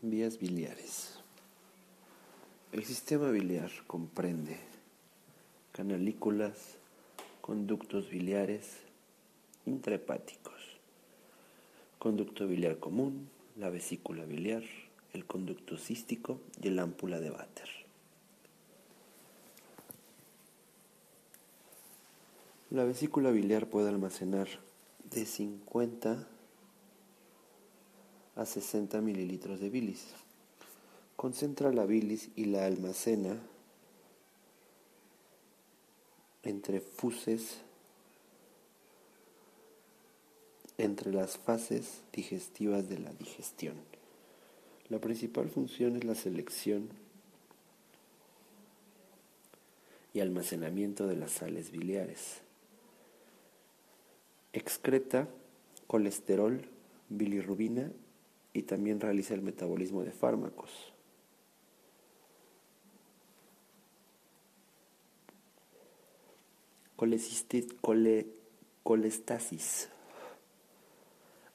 Vías 0.00 0.38
biliares. 0.38 1.18
El 2.70 2.84
sistema 2.84 3.30
biliar 3.30 3.68
comprende 3.88 4.56
canalículas, 5.72 6.76
conductos 7.40 8.08
biliares 8.08 8.76
intrahepáticos, 9.66 10.54
conducto 11.98 12.46
biliar 12.46 12.78
común, 12.78 13.28
la 13.56 13.70
vesícula 13.70 14.24
biliar, 14.24 14.62
el 15.14 15.26
conducto 15.26 15.76
cístico 15.76 16.38
y 16.62 16.68
el 16.68 16.78
ámpula 16.78 17.18
de 17.18 17.30
Vater. 17.30 17.68
La 22.70 22.84
vesícula 22.84 23.32
biliar 23.32 23.66
puede 23.66 23.88
almacenar 23.88 24.46
de 25.10 25.26
50 25.26 26.37
a 28.38 28.46
60 28.46 29.00
mililitros 29.00 29.60
de 29.60 29.68
bilis. 29.68 30.06
Concentra 31.16 31.72
la 31.72 31.84
bilis 31.84 32.30
y 32.36 32.44
la 32.44 32.66
almacena 32.66 33.36
entre 36.44 36.80
fuses 36.80 37.58
entre 40.78 41.12
las 41.12 41.36
fases 41.36 42.02
digestivas 42.12 42.88
de 42.88 43.00
la 43.00 43.12
digestión. 43.12 43.74
La 44.88 45.00
principal 45.00 45.50
función 45.50 45.96
es 45.96 46.04
la 46.04 46.14
selección 46.14 46.88
y 50.14 50.20
almacenamiento 50.20 51.08
de 51.08 51.16
las 51.16 51.32
sales 51.32 51.72
biliares. 51.72 52.38
Excreta 54.52 55.28
colesterol, 55.88 56.64
bilirrubina 57.08 57.90
y 58.58 58.62
también 58.62 59.00
realiza 59.00 59.34
el 59.34 59.42
metabolismo 59.42 60.02
de 60.02 60.10
fármacos. 60.10 60.92
colestasis 68.82 69.88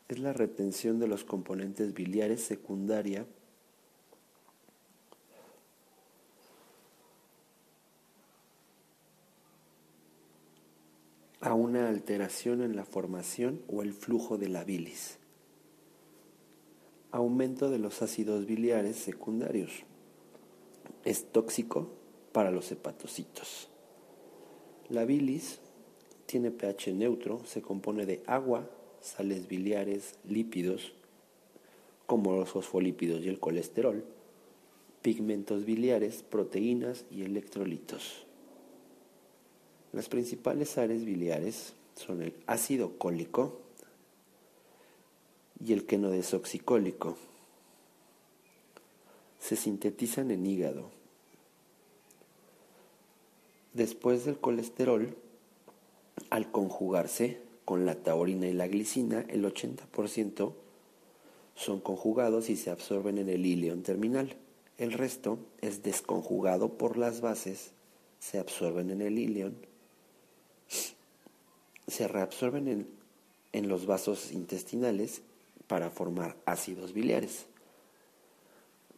es 0.07 0.19
la 0.19 0.31
retención 0.31 0.99
de 0.99 1.07
los 1.07 1.25
componentes 1.25 1.93
biliares 1.93 2.41
secundaria 2.41 3.25
a 11.41 11.53
una 11.53 11.89
alteración 11.89 12.61
en 12.61 12.77
la 12.77 12.85
formación 12.85 13.61
o 13.67 13.81
el 13.81 13.91
flujo 13.91 14.37
de 14.37 14.47
la 14.47 14.63
bilis 14.63 15.19
aumento 17.13 17.69
de 17.69 17.77
los 17.77 18.01
ácidos 18.01 18.47
biliares 18.47 18.95
secundarios. 18.95 19.83
Es 21.05 21.31
tóxico 21.31 21.89
para 22.31 22.49
los 22.49 22.71
hepatocitos. 22.71 23.69
La 24.89 25.05
bilis 25.05 25.59
tiene 26.25 26.49
pH 26.49 26.91
neutro, 26.93 27.39
se 27.45 27.61
compone 27.61 28.07
de 28.07 28.23
agua, 28.25 28.67
sales 28.99 29.47
biliares, 29.47 30.15
lípidos, 30.27 30.93
como 32.07 32.33
los 32.33 32.49
fosfolípidos 32.49 33.23
y 33.23 33.29
el 33.29 33.39
colesterol, 33.39 34.03
pigmentos 35.03 35.65
biliares, 35.65 36.23
proteínas 36.23 37.05
y 37.11 37.21
electrolitos. 37.21 38.25
Las 39.91 40.09
principales 40.09 40.69
sales 40.69 41.05
biliares 41.05 41.75
son 41.95 42.23
el 42.23 42.33
ácido 42.47 42.97
cólico, 42.97 43.61
y 45.59 45.73
el 45.73 45.85
quenodesoxicólico. 45.85 47.17
Se 49.39 49.55
sintetizan 49.55 50.31
en 50.31 50.45
hígado. 50.45 50.89
Después 53.73 54.25
del 54.25 54.37
colesterol, 54.37 55.15
al 56.29 56.51
conjugarse 56.51 57.41
con 57.65 57.85
la 57.85 57.95
taurina 57.95 58.47
y 58.47 58.53
la 58.53 58.67
glicina, 58.67 59.25
el 59.29 59.43
80% 59.45 60.53
son 61.55 61.79
conjugados 61.79 62.49
y 62.49 62.55
se 62.55 62.69
absorben 62.69 63.17
en 63.17 63.29
el 63.29 63.45
ileón 63.45 63.83
terminal. 63.83 64.35
El 64.77 64.93
resto 64.93 65.39
es 65.61 65.83
desconjugado 65.83 66.77
por 66.77 66.97
las 66.97 67.21
bases, 67.21 67.71
se 68.19 68.39
absorben 68.39 68.89
en 68.89 69.01
el 69.01 69.17
ileón, 69.17 69.55
se 71.87 72.07
reabsorben 72.07 72.67
en, 72.67 72.87
en 73.51 73.67
los 73.67 73.85
vasos 73.85 74.31
intestinales 74.31 75.21
para 75.73 75.89
formar 75.89 76.35
ácidos 76.45 76.93
biliares 76.93 77.47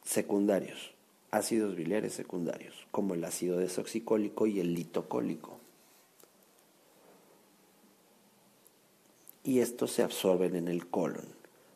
secundarios, 0.04 0.92
ácidos 1.32 1.74
biliares 1.74 2.12
secundarios, 2.12 2.86
como 2.92 3.14
el 3.14 3.24
ácido 3.24 3.60
desoxicólico 3.60 4.46
y 4.46 4.60
el 4.60 4.74
litocólico. 4.74 5.58
Y 9.46 9.60
estos 9.60 9.94
se 9.94 10.04
absorben 10.04 10.58
en 10.58 10.68
el 10.68 10.86
colon, 10.88 11.24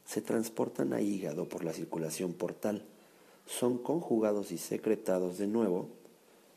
se 0.04 0.22
transportan 0.22 0.92
a 0.92 1.00
hígado 1.00 1.48
por 1.48 1.64
la 1.64 1.72
circulación 1.72 2.34
portal, 2.34 2.84
son 3.46 3.78
conjugados 3.78 4.52
y 4.52 4.58
secretados 4.58 5.38
de 5.38 5.48
nuevo 5.48 5.88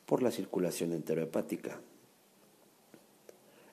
por 0.04 0.20
la 0.20 0.32
circulación 0.32 0.90
enterohepática. 0.90 1.78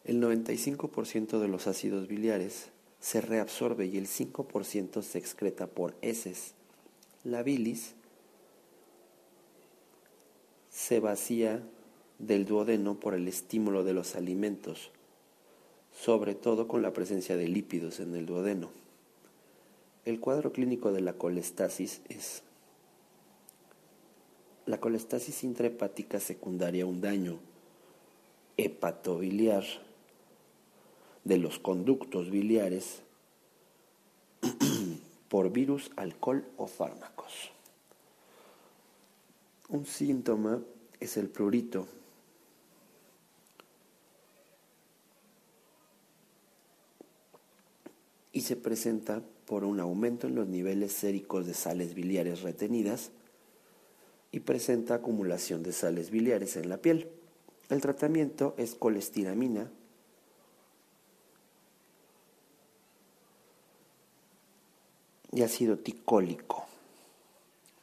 El 0.06 0.22
95% 0.22 1.40
de 1.40 1.48
los 1.48 1.66
ácidos 1.66 2.08
biliares 2.08 2.70
se 3.00 3.22
reabsorbe 3.22 3.86
y 3.86 3.98
el 3.98 4.08
5% 4.08 5.02
se 5.02 5.18
excreta 5.18 5.68
por 5.68 5.96
heces. 6.02 6.54
La 7.24 7.44
bilis 7.44 7.96
se 10.70 11.00
vacía 11.00 11.64
del 12.20 12.46
duodeno 12.46 13.00
por 13.00 13.14
el 13.14 13.28
estímulo 13.28 13.84
de 13.84 13.94
los 13.94 14.16
alimentos, 14.16 14.92
sobre 15.94 16.36
todo 16.36 16.68
con 16.68 16.82
la 16.82 16.94
presencia 16.94 17.38
de 17.38 17.48
lípidos 17.48 18.00
en 18.00 18.16
el 18.16 18.26
duodeno. 18.26 18.72
El 20.06 20.20
cuadro 20.20 20.52
clínico 20.52 20.92
de 20.92 21.02
la 21.02 21.14
colestasis 21.14 22.02
es 22.10 22.44
la 24.66 24.80
colestasis 24.80 25.44
intrahepática 25.44 26.20
secundaria 26.20 26.86
un 26.86 27.02
daño 27.02 27.40
hepatobiliar 28.56 29.64
de 31.24 31.38
los 31.38 31.60
conductos 31.60 32.30
biliares 32.32 33.02
por 35.30 35.52
virus, 35.52 35.92
alcohol 35.96 36.46
o 36.58 36.68
fármacos. 36.68 37.52
Un 39.70 39.86
síntoma 39.86 40.62
es 41.00 41.18
el 41.18 41.30
prurito. 41.30 41.88
Y 48.32 48.42
se 48.42 48.56
presenta 48.56 49.22
por 49.46 49.64
un 49.64 49.80
aumento 49.80 50.28
en 50.28 50.36
los 50.36 50.48
niveles 50.48 50.94
séricos 50.94 51.46
de 51.46 51.54
sales 51.54 51.94
biliares 51.94 52.42
retenidas 52.42 53.12
y 54.32 54.42
presenta 54.42 54.96
acumulación 54.96 55.64
de 55.64 55.74
sales 55.74 56.12
biliares 56.12 56.56
en 56.56 56.70
la 56.70 56.78
piel. 56.78 57.10
El 57.70 57.82
tratamiento 57.82 58.56
es 58.58 58.76
colestiramina 58.76 59.72
y 65.40 65.44
ácido 65.44 65.78
ticólico, 65.78 66.66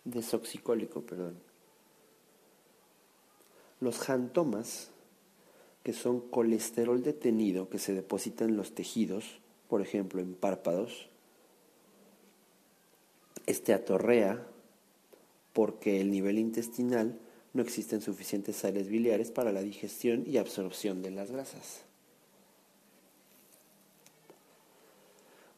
desoxicólico, 0.04 1.00
perdón. 1.00 1.38
Los 3.80 3.98
jantomas, 3.98 4.90
que 5.82 5.94
son 5.94 6.20
colesterol 6.20 7.02
detenido 7.02 7.70
que 7.70 7.78
se 7.78 7.94
deposita 7.94 8.44
en 8.44 8.58
los 8.58 8.74
tejidos, 8.74 9.38
por 9.70 9.80
ejemplo 9.80 10.20
en 10.20 10.34
párpados, 10.34 11.08
este 13.46 13.72
atorrea 13.72 14.46
porque 15.54 16.02
el 16.02 16.10
nivel 16.10 16.38
intestinal 16.38 17.18
no 17.54 17.62
existen 17.62 18.02
suficientes 18.02 18.56
sales 18.56 18.88
biliares 18.88 19.30
para 19.30 19.50
la 19.50 19.62
digestión 19.62 20.24
y 20.26 20.36
absorción 20.36 21.00
de 21.00 21.10
las 21.10 21.30
grasas. 21.30 21.85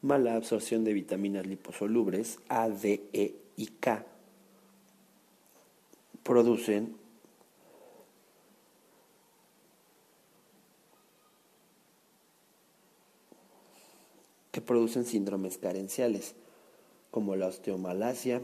Mala 0.01 0.35
absorción 0.35 0.83
de 0.83 0.93
vitaminas 0.93 1.45
liposolubles 1.45 2.39
A, 2.47 2.69
D, 2.69 3.03
E 3.13 3.35
y 3.57 3.67
K 3.67 4.05
producen 6.23 6.95
que 14.51 14.61
producen 14.61 15.05
síndromes 15.05 15.57
carenciales 15.57 16.35
como 17.11 17.35
la 17.35 17.47
osteomalacia 17.47 18.41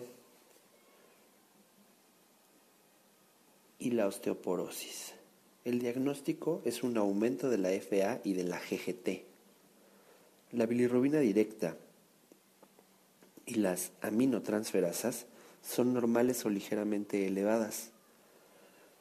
y 3.79 3.91
la 3.91 4.07
osteoporosis. 4.07 5.13
El 5.63 5.79
diagnóstico 5.79 6.61
es 6.65 6.83
un 6.83 6.97
aumento 6.97 7.49
de 7.49 7.57
la 7.57 7.69
FA 7.69 8.21
y 8.23 8.33
de 8.33 8.43
la 8.43 8.59
GGT. 8.59 9.34
La 10.55 10.67
bilirrubina 10.67 11.19
directa 11.19 11.75
y 13.45 13.55
las 13.55 13.91
aminotransferasas 14.01 15.25
son 15.61 15.93
normales 15.93 16.45
o 16.45 16.49
ligeramente 16.49 17.27
elevadas. 17.27 17.89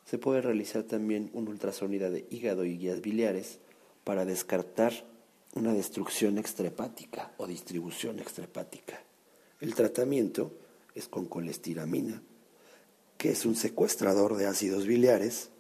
Se 0.05 0.19
puede 0.19 0.41
realizar 0.41 0.83
también 0.83 1.31
un 1.33 1.47
ultrasonido 1.47 2.11
de 2.11 2.27
hígado 2.29 2.65
y 2.65 2.77
guías 2.77 3.01
biliares 3.01 3.61
para 4.03 4.25
descartar 4.25 4.93
una 5.55 5.73
destrucción 5.73 6.39
extrahepática 6.39 7.31
o 7.37 7.47
distribución 7.47 8.19
extrahepática. 8.19 9.01
El 9.61 9.77
tratamiento 9.77 10.51
es 10.97 11.07
con 11.07 11.27
colestiramina, 11.27 12.21
que 13.17 13.31
es 13.31 13.47
un 13.47 13.55
secuestrador 13.55 14.37
de 14.37 14.47
ácidos 14.47 14.89
biliares 14.89 15.51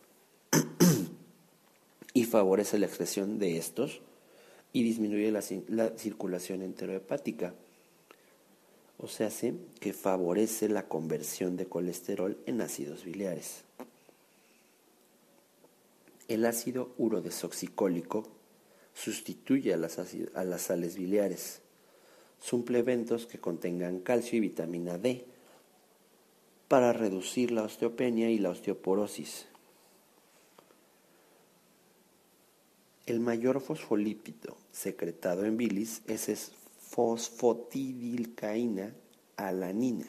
y 2.14 2.24
favorece 2.24 2.80
la 2.80 2.86
excreción 2.86 3.38
de 3.38 3.58
estos 3.58 4.00
y 4.74 4.82
disminuye 4.82 5.30
la, 5.30 5.42
la 5.68 5.96
circulación 5.96 6.60
enterohepática. 6.60 7.54
O 8.98 9.06
sea, 9.06 9.28
hace 9.28 9.54
que 9.80 9.92
favorece 9.92 10.68
la 10.68 10.88
conversión 10.88 11.56
de 11.56 11.66
colesterol 11.66 12.36
en 12.46 12.60
ácidos 12.60 13.04
biliares. 13.04 13.62
El 16.26 16.44
ácido 16.44 16.92
urodesoxicólico 16.98 18.24
sustituye 18.94 19.72
a 19.72 19.76
las, 19.76 19.98
a 19.98 20.44
las 20.44 20.62
sales 20.62 20.96
biliares. 20.96 21.60
Suplementos 22.40 23.26
que 23.26 23.38
contengan 23.38 24.00
calcio 24.00 24.38
y 24.38 24.40
vitamina 24.40 24.98
D 24.98 25.24
para 26.66 26.92
reducir 26.92 27.52
la 27.52 27.62
osteopenia 27.62 28.28
y 28.28 28.38
la 28.38 28.50
osteoporosis. 28.50 29.46
El 33.06 33.20
mayor 33.20 33.60
fosfolípido 33.60 34.56
secretado 34.72 35.44
en 35.44 35.58
bilis 35.58 36.00
es 36.06 36.52
fosfatidilcaína 36.88 38.94
alanina. 39.36 40.06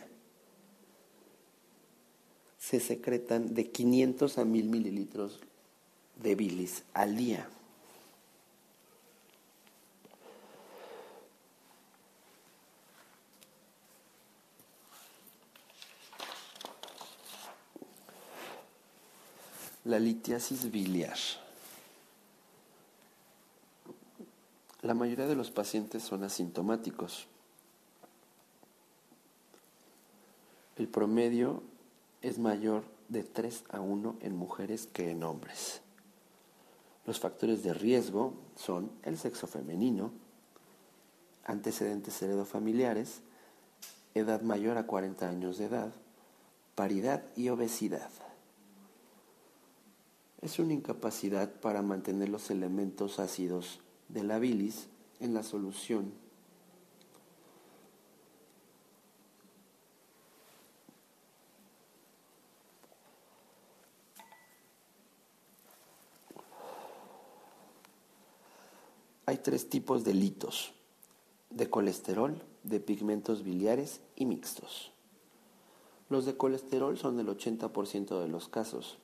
Se 2.58 2.80
secretan 2.80 3.54
de 3.54 3.70
500 3.70 4.38
a 4.38 4.46
1000 4.46 4.70
mililitros 4.70 5.42
de 6.22 6.36
bilis 6.36 6.84
al 6.94 7.18
día. 7.18 7.50
La 19.84 20.00
litiasis 20.00 20.72
biliar. 20.72 21.18
La 24.86 24.94
mayoría 24.94 25.26
de 25.26 25.36
los 25.36 25.50
pacientes 25.50 26.04
son 26.04 26.24
asintomáticos. 26.24 27.26
El 30.76 30.88
promedio 30.88 31.64
es 32.22 32.38
mayor 32.38 32.84
de 33.10 33.24
3 33.24 33.64
a 33.72 33.82
1 33.82 34.18
en 34.22 34.36
mujeres 34.36 34.86
que 34.86 35.10
en 35.10 35.24
hombres. 35.24 35.82
Los 37.08 37.20
factores 37.20 37.64
de 37.64 37.74
riesgo 37.74 38.36
son 38.56 38.92
el 39.02 39.18
sexo 39.18 39.48
femenino, 39.48 40.12
antecedentes 41.46 42.22
heredofamiliares, 42.22 43.22
edad 44.14 44.44
mayor 44.44 44.78
a 44.78 44.86
40 44.86 45.28
años 45.28 45.58
de 45.58 45.66
edad, 45.66 45.94
paridad 46.76 47.24
y 47.36 47.50
obesidad. 47.50 48.12
Es 50.44 50.60
una 50.60 50.74
incapacidad 50.74 51.52
para 51.54 51.82
mantener 51.82 52.30
los 52.30 52.52
elementos 52.52 53.20
ácidos 53.20 53.80
de 54.10 54.24
la 54.24 54.40
bilis 54.40 54.88
en 55.20 55.34
la 55.34 55.44
solución. 55.44 56.14
Hay 69.28 69.38
tres 69.38 69.70
tipos 69.70 70.04
de 70.04 70.14
litos, 70.14 70.74
de 71.50 71.70
colesterol, 71.70 72.44
de 72.64 72.80
pigmentos 72.80 73.44
biliares 73.44 74.02
y 74.16 74.26
mixtos. 74.26 74.92
Los 76.10 76.26
de 76.26 76.38
colesterol 76.38 76.98
son 76.98 77.20
el 77.20 77.28
80% 77.28 78.22
de 78.22 78.28
los 78.28 78.48
casos 78.48 78.98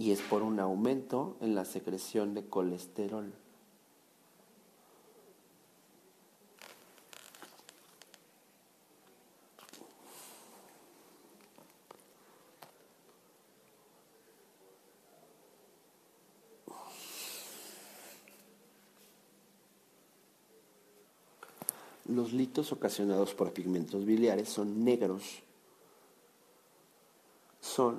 y 0.00 0.12
es 0.12 0.22
por 0.22 0.42
un 0.42 0.58
aumento 0.58 1.36
en 1.42 1.54
la 1.54 1.66
secreción 1.66 2.32
de 2.32 2.46
colesterol. 2.46 3.34
Los 22.06 22.32
litos 22.32 22.72
ocasionados 22.72 23.34
por 23.34 23.52
pigmentos 23.52 24.06
biliares 24.06 24.48
son 24.48 24.82
negros 24.82 25.42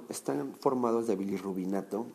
están 0.10 0.56
formados 0.56 1.08
de 1.08 1.16
bilirrubinato, 1.16 2.06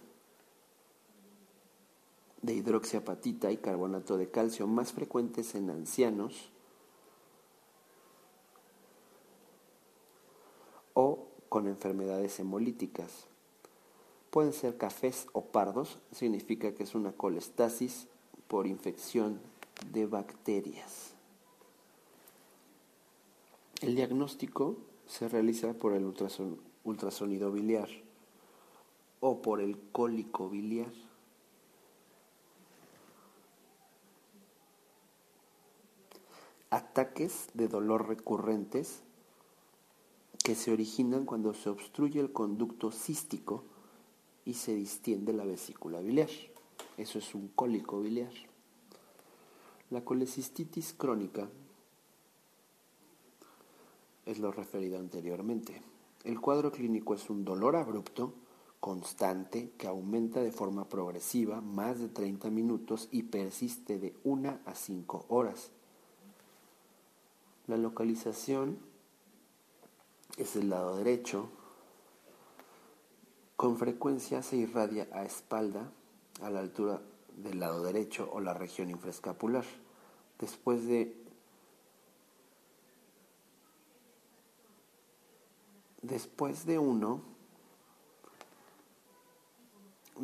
de 2.42 2.54
hidroxiapatita 2.54 3.50
y 3.50 3.56
carbonato 3.56 4.16
de 4.16 4.30
calcio, 4.30 4.66
más 4.66 4.92
frecuentes 4.92 5.54
en 5.54 5.70
ancianos 5.70 6.50
o 10.94 11.26
con 11.48 11.66
enfermedades 11.66 12.38
hemolíticas. 12.38 13.26
Pueden 14.30 14.52
ser 14.52 14.76
cafés 14.76 15.26
o 15.32 15.46
pardos, 15.46 15.98
significa 16.12 16.74
que 16.74 16.82
es 16.82 16.94
una 16.94 17.12
colestasis 17.12 18.06
por 18.48 18.66
infección 18.66 19.40
de 19.92 20.06
bacterias. 20.06 21.14
El 23.80 23.96
diagnóstico 23.96 24.76
se 25.06 25.28
realiza 25.28 25.74
por 25.74 25.92
el 25.94 26.04
ultrasonido 26.04 26.65
ultrasonido 26.90 27.52
biliar 27.52 27.88
o 29.20 29.42
por 29.42 29.60
el 29.60 29.78
cólico 29.92 30.48
biliar. 30.48 30.92
Ataques 36.70 37.48
de 37.54 37.68
dolor 37.68 38.08
recurrentes 38.08 39.02
que 40.44 40.54
se 40.54 40.72
originan 40.72 41.24
cuando 41.24 41.54
se 41.54 41.70
obstruye 41.70 42.20
el 42.20 42.32
conducto 42.32 42.92
cístico 42.92 43.64
y 44.44 44.54
se 44.54 44.74
distiende 44.74 45.32
la 45.32 45.44
vesícula 45.44 46.00
biliar. 46.00 46.30
Eso 46.96 47.18
es 47.18 47.34
un 47.34 47.48
cólico 47.48 48.00
biliar. 48.00 48.32
La 49.90 50.04
colecistitis 50.04 50.94
crónica 50.94 51.48
es 54.24 54.38
lo 54.38 54.50
referido 54.50 54.98
anteriormente. 54.98 55.80
El 56.26 56.40
cuadro 56.40 56.72
clínico 56.72 57.14
es 57.14 57.30
un 57.30 57.44
dolor 57.44 57.76
abrupto, 57.76 58.34
constante, 58.80 59.70
que 59.78 59.86
aumenta 59.86 60.40
de 60.40 60.50
forma 60.50 60.88
progresiva 60.88 61.60
más 61.60 62.00
de 62.00 62.08
30 62.08 62.50
minutos 62.50 63.06
y 63.12 63.22
persiste 63.22 64.00
de 64.00 64.12
1 64.24 64.58
a 64.66 64.74
5 64.74 65.26
horas. 65.28 65.70
La 67.68 67.76
localización 67.76 68.76
es 70.36 70.56
el 70.56 70.68
lado 70.68 70.96
derecho. 70.96 71.48
Con 73.54 73.76
frecuencia 73.76 74.42
se 74.42 74.56
irradia 74.56 75.06
a 75.12 75.24
espalda, 75.24 75.92
a 76.42 76.50
la 76.50 76.58
altura 76.58 77.02
del 77.36 77.60
lado 77.60 77.84
derecho 77.84 78.28
o 78.32 78.40
la 78.40 78.52
región 78.52 78.90
infraescapular. 78.90 79.64
Después 80.40 80.88
de 80.88 81.25
después 86.06 86.66
de 86.66 86.78
uno, 86.78 87.22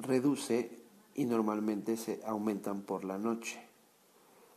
reduce 0.00 0.82
y 1.14 1.24
normalmente 1.24 1.96
se 1.96 2.22
aumentan 2.24 2.82
por 2.82 3.04
la 3.04 3.18
noche 3.18 3.60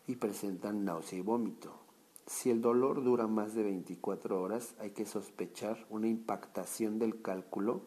y 0.07 0.15
presentan 0.15 0.85
náusea 0.85 1.19
y 1.19 1.21
vómito. 1.21 1.79
Si 2.27 2.49
el 2.49 2.61
dolor 2.61 3.03
dura 3.03 3.27
más 3.27 3.53
de 3.53 3.63
24 3.63 4.41
horas, 4.41 4.75
hay 4.79 4.91
que 4.91 5.05
sospechar 5.05 5.85
una 5.89 6.07
impactación 6.07 6.97
del 6.97 7.21
cálculo 7.21 7.81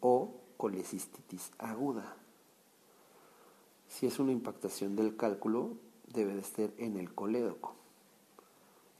o 0.00 0.34
colecistitis 0.56 1.50
aguda. 1.58 2.16
Si 3.86 4.06
es 4.06 4.18
una 4.18 4.32
impactación 4.32 4.96
del 4.96 5.16
cálculo, 5.16 5.76
debe 6.12 6.34
de 6.34 6.40
estar 6.40 6.70
en 6.78 6.96
el 6.96 7.14
colédoco. 7.14 7.77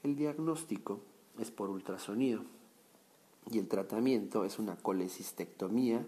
El 0.03 0.15
diagnóstico 0.15 1.01
es 1.39 1.51
por 1.51 1.69
ultrasonido 1.69 2.43
y 3.51 3.59
el 3.59 3.67
tratamiento 3.67 4.45
es 4.45 4.59
una 4.59 4.77
colecistectomía 4.77 6.05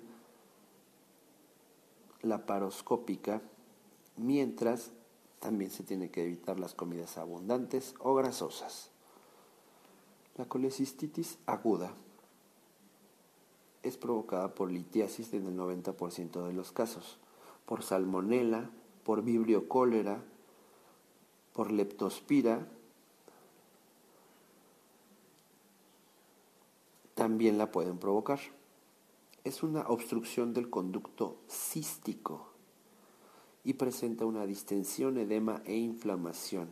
laparoscópica 2.21 3.41
mientras 4.17 4.91
También 5.39 5.71
se 5.71 5.81
tiene 5.81 6.11
que 6.11 6.23
evitar 6.23 6.59
las 6.59 6.75
comidas 6.75 7.17
abundantes 7.17 7.95
o 7.97 8.13
grasosas. 8.13 8.91
La 10.37 10.45
colecistitis 10.45 11.39
aguda 11.47 11.95
es 13.81 13.97
provocada 13.97 14.53
por 14.53 14.71
litiasis 14.71 15.33
en 15.33 15.47
el 15.47 15.57
90% 15.57 16.45
de 16.45 16.53
los 16.53 16.71
casos, 16.71 17.17
por 17.65 17.81
salmonela, 17.81 18.69
por 19.03 19.23
vibrio 19.23 19.67
cólera, 19.67 20.23
por 21.53 21.71
leptospira, 21.71 22.67
también 27.21 27.59
la 27.59 27.71
pueden 27.71 27.99
provocar. 27.99 28.39
Es 29.43 29.61
una 29.61 29.81
obstrucción 29.81 30.55
del 30.55 30.71
conducto 30.71 31.37
cístico 31.47 32.47
y 33.63 33.73
presenta 33.73 34.25
una 34.25 34.47
distensión, 34.47 35.19
edema 35.19 35.61
e 35.65 35.75
inflamación. 35.77 36.69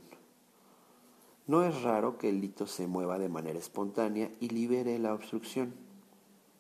No 1.45 1.63
es 1.63 1.83
raro 1.83 2.17
que 2.17 2.29
el 2.29 2.41
lito 2.41 2.65
se 2.65 2.87
mueva 2.87 3.19
de 3.19 3.29
manera 3.29 3.59
espontánea 3.59 4.31
y 4.39 4.49
libere 4.49 4.97
la 4.97 5.13
obstrucción, 5.13 5.75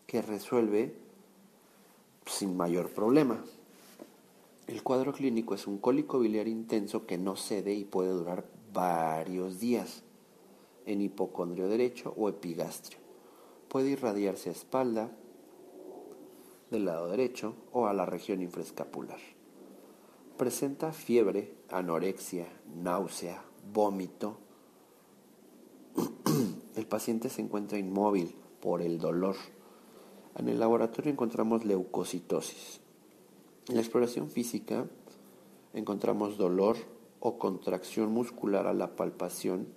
que 0.05 0.21
resuelve 0.21 0.93
sin 2.27 2.55
mayor 2.55 2.91
problema. 2.91 3.43
El 4.67 4.83
cuadro 4.83 5.13
clínico 5.13 5.55
es 5.55 5.65
un 5.65 5.79
cólico 5.79 6.19
biliar 6.19 6.47
intenso 6.47 7.07
que 7.07 7.17
no 7.17 7.35
cede 7.35 7.73
y 7.73 7.85
puede 7.85 8.11
durar 8.11 8.45
varios 8.71 9.59
días 9.59 10.03
en 10.85 11.01
hipocondrio 11.01 11.67
derecho 11.67 12.13
o 12.15 12.29
epigastrio. 12.29 13.08
Puede 13.69 13.91
irradiarse 13.91 14.49
a 14.49 14.51
espalda, 14.51 15.11
del 16.71 16.85
lado 16.85 17.09
derecho 17.09 17.55
o 17.71 17.87
a 17.87 17.93
la 17.93 18.05
región 18.05 18.41
infraescapular. 18.41 19.19
Presenta 20.37 20.91
fiebre, 20.91 21.53
anorexia, 21.69 22.47
náusea, 22.81 23.43
vómito. 23.71 24.37
El 26.75 26.85
paciente 26.85 27.29
se 27.29 27.41
encuentra 27.41 27.77
inmóvil 27.77 28.35
por 28.61 28.81
el 28.81 28.99
dolor. 28.99 29.35
En 30.35 30.47
el 30.47 30.59
laboratorio 30.59 31.11
encontramos 31.11 31.65
leucocitosis, 31.65 32.81
en 33.69 33.75
la 33.75 33.81
exploración 33.81 34.31
física 34.31 34.87
encontramos 35.73 36.37
dolor 36.37 36.75
o 37.19 37.37
contracción 37.37 38.11
muscular 38.11 38.65
a 38.65 38.73
la 38.73 38.95
palpación 38.95 39.67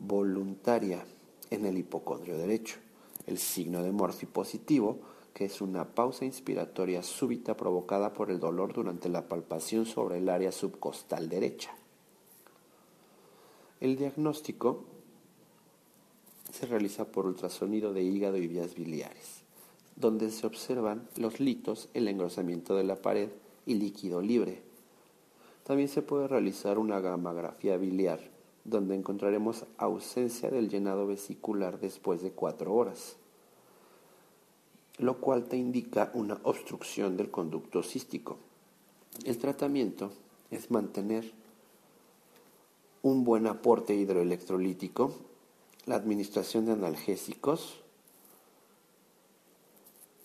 voluntaria 0.00 1.06
en 1.48 1.64
el 1.64 1.78
hipocondrio 1.78 2.36
derecho. 2.36 2.76
El 3.26 3.38
signo 3.38 3.82
de 3.82 3.92
Morphy 3.92 4.26
positivo, 4.26 5.00
que 5.34 5.44
es 5.44 5.60
una 5.60 5.94
pausa 5.94 6.24
inspiratoria 6.24 7.02
súbita 7.02 7.56
provocada 7.56 8.12
por 8.12 8.30
el 8.30 8.40
dolor 8.40 8.72
durante 8.72 9.08
la 9.08 9.28
palpación 9.28 9.84
sobre 9.84 10.18
el 10.18 10.28
área 10.28 10.52
subcostal 10.52 11.28
derecha. 11.28 11.74
El 13.80 13.96
diagnóstico 13.96 14.84
se 16.52 16.66
realiza 16.66 17.06
por 17.06 17.26
ultrasonido 17.26 17.92
de 17.92 18.02
hígado 18.02 18.36
y 18.38 18.46
vías 18.46 18.74
biliares 18.74 19.46
donde 19.96 20.30
se 20.30 20.46
observan 20.46 21.08
los 21.16 21.40
litos, 21.40 21.88
el 21.94 22.06
engrosamiento 22.06 22.76
de 22.76 22.84
la 22.84 22.96
pared 22.96 23.30
y 23.64 23.74
líquido 23.74 24.20
libre. 24.20 24.62
También 25.64 25.88
se 25.88 26.02
puede 26.02 26.28
realizar 26.28 26.78
una 26.78 27.00
gamografía 27.00 27.76
biliar, 27.78 28.20
donde 28.66 28.96
encontraremos 28.96 29.64
ausencia 29.78 30.50
del 30.50 30.68
llenado 30.68 31.06
vesicular 31.06 31.78
después 31.78 32.20
de 32.22 32.32
cuatro 32.32 32.74
horas, 32.74 33.16
lo 34.98 35.20
cual 35.20 35.44
te 35.44 35.56
indica 35.56 36.10
una 36.14 36.40
obstrucción 36.42 37.16
del 37.16 37.30
conducto 37.30 37.82
cístico. 37.82 38.38
El 39.24 39.38
tratamiento 39.38 40.10
es 40.50 40.70
mantener 40.70 41.32
un 43.02 43.24
buen 43.24 43.46
aporte 43.46 43.94
hidroelectrolítico, 43.94 45.14
la 45.84 45.94
administración 45.94 46.66
de 46.66 46.72
analgésicos, 46.72 47.82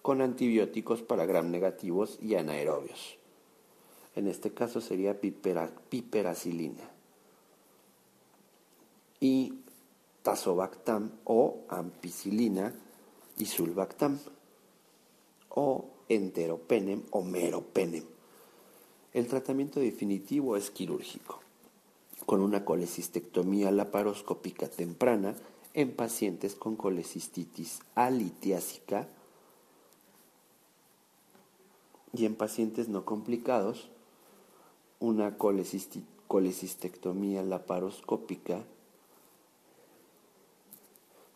con 0.02 0.22
antibióticos 0.22 1.04
para 1.04 1.28
gram 1.28 1.52
negativos 1.52 2.18
y 2.20 2.34
anaerobios. 2.34 3.18
En 4.16 4.28
este 4.28 4.52
caso 4.52 4.82
sería 4.82 5.22
piperacilina 5.22 6.92
y 9.22 9.54
tazobactam 10.24 11.12
o 11.24 11.60
ampicilina 11.70 12.74
y 13.38 13.46
sulbactam 13.46 14.20
o 15.50 15.86
enteropenem 16.10 17.04
o 17.12 17.22
meropenem. 17.22 18.04
El 19.13 19.28
tratamiento 19.28 19.80
definitivo 19.80 20.58
es 20.58 20.72
quirúrgico, 20.72 21.40
con 22.25 22.42
una 22.42 22.66
colecistectomía 22.66 23.72
laparoscópica 23.72 24.68
temprana 24.68 25.36
en 25.74 25.96
pacientes 25.96 26.56
con 26.56 26.75
colecistitis 26.75 27.80
alitiásica 27.96 29.08
y 32.13 32.25
en 32.25 32.36
pacientes 32.36 32.90
no 32.90 33.06
complicados 33.06 33.88
una 35.00 35.38
colecistectomía 35.38 37.44
laparoscópica 37.44 38.66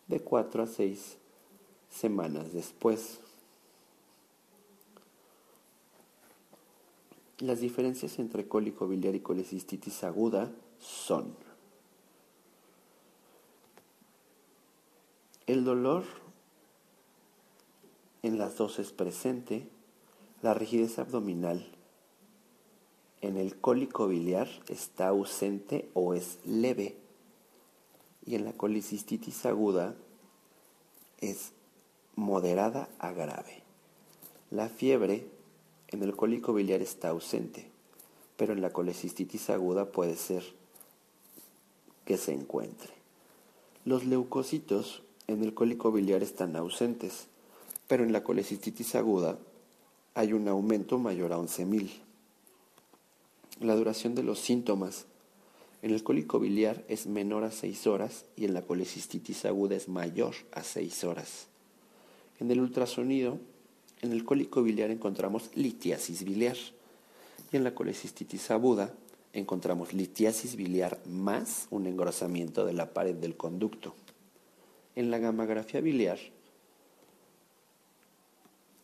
de 0.08 0.20
4 0.20 0.62
a 0.62 0.66
6 0.66 1.16
semanas 1.90 2.52
después. 2.52 3.20
Las 7.38 7.60
diferencias 7.60 8.18
entre 8.18 8.48
cólico 8.48 8.88
biliar 8.88 9.14
y 9.14 9.20
colecistitis 9.20 10.04
aguda 10.04 10.50
son 10.78 11.34
el 15.46 15.64
dolor 15.64 16.04
en 18.22 18.38
las 18.38 18.56
dos 18.56 18.78
es 18.78 18.90
presente, 18.92 19.68
la 20.42 20.54
rigidez 20.54 20.98
abdominal 20.98 21.64
en 23.20 23.36
el 23.36 23.56
cólico 23.56 24.08
biliar 24.08 24.48
está 24.68 25.08
ausente 25.08 25.88
o 25.94 26.14
es 26.14 26.38
leve 26.44 26.96
y 28.26 28.34
en 28.34 28.44
la 28.44 28.52
colicistitis 28.52 29.46
aguda 29.46 29.94
es 31.20 31.52
moderada 32.16 32.88
a 32.98 33.12
grave. 33.12 33.62
La 34.50 34.68
fiebre 34.68 35.26
en 35.88 36.02
el 36.02 36.16
cólico 36.16 36.52
biliar 36.52 36.82
está 36.82 37.10
ausente, 37.10 37.70
pero 38.36 38.52
en 38.52 38.60
la 38.60 38.72
colecistitis 38.72 39.48
aguda 39.50 39.92
puede 39.92 40.16
ser 40.16 40.42
que 42.04 42.16
se 42.16 42.32
encuentre. 42.32 42.90
Los 43.84 44.04
leucocitos 44.04 45.02
en 45.28 45.42
el 45.42 45.54
cólico 45.54 45.92
biliar 45.92 46.22
están 46.22 46.56
ausentes, 46.56 47.26
pero 47.88 48.04
en 48.04 48.12
la 48.12 48.24
colecistitis 48.24 48.94
aguda 48.94 49.38
hay 50.14 50.32
un 50.32 50.48
aumento 50.48 50.98
mayor 50.98 51.32
a 51.32 51.38
11.000. 51.38 51.90
La 53.60 53.76
duración 53.76 54.14
de 54.14 54.22
los 54.22 54.40
síntomas 54.40 55.06
en 55.82 55.90
el 55.92 56.02
cólico 56.02 56.38
biliar 56.38 56.84
es 56.88 57.06
menor 57.06 57.44
a 57.44 57.50
6 57.50 57.86
horas 57.86 58.24
y 58.36 58.44
en 58.44 58.54
la 58.54 58.62
colecistitis 58.62 59.44
aguda 59.44 59.76
es 59.76 59.88
mayor 59.88 60.34
a 60.52 60.62
6 60.62 61.04
horas. 61.04 61.48
En 62.40 62.50
el 62.50 62.60
ultrasonido, 62.60 63.38
en 64.02 64.12
el 64.12 64.24
cólico 64.24 64.62
biliar 64.62 64.90
encontramos 64.90 65.50
litiasis 65.54 66.24
biliar 66.24 66.56
y 67.52 67.56
en 67.56 67.64
la 67.64 67.74
colecistitis 67.74 68.50
aguda 68.50 68.94
encontramos 69.32 69.92
litiasis 69.92 70.56
biliar 70.56 71.00
más 71.06 71.66
un 71.70 71.86
engrosamiento 71.86 72.64
de 72.64 72.72
la 72.72 72.92
pared 72.92 73.14
del 73.14 73.36
conducto. 73.36 73.94
En 74.94 75.10
la 75.10 75.18
gamografía 75.18 75.80
biliar 75.80 76.18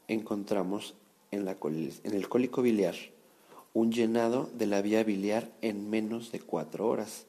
encontramos 0.08 0.94
en, 1.30 1.48
el 1.48 2.28
cólico 2.28 2.62
biliar 2.62 2.94
un 3.74 3.90
llenado 3.90 4.50
de 4.54 4.66
la 4.66 4.82
vía 4.82 5.02
biliar 5.04 5.50
en 5.60 5.88
menos 5.88 6.32
de 6.32 6.40
cuatro 6.40 6.88
horas 6.88 7.24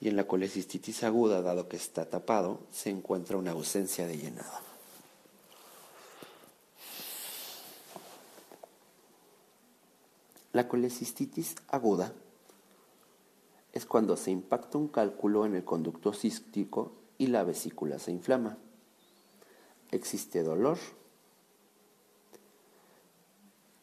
y 0.00 0.08
en 0.08 0.16
la 0.16 0.26
colecistitis 0.26 1.04
aguda, 1.04 1.42
dado 1.42 1.68
que 1.68 1.76
está 1.76 2.08
tapado, 2.08 2.60
se 2.72 2.90
encuentra 2.90 3.36
una 3.36 3.52
ausencia 3.52 4.06
de 4.06 4.18
llenado. 4.18 4.72
La 10.52 10.68
colecistitis 10.68 11.54
aguda 11.68 12.12
es 13.72 13.86
cuando 13.86 14.16
se 14.16 14.30
impacta 14.30 14.76
un 14.76 14.88
cálculo 14.88 15.46
en 15.46 15.54
el 15.54 15.64
conducto 15.64 16.12
cístico 16.12 16.92
y 17.16 17.28
la 17.28 17.42
vesícula 17.42 17.98
se 17.98 18.10
inflama. 18.10 18.58
Existe 19.90 20.42
dolor, 20.42 20.78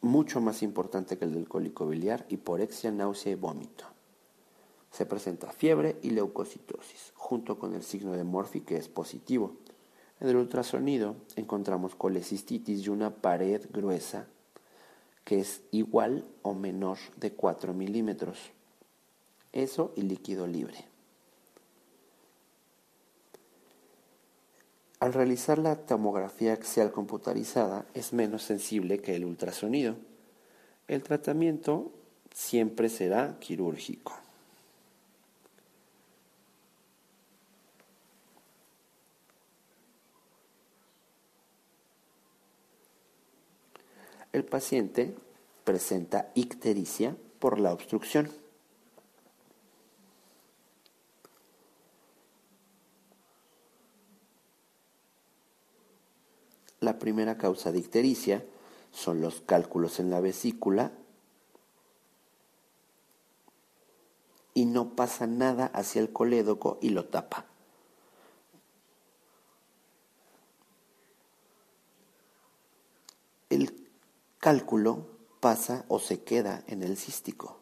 mucho 0.00 0.40
más 0.40 0.62
importante 0.62 1.18
que 1.18 1.24
el 1.24 1.34
del 1.34 1.48
cólico 1.48 1.86
biliar, 1.86 2.26
hiporexia, 2.28 2.90
náusea 2.90 3.32
y 3.32 3.36
vómito. 3.36 3.84
Se 4.90 5.06
presenta 5.06 5.52
fiebre 5.52 5.98
y 6.02 6.10
leucocitosis, 6.10 7.12
junto 7.14 7.58
con 7.58 7.74
el 7.74 7.82
signo 7.82 8.12
de 8.12 8.24
Morphy 8.24 8.62
que 8.62 8.76
es 8.76 8.88
positivo. 8.88 9.56
En 10.20 10.28
el 10.28 10.36
ultrasonido 10.36 11.16
encontramos 11.36 11.94
colecistitis 11.94 12.86
y 12.86 12.88
una 12.88 13.14
pared 13.14 13.66
gruesa 13.72 14.26
que 15.24 15.38
es 15.38 15.62
igual 15.70 16.26
o 16.42 16.54
menor 16.54 16.98
de 17.16 17.32
4 17.32 17.72
milímetros. 17.72 18.50
Eso 19.52 19.92
y 19.96 20.02
líquido 20.02 20.46
libre. 20.46 20.89
Al 25.00 25.14
realizar 25.14 25.58
la 25.58 25.76
tomografía 25.76 26.52
axial 26.52 26.92
computarizada 26.92 27.86
es 27.94 28.12
menos 28.12 28.42
sensible 28.42 29.00
que 29.00 29.16
el 29.16 29.24
ultrasonido. 29.24 29.96
El 30.88 31.02
tratamiento 31.02 31.90
siempre 32.34 32.90
será 32.90 33.38
quirúrgico. 33.40 34.12
El 44.32 44.44
paciente 44.44 45.16
presenta 45.64 46.30
ictericia 46.34 47.16
por 47.38 47.58
la 47.58 47.72
obstrucción. 47.72 48.39
La 56.90 56.98
primera 56.98 57.38
causa 57.38 57.70
de 57.70 57.78
ictericia 57.78 58.44
son 58.90 59.20
los 59.20 59.42
cálculos 59.42 60.00
en 60.00 60.10
la 60.10 60.18
vesícula 60.18 60.90
y 64.54 64.64
no 64.64 64.96
pasa 64.96 65.28
nada 65.28 65.66
hacia 65.66 66.00
el 66.00 66.12
colédoco 66.12 66.78
y 66.82 66.88
lo 66.88 67.04
tapa. 67.04 67.46
El 73.50 73.88
cálculo 74.40 75.06
pasa 75.38 75.84
o 75.86 76.00
se 76.00 76.24
queda 76.24 76.64
en 76.66 76.82
el 76.82 76.96
cístico, 76.96 77.60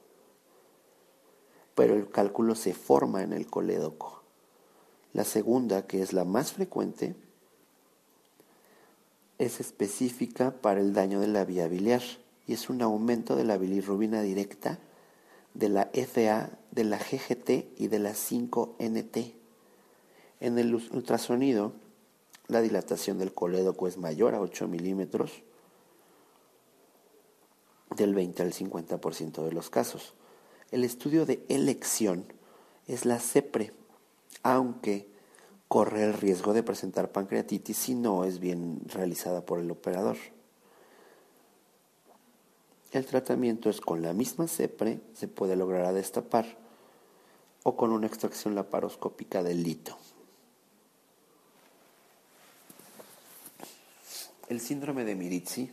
pero 1.75 1.93
el 1.93 2.09
cálculo 2.09 2.55
se 2.55 2.73
forma 2.73 3.23
en 3.23 3.35
el 3.35 3.47
colédoco. 3.47 4.23
La 5.13 5.25
segunda, 5.25 5.87
que 5.87 6.01
es 6.01 6.15
la 6.15 6.25
más 6.25 6.55
frecuente, 6.55 7.28
es 9.39 9.61
específica 9.61 10.51
para 10.61 10.81
el 10.81 10.93
daño 10.93 11.21
de 11.21 11.29
la 11.29 11.45
vía 11.45 11.69
biliar 11.69 12.03
y 12.47 12.55
es 12.55 12.69
un 12.69 12.83
aumento 12.83 13.37
de 13.37 13.45
la 13.45 13.57
bilirrubina 13.57 14.21
directa, 14.23 14.79
de 15.55 15.69
la 15.69 15.91
FA, 15.93 16.51
de 16.71 16.85
la 16.85 16.99
GGT 16.99 17.79
y 17.79 17.89
de 17.89 17.99
la 17.99 18.13
5NT. 18.13 19.35
En 20.41 20.59
el 20.59 20.75
ultrasonido, 20.75 21.73
la 22.47 22.61
dilatación 22.63 23.19
del 23.19 23.35
colédoco 23.35 23.87
es 23.87 23.99
mayor 23.99 24.35
a 24.35 24.41
8 24.41 24.67
milímetros, 24.67 25.43
del 27.97 28.15
20 28.15 28.43
al 28.43 28.53
50% 28.53 29.45
de 29.45 29.53
los 29.53 29.71
casos. 29.71 30.15
El 30.71 30.85
estudio 30.85 31.27
de 31.27 31.45
elección 31.49 32.25
es 32.87 33.05
la 33.05 33.19
CEPRE, 33.19 33.73
aunque 34.43 35.09
corre 35.69 36.03
el 36.05 36.15
riesgo 36.15 36.55
de 36.55 36.63
presentar 36.63 37.13
pancreatitis 37.13 37.77
si 37.77 37.95
no 37.95 38.25
es 38.25 38.41
bien 38.41 38.81
realizada 38.87 39.45
por 39.45 39.61
el 39.61 39.71
operador. 39.71 40.17
El 42.91 43.05
tratamiento 43.05 43.69
es 43.69 43.83
con 43.83 44.01
la 44.01 44.15
misma 44.15 44.49
CEPRE, 44.49 45.01
se 45.15 45.29
puede 45.29 45.57
lograr 45.57 45.85
a 45.85 45.93
destapar, 45.93 46.57
o 47.63 47.77
con 47.77 47.93
una 47.93 48.07
extracción 48.07 48.55
laparoscópica 48.55 49.43
del 49.43 49.63
lito. 49.63 49.99
El 54.49 54.61
síndrome 54.61 55.05
de 55.05 55.15
Mirizzi 55.15 55.71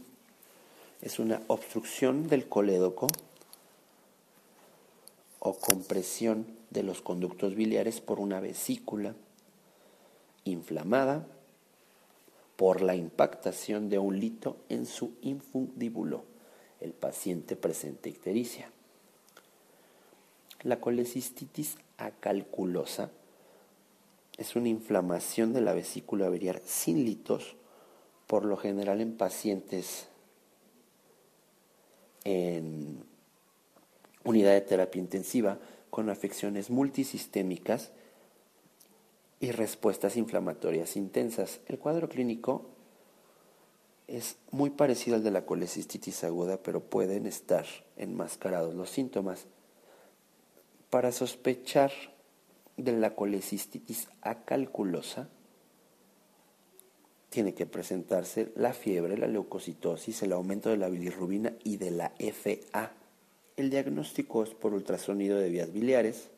es 1.02 1.20
una 1.20 1.42
obstrucción 1.48 2.28
del 2.28 2.50
colédoco 2.50 3.08
o 5.40 5.56
compresión 5.56 6.46
de 6.72 6.84
los 6.84 7.02
conductos 7.02 7.56
biliares 7.56 8.02
por 8.02 8.20
una 8.20 8.42
vesícula 8.42 9.16
inflamada 10.46 11.28
por 12.56 12.82
la 12.82 12.96
impactación 12.96 13.90
de 13.90 14.00
un 14.00 14.20
lito 14.20 14.58
en 14.70 14.86
su 14.86 15.12
infundíbulo. 15.22 16.24
El 16.80 16.94
paciente 16.94 17.56
presenta 17.56 18.08
ictericia. 18.08 18.72
La 20.62 20.80
colecistitis 20.80 21.78
acalculosa 21.98 23.12
es 24.38 24.56
una 24.56 24.70
inflamación 24.70 25.54
de 25.54 25.62
la 25.62 25.74
vesícula 25.74 26.30
biliar 26.30 26.62
sin 26.66 27.06
litos, 27.06 27.56
por 28.28 28.46
lo 28.46 28.58
general 28.58 29.02
en 29.02 29.18
pacientes 29.18 30.08
en 32.24 33.04
unidad 34.24 34.54
de 34.54 34.62
terapia 34.62 35.00
intensiva 35.00 35.60
con 35.90 36.10
afecciones 36.10 36.70
multisistémicas 36.70 37.92
y 39.40 39.52
respuestas 39.52 40.18
inflamatorias 40.18 40.96
intensas. 40.96 41.60
El 41.68 41.80
cuadro 41.80 42.10
clínico 42.10 42.66
es 44.08 44.38
muy 44.52 44.70
parecido 44.70 45.16
al 45.16 45.24
de 45.24 45.32
la 45.32 45.46
colecistitis 45.46 46.24
aguda, 46.24 46.58
pero 46.58 46.82
pueden 46.82 47.26
estar 47.26 47.66
enmascarados 47.98 48.76
los 48.76 48.90
síntomas. 48.90 49.46
Para 50.90 51.12
sospechar 51.12 51.92
de 52.78 52.92
la 52.94 53.16
colecistitis 53.16 54.08
acalculosa, 54.22 55.30
tiene 57.30 57.54
que 57.54 57.66
presentarse 57.66 58.52
la 58.56 58.74
fiebre, 58.74 59.18
la 59.18 59.28
leucocitosis, 59.28 60.24
el 60.24 60.32
aumento 60.32 60.70
de 60.70 60.78
la 60.78 60.88
bilirrubina 60.88 61.54
y 61.64 61.78
de 61.78 61.92
la 61.92 62.14
FA. 62.18 62.94
El 63.58 63.70
diagnóstico 63.70 64.44
es 64.44 64.52
por 64.52 64.74
ultrasonido 64.74 65.38
de 65.38 65.50
vías 65.50 65.74
biliares, 65.74 66.30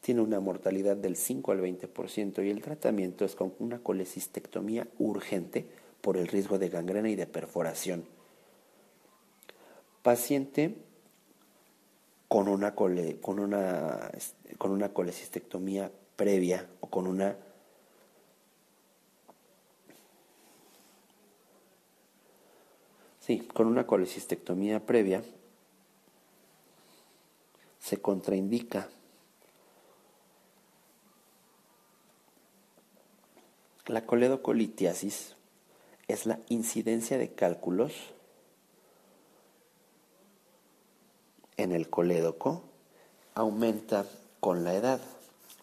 tiene 0.00 0.20
una 0.20 0.40
mortalidad 0.40 0.96
del 0.96 1.16
5 1.16 1.52
al 1.52 1.60
20% 1.60 2.44
y 2.44 2.50
el 2.50 2.62
tratamiento 2.62 3.24
es 3.24 3.34
con 3.34 3.52
una 3.58 3.80
colecistectomía 3.80 4.86
urgente 4.98 5.66
por 6.00 6.16
el 6.16 6.28
riesgo 6.28 6.58
de 6.58 6.68
gangrena 6.68 7.10
y 7.10 7.16
de 7.16 7.26
perforación. 7.26 8.04
Paciente 10.02 10.76
con 12.28 12.48
una, 12.48 12.74
con 12.74 13.40
una, 13.40 14.10
con 14.58 14.70
una 14.70 14.92
colecistectomía 14.92 15.90
previa 16.16 16.68
o 16.80 16.88
con 16.88 17.06
una 17.06 17.36
Sí, 23.28 23.40
con 23.40 23.66
una 23.66 23.86
colecistectomía 23.86 24.86
previa 24.86 25.22
se 27.78 28.00
contraindica 28.00 28.88
La 33.88 34.04
coledocolitiasis 34.04 35.34
es 36.08 36.26
la 36.26 36.40
incidencia 36.50 37.16
de 37.16 37.32
cálculos 37.32 37.94
en 41.56 41.72
el 41.72 41.88
colédoco, 41.88 42.64
aumenta 43.34 44.04
con 44.40 44.62
la 44.62 44.74
edad. 44.74 45.00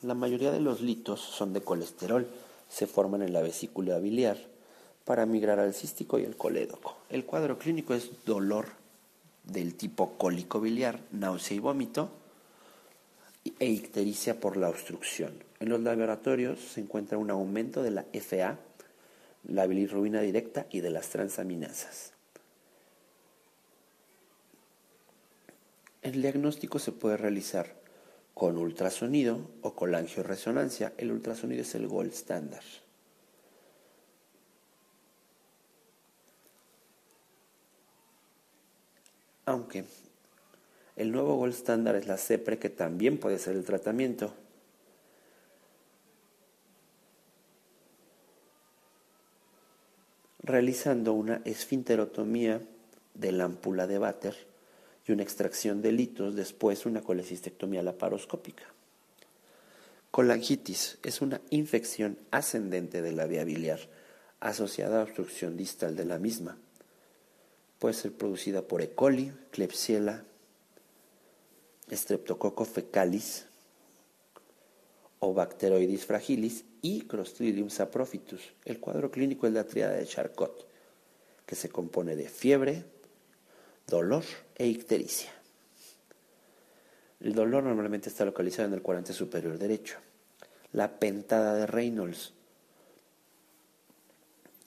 La 0.02 0.16
mayoría 0.16 0.52
de 0.52 0.60
los 0.60 0.82
litos 0.82 1.22
son 1.22 1.54
de 1.54 1.62
colesterol, 1.62 2.28
se 2.68 2.88
forman 2.88 3.22
en 3.22 3.32
la 3.32 3.44
vesícula 3.44 4.00
biliar 4.00 4.40
para 5.04 5.28
migrar 5.28 5.60
al 5.60 5.76
cístico 5.76 6.18
y 6.18 6.24
el 6.24 6.36
colédoco. 6.36 6.98
El 7.10 7.26
cuadro 7.26 7.60
clínico 7.60 7.94
es 7.94 8.10
dolor 8.26 8.70
del 9.44 9.76
tipo 9.76 10.14
cólico 10.18 10.60
biliar, 10.60 11.00
náusea 11.12 11.58
y 11.58 11.60
vómito 11.60 12.10
e 13.60 13.68
ictericia 13.68 14.40
por 14.40 14.58
la 14.58 14.70
obstrucción. 14.70 15.44
En 15.60 15.70
los 15.70 15.80
laboratorios 15.82 16.60
se 16.60 16.82
encuentra 16.82 17.18
un 17.18 17.32
aumento 17.32 17.82
de 17.82 17.92
la 17.92 18.06
FA, 18.14 18.60
la 19.48 19.68
bilirrubina 19.68 20.22
directa 20.22 20.68
y 20.70 20.82
de 20.82 20.90
las 20.90 21.10
transaminasas. 21.10 22.14
El 26.02 26.22
diagnóstico 26.22 26.78
se 26.78 26.92
puede 26.92 27.18
realizar 27.18 27.74
con 28.36 28.58
ultrasonido 28.58 29.50
o 29.62 29.74
con 29.74 29.96
angioresonancia. 29.96 30.94
El 30.98 31.12
ultrasonido 31.12 31.62
es 31.62 31.74
el 31.74 31.88
gold 31.88 32.12
standard. 32.12 32.64
Aunque 39.46 39.86
el 40.96 41.12
nuevo 41.12 41.36
gold 41.38 41.54
standard 41.54 41.96
es 41.96 42.08
la 42.08 42.18
CEPRE, 42.18 42.60
que 42.60 42.70
también 42.70 43.18
puede 43.18 43.40
ser 43.40 43.56
el 43.56 43.64
tratamiento. 43.64 44.34
Realizando 50.46 51.14
una 51.14 51.42
esfinterotomía 51.44 52.62
de 53.16 53.32
la 53.32 53.46
ámpula 53.46 53.88
de 53.88 53.98
váter 53.98 54.36
y 55.08 55.12
una 55.12 55.24
extracción 55.24 55.82
de 55.82 55.92
litos, 55.92 56.36
después 56.36 56.86
una 56.86 57.02
colecistectomía 57.02 57.82
laparoscópica. 57.82 58.66
Colangitis 60.12 60.98
es 61.04 61.22
una 61.22 61.42
infección 61.50 62.18
ascendente 62.32 63.02
de 63.02 63.12
la 63.12 63.26
vía 63.26 63.44
biliar 63.44 63.80
asociada 64.40 65.00
a 65.00 65.04
obstrucción 65.04 65.58
distal 65.58 65.96
de 65.96 66.06
la 66.06 66.20
misma. 66.20 66.58
Puede 67.80 67.96
ser 67.96 68.14
producida 68.14 68.62
por 68.62 68.82
E. 68.82 68.92
coli, 68.92 69.32
Klebsiella 69.52 70.24
Streptococcus 71.92 72.70
fecalis 72.70 73.46
o 75.20 75.34
Bacteroides 75.34 76.06
fragilis 76.06 76.64
y 76.86 77.02
Clostridium 77.02 77.72
saprophytus. 77.72 78.54
El 78.64 78.80
cuadro 78.80 79.10
clínico 79.10 79.48
es 79.48 79.54
la 79.54 79.64
triada 79.64 79.94
de 79.94 80.06
Charcot, 80.06 80.68
que 81.44 81.56
se 81.56 81.68
compone 81.68 82.16
de 82.16 82.30
fiebre, 82.30 82.86
dolor 83.88 84.24
e 84.56 84.68
ictericia. 84.68 85.32
El 87.22 87.34
dolor 87.34 87.64
normalmente 87.64 88.10
está 88.10 88.24
localizado 88.24 88.68
en 88.68 88.76
el 88.76 88.84
cuadrante 88.84 89.14
superior 89.14 89.58
derecho. 89.58 89.98
La 90.74 91.00
pentada 91.00 91.56
de 91.56 91.66
Reynolds, 91.66 92.34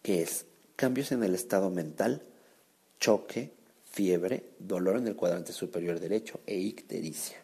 que 0.02 0.22
es 0.22 0.44
cambios 0.74 1.12
en 1.12 1.22
el 1.22 1.36
estado 1.36 1.70
mental, 1.70 2.22
choque, 2.98 3.52
fiebre, 3.84 4.42
dolor 4.58 4.96
en 4.96 5.06
el 5.06 5.14
cuadrante 5.14 5.52
superior 5.52 6.00
derecho 6.00 6.40
e 6.46 6.56
ictericia. 6.56 7.38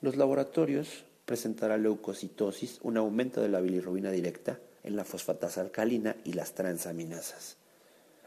Los 0.00 0.16
laboratorios 0.16 1.04
presentarán 1.26 1.82
leucocitosis, 1.82 2.78
un 2.82 2.96
aumento 2.96 3.42
de 3.42 3.48
la 3.48 3.60
bilirrubina 3.60 4.10
directa 4.10 4.58
en 4.84 4.96
la 4.96 5.04
fosfatasa 5.04 5.60
alcalina 5.60 6.16
y 6.24 6.32
las 6.32 6.54
transaminasas. 6.54 7.56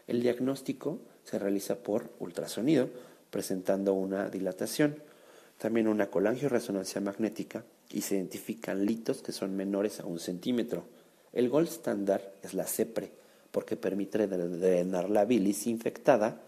El 0.06 0.22
diagnóstico 0.22 1.00
se 1.24 1.40
realiza 1.40 1.78
por 1.78 2.10
ultrasonido, 2.20 2.90
presentando 3.32 3.94
una 3.94 4.30
dilatación, 4.30 4.98
también 5.58 5.88
una 5.88 6.10
colangio-resonancia 6.10 7.00
magnética 7.00 7.64
y 7.90 8.02
se 8.02 8.16
identifican 8.16 8.86
litos 8.86 9.22
que 9.22 9.32
son 9.32 9.56
menores 9.56 10.00
a 10.00 10.06
un 10.06 10.20
centímetro. 10.20 10.84
El 11.32 11.50
gol 11.50 11.66
estándar 11.66 12.34
es 12.44 12.54
la 12.54 12.66
CEPRE, 12.66 13.12
porque 13.52 13.78
permite 13.78 14.28
drenar 14.28 15.10
la 15.10 15.26
bilis 15.26 15.68
infectada 15.68 16.42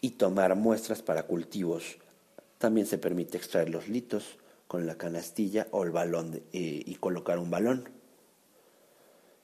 y 0.00 0.10
tomar 0.10 0.54
muestras 0.54 1.02
para 1.02 1.24
cultivos. 1.24 1.98
También 2.58 2.86
se 2.86 2.98
permite 2.98 3.38
extraer 3.38 3.70
los 3.70 3.88
litos 3.88 4.36
con 4.66 4.86
la 4.86 4.98
canastilla 4.98 5.68
o 5.70 5.84
el 5.84 5.90
balón 5.90 6.42
eh, 6.52 6.82
y 6.84 6.94
colocar 6.96 7.38
un 7.38 7.50
balón. 7.50 7.88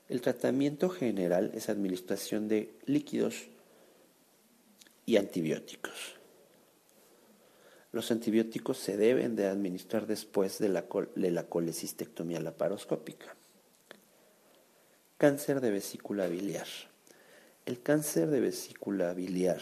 El 0.08 0.20
tratamiento 0.20 0.90
general 0.90 1.50
es 1.54 1.68
administración 1.70 2.48
de 2.48 2.74
líquidos 2.84 3.46
y 5.06 5.16
antibióticos. 5.16 6.16
Los 7.92 8.10
antibióticos 8.10 8.76
se 8.76 8.96
deben 8.96 9.36
de 9.36 9.46
administrar 9.46 10.06
después 10.06 10.58
de 10.58 10.68
la, 10.68 10.84
de 11.14 11.30
la 11.30 11.44
colecistectomía 11.44 12.40
laparoscópica. 12.40 13.36
Cáncer 15.16 15.60
de 15.60 15.70
vesícula 15.70 16.26
biliar. 16.26 16.66
El 17.64 17.80
cáncer 17.80 18.28
de 18.30 18.40
vesícula 18.40 19.14
biliar 19.14 19.60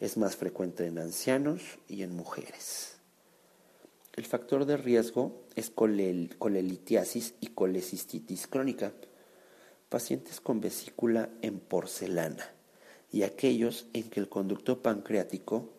es 0.00 0.16
más 0.16 0.36
frecuente 0.36 0.86
en 0.86 0.98
ancianos 0.98 1.78
y 1.88 2.02
en 2.02 2.14
mujeres. 2.14 2.98
El 4.14 4.24
factor 4.24 4.64
de 4.64 4.76
riesgo 4.76 5.44
es 5.54 5.70
colelitiasis 5.70 7.34
y 7.40 7.48
colecistitis 7.48 8.46
crónica, 8.46 8.92
pacientes 9.88 10.40
con 10.40 10.60
vesícula 10.60 11.30
en 11.42 11.60
porcelana 11.60 12.50
y 13.12 13.22
aquellos 13.22 13.86
en 13.92 14.10
que 14.10 14.20
el 14.20 14.28
conducto 14.28 14.82
pancreático 14.82 15.70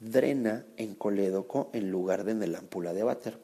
drena 0.00 0.64
en 0.76 0.94
colédoco 0.94 1.70
en 1.72 1.90
lugar 1.90 2.24
de 2.24 2.32
en 2.32 2.42
el 2.42 2.54
ámpula 2.54 2.94
de 2.94 3.02
váter. 3.02 3.38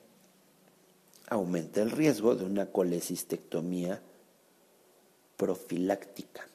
Aumenta 1.28 1.82
el 1.82 1.90
riesgo 1.90 2.34
de 2.34 2.44
una 2.44 2.66
colecistectomía 2.66 4.00
profiláctica. 5.36 6.48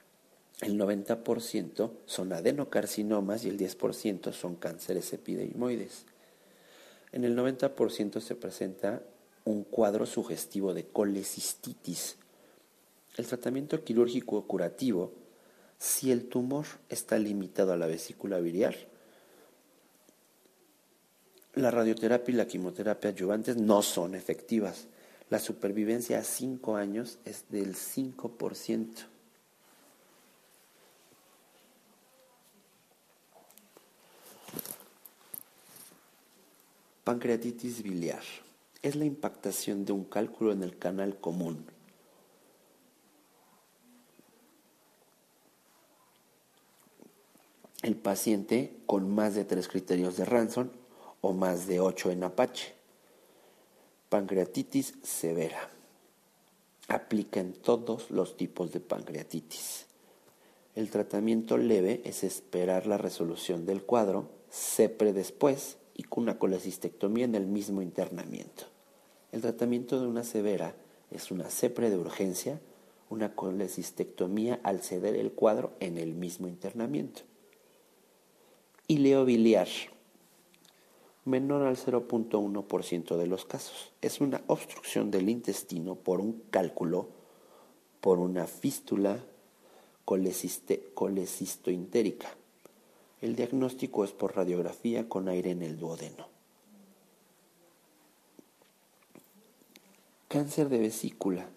El 0.62 0.80
90% 0.80 1.91
son 2.06 2.34
adenocarcinomas 2.34 3.43
y 3.43 3.50
el 3.50 3.58
10% 3.58 4.32
son 4.32 4.56
cánceres 4.56 5.12
epidemioides. 5.12 6.06
En 7.12 7.24
el 7.24 7.36
90% 7.36 8.21
se 8.21 8.36
presenta 8.36 9.02
un 9.43 9.63
cuadro 9.63 10.06
sugestivo 10.06 10.74
de 10.76 10.86
colecistitis. 10.86 12.17
El 13.17 13.26
tratamiento 13.26 13.84
quirúrgico 13.84 14.45
curativo, 14.47 15.12
si 15.80 16.12
el 16.12 16.30
tumor 16.30 16.67
está 16.89 17.17
limitado 17.17 17.74
a 17.74 17.78
la 17.78 17.88
vesícula 17.88 18.39
biliar, 18.39 18.76
la 21.56 21.71
radioterapia 21.71 22.34
y 22.34 22.38
la 22.38 22.47
quimioterapia 22.47 23.10
adyuvantes 23.10 23.58
no 23.58 23.82
son 23.82 24.15
efectivas. 24.15 24.88
La 25.30 25.39
supervivencia 25.39 26.19
a 26.19 26.24
5 26.24 26.76
años 26.78 27.17
es 27.26 27.45
del 27.50 27.76
5%. 27.76 29.11
Pancreatitis 37.03 37.81
biliar. 37.81 38.21
Es 38.83 38.95
la 38.95 39.05
impactación 39.05 39.85
de 39.85 39.91
un 39.91 40.03
cálculo 40.03 40.51
en 40.51 40.61
el 40.61 40.77
canal 40.77 41.19
común. 41.19 41.65
El 47.81 47.95
paciente 47.95 48.77
con 48.85 49.09
más 49.09 49.33
de 49.33 49.45
tres 49.45 49.67
criterios 49.67 50.15
de 50.15 50.25
Ranson 50.25 50.71
o 51.21 51.33
más 51.33 51.65
de 51.65 51.79
ocho 51.79 52.11
en 52.11 52.23
Apache. 52.23 52.75
Pancreatitis 54.09 54.93
severa. 55.01 55.71
Aplica 56.87 57.39
en 57.39 57.53
todos 57.53 58.11
los 58.11 58.37
tipos 58.37 58.71
de 58.71 58.79
pancreatitis. 58.79 59.87
El 60.75 60.91
tratamiento 60.91 61.57
leve 61.57 62.03
es 62.05 62.23
esperar 62.23 62.85
la 62.85 62.99
resolución 62.99 63.65
del 63.65 63.81
cuadro, 63.81 64.29
sepre 64.51 65.13
después 65.13 65.77
y 65.95 66.06
una 66.15 66.38
colecistectomía 66.38 67.25
en 67.25 67.36
el 67.36 67.47
mismo 67.47 67.82
internamiento. 67.82 68.65
El 69.32 69.41
tratamiento 69.41 69.99
de 69.99 70.08
una 70.08 70.23
severa 70.23 70.75
es 71.10 71.32
una 71.32 71.49
sepre 71.49 71.89
de 71.89 71.97
urgencia, 71.97 72.62
una 73.10 73.36
colecistectomía 73.36 74.60
al 74.63 74.82
ceder 74.82 75.15
el 75.15 75.32
cuadro 75.32 75.73
en 75.80 75.97
el 75.97 76.13
mismo 76.13 76.47
internamiento. 76.47 77.21
Ileobiliar 78.88 79.67
menor 81.25 81.63
al 81.63 81.77
0.1% 81.77 83.17
de 83.17 83.27
los 83.27 83.45
casos. 83.45 83.93
Es 84.01 84.21
una 84.21 84.41
obstrucción 84.47 85.12
del 85.12 85.30
intestino 85.30 85.95
por 85.95 86.19
un 86.19 86.41
cálculo, 86.49 87.10
por 87.99 88.17
una 88.19 88.47
fístula 88.47 89.23
colecistointérica. 90.06 92.36
El 93.21 93.36
diagnóstico 93.36 94.03
es 94.03 94.12
por 94.12 94.36
radiografía 94.36 95.07
con 95.07 95.29
aire 95.29 95.51
en 95.51 95.62
el 95.62 95.77
duodeno. 95.77 96.27
Cáncer 100.27 100.69
de 100.69 100.79
vesícula 100.79 101.47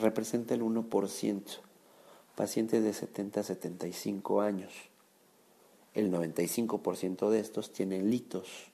representa 0.00 0.54
el 0.54 0.62
1%, 0.62 1.42
pacientes 2.36 2.84
de 2.84 2.92
70 2.92 3.40
a 3.40 3.42
75 3.42 4.40
años. 4.40 4.72
El 5.94 6.12
95% 6.12 7.30
de 7.30 7.40
estos 7.40 7.72
tienen 7.72 8.10
litos 8.10 8.70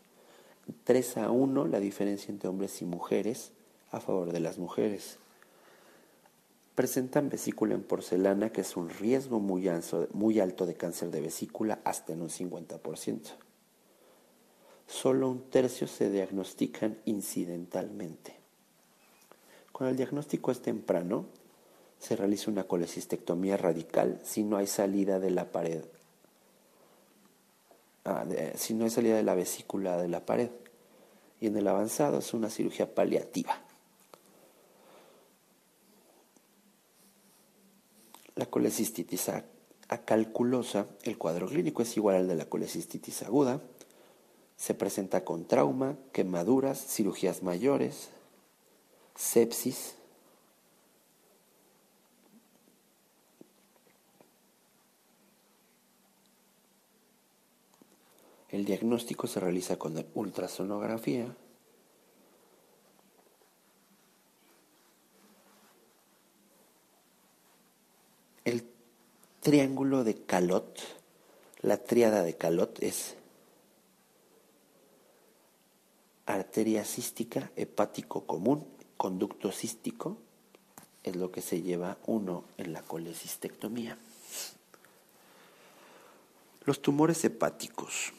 3 0.84 1.16
a 1.18 1.30
1 1.30 1.66
la 1.66 1.80
diferencia 1.80 2.30
entre 2.30 2.48
hombres 2.48 2.82
y 2.82 2.84
mujeres 2.84 3.52
a 3.90 4.00
favor 4.00 4.32
de 4.32 4.40
las 4.40 4.58
mujeres. 4.58 5.18
Presentan 6.74 7.28
vesícula 7.28 7.74
en 7.74 7.82
porcelana, 7.82 8.50
que 8.50 8.62
es 8.62 8.76
un 8.76 8.88
riesgo 8.88 9.40
muy 9.40 9.68
alto, 9.68 10.66
de 10.66 10.74
cáncer 10.74 11.10
de 11.10 11.20
vesícula, 11.20 11.80
hasta 11.84 12.12
en 12.12 12.22
un 12.22 12.30
50%. 12.30 13.20
Solo 14.86 15.30
un 15.30 15.50
tercio 15.50 15.86
se 15.86 16.10
diagnostican 16.10 16.98
incidentalmente. 17.04 18.36
Cuando 19.72 19.90
el 19.90 19.96
diagnóstico 19.96 20.50
es 20.50 20.62
temprano, 20.62 21.26
se 21.98 22.16
realiza 22.16 22.50
una 22.50 22.64
colecistectomía 22.64 23.56
radical 23.56 24.20
si 24.24 24.42
no 24.42 24.56
hay 24.56 24.66
salida 24.66 25.20
de 25.20 25.30
la 25.30 25.52
pared 25.52 25.84
Ah, 28.04 28.24
si 28.54 28.74
no 28.74 28.84
hay 28.84 28.90
salida 28.90 29.16
de 29.16 29.22
la 29.22 29.34
vesícula 29.34 29.96
de 30.00 30.08
la 30.08 30.24
pared. 30.24 30.50
Y 31.40 31.46
en 31.46 31.56
el 31.56 31.68
avanzado 31.68 32.18
es 32.18 32.34
una 32.34 32.50
cirugía 32.50 32.94
paliativa. 32.94 33.62
La 38.40 38.46
colecistitis 38.46 39.30
acalculosa, 39.88 40.86
el 41.02 41.18
cuadro 41.18 41.46
clínico 41.46 41.82
es 41.82 41.94
igual 41.98 42.16
al 42.16 42.26
de 42.26 42.36
la 42.36 42.46
colecistitis 42.46 43.22
aguda. 43.22 43.60
Se 44.56 44.72
presenta 44.72 45.26
con 45.26 45.44
trauma, 45.44 45.98
quemaduras, 46.12 46.78
cirugías 46.86 47.42
mayores, 47.42 48.08
sepsis, 49.14 49.94
El 58.48 58.64
diagnóstico 58.64 59.26
se 59.26 59.38
realiza 59.38 59.76
con 59.78 60.02
ultrasonografía. 60.14 61.36
El 68.44 68.64
triángulo 69.40 70.04
de 70.04 70.16
Calot, 70.16 70.78
la 71.62 71.78
tríada 71.78 72.22
de 72.22 72.36
Calot 72.36 72.82
es 72.82 73.16
arteria 76.26 76.84
cística, 76.84 77.50
hepático 77.56 78.26
común, 78.26 78.66
conducto 78.96 79.50
cístico, 79.50 80.18
es 81.02 81.16
lo 81.16 81.32
que 81.32 81.40
se 81.40 81.62
lleva 81.62 81.96
uno 82.06 82.44
en 82.58 82.74
la 82.74 82.82
colecistectomía. 82.82 83.96
Los 86.64 86.82
tumores 86.82 87.24
hepáticos. 87.24 88.12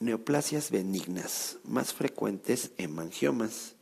Neoplasias 0.00 0.72
benignas, 0.72 1.58
más 1.62 1.94
frecuentes 1.94 2.72
en 2.78 2.92
mangiomas, 2.92 3.76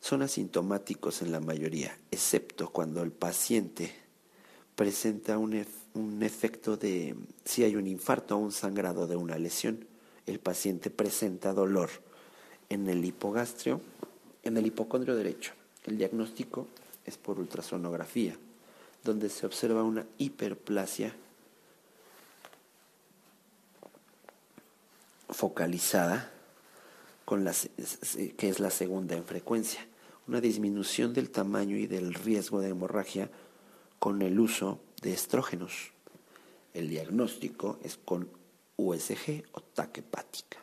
son 0.00 0.22
asintomáticos 0.22 1.20
en 1.20 1.32
la 1.32 1.40
mayoría, 1.40 1.98
excepto 2.10 2.70
cuando 2.70 3.02
el 3.02 3.12
paciente 3.12 4.03
presenta 4.76 5.38
un, 5.38 5.64
un, 5.94 6.22
efecto 6.22 6.76
de, 6.76 7.14
si 7.44 7.64
hay 7.64 7.76
un 7.76 7.86
infarto 7.86 8.36
o 8.36 8.38
un 8.38 8.52
sangrado 8.52 9.06
de 9.06 9.16
una 9.16 9.38
lesión, 9.38 9.86
el 10.26 10.38
paciente 10.38 10.90
presenta 10.90 11.52
dolor 11.52 11.90
en 12.68 12.88
el 12.88 13.04
hipogastrio, 13.04 13.80
en 14.42 14.56
el 14.56 14.66
hipocondrio 14.66 15.14
derecho. 15.14 15.52
El 15.84 15.98
diagnóstico 15.98 16.66
es 17.04 17.16
por 17.18 17.38
ultrasonografía, 17.38 18.36
donde 19.02 19.28
se 19.28 19.46
observa 19.46 19.82
una 19.82 20.06
hiperplasia 20.18 21.14
focalizada, 25.28 26.30
con 27.24 27.44
que 28.36 28.48
es 28.48 28.60
la 28.60 28.70
segunda 28.70 29.16
en 29.16 29.24
frecuencia, 29.24 29.86
una 30.26 30.40
disminución 30.40 31.12
del 31.12 31.30
tamaño 31.30 31.76
y 31.76 31.86
del 31.86 32.14
riesgo 32.14 32.60
de 32.60 32.70
hemorragia 32.70 33.30
con 34.04 34.20
el 34.20 34.38
uso 34.38 34.82
de 35.00 35.14
estrógenos. 35.14 35.92
El 36.74 36.90
diagnóstico 36.90 37.78
es 37.82 37.96
con 37.96 38.28
USG 38.76 39.44
o 39.52 39.62
TAC 39.62 39.96
hepática. 39.96 40.58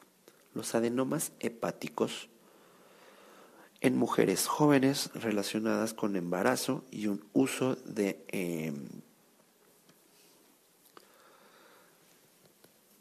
Los 0.54 0.76
adenomas 0.76 1.32
hepáticos 1.40 2.30
en 3.80 3.98
mujeres 3.98 4.46
jóvenes 4.46 5.10
relacionadas 5.16 5.96
con 5.96 6.16
embarazo 6.16 6.84
y 6.92 7.08
un 7.08 7.26
uso 7.34 7.78
de 7.78 8.24
em, 8.28 8.76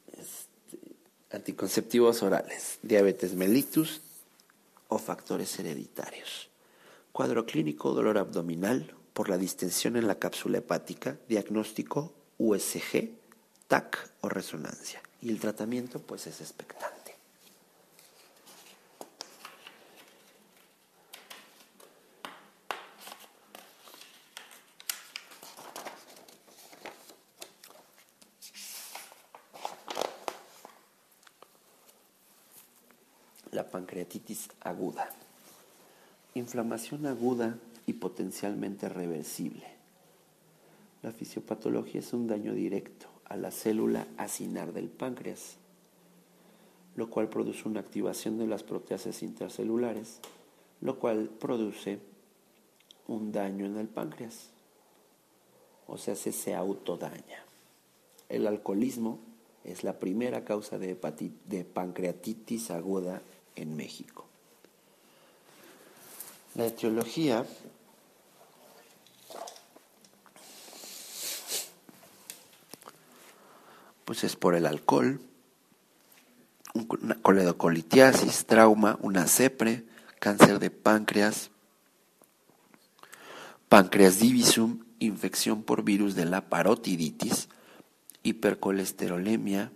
este, 0.07 0.79
anticonceptivos 1.33 2.23
orales, 2.23 2.79
diabetes 2.81 3.35
mellitus 3.35 4.01
o 4.89 4.97
factores 4.97 5.59
hereditarios. 5.59 6.49
Cuadro 7.13 7.45
clínico, 7.45 7.93
dolor 7.93 8.17
abdominal 8.17 8.95
por 9.21 9.29
la 9.29 9.37
distensión 9.37 9.99
en 9.99 10.07
la 10.07 10.15
cápsula 10.15 10.57
hepática, 10.57 11.19
diagnóstico 11.29 12.15
USG, 12.39 13.11
TAC 13.69 14.13
o 14.23 14.31
resonancia. 14.31 15.03
Y 15.21 15.29
el 15.29 15.39
tratamiento 15.39 15.99
pues 15.99 16.27
es 16.27 16.41
expectante. 16.41 17.15
pancreatitis 33.71 34.49
aguda. 34.63 35.11
Inflamación 36.35 37.07
aguda 37.07 37.59
y 37.91 37.93
potencialmente 37.93 38.89
reversible. 38.89 39.67
La 41.03 41.11
fisiopatología 41.11 41.99
es 41.99 42.13
un 42.13 42.29
daño 42.29 42.55
directo 42.55 43.09
a 43.25 43.37
la 43.37 43.51
célula 43.51 44.07
acinar 44.17 44.73
del 44.73 44.89
páncreas, 44.89 45.57
lo 46.95 47.11
cual 47.11 47.29
produce 47.29 47.67
una 47.67 47.81
activación 47.81 48.39
de 48.39 48.47
las 48.47 48.63
proteasas 48.63 49.25
intercelulares, 49.25 50.21
lo 50.81 51.01
cual 51.01 51.31
produce 51.31 51.99
un 53.09 53.33
daño 53.33 53.67
en 53.67 53.77
el 53.77 53.89
páncreas, 53.89 54.51
o 55.89 55.99
sea, 55.99 56.15
se, 56.15 56.31
se 56.31 56.55
autodaña. 56.55 57.45
El 58.29 58.47
alcoholismo 58.47 59.19
es 59.65 59.83
la 59.83 59.99
primera 59.99 60.45
causa 60.45 60.79
de, 60.79 60.97
de 61.47 61.65
pancreatitis 61.65 62.71
aguda 62.71 63.21
en 63.57 63.77
México. 63.77 64.27
La 66.55 66.67
etiología 66.67 67.45
pues 74.11 74.25
es 74.25 74.35
por 74.35 74.57
el 74.57 74.67
alcohol, 74.67 75.21
una 76.75 77.15
coledocolitiasis, 77.23 78.45
trauma, 78.45 78.99
una 79.03 79.29
cepre, 79.29 79.85
cáncer 80.19 80.59
de 80.59 80.69
páncreas, 80.73 81.53
páncreas 83.69 84.19
divisum, 84.19 84.81
infección 84.99 85.63
por 85.63 85.85
virus 85.85 86.17
de 86.17 86.25
la 86.25 86.49
parotiditis, 86.49 87.49
hipercolesterolemia, 88.25 89.71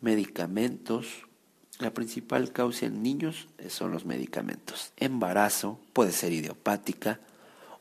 medicamentos, 0.00 1.26
la 1.78 1.92
principal 1.92 2.52
causa 2.52 2.86
en 2.86 3.02
niños 3.02 3.48
son 3.68 3.90
los 3.90 4.06
medicamentos. 4.06 4.94
Embarazo, 4.96 5.78
puede 5.92 6.12
ser 6.12 6.32
idiopática, 6.32 7.20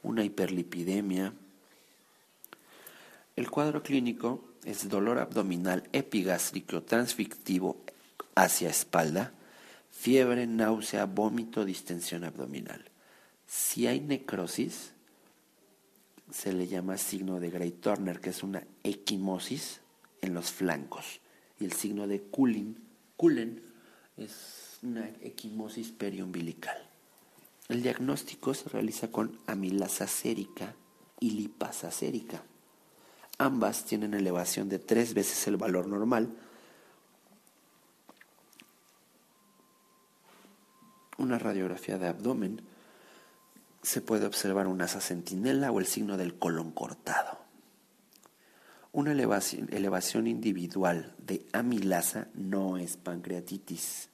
una 0.03 0.25
hiperlipidemia. 0.25 1.31
El 3.35 3.49
cuadro 3.49 3.81
clínico 3.81 4.43
es 4.65 4.89
dolor 4.89 5.17
abdominal 5.19 5.89
epigástrico 5.93 6.83
transfictivo 6.83 7.83
hacia 8.35 8.69
espalda, 8.69 9.33
fiebre, 9.89 10.47
náusea, 10.47 11.05
vómito, 11.05 11.65
distensión 11.65 12.23
abdominal. 12.23 12.91
Si 13.47 13.87
hay 13.87 13.99
necrosis, 13.99 14.93
se 16.31 16.53
le 16.53 16.67
llama 16.67 16.97
signo 16.97 17.39
de 17.39 17.49
Gray 17.49 17.71
Turner, 17.71 18.19
que 18.19 18.29
es 18.29 18.43
una 18.43 18.63
equimosis 18.83 19.81
en 20.21 20.33
los 20.33 20.51
flancos. 20.51 21.21
Y 21.59 21.65
el 21.65 21.73
signo 21.73 22.07
de 22.07 22.21
Cullen 22.21 23.61
es 24.17 24.77
una 24.81 25.07
equimosis 25.21 25.91
periumbilical. 25.91 26.77
El 27.69 27.83
diagnóstico 27.83 28.53
se 28.53 28.69
realiza 28.69 29.09
con 29.11 29.39
amilasa 29.47 30.07
sérica 30.07 30.75
y 31.19 31.31
lipasa 31.31 31.91
sérica. 31.91 32.43
Ambas 33.37 33.85
tienen 33.85 34.13
elevación 34.13 34.69
de 34.69 34.79
tres 34.79 35.13
veces 35.13 35.47
el 35.47 35.57
valor 35.57 35.87
normal. 35.87 36.35
Una 41.17 41.39
radiografía 41.39 41.97
de 41.97 42.07
abdomen 42.07 42.61
se 43.81 44.01
puede 44.01 44.25
observar 44.25 44.67
una 44.67 44.85
asa 44.85 45.01
centinela 45.01 45.71
o 45.71 45.79
el 45.79 45.85
signo 45.85 46.17
del 46.17 46.37
colon 46.37 46.71
cortado. 46.71 47.39
Una 48.93 49.11
elevación, 49.13 50.27
individual 50.27 51.15
de 51.17 51.47
amilasa 51.53 52.27
no 52.33 52.77
es 52.77 52.97
pancreatitis. 52.97 54.10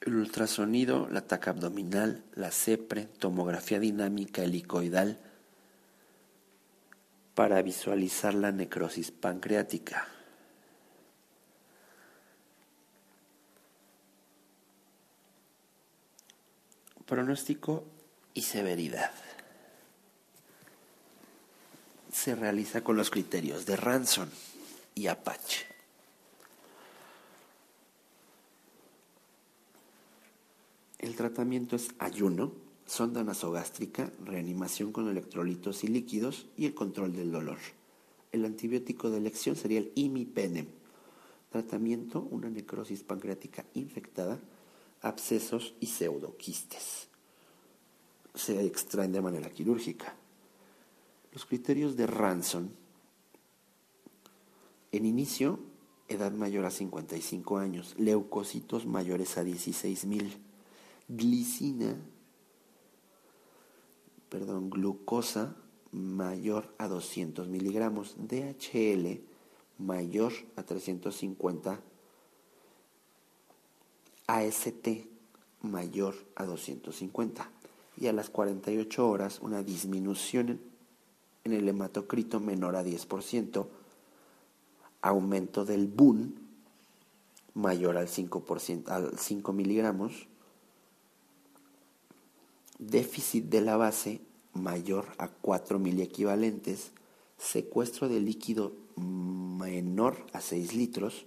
El 0.00 0.16
ultrasonido, 0.16 1.08
la 1.10 1.26
taca 1.26 1.50
abdominal, 1.50 2.24
la 2.34 2.50
CEPRE, 2.50 3.04
tomografía 3.04 3.78
dinámica 3.78 4.42
helicoidal 4.42 5.18
para 7.34 7.60
visualizar 7.60 8.32
la 8.32 8.50
necrosis 8.50 9.10
pancreática. 9.10 10.08
Pronóstico 17.04 17.84
y 18.32 18.42
severidad. 18.42 19.12
Se 22.10 22.34
realiza 22.34 22.82
con 22.82 22.96
los 22.96 23.10
criterios 23.10 23.66
de 23.66 23.76
Ranson 23.76 24.30
y 24.94 25.08
Apache. 25.08 25.69
El 31.00 31.16
tratamiento 31.16 31.76
es 31.76 31.94
ayuno, 31.98 32.52
sonda 32.84 33.24
nasogástrica, 33.24 34.12
reanimación 34.22 34.92
con 34.92 35.08
electrolitos 35.08 35.82
y 35.82 35.88
líquidos 35.88 36.46
y 36.58 36.66
el 36.66 36.74
control 36.74 37.14
del 37.14 37.32
dolor. 37.32 37.56
El 38.32 38.44
antibiótico 38.44 39.08
de 39.08 39.16
elección 39.16 39.56
sería 39.56 39.78
el 39.78 39.92
imipenem. 39.94 40.66
Tratamiento, 41.48 42.20
una 42.30 42.50
necrosis 42.50 43.02
pancreática 43.02 43.64
infectada 43.72 44.38
abscesos 45.00 45.74
y 45.80 45.86
pseudoquistes. 45.86 47.08
Se 48.34 48.62
extraen 48.66 49.12
de 49.12 49.22
manera 49.22 49.48
quirúrgica. 49.48 50.14
Los 51.32 51.46
criterios 51.46 51.96
de 51.96 52.06
Ranson. 52.06 52.70
En 54.92 55.06
inicio, 55.06 55.60
edad 56.08 56.32
mayor 56.32 56.66
a 56.66 56.70
55 56.70 57.56
años, 57.56 57.94
leucocitos 57.96 58.84
mayores 58.84 59.38
a 59.38 59.44
16.000, 59.44 60.36
glicina 61.16 61.96
perdón, 64.30 64.70
glucosa 64.70 65.56
mayor 65.92 66.72
a 66.78 66.86
200 66.88 67.48
miligramos, 67.48 68.14
DHL 68.16 69.20
mayor 69.78 70.32
a 70.56 70.62
350, 70.62 71.80
AST 74.28 74.88
mayor 75.62 76.14
a 76.36 76.44
250 76.44 77.50
y 77.98 78.06
a 78.06 78.12
las 78.12 78.30
48 78.30 79.08
horas 79.08 79.40
una 79.42 79.62
disminución 79.62 80.60
en 81.44 81.52
el 81.52 81.68
hematocrito 81.68 82.38
menor 82.38 82.76
a 82.76 82.84
10%, 82.84 83.66
aumento 85.02 85.64
del 85.64 85.88
BUN 85.88 86.34
mayor 87.54 87.96
al 87.96 88.06
5%, 88.06 88.88
al 88.88 89.18
5 89.18 89.52
miligramos, 89.52 90.28
déficit 92.80 93.44
de 93.50 93.60
la 93.60 93.76
base 93.76 94.20
mayor 94.54 95.06
a 95.18 95.28
4 95.28 95.78
miliequivalentes, 95.78 96.92
secuestro 97.38 98.08
de 98.08 98.20
líquido 98.20 98.72
menor 98.96 100.26
a 100.32 100.40
6 100.40 100.74
litros, 100.74 101.26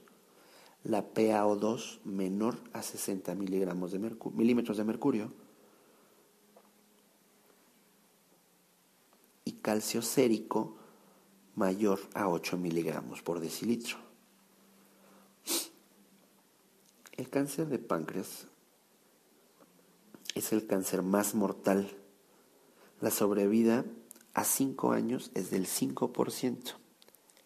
la 0.84 1.14
PaO2 1.14 2.02
menor 2.04 2.60
a 2.74 2.82
60 2.82 3.36
miligramos 3.36 3.92
de 3.92 4.00
milímetros 4.34 4.78
de 4.78 4.84
mercurio 4.84 5.32
y 9.46 9.54
calcio 9.54 10.02
sérico 10.02 10.76
mayor 11.56 12.00
a 12.14 12.28
8 12.28 12.58
miligramos 12.58 13.22
por 13.22 13.40
decilitro. 13.40 13.98
El 17.16 17.30
cáncer 17.30 17.68
de 17.68 17.80
páncreas 17.80 18.48
es 20.36 20.54
el 20.54 20.66
cáncer 20.66 21.04
más 21.04 21.36
mortal. 21.36 21.90
La 23.02 23.12
sobrevida 23.12 23.86
a 24.34 24.44
5 24.44 24.92
años 24.92 25.32
es 25.36 25.52
del 25.52 25.68
5%. 25.68 26.76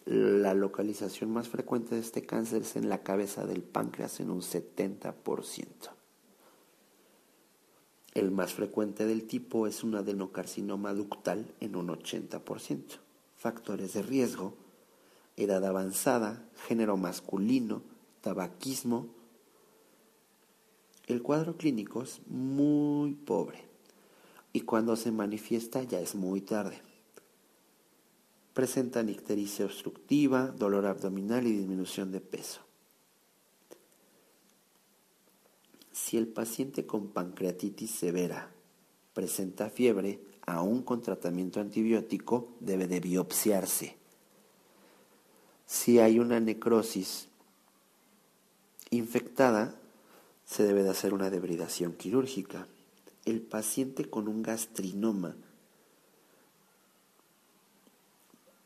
La 0.04 0.54
localización 0.54 1.30
más 1.30 1.48
frecuente 1.48 1.94
de 1.94 2.00
este 2.00 2.24
cáncer 2.24 2.62
es 2.62 2.76
en 2.76 2.88
la 2.88 3.02
cabeza 3.02 3.44
del 3.44 3.62
páncreas 3.62 4.20
en 4.20 4.30
un 4.30 4.40
70%. 4.40 5.14
El 8.14 8.30
más 8.30 8.54
frecuente 8.54 9.04
del 9.04 9.26
tipo 9.26 9.66
es 9.66 9.84
un 9.84 9.94
adenocarcinoma 9.94 10.94
ductal 10.94 11.54
en 11.60 11.76
un 11.76 11.88
80%. 11.88 13.00
Factores 13.36 13.92
de 13.92 14.02
riesgo, 14.02 14.54
edad 15.36 15.64
avanzada, 15.64 16.48
género 16.66 16.96
masculino, 16.96 17.82
tabaquismo. 18.22 19.17
El 21.08 21.22
cuadro 21.22 21.56
clínico 21.56 22.02
es 22.02 22.20
muy 22.26 23.14
pobre 23.14 23.64
y 24.52 24.60
cuando 24.60 24.94
se 24.94 25.10
manifiesta 25.10 25.82
ya 25.82 26.00
es 26.00 26.14
muy 26.14 26.42
tarde. 26.42 26.82
Presenta 28.52 29.00
ictericia 29.00 29.64
obstructiva, 29.64 30.48
dolor 30.48 30.84
abdominal 30.84 31.46
y 31.46 31.52
disminución 31.52 32.12
de 32.12 32.20
peso. 32.20 32.60
Si 35.92 36.18
el 36.18 36.28
paciente 36.28 36.84
con 36.84 37.08
pancreatitis 37.08 37.90
severa 37.90 38.50
presenta 39.14 39.70
fiebre, 39.70 40.20
aún 40.44 40.82
con 40.82 41.00
tratamiento 41.00 41.58
antibiótico, 41.58 42.50
debe 42.60 42.86
de 42.86 43.00
biopsiarse. 43.00 43.96
Si 45.64 46.00
hay 46.00 46.18
una 46.18 46.38
necrosis 46.38 47.28
infectada, 48.90 49.77
se 50.48 50.64
debe 50.64 50.82
de 50.82 50.88
hacer 50.88 51.12
una 51.12 51.28
debridación 51.28 51.92
quirúrgica. 51.92 52.66
El 53.26 53.42
paciente 53.42 54.08
con 54.08 54.28
un 54.28 54.42
gastrinoma 54.42 55.36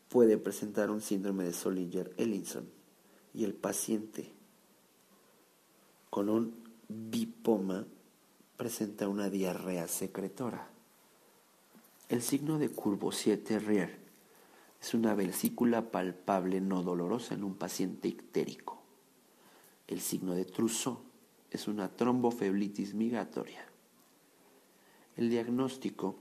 puede 0.08 0.38
presentar 0.38 0.90
un 0.92 1.00
síndrome 1.00 1.42
de 1.42 1.52
Solinger-Ellison 1.52 2.68
y 3.34 3.42
el 3.42 3.54
paciente 3.54 4.30
con 6.08 6.28
un 6.28 6.54
bipoma 6.88 7.84
presenta 8.56 9.08
una 9.08 9.28
diarrea 9.28 9.88
secretora. 9.88 10.68
El 12.08 12.22
signo 12.22 12.60
de 12.60 12.70
Courvoisier-Terrier 12.70 13.98
es 14.80 14.94
una 14.94 15.14
vesícula 15.14 15.90
palpable 15.90 16.60
no 16.60 16.84
dolorosa 16.84 17.34
en 17.34 17.42
un 17.42 17.54
paciente 17.54 18.06
ictérico. 18.06 18.80
El 19.88 20.00
signo 20.00 20.34
de 20.34 20.44
Trousseau 20.44 21.11
es 21.52 21.68
una 21.68 21.88
trombofeblitis 21.88 22.94
migratoria. 22.94 23.64
El 25.16 25.28
diagnóstico 25.28 26.16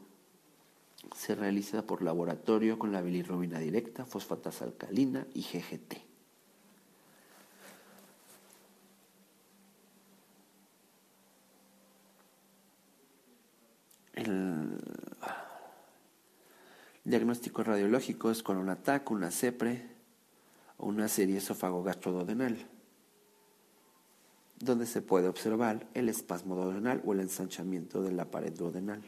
se 1.16 1.36
realiza 1.36 1.88
por 1.88 2.02
laboratorio 2.02 2.78
con 2.78 2.92
la 2.92 3.02
bilirrubina 3.02 3.60
directa, 3.60 4.06
fosfatasa 4.06 4.66
alcalina 4.66 5.26
y 5.34 5.42
GGT. 5.42 5.94
El 14.14 14.78
diagnóstico 17.04 17.64
radiológico 17.64 18.30
es 18.30 18.44
con 18.44 18.58
un 18.58 18.70
ataque, 18.70 19.14
una 19.14 19.32
CEPRE 19.32 19.90
o 20.78 20.88
una 20.88 21.08
serie 21.08 21.38
esófago-gastrododenal, 21.38 22.68
donde 24.64 24.86
se 24.86 25.02
puede 25.02 25.28
observar 25.28 25.88
el 25.94 26.10
espasmo 26.10 26.56
duodenal 26.56 27.02
o 27.06 27.14
el 27.14 27.22
ensanchamiento 27.22 28.02
de 28.02 28.12
la 28.12 28.26
pared 28.32 28.54
duodenal 28.54 29.02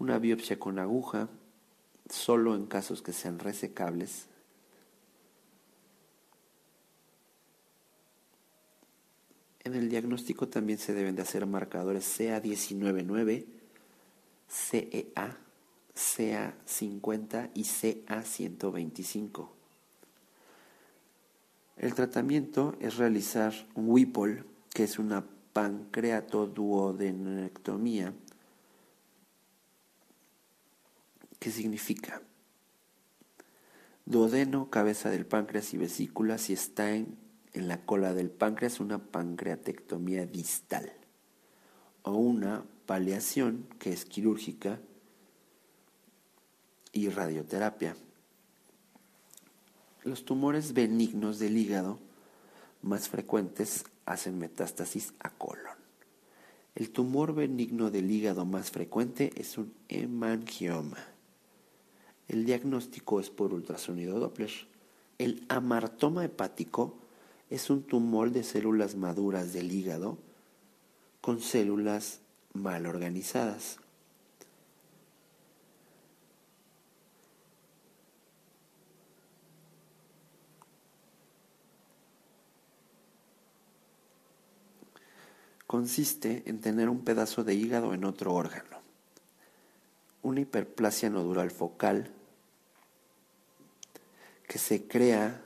una 0.00 0.18
biopsia 0.18 0.58
con 0.58 0.80
aguja, 0.80 1.28
solo 2.08 2.56
en 2.56 2.66
casos 2.66 3.02
que 3.02 3.12
sean 3.12 3.38
resecables. 3.38 4.26
En 9.62 9.74
el 9.74 9.90
diagnóstico 9.90 10.48
también 10.48 10.78
se 10.78 10.94
deben 10.94 11.16
de 11.16 11.22
hacer 11.22 11.44
marcadores 11.44 12.18
CA199, 12.18 13.44
CEA, 14.48 15.36
CA50 15.94 17.50
y 17.54 17.64
CA125. 17.64 19.59
El 21.80 21.94
tratamiento 21.94 22.76
es 22.78 22.98
realizar 22.98 23.52
un 23.74 23.88
WIPOL, 23.88 24.44
que 24.72 24.84
es 24.84 24.98
una 24.98 25.24
pancreatoduodenectomía 25.52 28.14
¿Qué 31.40 31.50
significa? 31.50 32.20
Duodeno, 34.04 34.68
cabeza 34.68 35.08
del 35.08 35.24
páncreas 35.24 35.72
y 35.72 35.78
vesícula, 35.78 36.36
si 36.36 36.52
está 36.52 36.94
en, 36.94 37.16
en 37.54 37.66
la 37.66 37.86
cola 37.86 38.12
del 38.12 38.30
páncreas, 38.30 38.78
una 38.78 38.98
pancreatectomía 38.98 40.26
distal 40.26 40.92
o 42.02 42.12
una 42.12 42.62
paliación, 42.84 43.66
que 43.78 43.90
es 43.90 44.04
quirúrgica, 44.04 44.80
y 46.92 47.08
radioterapia. 47.08 47.96
Los 50.02 50.24
tumores 50.24 50.72
benignos 50.72 51.38
del 51.38 51.58
hígado 51.58 51.98
más 52.80 53.10
frecuentes 53.10 53.84
hacen 54.06 54.38
metástasis 54.38 55.12
a 55.20 55.28
colon. 55.28 55.76
El 56.74 56.90
tumor 56.90 57.34
benigno 57.34 57.90
del 57.90 58.10
hígado 58.10 58.46
más 58.46 58.70
frecuente 58.70 59.30
es 59.36 59.58
un 59.58 59.74
hemangioma. 59.88 60.96
El 62.28 62.46
diagnóstico 62.46 63.20
es 63.20 63.28
por 63.28 63.52
ultrasonido 63.52 64.18
Doppler. 64.18 64.50
El 65.18 65.44
amartoma 65.48 66.24
hepático 66.24 66.96
es 67.50 67.68
un 67.68 67.82
tumor 67.82 68.30
de 68.30 68.42
células 68.42 68.94
maduras 68.94 69.52
del 69.52 69.70
hígado 69.70 70.16
con 71.20 71.40
células 71.40 72.20
mal 72.54 72.86
organizadas. 72.86 73.78
Consiste 85.70 86.42
en 86.46 86.60
tener 86.60 86.88
un 86.88 87.04
pedazo 87.04 87.44
de 87.44 87.54
hígado 87.54 87.94
en 87.94 88.02
otro 88.02 88.34
órgano. 88.34 88.80
Una 90.20 90.40
hiperplasia 90.40 91.10
nodular 91.10 91.48
focal 91.52 92.10
que 94.48 94.58
se 94.58 94.88
crea 94.88 95.40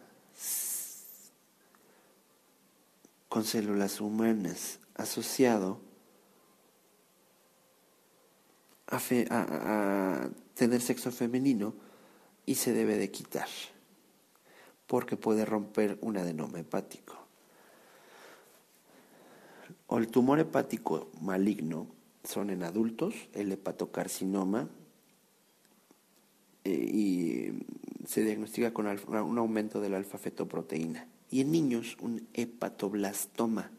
con 3.29 3.45
células 3.45 4.01
humanas 4.01 4.79
asociado 4.95 5.79
a, 8.87 10.31
tener 10.55 10.81
sexo 10.81 11.13
femenino 11.13 11.75
y 12.47 12.55
se 12.55 12.73
debe 12.73 12.97
de 12.97 13.11
quitar 13.11 13.49
porque 14.87 15.19
puede 15.19 15.45
romper 15.45 15.99
un 16.01 16.17
adenoma 16.17 16.61
hepático. 16.61 17.24
O 19.87 19.99
el 19.99 20.09
tumor 20.09 20.39
hepático 20.41 21.11
maligno 21.21 21.87
son 22.25 22.51
en 22.51 22.63
adultos, 22.63 23.15
el 23.33 23.53
hepatocarcinoma 23.53 24.69
eh, 26.65 26.71
y 26.73 28.07
se 28.07 28.23
diagnostica 28.23 28.73
con 28.73 28.87
un 28.87 29.39
aumento 29.39 29.81
de 29.81 29.91
la 29.91 29.99
alfa-fetoproteína. 29.99 31.07
Y 31.31 31.41
en 31.41 31.53
niños, 31.53 31.97
un 32.01 32.27
hepatoblastoma. 32.33 33.71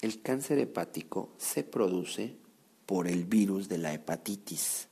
El 0.00 0.22
cáncer 0.22 0.58
hepático 0.58 1.30
se 1.38 1.64
produce 1.64 2.36
por 2.86 3.08
el 3.08 3.24
virus 3.24 3.68
de 3.68 3.78
la 3.78 3.92
hepatitis. 3.92 4.87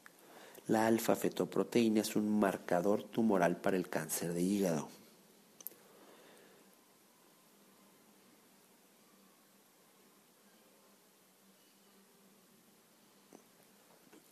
La 0.68 0.86
alfa-fetoproteína 0.86 2.00
es 2.00 2.16
un 2.16 2.40
marcador 2.40 3.04
tumoral 3.04 3.56
para 3.56 3.76
el 3.76 3.88
cáncer 3.88 4.32
de 4.32 4.42
hígado. 4.42 4.88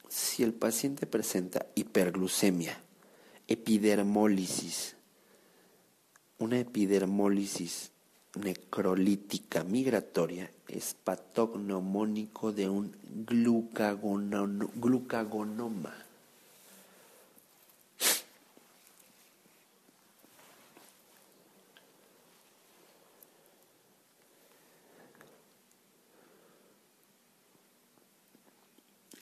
Si 0.08 0.42
el 0.42 0.52
paciente 0.54 1.06
presenta 1.06 1.66
hiperglucemia, 1.76 2.76
epidermólisis, 3.46 4.96
una 6.38 6.58
epidermólisis 6.58 7.92
necrolítica 8.34 9.62
migratoria 9.62 10.50
es 10.66 10.94
patognomónico 10.94 12.52
de 12.52 12.68
un 12.68 12.96
glucagonoma. 13.26 14.54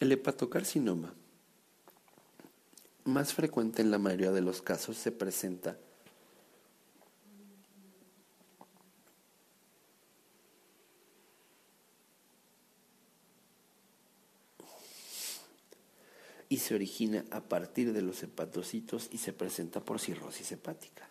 El 0.02 0.10
hepatocarcinoma, 0.10 1.14
más 3.04 3.34
frecuente 3.34 3.82
en 3.82 3.92
la 3.92 3.98
mayoría 3.98 4.32
de 4.32 4.40
los 4.40 4.60
casos, 4.60 4.96
se 4.96 5.12
presenta 5.12 5.78
y 16.48 16.56
se 16.56 16.74
origina 16.74 17.24
a 17.30 17.42
partir 17.42 17.92
de 17.92 18.02
los 18.02 18.24
hepatocitos 18.24 19.08
y 19.12 19.18
se 19.18 19.32
presenta 19.32 19.84
por 19.84 20.00
cirrosis 20.00 20.50
hepática. 20.50 21.08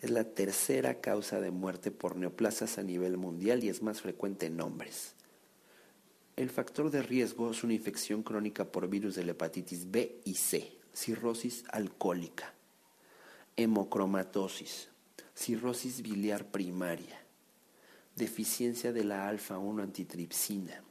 Es 0.00 0.10
la 0.10 0.22
tercera 0.22 1.00
causa 1.00 1.40
de 1.40 1.50
muerte 1.50 1.90
por 1.90 2.14
neoplasias 2.14 2.78
a 2.78 2.84
nivel 2.84 3.16
mundial 3.16 3.64
y 3.64 3.68
es 3.68 3.82
más 3.82 4.00
frecuente 4.00 4.46
en 4.46 4.60
hombres. 4.60 5.16
El 6.34 6.48
factor 6.48 6.90
de 6.90 7.02
riesgo 7.02 7.50
es 7.50 7.62
una 7.62 7.74
infección 7.74 8.22
crónica 8.22 8.64
por 8.64 8.88
virus 8.88 9.16
de 9.16 9.24
la 9.24 9.32
hepatitis 9.32 9.90
B 9.90 10.22
y 10.24 10.34
C, 10.34 10.78
cirrosis 10.94 11.62
alcohólica, 11.68 12.54
hemocromatosis, 13.56 14.88
cirrosis 15.34 16.00
biliar 16.00 16.50
primaria, 16.50 17.20
deficiencia 18.16 18.94
de 18.94 19.04
la 19.04 19.28
alfa-1 19.28 19.82
antitripsina. 19.82 20.82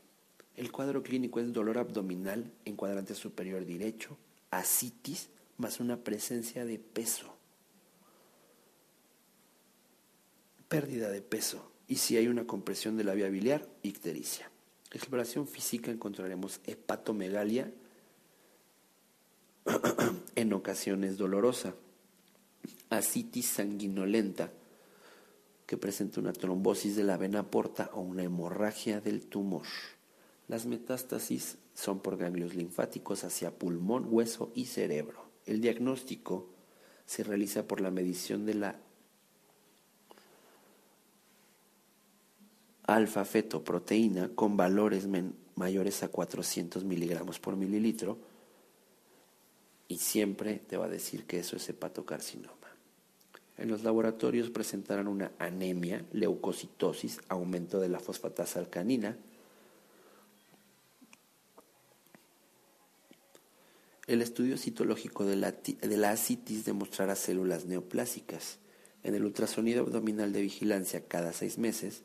El 0.55 0.71
cuadro 0.71 1.01
clínico 1.01 1.39
es 1.39 1.51
dolor 1.51 1.79
abdominal 1.79 2.51
en 2.65 2.75
cuadrante 2.75 3.15
superior 3.15 3.65
derecho, 3.65 4.19
asitis, 4.51 5.29
más 5.57 5.79
una 5.79 5.97
presencia 5.97 6.65
de 6.65 6.77
peso, 6.77 7.35
pérdida 10.67 11.09
de 11.09 11.21
peso 11.23 11.71
y 11.87 11.95
si 11.95 12.15
hay 12.15 12.27
una 12.27 12.45
compresión 12.45 12.95
de 12.95 13.05
la 13.05 13.15
vía 13.15 13.29
biliar, 13.29 13.67
ictericia 13.81 14.50
exploración 14.97 15.47
física 15.47 15.91
encontraremos 15.91 16.59
hepatomegalia, 16.65 17.71
en 20.35 20.53
ocasiones 20.53 21.17
dolorosa, 21.17 21.75
asitis 22.89 23.47
sanguinolenta, 23.47 24.51
que 25.65 25.77
presenta 25.77 26.19
una 26.19 26.33
trombosis 26.33 26.95
de 26.95 27.03
la 27.03 27.15
vena 27.15 27.49
porta 27.49 27.89
o 27.93 28.01
una 28.01 28.23
hemorragia 28.23 28.99
del 28.99 29.21
tumor. 29.21 29.65
Las 30.49 30.65
metástasis 30.65 31.57
son 31.73 32.01
por 32.01 32.17
ganglios 32.17 32.55
linfáticos 32.55 33.23
hacia 33.23 33.57
pulmón, 33.57 34.07
hueso 34.09 34.51
y 34.53 34.65
cerebro. 34.65 35.29
El 35.45 35.61
diagnóstico 35.61 36.49
se 37.05 37.23
realiza 37.23 37.67
por 37.67 37.79
la 37.79 37.91
medición 37.91 38.45
de 38.45 38.55
la 38.55 38.79
alfa-fetoproteína 42.95 44.29
con 44.35 44.57
valores 44.57 45.07
mayores 45.55 46.03
a 46.03 46.07
400 46.07 46.83
miligramos 46.83 47.39
por 47.39 47.55
mililitro 47.55 48.17
y 49.87 49.97
siempre 49.97 50.61
te 50.67 50.77
va 50.77 50.85
a 50.85 50.89
decir 50.89 51.25
que 51.25 51.39
eso 51.39 51.57
es 51.57 51.67
hepatocarcinoma. 51.69 52.55
En 53.57 53.69
los 53.69 53.83
laboratorios 53.83 54.49
presentarán 54.49 55.07
una 55.07 55.31
anemia, 55.37 56.05
leucocitosis, 56.13 57.19
aumento 57.27 57.79
de 57.79 57.89
la 57.89 57.99
fosfatasa 57.99 58.59
alcanina. 58.59 59.17
El 64.07 64.21
estudio 64.21 64.57
citológico 64.57 65.25
de 65.25 65.35
la, 65.35 65.51
de 65.51 65.97
la 65.97 66.11
asitis 66.11 66.65
demostrará 66.65 67.15
células 67.15 67.65
neoplásicas. 67.65 68.57
En 69.03 69.13
el 69.13 69.25
ultrasonido 69.25 69.81
abdominal 69.81 70.33
de 70.33 70.41
vigilancia 70.41 71.05
cada 71.05 71.33
seis 71.33 71.57
meses 71.57 72.03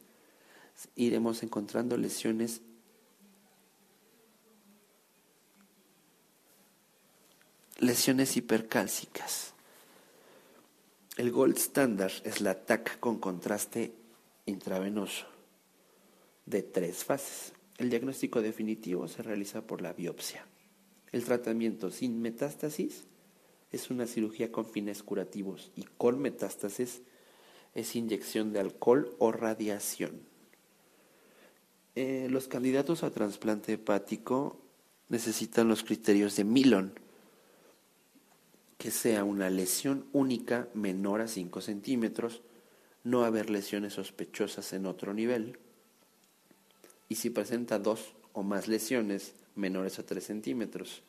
iremos 0.95 1.43
encontrando 1.43 1.97
lesiones 1.97 2.63
lesiones 7.79 8.37
hipercálcicas. 8.37 9.53
El 11.17 11.31
gold 11.31 11.57
standard 11.57 12.13
es 12.25 12.41
la 12.41 12.55
TAC 12.67 12.99
con 13.01 13.19
contraste 13.19 13.95
intravenoso 14.47 15.27
de 16.47 16.63
tres 16.63 17.05
fases. 17.05 17.53
El 17.79 17.91
diagnóstico 17.91 18.41
definitivo 18.41 19.09
se 19.09 19.23
realiza 19.23 19.67
por 19.67 19.83
la 19.83 19.93
biopsia. 19.93 20.47
El 21.13 21.25
tratamiento 21.25 21.91
sin 21.91 22.21
metástasis 22.21 23.05
es 23.73 23.91
una 23.91 24.07
cirugía 24.07 24.51
con 24.51 24.67
fines 24.67 25.03
curativos 25.03 25.71
y 25.77 25.85
con 25.99 26.19
metástasis 26.21 27.03
es 27.75 27.97
inyección 27.97 28.53
de 28.53 28.61
alcohol 28.61 29.15
o 29.19 29.33
radiación. 29.33 30.21
Eh, 31.99 32.29
los 32.31 32.47
candidatos 32.47 33.03
a 33.03 33.11
trasplante 33.11 33.73
hepático 33.73 34.61
necesitan 35.09 35.67
los 35.67 35.83
criterios 35.83 36.37
de 36.37 36.45
Milon, 36.45 36.93
que 38.77 38.91
sea 38.91 39.25
una 39.25 39.49
lesión 39.49 40.05
única 40.13 40.69
menor 40.75 41.23
a 41.23 41.29
5 41.29 41.63
centímetros, 41.63 42.43
no 43.03 43.25
haber 43.25 43.49
lesiones 43.49 43.95
sospechosas 43.95 44.75
en 44.75 44.85
otro 44.85 45.15
nivel, 45.15 45.59
y 47.09 47.15
si 47.15 47.31
presenta 47.31 47.79
dos 47.79 48.13
o 48.35 48.43
más 48.43 48.69
lesiones 48.69 49.33
menores 49.55 49.99
a 49.99 50.05
3 50.05 50.23
centímetros. 50.23 51.03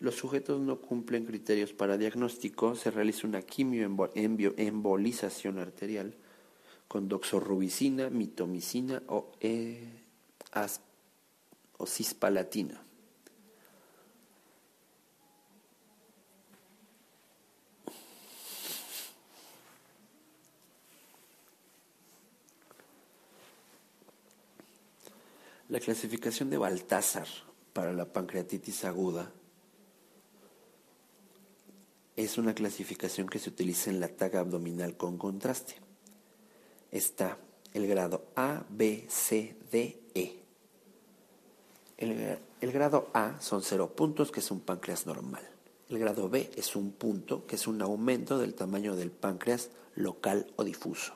Los 0.00 0.14
sujetos 0.14 0.58
no 0.58 0.80
cumplen 0.80 1.26
criterios 1.26 1.74
para 1.74 1.98
diagnóstico, 1.98 2.76
se 2.76 2.90
realiza 2.90 3.26
una 3.26 3.42
quimioembolización 3.42 5.58
arterial 5.58 6.14
con 6.92 7.08
doxorubicina, 7.08 8.10
mitomicina 8.10 9.00
o, 9.08 9.32
e, 9.40 9.80
o 11.78 11.86
cispalatina. 11.86 12.84
La 25.70 25.80
clasificación 25.80 26.50
de 26.50 26.58
Baltázar 26.58 27.26
para 27.72 27.94
la 27.94 28.12
pancreatitis 28.12 28.84
aguda 28.84 29.32
es 32.16 32.36
una 32.36 32.52
clasificación 32.54 33.30
que 33.30 33.38
se 33.38 33.48
utiliza 33.48 33.88
en 33.88 33.98
la 33.98 34.08
taga 34.08 34.40
abdominal 34.40 34.98
con 34.98 35.16
contraste 35.16 35.81
está 36.92 37.38
el 37.72 37.88
grado 37.88 38.26
A, 38.36 38.64
B, 38.68 39.06
C, 39.08 39.56
D, 39.72 39.98
E. 40.14 40.38
El, 41.96 42.72
grado 42.72 43.08
A 43.14 43.40
son 43.40 43.62
cero 43.62 43.92
puntos, 43.96 44.30
que 44.30 44.40
es 44.40 44.50
un 44.50 44.60
páncreas 44.60 45.06
normal. 45.06 45.42
El 45.88 45.98
grado 45.98 46.28
B 46.28 46.50
es 46.56 46.76
un 46.76 46.92
punto, 46.92 47.46
que 47.46 47.56
es 47.56 47.66
un 47.66 47.80
aumento 47.80 48.38
del 48.38 48.54
tamaño 48.54 48.94
del 48.94 49.10
páncreas 49.10 49.70
local 49.94 50.46
o 50.56 50.64
difuso. 50.64 51.14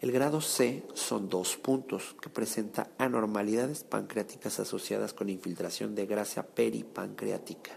El 0.00 0.12
grado 0.12 0.40
C 0.40 0.84
son 0.94 1.28
dos 1.28 1.56
puntos, 1.56 2.14
que 2.20 2.28
presenta 2.28 2.90
anormalidades 2.98 3.84
pancreáticas 3.84 4.60
asociadas 4.60 5.14
con 5.14 5.30
infiltración 5.30 5.94
de 5.94 6.06
grasa 6.06 6.46
peripancreática. 6.46 7.72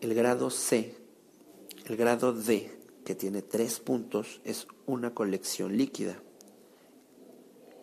El 0.00 0.14
grado 0.14 0.50
C, 0.50 0.94
el 1.84 1.96
grado 1.96 2.32
D 2.32 2.75
que 3.06 3.14
tiene 3.14 3.40
tres 3.40 3.78
puntos, 3.78 4.40
es 4.44 4.66
una 4.84 5.14
colección 5.14 5.76
líquida. 5.76 6.20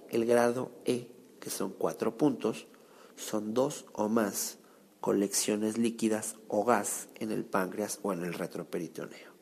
El 0.10 0.26
grado 0.26 0.74
E, 0.84 1.08
que 1.40 1.50
son 1.50 1.72
cuatro 1.72 2.18
puntos, 2.18 2.68
son 3.16 3.54
dos 3.54 3.86
o 3.94 4.10
más 4.10 4.58
colecciones 5.00 5.78
líquidas 5.78 6.36
o 6.50 6.66
gas 6.66 7.08
en 7.16 7.32
el 7.32 7.46
páncreas 7.46 8.00
o 8.04 8.12
en 8.12 8.26
el 8.26 8.34
retroperitoneo. 8.34 9.34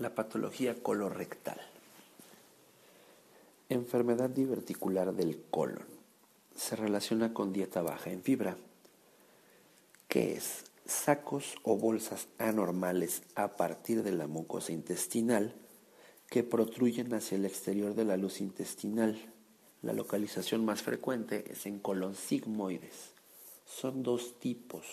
La 0.00 0.14
colorectal. 0.82 1.60
Enfermedad 3.68 4.30
diverticular 4.30 5.14
del 5.14 5.40
colon. 5.50 5.86
Se 6.56 6.74
relaciona 6.76 7.32
con 7.32 7.52
dieta 7.52 7.82
baja 7.82 8.10
en 8.10 8.22
fibra, 8.22 8.56
que 10.08 10.34
es 10.34 10.64
sacos 10.86 11.54
o 11.62 11.76
bolsas 11.76 12.26
anormales 12.38 13.22
a 13.36 13.56
partir 13.56 14.02
de 14.02 14.10
la 14.12 14.26
mucosa 14.26 14.72
intestinal 14.72 15.54
que 16.28 16.42
protruyen 16.42 17.14
hacia 17.14 17.36
el 17.36 17.44
exterior 17.44 17.94
de 17.94 18.04
la 18.04 18.16
luz 18.16 18.40
intestinal. 18.40 19.32
La 19.82 19.92
localización 19.92 20.64
más 20.64 20.82
frecuente 20.82 21.44
es 21.50 21.64
en 21.66 21.78
colon 21.78 22.16
sigmoides. 22.16 23.14
Son 23.66 24.02
dos 24.02 24.38
tipos, 24.40 24.84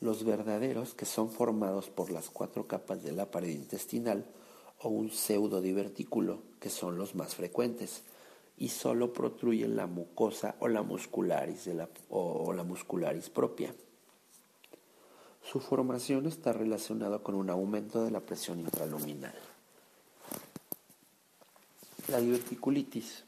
los 0.00 0.24
verdaderos 0.24 0.94
que 0.94 1.06
son 1.06 1.30
formados 1.30 1.88
por 1.88 2.10
las 2.10 2.30
cuatro 2.30 2.66
capas 2.66 3.02
de 3.02 3.12
la 3.12 3.30
pared 3.30 3.48
intestinal 3.48 4.26
o 4.80 4.88
un 4.88 5.10
pseudodivertículo, 5.10 6.42
que 6.60 6.70
son 6.70 6.98
los 6.98 7.14
más 7.14 7.34
frecuentes, 7.34 8.02
y 8.56 8.68
solo 8.68 9.12
protruyen 9.12 9.76
la 9.76 9.86
mucosa 9.86 10.56
o 10.60 10.68
la 10.68 10.82
muscularis, 10.82 11.68
o 12.08 12.52
la 12.52 12.64
muscularis 12.64 13.30
propia. 13.30 13.74
Su 15.42 15.60
formación 15.60 16.26
está 16.26 16.52
relacionada 16.52 17.18
con 17.18 17.34
un 17.34 17.50
aumento 17.50 18.04
de 18.04 18.10
la 18.10 18.20
presión 18.20 18.60
intraluminal. 18.60 19.34
La 22.08 22.18
diverticulitis 22.20 23.24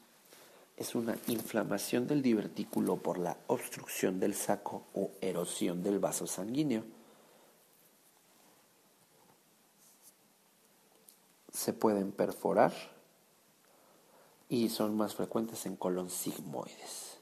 es 0.77 0.93
una 0.93 1.17
inflamación 1.27 2.05
del 2.05 2.21
divertículo 2.21 2.97
por 2.97 3.17
la 3.17 3.35
obstrucción 3.47 4.19
del 4.19 4.35
saco 4.35 4.83
o 4.93 5.09
erosión 5.21 5.81
del 5.81 5.97
vaso 5.97 6.27
sanguíneo. 6.27 6.83
Se 11.51 11.73
pueden 11.73 12.11
perforar 12.11 12.71
y 14.49 14.69
son 14.69 14.95
más 14.95 15.15
frecuentes 15.15 15.65
en 15.65 15.75
colon 15.75 16.11
sigmoides. 16.11 17.17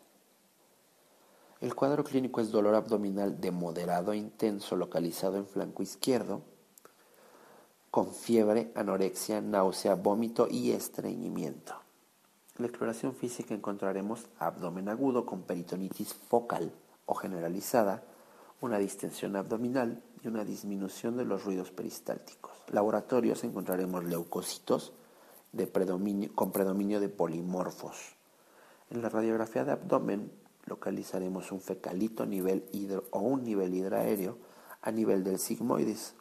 El 1.62 1.74
cuadro 1.74 2.04
clínico 2.04 2.42
es 2.42 2.52
dolor 2.52 2.76
abdominal 2.76 3.40
de 3.40 3.52
moderado 3.52 4.12
a 4.12 4.18
intenso 4.18 4.76
localizado 4.76 5.38
en 5.38 5.48
flanco 5.48 5.82
izquierdo, 5.82 6.42
con 7.90 8.14
fiebre, 8.14 8.74
anorexia, 8.76 9.40
náusea, 9.40 9.96
vómito 9.96 10.50
y 10.52 10.72
estreñimiento. 10.72 11.85
En 12.58 12.64
la 12.64 12.68
exploración 12.68 13.14
física 13.14 13.54
encontraremos 13.54 14.28
abdomen 14.40 14.88
agudo 14.88 15.26
con 15.26 15.42
peritonitis 15.42 16.14
focal 16.14 16.72
o 17.06 17.14
generalizada, 17.14 18.06
una 18.62 18.78
distensión 18.78 19.36
abdominal 19.36 20.02
y 20.24 20.30
una 20.30 20.46
disminución 20.46 21.18
de 21.18 21.26
los 21.26 21.44
ruidos 21.44 21.72
peristálticos. 21.72 22.54
Laboratorios 22.72 23.44
encontraremos 23.44 24.06
leucocitos 24.06 24.94
con 26.34 26.52
predominio 26.52 27.00
de 27.02 27.10
polimorfos. 27.10 28.16
En 28.90 29.02
la 29.02 29.10
radiografía 29.10 29.66
de 29.66 29.74
abdomen 29.74 30.32
localizaremos 30.66 31.52
un 31.52 31.60
fecalito 31.60 32.26
nivel 32.26 32.64
hidro, 32.72 33.04
o 33.12 33.20
un 33.20 33.44
nivel 33.44 33.74
hidraéreo 33.74 34.38
a 34.82 34.92
nivel 34.92 35.26
del 35.26 35.40
sigmoides. 35.40 36.16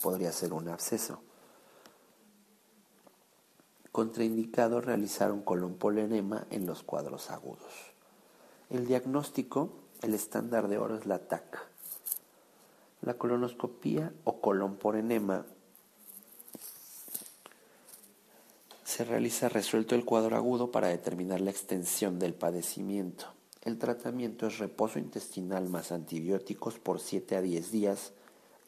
Podría 0.00 0.30
ser 0.30 0.52
un 0.52 0.68
absceso 0.68 1.20
contraindicado 3.92 4.80
realizar 4.80 5.32
un 5.32 5.42
colon-polenema 5.42 6.46
en 6.50 6.66
los 6.66 6.82
cuadros 6.82 7.30
agudos. 7.30 7.92
El 8.70 8.86
diagnóstico, 8.86 9.72
el 10.02 10.14
estándar 10.14 10.68
de 10.68 10.78
oro 10.78 10.96
es 10.96 11.06
la 11.06 11.18
TAC. 11.18 11.66
La 13.02 13.14
colonoscopía 13.14 14.12
o 14.24 14.40
colon 14.40 14.78
enema 14.94 15.44
se 18.84 19.04
realiza 19.04 19.48
resuelto 19.48 19.94
el 19.94 20.04
cuadro 20.04 20.36
agudo 20.36 20.70
para 20.70 20.88
determinar 20.88 21.40
la 21.40 21.50
extensión 21.50 22.18
del 22.18 22.34
padecimiento. 22.34 23.26
El 23.62 23.78
tratamiento 23.78 24.46
es 24.46 24.58
reposo 24.58 24.98
intestinal 24.98 25.68
más 25.68 25.92
antibióticos 25.92 26.78
por 26.78 27.00
7 27.00 27.36
a 27.36 27.42
10 27.42 27.70
días. 27.72 28.12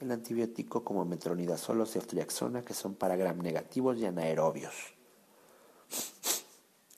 El 0.00 0.10
antibiótico 0.10 0.82
como 0.84 1.04
metronidazol 1.04 1.80
o 1.80 1.86
ceftriaxona 1.86 2.64
que 2.64 2.74
son 2.74 2.94
para 2.94 3.16
gram 3.16 3.38
negativos 3.38 3.98
y 3.98 4.06
anaerobios. 4.06 4.94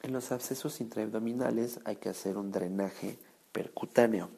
En 0.02 0.12
los 0.12 0.32
abscesos 0.32 0.80
intraabdominales 0.80 1.80
hay 1.84 1.96
que 1.96 2.10
hacer 2.10 2.36
un 2.36 2.52
drenaje 2.52 3.16
percutáneo 3.52 4.28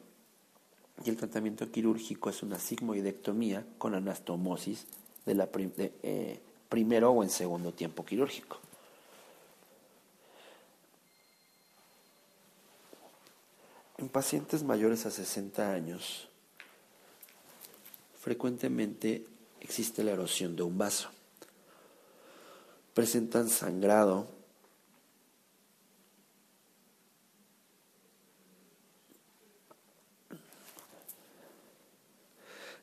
y 1.03 1.09
el 1.09 1.17
tratamiento 1.17 1.69
quirúrgico 1.71 2.29
es 2.29 2.41
una 2.41 2.59
sigmoidectomía 2.59 3.65
con 3.77 3.93
anastomosis 3.93 4.85
de 5.25 5.35
la 5.35 5.49
eh, 5.53 6.39
primero 6.69 7.11
o 7.11 7.23
en 7.23 7.29
segundo 7.29 7.73
tiempo 7.73 8.05
quirúrgico. 8.05 8.59
En 13.97 14.09
pacientes 14.09 14.63
mayores 14.63 15.05
a 15.05 15.11
60 15.11 15.73
años, 15.73 16.29
frecuentemente 18.19 19.25
existe 19.59 20.03
la 20.03 20.11
erosión 20.11 20.55
de 20.55 20.63
un 20.63 20.77
vaso. 20.77 21.09
Presentan 22.93 23.49
sangrado, 23.49 24.36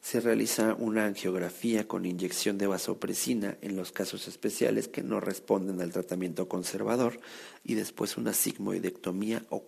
se 0.05 0.21
realiza 0.21 0.75
una 0.75 1.07
angiografía 1.07 1.89
con 1.89 2.05
inyección 2.05 2.59
de 2.59 2.67
vasopresina 2.67 3.57
en 3.63 3.75
los 3.75 3.91
casos 3.91 4.29
especiales 4.29 4.87
que 4.87 5.03
no 5.03 5.19
responden 5.19 5.81
al 5.81 5.93
tratamiento 5.93 6.47
conservador 6.47 7.19
y 7.65 7.73
después 7.73 8.19
una 8.19 8.35
sigmoidectomía 8.35 9.47
o 9.49 9.65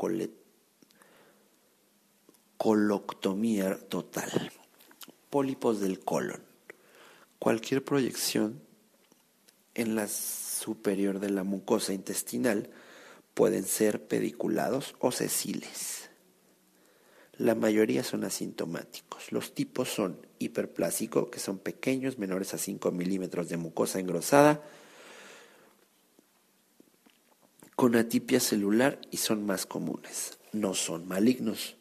coloctomía 2.59 3.79
total. 3.89 4.53
Pólipos 5.31 5.81
del 5.81 6.01
colon. 6.01 6.43
Cualquier 7.39 7.83
proyección 7.83 8.61
en 9.73 9.95
la 9.95 10.07
superior 10.07 11.19
de 11.19 11.31
la 11.31 11.45
mucosa 11.45 11.95
intestinal 11.95 12.69
pueden 13.33 13.65
ser 13.65 14.07
pediculados 14.07 14.97
o 14.99 15.13
sesiles. 15.13 16.06
La 17.39 17.55
mayoría 17.55 18.03
son 18.03 18.25
asintomáticos. 18.25 19.31
Los 19.31 19.55
tipos 19.55 19.91
son 19.91 20.27
hiperplásico, 20.39 21.31
que 21.31 21.39
son 21.39 21.59
pequeños, 21.59 22.19
menores 22.19 22.55
a 22.55 22.59
5 22.59 22.91
milímetros 22.93 23.49
de 23.49 23.59
mucosa 23.59 24.01
engrosada, 24.01 24.63
con 27.75 27.95
atipia 27.95 28.41
celular 28.41 28.99
y 29.11 29.19
son 29.19 29.45
más 29.45 29.67
comunes. 29.67 30.39
No 30.53 30.73
son 30.73 31.07
malignos. 31.07 31.77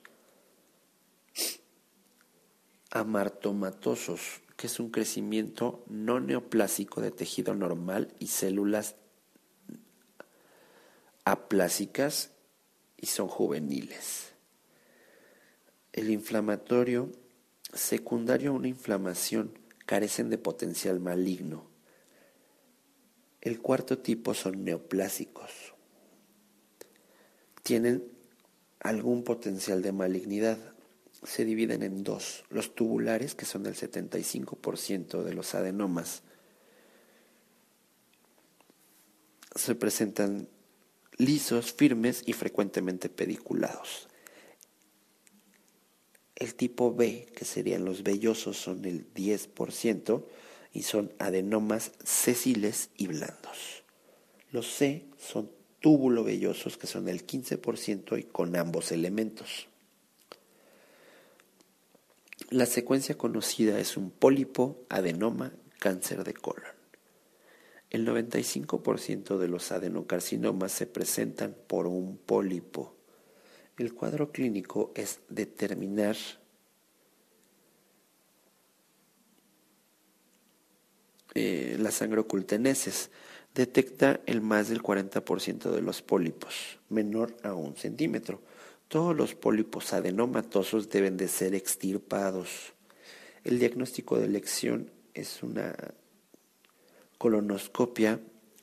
Amartomatosos, 2.92 4.42
que 4.58 4.68
es 4.68 4.80
un 4.82 4.90
crecimiento 4.90 5.86
no 5.88 6.20
neoplásico 6.20 7.00
de 7.00 7.12
tejido 7.12 7.56
normal 7.56 8.14
y 8.20 8.28
células 8.28 8.96
aplásicas 11.24 12.32
y 12.98 13.08
son 13.08 13.30
juveniles. 13.30 14.35
El 15.96 16.10
inflamatorio 16.10 17.10
secundario 17.74 18.52
a 18.52 18.54
una 18.54 18.68
inflamación 18.68 19.58
carecen 19.86 20.30
de 20.30 20.38
potencial 20.38 21.00
maligno. 21.00 21.70
El 23.40 23.62
cuarto 23.62 24.00
tipo 24.00 24.34
son 24.34 24.66
neoplásicos. 24.66 25.74
Tienen 27.64 28.04
algún 28.82 29.24
potencial 29.24 29.82
de 29.82 29.94
malignidad. 29.94 30.58
Se 31.24 31.46
dividen 31.46 31.82
en 31.82 32.04
dos. 32.04 32.44
Los 32.50 32.76
tubulares, 32.76 33.34
que 33.34 33.46
son 33.46 33.66
el 33.66 33.76
75% 33.76 35.24
de 35.24 35.34
los 35.34 35.56
adenomas, 35.56 36.24
se 39.56 39.76
presentan 39.76 40.50
lisos, 41.16 41.72
firmes 41.72 42.22
y 42.26 42.34
frecuentemente 42.34 43.08
pediculados. 43.08 44.10
El 46.36 46.56
tipo 46.56 46.94
B, 46.94 47.28
que 47.36 47.46
serían 47.46 47.86
los 47.86 48.04
vellosos, 48.04 48.58
son 48.58 48.86
el 48.86 49.14
10% 49.14 50.24
y 50.74 50.84
son 50.84 51.14
adenomas 51.18 51.92
sesiles 52.04 52.90
y 52.98 53.08
blandos. 53.08 53.84
Los 54.52 54.68
C 54.68 55.06
son 55.18 55.50
túbulo 55.80 56.24
vellosos, 56.24 56.78
que 56.78 56.88
son 56.88 57.08
el 57.08 57.26
15% 57.26 58.20
y 58.20 58.24
con 58.24 58.56
ambos 58.56 58.92
elementos. 58.92 59.68
La 62.50 62.66
secuencia 62.66 63.18
conocida 63.18 63.80
es 63.80 63.96
un 63.96 64.12
pólipo, 64.12 64.84
adenoma, 64.90 65.54
cáncer 65.80 66.24
de 66.24 66.34
colon. 66.34 66.76
El 67.92 68.06
95% 68.08 69.38
de 69.38 69.48
los 69.48 69.72
adenocarcinomas 69.72 70.72
se 70.72 70.88
presentan 70.88 71.56
por 71.68 71.88
un 71.88 72.18
pólipo. 72.18 72.95
El 73.78 73.94
cuadro 73.94 74.32
clínico 74.32 74.92
es 74.96 75.20
determinar 75.28 76.16
eh, 81.34 81.76
la 81.78 81.92
sangre 81.92 82.22
oculteneses. 82.22 83.12
Detecta 83.54 84.22
el 84.26 84.42
más 84.42 84.70
del 84.70 84.82
40% 84.82 85.72
de 85.72 85.82
los 85.82 86.02
pólipos, 86.02 86.80
menor 86.90 87.36
a 87.44 87.54
un 87.54 87.76
centímetro. 87.76 88.42
Todos 88.88 89.16
los 89.16 89.36
pólipos 89.36 89.92
adenomatosos 89.94 90.90
deben 90.90 91.18
de 91.18 91.28
ser 91.28 91.54
extirpados. 91.54 92.74
El 93.44 93.60
diagnóstico 93.60 94.18
de 94.18 94.26
elección 94.26 94.92
es 95.14 95.44
una 95.44 95.76
colonoscopia 97.18 98.20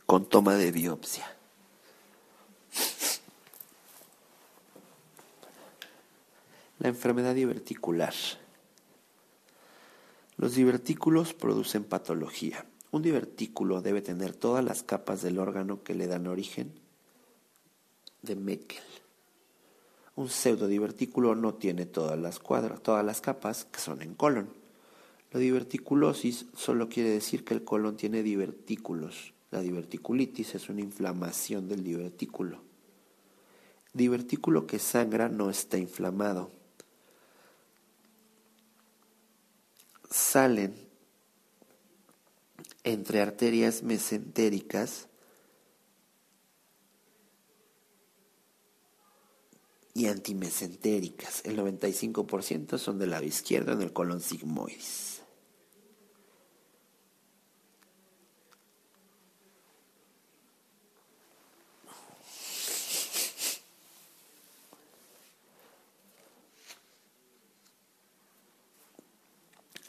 con 0.06 0.28
toma 0.28 0.56
de 0.56 0.72
biopsia. 0.72 1.41
La 6.83 6.89
enfermedad 6.89 7.37
diverticular. 7.37 8.12
Los 10.37 10.57
divertículos 10.57 11.33
producen 11.33 11.85
patología. 11.85 12.66
Un 12.91 13.03
divertículo 13.03 13.83
debe 13.83 14.03
tener 14.03 14.35
todas 14.35 14.64
las 14.64 14.83
capas 14.83 15.22
del 15.22 15.39
órgano 15.39 15.85
que 15.85 15.95
le 15.95 16.09
dan 16.09 16.26
origen 16.26 16.72
de 18.22 18.35
Meckel. 18.35 18.83
Un 20.16 20.28
pseudodivertículo 20.28 21.37
no 21.37 21.55
tiene 21.55 21.87
todas 21.87 22.18
las 22.18 22.41
cuadras, 22.41 22.83
todas 22.83 23.07
las 23.07 23.20
capas 23.20 23.64
que 23.64 23.78
son 23.78 24.03
en 24.03 24.14
colon. 24.14 24.49
La 25.30 25.39
diverticulosis 25.39 26.47
solo 26.57 26.89
quiere 26.89 27.11
decir 27.11 27.45
que 27.45 27.55
el 27.55 27.62
colon 27.62 27.97
tiene 27.97 28.24
divertículos. 28.24 29.35
La 29.53 29.61
diverticulitis 29.61 30.57
es 30.57 30.68
una 30.68 30.80
inflamación 30.80 31.68
del 31.68 31.85
divertículo. 31.85 32.59
Divertículo 33.93 34.66
que 34.66 34.80
sangra 34.80 35.28
no 35.28 35.49
está 35.49 35.78
inflamado. 35.78 36.51
Salen 40.12 40.74
entre 42.84 43.22
arterias 43.22 43.82
mesentéricas 43.82 45.08
y 49.94 50.06
antimesentéricas. 50.06 51.42
El 51.44 51.58
95% 51.58 52.78
son 52.78 52.98
del 52.98 53.10
lado 53.10 53.24
izquierdo 53.24 53.72
en 53.72 53.82
el 53.82 53.92
colon 53.92 54.20
sigmoidis. 54.20 55.11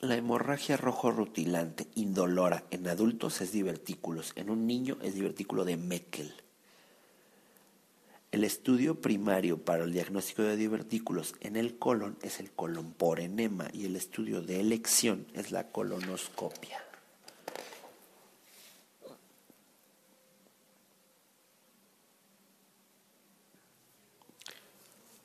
La 0.04 0.18
hemorragia 0.18 0.76
rojo 0.76 1.12
rutilante 1.12 1.88
indolora 1.96 2.66
en 2.72 2.90
adultos 2.90 3.40
es 3.40 3.54
divertículos, 3.54 4.34
en 4.36 4.50
un 4.50 4.68
niño 4.68 4.98
es 5.02 5.16
divertículo 5.16 5.64
de 5.64 5.78
Meckel. 5.78 6.34
El 8.34 8.44
estudio 8.44 9.00
primario 9.00 9.64
para 9.64 9.86
el 9.86 9.94
diagnóstico 9.94 10.42
de 10.42 10.58
divertículos 10.58 11.36
en 11.40 11.56
el 11.56 11.78
colon 11.78 12.18
es 12.22 12.42
el 12.42 12.52
colon 12.52 12.92
por 12.92 13.22
enema 13.22 13.70
y 13.72 13.86
el 13.86 13.96
estudio 13.96 14.42
de 14.42 14.60
elección 14.60 15.26
es 15.34 15.54
la 15.54 15.72
colonoscopia. 15.72 16.84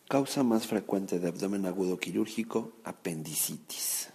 Causa 0.06 0.44
más 0.44 0.68
frecuente 0.68 1.18
de 1.18 1.26
abdomen 1.26 1.66
agudo 1.66 1.98
quirúrgico, 1.98 2.74
apendicitis. 2.84 4.10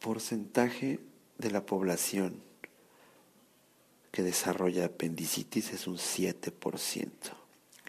Porcentaje 0.00 1.00
de 1.38 1.50
la 1.50 1.66
población 1.66 2.42
que 4.12 4.22
desarrolla 4.22 4.86
apendicitis 4.86 5.72
es 5.72 5.86
un 5.86 5.96
7%. 5.96 7.08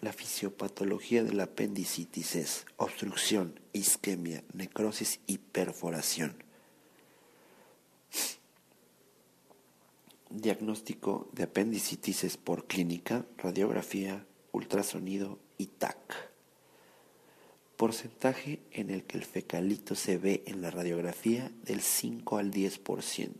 La 0.00 0.12
fisiopatología 0.12 1.22
de 1.22 1.34
la 1.34 1.44
apendicitis 1.44 2.36
es 2.36 2.66
obstrucción, 2.76 3.60
isquemia, 3.72 4.42
necrosis 4.52 5.20
y 5.26 5.38
perforación. 5.38 6.42
Diagnóstico 10.30 11.28
de 11.32 11.42
apendicitis 11.42 12.24
es 12.24 12.36
por 12.36 12.66
clínica, 12.66 13.26
radiografía, 13.36 14.24
ultrasonido 14.52 15.38
y 15.58 15.66
TAC. 15.66 16.29
Porcentaje 17.80 18.60
en 18.72 18.90
el 18.90 19.04
que 19.04 19.16
el 19.16 19.24
fecalito 19.24 19.94
se 19.94 20.18
ve 20.18 20.42
en 20.44 20.60
la 20.60 20.70
radiografía 20.70 21.50
del 21.62 21.80
5 21.80 22.36
al 22.36 22.50
10%. 22.52 23.30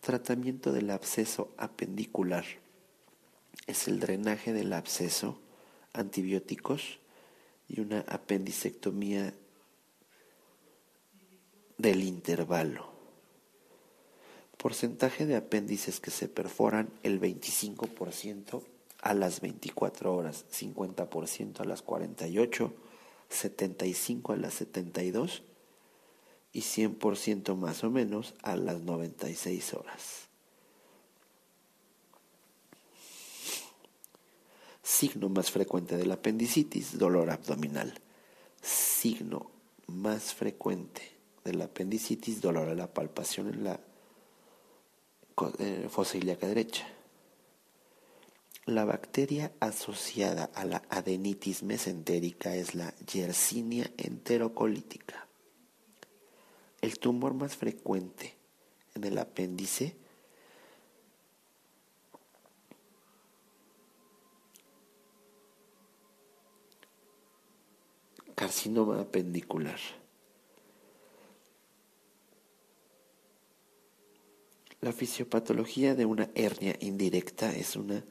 Tratamiento 0.00 0.72
del 0.72 0.88
absceso 0.88 1.52
apendicular. 1.58 2.46
Es 3.66 3.86
el 3.86 4.00
drenaje 4.00 4.54
del 4.54 4.72
absceso, 4.72 5.38
antibióticos 5.92 7.00
y 7.68 7.80
una 7.80 8.00
apendicectomía 8.08 9.34
del 11.76 12.02
intervalo. 12.02 12.90
Porcentaje 14.56 15.26
de 15.26 15.36
apéndices 15.36 16.00
que 16.00 16.10
se 16.10 16.28
perforan 16.28 16.88
el 17.02 17.20
25% 17.20 18.62
a 19.00 19.14
las 19.14 19.40
24 19.40 20.14
horas, 20.14 20.44
50% 20.52 21.60
a 21.60 21.64
las 21.64 21.82
48, 21.82 22.72
75 23.28 24.32
a 24.32 24.36
las 24.36 24.54
72 24.54 25.42
y 26.52 26.60
100% 26.60 27.56
más 27.56 27.84
o 27.84 27.90
menos 27.90 28.34
a 28.42 28.56
las 28.56 28.80
96 28.80 29.74
horas. 29.74 30.28
Signo 34.82 35.28
más 35.28 35.50
frecuente 35.50 35.96
de 35.96 36.06
la 36.06 36.14
apendicitis, 36.14 36.98
dolor 36.98 37.30
abdominal. 37.30 38.00
Signo 38.62 39.50
más 39.86 40.34
frecuente 40.34 41.02
de 41.44 41.54
la 41.54 41.66
apendicitis, 41.66 42.40
dolor 42.40 42.68
a 42.68 42.74
la 42.74 42.92
palpación 42.92 43.52
en 43.52 43.64
la 43.64 43.80
eh, 45.58 45.86
fosa 45.90 46.16
ilíaca 46.16 46.48
derecha. 46.48 46.86
La 48.68 48.84
bacteria 48.84 49.50
asociada 49.60 50.50
a 50.54 50.66
la 50.66 50.82
adenitis 50.90 51.62
mesentérica 51.62 52.54
es 52.54 52.74
la 52.74 52.94
Yersinia 52.96 53.90
enterocolítica. 53.96 55.26
El 56.82 56.98
tumor 56.98 57.32
más 57.32 57.56
frecuente 57.56 58.36
en 58.94 59.04
el 59.04 59.16
apéndice 59.16 59.96
carcinoma 68.34 69.00
apendicular. 69.00 69.80
La 74.82 74.92
fisiopatología 74.92 75.94
de 75.94 76.04
una 76.04 76.28
hernia 76.34 76.76
indirecta 76.80 77.50
es 77.56 77.74
una 77.74 78.04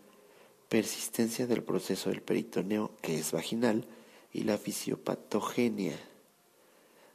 persistencia 0.70 1.48
del 1.48 1.64
proceso 1.64 2.10
del 2.10 2.22
peritoneo 2.22 2.92
que 3.02 3.18
es 3.18 3.32
vaginal 3.32 3.86
y 4.34 4.44
la 4.44 4.58
fisiopatogenia 4.58 5.98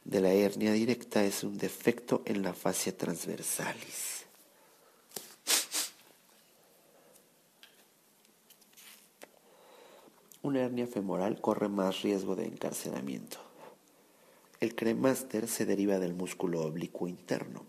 de 0.03 0.21
la 0.21 0.33
hernia 0.33 0.73
directa 0.73 1.23
es 1.23 1.43
un 1.43 1.57
defecto 1.57 2.23
en 2.25 2.41
la 2.41 2.53
fascia 2.53 2.97
transversalis. 2.97 4.25
Una 10.41 10.63
hernia 10.63 10.87
femoral 10.87 11.39
corre 11.39 11.69
más 11.69 12.01
riesgo 12.01 12.35
de 12.35 12.45
encarcelamiento. 12.45 13.37
El 14.59 14.75
cremaster 14.75 15.47
se 15.47 15.65
deriva 15.65 15.99
del 15.99 16.13
músculo 16.13 16.63
oblicuo 16.65 17.07
interno. 17.07 17.65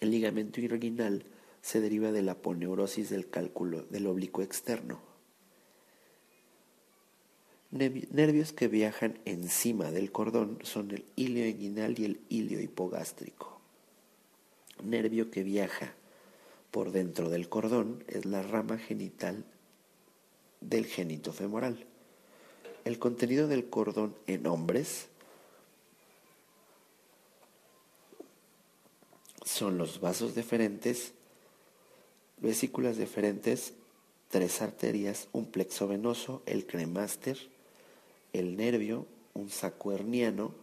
El 0.00 0.10
ligamento 0.10 0.60
inguinal 0.60 1.24
se 1.62 1.80
deriva 1.80 2.12
de 2.12 2.22
la 2.22 2.32
aponeurosis 2.32 3.10
del 3.10 3.28
cálculo 3.28 3.82
del 3.90 4.06
oblicuo 4.06 4.42
externo. 4.42 5.00
Nervios 7.70 8.52
que 8.54 8.66
viajan 8.66 9.18
encima 9.26 9.90
del 9.90 10.10
cordón 10.10 10.58
son 10.62 10.90
el 10.90 11.04
hilio 11.16 11.46
inguinal 11.46 11.98
y 11.98 12.06
el 12.06 12.20
hilio 12.30 12.60
hipogástrico. 12.60 13.60
Nervio 14.82 15.30
que 15.30 15.42
viaja 15.42 15.92
por 16.70 16.92
dentro 16.92 17.28
del 17.28 17.48
cordón 17.48 18.04
es 18.06 18.24
la 18.24 18.42
rama 18.42 18.78
genital 18.78 19.44
del 20.60 20.86
génito 20.86 21.32
femoral. 21.32 21.86
El 22.84 22.98
contenido 22.98 23.48
del 23.48 23.68
cordón 23.68 24.16
en 24.26 24.46
hombres 24.46 25.08
son 29.44 29.76
los 29.76 30.00
vasos 30.00 30.34
deferentes, 30.34 31.12
vesículas 32.40 32.96
deferentes, 32.96 33.72
tres 34.28 34.62
arterias, 34.62 35.28
un 35.32 35.46
plexo 35.46 35.88
venoso, 35.88 36.42
el 36.46 36.66
cremaster, 36.66 37.38
el 38.32 38.56
nervio, 38.56 39.06
un 39.34 39.50
saco 39.50 39.92
herniano 39.92 40.54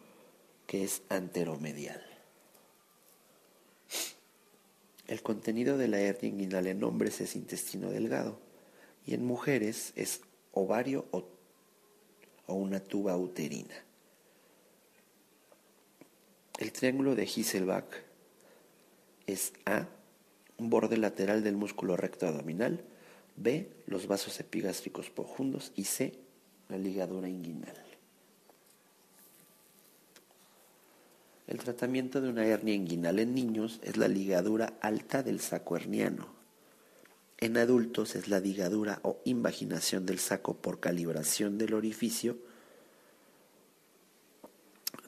que 0.67 0.83
es 0.83 1.01
anteromedial. 1.09 2.01
El 5.07 5.21
contenido 5.21 5.77
de 5.77 5.87
la 5.87 5.99
hernia 5.99 6.29
inguinal 6.29 6.67
en 6.67 6.83
hombres 6.83 7.21
es 7.21 7.35
intestino 7.35 7.91
delgado 7.91 8.39
y 9.05 9.13
en 9.13 9.23
mujeres 9.23 9.93
es 9.95 10.21
ovario 10.51 11.05
o, 11.11 11.25
una 12.47 12.79
tuba 12.79 13.15
uterina. 13.17 13.75
El 16.57 16.71
triángulo 16.71 17.15
de 17.15 17.23
Hisselbach 17.25 17.85
es 19.27 19.53
A, 19.65 19.87
un 20.57 20.69
borde 20.69 20.97
lateral 20.97 21.43
del 21.43 21.55
músculo 21.55 21.97
recto 21.97 22.27
abdominal, 22.27 22.83
B, 23.35 23.69
los 23.87 24.07
vasos 24.07 24.39
epigástricos 24.39 25.09
profundos 25.09 25.71
y 25.75 25.85
C, 25.85 26.13
la 26.69 26.77
ligadura 26.77 27.27
inguinal. 27.27 27.75
El 31.47 31.59
tratamiento 31.59 32.21
de 32.21 32.29
una 32.29 32.45
hernia 32.45 32.73
inguinal 32.73 33.19
en 33.19 33.35
niños 33.35 33.79
es 33.83 33.97
la 33.97 34.07
ligadura 34.07 34.73
alta 34.81 35.21
del 35.21 35.39
saco 35.39 35.75
herniano. 35.75 36.33
En 37.37 37.57
adultos 37.57 38.15
es 38.15 38.29
la 38.29 38.39
ligadura 38.39 38.99
o 39.03 39.19
invaginación 39.25 40.05
del 40.05 40.19
saco 40.19 40.55
por 40.55 40.79
calibración 40.79 41.57
del 41.57 41.73
orificio 41.73 42.37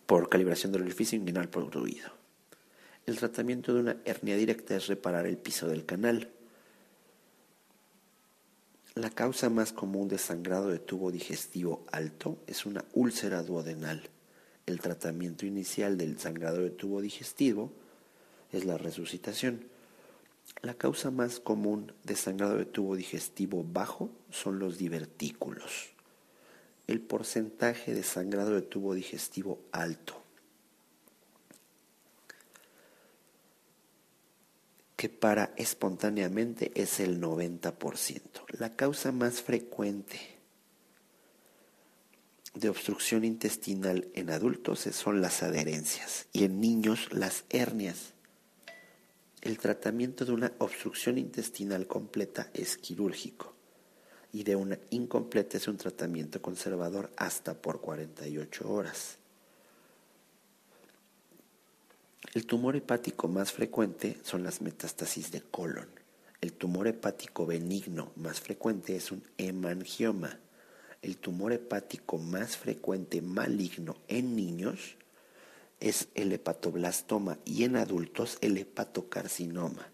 por 0.05 0.29
calibración 0.29 0.71
del 0.71 0.83
orificio 0.83 1.17
inguinal 1.17 1.49
ruido. 1.51 2.16
El 3.07 3.15
tratamiento 3.15 3.73
de 3.73 3.79
una 3.79 3.97
hernia 4.03 4.35
directa 4.35 4.75
es 4.75 4.87
reparar 4.87 5.27
el 5.27 5.37
piso 5.37 5.69
del 5.69 5.85
canal. 5.85 6.29
La 8.95 9.09
causa 9.09 9.49
más 9.49 9.71
común 9.71 10.09
de 10.09 10.17
sangrado 10.17 10.67
de 10.67 10.79
tubo 10.79 11.09
digestivo 11.09 11.85
alto 11.89 12.37
es 12.47 12.65
una 12.65 12.83
úlcera 12.93 13.43
duodenal. 13.43 14.09
El 14.65 14.81
tratamiento 14.81 15.45
inicial 15.45 15.97
del 15.97 16.19
sangrado 16.19 16.57
de 16.57 16.69
tubo 16.69 16.99
digestivo 16.99 17.71
es 18.51 18.65
la 18.65 18.77
resucitación. 18.77 19.69
La 20.61 20.73
causa 20.73 21.09
más 21.09 21.39
común 21.39 21.93
de 22.03 22.17
sangrado 22.17 22.57
de 22.57 22.65
tubo 22.65 22.97
digestivo 22.97 23.63
bajo 23.63 24.09
son 24.31 24.59
los 24.59 24.77
divertículos. 24.77 25.91
El 26.87 26.99
porcentaje 26.99 27.93
de 27.93 28.03
sangrado 28.03 28.51
de 28.51 28.63
tubo 28.63 28.93
digestivo 28.93 29.61
alto 29.71 30.26
que 34.97 35.09
para 35.09 35.53
espontáneamente 35.55 36.71
es 36.73 36.99
el 36.99 37.21
90%. 37.21 38.19
La 38.59 38.75
causa 38.75 39.11
más 39.11 39.43
frecuente 39.43 40.19
de 42.55 42.69
obstrucción 42.69 43.23
intestinal 43.23 44.09
en 44.15 44.31
adultos 44.31 44.79
son 44.91 45.21
las 45.21 45.43
adherencias 45.43 46.27
y 46.33 46.45
en 46.45 46.59
niños 46.59 47.13
las 47.13 47.45
hernias. 47.51 48.13
El 49.41 49.59
tratamiento 49.59 50.25
de 50.25 50.31
una 50.31 50.51
obstrucción 50.57 51.19
intestinal 51.19 51.85
completa 51.85 52.49
es 52.55 52.75
quirúrgico 52.75 53.53
y 54.33 54.43
de 54.43 54.55
una 54.55 54.79
incompleta 54.89 55.57
es 55.57 55.67
un 55.67 55.77
tratamiento 55.77 56.41
conservador 56.41 57.11
hasta 57.17 57.53
por 57.61 57.81
48 57.81 58.67
horas. 58.67 59.19
El 62.33 62.45
tumor 62.45 62.75
hepático 62.75 63.27
más 63.27 63.51
frecuente 63.51 64.17
son 64.23 64.43
las 64.43 64.61
metástasis 64.61 65.31
de 65.31 65.41
colon. 65.41 65.87
El 66.41 66.53
tumor 66.53 66.87
hepático 66.87 67.45
benigno 67.45 68.11
más 68.15 68.41
frecuente 68.41 68.95
es 68.95 69.11
un 69.11 69.23
hemangioma. 69.37 70.37
El 71.01 71.17
tumor 71.17 71.53
hepático 71.53 72.17
más 72.17 72.57
frecuente 72.57 73.21
maligno 73.21 73.97
en 74.07 74.35
niños 74.35 74.97
es 75.79 76.09
el 76.15 76.31
hepatoblastoma 76.33 77.39
y 77.45 77.63
en 77.63 77.75
adultos 77.75 78.37
el 78.41 78.57
hepatocarcinoma. 78.57 79.87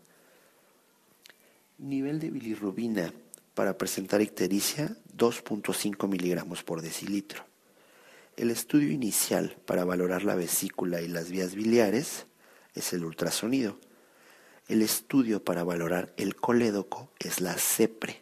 Nivel 1.78 2.20
de 2.20 2.30
bilirrubina 2.30 3.14
para 3.54 3.78
presentar 3.78 4.22
ictericia 4.22 4.98
2.5 5.16 6.08
miligramos 6.08 6.64
por 6.64 6.82
decilitro. 6.82 7.53
El 8.36 8.50
estudio 8.50 8.92
inicial 8.92 9.56
para 9.66 9.86
valorar 9.86 10.24
la 10.24 10.34
vesícula 10.34 11.02
y 11.02 11.08
las 11.08 11.30
vías 11.30 11.54
biliares 11.54 12.26
es 12.74 12.92
el 12.94 13.06
ultrasonido. 13.06 13.78
El 14.68 14.82
estudio 14.82 15.44
para 15.44 15.64
valorar 15.64 16.14
el 16.18 16.36
colédoco 16.36 17.12
es 17.20 17.42
la 17.42 17.54
CEPRE. 17.54 18.22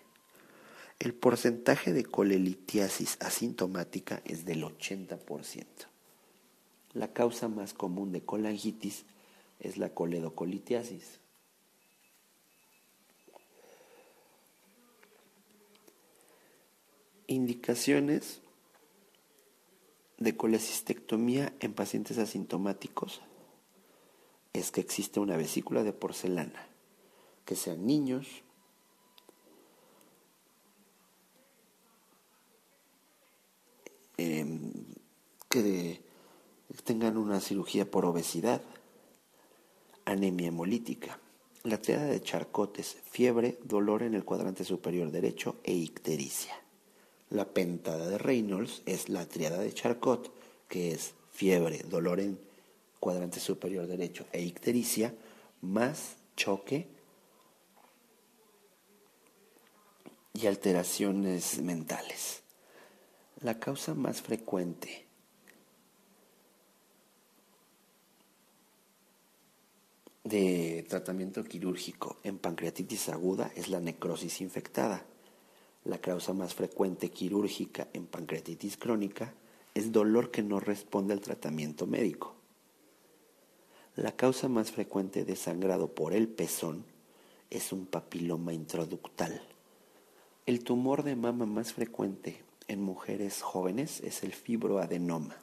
El 1.00 1.14
porcentaje 1.14 1.94
de 1.94 2.04
colelitiasis 2.04 3.18
asintomática 3.22 4.22
es 4.26 4.44
del 4.44 4.64
80%. 4.64 5.66
La 6.94 7.14
causa 7.14 7.48
más 7.48 7.74
común 7.74 8.12
de 8.12 8.22
colangitis 8.22 9.06
es 9.62 9.78
la 9.78 9.90
coledocolitiasis. 9.90 11.20
Indicaciones 17.28 18.41
de 20.22 20.38
colecistectomía 20.38 21.52
en 21.62 21.74
pacientes 21.74 22.20
asintomáticos 22.20 23.22
es 24.54 24.70
que 24.70 24.80
existe 24.80 25.20
una 25.20 25.36
vesícula 25.36 25.82
de 25.82 25.94
porcelana, 25.94 26.68
que 27.44 27.56
sean 27.56 27.88
niños, 27.88 28.28
em, 34.18 34.72
que 35.50 36.04
tengan 36.84 37.18
una 37.18 37.40
cirugía 37.40 37.90
por 37.90 38.06
obesidad, 38.06 38.62
anemia 40.06 40.50
hemolítica. 40.50 41.20
La 41.64 41.82
triada 41.82 42.06
de 42.06 42.22
Charcot 42.22 42.78
es 42.78 42.96
fiebre, 43.10 43.58
dolor 43.64 44.04
en 44.04 44.14
el 44.14 44.24
cuadrante 44.24 44.66
superior 44.66 45.10
derecho 45.10 45.56
e 45.64 45.74
ictericia. 45.74 46.61
La 47.32 47.46
pentada 47.46 48.10
de 48.10 48.18
Reynolds 48.18 48.82
es 48.86 49.08
la 49.08 49.26
triada 49.26 49.58
de 49.60 49.74
Charcot, 49.74 50.34
que 50.68 50.92
es 50.92 51.14
fiebre, 51.32 51.80
dolor 51.90 52.20
en 52.20 52.38
cuadrante 53.00 53.40
superior 53.40 53.88
derecho 53.88 54.26
e 54.34 54.42
ictericia, 54.42 55.16
más 55.62 56.18
choque 56.36 56.90
y 60.34 60.46
alteraciones 60.46 61.62
mentales. 61.62 62.44
La 63.40 63.60
causa 63.60 63.94
más 63.94 64.22
frecuente 64.22 65.08
de 70.26 70.86
tratamiento 70.90 71.46
quirúrgico 71.46 72.18
en 72.24 72.40
pancreatitis 72.40 73.08
aguda 73.08 73.54
es 73.56 73.70
la 73.70 73.80
necrosis 73.80 74.42
infectada. 74.42 75.06
La 75.84 75.98
causa 75.98 76.34
más 76.34 76.54
frecuente 76.54 77.10
quirúrgica 77.10 77.88
en 77.94 78.06
pancreatitis 78.06 78.78
crónica 78.78 79.34
es 79.74 79.92
dolor 79.92 80.30
que 80.30 80.44
no 80.44 80.60
responde 80.60 81.14
al 81.14 81.22
tratamiento 81.22 81.88
médico. 81.88 82.36
La 83.96 84.16
causa 84.16 84.48
más 84.48 84.72
frecuente 84.72 85.26
de 85.26 85.36
sangrado 85.36 85.94
por 85.94 86.14
el 86.14 86.28
pezón 86.28 86.86
es 87.50 87.74
un 87.74 87.86
papiloma 87.86 88.54
introductal. 88.54 89.42
El 90.46 90.64
tumor 90.64 91.04
de 91.04 91.16
mama 91.16 91.46
más 91.46 91.74
frecuente 91.74 92.44
en 92.68 92.82
mujeres 92.82 93.42
jóvenes 93.42 94.02
es 94.02 94.24
el 94.24 94.34
fibroadenoma. 94.34 95.36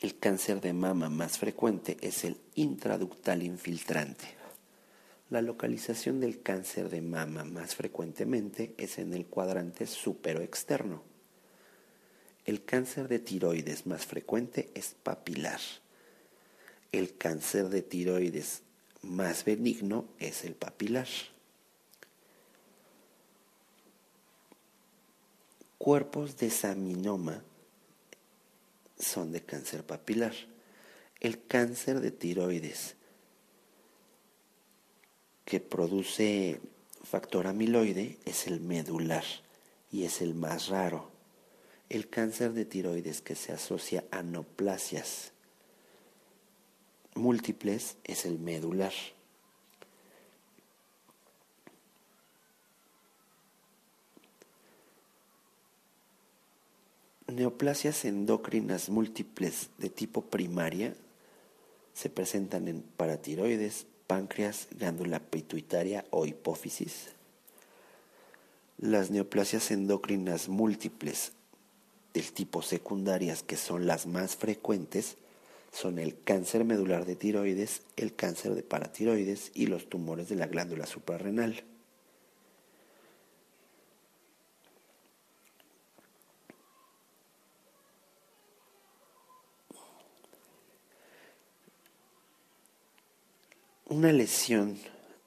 El 0.00 0.18
cáncer 0.18 0.60
de 0.60 0.72
mama 0.72 1.10
más 1.10 1.38
frecuente 1.38 1.96
es 2.00 2.24
el 2.24 2.36
intraductal 2.56 3.42
infiltrante. 3.42 4.41
La 5.32 5.40
localización 5.40 6.20
del 6.20 6.42
cáncer 6.42 6.90
de 6.90 7.00
mama 7.00 7.42
más 7.42 7.74
frecuentemente 7.74 8.74
es 8.76 8.98
en 8.98 9.14
el 9.14 9.24
cuadrante 9.24 9.86
superoexterno. 9.86 11.02
El 12.44 12.66
cáncer 12.66 13.08
de 13.08 13.18
tiroides 13.18 13.86
más 13.86 14.04
frecuente 14.04 14.68
es 14.74 14.94
papilar. 15.02 15.58
El 16.92 17.16
cáncer 17.16 17.70
de 17.70 17.80
tiroides 17.80 18.60
más 19.00 19.46
benigno 19.46 20.06
es 20.18 20.44
el 20.44 20.54
papilar. 20.54 21.08
cuerpos 25.78 26.36
de 26.36 26.50
saminoma 26.50 27.42
son 28.98 29.32
de 29.32 29.40
cáncer 29.40 29.82
papilar. 29.82 30.34
El 31.20 31.42
cáncer 31.46 32.02
de 32.02 32.10
tiroides 32.10 32.96
que 35.44 35.60
produce 35.60 36.60
factor 37.02 37.46
amiloide 37.46 38.18
es 38.24 38.46
el 38.46 38.60
medular 38.60 39.24
y 39.90 40.04
es 40.04 40.22
el 40.22 40.34
más 40.34 40.68
raro. 40.68 41.10
El 41.88 42.08
cáncer 42.08 42.52
de 42.52 42.64
tiroides 42.64 43.20
que 43.20 43.34
se 43.34 43.52
asocia 43.52 44.04
a 44.10 44.22
neoplasias 44.22 45.32
múltiples 47.14 47.96
es 48.04 48.24
el 48.24 48.38
medular. 48.38 48.92
Neoplasias 57.26 58.04
endocrinas 58.04 58.90
múltiples 58.90 59.70
de 59.78 59.88
tipo 59.88 60.22
primaria 60.22 60.94
se 61.94 62.10
presentan 62.10 62.68
en 62.68 62.82
paratiroides, 62.82 63.86
páncreas, 64.12 64.68
glándula 64.78 65.20
pituitaria 65.20 66.04
o 66.10 66.26
hipófisis. 66.26 67.12
Las 68.76 69.10
neoplasias 69.10 69.70
endocrinas 69.70 70.50
múltiples 70.50 71.32
del 72.12 72.30
tipo 72.34 72.60
secundarias, 72.60 73.42
que 73.42 73.56
son 73.56 73.86
las 73.86 74.06
más 74.06 74.36
frecuentes, 74.36 75.16
son 75.72 75.98
el 75.98 76.22
cáncer 76.24 76.66
medular 76.66 77.06
de 77.06 77.16
tiroides, 77.16 77.80
el 77.96 78.14
cáncer 78.14 78.54
de 78.54 78.62
paratiroides 78.62 79.50
y 79.54 79.64
los 79.64 79.88
tumores 79.88 80.28
de 80.28 80.36
la 80.36 80.46
glándula 80.46 80.84
suprarrenal. 80.84 81.64
Una 93.92 94.10
lesión 94.10 94.78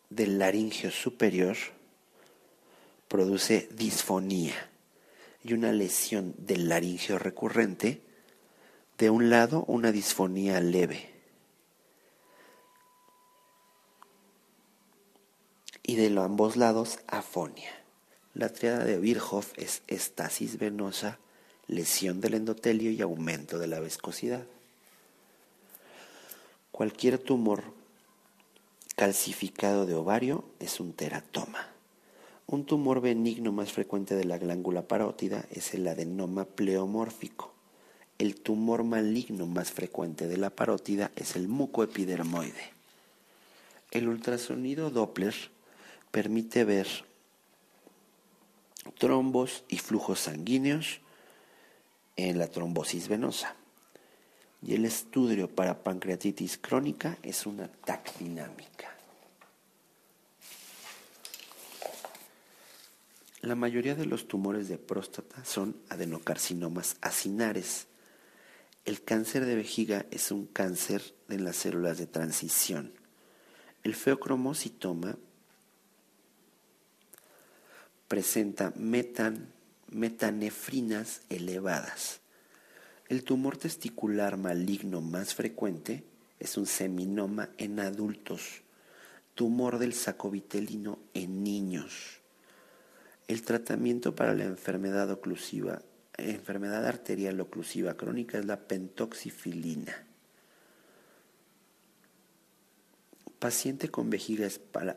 del 0.09 0.39
laringio 0.39 0.89
superior 0.89 1.55
produce 3.07 3.69
disfonía 3.69 4.55
y 5.43 5.53
una 5.53 5.71
lesión 5.71 6.33
del 6.39 6.67
laringio 6.67 7.19
recurrente, 7.19 8.01
de 8.97 9.11
un 9.11 9.29
lado 9.29 9.65
una 9.67 9.91
disfonía 9.91 10.59
leve 10.61 11.11
y 15.83 15.95
de 15.95 16.19
ambos 16.19 16.55
lados 16.57 16.97
afonia. 17.05 17.69
La 18.33 18.49
triada 18.49 18.83
de 18.83 18.97
Virchow 18.97 19.43
es 19.57 19.83
estasis 19.85 20.57
venosa, 20.57 21.19
lesión 21.67 22.19
del 22.19 22.33
endotelio 22.33 22.89
y 22.89 22.99
aumento 23.03 23.59
de 23.59 23.67
la 23.67 23.79
viscosidad. 23.79 24.43
Cualquier 26.71 27.19
tumor 27.19 27.84
calcificado 28.95 29.85
de 29.85 29.93
ovario 29.93 30.45
es 30.59 30.79
un 30.79 30.93
teratoma. 30.93 31.67
Un 32.47 32.65
tumor 32.65 33.01
benigno 33.01 33.51
más 33.51 33.73
frecuente 33.73 34.15
de 34.15 34.23
la 34.23 34.37
glándula 34.37 34.87
parótida 34.87 35.45
es 35.51 35.73
el 35.73 35.87
adenoma 35.87 36.45
pleomórfico. 36.45 37.53
El 38.17 38.35
tumor 38.35 38.83
maligno 38.83 39.47
más 39.47 39.71
frecuente 39.71 40.27
de 40.27 40.37
la 40.37 40.49
parótida 40.49 41.11
es 41.17 41.35
el 41.35 41.49
mucoepidermoide. 41.49 42.73
El 43.91 44.07
ultrasonido 44.07 44.89
Doppler 44.89 45.35
permite 46.11 46.63
ver 46.63 46.87
trombos 48.97 49.65
y 49.67 49.79
flujos 49.79 50.19
sanguíneos 50.21 51.01
en 52.15 52.37
la 52.37 52.47
trombosis 52.47 53.09
venosa. 53.09 53.55
Y 54.65 54.73
el 54.73 54.85
estudio 54.85 55.47
para 55.47 55.83
pancreatitis 55.83 56.57
crónica 56.57 57.19
es 57.21 57.45
una 57.45 57.67
TAC 57.67 58.17
dinámica. 58.17 58.95
La 63.41 63.53
mayoría 63.53 63.93
de 63.93 64.07
los 64.07 64.27
tumores 64.27 64.67
de 64.67 64.79
próstata 64.79 65.45
son 65.45 65.77
adenocarcinomas 65.89 66.97
acinares. 67.01 67.85
El 68.85 69.03
cáncer 69.03 69.45
de 69.45 69.55
vejiga 69.55 70.07
es 70.09 70.31
un 70.31 70.47
cáncer 70.47 71.13
de 71.27 71.37
las 71.37 71.57
células 71.57 71.99
de 71.99 72.07
transición. 72.07 72.91
El 73.83 73.93
feocromocitoma 73.93 75.15
presenta 78.07 78.73
metan, 78.75 79.53
metanefrinas 79.91 81.21
elevadas. 81.29 82.24
El 83.07 83.23
tumor 83.23 83.57
testicular 83.57 84.35
maligno 84.37 84.99
más 84.99 85.35
frecuente 85.35 86.03
es 86.39 86.57
un 86.57 86.65
seminoma 86.65 87.49
en 87.57 87.79
adultos, 87.79 88.63
tumor 89.35 89.77
del 89.77 89.93
saco 89.93 90.31
vitelino 90.31 90.97
en 91.13 91.43
niños. 91.43 92.21
El 93.27 93.43
tratamiento 93.43 94.15
para 94.15 94.33
la 94.33 94.45
enfermedad 94.45 95.11
oclusiva, 95.11 95.83
enfermedad 96.17 96.85
arterial 96.87 97.39
oclusiva 97.39 97.95
crónica 97.95 98.39
es 98.39 98.45
la 98.45 98.67
pentoxifilina. 98.67 100.07
Paciente 103.37 103.89
con 103.89 104.09
vejiga 104.09 104.47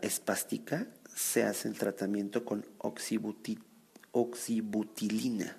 espástica 0.01 0.87
se 1.15 1.43
hace 1.45 1.69
el 1.69 1.77
tratamiento 1.77 2.47
con 2.47 2.65
oxibutilina. 4.13 5.57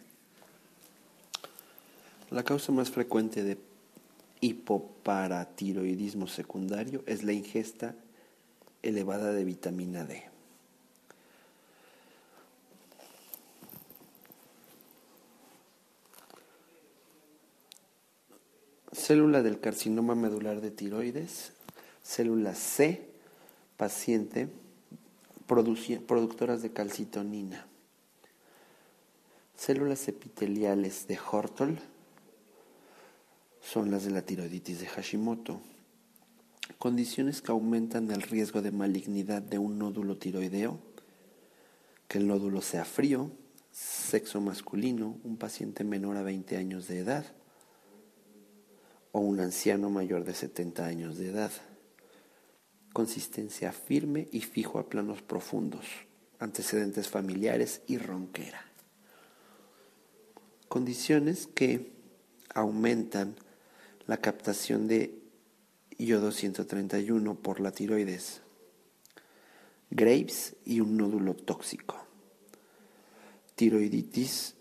La 2.31 2.43
causa 2.43 2.71
más 2.71 2.91
frecuente 2.91 3.43
de 3.43 3.57
hipoparatiroidismo 4.39 6.27
secundario 6.27 7.03
es 7.07 7.23
la 7.23 7.33
ingesta 7.33 7.95
elevada 8.83 9.31
de 9.33 9.43
vitamina 9.43 10.05
D. 10.05 10.23
Célula 18.91 19.41
del 19.41 19.59
carcinoma 19.59 20.13
medular 20.13 20.61
de 20.61 20.69
tiroides, 20.69 21.53
célula 22.03 22.53
C, 22.53 23.09
paciente, 23.75 24.49
productoras 25.47 26.61
de 26.61 26.71
calcitonina. 26.71 27.65
Células 29.55 30.07
epiteliales 30.07 31.07
de 31.07 31.17
Hortol, 31.17 31.79
son 33.61 33.91
las 33.91 34.05
de 34.05 34.11
la 34.11 34.21
tiroiditis 34.21 34.79
de 34.79 34.87
Hashimoto. 34.87 35.61
Condiciones 36.77 37.41
que 37.41 37.51
aumentan 37.51 38.09
el 38.11 38.21
riesgo 38.21 38.61
de 38.61 38.71
malignidad 38.71 39.41
de 39.41 39.57
un 39.57 39.79
nódulo 39.79 40.17
tiroideo, 40.17 40.79
que 42.07 42.19
el 42.19 42.27
nódulo 42.27 42.61
sea 42.61 42.85
frío, 42.85 43.31
sexo 43.71 44.41
masculino, 44.41 45.17
un 45.23 45.37
paciente 45.37 45.83
menor 45.83 46.17
a 46.17 46.23
20 46.23 46.57
años 46.57 46.87
de 46.87 46.99
edad 46.99 47.25
o 49.11 49.19
un 49.19 49.39
anciano 49.39 49.89
mayor 49.89 50.23
de 50.23 50.33
70 50.33 50.85
años 50.85 51.17
de 51.17 51.29
edad. 51.29 51.51
Consistencia 52.93 53.71
firme 53.71 54.27
y 54.31 54.41
fijo 54.41 54.79
a 54.79 54.89
planos 54.89 55.21
profundos, 55.21 55.85
antecedentes 56.39 57.07
familiares 57.07 57.81
y 57.87 57.97
ronquera. 57.97 58.65
Condiciones 60.67 61.47
que 61.47 61.91
aumentan 62.53 63.35
la 64.09 64.17
captación 64.17 64.87
de 64.87 65.21
yodo 65.99 66.31
131 66.31 67.35
por 67.35 67.59
la 67.59 67.71
tiroides, 67.71 68.41
Graves 69.91 70.55
y 70.65 70.79
un 70.79 70.97
nódulo 70.97 71.35
tóxico, 71.35 71.95
tiroiditis 73.53 74.55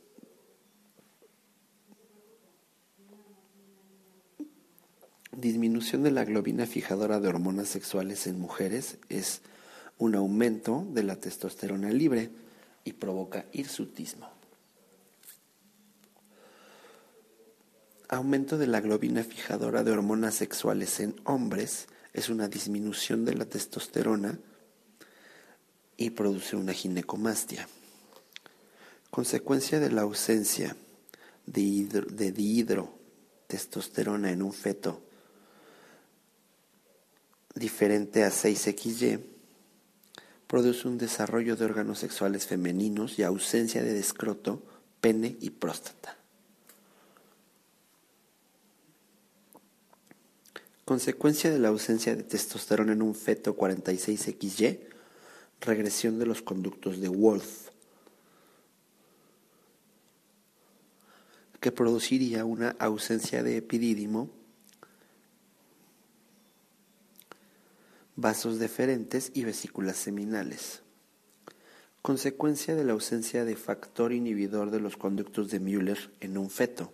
disminución 5.35 6.03
de 6.03 6.11
la 6.11 6.27
globina 6.27 6.67
fijadora 6.67 7.19
de 7.19 7.29
hormonas 7.29 7.69
sexuales 7.69 8.27
en 8.27 8.39
mujeres 8.39 8.99
es 9.09 9.41
un 9.97 10.15
aumento 10.15 10.87
de 10.91 11.05
la 11.05 11.17
testosterona 11.17 11.89
libre 11.89 12.29
y 12.85 12.93
provoca 12.93 13.47
hirsutismo. 13.53 14.38
Aumento 18.11 18.57
de 18.57 18.67
la 18.67 18.81
globina 18.81 19.23
fijadora 19.23 19.85
de 19.85 19.93
hormonas 19.93 20.35
sexuales 20.35 20.99
en 21.01 21.15
hombres 21.25 21.89
es 22.15 22.31
una 22.31 22.49
disminución 22.49 23.27
de 23.27 23.35
la 23.35 23.45
testosterona 23.45 24.39
y 25.99 26.09
produce 26.11 26.57
una 26.57 26.73
ginecomastia. 26.73 27.69
Consecuencia 29.11 29.79
de 29.79 29.91
la 29.91 30.01
ausencia 30.03 30.75
de, 31.45 32.33
dihidrotestosterona 32.33 34.31
en 34.33 34.43
un 34.43 34.55
feto 34.55 35.03
diferente 37.55 38.25
a 38.25 38.31
6XY 38.31 39.21
produce 40.47 40.89
un 40.89 40.97
desarrollo 40.97 41.57
de 41.57 41.65
órganos 41.67 41.99
sexuales 41.99 42.47
femeninos 42.47 43.19
y 43.19 43.23
ausencia 43.23 43.83
de 43.83 43.93
descroto 43.93 44.63
pene 45.03 45.37
y 45.41 45.51
próstata. 45.51 46.18
Consecuencia 50.89 51.51
de 51.51 51.59
la 51.59 51.69
ausencia 51.69 52.17
de 52.17 52.23
testosterona 52.23 52.95
en 52.95 53.03
un 53.03 53.15
feto 53.15 53.55
46XY, 53.55 54.79
regresión 55.61 56.19
de 56.19 56.25
los 56.25 56.41
conductos 56.41 56.99
de 56.99 57.09
Wolf, 57.09 57.69
que 61.61 61.73
produciría 61.73 62.47
una 62.47 62.71
ausencia 62.79 63.43
de 63.43 63.59
epidídimo, 63.59 64.31
vasos 68.17 68.59
deferentes 68.59 69.31
y 69.35 69.45
vesículas 69.45 69.99
seminales. 69.99 70.81
Consecuencia 72.01 72.75
de 72.75 72.85
la 72.85 72.95
ausencia 72.95 73.45
de 73.45 73.57
factor 73.57 74.15
inhibidor 74.15 74.71
de 74.71 74.81
los 74.81 74.97
conductos 74.97 75.51
de 75.51 75.61
Müller 75.61 76.11
en 76.21 76.39
un 76.39 76.49
feto, 76.49 76.91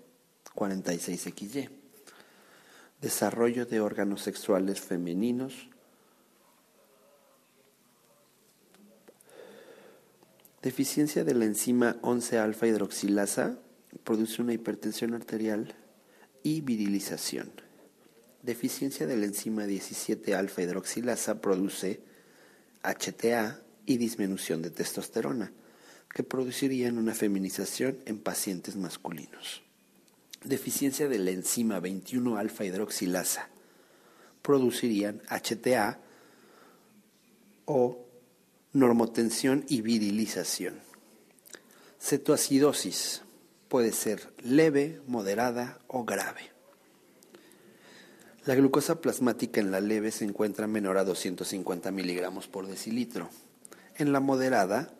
46XY. 0.56 1.83
Desarrollo 3.04 3.66
de 3.66 3.82
órganos 3.82 4.22
sexuales 4.22 4.80
femeninos. 4.80 5.68
Deficiencia 10.62 11.22
de 11.22 11.34
la 11.34 11.44
enzima 11.44 12.00
11-alfa 12.00 12.66
hidroxilasa 12.66 13.58
produce 14.04 14.40
una 14.40 14.54
hipertensión 14.54 15.12
arterial 15.12 15.74
y 16.42 16.62
virilización. 16.62 17.52
Deficiencia 18.42 19.06
de 19.06 19.18
la 19.18 19.26
enzima 19.26 19.66
17-alfa 19.66 20.62
hidroxilasa 20.62 21.42
produce 21.42 22.00
HTA 22.82 23.60
y 23.84 23.98
disminución 23.98 24.62
de 24.62 24.70
testosterona, 24.70 25.52
que 26.08 26.22
producirían 26.22 26.96
una 26.96 27.12
feminización 27.12 27.98
en 28.06 28.18
pacientes 28.18 28.76
masculinos. 28.76 29.62
Deficiencia 30.44 31.08
de 31.08 31.18
la 31.18 31.30
enzima 31.30 31.80
21-alfa 31.80 32.64
hidroxilasa 32.64 33.48
producirían 34.42 35.22
HTA 35.28 35.98
o 37.64 38.04
normotensión 38.74 39.64
y 39.68 39.80
virilización. 39.80 40.80
Cetoacidosis 41.98 43.22
puede 43.68 43.92
ser 43.92 44.32
leve, 44.42 45.00
moderada 45.06 45.78
o 45.86 46.04
grave. 46.04 46.52
La 48.44 48.54
glucosa 48.54 49.00
plasmática 49.00 49.62
en 49.62 49.70
la 49.70 49.80
leve 49.80 50.10
se 50.10 50.26
encuentra 50.26 50.66
menor 50.66 50.98
a 50.98 51.04
250 51.04 51.90
miligramos 51.90 52.46
por 52.46 52.66
decilitro. 52.66 53.30
En 53.96 54.12
la 54.12 54.20
moderada 54.20 54.92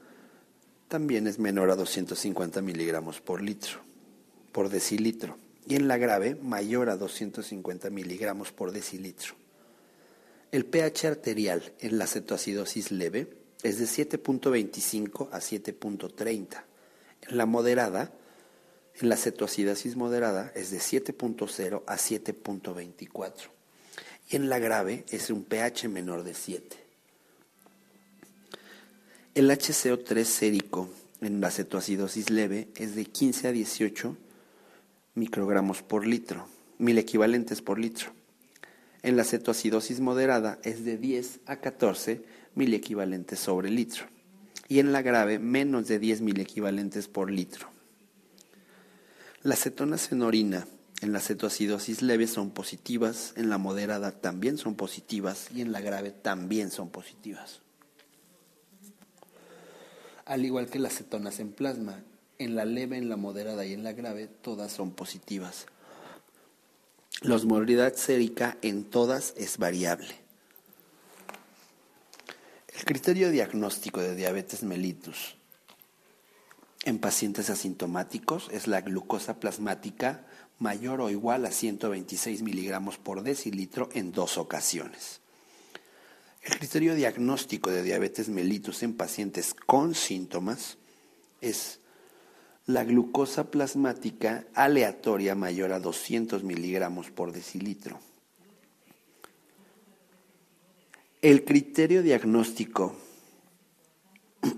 también 0.88 1.26
es 1.26 1.38
menor 1.38 1.70
a 1.70 1.76
250 1.76 2.62
miligramos 2.62 3.20
por 3.20 3.42
litro, 3.42 3.80
por 4.54 4.70
decilitro. 4.70 5.36
Y 5.66 5.74
en 5.74 5.88
la 5.88 5.98
grave 5.98 6.36
mayor 6.36 6.88
a 6.88 6.96
250 6.96 7.90
miligramos 7.90 8.52
por 8.52 8.70
decilitro. 8.70 9.34
El 10.52 10.64
pH 10.64 11.08
arterial 11.08 11.72
en 11.80 11.98
la 11.98 12.06
cetoacidosis 12.06 12.92
leve 12.92 13.26
es 13.64 13.78
de 13.78 13.86
7.25 13.86 15.28
a 15.32 15.40
7.30. 15.40 16.62
En 17.28 17.36
la 17.36 17.46
moderada, 17.46 18.12
en 19.00 19.08
la 19.08 19.16
cetoacidosis 19.16 19.96
moderada 19.96 20.52
es 20.54 20.70
de 20.70 20.78
7.0 20.78 21.82
a 21.88 21.96
7.24. 21.96 23.32
Y 24.30 24.36
en 24.36 24.48
la 24.48 24.60
grave 24.60 25.04
es 25.10 25.30
un 25.30 25.42
pH 25.42 25.88
menor 25.88 26.22
de 26.22 26.34
7. 26.34 26.76
El 29.34 29.50
HCO3 29.50 30.22
sérico 30.22 30.88
en 31.20 31.40
la 31.40 31.50
cetoacidosis 31.50 32.30
leve 32.30 32.68
es 32.76 32.94
de 32.94 33.06
15 33.06 33.48
a 33.48 33.52
18 33.52 34.16
microgramos 35.14 35.82
por 35.82 36.06
litro, 36.06 36.46
mil 36.78 36.98
equivalentes 36.98 37.62
por 37.62 37.78
litro. 37.78 38.12
En 39.02 39.16
la 39.16 39.24
cetoacidosis 39.24 40.00
moderada 40.00 40.58
es 40.62 40.84
de 40.84 40.96
10 40.96 41.40
a 41.46 41.56
14 41.56 42.24
mil 42.54 42.72
equivalentes 42.74 43.38
sobre 43.38 43.70
litro. 43.70 44.06
Y 44.68 44.78
en 44.78 44.92
la 44.92 45.02
grave, 45.02 45.38
menos 45.38 45.88
de 45.88 45.98
10 45.98 46.22
mil 46.22 46.40
equivalentes 46.40 47.08
por 47.08 47.30
litro. 47.30 47.68
Las 49.42 49.60
cetonas 49.60 50.10
en 50.10 50.22
orina 50.22 50.66
en 51.02 51.12
la 51.12 51.20
cetoacidosis 51.20 52.00
leve 52.00 52.26
son 52.26 52.50
positivas, 52.50 53.34
en 53.36 53.50
la 53.50 53.58
moderada 53.58 54.12
también 54.12 54.56
son 54.56 54.74
positivas 54.74 55.48
y 55.54 55.60
en 55.60 55.72
la 55.72 55.82
grave 55.82 56.12
también 56.12 56.70
son 56.70 56.88
positivas 56.88 57.60
al 60.24 60.44
igual 60.44 60.66
que 60.66 60.78
las 60.78 60.94
cetonas 60.94 61.40
en 61.40 61.52
plasma. 61.52 62.02
En 62.38 62.54
la 62.54 62.64
leve, 62.64 62.96
en 62.96 63.08
la 63.08 63.16
moderada 63.16 63.64
y 63.64 63.72
en 63.72 63.84
la 63.84 63.92
grave, 63.92 64.26
todas 64.26 64.72
son 64.72 64.90
positivas. 64.90 65.66
La 67.20 67.36
osmolaridad 67.36 67.94
sérica 67.94 68.58
en 68.62 68.84
todas 68.84 69.34
es 69.36 69.56
variable. 69.56 70.14
El 72.76 72.84
criterio 72.84 73.30
diagnóstico 73.30 74.00
de 74.00 74.14
diabetes 74.14 74.62
mellitus 74.62 75.36
en 76.84 76.98
pacientes 76.98 77.48
asintomáticos 77.48 78.48
es 78.52 78.66
la 78.66 78.82
glucosa 78.82 79.40
plasmática 79.40 80.26
mayor 80.58 81.00
o 81.00 81.08
igual 81.08 81.46
a 81.46 81.50
126 81.50 82.42
miligramos 82.42 82.98
por 82.98 83.22
decilitro 83.22 83.88
en 83.94 84.12
dos 84.12 84.36
ocasiones. 84.36 85.20
El 86.42 86.58
criterio 86.58 86.94
diagnóstico 86.94 87.70
de 87.70 87.82
diabetes 87.82 88.28
mellitus 88.28 88.82
en 88.82 88.94
pacientes 88.94 89.54
con 89.54 89.94
síntomas 89.94 90.76
es 91.40 91.80
la 92.66 92.84
glucosa 92.84 93.50
plasmática 93.50 94.46
aleatoria 94.54 95.34
mayor 95.34 95.72
a 95.72 95.80
200 95.80 96.42
miligramos 96.42 97.10
por 97.10 97.32
decilitro. 97.32 97.98
El 101.20 101.44
criterio 101.44 102.02
diagnóstico 102.02 102.96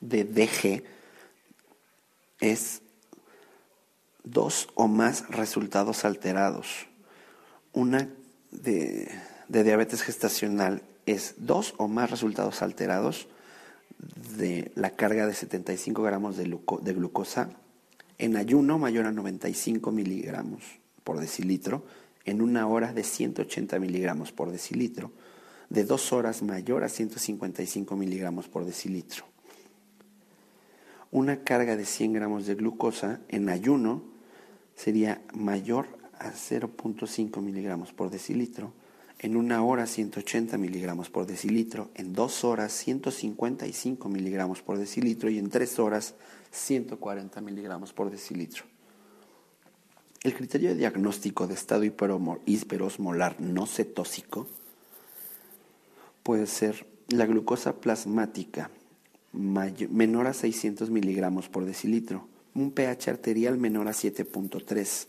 de 0.00 0.24
DG 0.24 0.84
es 2.40 2.82
dos 4.22 4.68
o 4.74 4.88
más 4.88 5.28
resultados 5.28 6.04
alterados, 6.04 6.86
una 7.72 8.08
de, 8.50 9.10
diabetes 9.48 10.02
gestacional 10.02 10.82
es 11.06 11.34
dos 11.38 11.74
o 11.78 11.88
más 11.88 12.10
resultados 12.10 12.62
alterados 12.62 13.28
de 14.36 14.70
la 14.74 14.90
carga 14.90 15.26
de 15.26 15.34
75 15.34 16.02
gramos 16.02 16.36
de, 16.36 16.44
glucosa 16.92 17.50
en 18.18 18.36
ayuno 18.36 18.78
mayor 18.78 19.06
a 19.06 19.12
95 19.12 19.92
miligramos 19.92 20.62
por 21.04 21.20
decilitro, 21.20 21.84
en 22.24 22.42
una 22.42 22.66
hora 22.66 22.92
de 22.92 23.04
180 23.04 23.78
miligramos 23.78 24.32
por 24.32 24.50
decilitro, 24.50 25.12
de 25.70 25.84
dos 25.84 26.12
horas 26.12 26.42
mayor 26.42 26.82
a 26.82 26.88
155 26.88 27.96
miligramos 27.96 28.48
por 28.48 28.64
decilitro. 28.64 29.24
Una 31.12 31.44
carga 31.44 31.76
de 31.76 31.84
100 31.84 32.12
gramos 32.14 32.46
de 32.46 32.56
glucosa 32.56 33.20
en 33.28 33.48
ayuno 33.48 34.02
sería 34.74 35.22
mayor 35.32 35.86
a 36.18 36.32
0.5 36.32 37.40
miligramos 37.40 37.92
por 37.92 38.10
decilitro, 38.10 38.72
en 39.18 39.36
una 39.36 39.62
hora 39.64 39.86
180 39.86 40.58
miligramos 40.58 41.10
por 41.10 41.26
decilitro, 41.26 41.90
en 41.94 42.12
dos 42.12 42.44
horas 42.44 42.72
155 42.72 44.08
miligramos 44.08 44.62
por 44.62 44.78
decilitro 44.78 45.30
y 45.30 45.38
en 45.38 45.48
tres 45.50 45.78
horas 45.78 46.14
140 46.50 47.40
miligramos 47.40 47.92
por 47.92 48.10
decilitro. 48.10 48.64
El 50.22 50.34
criterio 50.34 50.70
de 50.70 50.76
diagnóstico 50.76 51.46
de 51.46 51.54
estado 51.54 51.84
hiperosmolar 51.84 53.40
no 53.40 53.66
cetóxico 53.66 54.46
puede 56.22 56.46
ser 56.46 56.86
la 57.08 57.26
glucosa 57.26 57.76
plasmática 57.76 58.70
menor 59.32 60.26
a 60.26 60.32
600 60.32 60.90
miligramos 60.90 61.48
por 61.48 61.64
decilitro, 61.64 62.26
un 62.54 62.72
pH 62.72 63.10
arterial 63.10 63.58
menor 63.58 63.86
a 63.86 63.92
7.3, 63.92 65.06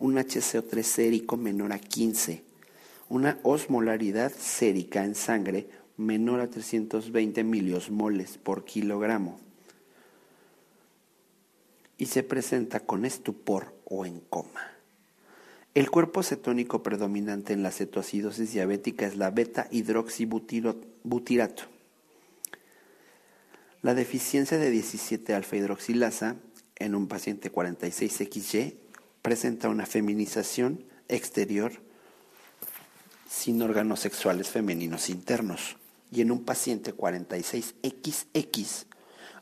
un 0.00 0.16
HCO3 0.16 0.82
sérico 0.82 1.36
menor 1.36 1.72
a 1.72 1.78
15, 1.78 2.42
una 3.08 3.38
osmolaridad 3.42 4.32
sérica 4.32 5.04
en 5.04 5.14
sangre 5.14 5.68
menor 5.96 6.40
a 6.40 6.48
320 6.48 7.42
miliosmoles 7.44 8.38
por 8.38 8.64
kilogramo 8.64 9.40
y 11.96 12.06
se 12.06 12.22
presenta 12.22 12.80
con 12.80 13.04
estupor 13.04 13.74
o 13.84 14.06
en 14.06 14.20
coma. 14.20 14.72
El 15.74 15.90
cuerpo 15.90 16.22
cetónico 16.22 16.82
predominante 16.82 17.52
en 17.52 17.62
la 17.62 17.70
cetoacidosis 17.70 18.52
diabética 18.52 19.06
es 19.06 19.16
la 19.16 19.30
beta 19.30 19.68
hidroxibutirato. 19.70 21.64
La 23.82 23.94
deficiencia 23.94 24.58
de 24.58 24.70
17 24.70 25.34
alfa 25.34 25.56
hidroxilasa 25.56 26.36
en 26.76 26.94
un 26.94 27.06
paciente 27.06 27.52
46XY 27.52 28.74
presenta 29.22 29.68
una 29.68 29.86
feminización 29.86 30.84
exterior 31.08 31.72
sin 33.28 33.60
órganos 33.62 34.00
sexuales 34.00 34.48
femeninos 34.48 35.10
internos. 35.10 35.76
Y 36.10 36.22
en 36.22 36.32
un 36.32 36.44
paciente 36.44 36.96
46XX, 36.96 38.86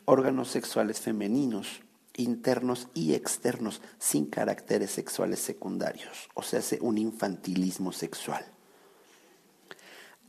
órganos 0.04 0.50
sexuales 0.50 1.00
femeninos, 1.00 1.80
internos 2.16 2.88
y 2.92 3.14
externos, 3.14 3.80
sin 3.98 4.26
caracteres 4.26 4.90
sexuales 4.90 5.38
secundarios, 5.38 6.28
o 6.34 6.42
sea, 6.42 6.58
hace 6.58 6.78
un 6.80 6.98
infantilismo 6.98 7.92
sexual. 7.92 8.44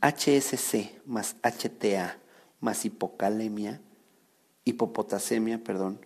HSC 0.00 1.02
más 1.06 1.34
HTA 1.42 2.18
más 2.60 2.84
hipocalemia, 2.84 3.80
hipopotasemia, 4.64 5.62
perdón, 5.62 6.04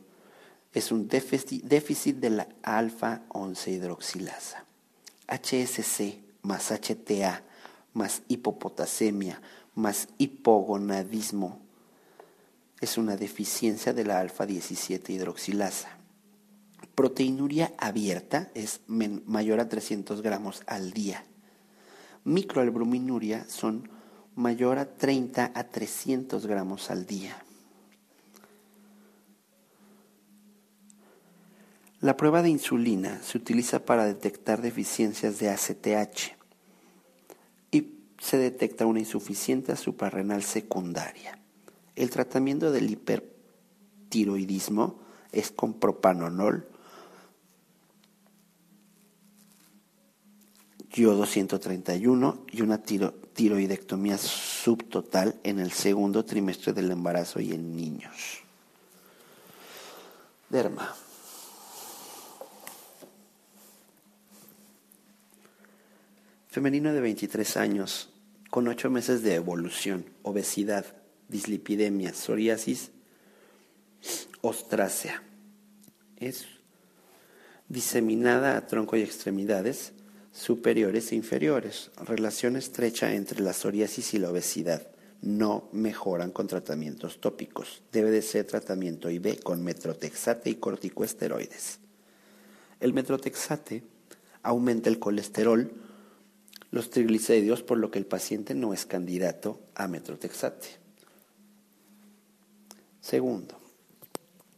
es 0.73 0.93
un 0.93 1.09
déficit, 1.09 1.65
déficit 1.65 2.17
de 2.17 2.31
la 2.31 2.49
alfa-11 2.63 3.73
hidroxilasa. 3.73 4.65
HSC 5.29 6.22
más 6.43 6.71
HTA 6.71 7.43
más 7.95 8.23
hipopotasemia 8.29 9.41
más 9.75 10.09
hipogonadismo 10.19 11.61
es 12.81 12.99
una 12.99 13.17
deficiencia 13.17 13.93
de 13.93 14.05
la 14.05 14.19
alfa-17 14.19 15.09
hidroxilasa. 15.11 15.89
Proteinuria 16.97 17.73
abierta 17.79 18.51
es 18.55 18.81
mayor 18.89 19.61
a 19.61 19.69
300 19.69 20.21
gramos 20.21 20.63
al 20.67 20.93
día. 20.93 21.25
Microalbuminuria 22.25 23.47
son 23.49 23.89
mayor 24.35 24.79
a 24.79 24.97
30 24.97 25.53
a 25.55 25.65
300 25.65 26.45
gramos 26.47 26.91
al 26.91 27.07
día. 27.07 27.41
La 32.03 32.17
prueba 32.17 32.43
de 32.43 32.51
insulina 32.51 33.23
se 33.23 33.39
utiliza 33.39 33.85
para 33.85 34.05
detectar 34.05 34.61
deficiencias 34.61 35.39
de 35.39 35.51
ACTH 35.51 36.33
y 37.71 37.93
se 38.19 38.39
detecta 38.39 38.87
una 38.87 38.99
insuficiencia 38.99 39.77
suprarrenal 39.77 40.43
secundaria. 40.43 41.39
El 41.95 42.11
tratamiento 42.11 42.73
del 42.73 42.91
hipertiroidismo 42.91 44.99
es 45.31 45.53
con 45.53 45.75
propanolol, 45.75 46.67
yodo 50.91 51.25
131 51.25 52.47
y 52.51 52.63
una 52.63 52.83
tiroidectomía 52.83 54.19
subtotal 54.19 55.39
en 55.45 55.61
el 55.61 55.71
segundo 55.71 56.25
trimestre 56.25 56.73
del 56.73 56.91
embarazo 56.91 57.39
y 57.39 57.53
en 57.53 57.77
niños. 57.77 58.41
Derma. 60.51 60.93
Femenino 66.53 66.93
de 66.93 67.01
23 67.01 67.57
años, 67.57 68.11
con 68.51 68.69
8 68.69 68.91
meses 68.91 69.23
de 69.23 69.37
evolución, 69.37 70.05
obesidad, 70.21 70.85
dislipidemia, 71.29 72.13
psoriasis, 72.13 72.91
ostrácea. 74.43 75.23
Es 76.19 76.45
diseminada 77.71 78.59
a 78.59 78.67
tronco 78.67 78.99
y 78.99 79.01
extremidades 79.01 79.95
superiores 80.31 81.13
e 81.13 81.15
inferiores. 81.15 81.91
Relación 81.97 82.57
estrecha 82.57 83.15
entre 83.15 83.41
la 83.41 83.55
psoriasis 83.55 84.13
y 84.13 84.19
la 84.19 84.29
obesidad. 84.29 84.89
No 85.23 85.71
mejoran 85.73 86.33
con 86.33 86.49
tratamientos 86.49 87.19
tópicos. 87.19 87.83
Debe 87.93 88.11
de 88.11 88.21
ser 88.21 88.45
tratamiento 88.45 89.09
IV 89.09 89.43
con 89.43 89.65
metrotexate 89.65 90.51
y 90.51 90.57
corticoesteroides. 90.57 91.79
El 92.79 92.93
metrotexate 92.93 93.85
aumenta 94.43 94.91
el 94.91 94.99
colesterol, 94.99 95.73
los 96.73 96.91
triglicéridos, 96.91 97.63
por 97.63 97.79
lo 97.79 97.91
que 97.91 97.99
el 97.99 98.07
paciente 98.07 98.55
no 98.55 98.73
es 98.73 98.87
candidato 98.87 99.61
a 99.75 99.87
metrotexate. 99.87 100.69
Segundo, 103.01 103.61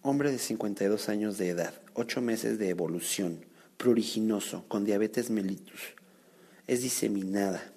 hombre 0.00 0.30
de 0.30 0.38
52 0.38 1.08
años 1.08 1.38
de 1.38 1.48
edad, 1.48 1.74
8 1.94 2.20
meses 2.22 2.58
de 2.58 2.68
evolución, 2.68 3.44
pruriginoso, 3.76 4.64
con 4.68 4.84
diabetes 4.84 5.28
mellitus. 5.28 5.80
Es 6.68 6.82
diseminada 6.82 7.72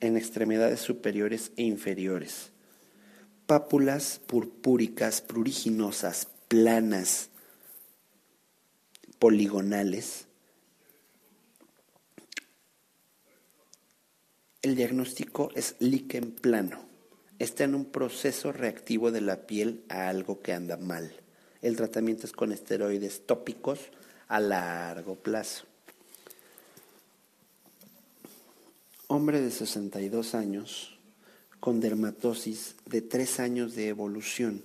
en 0.00 0.18
extremidades 0.18 0.80
superiores 0.80 1.50
e 1.56 1.62
inferiores. 1.62 2.50
Pápulas 3.46 4.20
purpúricas, 4.26 5.22
pruriginosas, 5.22 6.28
planas, 6.48 7.30
poligonales, 9.18 10.26
El 14.64 14.76
diagnóstico 14.76 15.50
es 15.54 15.76
líquen 15.78 16.32
plano. 16.32 16.80
Está 17.38 17.64
en 17.64 17.74
un 17.74 17.84
proceso 17.84 18.50
reactivo 18.50 19.10
de 19.10 19.20
la 19.20 19.46
piel 19.46 19.84
a 19.90 20.08
algo 20.08 20.40
que 20.40 20.54
anda 20.54 20.78
mal. 20.78 21.12
El 21.60 21.76
tratamiento 21.76 22.26
es 22.26 22.32
con 22.32 22.50
esteroides 22.50 23.26
tópicos 23.26 23.78
a 24.26 24.40
largo 24.40 25.16
plazo. 25.16 25.66
Hombre 29.06 29.42
de 29.42 29.50
62 29.50 30.34
años 30.34 30.98
con 31.60 31.80
dermatosis 31.80 32.76
de 32.86 33.02
3 33.02 33.40
años 33.40 33.74
de 33.74 33.88
evolución 33.88 34.62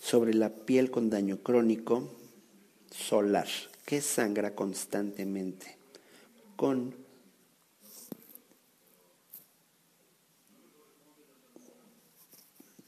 sobre 0.00 0.34
la 0.34 0.50
piel 0.50 0.90
con 0.90 1.10
daño 1.10 1.38
crónico 1.44 2.12
solar 2.90 3.46
que 3.84 4.00
sangra 4.00 4.56
constantemente 4.56 5.76
con 6.56 7.05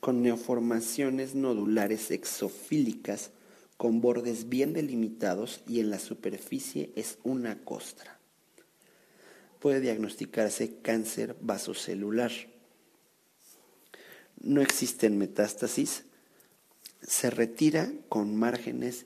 con 0.08 0.22
neoformaciones 0.22 1.34
nodulares 1.34 2.10
exofílicas 2.10 3.30
con 3.76 4.00
bordes 4.00 4.48
bien 4.48 4.72
delimitados 4.72 5.60
y 5.68 5.80
en 5.80 5.90
la 5.90 5.98
superficie 5.98 6.92
es 6.96 7.18
una 7.24 7.62
costra. 7.62 8.18
Puede 9.60 9.82
diagnosticarse 9.82 10.80
cáncer 10.80 11.36
vasocelular. 11.42 12.32
No 14.40 14.62
existen 14.62 15.18
metástasis. 15.18 16.04
Se 17.02 17.28
retira 17.28 17.92
con 18.08 18.34
márgenes 18.34 19.04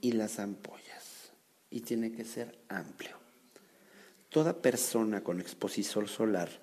y 0.00 0.10
las 0.10 0.40
ampollas 0.40 1.30
y 1.70 1.82
tiene 1.82 2.10
que 2.10 2.24
ser 2.24 2.58
amplio. 2.68 3.16
Toda 4.28 4.60
persona 4.60 5.22
con 5.22 5.40
exposición 5.40 6.08
solar 6.08 6.61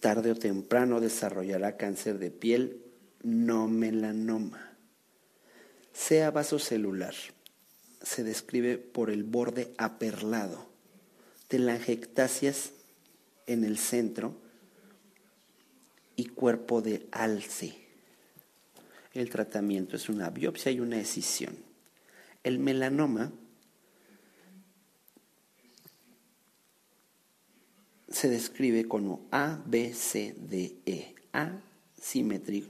tarde 0.00 0.32
o 0.32 0.34
temprano 0.34 1.00
desarrollará 1.00 1.76
cáncer 1.76 2.18
de 2.18 2.30
piel, 2.30 2.82
no 3.22 3.68
melanoma. 3.68 4.76
Sea 5.92 6.30
vasocelular, 6.30 7.14
se 8.02 8.22
describe 8.22 8.78
por 8.78 9.10
el 9.10 9.24
borde 9.24 9.74
aperlado, 9.76 10.68
telangiectasias 11.48 12.72
en 13.46 13.64
el 13.64 13.78
centro 13.78 14.36
y 16.14 16.26
cuerpo 16.26 16.82
de 16.82 17.06
alce. 17.10 17.74
El 19.12 19.30
tratamiento 19.30 19.96
es 19.96 20.08
una 20.08 20.30
biopsia 20.30 20.70
y 20.70 20.80
una 20.80 21.00
escisión. 21.00 21.56
El 22.44 22.58
melanoma 22.58 23.32
se 28.10 28.28
describe 28.28 28.86
como 28.86 29.26
A, 29.30 29.62
B, 29.66 29.92
C, 29.92 30.34
D, 30.38 30.76
E. 30.86 31.14
A, 31.32 31.60
simétrico. 32.00 32.68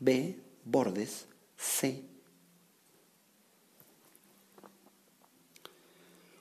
B, 0.00 0.36
bordes. 0.64 1.26
C, 1.56 2.02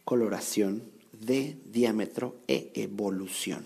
coloración. 0.04 0.92
D, 1.12 1.58
diámetro. 1.66 2.36
E, 2.48 2.72
evolución. 2.76 3.66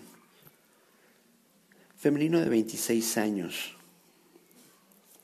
Femenino 1.96 2.38
de 2.38 2.48
26 2.48 3.18
años, 3.18 3.74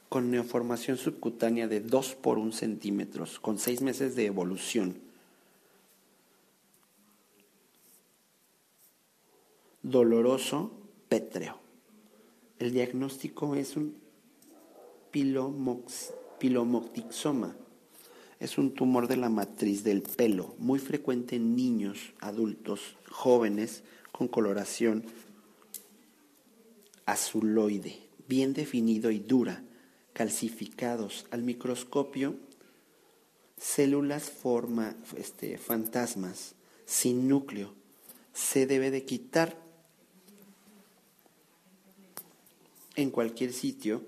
con 0.08 0.32
neoformación 0.32 0.96
subcutánea 0.96 1.68
de 1.68 1.80
2 1.80 2.16
por 2.16 2.38
1 2.38 2.50
centímetros, 2.50 3.38
con 3.38 3.60
6 3.60 3.82
meses 3.82 4.16
de 4.16 4.26
evolución 4.26 5.03
doloroso 9.84 10.72
pétreo. 11.08 11.60
El 12.58 12.72
diagnóstico 12.72 13.54
es 13.54 13.76
un 13.76 13.94
pilomoctixoma. 16.38 17.54
Es 18.40 18.58
un 18.58 18.74
tumor 18.74 19.06
de 19.06 19.16
la 19.16 19.28
matriz 19.28 19.84
del 19.84 20.02
pelo, 20.02 20.56
muy 20.58 20.80
frecuente 20.80 21.36
en 21.36 21.54
niños, 21.54 22.14
adultos, 22.18 22.96
jóvenes, 23.08 23.84
con 24.10 24.26
coloración 24.26 25.04
azuloide, 27.06 28.00
bien 28.26 28.54
definido 28.54 29.10
y 29.10 29.18
dura, 29.18 29.62
calcificados 30.14 31.26
al 31.30 31.42
microscopio, 31.42 32.36
células 33.56 34.30
forma 34.30 34.96
este, 35.16 35.58
fantasmas, 35.58 36.54
sin 36.86 37.28
núcleo. 37.28 37.74
Se 38.32 38.66
debe 38.66 38.90
de 38.90 39.04
quitar 39.04 39.63
en 42.96 43.10
cualquier 43.10 43.52
sitio, 43.52 44.02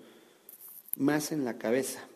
más 0.96 1.32
en 1.32 1.44
la 1.44 1.58
cabeza. 1.58 2.06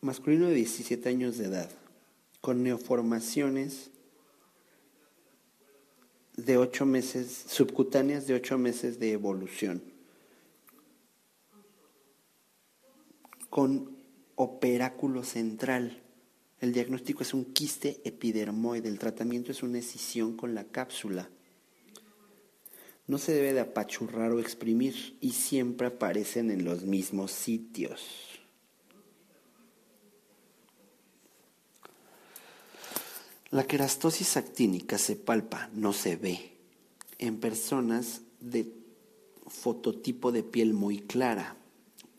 Masculino 0.00 0.46
de 0.48 0.54
17 0.54 1.08
años 1.08 1.38
de 1.38 1.46
edad, 1.46 1.70
con 2.40 2.62
neoformaciones 2.62 3.90
de 6.36 6.58
8 6.58 6.86
meses, 6.86 7.44
subcutáneas 7.48 8.26
de 8.26 8.34
8 8.34 8.58
meses 8.58 9.00
de 9.00 9.12
evolución, 9.12 9.82
con 13.50 13.96
operáculo 14.36 15.24
central. 15.24 16.02
El 16.60 16.72
diagnóstico 16.72 17.22
es 17.22 17.34
un 17.34 17.46
quiste 17.52 18.00
epidermoide, 18.04 18.88
el 18.88 18.98
tratamiento 18.98 19.50
es 19.50 19.62
una 19.62 19.78
escisión 19.78 20.36
con 20.36 20.54
la 20.54 20.64
cápsula. 20.64 21.28
No 23.06 23.18
se 23.18 23.32
debe 23.32 23.52
de 23.52 23.60
apachurrar 23.60 24.32
o 24.32 24.40
exprimir 24.40 25.16
y 25.20 25.30
siempre 25.30 25.86
aparecen 25.86 26.50
en 26.50 26.64
los 26.64 26.82
mismos 26.82 27.30
sitios. 27.30 28.02
La 33.50 33.64
querastosis 33.64 34.36
actínica 34.36 34.98
se 34.98 35.14
palpa, 35.14 35.70
no 35.72 35.92
se 35.92 36.16
ve, 36.16 36.50
en 37.18 37.38
personas 37.38 38.22
de 38.40 38.72
fototipo 39.46 40.32
de 40.32 40.42
piel 40.42 40.74
muy 40.74 40.98
clara. 40.98 41.56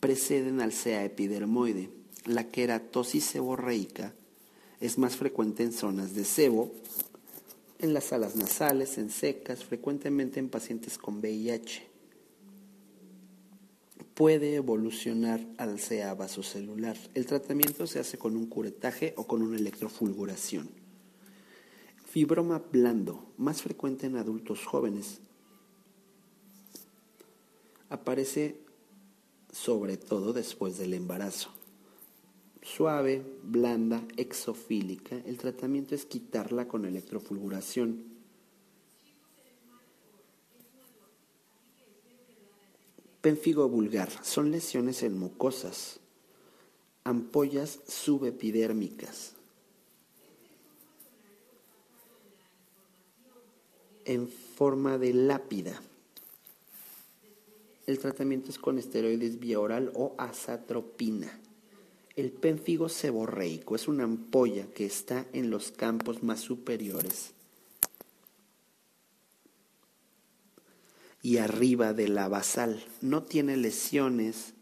Preceden 0.00 0.60
al 0.60 0.72
CEA 0.72 1.04
epidermoide. 1.04 1.90
La 2.24 2.50
queratosis 2.50 3.24
seborreica 3.24 4.14
es 4.80 4.96
más 4.96 5.16
frecuente 5.16 5.62
en 5.62 5.72
zonas 5.72 6.14
de 6.14 6.24
sebo, 6.24 6.72
en 7.78 7.94
las 7.94 8.12
alas 8.12 8.36
nasales, 8.36 8.98
en 8.98 9.10
secas, 9.10 9.64
frecuentemente 9.64 10.40
en 10.40 10.48
pacientes 10.48 10.98
con 10.98 11.18
VIH. 11.18 11.86
Puede 14.14 14.56
evolucionar 14.56 15.40
al 15.58 15.78
CEA 15.78 16.12
vasocelular. 16.14 16.96
El 17.14 17.26
tratamiento 17.26 17.86
se 17.86 18.00
hace 18.00 18.18
con 18.18 18.36
un 18.36 18.46
curetaje 18.46 19.14
o 19.16 19.26
con 19.26 19.42
una 19.42 19.56
electrofulguración. 19.56 20.68
Fibroma 22.10 22.58
blando, 22.72 23.32
más 23.36 23.62
frecuente 23.62 24.06
en 24.06 24.16
adultos 24.16 24.64
jóvenes. 24.64 25.20
Aparece 27.90 28.58
sobre 29.52 29.96
todo 29.96 30.32
después 30.32 30.78
del 30.78 30.94
embarazo. 30.94 31.57
Suave, 32.76 33.24
blanda, 33.42 34.02
exofílica. 34.16 35.16
El 35.26 35.38
tratamiento 35.38 35.94
es 35.94 36.04
quitarla 36.04 36.68
con 36.68 36.84
electrofulguración. 36.84 38.04
Pénfigo 43.20 43.68
vulgar. 43.68 44.10
Son 44.22 44.50
lesiones 44.50 45.02
en 45.02 45.18
mucosas. 45.18 46.00
Ampollas 47.04 47.80
subepidérmicas. 47.86 49.34
en 54.08 54.26
forma 54.26 54.96
de 54.96 55.12
lápida. 55.12 55.82
El 57.86 57.98
tratamiento 57.98 58.50
es 58.50 58.58
con 58.58 58.78
esteroides 58.78 59.38
vía 59.38 59.60
oral 59.60 59.92
o 59.94 60.14
azatropina. 60.16 61.38
El 62.18 62.32
pénfigo 62.32 62.88
seborreico 62.88 63.76
es 63.76 63.86
una 63.86 64.02
ampolla 64.02 64.66
que 64.74 64.84
está 64.84 65.26
en 65.32 65.50
los 65.50 65.70
campos 65.70 66.24
más 66.24 66.40
superiores 66.40 67.30
y 71.22 71.36
arriba 71.36 71.92
de 71.92 72.08
la 72.08 72.26
basal. 72.26 72.84
No 73.02 73.22
tiene 73.22 73.56
lesiones 73.56 74.54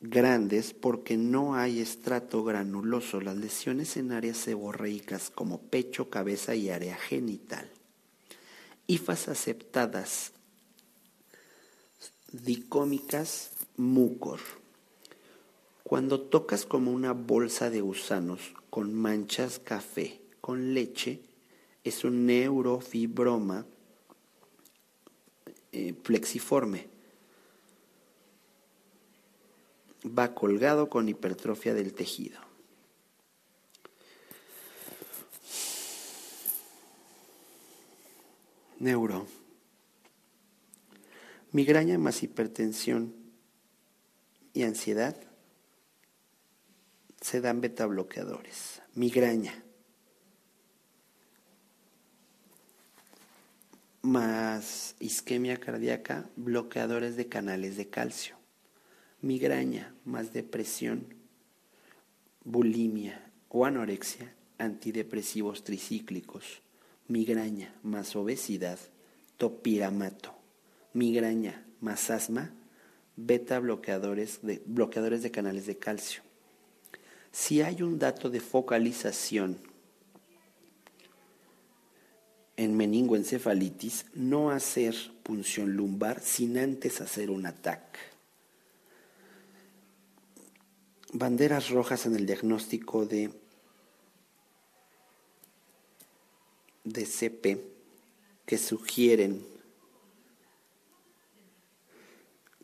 grandes 0.00 0.74
porque 0.74 1.16
no 1.16 1.56
hay 1.56 1.80
estrato 1.80 2.44
granuloso. 2.44 3.20
Las 3.20 3.36
lesiones 3.36 3.96
en 3.96 4.12
áreas 4.12 4.36
seborreicas 4.36 5.30
como 5.30 5.60
pecho, 5.60 6.08
cabeza 6.08 6.54
y 6.54 6.70
área 6.70 6.96
genital 6.96 7.68
hifas 8.86 9.28
aceptadas, 9.28 10.32
dicómicas, 12.32 13.50
mucor. 13.76 14.40
Cuando 15.84 16.18
tocas 16.18 16.64
como 16.64 16.92
una 16.92 17.12
bolsa 17.12 17.68
de 17.68 17.82
gusanos 17.82 18.54
con 18.70 18.94
manchas 18.94 19.58
café, 19.58 20.18
con 20.40 20.72
leche, 20.72 21.20
es 21.84 22.04
un 22.04 22.24
neurofibroma 22.24 23.66
eh, 25.72 25.94
flexiforme. 26.02 26.88
Va 30.06 30.34
colgado 30.34 30.88
con 30.88 31.06
hipertrofia 31.10 31.74
del 31.74 31.92
tejido. 31.92 32.40
Neuro. 38.78 39.26
Migraña 41.52 41.98
más 41.98 42.22
hipertensión 42.22 43.14
y 44.54 44.62
ansiedad 44.62 45.33
se 47.24 47.40
dan 47.40 47.62
beta 47.62 47.86
bloqueadores. 47.86 48.82
Migraña. 48.94 49.64
Más 54.02 54.94
isquemia 55.00 55.58
cardíaca, 55.58 56.28
bloqueadores 56.36 57.16
de 57.16 57.30
canales 57.30 57.78
de 57.78 57.88
calcio. 57.88 58.36
Migraña 59.22 59.94
más 60.04 60.34
depresión, 60.34 61.14
bulimia 62.44 63.32
o 63.48 63.64
anorexia, 63.64 64.34
antidepresivos 64.58 65.64
tricíclicos 65.64 66.60
migraña 67.08 67.74
más 67.82 68.16
obesidad, 68.16 68.78
topiramato, 69.38 70.34
migraña 70.92 71.66
más 71.80 72.10
asma, 72.10 72.52
beta 73.16 73.60
bloqueadores 73.60 74.40
de, 74.42 74.62
bloqueadores 74.66 75.22
de 75.22 75.30
canales 75.30 75.64
de 75.66 75.78
calcio. 75.78 76.23
Si 77.34 77.62
hay 77.62 77.82
un 77.82 77.98
dato 77.98 78.30
de 78.30 78.38
focalización 78.38 79.58
en 82.56 82.76
meningoencefalitis, 82.76 84.06
no 84.14 84.52
hacer 84.52 84.94
punción 85.24 85.72
lumbar 85.72 86.20
sin 86.20 86.56
antes 86.56 87.00
hacer 87.00 87.30
un 87.30 87.46
ataque. 87.46 87.98
Banderas 91.12 91.70
rojas 91.70 92.06
en 92.06 92.14
el 92.14 92.24
diagnóstico 92.24 93.04
de 93.04 93.32
de 96.84 97.04
CP 97.04 97.58
que 98.46 98.58
sugieren 98.58 99.44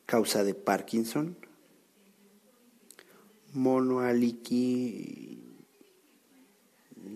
causa 0.07 0.45
de 0.45 0.55
Parkinson, 0.55 1.37
monoaliqui 3.53 5.39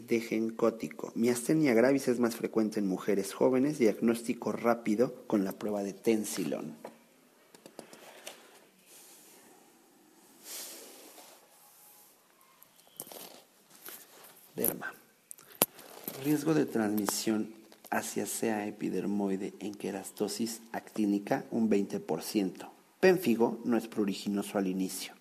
degencótico. 0.06 1.12
Miastenia 1.14 1.74
gravis 1.74 2.08
es 2.08 2.18
más 2.18 2.36
frecuente 2.36 2.80
en 2.80 2.86
mujeres 2.86 3.32
jóvenes, 3.32 3.78
diagnóstico 3.78 4.52
rápido 4.52 5.14
con 5.26 5.44
la 5.44 5.52
prueba 5.52 5.82
de 5.82 5.92
Tensilon. 5.92 6.76
Derma. 14.56 14.92
Riesgo 16.24 16.54
de 16.54 16.64
transmisión 16.64 17.52
hacia 17.90 18.26
sea 18.26 18.66
epidermoide 18.66 19.52
en 19.58 19.74
querastosis 19.74 20.60
actínica 20.72 21.44
un 21.50 21.68
20%. 21.68 22.68
Pénfigo 23.00 23.60
no 23.64 23.76
es 23.76 23.88
pruriginoso 23.88 24.58
al 24.58 24.68
inicio. 24.68 25.12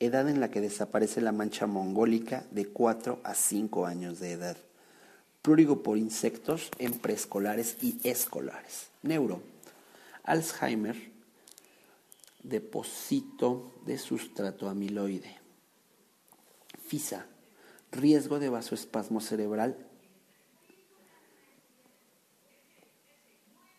Edad 0.00 0.28
en 0.30 0.40
la 0.40 0.50
que 0.50 0.62
desaparece 0.62 1.20
la 1.20 1.30
mancha 1.30 1.66
mongólica 1.66 2.44
de 2.50 2.66
4 2.66 3.20
a 3.22 3.34
5 3.34 3.84
años 3.86 4.18
de 4.18 4.32
edad. 4.32 4.56
Prurigo 5.42 5.82
por 5.82 5.98
insectos 5.98 6.70
en 6.78 6.98
preescolares 6.98 7.76
y 7.82 8.00
escolares. 8.02 8.88
Neuro. 9.02 9.42
Alzheimer. 10.24 10.96
Depósito 12.42 13.72
de 13.84 13.98
sustrato 13.98 14.70
amiloide. 14.70 15.36
FISA. 16.86 17.26
Riesgo 17.92 18.38
de 18.38 18.48
vasoespasmo 18.48 19.20
cerebral 19.20 19.76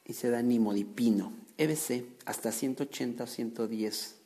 y 0.05 0.13
se 0.13 0.29
da 0.29 0.41
nimodipino. 0.41 1.33
EBC 1.57 2.05
hasta 2.25 2.51
180 2.51 3.23
o 3.23 3.27
110. 3.27 4.20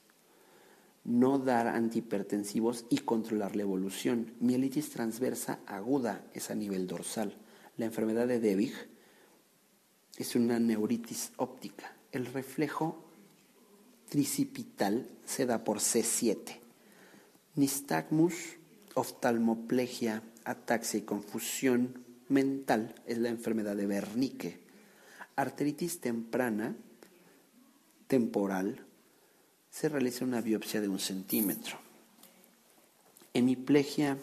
No 1.06 1.38
dar 1.38 1.68
antihipertensivos 1.68 2.86
y 2.90 2.98
controlar 2.98 3.56
la 3.56 3.62
evolución. 3.62 4.34
Mielitis 4.40 4.90
transversa 4.90 5.60
aguda 5.68 6.26
es 6.34 6.50
a 6.50 6.56
nivel 6.56 6.88
dorsal. 6.88 7.38
La 7.78 7.86
enfermedad 7.86 8.28
de 8.28 8.40
Debig 8.40 8.74
es 10.18 10.36
una 10.36 10.60
neuritis 10.60 11.32
óptica. 11.38 11.96
El 12.12 12.26
reflejo 12.26 13.06
tricipital 14.10 15.08
se 15.26 15.46
da 15.46 15.64
por 15.64 15.78
C7. 15.78 16.58
Nistagmus, 17.56 18.34
oftalmoplegia, 18.96 20.24
ataxia 20.44 21.00
y 21.00 21.04
confusión 21.04 22.04
mental 22.30 22.96
es 23.06 23.18
la 23.18 23.30
enfermedad 23.30 23.76
de 23.76 23.88
Wernicke. 23.88 24.60
Artritis 25.36 26.00
temprana, 26.00 26.76
temporal, 28.08 28.85
se 29.76 29.90
realiza 29.90 30.24
una 30.24 30.40
biopsia 30.40 30.80
de 30.80 30.88
un 30.88 31.00
centímetro. 31.00 31.78
Hemiplegia 33.34 34.18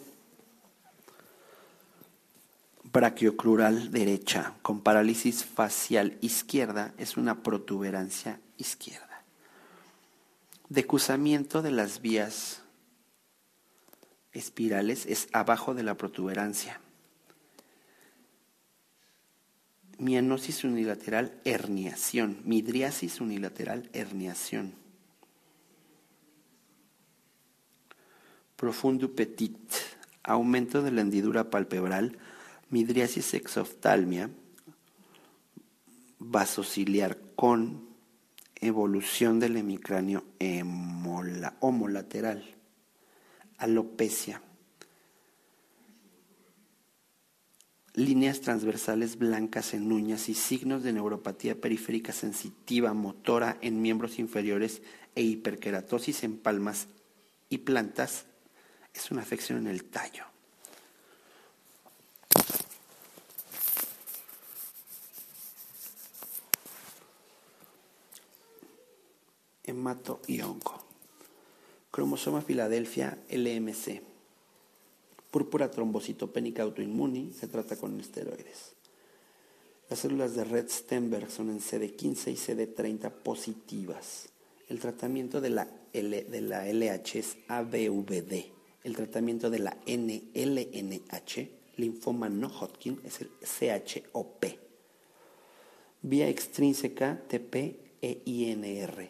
brachiocrural 2.91 3.91
derecha 3.91 4.55
con 4.63 4.81
parálisis 4.81 5.45
facial 5.45 6.17
izquierda 6.21 6.95
es 6.97 7.17
una 7.17 7.43
protuberancia 7.43 8.39
izquierda. 8.57 9.23
Decusamiento 10.69 11.61
de 11.61 11.69
las 11.69 12.01
vías 12.01 12.63
espirales 14.31 15.05
es 15.05 15.27
abajo 15.33 15.75
de 15.75 15.83
la 15.83 15.97
protuberancia. 15.97 16.81
Mianosis 19.99 20.63
unilateral, 20.63 21.39
herniación. 21.45 22.41
Midriasis 22.43 23.21
unilateral, 23.21 23.87
herniación. 23.93 24.81
Profundo 28.63 29.13
petit, 29.13 29.57
aumento 30.23 30.81
de 30.81 30.91
la 30.91 31.01
hendidura 31.01 31.49
palpebral, 31.49 32.17
midriasis 32.69 33.33
exoftalmia, 33.33 34.29
vasociliar 36.17 37.19
con 37.35 37.89
evolución 38.55 39.41
del 39.41 39.57
hemicráneo 39.57 40.23
homolateral, 41.59 42.55
alopecia, 43.57 44.41
líneas 47.95 48.39
transversales 48.39 49.17
blancas 49.17 49.73
en 49.73 49.91
uñas 49.91 50.29
y 50.29 50.35
signos 50.35 50.83
de 50.83 50.93
neuropatía 50.93 51.59
periférica 51.59 52.13
sensitiva 52.13 52.93
motora 52.93 53.57
en 53.59 53.81
miembros 53.81 54.19
inferiores 54.19 54.81
e 55.15 55.21
hiperkeratosis 55.21 56.23
en 56.23 56.37
palmas 56.37 56.87
y 57.49 57.57
plantas 57.57 58.27
es 58.93 59.11
una 59.11 59.21
afección 59.21 59.59
en 59.59 59.67
el 59.67 59.85
tallo. 59.85 60.25
Hemato 69.63 70.21
y 70.27 70.41
onco. 70.41 70.83
Cromosoma 71.89 72.41
Filadelfia 72.41 73.17
LMC. 73.29 74.01
Púrpura 75.31 75.71
trombocitopénica 75.71 76.63
autoinmune 76.63 77.33
se 77.33 77.47
trata 77.47 77.75
con 77.75 77.99
esteroides. 77.99 78.73
Las 79.89 79.99
células 79.99 80.35
de 80.35 80.43
Red 80.43 80.69
Stenberg 80.69 81.29
son 81.31 81.49
en 81.49 81.59
CD15 81.59 82.31
y 82.31 82.35
CD30 82.35 83.11
positivas. 83.11 84.29
El 84.69 84.79
tratamiento 84.79 85.41
de 85.41 85.49
la, 85.49 85.67
de 85.93 86.41
la 86.41 86.65
LH 86.67 87.19
es 87.19 87.37
ABVD. 87.47 88.62
El 88.83 88.95
tratamiento 88.95 89.49
de 89.49 89.59
la 89.59 89.77
NLNH, 89.87 91.49
linfoma 91.77 92.29
no 92.29 92.47
Hodgkin, 92.49 92.99
es 93.05 93.21
el 93.21 93.29
CHOP. 93.41 94.45
Vía 96.01 96.27
extrínseca 96.27 97.21
TP 97.27 97.79
e 98.01 98.21
INR. 98.25 99.09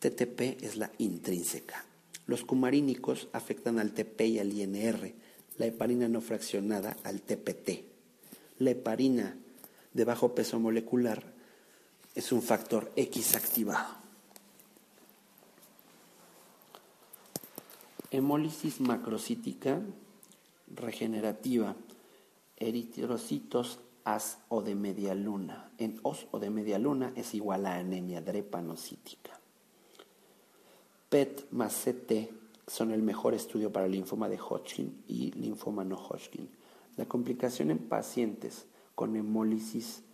TTP 0.00 0.62
es 0.62 0.76
la 0.76 0.90
intrínseca. 0.98 1.84
Los 2.26 2.44
cumarínicos 2.44 3.28
afectan 3.32 3.78
al 3.78 3.92
TP 3.92 4.22
y 4.22 4.38
al 4.40 4.52
INR, 4.52 5.14
la 5.58 5.66
heparina 5.66 6.08
no 6.08 6.20
fraccionada 6.20 6.96
al 7.04 7.22
TPT. 7.22 7.84
La 8.58 8.70
heparina 8.70 9.36
de 9.92 10.04
bajo 10.04 10.34
peso 10.34 10.58
molecular 10.58 11.32
es 12.14 12.32
un 12.32 12.42
factor 12.42 12.92
X 12.96 13.36
activado. 13.36 14.03
Hemólisis 18.14 18.80
macrocítica 18.80 19.82
regenerativa, 20.72 21.74
eritrocitos 22.56 23.80
as 24.04 24.38
o 24.48 24.62
de 24.62 24.76
media 24.76 25.16
luna. 25.16 25.72
En 25.78 25.98
os 26.04 26.28
o 26.30 26.38
de 26.38 26.48
media 26.48 26.78
luna 26.78 27.10
es 27.16 27.34
igual 27.34 27.66
a 27.66 27.74
anemia 27.74 28.20
drepanocítica. 28.20 29.40
PET 31.08 31.50
más 31.50 31.74
CT 31.74 32.30
son 32.68 32.92
el 32.92 33.02
mejor 33.02 33.34
estudio 33.34 33.72
para 33.72 33.88
linfoma 33.88 34.28
de 34.28 34.38
Hodgkin 34.38 35.02
y 35.08 35.32
linfoma 35.32 35.82
no 35.82 35.96
Hodgkin. 35.96 36.48
La 36.96 37.06
complicación 37.06 37.72
en 37.72 37.78
pacientes 37.78 38.66
con 38.94 39.16
hemólisis 39.16 40.04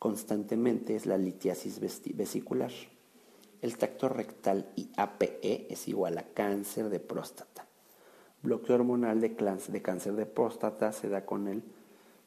constantemente 0.00 0.96
es 0.96 1.06
la 1.06 1.16
litiasis 1.16 1.78
vesicular. 1.78 2.72
El 3.60 3.76
tacto 3.76 4.08
rectal 4.08 4.70
y 4.76 4.88
APE 4.96 5.66
es 5.68 5.88
igual 5.88 6.16
a 6.18 6.22
cáncer 6.22 6.90
de 6.90 7.00
próstata. 7.00 7.66
Bloqueo 8.42 8.76
hormonal 8.76 9.20
de, 9.20 9.34
cáncer 9.34 10.14
de 10.14 10.26
próstata 10.26 10.92
se 10.92 11.08
da 11.08 11.26
con 11.26 11.48
el 11.48 11.64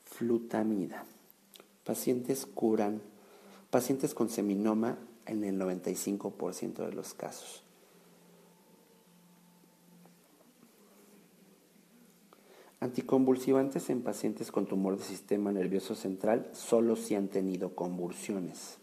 flutamida. 0.03 1.05
Pacientes 1.85 2.45
curan, 2.45 3.01
pacientes 3.69 4.13
con 4.13 4.29
seminoma 4.29 4.97
en 5.25 5.45
el 5.45 5.57
95% 5.57 6.85
de 6.85 6.91
los 6.91 7.13
casos. 7.13 7.63
Anticonvulsivantes 12.81 13.89
en 13.89 14.01
pacientes 14.01 14.51
con 14.51 14.65
tumor 14.65 14.97
de 14.97 15.03
sistema 15.03 15.51
nervioso 15.53 15.95
central 15.95 16.49
solo 16.51 16.97
si 16.97 17.15
han 17.15 17.29
tenido 17.29 17.73
convulsiones. 17.73 18.79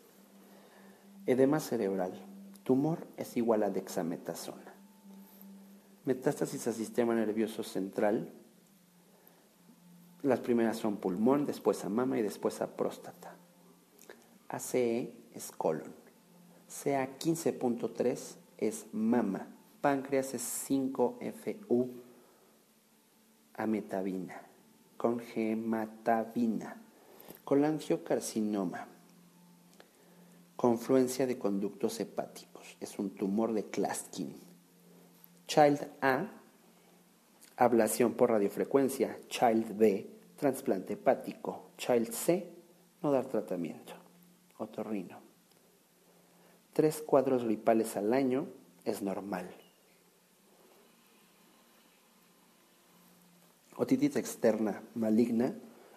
Edema 1.26 1.60
cerebral 1.60 2.12
tumor 2.68 3.06
es 3.16 3.34
igual 3.38 3.62
a 3.62 3.70
dexametasona. 3.70 4.74
Metástasis 6.04 6.66
al 6.66 6.74
sistema 6.74 7.14
nervioso 7.14 7.62
central. 7.62 8.30
Las 10.20 10.40
primeras 10.40 10.76
son 10.76 10.98
pulmón, 10.98 11.46
después 11.46 11.82
a 11.86 11.88
mama 11.88 12.18
y 12.18 12.22
después 12.22 12.60
a 12.60 12.76
próstata. 12.76 13.34
ACE 14.50 15.14
es 15.34 15.50
colon. 15.50 15.94
CA 16.68 17.08
15.3 17.18 18.36
es 18.58 18.84
mama. 18.92 19.48
Páncreas 19.80 20.34
es 20.34 20.68
5FU 20.68 21.88
ametabina. 23.54 24.42
Congematabina. 24.98 26.76
Colangiocarcinoma. 27.44 28.88
Confluencia 30.54 31.26
de 31.26 31.38
conductos 31.38 31.98
hepáticos 32.00 32.57
es 32.80 32.98
un 32.98 33.10
tumor 33.10 33.52
de 33.52 33.64
Klaskin. 33.64 34.34
Child 35.46 35.88
A, 36.00 36.30
ablación 37.56 38.14
por 38.14 38.30
radiofrecuencia. 38.30 39.18
Child 39.28 39.76
B, 39.76 40.10
trasplante 40.36 40.94
hepático. 40.94 41.70
Child 41.76 42.12
C, 42.12 42.52
no 43.02 43.10
dar 43.10 43.26
tratamiento. 43.26 43.94
Otorrino. 44.58 45.18
Tres 46.72 47.02
cuadros 47.02 47.44
gripales 47.44 47.96
al 47.96 48.12
año 48.12 48.46
es 48.84 49.02
normal. 49.02 49.48
Otitis 53.76 54.16
externa 54.16 54.82
maligna 54.94 55.54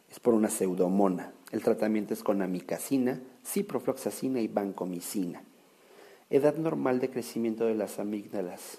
es 0.09 0.19
por 0.19 0.33
una 0.33 0.49
pseudomona. 0.49 1.33
El 1.51 1.63
tratamiento 1.63 2.13
es 2.13 2.23
con 2.23 2.41
amicacina, 2.41 3.21
ciprofloxacina 3.43 4.39
y 4.39 4.47
vancomicina. 4.47 5.43
Edad 6.31 6.55
normal 6.55 7.01
de 7.01 7.09
crecimiento 7.09 7.65
de 7.65 7.75
las 7.75 7.99
amígdalas 7.99 8.77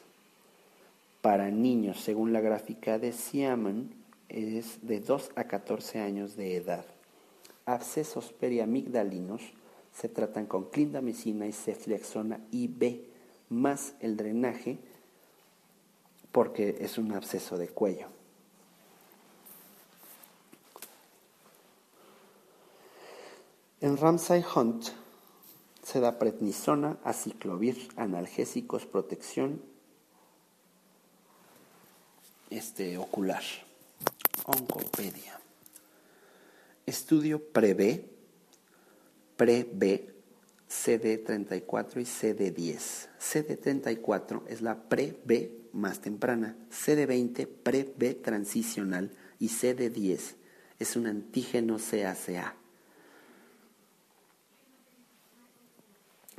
para 1.20 1.51
niños, 1.51 2.01
según 2.01 2.33
la 2.33 2.41
gráfica 2.41 2.99
de 2.99 3.12
Siamon, 3.12 3.91
es 4.31 4.79
de 4.81 5.01
2 5.01 5.33
a 5.37 5.45
14 5.45 6.01
años 6.01 6.35
de 6.35 6.57
edad. 6.57 6.87
Abscesos 7.66 8.33
periamigdalinos 8.33 9.43
se 9.95 10.09
tratan 10.09 10.47
con 10.47 10.70
clindamicina 10.70 11.47
y 11.47 11.53
ceftriaxona 11.53 12.41
IB, 12.53 13.03
más 13.51 13.97
el 14.01 14.16
drenaje, 14.16 14.79
porque 16.33 16.79
es 16.81 16.97
un 16.97 17.12
absceso 17.12 17.59
de 17.59 17.69
cuello. 17.69 18.07
En 23.83 23.99
Ramsay 23.99 24.43
Hunt 24.57 25.02
se 25.83 26.01
da 26.01 26.19
prednisona, 26.19 26.99
aciclovir, 27.05 27.89
analgésicos, 27.97 28.87
protección 28.87 29.63
este, 32.51 32.99
ocular. 32.99 33.43
Oncopedia. 34.45 35.41
Estudio 36.87 37.43
prevé 37.53 38.09
pre-B, 39.37 40.15
CD34 40.69 42.01
y 42.01 42.05
CD10. 42.05 43.09
CD34 43.21 44.43
es 44.49 44.63
la 44.63 44.89
pre-B 44.89 45.69
más 45.73 46.01
temprana, 46.01 46.57
CD20 46.71 47.47
pre-B 47.47 48.15
transicional 48.15 49.11
y 49.39 49.49
CD10 49.49 50.37
es 50.83 50.97
un 50.97 51.07
antígeno 51.07 51.79
CACA. 51.79 52.57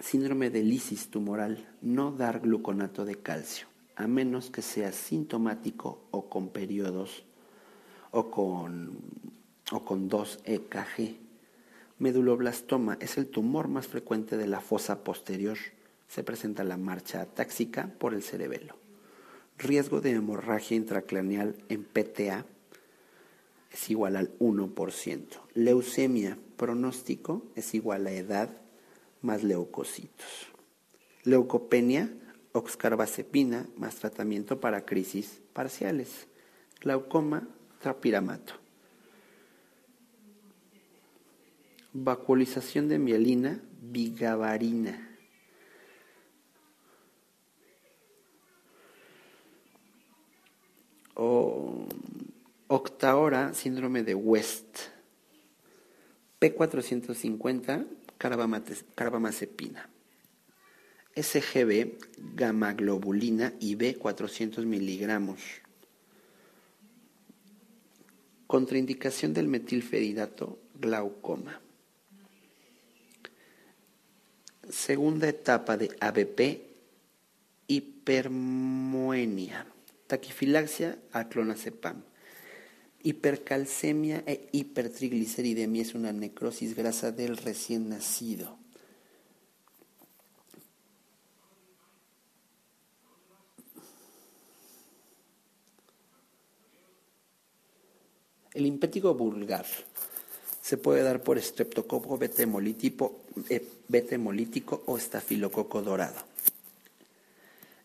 Síndrome 0.03 0.49
de 0.49 0.63
lisis 0.63 1.07
tumoral, 1.07 1.65
no 1.81 2.11
dar 2.11 2.41
gluconato 2.41 3.05
de 3.05 3.15
calcio, 3.15 3.67
a 3.95 4.05
menos 4.05 4.51
que 4.51 4.61
sea 4.61 4.91
sintomático 4.91 6.03
o 6.11 6.27
con 6.27 6.49
periodos 6.49 7.23
o 8.11 8.30
con, 8.30 8.97
o 9.71 9.85
con 9.85 10.09
2 10.09 10.39
EKG. 10.43 11.15
Meduloblastoma 11.99 12.97
es 12.99 13.17
el 13.17 13.27
tumor 13.27 13.69
más 13.69 13.88
frecuente 13.88 14.35
de 14.35 14.45
la 14.45 14.59
fosa 14.59 15.05
posterior. 15.05 15.57
Se 16.09 16.21
presenta 16.21 16.65
la 16.65 16.75
marcha 16.75 17.21
atáxica 17.21 17.89
por 17.97 18.13
el 18.13 18.23
cerebelo. 18.23 18.75
Riesgo 19.57 20.01
de 20.01 20.11
hemorragia 20.11 20.75
intracraneal 20.75 21.55
en 21.69 21.85
PTA 21.85 22.45
es 23.71 23.89
igual 23.89 24.17
al 24.17 24.38
1%. 24.39 25.27
Leucemia, 25.53 26.38
pronóstico, 26.57 27.45
es 27.55 27.73
igual 27.73 28.05
a 28.07 28.11
edad 28.11 28.62
más 29.24 29.41
leucocitos. 29.41 30.48
Leucopenia, 31.24 32.14
oxcarbazepina 32.52 33.68
más 33.78 33.95
tratamiento 33.95 34.60
para 34.60 34.86
crisis 34.86 35.41
parciales. 35.54 36.28
Glaucoma, 36.82 37.48
trapiramato. 37.80 38.54
Vacuolización 41.94 42.88
de 42.90 43.00
mielina, 43.00 43.64
bigavarina. 43.82 45.10
O 51.16 51.88
octaora, 52.68 53.54
síndrome 53.54 54.04
de 54.04 54.16
West. 54.16 54.80
P450, 56.41 57.86
carbamazepina. 58.18 59.90
SGB, 61.15 61.98
gamaglobulina 62.35 63.53
y 63.60 63.76
B 63.76 63.95
400 63.95 64.65
miligramos. 64.65 65.40
Contraindicación 68.48 69.34
del 69.34 69.48
metilferidato, 69.48 70.60
glaucoma. 70.80 71.60
Segunda 74.69 75.27
etapa 75.27 75.77
de 75.77 75.95
ABP, 75.99 76.61
hipermoenia. 77.68 79.68
Taquifilaxia 80.07 80.98
a 81.11 81.30
clonazepam. 81.30 82.03
Hipercalcemia 83.03 84.23
e 84.25 84.47
hipertrigliceridemia 84.53 85.81
es 85.81 85.93
una 85.93 86.13
necrosis 86.13 86.73
grasa 86.73 87.11
del 87.11 87.35
recién 87.35 87.89
nacido. 87.89 88.57
El 98.53 98.65
impétigo 98.67 99.13
vulgar 99.15 99.65
se 100.61 100.77
puede 100.77 101.03
dar 101.03 101.21
por 101.23 101.38
estreptococo 101.38 102.17
eh, 102.21 103.67
betemolítico 103.89 104.84
o 104.85 104.97
estafilococo 104.97 105.81
dorado. 105.81 106.21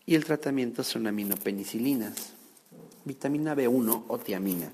Y 0.05 0.15
el 0.15 0.23
tratamiento 0.23 0.83
son 0.83 1.07
aminopenicilinas, 1.07 2.33
vitamina 3.03 3.53
B1 3.53 4.05
o 4.07 4.17
tiamina. 4.19 4.71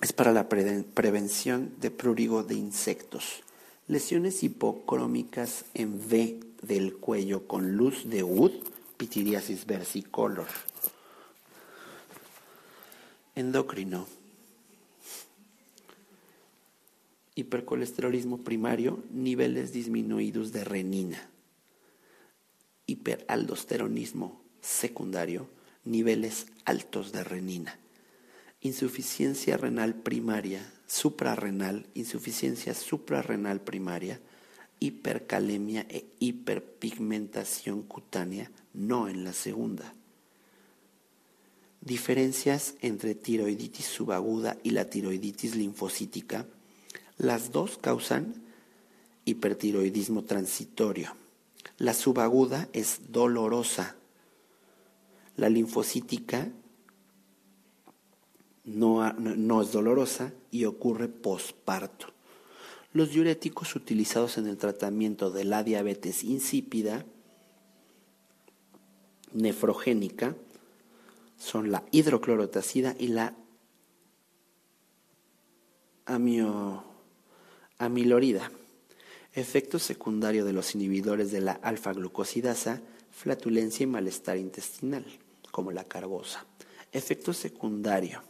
Es 0.00 0.12
para 0.12 0.32
la 0.32 0.48
prevención 0.48 1.72
de 1.80 1.90
prurigo 1.90 2.42
de 2.42 2.54
insectos. 2.54 3.42
Lesiones 3.86 4.42
hipocrómicas 4.42 5.64
en 5.74 5.94
V 5.94 6.40
del 6.62 6.96
cuello 6.96 7.46
con 7.46 7.76
luz 7.76 8.08
de 8.08 8.22
Wood, 8.22 8.52
pitiriasis 8.96 9.66
versicolor. 9.66 10.48
Endocrino, 13.34 14.06
hipercolesterolismo 17.34 18.38
primario, 18.38 19.02
niveles 19.10 19.72
disminuidos 19.72 20.52
de 20.52 20.64
renina, 20.64 21.28
hiperaldosteronismo 22.86 24.40
secundario, 24.60 25.48
niveles 25.84 26.46
altos 26.64 27.12
de 27.12 27.24
renina, 27.24 27.78
insuficiencia 28.64 29.58
renal 29.58 29.94
primaria, 29.94 30.72
suprarrenal, 30.86 31.86
insuficiencia 31.92 32.72
suprarrenal 32.72 33.60
primaria, 33.60 34.20
hipercalemia 34.80 35.86
e 35.90 36.06
hiperpigmentación 36.18 37.82
cutánea, 37.82 38.50
no 38.72 39.08
en 39.08 39.22
la 39.22 39.34
segunda. 39.34 39.92
Diferencias 41.82 42.74
entre 42.80 43.14
tiroiditis 43.14 43.84
subaguda 43.84 44.56
y 44.62 44.70
la 44.70 44.88
tiroiditis 44.88 45.56
linfocítica. 45.56 46.46
Las 47.18 47.52
dos 47.52 47.76
causan 47.76 48.34
hipertiroidismo 49.26 50.24
transitorio. 50.24 51.14
La 51.76 51.92
subaguda 51.92 52.70
es 52.72 53.12
dolorosa. 53.12 53.94
La 55.36 55.50
linfocítica 55.50 56.48
no, 58.64 59.62
es 59.62 59.72
dolorosa 59.72 60.32
y 60.50 60.64
ocurre 60.64 61.08
posparto. 61.08 62.06
Los 62.92 63.10
diuréticos 63.10 63.74
utilizados 63.76 64.38
en 64.38 64.46
el 64.46 64.56
tratamiento 64.56 65.30
de 65.30 65.44
la 65.44 65.62
diabetes 65.62 66.24
insípida, 66.24 67.04
nefrogénica, 69.32 70.36
son 71.36 71.72
la 71.72 71.82
hidroclorotacida 71.90 72.94
y 72.98 73.08
la 73.08 73.34
amilorida. 77.78 78.50
Efecto 79.32 79.80
secundario 79.80 80.44
de 80.44 80.52
los 80.52 80.76
inhibidores 80.76 81.32
de 81.32 81.40
la 81.40 81.52
alfa-glucosidasa, 81.54 82.80
flatulencia 83.10 83.82
y 83.82 83.88
malestar 83.88 84.36
intestinal, 84.38 85.04
como 85.50 85.72
la 85.72 85.82
carbosa. 85.82 86.46
Efecto 86.92 87.32
secundario. 87.32 88.22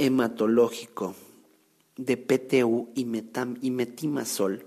Hematológico 0.00 1.14
de 1.98 2.16
PTU 2.16 2.88
y, 2.94 3.04
metimazol 3.04 4.64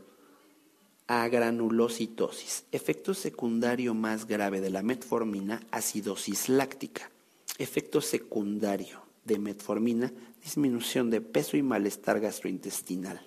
agranulocitosis. 1.08 2.66
Efecto 2.72 3.16
secundario 3.16 3.96
más 3.96 4.28
grave 4.28 4.62
de 4.62 4.70
la 4.70 4.84
metformina, 4.84 5.64
acidosis 5.72 6.50
láctica. 6.50 7.10
Efecto 7.58 8.00
secundario 8.00 9.02
de 9.26 9.40
metformina, 9.40 10.14
disminución 10.44 11.10
de 11.10 11.22
peso 11.22 11.58
y 11.58 11.64
malestar 11.64 12.20
gastrointestinal. 12.20 13.20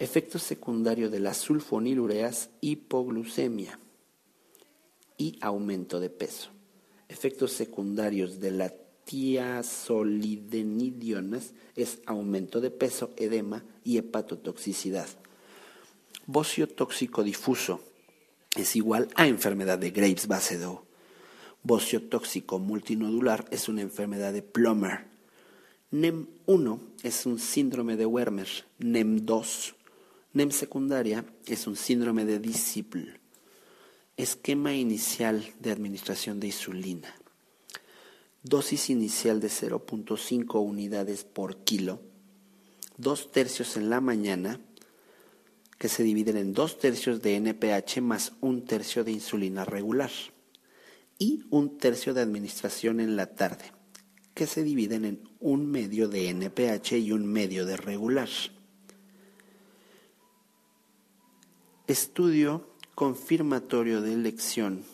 Efecto 0.00 0.40
secundario 0.40 1.08
de 1.08 1.20
las 1.20 1.36
sulfonilureas, 1.36 2.50
hipoglucemia 2.60 3.78
y 5.16 5.38
aumento 5.40 6.00
de 6.00 6.10
peso. 6.10 6.50
Efectos 7.08 7.52
secundarios 7.52 8.40
de 8.40 8.50
la 8.50 8.74
tiazolidinidionas 9.04 11.52
es 11.76 11.98
aumento 12.06 12.60
de 12.60 12.70
peso, 12.70 13.10
edema 13.16 13.64
y 13.84 13.98
hepatotoxicidad. 13.98 15.06
Bocio 16.26 16.68
tóxico 16.68 17.22
difuso 17.22 17.80
es 18.56 18.76
igual 18.76 19.08
a 19.14 19.26
enfermedad 19.26 19.78
de 19.78 19.90
Graves 19.90 20.26
Basedow. 20.26 20.82
Bocio 21.62 22.02
tóxico 22.02 22.58
multinodular 22.58 23.46
es 23.50 23.68
una 23.68 23.82
enfermedad 23.82 24.32
de 24.32 24.42
Plummer. 24.42 25.06
NEM1 25.92 26.78
es 27.02 27.26
un 27.26 27.38
síndrome 27.38 27.96
de 27.96 28.06
Wermer. 28.06 28.48
NEM2, 28.80 29.74
NEM 30.32 30.50
secundaria 30.50 31.24
es 31.46 31.66
un 31.66 31.76
síndrome 31.76 32.24
de 32.24 32.38
Disciple. 32.38 33.20
Esquema 34.16 34.74
inicial 34.74 35.44
de 35.60 35.70
administración 35.70 36.40
de 36.40 36.48
insulina. 36.48 37.14
Dosis 38.44 38.90
inicial 38.90 39.40
de 39.40 39.48
0.5 39.48 40.62
unidades 40.62 41.24
por 41.24 41.64
kilo. 41.64 42.02
Dos 42.98 43.32
tercios 43.32 43.78
en 43.78 43.88
la 43.88 44.02
mañana 44.02 44.60
que 45.78 45.88
se 45.88 46.02
dividen 46.02 46.36
en 46.36 46.52
dos 46.52 46.78
tercios 46.78 47.22
de 47.22 47.36
NPH 47.36 48.02
más 48.02 48.32
un 48.42 48.66
tercio 48.66 49.02
de 49.02 49.12
insulina 49.12 49.64
regular 49.64 50.10
y 51.18 51.44
un 51.48 51.78
tercio 51.78 52.12
de 52.12 52.20
administración 52.20 53.00
en 53.00 53.16
la 53.16 53.34
tarde. 53.34 53.72
que 54.34 54.46
se 54.46 54.64
dividen 54.64 55.04
en 55.04 55.28
un 55.38 55.70
medio 55.70 56.08
de 56.08 56.28
NPH 56.28 56.94
y 56.98 57.12
un 57.12 57.24
medio 57.24 57.64
de 57.64 57.76
regular. 57.76 58.28
Estudio 61.86 62.68
confirmatorio 62.96 64.02
de 64.02 64.12
elección 64.12 64.84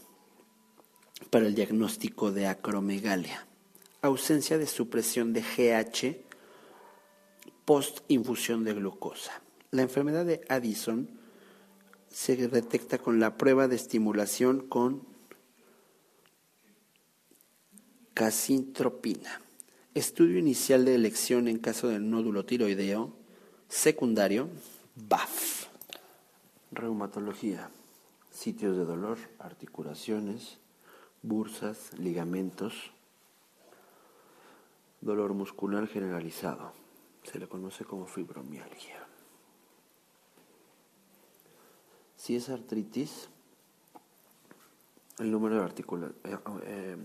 para 1.30 1.46
el 1.46 1.54
diagnóstico 1.54 2.32
de 2.32 2.46
acromegalia. 2.46 3.46
Ausencia 4.02 4.58
de 4.58 4.66
supresión 4.66 5.32
de 5.32 5.42
GH 5.42 6.30
post 7.64 8.00
infusión 8.08 8.64
de 8.64 8.74
glucosa. 8.74 9.40
La 9.70 9.82
enfermedad 9.82 10.24
de 10.26 10.40
Addison 10.48 11.08
se 12.10 12.36
detecta 12.48 12.98
con 12.98 13.20
la 13.20 13.36
prueba 13.36 13.68
de 13.68 13.76
estimulación 13.76 14.66
con 14.66 15.06
casintropina. 18.14 19.40
Estudio 19.94 20.38
inicial 20.38 20.84
de 20.84 20.94
elección 20.94 21.46
en 21.46 21.58
caso 21.58 21.88
del 21.88 22.10
nódulo 22.10 22.44
tiroideo. 22.44 23.12
Secundario, 23.68 24.48
BAF. 24.96 25.66
Reumatología. 26.72 27.70
Sitios 28.30 28.76
de 28.76 28.84
dolor, 28.84 29.18
articulaciones, 29.38 30.59
bursas, 31.22 31.92
ligamentos. 31.98 32.92
Dolor 35.00 35.32
muscular 35.32 35.86
generalizado. 35.86 36.72
Se 37.22 37.38
le 37.38 37.48
conoce 37.48 37.84
como 37.84 38.06
fibromialgia. 38.06 39.06
Si 42.16 42.36
es 42.36 42.50
artritis, 42.50 43.30
el 45.18 45.30
número 45.30 45.56
de 45.56 45.62
articulaciones 45.62 46.16
eh, 46.24 46.96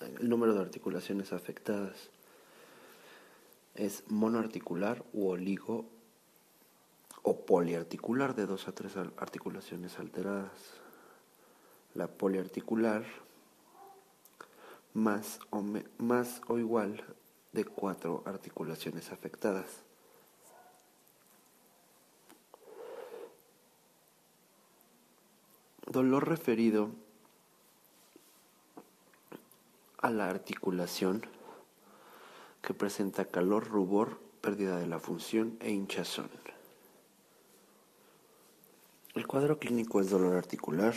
eh, 0.00 0.54
de 0.54 0.60
articulaciones 0.60 1.32
afectadas 1.32 2.10
es 3.74 4.04
monoarticular 4.08 5.04
u 5.12 5.28
oligo 5.28 5.86
o 7.22 7.46
poliarticular 7.46 8.34
de 8.34 8.46
dos 8.46 8.68
a 8.68 8.72
tres 8.72 8.96
articulaciones 8.96 9.98
alteradas. 9.98 10.81
La 11.94 12.08
poliarticular 12.08 13.04
más 14.94 15.40
o, 15.50 15.62
más 15.98 16.40
o 16.48 16.58
igual 16.58 17.04
de 17.52 17.64
cuatro 17.64 18.22
articulaciones 18.26 19.12
afectadas. 19.12 19.66
Dolor 25.86 26.28
referido 26.28 26.90
a 29.98 30.10
la 30.10 30.28
articulación 30.28 31.22
que 32.62 32.72
presenta 32.72 33.26
calor, 33.26 33.68
rubor, 33.68 34.18
pérdida 34.40 34.78
de 34.78 34.86
la 34.86 34.98
función 34.98 35.58
e 35.60 35.70
hinchazón. 35.70 36.30
El 39.14 39.26
cuadro 39.26 39.58
clínico 39.58 40.00
es 40.00 40.08
dolor 40.08 40.36
articular, 40.36 40.94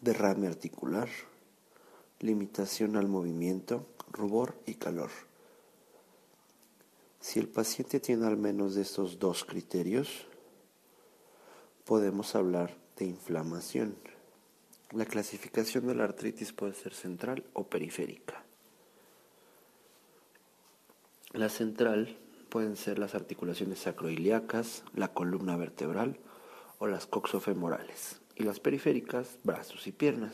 derrame 0.00 0.46
articular, 0.46 1.08
limitación 2.20 2.96
al 2.96 3.08
movimiento, 3.08 3.86
rubor 4.10 4.54
y 4.66 4.74
calor. 4.74 5.10
Si 7.20 7.38
el 7.38 7.48
paciente 7.48 8.00
tiene 8.00 8.26
al 8.26 8.36
menos 8.36 8.74
de 8.74 8.82
estos 8.82 9.18
dos 9.18 9.44
criterios, 9.44 10.26
podemos 11.84 12.34
hablar 12.34 12.76
de 12.96 13.06
inflamación. 13.06 13.96
La 14.92 15.04
clasificación 15.04 15.86
de 15.86 15.94
la 15.94 16.04
artritis 16.04 16.52
puede 16.52 16.74
ser 16.74 16.94
central 16.94 17.44
o 17.52 17.64
periférica. 17.64 18.42
La 21.32 21.48
central 21.48 22.18
pueden 22.48 22.76
ser 22.76 22.98
las 22.98 23.14
articulaciones 23.14 23.80
sacroiliacas, 23.80 24.82
la 24.94 25.12
columna 25.12 25.56
vertebral 25.56 26.18
o 26.78 26.86
las 26.86 27.06
coxofemorales. 27.06 28.19
Y 28.40 28.42
las 28.42 28.58
periféricas, 28.58 29.36
brazos 29.44 29.86
y 29.86 29.92
piernas. 29.92 30.32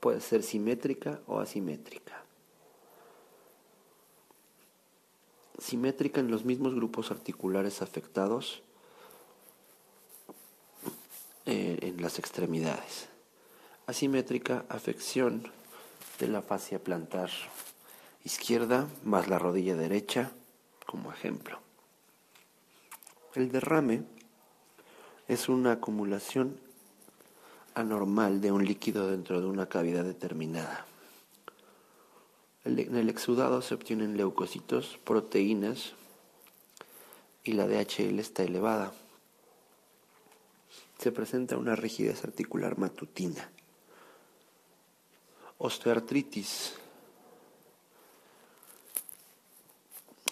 Puede 0.00 0.22
ser 0.22 0.42
simétrica 0.42 1.20
o 1.26 1.38
asimétrica. 1.38 2.24
Simétrica 5.58 6.20
en 6.20 6.30
los 6.30 6.46
mismos 6.46 6.74
grupos 6.74 7.10
articulares 7.10 7.82
afectados 7.82 8.62
eh, 11.44 11.78
en 11.82 12.00
las 12.00 12.18
extremidades 12.18 13.10
asimétrica 13.86 14.64
afección 14.70 15.52
de 16.18 16.28
la 16.28 16.40
fascia 16.40 16.82
plantar 16.82 17.28
izquierda 18.24 18.88
más 19.04 19.28
la 19.28 19.38
rodilla 19.38 19.76
derecha 19.76 20.32
como 20.86 21.12
ejemplo. 21.12 21.60
El 23.34 23.52
derrame 23.52 24.04
es 25.32 25.48
una 25.48 25.72
acumulación 25.72 26.58
anormal 27.74 28.40
de 28.40 28.52
un 28.52 28.64
líquido 28.64 29.10
dentro 29.10 29.40
de 29.40 29.46
una 29.46 29.66
cavidad 29.66 30.04
determinada. 30.04 30.86
En 32.64 32.96
el 32.96 33.08
exudado 33.08 33.62
se 33.62 33.74
obtienen 33.74 34.16
leucocitos, 34.16 34.98
proteínas 35.04 35.94
y 37.44 37.52
la 37.52 37.66
DHL 37.66 38.18
está 38.18 38.42
elevada. 38.42 38.92
Se 40.98 41.10
presenta 41.10 41.56
una 41.56 41.74
rigidez 41.74 42.22
articular 42.24 42.78
matutina 42.78 43.50
osteoartritis. 45.62 46.74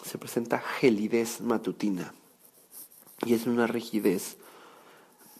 Se 0.04 0.18
presenta 0.18 0.58
gelidez 0.58 1.40
matutina 1.40 2.12
y 3.24 3.34
es 3.34 3.46
una 3.46 3.68
rigidez 3.68 4.38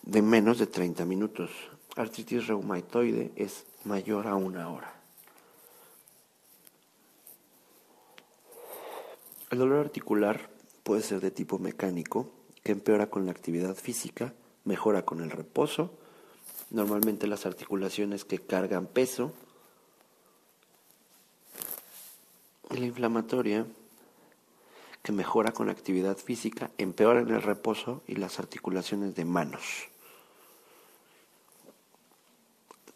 de 0.02 0.22
menos 0.22 0.58
de 0.58 0.66
30 0.66 1.04
minutos. 1.04 1.50
Artritis 1.96 2.46
reumatoide 2.46 3.32
es 3.36 3.64
mayor 3.84 4.26
a 4.26 4.34
una 4.34 4.70
hora. 4.70 4.94
El 9.50 9.58
dolor 9.58 9.80
articular 9.80 10.48
puede 10.82 11.02
ser 11.02 11.20
de 11.20 11.30
tipo 11.30 11.58
mecánico, 11.58 12.30
que 12.62 12.72
empeora 12.72 13.08
con 13.08 13.26
la 13.26 13.32
actividad 13.32 13.74
física, 13.74 14.32
mejora 14.64 15.04
con 15.04 15.20
el 15.20 15.30
reposo. 15.30 15.92
Normalmente 16.70 17.26
las 17.26 17.46
articulaciones 17.46 18.24
que 18.24 18.38
cargan 18.38 18.86
peso 18.86 19.32
la 22.78 22.86
inflamatoria, 22.86 23.66
que 25.02 25.12
mejora 25.12 25.52
con 25.52 25.70
actividad 25.70 26.16
física, 26.16 26.70
empeora 26.78 27.20
en 27.20 27.30
el 27.30 27.42
reposo 27.42 28.02
y 28.06 28.16
las 28.16 28.38
articulaciones 28.38 29.14
de 29.14 29.24
manos. 29.24 29.88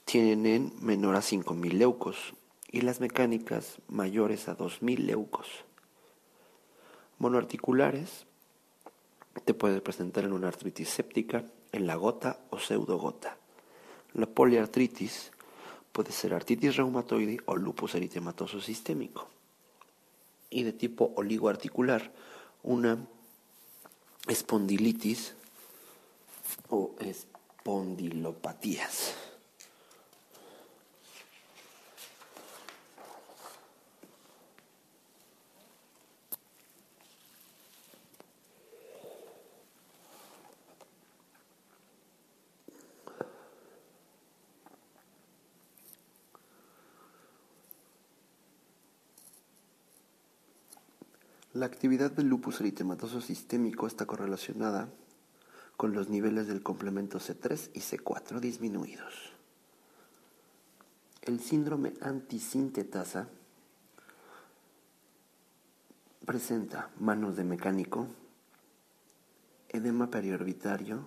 Tienen 0.04 0.72
menor 0.80 1.16
a 1.16 1.20
5.000 1.20 1.72
leucos 1.72 2.34
y 2.70 2.82
las 2.82 3.00
mecánicas 3.00 3.78
mayores 3.88 4.48
a 4.48 4.56
2.000 4.56 4.98
leucos. 4.98 5.48
Monoarticulares 7.18 8.26
te 9.44 9.54
puede 9.54 9.80
presentar 9.80 10.24
en 10.24 10.32
una 10.32 10.48
artritis 10.48 10.90
séptica, 10.90 11.44
en 11.72 11.86
la 11.86 11.96
gota 11.96 12.38
o 12.50 12.58
pseudogota. 12.58 13.38
La 14.12 14.26
poliartritis 14.26 15.32
puede 15.90 16.12
ser 16.12 16.34
artritis 16.34 16.76
reumatoide 16.76 17.38
o 17.46 17.56
lupus 17.56 17.94
eritematoso 17.94 18.60
sistémico 18.60 19.28
y 20.54 20.62
de 20.62 20.72
tipo 20.72 21.12
oligoarticular, 21.16 22.10
una 22.62 23.06
espondilitis 24.28 25.34
o 26.70 26.94
espondilopatías. 27.00 29.14
La 51.54 51.66
actividad 51.66 52.10
del 52.10 52.26
lupus 52.26 52.60
eritematoso 52.60 53.20
sistémico 53.20 53.86
está 53.86 54.06
correlacionada 54.06 54.88
con 55.76 55.92
los 55.92 56.08
niveles 56.08 56.48
del 56.48 56.64
complemento 56.64 57.20
C3 57.20 57.70
y 57.74 57.78
C4 57.78 58.40
disminuidos. 58.40 59.32
El 61.22 61.38
síndrome 61.38 61.94
antisintetasa 62.00 63.28
presenta 66.26 66.90
manos 66.98 67.36
de 67.36 67.44
mecánico, 67.44 68.08
edema 69.68 70.10
periorbitario, 70.10 71.06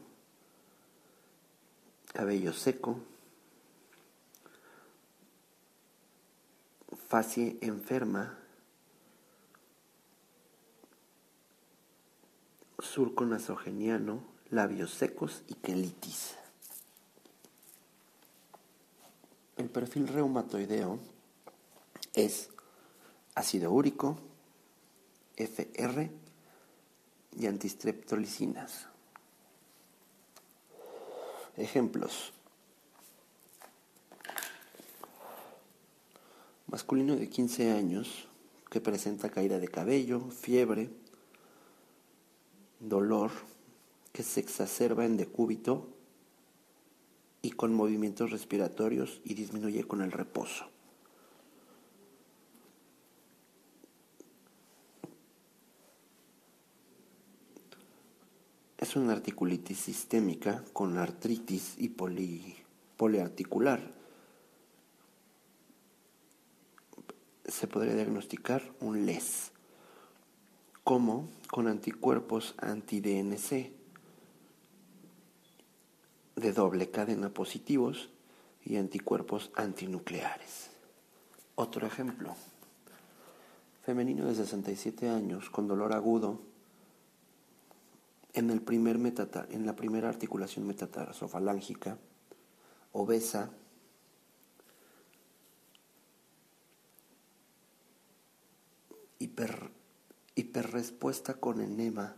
cabello 2.13 2.53
seco, 2.53 3.01
facie 7.09 7.57
enferma, 7.59 8.46
surco 12.79 13.25
nasogeniano, 13.25 14.23
labios 14.49 14.91
secos 14.93 15.43
y 15.47 15.55
quelitis. 15.55 16.35
El 19.57 19.69
perfil 19.69 20.07
reumatoideo 20.07 20.99
es 22.13 22.49
ácido 23.33 23.71
úrico, 23.71 24.19
FR 25.35 26.11
y 27.37 27.47
antistreptolicinas. 27.47 28.87
Ejemplos. 31.55 32.33
Masculino 36.67 37.15
de 37.15 37.29
15 37.29 37.71
años 37.71 38.27
que 38.69 38.81
presenta 38.81 39.29
caída 39.29 39.57
de 39.57 39.67
cabello, 39.67 40.29
fiebre, 40.29 40.91
dolor 42.79 43.31
que 44.11 44.23
se 44.23 44.39
exacerba 44.39 45.05
en 45.05 45.17
decúbito 45.17 45.87
y 47.41 47.51
con 47.51 47.73
movimientos 47.73 48.31
respiratorios 48.31 49.21
y 49.23 49.33
disminuye 49.33 49.83
con 49.83 50.01
el 50.01 50.11
reposo. 50.11 50.65
Es 58.77 58.95
una 58.95 59.13
articulitis 59.13 59.79
sistémica 59.79 60.63
con 60.71 60.97
artritis 60.97 61.75
y 61.77 61.89
poliarticular. 62.97 63.91
Se 67.45 67.67
podría 67.67 67.95
diagnosticar 67.95 68.61
un 68.79 69.05
LES, 69.05 69.51
como 70.83 71.27
con 71.47 71.67
anticuerpos 71.67 72.55
anti-DNC 72.57 73.71
de 76.35 76.53
doble 76.53 76.91
cadena 76.91 77.29
positivos 77.29 78.09
y 78.63 78.77
anticuerpos 78.77 79.51
antinucleares. 79.55 80.69
Otro 81.55 81.87
ejemplo. 81.87 82.35
Femenino 83.83 84.25
de 84.25 84.35
67 84.35 85.09
años 85.09 85.49
con 85.49 85.67
dolor 85.67 85.93
agudo 85.93 86.41
en, 88.33 88.51
el 88.51 88.61
primer 88.61 88.97
en 89.49 89.65
la 89.65 89.75
primera 89.75 90.09
articulación 90.09 90.67
metatarsofalángica, 90.67 91.97
obesa, 92.91 93.49
hiper, 99.17 99.71
hiperrespuesta 100.37 101.33
con 101.33 101.61
enema 101.61 102.15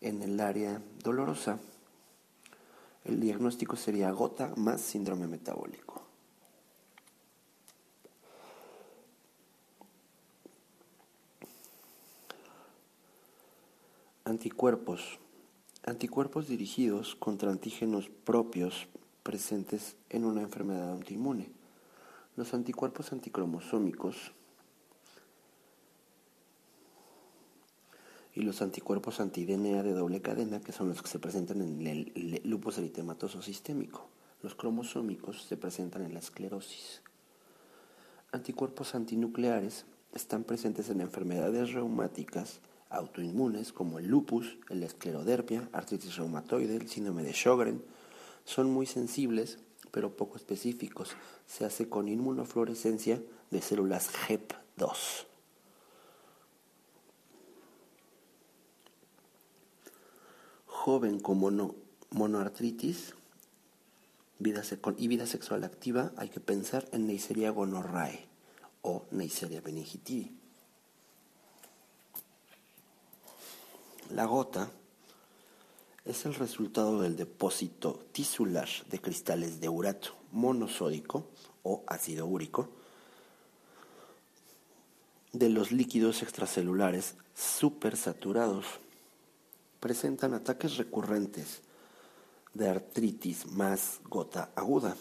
en 0.00 0.22
el 0.22 0.38
área 0.38 0.80
dolorosa. 1.02 1.58
El 3.04 3.20
diagnóstico 3.20 3.74
sería 3.74 4.10
gota 4.12 4.54
más 4.56 4.80
síndrome 4.82 5.26
metabólico. 5.26 6.02
Anticuerpos. 14.24 15.18
Anticuerpos 15.84 16.46
dirigidos 16.46 17.16
contra 17.16 17.50
antígenos 17.50 18.08
propios 18.08 18.86
presentes 19.24 19.96
en 20.08 20.24
una 20.24 20.42
enfermedad 20.42 20.92
autoinmune. 20.92 21.50
Los 22.36 22.54
anticuerpos 22.54 23.12
anticromosómicos 23.12 24.35
y 28.36 28.42
los 28.42 28.60
anticuerpos 28.60 29.18
anti-DNA 29.18 29.82
de 29.82 29.94
doble 29.94 30.20
cadena, 30.20 30.60
que 30.60 30.70
son 30.70 30.88
los 30.88 31.00
que 31.00 31.08
se 31.08 31.18
presentan 31.18 31.62
en 31.62 31.86
el 31.86 32.40
lupus 32.44 32.76
eritematoso 32.76 33.40
sistémico. 33.40 34.08
Los 34.42 34.54
cromosómicos 34.54 35.42
se 35.42 35.56
presentan 35.56 36.02
en 36.02 36.12
la 36.12 36.20
esclerosis. 36.20 37.00
Anticuerpos 38.32 38.94
antinucleares 38.94 39.86
están 40.12 40.44
presentes 40.44 40.90
en 40.90 41.00
enfermedades 41.00 41.72
reumáticas 41.72 42.60
autoinmunes 42.90 43.72
como 43.72 43.98
el 43.98 44.06
lupus, 44.06 44.58
el 44.68 44.82
esclerodermia, 44.82 45.68
artritis 45.72 46.16
reumatoide, 46.16 46.76
el 46.76 46.88
síndrome 46.88 47.22
de 47.22 47.32
Sjögren, 47.32 47.82
son 48.44 48.70
muy 48.70 48.84
sensibles 48.84 49.58
pero 49.90 50.14
poco 50.14 50.36
específicos. 50.36 51.16
Se 51.46 51.64
hace 51.64 51.88
con 51.88 52.08
inmunofluorescencia 52.08 53.22
de 53.50 53.62
células 53.62 54.10
HEP2. 54.28 55.26
Joven 60.86 61.18
con 61.18 61.74
monoartritis 62.10 63.14
vida 64.38 64.62
y 64.96 65.08
vida 65.08 65.26
sexual 65.26 65.64
activa, 65.64 66.12
hay 66.16 66.28
que 66.28 66.38
pensar 66.38 66.88
en 66.92 67.08
Neisseria 67.08 67.50
gonorrhoeae 67.50 68.24
o 68.82 69.04
Neisseria 69.10 69.60
meningitidi. 69.62 70.30
La 74.10 74.26
gota 74.26 74.70
es 76.04 76.24
el 76.24 76.34
resultado 76.36 77.02
del 77.02 77.16
depósito 77.16 78.06
tisular 78.12 78.68
de 78.88 79.00
cristales 79.00 79.60
de 79.60 79.68
urato 79.68 80.14
monosódico 80.30 81.26
o 81.64 81.82
ácido 81.88 82.26
úrico 82.26 82.68
de 85.32 85.48
los 85.48 85.72
líquidos 85.72 86.22
extracelulares 86.22 87.16
supersaturados. 87.34 88.85
Presentan 89.86 90.34
ataques 90.34 90.78
recurrentes 90.78 91.62
de 92.54 92.68
artritis 92.68 93.46
más 93.46 94.00
gota 94.10 94.50
aguda. 94.56 94.96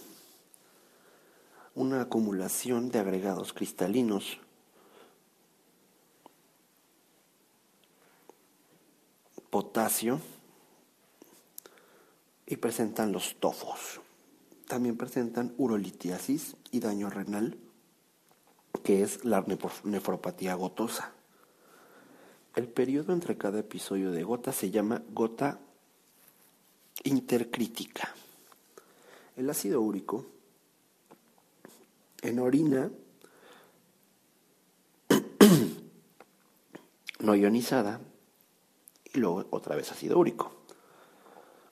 Una 1.74 2.02
acumulación 2.02 2.92
de 2.92 3.00
agregados 3.00 3.52
cristalinos 3.52 4.38
potasio 9.50 10.22
y 12.46 12.58
presentan 12.58 13.12
los 13.12 13.40
tofos. 13.40 14.02
También 14.68 14.98
presentan 14.98 15.56
urolitiasis 15.58 16.58
y 16.70 16.80
daño 16.80 17.10
renal, 17.10 17.58
que 18.84 19.02
es 19.02 19.26
la 19.26 19.44
nefropatía 19.84 20.54
gotosa. 20.54 21.15
El 22.56 22.68
periodo 22.70 23.12
entre 23.12 23.38
cada 23.38 23.60
episodio 23.60 24.12
de 24.12 24.24
gota 24.24 24.54
se 24.54 24.72
llama 24.72 25.04
gota 25.10 25.60
intercrítica. 27.04 28.16
El 29.36 29.50
ácido 29.50 29.82
úrico 29.82 30.26
en 32.22 32.40
orina 32.40 32.90
no 37.20 37.36
ionizada 37.36 38.00
y 39.14 39.20
luego 39.20 39.46
otra 39.50 39.76
vez 39.76 39.92
ácido 39.92 40.18
úrico. 40.18 40.54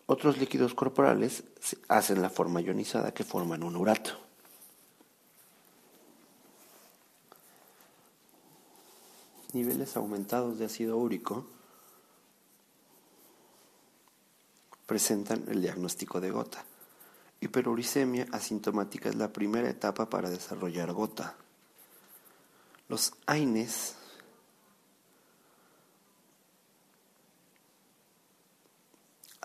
Otros 0.05 0.38
líquidos 0.38 0.73
corporales 0.73 1.45
hacen 1.88 2.22
la 2.22 2.30
forma 2.30 2.60
ionizada 2.60 3.14
que 3.14 3.23
forman 3.23 3.64
un 3.64 3.77
urato. 3.77 4.19
Niveles 9.53 9.95
aumentados 9.95 10.57
de 10.57 10.65
ácido 10.65 10.97
úrico 10.97 11.45
presentan 14.85 15.45
el 15.47 15.61
diagnóstico 15.61 16.19
de 16.19 16.31
gota. 16.31 16.65
Hiperuricemia 17.39 18.27
asintomática 18.31 19.09
es 19.09 19.15
la 19.15 19.31
primera 19.31 19.69
etapa 19.69 20.09
para 20.09 20.30
desarrollar 20.30 20.91
gota. 20.91 21.35
Los 22.89 23.13
AINES 23.25 23.95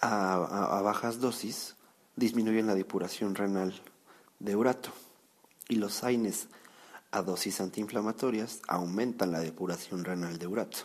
a, 0.01 0.81
bajas 0.83 1.21
dosis 1.21 1.77
disminuyen 2.17 2.67
la 2.67 2.75
depuración 2.75 3.35
renal 3.35 3.81
de 4.39 4.57
urato 4.57 4.91
y 5.69 5.77
los 5.77 6.05
AINES 6.05 6.49
a 7.11 7.23
dosis 7.23 7.61
antiinflamatorias 7.61 8.61
aumentan 8.69 9.33
la 9.33 9.41
depuración 9.41 10.05
renal 10.05 10.39
de 10.39 10.47
urato. 10.47 10.79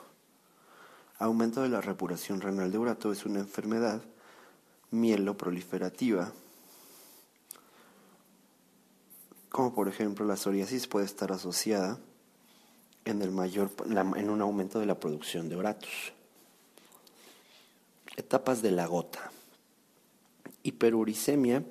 Aumento 1.19 1.61
de 1.61 1.69
la 1.69 1.81
repuración 1.81 2.41
renal 2.41 2.71
de 2.71 2.77
urato 2.77 3.11
es 3.11 3.25
una 3.25 3.39
enfermedad 3.39 4.01
mieloproliferativa, 4.91 6.31
como 9.49 9.73
por 9.73 9.87
ejemplo 9.87 10.25
la 10.25 10.35
psoriasis 10.35 10.87
puede 10.87 11.05
estar 11.05 11.31
asociada 11.31 11.99
en, 13.05 13.21
en 13.21 14.29
un 14.29 14.41
aumento 14.41 14.79
de 14.79 14.85
la 14.85 14.99
producción 14.99 15.49
de 15.49 15.57
uratos. 15.57 16.13
Etapas 18.15 18.61
de 18.61 18.71
la 18.71 18.85
gota. 18.85 19.31
Hiperuricemia 20.63 21.63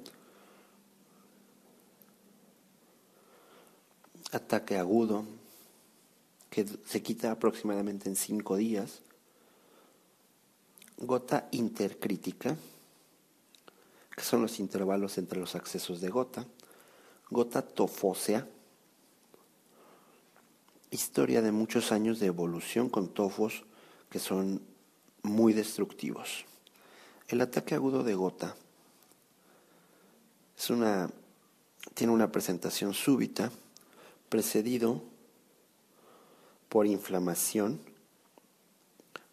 ataque 4.33 4.79
agudo 4.79 5.25
que 6.51 6.67
se 6.85 7.03
quita 7.03 7.31
aproximadamente 7.31 8.09
en 8.09 8.17
5 8.17 8.57
días, 8.57 9.01
gota 10.99 11.49
intercrítica, 11.53 12.57
que 14.15 14.23
son 14.23 14.43
los 14.43 14.61
intervalos 14.61 15.19
entre 15.19 15.39
los 15.39 15.55
accesos 15.55 16.01
de 16.01 16.11
gota, 16.11 16.47
gota 17.31 17.63
tofósea, 17.63 18.47
historia 20.91 21.41
de 21.41 21.53
muchos 21.53 21.91
años 21.91 22.21
de 22.21 22.27
evolución 22.27 22.91
con 22.91 23.09
tofos 23.09 23.65
que 24.11 24.19
son 24.19 24.61
muy 25.23 25.55
destructivos. 25.55 26.45
El 27.29 27.41
ataque 27.41 27.75
agudo 27.75 28.03
de 28.03 28.15
gota 28.15 28.55
es 30.59 30.69
una, 30.69 31.09
tiene 31.95 32.13
una 32.13 32.31
presentación 32.31 32.93
súbita, 32.93 33.51
precedido 34.33 35.03
por 36.71 36.87
inflamación, 36.87 37.79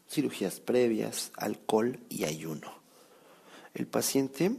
cirugías 0.10 0.60
previas, 0.60 1.32
alcohol 1.38 2.02
y 2.10 2.26
ayuno. 2.26 2.74
El 3.74 3.88
paciente 3.88 4.58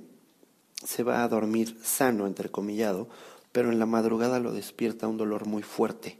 se 0.82 1.02
va 1.02 1.22
a 1.22 1.28
dormir 1.28 1.78
sano, 1.82 2.26
entrecomillado, 2.26 3.06
pero 3.52 3.70
en 3.70 3.78
la 3.78 3.84
madrugada 3.84 4.40
lo 4.40 4.52
despierta 4.52 5.08
un 5.08 5.18
dolor 5.18 5.44
muy 5.44 5.62
fuerte, 5.62 6.18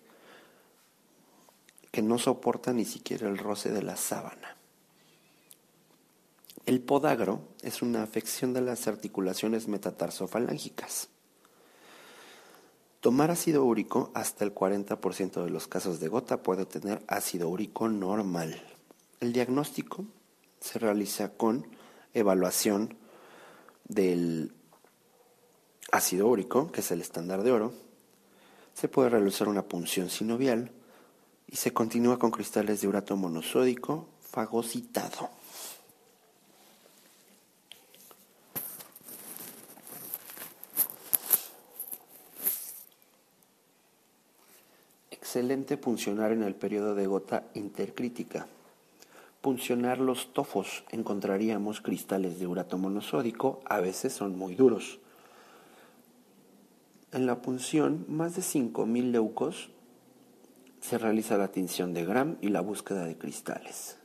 que 1.91 2.03
no 2.03 2.19
soporta 2.19 2.75
ni 2.75 2.85
siquiera 2.85 3.27
el 3.27 3.39
roce 3.39 3.71
de 3.71 3.83
la 3.83 3.97
sábana. 3.97 4.59
El 6.67 6.83
podagro 6.83 7.41
es 7.63 7.81
una 7.81 8.03
afección 8.03 8.53
de 8.53 8.61
las 8.61 8.87
articulaciones 8.87 9.67
metatarsofalángicas. 9.67 11.09
Tomar 13.01 13.31
ácido 13.31 13.65
úrico, 13.65 14.11
hasta 14.13 14.45
el 14.45 14.55
40% 14.55 15.43
de 15.43 15.49
los 15.49 15.67
casos 15.67 16.01
de 16.01 16.09
gota 16.09 16.43
puede 16.43 16.67
tener 16.67 17.03
ácido 17.09 17.49
úrico 17.49 17.89
normal. 17.89 18.63
El 19.21 19.33
diagnóstico 19.33 20.05
se 20.61 20.79
realiza 20.79 21.31
con 21.31 21.67
evaluación 22.13 22.99
del 23.89 24.53
ácido 25.91 26.29
úrico, 26.29 26.71
que 26.71 26.83
es 26.83 26.91
el 26.91 27.01
estándar 27.01 27.43
de 27.43 27.53
oro. 27.53 27.73
Se 28.75 28.89
puede 28.89 29.09
realizar 29.09 29.49
una 29.49 29.63
punción 29.63 30.11
sinovial 30.11 30.71
y 31.47 31.57
se 31.57 31.73
continúa 31.73 32.19
con 32.19 32.31
cristales 32.31 32.83
de 32.83 32.89
urato 32.89 33.17
monosódico 33.17 34.09
fagocitado. 34.21 35.31
Excelente 45.31 45.77
puncionar 45.77 46.33
en 46.33 46.43
el 46.43 46.57
periodo 46.57 46.97
de 46.97 47.07
gota 47.07 47.45
intercrítica. 47.55 48.49
Puncionar 49.41 50.01
los 50.01 50.33
tofos 50.33 50.83
encontraríamos 50.91 51.81
cristales 51.81 52.41
de 52.41 52.49
urato 52.49 52.79
monosódico, 52.79 53.61
a 53.65 53.79
veces 53.79 54.13
son 54.13 54.37
muy 54.37 54.57
duros. 54.57 54.99
En 57.13 57.27
la 57.27 57.43
punción, 57.43 58.07
más 58.09 58.35
de 58.35 58.43
5.000 58.43 59.13
leucos 59.13 59.71
se 60.81 60.99
realiza 60.99 61.39
la 61.39 61.53
tinción 61.53 61.95
de 61.95 62.05
Gram 62.05 62.37
y 62.41 62.49
la 62.49 62.61
búsqueda 62.61 63.05
de 63.05 63.17
cristales. 63.17 64.00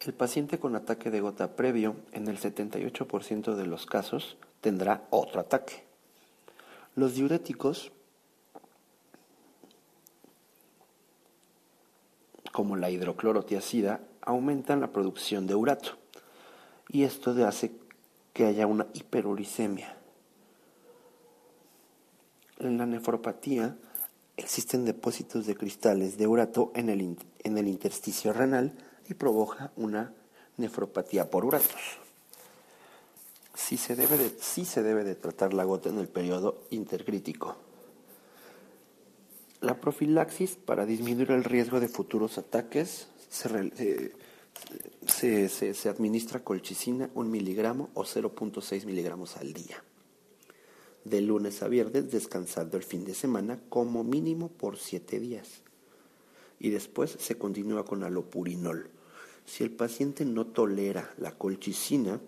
El 0.00 0.14
paciente 0.14 0.58
con 0.58 0.76
ataque 0.76 1.10
de 1.10 1.20
gota 1.20 1.56
previo, 1.56 1.94
en 2.12 2.26
el 2.26 2.38
78% 2.38 3.54
de 3.54 3.66
los 3.66 3.84
casos, 3.84 4.38
tendrá 4.62 5.06
otro 5.10 5.42
ataque. 5.42 5.84
Los 6.94 7.14
diuréticos, 7.14 7.92
como 12.50 12.76
la 12.76 12.88
hidroclorotiacida, 12.90 14.00
aumentan 14.22 14.80
la 14.80 14.90
producción 14.90 15.46
de 15.46 15.54
urato 15.54 15.98
y 16.88 17.04
esto 17.04 17.32
hace 17.46 17.72
que 18.32 18.46
haya 18.46 18.66
una 18.66 18.86
hiperuricemia. 18.94 19.98
En 22.58 22.78
la 22.78 22.86
nefropatía 22.86 23.76
existen 24.38 24.86
depósitos 24.86 25.46
de 25.46 25.56
cristales 25.56 26.16
de 26.16 26.26
urato 26.26 26.72
en 26.74 26.88
el, 26.88 27.18
en 27.44 27.58
el 27.58 27.68
intersticio 27.68 28.32
renal 28.32 28.72
y 29.10 29.14
provoca 29.14 29.72
una 29.76 30.14
nefropatía 30.56 31.28
por 31.28 31.44
uratos. 31.44 31.98
Sí 33.54 33.76
se, 33.76 33.96
debe 33.96 34.16
de, 34.16 34.30
se 34.38 34.82
debe 34.82 35.04
de 35.04 35.16
tratar 35.16 35.52
la 35.52 35.64
gota 35.64 35.88
en 35.90 35.98
el 35.98 36.08
periodo 36.08 36.62
intercrítico. 36.70 37.56
La 39.60 39.80
profilaxis 39.80 40.56
para 40.56 40.86
disminuir 40.86 41.32
el 41.32 41.44
riesgo 41.44 41.80
de 41.80 41.88
futuros 41.88 42.38
ataques 42.38 43.08
se, 43.28 43.72
eh, 43.78 44.12
se, 45.06 45.74
se, 45.74 45.88
administra 45.88 46.42
colchicina 46.42 47.10
un 47.14 47.30
miligramo 47.30 47.90
o 47.94 48.04
0.6 48.04 48.86
miligramos 48.86 49.36
al 49.36 49.52
día. 49.52 49.82
De 51.04 51.20
lunes 51.20 51.62
a 51.62 51.68
viernes, 51.68 52.10
descansando 52.10 52.76
el 52.76 52.82
fin 52.84 53.04
de 53.04 53.14
semana 53.14 53.60
como 53.68 54.04
mínimo 54.04 54.48
por 54.48 54.78
7 54.78 55.18
días. 55.18 55.62
Y 56.58 56.70
después 56.70 57.16
se 57.18 57.36
continúa 57.36 57.84
con 57.84 58.04
alopurinol. 58.04 58.90
Si 59.50 59.64
el 59.64 59.72
paciente 59.72 60.24
no 60.24 60.46
tolera 60.46 61.12
la 61.18 61.36
colchicina, 61.36 62.20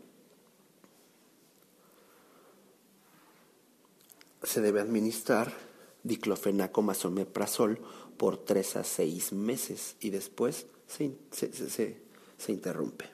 se 4.42 4.60
debe 4.60 4.80
administrar 4.80 5.54
diclofenaco 6.02 6.82
más 6.82 7.04
omeprazol 7.04 7.80
por 8.16 8.38
3 8.38 8.74
a 8.74 8.82
6 8.82 9.34
meses 9.34 9.94
y 10.00 10.10
después 10.10 10.66
se, 10.88 11.16
se, 11.30 12.02
se 12.38 12.52
interrumpe. 12.52 13.08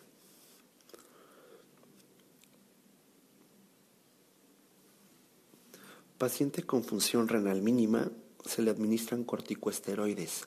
Paciente 6.17 6.63
con 6.63 6.83
función 6.83 7.29
renal 7.29 7.61
mínima 7.61 8.11
se 8.43 8.63
le 8.63 8.71
administran 8.71 9.23
corticoesteroides. 9.25 10.47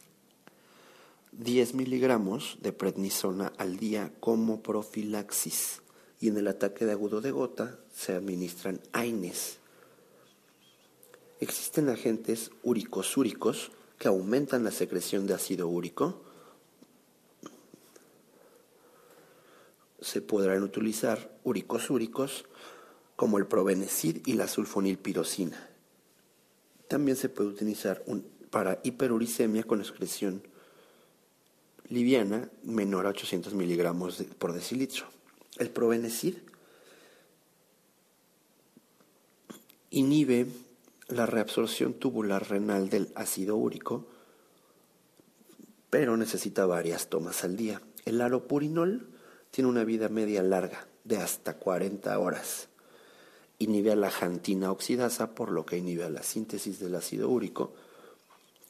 10 1.32 1.76
miligramos 1.76 2.58
de 2.62 2.74
prednisona 2.74 3.54
al 3.58 3.78
día 3.78 4.14
como 4.20 4.62
profilaxis 4.62 5.82
y 6.20 6.28
en 6.28 6.38
el 6.38 6.48
ataque 6.48 6.86
de 6.86 6.92
agudo 6.92 7.22
de 7.22 7.32
gota 7.32 7.80
se 7.94 8.14
administran 8.14 8.82
AINES. 8.92 9.60
Existen 11.40 11.90
agentes 11.90 12.52
uricosúricos 12.64 13.72
que 13.98 14.08
aumentan 14.08 14.64
la 14.64 14.72
secreción 14.72 15.26
de 15.26 15.34
ácido 15.34 15.68
úrico 15.68 16.22
se 20.02 20.22
podrán 20.22 20.64
utilizar 20.64 21.32
úricos 21.44 22.46
como 23.16 23.38
el 23.38 23.46
provenecid 23.46 24.26
y 24.26 24.34
la 24.34 24.48
sulfonilpirosina. 24.48 25.70
También 26.88 27.16
se 27.16 27.30
puede 27.30 27.52
utilizar 27.52 28.04
para 28.50 28.82
hiperuricemia 28.84 29.64
con 29.64 29.80
excreción 29.80 30.44
liviana 31.92 32.50
menor 32.64 33.06
a 33.06 33.10
800 33.10 33.54
miligramos 33.54 34.24
por 34.40 34.54
decilitro. 34.54 35.06
El 35.58 35.70
provenecid 35.70 36.38
inhibe 39.90 40.48
la 41.10 41.26
reabsorción 41.26 41.94
tubular 41.94 42.50
renal 42.50 42.90
del 42.90 43.12
ácido 43.16 43.58
úrico, 43.58 44.08
pero 45.90 46.16
necesita 46.16 46.66
varias 46.66 47.10
tomas 47.10 47.44
al 47.44 47.58
día. 47.58 47.82
El 48.06 48.22
alopurinol 48.22 49.10
tiene 49.52 49.70
una 49.70 49.84
vida 49.84 50.08
media 50.08 50.42
larga, 50.42 50.88
de 51.04 51.18
hasta 51.18 51.58
40 51.58 52.18
horas. 52.18 52.70
Inhibe 53.60 53.92
a 53.92 53.98
la 53.98 54.10
jantina 54.10 54.72
oxidasa, 54.72 55.36
por 55.36 55.52
lo 55.52 55.66
que 55.66 55.78
inhibe 55.78 56.06
a 56.06 56.10
la 56.10 56.24
síntesis 56.24 56.80
del 56.80 56.96
ácido 56.96 57.28
úrico, 57.28 57.74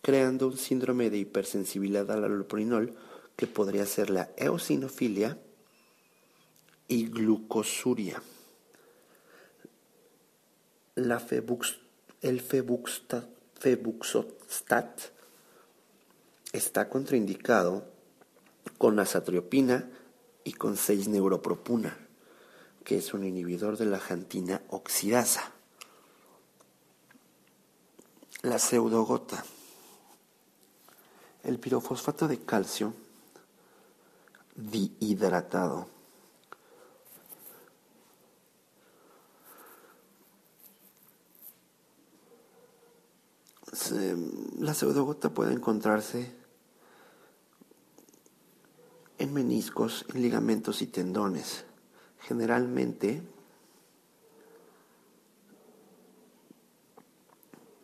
creando 0.02 0.48
un 0.48 0.58
síndrome 0.58 1.12
de 1.12 1.20
hipersensibilidad 1.20 2.10
al 2.10 2.24
allopurinol 2.24 2.96
que 3.36 3.48
podría 3.48 3.86
ser 3.86 4.10
la 4.10 4.30
eosinofilia 4.38 5.38
y 6.88 7.08
glucosuria. 7.08 8.22
La 10.96 11.26
el 12.22 12.42
febuxostat 12.42 13.26
está 16.52 16.90
contraindicado 16.90 17.86
con 18.78 19.00
azatriopina 19.00 19.90
y 20.44 20.54
con 20.54 20.76
6 20.76 21.08
neuropropuna, 21.08 21.98
que 22.84 22.98
es 22.98 23.14
un 23.14 23.24
inhibidor 23.24 23.78
de 23.78 23.86
la 23.86 24.00
jantina 24.00 24.62
oxidasa. 24.70 25.54
La 28.42 28.60
pseudogota. 28.60 29.46
El 31.44 31.60
pirofosfato 31.60 32.28
de 32.28 32.40
calcio 32.40 32.94
dihidratado. 34.56 35.88
la 44.60 44.74
pseudogota 44.74 45.34
puede 45.34 45.54
encontrarse 45.54 46.32
en 49.18 49.34
meniscos, 49.34 50.06
en 50.14 50.22
ligamentos 50.22 50.82
y 50.82 50.88
tendones. 50.88 51.66
Generalmente, 52.20 53.22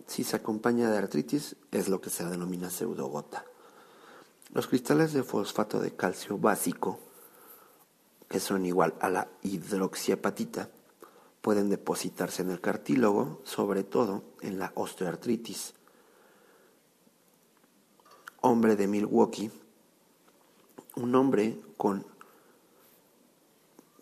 si 0.08 0.24
se 0.24 0.36
acompaña 0.36 0.90
de 0.90 0.98
artritis, 0.98 1.56
es 1.72 1.90
lo 1.90 2.02
que 2.02 2.10
se 2.10 2.26
denomina 2.26 2.70
pseudogota. 2.70 3.46
Los 4.54 4.68
cristales 4.68 5.14
de 5.14 5.24
fosfato 5.24 5.80
de 5.80 5.96
calcio 5.96 6.38
básico, 6.38 7.00
que 8.30 8.40
son 8.40 8.66
igual 8.66 8.96
a 9.02 9.10
la 9.10 9.28
hidroxiapatita, 9.44 10.70
pueden 11.42 11.70
depositarse 11.70 12.42
en 12.42 12.52
el 12.52 12.62
cartílago, 12.62 13.42
sobre 13.44 13.84
todo 13.84 14.24
en 14.42 14.58
la 14.60 14.72
osteoartritis. 14.76 15.74
Hombre 18.42 18.76
de 18.76 18.88
Milwaukee, 18.88 19.52
un 20.96 21.16
hombre 21.16 21.60
con, 21.76 22.06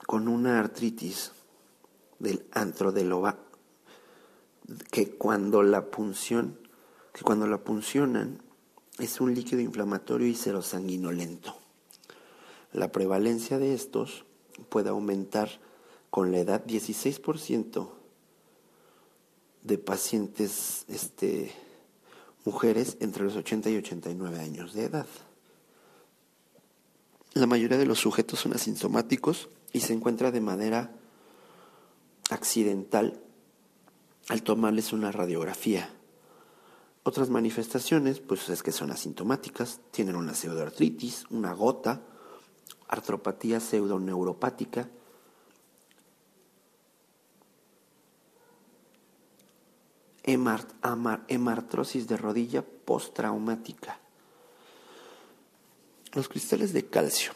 con 0.06 0.28
una 0.28 0.60
artritis 0.60 1.32
del 2.20 2.46
antro 2.52 2.92
de 2.92 3.04
loba, 3.04 3.38
que 4.92 5.16
cuando 5.16 5.64
la 5.64 5.86
punción, 5.86 6.60
que 7.14 7.24
cuando 7.24 7.48
la 7.48 7.58
puncionan 7.58 8.45
es 9.00 9.20
un 9.20 9.34
líquido 9.34 9.62
inflamatorio 9.62 10.28
y 10.28 10.36
serosanguinolento. 10.36 11.56
La 12.72 12.92
prevalencia 12.92 13.58
de 13.58 13.74
estos 13.74 14.26
puede 14.70 14.90
aumentar 14.90 15.50
con 16.10 16.32
la 16.32 16.40
edad 16.40 16.66
16% 16.66 17.90
de 19.64 19.78
pacientes 19.78 20.86
este, 20.88 21.52
mujeres 22.46 22.98
entre 23.00 23.24
los 23.24 23.36
80 23.36 23.70
y 23.70 23.78
89 23.78 24.40
años 24.40 24.74
de 24.74 24.86
edad. 24.86 25.08
La 27.34 27.48
mayoría 27.48 27.78
de 27.78 27.86
los 27.86 28.00
sujetos 28.00 28.40
son 28.40 28.54
asintomáticos 28.54 29.50
y 29.74 29.82
se 29.82 29.94
encuentra 29.94 30.32
de 30.32 30.40
manera 30.40 30.96
accidental 32.30 33.20
al 34.30 34.44
tomarles 34.44 34.94
una 34.94 35.12
radiografía. 35.12 35.95
Otras 37.08 37.30
manifestaciones, 37.30 38.20
pues 38.20 38.50
es 38.50 38.64
que 38.64 38.72
son 38.72 38.90
asintomáticas, 38.90 39.80
tienen 39.92 40.16
una 40.16 40.34
pseudoartritis, 40.34 41.26
una 41.30 41.54
gota, 41.54 42.02
artropatía 42.88 43.60
pseudoneuropática, 43.60 44.90
hemartrosis 51.28 52.08
de 52.08 52.18
rodilla 52.18 52.64
postraumática. 52.64 54.00
Los 56.14 56.28
cristales 56.28 56.74
de 56.74 56.88
calcio, 56.88 57.34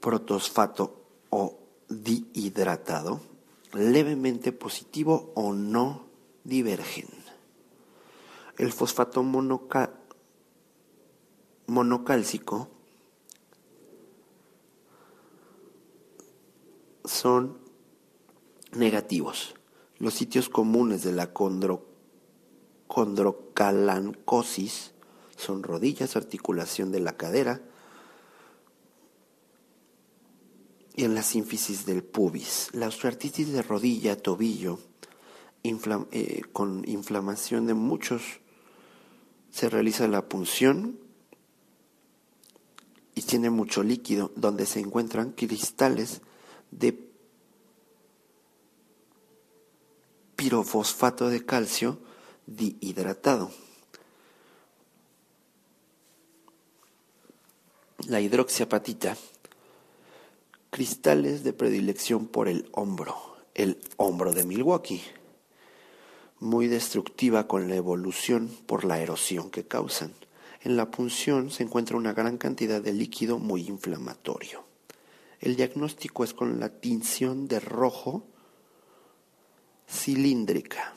protosfato 0.00 1.02
o 1.30 1.58
dihidratado, 1.88 3.22
levemente 3.72 4.52
positivo 4.52 5.32
o 5.34 5.54
no 5.54 6.04
divergen. 6.44 7.15
El 8.58 8.72
fosfato 8.72 9.22
monocálcico 11.66 12.70
son 17.04 17.58
negativos. 18.72 19.54
Los 19.98 20.14
sitios 20.14 20.48
comunes 20.48 21.02
de 21.02 21.12
la 21.12 21.34
condrocalancosis 22.86 24.92
son 25.36 25.62
rodillas, 25.62 26.16
articulación 26.16 26.90
de 26.92 27.00
la 27.00 27.16
cadera 27.16 27.60
y 30.94 31.04
en 31.04 31.14
la 31.14 31.22
sínfisis 31.22 31.84
del 31.84 32.02
pubis. 32.02 32.70
La 32.72 32.88
osteoartritis 32.88 33.52
de 33.52 33.62
rodilla, 33.62 34.16
tobillo, 34.16 34.78
eh, 35.62 36.42
con 36.52 36.88
inflamación 36.88 37.66
de 37.66 37.74
muchos, 37.74 38.40
se 39.56 39.70
realiza 39.70 40.06
la 40.06 40.28
punción 40.28 40.98
y 43.14 43.22
tiene 43.22 43.48
mucho 43.48 43.82
líquido 43.82 44.30
donde 44.36 44.66
se 44.66 44.80
encuentran 44.80 45.32
cristales 45.32 46.20
de 46.70 47.08
pirofosfato 50.36 51.30
de 51.30 51.46
calcio 51.46 51.98
dihidratado. 52.44 53.50
La 58.08 58.20
hidroxiapatita, 58.20 59.16
cristales 60.68 61.44
de 61.44 61.54
predilección 61.54 62.26
por 62.26 62.48
el 62.48 62.68
hombro, 62.72 63.16
el 63.54 63.80
hombro 63.96 64.34
de 64.34 64.44
Milwaukee, 64.44 65.02
muy 66.38 66.66
destructiva 66.68 67.48
con 67.48 67.68
la 67.68 67.76
evolución 67.76 68.50
por 68.66 68.84
la 68.84 69.00
erosión 69.00 69.50
que 69.50 69.64
causan. 69.64 70.12
En 70.62 70.76
la 70.76 70.90
punción 70.90 71.50
se 71.50 71.62
encuentra 71.62 71.96
una 71.96 72.12
gran 72.12 72.38
cantidad 72.38 72.80
de 72.82 72.92
líquido 72.92 73.38
muy 73.38 73.66
inflamatorio. 73.68 74.64
El 75.40 75.56
diagnóstico 75.56 76.24
es 76.24 76.34
con 76.34 76.60
la 76.60 76.68
tinción 76.68 77.46
de 77.48 77.60
rojo 77.60 78.26
cilíndrica. 79.88 80.94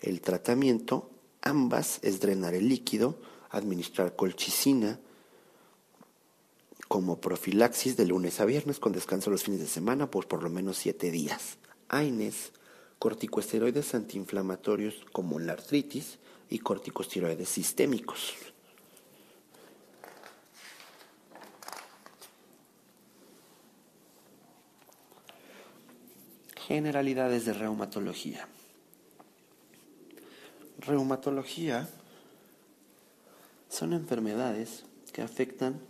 El 0.00 0.20
tratamiento, 0.20 1.10
ambas, 1.42 1.98
es 2.02 2.20
drenar 2.20 2.54
el 2.54 2.68
líquido, 2.68 3.18
administrar 3.50 4.16
colchicina 4.16 4.98
como 6.88 7.20
profilaxis 7.20 7.96
de 7.96 8.06
lunes 8.06 8.40
a 8.40 8.44
viernes 8.44 8.78
con 8.78 8.92
descanso 8.92 9.30
los 9.30 9.42
fines 9.42 9.60
de 9.60 9.66
semana 9.66 10.10
por 10.10 10.28
por 10.28 10.42
lo 10.42 10.50
menos 10.50 10.76
siete 10.76 11.10
días. 11.10 11.58
AINES, 11.88 12.52
corticosteroides 12.98 13.94
antiinflamatorios 13.94 14.94
como 15.12 15.38
la 15.38 15.52
artritis 15.52 16.18
y 16.48 16.58
corticosteroides 16.58 17.48
sistémicos. 17.48 18.34
Generalidades 26.66 27.44
de 27.44 27.52
reumatología. 27.52 28.48
Reumatología 30.80 31.88
son 33.68 33.92
enfermedades 33.92 34.84
que 35.12 35.22
afectan 35.22 35.80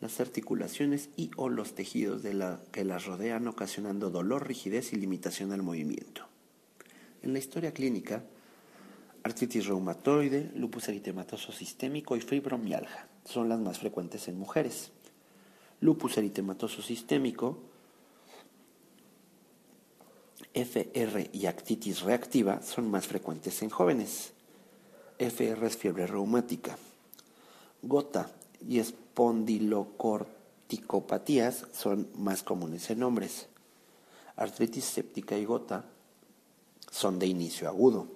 las 0.00 0.20
articulaciones 0.20 1.08
y 1.16 1.30
o 1.36 1.48
los 1.48 1.74
tejidos 1.74 2.22
de 2.22 2.34
la, 2.34 2.60
que 2.72 2.84
las 2.84 3.06
rodean 3.06 3.46
ocasionando 3.46 4.10
dolor, 4.10 4.46
rigidez 4.46 4.92
y 4.92 4.96
limitación 4.96 5.52
al 5.52 5.62
movimiento. 5.62 6.26
En 7.24 7.32
la 7.32 7.38
historia 7.38 7.72
clínica, 7.72 8.22
artritis 9.22 9.66
reumatoide, 9.66 10.50
lupus 10.56 10.90
eritematoso 10.90 11.52
sistémico 11.52 12.16
y 12.16 12.20
fibromialgia 12.20 13.08
son 13.24 13.48
las 13.48 13.58
más 13.58 13.78
frecuentes 13.78 14.28
en 14.28 14.38
mujeres. 14.38 14.90
Lupus 15.80 16.18
eritematoso 16.18 16.82
sistémico 16.82 17.60
FR 20.52 21.30
y 21.32 21.46
actitis 21.46 22.02
reactiva 22.02 22.60
son 22.60 22.90
más 22.90 23.06
frecuentes 23.06 23.62
en 23.62 23.70
jóvenes. 23.70 24.34
FR 25.18 25.66
es 25.66 25.78
fiebre 25.78 26.06
reumática. 26.06 26.76
Gota 27.80 28.30
y 28.68 28.80
espondilocorticopatías 28.80 31.68
son 31.72 32.06
más 32.16 32.42
comunes 32.42 32.90
en 32.90 33.02
hombres. 33.02 33.48
Artritis 34.36 34.84
séptica 34.84 35.38
y 35.38 35.46
gota 35.46 35.86
son 36.94 37.18
de 37.18 37.26
inicio 37.26 37.68
agudo. 37.68 38.06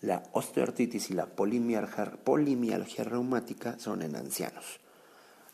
La 0.00 0.24
osteoartritis 0.32 1.10
y 1.10 1.14
la 1.14 1.26
polimialgia, 1.26 2.10
polimialgia 2.24 3.04
reumática 3.04 3.78
son 3.78 4.02
en 4.02 4.16
ancianos. 4.16 4.80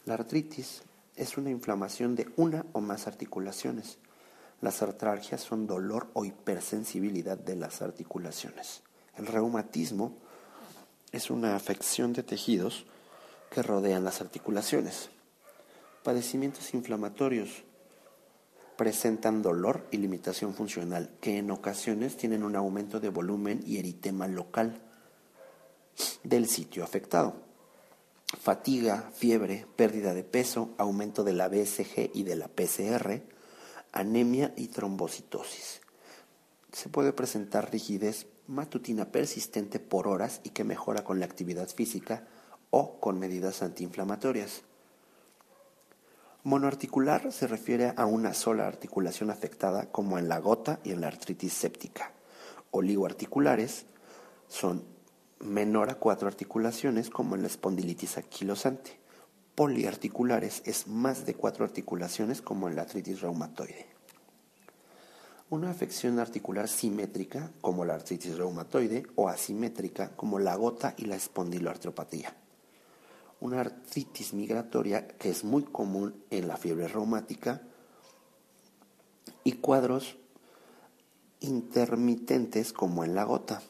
La 0.06 0.14
artritis 0.14 0.82
es 1.14 1.36
una 1.36 1.50
inflamación 1.50 2.16
de 2.16 2.28
una 2.36 2.64
o 2.72 2.80
más 2.80 3.06
articulaciones 3.06 3.98
las 4.60 4.82
artralgias 4.82 5.40
son 5.40 5.66
dolor 5.66 6.08
o 6.12 6.24
hipersensibilidad 6.24 7.38
de 7.38 7.56
las 7.56 7.80
articulaciones. 7.80 8.82
El 9.16 9.26
reumatismo 9.26 10.14
es 11.12 11.30
una 11.30 11.56
afección 11.56 12.12
de 12.12 12.22
tejidos 12.22 12.84
que 13.50 13.62
rodean 13.62 14.04
las 14.04 14.20
articulaciones. 14.20 15.08
Padecimientos 16.02 16.74
inflamatorios 16.74 17.64
presentan 18.80 19.42
dolor 19.42 19.86
y 19.90 19.98
limitación 19.98 20.54
funcional, 20.54 21.10
que 21.20 21.36
en 21.36 21.50
ocasiones 21.50 22.16
tienen 22.16 22.42
un 22.42 22.56
aumento 22.56 22.98
de 22.98 23.10
volumen 23.10 23.60
y 23.66 23.76
eritema 23.76 24.26
local 24.26 24.80
del 26.24 26.48
sitio 26.48 26.82
afectado. 26.82 27.42
fatiga, 28.40 29.10
fiebre, 29.12 29.66
pérdida 29.76 30.14
de 30.14 30.24
peso, 30.24 30.70
aumento 30.78 31.24
de 31.24 31.34
la 31.34 31.50
BSG 31.50 32.10
y 32.14 32.22
de 32.22 32.36
la 32.36 32.48
PCR, 32.48 33.20
anemia 33.92 34.54
y 34.56 34.68
trombocitosis. 34.68 35.82
Se 36.72 36.88
puede 36.88 37.12
presentar 37.12 37.70
rigidez 37.70 38.28
matutina 38.46 39.12
persistente 39.12 39.78
por 39.78 40.08
horas 40.08 40.40
y 40.42 40.50
que 40.50 40.64
mejora 40.64 41.04
con 41.04 41.20
la 41.20 41.26
actividad 41.26 41.68
física 41.68 42.26
o 42.70 42.98
con 42.98 43.18
medidas 43.18 43.60
antiinflamatorias. 43.60 44.62
Monoarticular 46.42 47.32
se 47.32 47.46
refiere 47.46 47.92
a 47.96 48.06
una 48.06 48.32
sola 48.32 48.66
articulación 48.66 49.30
afectada 49.30 49.92
como 49.92 50.16
en 50.16 50.26
la 50.26 50.38
gota 50.38 50.80
y 50.82 50.92
en 50.92 51.02
la 51.02 51.08
artritis 51.08 51.52
séptica. 51.52 52.12
Oligoarticulares 52.70 53.84
son 54.48 54.82
menor 55.38 55.90
a 55.90 55.96
cuatro 55.96 56.28
articulaciones 56.28 57.10
como 57.10 57.34
en 57.34 57.42
la 57.42 57.48
espondilitis 57.48 58.16
anquilosante. 58.16 58.98
Poliarticulares 59.54 60.62
es 60.64 60.86
más 60.86 61.26
de 61.26 61.34
cuatro 61.34 61.66
articulaciones 61.66 62.40
como 62.40 62.70
en 62.70 62.76
la 62.76 62.82
artritis 62.82 63.20
reumatoide. 63.20 63.86
Una 65.50 65.68
afección 65.68 66.18
articular 66.18 66.68
simétrica 66.68 67.50
como 67.60 67.84
la 67.84 67.96
artritis 67.96 68.38
reumatoide 68.38 69.06
o 69.14 69.28
asimétrica 69.28 70.16
como 70.16 70.38
la 70.38 70.56
gota 70.56 70.94
y 70.96 71.04
la 71.04 71.16
espondiloartropatía 71.16 72.34
una 73.40 73.60
artritis 73.60 74.34
migratoria 74.34 75.08
que 75.08 75.30
es 75.30 75.44
muy 75.44 75.62
común 75.62 76.14
en 76.30 76.46
la 76.46 76.56
fiebre 76.56 76.88
reumática 76.88 77.62
y 79.44 79.52
cuadros 79.52 80.16
intermitentes 81.40 82.72
como 82.72 83.04
en 83.04 83.14
la 83.14 83.24
gota. 83.24 83.62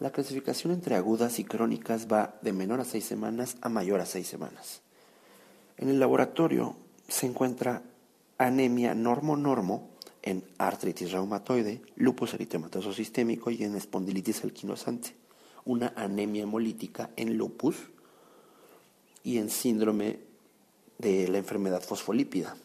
La 0.00 0.10
clasificación 0.10 0.72
entre 0.72 0.96
agudas 0.96 1.38
y 1.38 1.44
crónicas 1.44 2.06
va 2.10 2.38
de 2.40 2.54
menor 2.54 2.80
a 2.80 2.84
seis 2.84 3.04
semanas 3.04 3.56
a 3.60 3.68
mayor 3.68 4.00
a 4.00 4.06
seis 4.06 4.26
semanas. 4.26 4.80
En 5.76 5.90
el 5.90 6.00
laboratorio 6.00 6.74
se 7.06 7.26
encuentra 7.26 7.82
anemia 8.38 8.94
normo-normo 8.94 9.90
en 10.22 10.42
artritis 10.58 11.12
reumatoide, 11.12 11.82
lupus 11.96 12.34
eritematoso 12.34 12.92
sistémico 12.92 13.50
y 13.50 13.62
en 13.64 13.76
espondilitis 13.76 14.44
alquinosante, 14.44 15.14
una 15.66 15.92
anemia 15.96 16.44
hemolítica 16.44 17.10
en 17.16 17.36
lupus 17.36 17.76
y 19.22 19.38
en 19.38 19.50
síndrome 19.50 20.20
de 20.98 21.28
la 21.28 21.38
enfermedad 21.38 21.82
fosfolípida. 21.82 22.56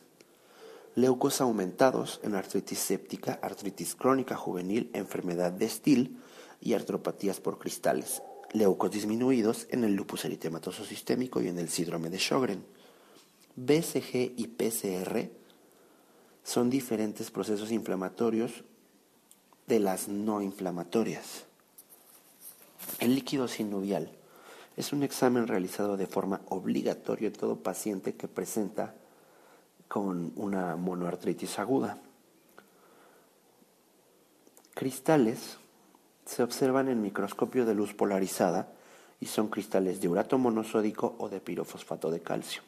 Leucos 0.95 1.41
aumentados 1.41 2.19
en 2.23 2.36
artritis 2.36 2.80
séptica, 2.80 3.40
artritis 3.41 3.95
crónica 3.95 4.36
juvenil, 4.36 4.90
enfermedad 4.94 5.52
de 5.52 5.68
Still 5.68 6.18
y 6.61 6.73
artropatías 6.73 7.41
por 7.41 7.60
cristales. 7.60 8.22
Leucos 8.53 8.91
disminuidos 8.91 9.68
en 9.72 9.84
el 9.84 9.94
lupus 9.94 10.23
eritematoso 10.23 10.86
sistémico 10.86 11.41
y 11.41 11.49
en 11.49 11.60
el 11.60 11.69
síndrome 11.69 12.10
de 12.10 12.19
Sjögren. 12.19 12.64
BCG 13.57 14.34
y 14.38 14.48
PCR 14.48 15.30
son 16.44 16.69
diferentes 16.69 17.32
procesos 17.32 17.72
inflamatorios 17.72 18.64
de 19.68 19.80
las 19.80 20.07
no 20.07 20.41
inflamatorias. 20.41 21.45
El 22.99 23.15
líquido 23.15 23.48
sinovial 23.48 24.14
es 24.76 24.91
un 24.91 25.03
examen 25.03 25.47
realizado 25.47 25.97
de 25.97 26.07
forma 26.07 26.41
obligatoria 26.49 27.27
en 27.27 27.34
todo 27.34 27.57
paciente 27.57 28.15
que 28.15 28.27
presenta 28.27 28.93
con 29.88 30.34
una 30.35 30.76
monoartritis 30.76 31.60
aguda. 31.60 31.97
Cristales 34.73 35.57
se 36.26 36.43
observan 36.43 36.89
en 36.89 37.02
microscopio 37.02 37.65
de 37.65 37.76
luz 37.76 37.93
polarizada 37.93 38.68
y 39.22 39.27
son 39.27 39.47
cristales 39.47 40.02
de 40.02 40.10
urato 40.10 40.38
monosódico 40.38 41.15
o 41.19 41.30
de 41.30 41.39
pirofosfato 41.39 42.11
de 42.11 42.22
calcio. 42.22 42.61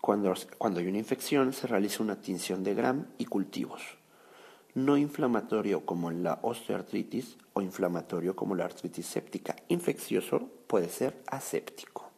Cuando, 0.00 0.34
cuando 0.58 0.80
hay 0.80 0.88
una 0.88 0.98
infección 0.98 1.52
se 1.52 1.66
realiza 1.66 2.02
una 2.02 2.20
tinción 2.20 2.62
de 2.62 2.74
Gram 2.74 3.06
y 3.16 3.24
cultivos 3.24 3.82
no 4.76 4.98
inflamatorio 4.98 5.86
como 5.86 6.10
la 6.10 6.38
osteoartritis 6.42 7.38
o 7.54 7.62
inflamatorio 7.62 8.36
como 8.36 8.54
la 8.54 8.66
artritis 8.66 9.06
séptica. 9.06 9.56
Infeccioso 9.68 10.50
puede 10.66 10.90
ser 10.90 11.22
aséptico. 11.26 12.10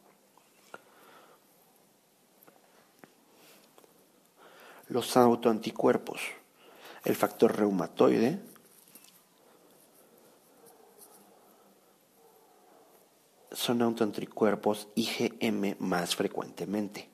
Los 4.89 5.17
autoanticuerpos. 5.17 6.21
El 7.05 7.15
factor 7.15 7.57
reumatoide, 7.57 8.41
son 13.53 13.83
autoanticuerpos 13.83 14.89
IgM 14.97 15.77
más 15.79 16.17
frecuentemente. 16.17 17.09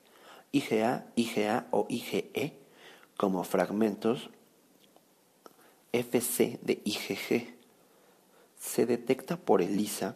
IgA, 0.51 1.05
IgA 1.15 1.67
o 1.69 1.85
IgE 1.87 2.57
como 3.15 3.43
fragmentos 3.43 4.31
FC 5.99 6.59
de 6.61 6.81
IgG. 6.83 7.55
Se 8.59 8.85
detecta 8.85 9.37
por 9.37 9.61
ELISA 9.61 10.15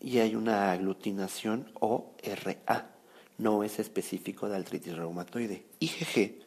y 0.00 0.18
hay 0.18 0.34
una 0.34 0.72
aglutinación 0.72 1.70
ORA. 1.80 2.90
No 3.38 3.64
es 3.64 3.78
específico 3.78 4.48
de 4.48 4.56
artritis 4.56 4.96
reumatoide. 4.96 5.64
IgG 5.80 6.40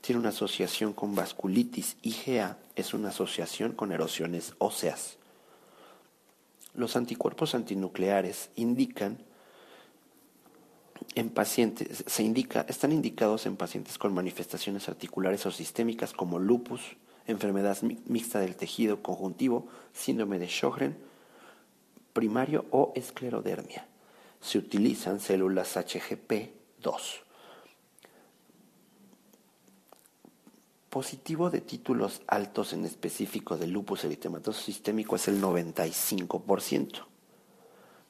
tiene 0.00 0.20
una 0.20 0.30
asociación 0.30 0.92
con 0.92 1.14
vasculitis. 1.14 1.96
IgA 2.02 2.58
es 2.74 2.94
una 2.94 3.10
asociación 3.10 3.72
con 3.72 3.92
erosiones 3.92 4.54
óseas. 4.58 5.18
Los 6.74 6.96
anticuerpos 6.96 7.54
antinucleares 7.54 8.50
indican 8.56 9.18
en 11.14 11.30
pacientes, 11.30 12.04
se 12.06 12.22
indica, 12.22 12.64
están 12.68 12.92
indicados 12.92 13.46
en 13.46 13.56
pacientes 13.56 13.98
con 13.98 14.14
manifestaciones 14.14 14.88
articulares 14.88 15.44
o 15.46 15.50
sistémicas 15.50 16.12
como 16.12 16.38
lupus, 16.38 16.96
enfermedad 17.26 17.78
mixta 17.82 18.40
del 18.40 18.56
tejido 18.56 19.02
conjuntivo, 19.02 19.68
síndrome 19.92 20.38
de 20.38 20.48
Sjögren 20.48 21.10
primario 22.12 22.66
o 22.70 22.92
esclerodermia. 22.94 23.86
Se 24.40 24.58
utilizan 24.58 25.20
células 25.20 25.76
HGP2. 25.76 26.50
Positivo 30.88 31.50
de 31.50 31.60
títulos 31.60 32.20
altos 32.26 32.72
en 32.72 32.84
específico 32.84 33.56
de 33.56 33.68
lupus 33.68 34.04
eritematoso 34.04 34.60
sistémico 34.60 35.16
es 35.16 35.28
el 35.28 35.40
95%. 35.40 37.06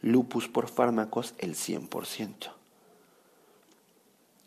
Lupus 0.03 0.49
por 0.49 0.69
fármacos 0.69 1.35
el 1.39 1.55
100%. 1.55 2.53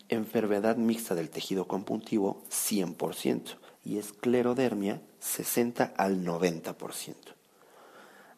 Enfermedad 0.10 0.78
mixta 0.78 1.14
del 1.14 1.30
tejido 1.30 1.68
conjuntivo 1.68 2.42
100% 2.50 3.63
y 3.84 3.98
esclerodermia 3.98 5.02
60 5.20 5.94
al 5.98 6.24
90%. 6.26 7.16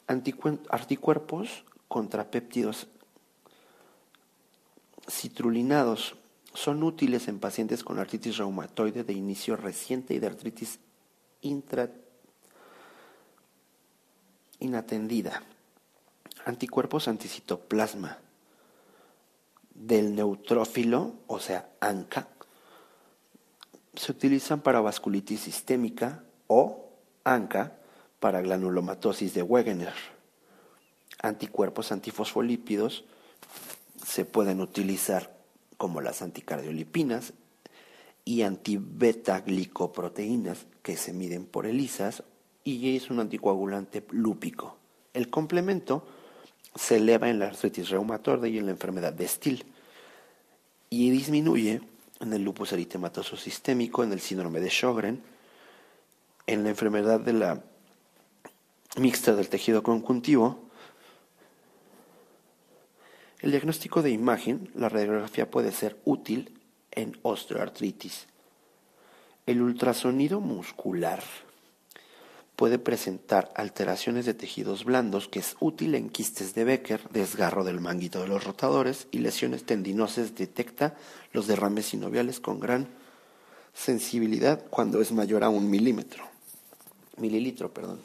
Anticuerpos 0.07 1.63
contra 1.87 2.31
péptidos 2.31 2.87
citrulinados 5.07 6.15
son 6.53 6.83
útiles 6.83 7.27
en 7.27 7.39
pacientes 7.39 7.83
con 7.83 7.99
artritis 7.99 8.37
reumatoide 8.37 9.03
de 9.03 9.13
inicio 9.13 9.55
reciente 9.55 10.13
y 10.13 10.19
de 10.19 10.27
artritis 10.27 10.79
inatendida. 14.59 15.43
Anticuerpos 16.45 17.07
anticitoplasma 17.07 18.19
del 19.73 20.15
neutrófilo, 20.15 21.15
o 21.27 21.39
sea, 21.39 21.69
ANCA, 21.79 22.29
se 23.97 24.11
utilizan 24.11 24.61
para 24.61 24.81
vasculitis 24.81 25.39
sistémica 25.41 26.23
o 26.47 26.89
ANCA 27.23 27.77
para 28.19 28.41
granulomatosis 28.41 29.33
de 29.33 29.41
Wegener. 29.41 29.95
Anticuerpos 31.21 31.91
antifosfolípidos 31.91 33.05
se 34.03 34.25
pueden 34.25 34.59
utilizar 34.61 35.35
como 35.77 36.01
las 36.01 36.21
anticardiolipinas 36.21 37.33
y 38.23 38.43
antibeta-glicoproteínas 38.43 40.67
que 40.81 40.95
se 40.97 41.13
miden 41.13 41.45
por 41.45 41.65
ELISAS 41.65 42.23
y 42.63 42.95
es 42.95 43.09
un 43.09 43.19
anticoagulante 43.19 44.05
lúpico. 44.09 44.77
El 45.13 45.29
complemento 45.29 46.07
se 46.75 46.97
eleva 46.97 47.29
en 47.29 47.39
la 47.39 47.47
artritis 47.47 47.89
reumatoide 47.89 48.49
y 48.49 48.57
en 48.57 48.65
la 48.65 48.71
enfermedad 48.71 49.13
de 49.13 49.27
Still 49.27 49.63
y 50.89 51.11
disminuye 51.11 51.81
en 52.19 52.33
el 52.33 52.43
lupus 52.43 52.73
eritematoso 52.73 53.35
sistémico, 53.37 54.03
en 54.03 54.11
el 54.11 54.19
síndrome 54.19 54.59
de 54.59 54.69
Sjögren, 54.69 55.23
en 56.47 56.63
la 56.63 56.69
enfermedad 56.69 57.19
de 57.19 57.33
la 57.33 57.63
mixta 58.97 59.35
del 59.35 59.49
tejido 59.49 59.83
conjuntivo. 59.83 60.69
El 63.39 63.51
diagnóstico 63.51 64.01
de 64.01 64.11
imagen, 64.11 64.69
la 64.75 64.89
radiografía 64.89 65.49
puede 65.49 65.71
ser 65.71 65.99
útil 66.05 66.59
en 66.91 67.17
osteoartritis. 67.21 68.27
El 69.45 69.61
ultrasonido 69.61 70.39
muscular 70.39 71.23
puede 72.55 72.79
presentar 72.79 73.51
alteraciones 73.55 74.25
de 74.25 74.33
tejidos 74.33 74.85
blandos, 74.85 75.27
que 75.27 75.39
es 75.39 75.55
útil 75.59 75.95
en 75.95 76.09
quistes 76.09 76.55
de 76.55 76.63
Becker, 76.63 77.01
desgarro 77.09 77.63
del 77.63 77.81
manguito 77.81 78.21
de 78.21 78.27
los 78.27 78.43
rotadores 78.43 79.07
y 79.11 79.19
lesiones 79.19 79.65
tendinosas. 79.65 80.35
Detecta 80.35 80.95
los 81.33 81.47
derrames 81.47 81.87
sinoviales 81.87 82.39
con 82.39 82.59
gran 82.59 82.87
sensibilidad 83.73 84.65
cuando 84.69 85.01
es 85.01 85.11
mayor 85.11 85.43
a 85.43 85.49
un 85.49 85.69
milímetro. 85.69 86.23
Mililitro, 87.17 87.73
perdón. 87.73 87.99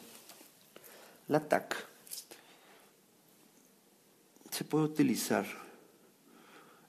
La 1.27 1.39
TAC 1.47 1.87
se 4.49 4.65
puede 4.65 4.85
utilizar 4.85 5.45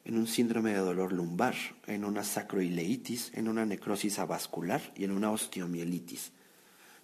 en 0.04 0.18
un 0.18 0.26
síndrome 0.26 0.72
de 0.72 0.78
dolor 0.78 1.12
lumbar, 1.12 1.54
en 1.86 2.04
una 2.04 2.24
sacroileitis, 2.24 3.30
en 3.34 3.46
una 3.46 3.64
necrosis 3.64 4.18
avascular 4.18 4.82
y 4.96 5.04
en 5.04 5.12
una 5.12 5.30
osteomielitis 5.30 6.32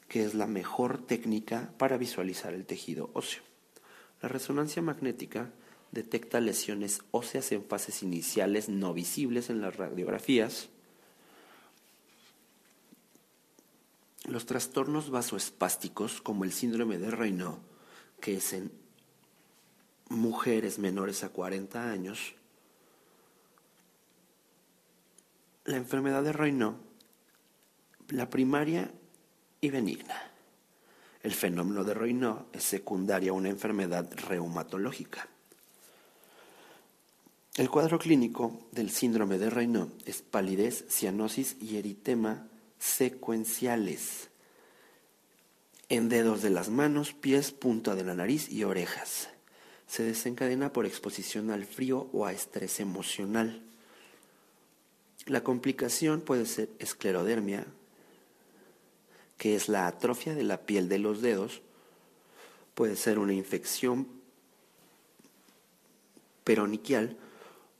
que 0.08 0.24
es 0.24 0.34
la 0.34 0.46
mejor 0.46 1.06
técnica 1.06 1.72
para 1.78 1.98
visualizar 1.98 2.54
el 2.54 2.64
tejido 2.64 3.10
óseo. 3.12 3.42
La 4.22 4.28
resonancia 4.28 4.82
magnética 4.82 5.52
detecta 5.92 6.40
lesiones 6.40 7.02
óseas 7.10 7.52
en 7.52 7.64
fases 7.64 8.02
iniciales 8.02 8.68
no 8.68 8.94
visibles 8.94 9.50
en 9.50 9.60
las 9.60 9.76
radiografías. 9.76 10.70
Los 14.24 14.46
trastornos 14.46 15.10
vasoespásticos, 15.10 16.20
como 16.20 16.44
el 16.44 16.52
síndrome 16.52 16.98
de 16.98 17.10
Raynaud, 17.10 17.58
que 18.20 18.36
es 18.36 18.52
en 18.52 18.72
mujeres 20.08 20.78
menores 20.78 21.22
a 21.22 21.28
40 21.30 21.90
años, 21.90 22.34
la 25.64 25.76
enfermedad 25.76 26.22
de 26.22 26.32
Raynaud, 26.32 26.74
la 28.08 28.30
primaria 28.30 28.90
y 29.60 29.70
benigna. 29.70 30.30
El 31.22 31.32
fenómeno 31.32 31.84
de 31.84 31.94
Raynaud 31.94 32.42
es 32.52 32.62
secundario 32.64 33.32
a 33.32 33.36
una 33.36 33.48
enfermedad 33.48 34.08
reumatológica. 34.28 35.28
El 37.56 37.70
cuadro 37.70 37.98
clínico 37.98 38.68
del 38.70 38.90
síndrome 38.90 39.38
de 39.38 39.50
Raynaud 39.50 39.88
es 40.06 40.22
palidez, 40.22 40.84
cianosis 40.88 41.56
y 41.60 41.76
eritema 41.76 42.46
secuenciales 42.78 44.28
en 45.88 46.08
dedos 46.08 46.42
de 46.42 46.50
las 46.50 46.68
manos, 46.68 47.14
pies, 47.14 47.50
punta 47.50 47.94
de 47.94 48.04
la 48.04 48.14
nariz 48.14 48.50
y 48.50 48.64
orejas. 48.64 49.30
Se 49.86 50.02
desencadena 50.02 50.72
por 50.72 50.84
exposición 50.84 51.50
al 51.50 51.64
frío 51.64 52.10
o 52.12 52.26
a 52.26 52.32
estrés 52.32 52.78
emocional. 52.78 53.62
La 55.24 55.42
complicación 55.42 56.20
puede 56.20 56.44
ser 56.44 56.68
esclerodermia, 56.78 57.66
que 59.38 59.54
es 59.54 59.68
la 59.68 59.86
atrofia 59.86 60.34
de 60.34 60.42
la 60.42 60.62
piel 60.62 60.88
de 60.88 60.98
los 60.98 61.22
dedos, 61.22 61.62
puede 62.74 62.96
ser 62.96 63.18
una 63.18 63.32
infección 63.32 64.08
peroniquial, 66.44 67.16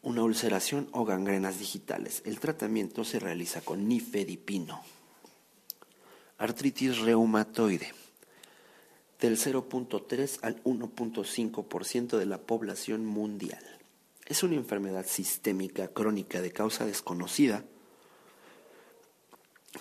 una 0.03 0.23
ulceración 0.23 0.89
o 0.93 1.05
gangrenas 1.05 1.59
digitales. 1.59 2.23
El 2.25 2.39
tratamiento 2.39 3.05
se 3.05 3.19
realiza 3.19 3.61
con 3.61 3.89
nifedipino. 3.89 4.83
Artritis 6.39 6.99
reumatoide. 6.99 7.93
Del 9.21 9.37
0.3 9.37 10.39
al 10.43 10.63
1.5% 10.63 12.19
de 12.19 12.27
la 12.27 12.39
población 12.39 13.05
mundial. 13.05 13.65
Es 14.27 14.45
una 14.45 14.55
enfermedad 14.55 15.07
sistémica 15.07 15.89
crónica 15.89 16.41
de 16.41 16.53
causa 16.53 16.87
desconocida 16.87 17.65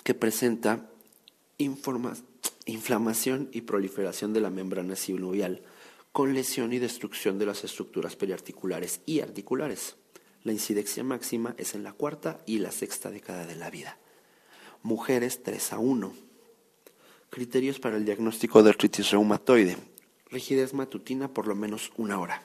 que 0.02 0.14
presenta 0.14 0.90
inflamación 1.58 3.48
y 3.52 3.62
proliferación 3.62 4.32
de 4.32 4.40
la 4.40 4.50
membrana 4.50 4.96
sinovial, 4.96 5.62
con 6.12 6.34
lesión 6.34 6.72
y 6.72 6.78
destrucción 6.78 7.38
de 7.38 7.46
las 7.46 7.64
estructuras 7.64 8.16
periarticulares 8.16 9.00
y 9.06 9.20
articulares. 9.20 9.96
La 10.44 10.52
incidencia 10.52 11.02
máxima 11.04 11.54
es 11.58 11.74
en 11.74 11.82
la 11.82 11.92
cuarta 11.92 12.40
y 12.46 12.58
la 12.58 12.72
sexta 12.72 13.10
década 13.10 13.46
de 13.46 13.56
la 13.56 13.70
vida. 13.70 13.98
Mujeres 14.82 15.42
3 15.42 15.72
a 15.72 15.78
1. 15.78 16.12
Criterios 17.30 17.78
para 17.80 17.96
el 17.96 18.04
diagnóstico 18.04 18.62
de 18.62 18.70
artritis 18.70 19.10
reumatoide. 19.10 19.76
Rigidez 20.30 20.74
matutina 20.74 21.32
por 21.32 21.46
lo 21.46 21.54
menos 21.54 21.92
una 21.96 22.20
hora. 22.20 22.42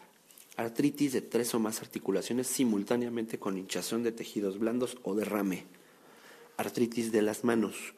Artritis 0.55 1.13
de 1.13 1.21
tres 1.21 1.53
o 1.55 1.59
más 1.59 1.81
articulaciones 1.81 2.47
simultáneamente 2.47 3.39
con 3.39 3.57
hinchazón 3.57 4.03
de 4.03 4.11
tejidos 4.11 4.59
blandos 4.59 4.97
o 5.03 5.15
derrame. 5.15 5.65
Artritis 6.57 7.11
de 7.11 7.21
las 7.21 7.43
manos 7.43 7.93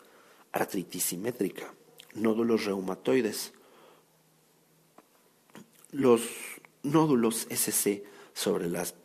artritis 0.51 1.03
simétrica, 1.03 1.73
nódulos 2.13 2.65
reumatoides. 2.65 3.53
Los 5.91 6.21
nódulos 6.83 7.47
SC 7.49 8.03
sobre 8.33 8.69
las 8.69 8.95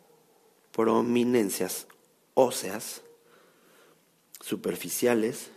prominencias 0.71 1.87
óseas 2.33 3.01
superficiales, 4.39 5.51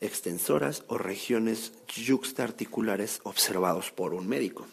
extensoras 0.00 0.84
o 0.88 0.98
regiones 0.98 1.72
yuxtaarticulares 1.88 3.20
observados 3.24 3.90
por 3.90 4.14
un 4.14 4.28
médico. 4.28 4.66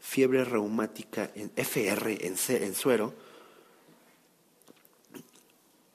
Fiebre 0.00 0.44
reumática 0.44 1.30
en 1.34 1.50
FR 1.56 2.26
en 2.26 2.74
suero 2.74 3.27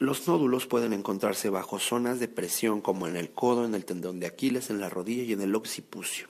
los 0.03 0.27
nódulos 0.27 0.67
pueden 0.67 0.91
encontrarse 0.91 1.49
bajo 1.49 1.79
zonas 1.79 2.19
de 2.19 2.27
presión 2.27 2.81
como 2.81 3.07
en 3.07 3.15
el 3.15 3.31
codo, 3.31 3.63
en 3.63 3.73
el 3.73 3.85
tendón 3.85 4.19
de 4.19 4.27
Aquiles, 4.27 4.69
en 4.69 4.81
la 4.81 4.89
rodilla 4.89 5.23
y 5.23 5.31
en 5.31 5.39
el 5.39 5.55
occipucio. 5.55 6.27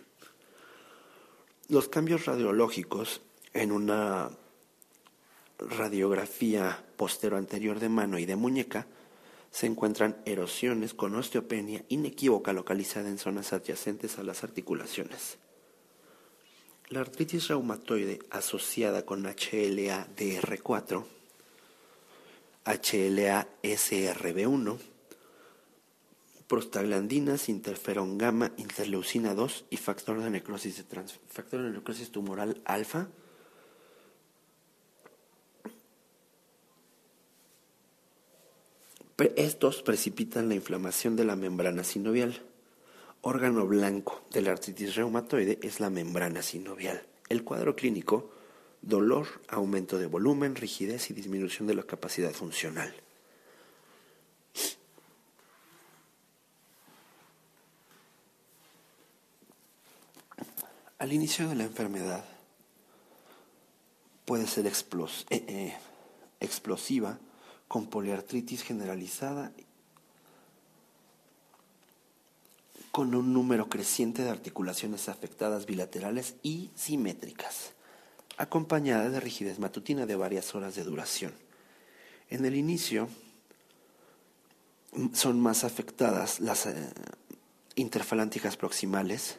Los 1.69 1.89
cambios 1.89 2.25
radiológicos 2.25 3.21
en 3.51 3.71
una 3.71 4.29
radiografía 5.57 6.85
postero 6.97 7.35
anterior 7.35 7.79
de 7.79 7.89
mano 7.89 8.19
y 8.19 8.27
de 8.27 8.35
muñeca 8.35 8.85
se 9.49 9.65
encuentran 9.65 10.17
erosiones 10.25 10.93
con 10.93 11.15
osteopenia 11.15 11.83
inequívoca 11.89 12.53
localizada 12.53 13.09
en 13.09 13.17
zonas 13.17 13.53
adyacentes 13.53 14.19
a 14.19 14.23
las 14.23 14.43
articulaciones. 14.43 15.39
La 16.89 16.99
artritis 16.99 17.47
reumatoide 17.47 18.19
asociada 18.29 19.03
con 19.03 19.23
HLA-DR4 19.23 21.05
HLA-SRB1, 22.65 24.77
prostaglandinas, 26.47 27.49
interferón 27.49 28.17
gamma, 28.17 28.53
interleucina 28.57 29.33
2 29.33 29.65
y 29.69 29.77
factor 29.77 30.21
de 30.21 30.29
necrosis, 30.29 30.77
de 30.77 30.83
factor 31.27 31.63
de 31.63 31.71
necrosis 31.71 32.11
tumoral 32.11 32.61
alfa. 32.65 33.07
Estos 39.35 39.83
precipitan 39.83 40.49
la 40.49 40.55
inflamación 40.55 41.15
de 41.15 41.23
la 41.23 41.35
membrana 41.35 41.83
sinovial. 41.83 42.41
Órgano 43.21 43.65
blanco 43.65 44.21
de 44.31 44.41
la 44.41 44.51
artritis 44.51 44.95
reumatoide 44.95 45.59
es 45.61 45.79
la 45.79 45.89
membrana 45.89 46.41
sinovial. 46.41 47.03
El 47.29 47.43
cuadro 47.43 47.75
clínico 47.75 48.31
dolor, 48.83 49.27
aumento 49.47 49.97
de 49.97 50.07
volumen, 50.07 50.55
rigidez 50.55 51.09
y 51.09 51.13
disminución 51.13 51.67
de 51.67 51.73
la 51.73 51.83
capacidad 51.83 52.31
funcional. 52.31 52.93
Al 60.99 61.11
inicio 61.11 61.49
de 61.49 61.55
la 61.55 61.63
enfermedad 61.63 62.23
puede 64.25 64.47
ser 64.47 64.65
eh, 64.67 64.73
eh, 65.29 65.77
explosiva 66.39 67.19
con 67.67 67.87
poliartritis 67.87 68.63
generalizada 68.63 69.51
con 72.91 73.15
un 73.15 73.33
número 73.33 73.69
creciente 73.69 74.23
de 74.23 74.29
articulaciones 74.29 75.09
afectadas 75.09 75.65
bilaterales 75.65 76.35
y 76.43 76.69
simétricas 76.75 77.73
acompañada 78.37 79.09
de 79.09 79.19
rigidez 79.19 79.59
matutina 79.59 80.05
de 80.05 80.15
varias 80.15 80.55
horas 80.55 80.75
de 80.75 80.83
duración. 80.83 81.33
En 82.29 82.45
el 82.45 82.55
inicio 82.55 83.09
son 85.13 85.39
más 85.39 85.63
afectadas 85.63 86.39
las 86.39 86.65
eh, 86.65 86.75
interfalánticas 87.75 88.57
proximales 88.57 89.37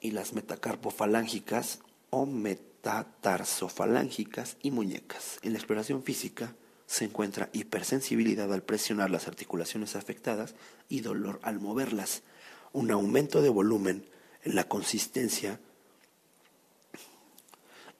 y 0.00 0.10
las 0.12 0.32
metacarpofalángicas 0.32 1.80
o 2.10 2.26
metatarsofalángicas 2.26 4.56
y 4.62 4.70
muñecas. 4.70 5.40
En 5.42 5.52
la 5.52 5.58
exploración 5.58 6.02
física 6.02 6.54
se 6.86 7.04
encuentra 7.04 7.50
hipersensibilidad 7.52 8.50
al 8.52 8.62
presionar 8.62 9.10
las 9.10 9.26
articulaciones 9.28 9.96
afectadas 9.96 10.54
y 10.88 11.00
dolor 11.00 11.38
al 11.42 11.60
moverlas, 11.60 12.22
un 12.72 12.90
aumento 12.90 13.42
de 13.42 13.50
volumen 13.50 14.08
en 14.44 14.54
la 14.54 14.64
consistencia 14.64 15.60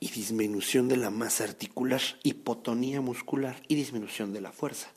y 0.00 0.10
disminución 0.10 0.88
de 0.88 0.96
la 0.96 1.10
masa 1.10 1.44
articular, 1.44 2.00
hipotonía 2.22 3.00
muscular 3.00 3.62
y 3.68 3.74
disminución 3.74 4.32
de 4.32 4.40
la 4.40 4.52
fuerza. 4.52 4.92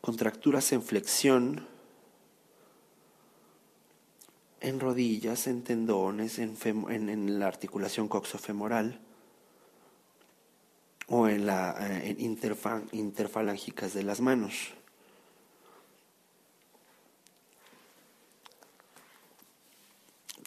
Contracturas 0.00 0.72
en 0.72 0.82
flexión, 0.82 1.66
en 4.60 4.80
rodillas, 4.80 5.46
en 5.46 5.62
tendones, 5.62 6.38
en, 6.38 6.56
en, 6.64 7.08
en 7.08 7.38
la 7.38 7.46
articulación 7.46 8.08
coxofemoral 8.08 9.00
o 11.08 11.28
en 11.28 11.46
la 11.46 11.76
eh, 11.80 12.10
en 12.10 12.20
interfalángicas 12.92 13.94
de 13.94 14.02
las 14.02 14.20
manos. 14.20 14.77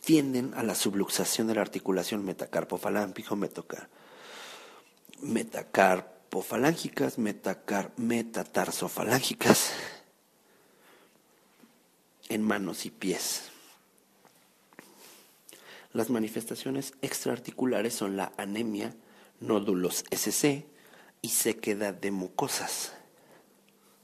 Tienden 0.01 0.53
a 0.55 0.63
la 0.63 0.75
subluxación 0.75 1.47
de 1.47 1.55
la 1.55 1.61
articulación 1.61 2.25
metacarpofalángico, 2.25 3.37
metacarpofalángicas, 5.21 7.17
metacar, 7.17 7.91
metatarsofalángicas 7.97 9.71
en 12.29 12.41
manos 12.43 12.85
y 12.85 12.89
pies. 12.89 13.51
Las 15.93 16.09
manifestaciones 16.09 16.93
extraarticulares 17.01 17.93
son 17.93 18.15
la 18.15 18.31
anemia, 18.37 18.95
nódulos 19.41 20.05
SC 20.09 20.65
y 21.21 21.29
sequedad 21.29 21.93
de 21.93 22.11
mucosas. 22.11 22.93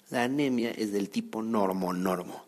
La 0.09 0.23
anemia 0.23 0.71
es 0.71 0.91
del 0.91 1.09
tipo 1.09 1.41
normo-normo. 1.41 2.46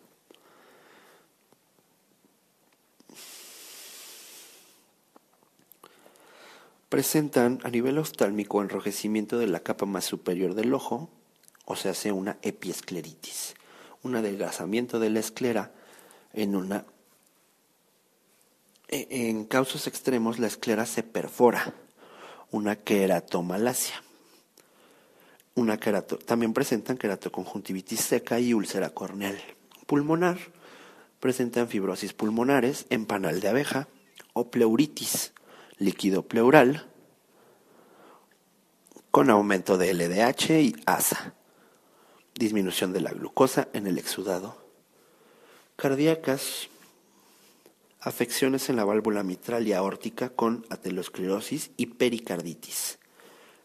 Presentan 6.90 7.60
a 7.64 7.70
nivel 7.70 7.98
oftálmico 7.98 8.61
enrojecimiento 8.61 9.38
de 9.38 9.48
la 9.48 9.61
capa 9.61 9.86
más 9.86 10.06
superior 10.06 10.56
del 10.56 10.74
ojo, 10.74 11.10
o 11.66 11.76
se 11.76 11.90
hace 11.90 12.11
una 12.11 12.38
epiescleritis, 12.41 13.53
un 14.02 14.16
adelgazamiento 14.16 14.99
de 14.99 15.11
la 15.11 15.20
esclera 15.20 15.72
en 16.34 16.56
una 16.56 16.86
e, 18.90 19.30
en 19.30 19.45
casos 19.45 19.86
extremos 19.86 20.40
la 20.40 20.48
esclera 20.48 20.86
se 20.88 21.03
perfora, 21.03 21.76
una 22.49 22.76
queratomalacia. 22.76 24.03
Una 25.53 25.78
querato, 25.78 26.18
también 26.18 26.53
presentan 26.53 26.98
queratoconjuntivitis 26.98 27.99
seca 27.99 28.40
y 28.40 28.53
úlcera 28.53 28.90
corneal. 28.90 29.40
Pulmonar, 29.86 30.40
presentan 31.20 31.68
fibrosis 31.68 32.14
pulmonares, 32.14 32.88
empanal 32.90 33.41
de 33.41 33.49
abeja 33.49 33.88
o 34.34 34.49
pleuritis, 34.49 35.34
líquido 35.80 36.27
pleural, 36.27 36.88
con 39.11 39.30
aumento 39.30 39.77
de 39.77 39.93
LDH 39.93 40.51
y 40.61 40.76
ASA, 40.85 41.34
disminución 42.35 42.93
de 42.93 43.01
la 43.01 43.11
glucosa 43.11 43.69
en 43.73 43.88
el 43.88 43.97
exudado. 43.97 44.57
Cardíacas, 45.77 46.68
afecciones 48.01 48.69
en 48.69 48.76
la 48.76 48.85
válvula 48.85 49.23
mitral 49.23 49.68
y 49.68 49.73
aórtica 49.73 50.30
con 50.30 50.65
atelosclerosis 50.69 51.72
y 51.77 51.88
pericarditis. 51.88 52.99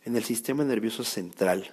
En 0.05 0.17
el 0.17 0.25
sistema 0.25 0.65
nervioso 0.65 1.05
central 1.05 1.73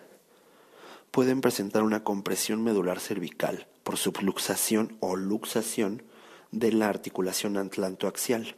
pueden 1.12 1.42
presentar 1.42 1.84
una 1.84 2.04
compresión 2.04 2.64
medular 2.64 3.00
cervical 3.00 3.68
por 3.84 3.98
subluxación 3.98 4.98
o 5.00 5.16
luxación 5.16 6.04
de 6.52 6.72
la 6.72 6.90
articulación 6.90 7.58
atlantoaxial. 7.58 8.56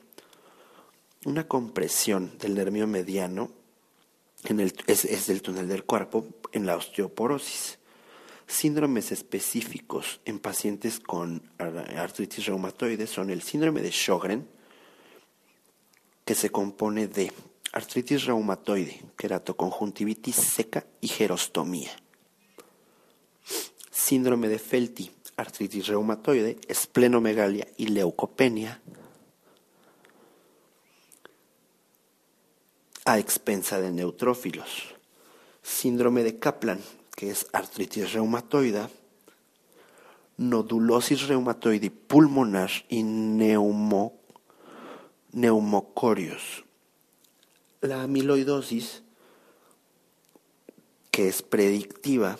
Una 1.25 1.47
compresión 1.47 2.37
del 2.37 2.55
nervio 2.55 2.87
mediano 2.87 3.51
en 4.45 4.59
el, 4.59 4.73
es, 4.87 5.27
del 5.27 5.41
túnel 5.41 5.67
del 5.67 5.85
cuerpo 5.85 6.27
en 6.51 6.65
la 6.65 6.75
osteoporosis 6.75 7.79
Síndromes 8.45 9.11
específicos 9.11 10.19
en 10.25 10.37
pacientes 10.37 10.99
con 10.99 11.49
artritis 11.57 12.45
reumatoide 12.45 13.07
son 13.07 13.29
el 13.29 13.41
síndrome 13.41 13.81
de 13.81 13.91
Sjögren, 13.91 14.47
que 16.25 16.35
se 16.35 16.49
compone 16.49 17.07
de 17.07 17.31
artritis 17.71 18.25
reumatoide, 18.25 19.01
queratoconjuntivitis 19.17 20.35
seca 20.35 20.85
y 21.01 21.07
gerostomía. 21.07 21.91
Síndrome 23.89 24.49
de 24.49 24.59
Felty, 24.59 25.09
artritis 25.37 25.87
reumatoide, 25.87 26.59
esplenomegalia 26.67 27.67
y 27.77 27.87
leucopenia. 27.87 28.81
A 33.05 33.19
expensa 33.19 33.81
de 33.81 33.91
neutrófilos. 33.91 34.95
Síndrome 35.61 36.23
de 36.23 36.39
Kaplan, 36.39 36.79
que 37.15 37.29
es 37.29 37.47
artritis 37.51 38.13
reumatoide, 38.13 38.87
nodulosis 40.37 41.27
reumatoide 41.27 41.91
pulmonar 41.91 42.71
y 42.87 43.03
neumo, 43.03 44.19
neumocorios. 45.31 46.63
La 47.81 48.03
amiloidosis, 48.03 49.03
que 51.11 51.27
es 51.27 51.41
predictiva 51.41 52.37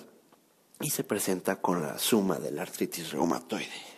y 0.79 0.89
se 0.89 1.03
presenta 1.03 1.61
con 1.61 1.81
la 1.81 1.99
suma 1.99 2.39
de 2.39 2.51
la 2.51 2.61
artritis 2.61 3.11
reumatoide. 3.11 3.92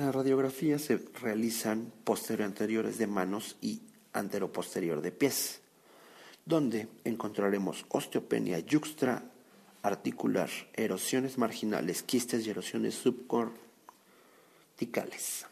En 0.00 0.06
la 0.06 0.12
radiografía 0.12 0.78
se 0.78 0.98
realizan 1.20 1.92
posterior 2.04 2.46
anteriores 2.46 2.96
de 2.96 3.06
manos 3.06 3.58
y 3.60 3.82
anteroposterior 4.14 5.02
de 5.02 5.12
pies, 5.12 5.60
donde 6.46 6.88
encontraremos 7.04 7.84
osteopenia 7.90 8.60
yuxtra 8.60 9.24
articular, 9.82 10.48
erosiones 10.72 11.36
marginales, 11.36 12.02
quistes 12.02 12.46
y 12.46 12.50
erosiones 12.50 12.94
subcorticales. 12.94 15.44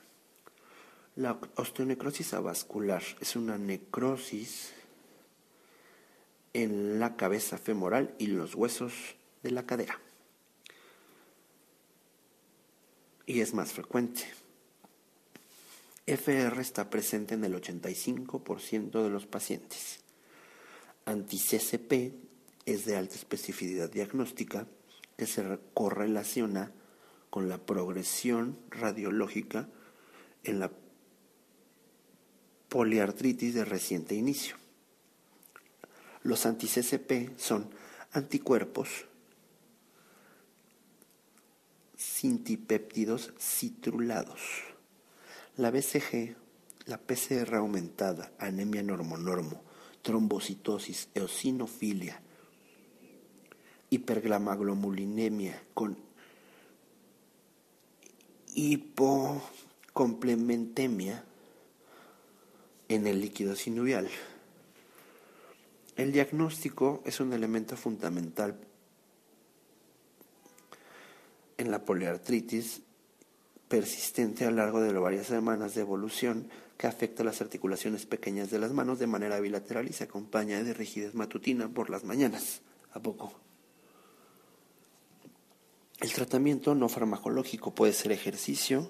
La 1.16 1.39
osteonecrosis 1.57 2.33
avascular 2.33 3.03
es 3.20 3.37
una 3.37 3.59
necrosis 3.59 4.73
en 6.55 6.99
la 6.99 7.16
cabeza 7.16 7.59
femoral 7.59 8.15
y 8.16 8.29
los 8.29 8.55
huesos 8.55 8.95
de 9.43 9.51
la 9.51 9.66
cadera. 9.66 10.01
Y 13.29 13.43
es 13.43 13.53
más 13.53 13.73
frecuente. 13.73 14.23
FR 16.07 16.63
está 16.63 16.89
presente 16.89 17.35
en 17.35 17.45
el 17.45 17.55
85% 17.55 19.03
de 19.03 19.11
los 19.11 19.27
pacientes. 19.27 20.01
Anti-CCP 21.05 22.15
es 22.65 22.87
de 22.87 22.97
alta 22.97 23.17
especificidad 23.17 23.91
diagnóstica 23.91 24.67
que 25.19 25.27
se 25.27 25.45
correlaciona 25.75 26.73
con 27.29 27.51
la 27.51 27.59
progresión 27.59 28.59
radiológica 28.71 29.69
en 30.43 30.61
la 30.61 30.73
poliartritis 32.71 33.53
de 33.53 33.67
reciente 33.67 34.15
inicio. 34.15 34.57
Los 36.23 36.47
anti-CCP 36.47 37.39
son 37.39 37.69
anticuerpos 38.13 39.05
cintipéptidos 41.99 43.33
citrulados. 43.39 44.41
La 45.57 45.70
BCG, 45.70 46.37
la 46.87 46.99
PCR 46.99 47.55
aumentada, 47.57 48.33
anemia 48.39 48.83
normonormo, 48.83 49.62
trombocitosis, 50.03 51.09
eosinofilia, 51.15 52.20
hiperglamaglomulinemia 53.91 55.62
con 55.75 55.99
hipocomplementemia 58.55 61.25
en 62.89 63.07
el 63.07 63.20
líquido 63.20 63.55
sinovial. 63.57 64.09
El 65.97 66.12
diagnóstico 66.12 67.03
es 67.05 67.20
un 67.20 67.33
elemento 67.33 67.77
fundamental 67.77 68.68
en 71.59 71.71
la 71.71 71.85
poliartritis 71.85 72.81
persistente 73.69 74.47
a 74.47 74.51
lo 74.51 74.57
largo 74.57 74.81
de 74.81 74.93
varias 74.95 75.27
semanas 75.27 75.75
de 75.75 75.83
evolución 75.83 76.49
que 76.79 76.87
afecta 76.87 77.25
las 77.25 77.41
articulaciones 77.41 78.07
pequeñas 78.07 78.51
de 78.51 78.59
las 78.59 78.73
manos 78.73 78.99
de 78.99 79.07
manera 79.07 79.41
bilateral 79.41 79.89
y 79.89 79.93
se 79.93 80.05
acompaña 80.05 80.63
de 80.63 80.73
rigidez 80.73 81.15
matutina 81.15 81.69
por 81.69 81.91
las 81.91 82.05
mañanas. 82.05 82.63
¿A 82.93 83.01
poco? 83.01 83.33
El 86.01 86.13
tratamiento 86.13 86.77
no 86.77 86.89
farmacológico 86.89 87.75
puede 87.75 87.93
ser 87.93 88.13
ejercicio 88.13 88.89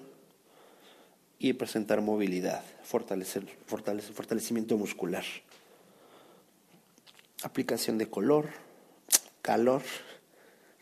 y 1.39 1.53
presentar 1.53 2.01
movilidad, 2.01 2.63
fortalecer, 2.83 3.47
fortalecimiento 3.65 4.77
muscular, 4.77 5.23
aplicación 7.41 7.97
de 7.97 8.09
color, 8.09 8.49
calor, 9.41 9.81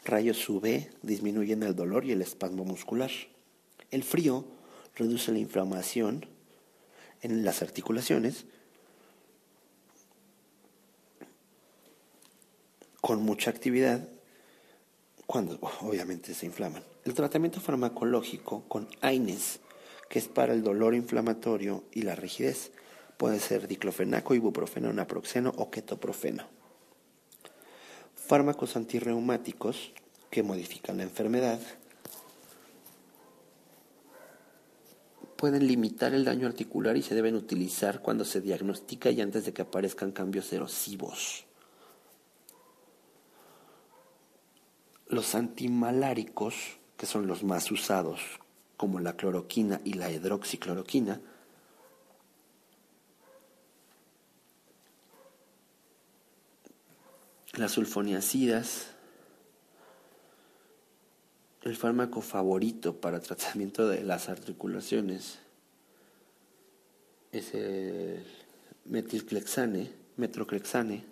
Rayos 0.08 0.48
UV 0.48 0.88
disminuyen 1.02 1.64
el 1.64 1.76
dolor 1.76 2.06
y 2.06 2.14
el 2.14 2.22
espasmo 2.22 2.64
muscular. 2.64 3.12
El 3.92 4.04
frío 4.04 4.46
reduce 4.96 5.34
la 5.34 5.40
inflamación 5.40 6.26
en 7.22 7.44
las 7.44 7.62
articulaciones 7.62 8.46
con 13.02 13.22
mucha 13.22 13.52
actividad 13.52 14.08
cuando 15.26 15.60
obviamente 15.82 16.34
se 16.34 16.46
inflaman. 16.46 16.84
El 17.04 17.14
tratamiento 17.14 17.60
farmacológico 17.60 18.64
con 18.70 18.88
AINES, 19.02 19.60
que 20.10 20.20
es 20.20 20.30
para 20.30 20.54
el 20.54 20.64
dolor 20.64 20.96
inflamatorio 20.96 21.84
y 21.92 22.04
la 22.04 22.16
rigidez, 22.16 22.72
puede 23.18 23.42
ser 23.42 23.68
diclofenaco, 23.68 24.36
ibuprofeno, 24.36 24.94
naproxeno 24.94 25.54
o 25.58 25.70
ketoprofeno. 25.70 26.57
Fármacos 28.28 28.76
antirreumáticos 28.76 29.94
que 30.30 30.44
modifican 30.44 30.98
la 30.98 31.04
enfermedad 31.04 31.60
pueden 35.38 35.66
limitar 35.66 36.14
el 36.14 36.26
daño 36.26 36.48
articular 36.48 36.98
y 36.98 37.04
se 37.04 37.16
deben 37.16 37.36
utilizar 37.36 38.02
cuando 38.02 38.26
se 38.26 38.42
diagnostica 38.42 39.12
y 39.12 39.22
antes 39.22 39.46
de 39.46 39.54
que 39.54 39.62
aparezcan 39.62 40.12
cambios 40.12 40.52
erosivos. 40.52 41.46
Los 45.08 45.36
antimaláricos, 45.36 46.80
que 46.98 47.06
son 47.06 47.28
los 47.28 47.44
más 47.44 47.72
usados, 47.72 48.20
como 48.76 49.00
la 49.00 49.16
cloroquina 49.16 49.80
y 49.86 49.94
la 49.94 50.12
hidroxicloroquina, 50.12 51.22
las 57.54 57.72
sulfoniacidas, 57.72 58.88
el 61.64 61.76
fármaco 61.76 62.22
favorito 62.22 63.02
para 63.02 63.20
tratamiento 63.20 63.88
de 63.88 64.04
las 64.04 64.30
articulaciones 64.30 65.40
es 67.32 67.54
el 67.54 68.26
metilclexane, 68.86 69.92
metroclexane, 70.16 71.04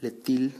letil. 0.00 0.54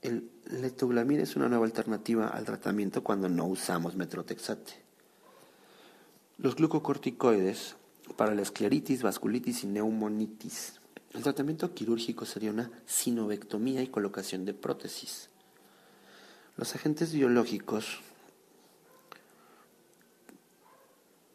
El 0.00 0.30
letoglamina 0.46 1.22
es 1.22 1.36
una 1.36 1.48
nueva 1.48 1.66
alternativa 1.66 2.28
al 2.28 2.44
tratamiento 2.44 3.04
cuando 3.04 3.28
no 3.28 3.46
usamos 3.46 3.94
metrotexate. 3.94 4.72
Los 6.38 6.56
glucocorticoides 6.56 7.76
para 8.16 8.34
la 8.34 8.42
escleritis, 8.42 9.02
vasculitis 9.02 9.64
y 9.64 9.66
neumonitis. 9.66 10.80
El 11.12 11.22
tratamiento 11.22 11.74
quirúrgico 11.74 12.24
sería 12.24 12.50
una 12.50 12.70
sinovectomía 12.86 13.82
y 13.82 13.88
colocación 13.88 14.44
de 14.44 14.54
prótesis. 14.54 15.28
Los 16.56 16.74
agentes 16.74 17.12
biológicos, 17.12 18.00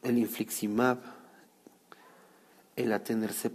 el 0.03 0.17
infliximab, 0.17 0.99
el 2.75 2.93
atenerse 2.93 3.51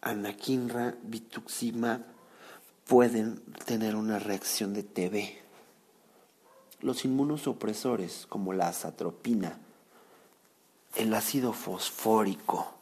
anakinra, 0.00 0.96
bituximab, 1.02 2.02
pueden 2.86 3.40
tener 3.66 3.96
una 3.96 4.18
reacción 4.18 4.72
de 4.72 4.84
TB. 4.84 5.44
Los 6.80 7.04
inmunosupresores, 7.04 8.26
como 8.28 8.52
la 8.52 8.68
azatropina, 8.68 9.58
el 10.96 11.14
ácido 11.14 11.52
fosfórico, 11.52 12.76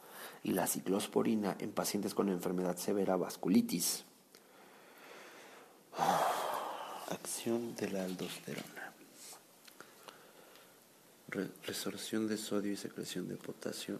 y 0.45 0.51
la 0.51 0.67
ciclosporina 0.67 1.57
en 1.57 1.71
pacientes 1.71 2.13
con 2.13 2.29
enfermedad 2.29 2.77
severa 2.77 3.15
vasculitis. 3.15 4.05
Acción 7.09 7.75
de 7.75 7.89
la 7.89 8.05
aldosterona. 8.05 8.93
resorción 11.65 12.27
de 12.27 12.37
sodio 12.37 12.71
y 12.71 12.77
secreción 12.77 13.27
de 13.27 13.35
potasio 13.35 13.99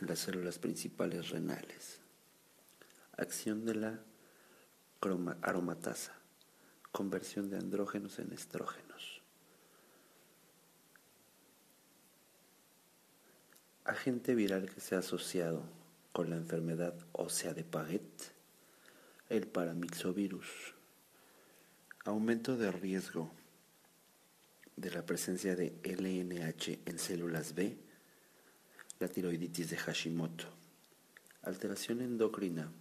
en 0.00 0.06
las 0.06 0.20
células 0.20 0.58
principales 0.58 1.28
renales. 1.28 2.00
Acción 3.18 3.66
de 3.66 3.74
la 3.74 4.00
aromatasa. 5.42 6.14
Conversión 6.92 7.50
de 7.50 7.58
andrógenos 7.58 8.18
en 8.18 8.32
estrógenos. 8.32 8.85
Agente 13.86 14.34
viral 14.34 14.68
que 14.68 14.80
se 14.80 14.96
ha 14.96 14.98
asociado 14.98 15.62
con 16.12 16.28
la 16.30 16.36
enfermedad 16.36 16.94
ósea 17.12 17.54
de 17.54 17.62
Paget, 17.62 18.02
el 19.28 19.46
paramixovirus, 19.46 20.74
aumento 22.04 22.56
de 22.56 22.72
riesgo 22.72 23.30
de 24.76 24.90
la 24.90 25.06
presencia 25.06 25.54
de 25.54 25.72
LNH 25.84 26.80
en 26.84 26.98
células 26.98 27.54
B, 27.54 27.76
la 28.98 29.08
tiroiditis 29.08 29.70
de 29.70 29.76
Hashimoto, 29.76 30.46
alteración 31.42 32.00
endocrina 32.00 32.72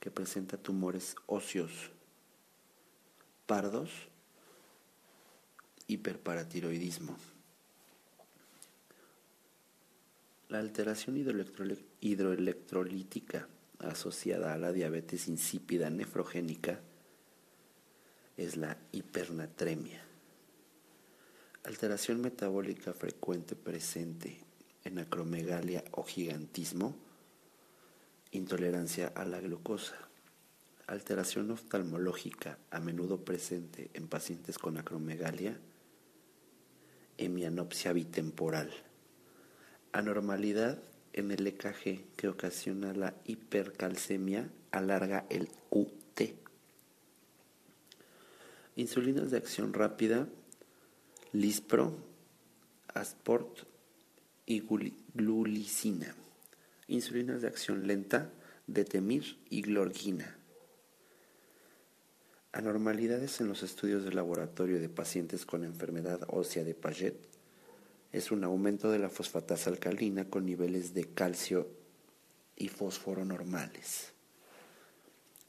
que 0.00 0.10
presenta 0.10 0.56
tumores 0.56 1.14
óseos 1.26 1.90
pardos, 3.46 3.90
hiperparatiroidismo. 5.88 7.16
La 10.52 10.58
alteración 10.58 11.16
hidroelectrolítica 11.16 13.48
asociada 13.78 14.52
a 14.52 14.58
la 14.58 14.70
diabetes 14.70 15.28
insípida 15.28 15.88
nefrogénica 15.88 16.78
es 18.36 18.58
la 18.58 18.76
hipernatremia. 18.92 20.04
Alteración 21.64 22.20
metabólica 22.20 22.92
frecuente 22.92 23.56
presente 23.56 24.44
en 24.84 24.98
acromegalia 24.98 25.84
o 25.92 26.02
gigantismo, 26.02 26.96
intolerancia 28.30 29.08
a 29.08 29.24
la 29.24 29.40
glucosa. 29.40 29.96
Alteración 30.86 31.50
oftalmológica 31.50 32.58
a 32.70 32.78
menudo 32.78 33.24
presente 33.24 33.88
en 33.94 34.06
pacientes 34.06 34.58
con 34.58 34.76
acromegalia, 34.76 35.58
hemianopsia 37.16 37.94
bitemporal 37.94 38.70
anormalidad 39.92 40.78
en 41.12 41.30
el 41.30 41.46
EKG 41.46 42.14
que 42.16 42.28
ocasiona 42.28 42.92
la 42.94 43.14
hipercalcemia 43.24 44.50
alarga 44.70 45.26
el 45.28 45.48
QT. 45.70 46.34
Insulinas 48.76 49.30
de 49.30 49.36
acción 49.36 49.74
rápida, 49.74 50.26
Lispro, 51.32 51.96
Asport 52.88 53.60
y 54.46 54.62
glulicina. 55.14 56.14
Insulinas 56.88 57.42
de 57.42 57.48
acción 57.48 57.86
lenta, 57.86 58.30
Detemir 58.66 59.38
y 59.50 59.62
Glorgina. 59.62 60.36
Anormalidades 62.52 63.40
en 63.40 63.48
los 63.48 63.62
estudios 63.62 64.04
de 64.04 64.12
laboratorio 64.12 64.80
de 64.80 64.88
pacientes 64.88 65.46
con 65.46 65.64
enfermedad 65.64 66.20
ósea 66.28 66.64
de 66.64 66.74
Paget 66.74 67.31
es 68.12 68.30
un 68.30 68.44
aumento 68.44 68.90
de 68.90 68.98
la 68.98 69.08
fosfatasa 69.08 69.70
alcalina 69.70 70.26
con 70.26 70.44
niveles 70.44 70.92
de 70.92 71.04
calcio 71.06 71.66
y 72.56 72.68
fósforo 72.68 73.24
normales. 73.24 74.12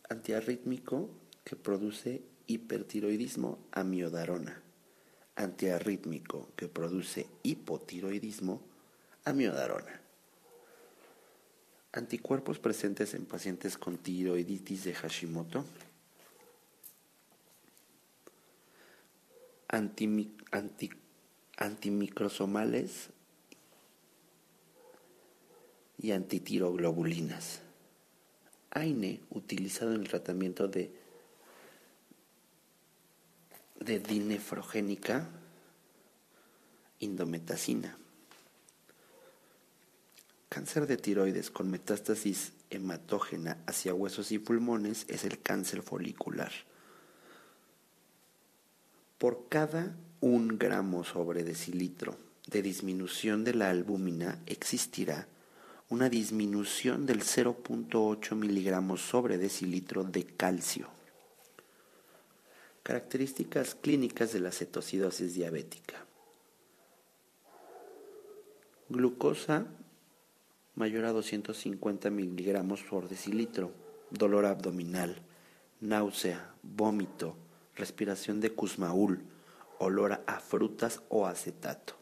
Antiarrítmico 0.09 1.09
que 1.43 1.57
produce 1.57 2.21
hipertiroidismo 2.47 3.59
amiodarona. 3.71 4.61
Antiarrítmico 5.35 6.49
que 6.55 6.69
produce 6.69 7.27
hipotiroidismo 7.43 8.61
amiodarona. 9.25 10.01
Anticuerpos 11.91 12.59
presentes 12.59 13.13
en 13.13 13.25
pacientes 13.25 13.77
con 13.77 13.97
tiroiditis 13.97 14.85
de 14.85 14.93
Hashimoto. 14.93 15.65
Anti, 19.67 20.35
anti 20.51 21.02
antimicrosomales 21.57 23.09
y 25.97 26.11
antitiroglobulinas. 26.11 27.61
AINE 28.71 29.21
utilizado 29.29 29.93
en 29.93 30.01
el 30.01 30.07
tratamiento 30.07 30.67
de, 30.67 30.91
de 33.79 33.99
dinefrogénica 33.99 35.29
indometacina. 36.99 37.97
Cáncer 40.49 40.87
de 40.87 40.97
tiroides 40.97 41.49
con 41.49 41.69
metástasis 41.69 42.53
hematógena 42.69 43.57
hacia 43.65 43.93
huesos 43.93 44.31
y 44.31 44.39
pulmones 44.39 45.05
es 45.07 45.23
el 45.23 45.39
cáncer 45.41 45.81
folicular. 45.81 46.51
Por 49.17 49.47
cada 49.49 49.95
un 50.23 50.57
gramo 50.57 51.03
sobre 51.03 51.43
decilitro 51.43 52.15
de 52.47 52.61
disminución 52.61 53.43
de 53.43 53.53
la 53.53 53.69
albúmina 53.69 54.39
existirá 54.45 55.27
una 55.89 56.07
disminución 56.07 57.05
del 57.05 57.23
0.8 57.23 58.33
miligramos 58.33 59.01
sobre 59.01 59.37
decilitro 59.37 60.05
de 60.05 60.23
calcio. 60.23 60.87
Características 62.83 63.75
clínicas 63.75 64.31
de 64.31 64.39
la 64.39 64.53
cetocidosis 64.53 65.33
diabética. 65.33 66.05
Glucosa 68.87 69.65
mayor 70.75 71.03
a 71.03 71.11
250 71.11 72.09
miligramos 72.11 72.81
por 72.83 73.09
decilitro, 73.09 73.73
dolor 74.09 74.45
abdominal, 74.45 75.17
náusea, 75.81 76.55
vómito, 76.63 77.35
respiración 77.75 78.39
de 78.39 78.51
cusmaul, 78.51 79.32
olor 79.83 80.23
a 80.25 80.39
frutas 80.39 81.01
o 81.09 81.27
acetato. 81.27 81.95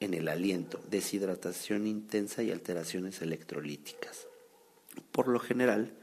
En 0.00 0.14
el 0.14 0.28
aliento, 0.28 0.80
deshidratación 0.90 1.86
intensa 1.86 2.42
y 2.42 2.50
alteraciones 2.50 3.22
electrolíticas. 3.22 4.26
Por 5.12 5.28
lo 5.28 5.38
general, 5.38 5.94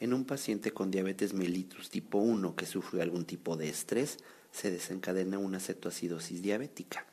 en 0.00 0.12
un 0.12 0.24
paciente 0.24 0.72
con 0.72 0.90
diabetes 0.90 1.34
mellitus 1.34 1.90
tipo 1.90 2.18
1 2.18 2.56
que 2.56 2.66
sufre 2.66 3.02
algún 3.02 3.24
tipo 3.24 3.56
de 3.56 3.68
estrés, 3.68 4.18
se 4.50 4.70
desencadena 4.70 5.38
una 5.38 5.60
cetoacidosis 5.60 6.42
diabética. 6.42 7.06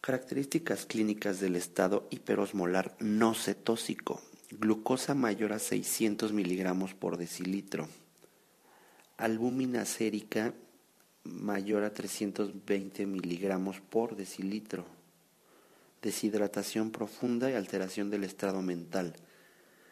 Características 0.00 0.86
clínicas 0.86 1.40
del 1.40 1.56
estado 1.56 2.08
hiperosmolar 2.10 2.96
no 2.98 3.34
cetósico. 3.34 4.20
Glucosa 4.50 5.14
mayor 5.14 5.52
a 5.52 5.58
600 5.58 6.32
miligramos 6.32 6.94
por 6.94 7.16
decilitro. 7.16 7.88
Albúmina 9.16 9.84
sérica 9.84 10.54
mayor 11.24 11.84
a 11.84 11.92
320 11.92 13.06
miligramos 13.06 13.80
por 13.80 14.16
decilitro. 14.16 14.86
Deshidratación 16.02 16.90
profunda 16.90 17.50
y 17.50 17.54
alteración 17.54 18.10
del 18.10 18.24
estado 18.24 18.60
mental 18.62 19.14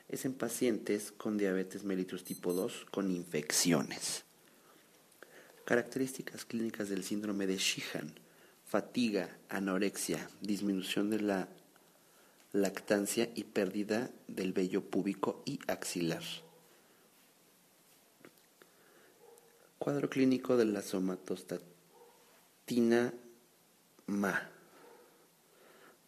es 0.09 0.25
en 0.25 0.35
pacientes 0.35 1.13
con 1.13 1.39
diabetes 1.39 1.85
mellitus 1.85 2.25
tipo 2.25 2.53
2 2.53 2.87
con 2.91 3.11
infecciones. 3.11 4.25
Características 5.65 6.45
clínicas 6.45 6.89
del 6.89 7.05
síndrome 7.05 7.47
de 7.47 7.59
Sheehan. 7.59 8.13
Fatiga, 8.67 9.37
anorexia, 9.49 10.29
disminución 10.41 11.11
de 11.11 11.21
la 11.21 11.49
lactancia 12.53 13.31
y 13.35 13.45
pérdida 13.45 14.11
del 14.27 14.53
vello 14.53 14.83
púbico 14.83 15.43
y 15.45 15.61
axilar. 15.69 16.23
Cuadro 19.81 20.09
clínico 20.11 20.59
de 20.59 20.67
la 20.67 20.83
somatostatina 20.83 23.15
MA. 24.07 24.51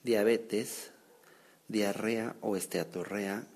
Diabetes, 0.03 0.91
diarrea 1.69 2.37
o 2.43 2.55
esteatorrea, 2.55 3.47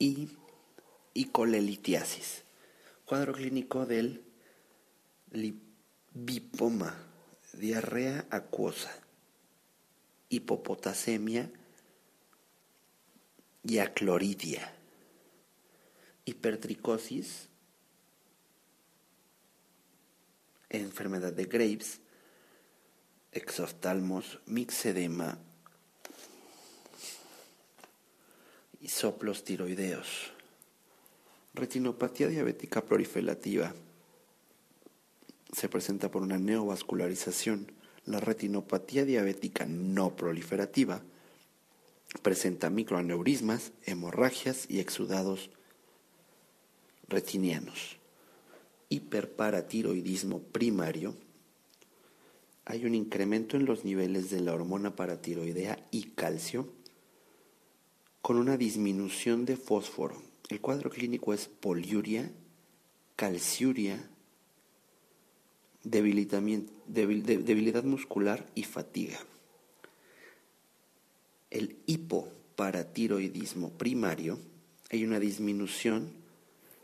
y, 0.00 0.30
y 1.14 1.26
colelitiasis. 1.26 2.42
Cuadro 3.04 3.34
clínico 3.34 3.86
del 3.86 4.24
lipoma, 5.30 6.96
diarrea 7.52 8.26
acuosa, 8.30 8.90
hipopotasemia 10.28 11.52
y 13.62 13.78
acloridia, 13.78 14.72
hipertricosis, 16.24 17.48
enfermedad 20.68 21.32
de 21.32 21.44
Graves, 21.44 22.00
exoftalmos, 23.32 24.40
mixedema, 24.46 25.38
y 28.80 28.88
soplos 28.88 29.44
tiroideos. 29.44 30.32
Retinopatía 31.52 32.28
diabética 32.28 32.82
proliferativa 32.84 33.74
se 35.52 35.68
presenta 35.68 36.10
por 36.10 36.22
una 36.22 36.38
neovascularización. 36.38 37.72
La 38.06 38.20
retinopatía 38.20 39.04
diabética 39.04 39.66
no 39.66 40.16
proliferativa 40.16 41.02
presenta 42.22 42.70
microaneurismas, 42.70 43.72
hemorragias 43.84 44.66
y 44.68 44.80
exudados 44.80 45.50
retinianos. 47.08 47.96
Hiperparatiroidismo 48.88 50.40
primario. 50.40 51.14
Hay 52.64 52.84
un 52.84 52.94
incremento 52.94 53.56
en 53.56 53.64
los 53.64 53.84
niveles 53.84 54.30
de 54.30 54.40
la 54.40 54.52
hormona 54.52 54.94
paratiroidea 54.96 55.84
y 55.90 56.02
calcio 56.10 56.68
con 58.22 58.36
una 58.36 58.56
disminución 58.56 59.44
de 59.44 59.56
fósforo. 59.56 60.22
El 60.48 60.60
cuadro 60.60 60.90
clínico 60.90 61.32
es 61.32 61.48
poliuria, 61.48 62.30
calciuria, 63.16 64.10
debilidad 65.84 66.42
muscular 67.84 68.46
y 68.54 68.64
fatiga. 68.64 69.18
El 71.50 71.76
hipoparatiroidismo 71.86 73.70
primario, 73.70 74.38
hay 74.90 75.04
una 75.04 75.18
disminución 75.18 76.12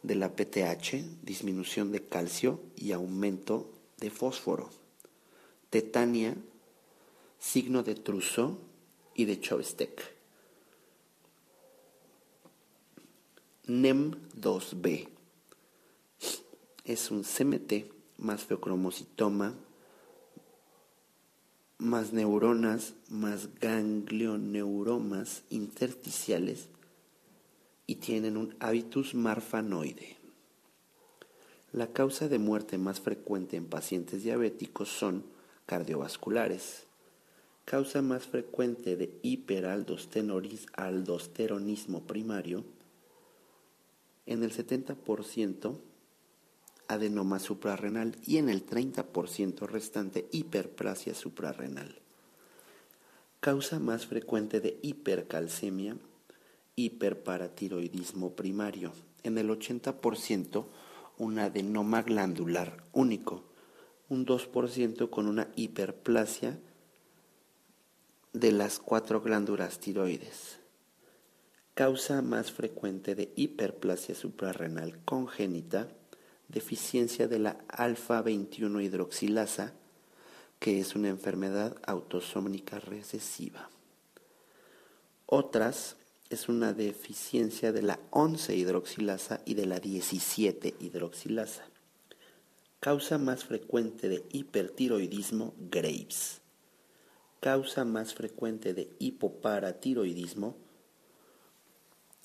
de 0.02 0.14
la 0.16 0.34
PTH, 0.34 1.22
disminución 1.22 1.92
de 1.92 2.02
calcio 2.04 2.60
y 2.76 2.92
aumento 2.92 3.70
de 3.98 4.10
fósforo. 4.10 4.70
Tetania, 5.70 6.36
signo 7.38 7.82
de 7.82 7.94
Trousseau 7.94 8.58
y 9.14 9.24
de 9.24 9.40
Chopstek. 9.40 10.14
NEM2B. 13.66 15.08
Es 16.84 17.10
un 17.10 17.24
CMT 17.24 17.92
más 18.18 18.44
feocromocitoma, 18.44 19.54
más 21.78 22.12
neuronas, 22.12 22.94
más 23.08 23.48
ganglioneuromas 23.60 25.42
intersticiales 25.50 26.68
y 27.86 27.96
tienen 27.96 28.36
un 28.36 28.54
hábitus 28.60 29.14
marfanoide. 29.14 30.16
La 31.72 31.92
causa 31.92 32.28
de 32.28 32.38
muerte 32.38 32.78
más 32.78 33.00
frecuente 33.00 33.56
en 33.56 33.66
pacientes 33.66 34.22
diabéticos 34.22 34.88
son 34.88 35.24
cardiovasculares. 35.66 36.86
Causa 37.64 38.02
más 38.02 38.24
frecuente 38.24 38.96
de 38.96 39.18
hiperaldosteronismo 39.22 42.06
primario 42.06 42.64
en 44.26 44.42
el 44.42 44.52
70% 44.52 45.78
adenoma 46.88 47.38
suprarrenal 47.40 48.16
y 48.24 48.38
en 48.38 48.48
el 48.48 48.64
30% 48.64 49.66
restante 49.66 50.28
hiperplasia 50.30 51.14
suprarrenal. 51.14 52.00
Causa 53.40 53.78
más 53.78 54.06
frecuente 54.06 54.60
de 54.60 54.78
hipercalcemia, 54.82 55.96
hiperparatiroidismo 56.74 58.34
primario. 58.34 58.92
En 59.22 59.38
el 59.38 59.48
80% 59.48 60.66
un 61.18 61.38
adenoma 61.38 62.02
glandular 62.02 62.84
único, 62.92 63.44
un 64.08 64.26
2% 64.26 65.10
con 65.10 65.26
una 65.26 65.48
hiperplasia 65.56 66.58
de 68.32 68.52
las 68.52 68.78
cuatro 68.78 69.22
glándulas 69.22 69.78
tiroides 69.78 70.58
Causa 71.76 72.22
más 72.22 72.52
frecuente 72.52 73.14
de 73.14 73.34
hiperplasia 73.36 74.14
suprarrenal 74.14 74.98
congénita, 75.04 75.88
deficiencia 76.48 77.28
de 77.28 77.38
la 77.38 77.58
alfa-21 77.68 78.82
hidroxilasa, 78.82 79.74
que 80.58 80.80
es 80.80 80.94
una 80.94 81.08
enfermedad 81.08 81.76
autosómica 81.86 82.78
recesiva. 82.80 83.70
Otras 85.26 85.96
es 86.30 86.48
una 86.48 86.72
deficiencia 86.72 87.72
de 87.72 87.82
la 87.82 88.00
11 88.10 88.56
hidroxilasa 88.56 89.40
y 89.44 89.54
de 89.54 89.66
la 89.66 89.78
17 89.80 90.74
hidroxilasa. 90.80 91.64
Causa 92.80 93.18
más 93.18 93.44
frecuente 93.44 94.08
de 94.08 94.24
hipertiroidismo 94.32 95.54
Graves. 95.70 96.40
Causa 97.40 97.84
más 97.84 98.14
frecuente 98.14 98.74
de 98.74 98.88
hipoparatiroidismo 98.98 100.56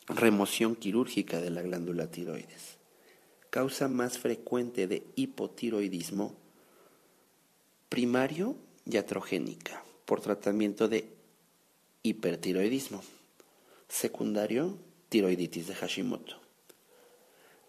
remoción 0.07 0.75
quirúrgica 0.75 1.39
de 1.41 1.49
la 1.49 1.61
glándula 1.61 2.09
tiroides. 2.09 2.77
Causa 3.49 3.87
más 3.87 4.17
frecuente 4.17 4.87
de 4.87 5.03
hipotiroidismo 5.15 6.35
primario 7.91 8.55
y 8.85 8.95
atrogénica 8.95 9.83
por 10.05 10.21
tratamiento 10.21 10.87
de 10.87 11.09
hipertiroidismo. 12.03 13.03
Secundario, 13.89 14.77
tiroiditis 15.09 15.67
de 15.67 15.75
Hashimoto. 15.75 16.37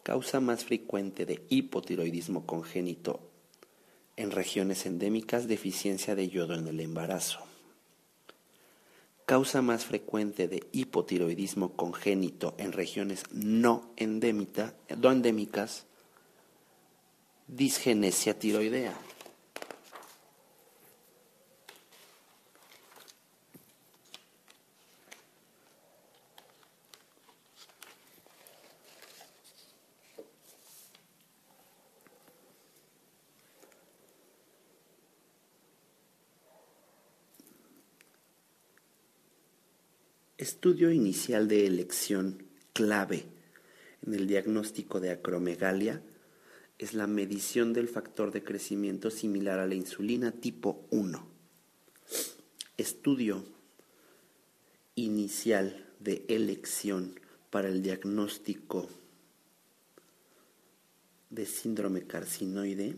Causa 0.05 0.39
más 0.39 0.65
frecuente 0.65 1.27
de 1.27 1.43
hipotiroidismo 1.49 2.47
congénito 2.47 3.19
en 4.15 4.31
regiones 4.31 4.87
endémicas, 4.87 5.49
deficiencia 5.49 6.15
de 6.15 6.29
yodo 6.29 6.55
en 6.55 6.69
el 6.69 6.79
embarazo 6.79 7.41
causa 9.33 9.63
más 9.63 9.87
frecuente 9.87 10.47
de 10.47 10.63
hipotiroidismo 10.73 11.75
congénito 11.75 12.55
en 12.59 12.73
regiones 12.73 13.23
no, 13.31 13.91
no 13.97 15.11
endémicas, 15.11 15.87
disgenesia 17.49 18.39
tiroidea. 18.39 18.95
Estudio 40.43 40.91
inicial 40.91 41.47
de 41.47 41.69
elección 41.69 42.43
clave 42.73 43.27
en 44.05 44.15
el 44.15 44.27
diagnóstico 44.27 44.99
de 44.99 45.13
acromegalia 45.13 46.03
es 46.79 46.95
la 46.95 47.07
medición 47.07 47.73
del 47.73 47.87
factor 47.87 48.33
de 48.33 48.43
crecimiento 48.43 49.13
similar 49.13 49.61
a 49.61 49.69
la 49.69 49.77
insulina 49.77 50.33
tipo 50.33 50.85
1. 50.91 51.25
Estudio 52.77 53.45
inicial 54.97 55.89
de 56.01 56.25
elección 56.27 57.21
para 57.51 57.69
el 57.69 57.81
diagnóstico 57.81 58.89
de 61.31 61.47
síndrome 61.47 62.09
carcinoide 62.09 62.97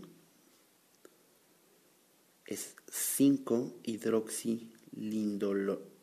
es 2.47 2.75
5 2.91 3.81
hidroxilindolo 3.83 5.94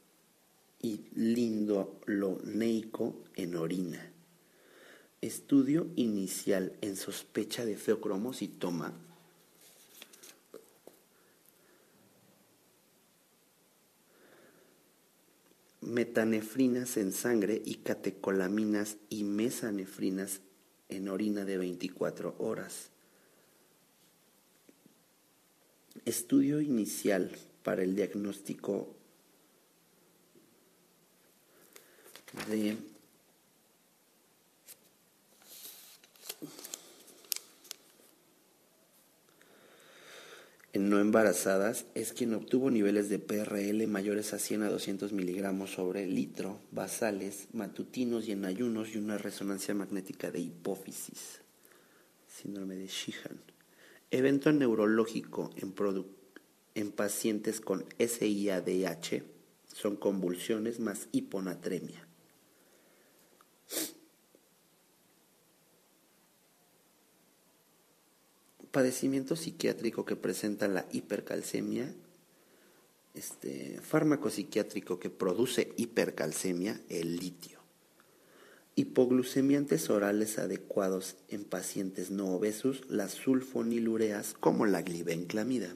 y 0.82 1.06
lindoloneico 1.16 3.24
en 3.36 3.56
orina. 3.56 4.12
Estudio 5.22 5.88
inicial 5.95 6.74
en 6.82 6.95
sospecha 6.95 7.66
de 7.66 7.78
feocromocitoma. 7.78 8.94
Metanefrinas 15.82 16.98
en 16.98 17.12
sangre 17.12 17.62
y 17.64 17.76
catecolaminas 17.76 18.98
y 19.10 19.24
mesanefrinas 19.24 20.41
en 20.90 21.10
orina 21.10 21.45
de 21.45 21.58
24 21.58 22.36
horas. 22.40 22.90
Estudio 26.06 26.62
inicial 26.62 27.32
para 27.64 27.84
el 27.84 27.95
diagnóstico 27.95 28.95
de 32.49 32.78
en 40.74 40.90
no 40.90 40.99
embarazadas 40.99 41.86
es 41.95 42.14
quien 42.14 42.34
obtuvo 42.34 42.72
niveles 42.72 43.10
de 43.10 43.20
PRL 43.20 43.86
mayores 43.88 44.34
a 44.34 44.40
100 44.40 44.64
a 44.64 44.70
200 44.70 45.12
miligramos 45.12 45.72
sobre 45.72 46.08
litro, 46.08 46.60
basales, 46.72 47.49
matutinos 47.52 48.28
y 48.28 48.32
en 48.32 48.45
ayunos 48.45 48.95
y 48.95 48.98
una 48.98 49.18
resonancia 49.18 49.74
magnética 49.74 50.32
de 50.32 50.40
hipófisis, 50.40 51.41
síndrome 52.28 52.76
de 52.76 52.88
Sheehan. 52.88 53.41
Evento 54.12 54.52
neurológico 54.53 55.49
en, 55.58 55.74
en 56.76 56.91
pacientes 56.91 57.60
con 57.60 57.86
SIADH 57.99 59.24
son 59.74 59.98
convulsiones 59.98 60.80
más 60.80 61.08
hiponatremia. 61.12 62.11
Padecimiento 68.72 69.35
psiquiátrico 69.35 70.06
que 70.06 70.15
presenta 70.15 70.68
la 70.68 70.85
hipercalcemia, 70.91 71.93
este 73.14 73.80
fármaco 73.81 74.30
psiquiátrico 74.30 74.99
que 74.99 75.10
produce 75.10 75.73
hipercalcemia, 75.77 76.80
el 76.89 77.18
litio. 77.18 77.60
Hipoglucemiantes 78.76 79.89
orales 79.89 80.39
adecuados 80.39 81.18
en 81.27 81.43
pacientes 81.43 82.10
no 82.10 82.34
obesos, 82.34 82.84
las 82.88 83.11
sulfonilureas 83.11 84.34
como 84.34 84.65
la 84.65 84.81
glibenclamida. 84.81 85.76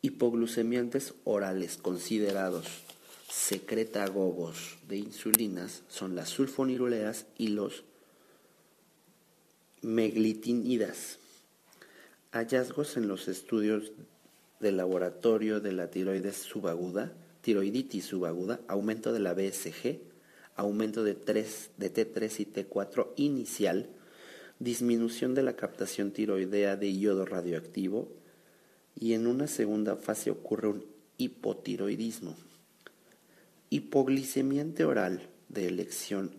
Hipoglucemiantes 0.00 1.14
orales 1.24 1.76
considerados 1.76 2.84
secretagogos 3.28 4.78
de 4.88 4.98
insulinas 4.98 5.82
son 5.88 6.14
las 6.14 6.28
sulfonilureas 6.28 7.26
y 7.36 7.48
los 7.48 7.82
meglitinidas. 9.82 11.18
Hallazgos 12.32 12.96
en 12.96 13.08
los 13.08 13.28
estudios 13.28 13.92
de 14.60 14.72
laboratorio 14.72 15.60
de 15.60 15.72
la 15.72 15.90
tiroides 15.90 16.36
subaguda, 16.36 17.12
tiroiditis 17.42 18.04
subaguda, 18.04 18.60
aumento 18.68 19.12
de 19.12 19.20
la 19.20 19.34
BSG, 19.34 20.00
aumento 20.56 21.04
de, 21.04 21.14
3, 21.14 21.70
de 21.76 21.92
T3 21.92 22.40
y 22.40 22.44
T4 22.46 23.08
inicial, 23.16 23.88
disminución 24.58 25.34
de 25.34 25.42
la 25.42 25.54
captación 25.54 26.10
tiroidea 26.10 26.76
de 26.76 26.98
yodo 26.98 27.24
radioactivo 27.24 28.08
y 28.98 29.12
en 29.12 29.26
una 29.26 29.46
segunda 29.46 29.96
fase 29.96 30.30
ocurre 30.30 30.68
un 30.68 30.84
hipotiroidismo. 31.16 32.36
Hipoglicemiante 33.70 34.84
oral 34.84 35.28
de 35.48 35.68
elección 35.68 36.32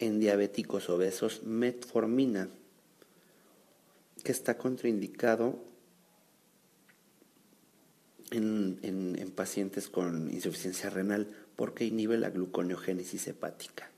en 0.00 0.18
diabéticos 0.18 0.88
obesos 0.88 1.42
metformina, 1.44 2.48
que 4.24 4.32
está 4.32 4.58
contraindicado 4.58 5.62
en, 8.30 8.78
en, 8.82 9.30
pacientes 9.30 9.88
con 9.88 10.32
insuficiencia 10.32 10.90
renal 10.90 11.28
porque 11.56 11.84
inhibe 11.84 12.18
la 12.18 12.30
gluconeogénesis 12.30 13.28
hepática. 13.28 13.90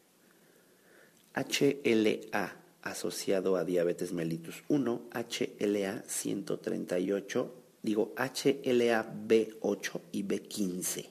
HLA 1.34 2.56
asociado 2.82 3.56
a 3.56 3.64
diabetes 3.64 4.12
mellitus 4.12 4.62
1, 4.68 5.08
HLA 5.12 6.02
138, 6.06 7.54
digo 7.82 8.14
HLA 8.16 9.12
B8 9.26 10.00
y 10.12 10.24
B15, 10.24 11.06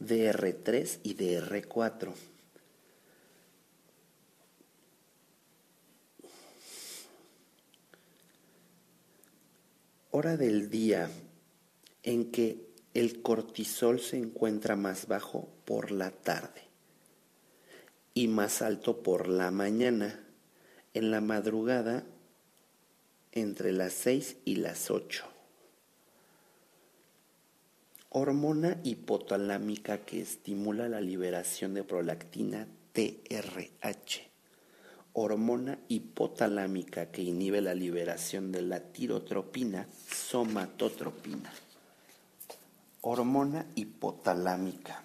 DR3 0.00 0.98
y 1.02 1.14
DR4. 1.16 2.31
Hora 10.14 10.36
del 10.36 10.68
día 10.68 11.10
en 12.02 12.30
que 12.30 12.68
el 12.92 13.22
cortisol 13.22 13.98
se 13.98 14.18
encuentra 14.18 14.76
más 14.76 15.06
bajo 15.06 15.48
por 15.64 15.90
la 15.90 16.10
tarde 16.10 16.60
y 18.12 18.28
más 18.28 18.60
alto 18.60 19.02
por 19.02 19.26
la 19.26 19.50
mañana. 19.50 20.20
En 20.94 21.10
la 21.10 21.22
madrugada 21.22 22.04
entre 23.32 23.72
las 23.72 23.94
6 23.94 24.36
y 24.44 24.56
las 24.56 24.90
8. 24.90 25.24
Hormona 28.10 28.78
hipotalámica 28.84 30.04
que 30.04 30.20
estimula 30.20 30.90
la 30.90 31.00
liberación 31.00 31.72
de 31.72 31.84
prolactina 31.84 32.68
TRH 32.92 34.31
hormona 35.14 35.78
hipotalámica 35.88 37.10
que 37.10 37.22
inhibe 37.22 37.60
la 37.60 37.74
liberación 37.74 38.50
de 38.50 38.62
la 38.62 38.80
tirotropina, 38.80 39.86
somatotropina. 40.08 41.52
Hormona 43.02 43.66
hipotalámica 43.74 45.02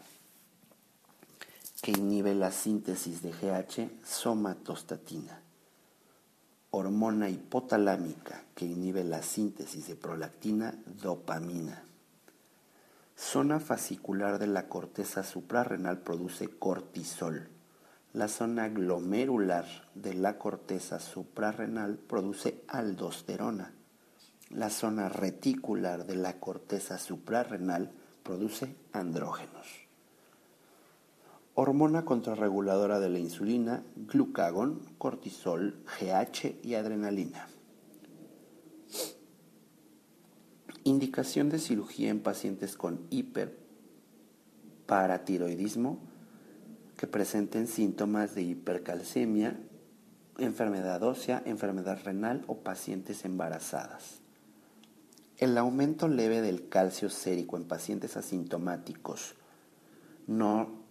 que 1.82 1.92
inhibe 1.92 2.36
la 2.36 2.52
síntesis 2.52 3.22
de 3.22 3.32
GH, 3.32 4.06
somatostatina. 4.06 5.42
Hormona 6.72 7.30
hipotalámica 7.30 8.44
que 8.56 8.66
inhibe 8.66 9.04
la 9.04 9.22
síntesis 9.22 9.88
de 9.88 9.96
prolactina, 9.96 10.74
dopamina. 11.02 11.84
Zona 13.18 13.60
fascicular 13.60 14.40
de 14.40 14.48
la 14.48 14.70
corteza 14.70 15.24
suprarrenal 15.24 16.00
produce 16.00 16.48
cortisol 16.48 17.50
la 18.14 18.28
zona 18.28 18.70
glomerular 18.70 19.66
de 19.94 20.14
la 20.14 20.38
corteza 20.38 21.00
suprarrenal 21.00 21.98
produce 21.98 22.64
aldosterona. 22.68 23.74
La 24.50 24.70
zona 24.70 25.10
reticular 25.10 26.06
de 26.06 26.16
la 26.16 26.40
corteza 26.40 26.98
suprarrenal 26.98 27.92
produce 28.24 28.76
andrógenos. 28.94 29.68
Hormona 31.54 32.06
contrarreguladora 32.06 33.00
de 33.00 33.10
la 33.10 33.20
insulina, 33.20 33.84
glucagón, 33.96 34.80
cortisol, 34.98 35.84
GH 36.00 36.60
y 36.64 36.76
adrenalina. 36.76 37.48
Indicación 40.84 41.50
de 41.50 41.60
cirugía 41.60 42.10
en 42.10 42.22
pacientes 42.22 42.78
con 42.78 43.02
hiperparatiroidismo 43.10 46.07
que 46.98 47.08
presenten 47.08 47.68
síntomas 47.68 48.36
de 48.36 48.42
hipercalcemia, 48.42 49.58
enfermedad 50.38 51.02
ósea, 51.04 51.42
enfermedad 51.46 52.00
renal 52.04 52.44
o 52.48 52.58
pacientes 52.58 53.24
embarazadas. 53.24 54.20
El 55.38 55.58
aumento 55.58 56.08
leve 56.08 56.42
del 56.42 56.68
calcio 56.68 57.10
sérico 57.10 57.58
en 57.58 57.66
pacientes 57.66 58.18
asintomáticos 58.18 59.36
no, 60.26 60.84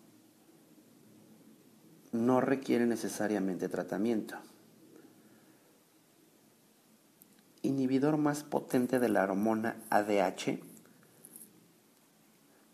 no 2.13 2.41
requiere 2.41 2.87
necesariamente 2.87 3.69
tratamiento. 3.69 4.37
inhibidor 7.67 8.17
más 8.17 8.45
potente 8.45 8.99
de 8.99 9.09
la 9.09 9.25
hormona 9.25 9.77
ADH, 9.91 10.61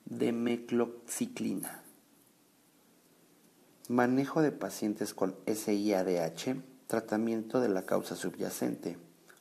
demecloxiclina. 0.05 1.82
Manejo 3.89 4.43
de 4.43 4.53
pacientes 4.53 5.13
con 5.13 5.35
SIADH, 5.45 6.57
tratamiento 6.87 7.61
de 7.61 7.69
la 7.69 7.83
causa 7.83 8.15
subyacente, 8.15 8.97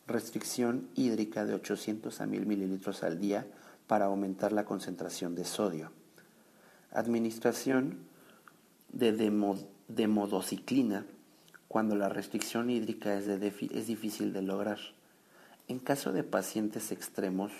restricción 0.07 0.89
hídrica 0.95 1.45
de 1.45 1.53
800 1.53 2.19
a 2.21 2.25
1000 2.25 2.47
mililitros 2.47 3.03
al 3.03 3.19
día 3.19 3.45
para 3.85 4.05
aumentar 4.05 4.51
la 4.51 4.65
concentración 4.65 5.35
de 5.35 5.45
sodio, 5.45 5.91
administración 6.91 7.99
de 8.91 9.11
demodociclina 9.87 11.05
cuando 11.67 11.95
la 11.95 12.09
restricción 12.09 12.71
hídrica 12.71 13.15
es, 13.15 13.27
es 13.27 13.87
difícil 13.87 14.33
de 14.33 14.41
lograr. 14.41 14.79
En 15.67 15.77
caso 15.77 16.11
de 16.13 16.23
pacientes 16.23 16.91
extremos, 16.91 17.51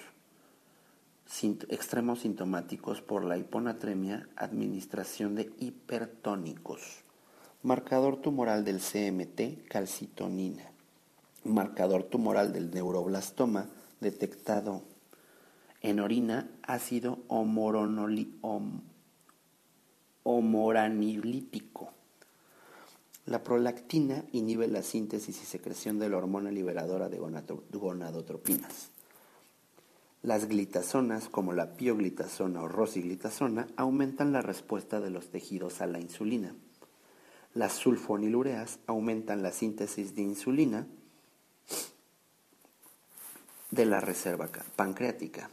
extremos 1.70 2.22
sintomáticos 2.22 3.02
por 3.02 3.24
la 3.24 3.38
hiponatremia, 3.38 4.28
administración 4.36 5.36
de 5.36 5.54
hipertónicos. 5.60 7.04
Marcador 7.64 8.18
tumoral 8.18 8.66
del 8.66 8.80
CMT, 8.80 9.68
calcitonina. 9.68 10.72
Marcador 11.44 12.04
tumoral 12.04 12.54
del 12.54 12.72
neuroblastoma 12.72 13.68
detectado 14.02 14.84
en 15.82 16.00
orina, 16.00 16.50
ácido 16.64 17.20
homoranilítico. 20.24 21.94
La 23.26 23.44
prolactina 23.44 24.26
inhibe 24.32 24.68
la 24.68 24.84
síntesis 24.84 25.42
y 25.42 25.46
secreción 25.46 25.98
de 25.98 26.10
la 26.10 26.18
hormona 26.18 26.52
liberadora 26.52 27.10
de 27.10 27.20
gonadotropinas. 27.72 28.92
Las 30.24 30.48
glitazonas, 30.48 31.30
como 31.30 31.52
la 31.52 31.76
pioglitazona 31.76 32.62
o 32.62 32.68
rosiglitazona, 32.68 33.68
aumentan 33.76 34.32
la 34.32 34.42
respuesta 34.42 35.00
de 35.00 35.10
los 35.10 35.30
tejidos 35.30 35.82
a 35.82 35.88
la 35.88 36.00
insulina. 36.00 36.54
Las 37.56 37.74
sulfonilureas 37.74 38.78
aumentan 38.86 39.42
la 39.42 39.52
síntesis 39.52 40.16
de 40.16 40.22
insulina 40.22 40.86
de 43.72 43.86
la 43.86 44.00
reserva 44.00 44.48
pancreática. 44.76 45.50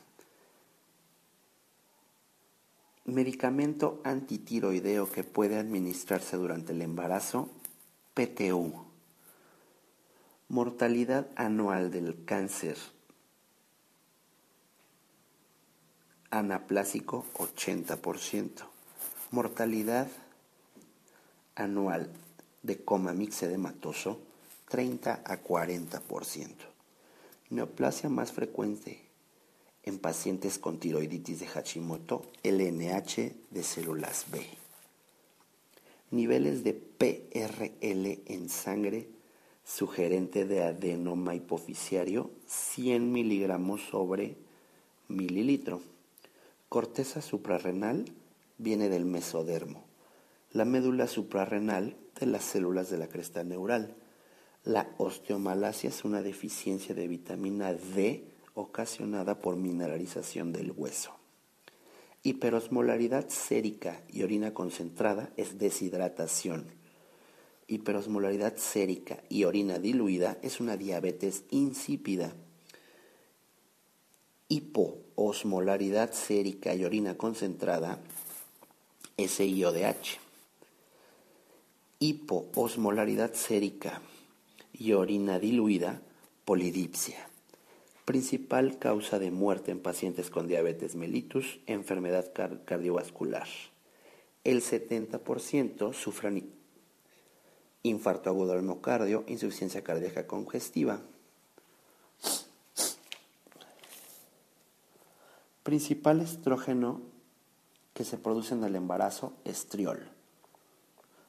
Medicamento 3.06 4.02
antitiroideo 4.04 5.10
que 5.10 5.24
puede 5.24 5.56
administrarse 5.56 6.36
durante 6.36 6.72
el 6.72 6.82
embarazo 6.82 7.48
PTU. 8.12 8.84
Mortalidad 10.48 11.26
anual 11.36 11.90
del 11.90 12.22
cáncer 12.26 12.76
anaplásico 16.30 17.24
80%. 17.34 18.64
Mortalidad 19.30 20.08
anual 21.54 22.10
de 22.62 22.82
coma 22.84 23.12
mixedematoso 23.12 24.20
30 24.68 25.22
a 25.24 25.42
40%. 25.42 26.54
Neoplasia 27.50 28.08
más 28.08 28.32
frecuente 28.32 29.02
en 29.82 29.98
pacientes 29.98 30.58
con 30.58 30.78
tiroiditis 30.78 31.40
de 31.40 31.46
Hashimoto, 31.46 32.30
LNH 32.42 33.34
de 33.50 33.62
células 33.62 34.26
B 34.30 34.46
niveles 36.10 36.64
de 36.64 36.72
PRL 36.74 38.22
en 38.26 38.48
sangre 38.48 39.08
sugerente 39.64 40.46
de 40.46 40.62
adenoma 40.62 41.34
hipoficiario 41.34 42.30
100 42.46 43.12
miligramos 43.12 43.82
sobre 43.82 44.36
mililitro. 45.08 45.82
Corteza 46.68 47.22
suprarrenal 47.22 48.04
viene 48.58 48.90
del 48.90 49.06
mesodermo. 49.06 49.86
La 50.52 50.66
médula 50.66 51.06
suprarrenal 51.06 51.96
de 52.20 52.26
las 52.26 52.44
células 52.44 52.90
de 52.90 52.98
la 52.98 53.08
cresta 53.08 53.42
neural. 53.42 53.96
La 54.64 54.90
osteomalacia 54.98 55.88
es 55.88 56.04
una 56.04 56.20
deficiencia 56.20 56.94
de 56.94 57.08
vitamina 57.08 57.72
D 57.72 58.22
ocasionada 58.52 59.38
por 59.38 59.56
mineralización 59.56 60.52
del 60.52 60.72
hueso. 60.72 61.12
Hiperosmolaridad 62.22 63.30
sérica 63.30 64.02
y 64.06 64.22
orina 64.22 64.52
concentrada 64.52 65.32
es 65.38 65.58
deshidratación. 65.58 66.66
Hiperosmolaridad 67.66 68.58
sérica 68.58 69.22
y 69.30 69.44
orina 69.44 69.78
diluida 69.78 70.36
es 70.42 70.60
una 70.60 70.76
diabetes 70.76 71.44
insípida. 71.50 72.34
Hipoosmolaridad 75.18 76.12
sérica 76.12 76.76
y 76.76 76.84
orina 76.84 77.16
concentrada 77.16 77.98
SIODH. 79.16 80.20
Hipoosmolaridad 81.98 83.34
sérica 83.34 84.00
y 84.72 84.92
orina 84.92 85.40
diluida 85.40 86.00
polidipsia. 86.44 87.28
Principal 88.04 88.78
causa 88.78 89.18
de 89.18 89.32
muerte 89.32 89.72
en 89.72 89.80
pacientes 89.80 90.30
con 90.30 90.46
diabetes 90.46 90.94
mellitus, 90.94 91.58
enfermedad 91.66 92.32
cardiovascular. 92.64 93.48
El 94.44 94.62
70% 94.62 95.94
sufren 95.94 96.48
infarto 97.82 98.30
agudo 98.30 98.52
del 98.52 98.62
miocardio, 98.62 99.24
insuficiencia 99.26 99.82
cardíaca 99.82 100.28
congestiva. 100.28 101.00
Principal 105.68 106.22
estrógeno 106.22 107.02
que 107.92 108.02
se 108.02 108.16
produce 108.16 108.54
en 108.54 108.64
el 108.64 108.74
embarazo, 108.74 109.34
estriol. 109.44 110.08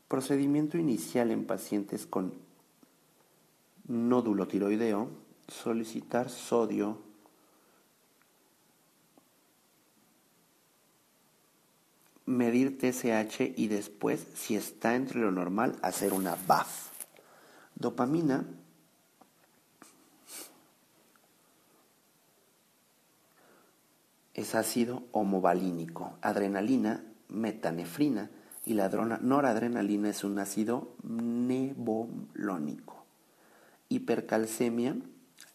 Procedimiento 0.08 0.78
inicial 0.78 1.32
en 1.32 1.46
pacientes 1.46 2.06
con 2.06 2.32
nódulo 3.86 4.48
tiroideo, 4.48 5.10
solicitar 5.50 6.30
sodio 6.30 7.00
medir 12.26 12.78
TSH 12.78 13.42
y 13.58 13.68
después, 13.68 14.26
si 14.36 14.56
está 14.56 14.96
entre 14.96 15.20
lo 15.20 15.34
normal, 15.34 15.78
hacer 15.82 16.14
una 16.14 16.38
BAF. 16.48 16.92
Dopamina 17.76 18.46
es 24.40 24.56
ácido 24.56 25.04
homovalínico, 25.12 26.14
adrenalina, 26.22 27.04
metanefrina 27.28 28.30
y 28.66 28.74
la 28.74 28.88
noradrenalina 28.88 30.10
es 30.10 30.24
un 30.24 30.40
ácido 30.40 30.96
nebolónico. 31.04 33.04
Hipercalcemia 33.90 34.96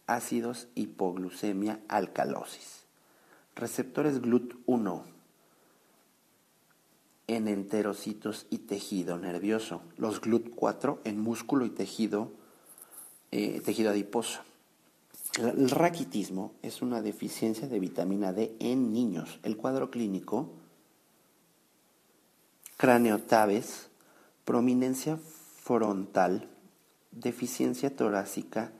ácidos 0.07 0.69
hipoglucemia 0.75 1.81
alcalosis. 1.89 2.85
Receptores 3.57 4.21
GLUT1 4.21 5.03
en 7.27 7.49
enterocitos 7.49 8.47
y 8.51 8.59
tejido 8.59 9.17
nervioso. 9.17 9.81
Los 9.97 10.21
GLUT4 10.21 10.99
en 11.05 11.21
músculo 11.21 11.65
y 11.65 11.71
tejido, 11.71 12.33
eh, 13.31 13.63
tejido 13.65 13.93
adiposo. 13.93 14.43
El 15.39 15.69
raquitismo 15.69 16.55
es 16.63 16.81
una 16.81 17.03
deficiencia 17.03 17.67
de 17.67 17.81
vitamina 17.81 18.33
D 18.33 18.55
en 18.61 18.93
niños. 18.93 19.41
El 19.43 19.57
cuadro 19.57 19.91
clínico, 19.91 20.53
craneotabes, 22.77 23.89
prominencia 24.45 25.19
frontal, 25.63 26.49
deficiencia 27.11 27.95
torácica, 27.95 28.71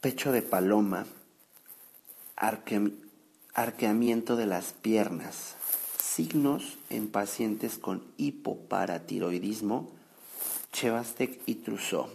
pecho 0.00 0.30
de 0.30 0.42
paloma, 0.42 1.04
arqueamiento 3.54 4.36
de 4.36 4.46
las 4.46 4.72
piernas, 4.72 5.56
signos 6.00 6.78
en 6.88 7.08
pacientes 7.08 7.78
con 7.78 8.02
hipoparatiroidismo, 8.16 9.90
Chevastec 10.72 11.40
y 11.46 11.56
Trousseau. 11.56 12.08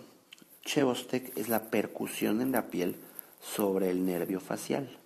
Chevostec 0.63 1.37
es 1.37 1.49
la 1.49 1.69
percusión 1.69 2.41
en 2.41 2.51
la 2.51 2.67
piel 2.67 2.95
sobre 3.41 3.89
el 3.91 4.05
nervio 4.05 4.39
facial. 4.39 4.97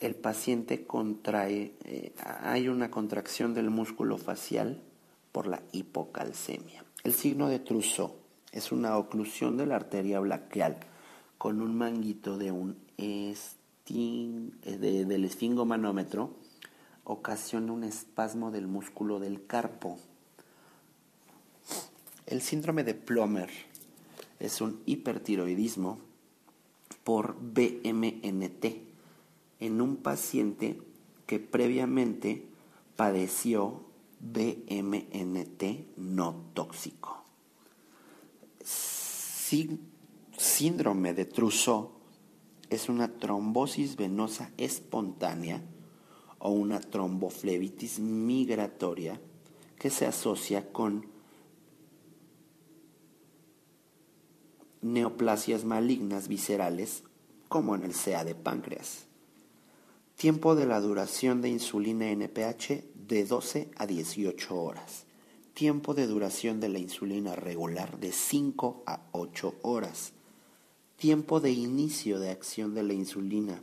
El 0.00 0.14
paciente 0.14 0.86
contrae, 0.86 1.74
eh, 1.84 2.12
hay 2.42 2.68
una 2.68 2.90
contracción 2.90 3.52
del 3.52 3.68
músculo 3.68 4.16
facial 4.16 4.80
por 5.30 5.46
la 5.46 5.62
hipocalcemia. 5.72 6.84
El 7.04 7.12
signo 7.12 7.48
de 7.48 7.58
Trousseau 7.58 8.14
es 8.52 8.72
una 8.72 8.96
oclusión 8.96 9.58
de 9.58 9.66
la 9.66 9.76
arteria 9.76 10.20
braquial 10.20 10.78
con 11.36 11.60
un 11.60 11.76
manguito 11.76 12.38
de 12.38 12.50
un 12.50 12.76
esting, 12.96 14.52
eh, 14.62 14.76
del 14.76 15.24
esfingomanómetro 15.24 16.39
ocasiona 17.04 17.72
un 17.72 17.84
espasmo 17.84 18.50
del 18.50 18.66
músculo 18.66 19.18
del 19.18 19.46
carpo. 19.46 19.98
El 22.26 22.42
síndrome 22.42 22.84
de 22.84 22.94
Plummer 22.94 23.50
es 24.38 24.60
un 24.60 24.82
hipertiroidismo 24.86 25.98
por 27.04 27.36
BMNT 27.40 28.64
en 29.60 29.80
un 29.80 29.96
paciente 29.96 30.80
que 31.26 31.38
previamente 31.40 32.46
padeció 32.96 33.82
BMNT 34.20 35.96
no 35.96 36.44
tóxico. 36.54 37.24
síndrome 40.36 41.14
de 41.14 41.24
Trousseau 41.24 41.90
es 42.68 42.88
una 42.88 43.08
trombosis 43.08 43.96
venosa 43.96 44.52
espontánea 44.56 45.62
o 46.40 46.50
una 46.50 46.80
tromboflebitis 46.80 48.00
migratoria 48.00 49.20
que 49.78 49.90
se 49.90 50.06
asocia 50.06 50.72
con 50.72 51.06
neoplasias 54.82 55.64
malignas 55.64 56.28
viscerales 56.28 57.04
como 57.48 57.74
en 57.74 57.84
el 57.84 57.94
CA 57.94 58.24
de 58.24 58.34
páncreas. 58.34 59.06
Tiempo 60.16 60.54
de 60.54 60.66
la 60.66 60.80
duración 60.80 61.42
de 61.42 61.50
insulina 61.50 62.10
NPH 62.10 62.84
de 62.94 63.24
12 63.24 63.70
a 63.76 63.86
18 63.86 64.62
horas. 64.62 65.06
Tiempo 65.54 65.94
de 65.94 66.06
duración 66.06 66.60
de 66.60 66.68
la 66.68 66.78
insulina 66.78 67.36
regular 67.36 67.98
de 67.98 68.12
5 68.12 68.84
a 68.86 69.00
8 69.12 69.54
horas. 69.62 70.12
Tiempo 70.96 71.40
de 71.40 71.52
inicio 71.52 72.18
de 72.18 72.30
acción 72.30 72.74
de 72.74 72.82
la 72.82 72.92
insulina 72.92 73.62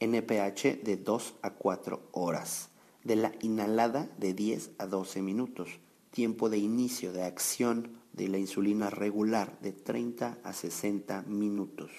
NPH 0.00 0.82
de 0.82 0.96
2 0.96 1.34
a 1.42 1.50
4 1.50 2.08
horas. 2.12 2.70
De 3.04 3.16
la 3.16 3.32
inhalada 3.40 4.10
de 4.18 4.34
10 4.34 4.72
a 4.78 4.86
12 4.86 5.22
minutos. 5.22 5.78
Tiempo 6.10 6.50
de 6.50 6.58
inicio 6.58 7.12
de 7.12 7.22
acción 7.22 8.00
de 8.12 8.28
la 8.28 8.38
insulina 8.38 8.90
regular 8.90 9.58
de 9.60 9.72
30 9.72 10.38
a 10.42 10.52
60 10.52 11.22
minutos. 11.22 11.90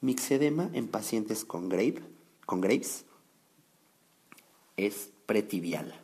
Mixedema 0.00 0.70
en 0.72 0.88
pacientes 0.88 1.44
con, 1.44 1.70
con 2.44 2.60
Graves 2.60 3.04
es 4.76 5.10
pretibial. 5.26 5.94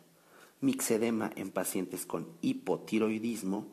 Mixedema 0.61 1.31
en 1.35 1.51
pacientes 1.51 2.05
con 2.05 2.27
hipotiroidismo 2.41 3.67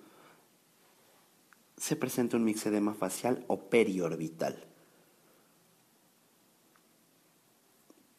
se 1.76 1.96
presenta 1.96 2.36
un 2.36 2.44
mixedema 2.44 2.94
facial 2.94 3.44
o 3.48 3.70
periorbital. 3.70 4.69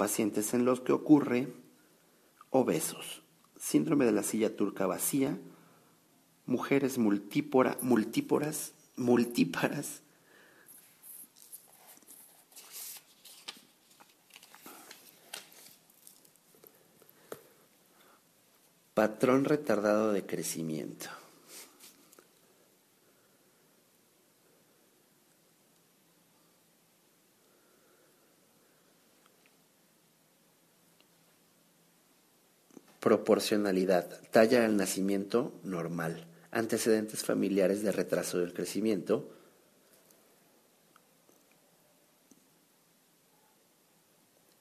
Pacientes 0.01 0.55
en 0.55 0.65
los 0.65 0.81
que 0.81 0.93
ocurre 0.93 1.53
obesos, 2.49 3.21
síndrome 3.55 4.03
de 4.03 4.11
la 4.11 4.23
silla 4.23 4.55
turca 4.55 4.87
vacía, 4.87 5.37
mujeres 6.47 6.97
multípora, 6.97 7.77
multíporas, 7.83 8.73
multíparas, 8.95 10.01
patrón 18.95 19.45
retardado 19.45 20.13
de 20.13 20.25
crecimiento. 20.25 21.20
Proporcionalidad. 33.01 34.21
Talla 34.31 34.63
al 34.63 34.77
nacimiento 34.77 35.59
normal 35.63 36.27
antecedentes 36.51 37.23
familiares 37.23 37.81
de 37.81 37.91
retraso 37.91 38.37
del 38.39 38.53
crecimiento, 38.53 39.29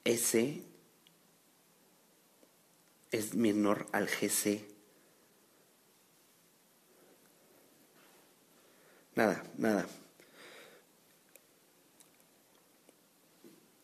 S 0.04 0.62
es 3.10 3.34
menor 3.34 3.86
al 3.92 4.06
GC. 4.06 4.66
Nada, 9.14 9.44
nada. 9.58 9.86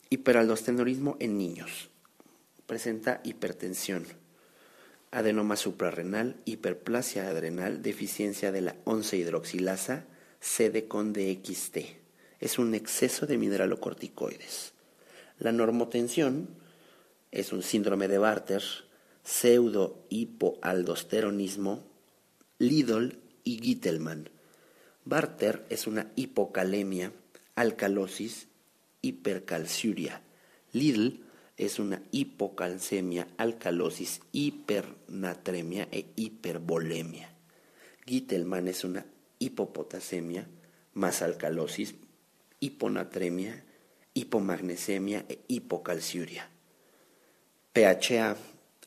Hiperaldostenorismo 0.08 1.16
en 1.18 1.36
niños. 1.36 1.90
Presenta 2.66 3.20
hipertensión 3.24 4.06
adenoma 5.16 5.56
suprarrenal, 5.56 6.36
hiperplasia 6.44 7.26
adrenal, 7.26 7.80
deficiencia 7.80 8.52
de 8.52 8.60
la 8.60 8.76
11-hidroxilasa, 8.84 10.04
CD 10.40 10.88
con 10.88 11.14
DXT. 11.14 11.78
Es 12.38 12.58
un 12.58 12.74
exceso 12.74 13.26
de 13.26 13.38
mineralocorticoides. 13.38 14.74
La 15.38 15.52
normotensión 15.52 16.50
es 17.30 17.54
un 17.54 17.62
síndrome 17.62 18.08
de 18.08 18.18
Barter, 18.18 18.62
pseudo-hipoaldosteronismo, 19.24 21.82
Lidl 22.58 23.18
y 23.42 23.58
Gittelman. 23.62 24.28
Barter 25.06 25.64
es 25.70 25.86
una 25.86 26.12
hipocalemia, 26.14 27.10
alcalosis, 27.54 28.48
hipercalciuria. 29.00 30.20
Lidl 30.74 31.25
es 31.56 31.78
una 31.78 32.02
hipocalcemia, 32.12 33.28
alcalosis, 33.38 34.20
hipernatremia 34.32 35.88
e 35.90 36.06
hiperbolemia. 36.16 37.30
Gittelman 38.04 38.68
es 38.68 38.84
una 38.84 39.06
hipopotasemia 39.38 40.46
más 40.94 41.22
alcalosis, 41.22 41.94
hiponatremia, 42.60 43.64
hipomagnesemia 44.14 45.24
e 45.28 45.40
hipocalciuria. 45.48 46.48
PHA 47.72 48.36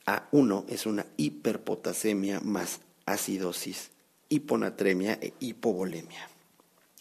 A1 0.06 0.64
es 0.68 0.86
una 0.86 1.06
hiperpotasemia 1.16 2.40
más 2.40 2.80
acidosis, 3.04 3.90
hiponatremia 4.28 5.18
e 5.20 5.34
hipovolemia. 5.40 6.28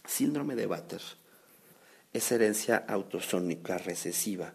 Síndrome 0.05 0.55
de 0.55 0.65
Batter 0.65 1.01
es 2.11 2.31
herencia 2.31 2.77
autosónica 2.87 3.77
recesiva 3.77 4.53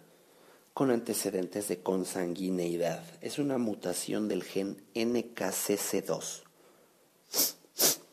con 0.75 0.91
antecedentes 0.91 1.69
de 1.69 1.81
consanguineidad. 1.81 3.03
Es 3.21 3.39
una 3.39 3.59
mutación 3.59 4.27
del 4.27 4.43
gen 4.43 4.83
NKCC2 4.95 6.43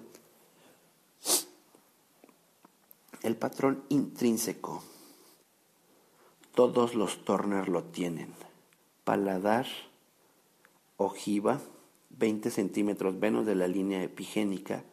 El 3.23 3.37
patrón 3.37 3.85
intrínseco. 3.89 4.83
Todos 6.55 6.95
los 6.95 7.25
Turner 7.25 7.69
lo 7.69 7.85
tienen. 7.85 8.33
Paladar, 9.05 9.67
ojiva, 10.97 11.61
20 12.11 12.51
centímetros 12.51 13.15
menos 13.17 13.45
de 13.45 13.55
la 13.55 13.69
línea 13.69 14.03
epigénica 14.03 14.85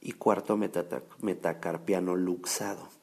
y 0.00 0.12
cuarto 0.12 0.56
metacarpiano 0.56 2.16
luxado. 2.16 2.93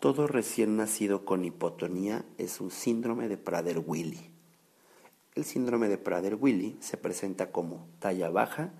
Todo 0.00 0.26
recién 0.26 0.78
nacido 0.78 1.26
con 1.26 1.44
hipotonía 1.44 2.24
es 2.38 2.62
un 2.62 2.70
síndrome 2.70 3.28
de 3.28 3.36
Prader-Willi. 3.36 4.30
El 5.34 5.44
síndrome 5.44 5.90
de 5.90 6.02
Prader-Willi 6.02 6.78
se 6.80 6.96
presenta 6.96 7.52
como 7.52 7.86
talla 7.98 8.30
baja, 8.30 8.72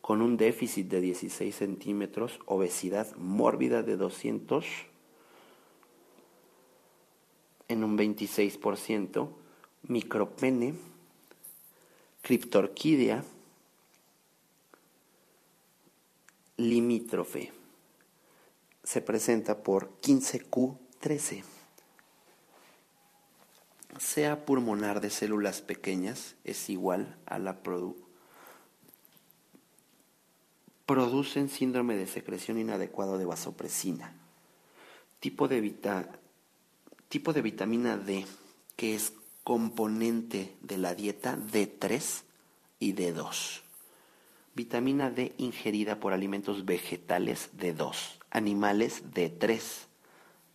con 0.00 0.20
un 0.20 0.36
déficit 0.36 0.88
de 0.88 1.00
16 1.00 1.54
centímetros, 1.54 2.40
obesidad 2.46 3.14
mórbida 3.14 3.84
de 3.84 3.96
200 3.96 4.66
en 7.68 7.84
un 7.84 7.96
26%, 7.96 9.28
micropene, 9.84 10.74
criptorquidia, 12.22 13.22
limítrofe. 16.56 17.59
Se 18.82 19.00
presenta 19.00 19.62
por 19.62 20.00
15Q13. 20.00 21.44
Sea 23.98 24.44
pulmonar 24.44 25.00
de 25.00 25.10
células 25.10 25.60
pequeñas 25.60 26.36
es 26.44 26.70
igual 26.70 27.18
a 27.26 27.38
la 27.38 27.62
producción 27.62 28.10
producen 30.90 31.48
síndrome 31.48 31.94
de 31.94 32.08
secreción 32.08 32.58
inadecuado 32.58 33.16
de 33.16 33.24
vasopresina. 33.24 34.12
Tipo 35.20 35.46
de, 35.46 35.76
tipo 37.08 37.32
de 37.32 37.42
vitamina 37.42 37.96
D, 37.96 38.26
que 38.74 38.96
es 38.96 39.12
componente 39.44 40.56
de 40.62 40.78
la 40.78 40.96
dieta 40.96 41.38
D3 41.38 42.22
y 42.80 42.94
D2. 42.94 43.60
Vitamina 44.56 45.12
D 45.12 45.32
ingerida 45.38 46.00
por 46.00 46.12
alimentos 46.12 46.64
vegetales 46.64 47.50
D2, 47.56 47.94
animales 48.30 49.02
D3. 49.14 49.60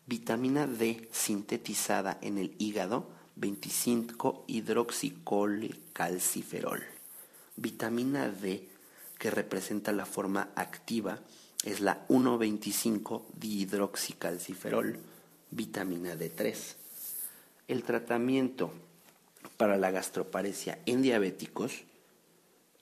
Vitamina 0.08 0.68
D 0.68 1.10
sintetizada 1.12 2.20
en 2.22 2.38
el 2.38 2.54
hígado 2.60 3.10
25 3.36 4.45
hidroxicalciferol. 4.48 6.84
Vitamina 7.58 8.30
D 8.30 8.70
que 9.18 9.32
representa 9.32 9.92
la 9.92 10.06
forma 10.06 10.52
activa 10.56 11.20
es 11.64 11.82
la 11.82 12.08
1,25-dihidroxicalciferol, 12.10 15.00
vitamina 15.52 16.16
D3. 16.16 16.76
El 17.68 17.84
tratamiento 17.84 18.72
para 19.58 19.78
la 19.78 19.92
gastroparesia 19.92 20.80
en 20.86 21.02
diabéticos 21.02 21.84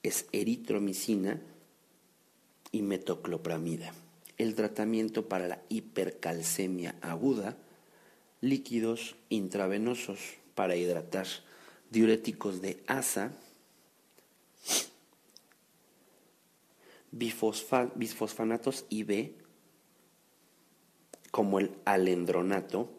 es 0.01 0.25
eritromicina 0.33 1.39
y 2.71 2.81
metoclopramida. 2.81 3.93
El 4.43 4.55
tratamiento 4.55 5.29
para 5.29 5.47
la 5.47 5.61
hipercalcemia 5.69 6.95
aguda, 6.99 7.55
líquidos 8.41 9.15
intravenosos 9.29 10.19
para 10.53 10.75
hidratar, 10.75 11.27
diuréticos 11.91 12.61
de 12.61 12.83
asa, 12.85 13.31
bisfosfanatos 17.13 18.85
IB, 18.89 19.31
como 21.31 21.61
el 21.61 21.71
alendronato 21.85 22.91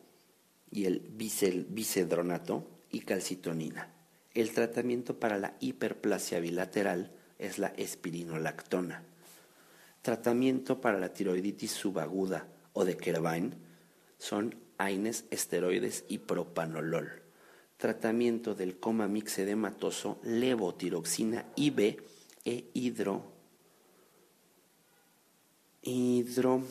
y 0.71 0.87
el 0.87 1.01
bicedronato 1.01 2.67
y 2.91 3.01
calcitonina. 3.01 3.93
El 4.33 4.51
tratamiento 4.55 5.21
para 5.21 5.37
la 5.37 5.57
hiperplasia 5.61 6.41
bilateral 6.41 7.11
es 7.39 7.59
la 7.59 7.69
espirinolactona. 7.77 9.03
Tratamiento 10.05 10.83
para 10.83 10.99
la 10.99 11.15
tiroiditis 11.15 11.71
subaguda 11.71 12.47
o 12.75 12.85
de 12.85 12.95
Kervine 12.95 13.57
son 14.19 14.55
AINES, 14.77 15.25
esteroides 15.31 16.05
y 16.09 16.19
propanolol. 16.19 17.23
Tratamiento 17.79 18.55
del 18.55 18.79
coma 18.79 19.09
mixedematoso, 19.09 20.19
levotiroxina 20.23 21.47
IB 21.57 21.97
e 22.45 22.69
hidro 22.75 23.33
hidro, 25.81 26.63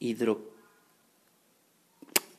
hidro 0.00 0.52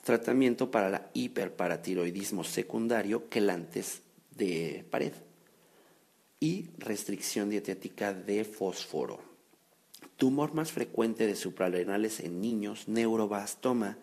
tratamiento 0.04 0.70
para 0.72 0.90
la 0.90 1.10
hiperparatiroidismo 1.14 2.44
secundario 2.44 3.30
quelantes 3.30 4.02
de 4.36 4.86
pared 4.90 5.14
y 6.40 6.70
restricción 6.78 7.50
dietética 7.50 8.14
de 8.14 8.46
fósforo. 8.46 9.20
Tumor 10.18 10.54
más 10.54 10.72
frecuente 10.72 11.28
de 11.28 11.36
suprarrenales 11.36 12.20
en 12.20 12.42
niños, 12.42 12.88
neurobastoma. 12.88 13.98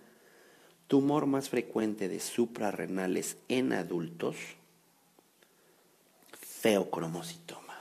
Tumor 0.87 1.27
más 1.27 1.49
frecuente 1.49 2.09
de 2.09 2.21
suprarrenales 2.21 3.39
en 3.49 3.73
adultos, 3.73 4.37
feocromocitoma. 6.41 7.75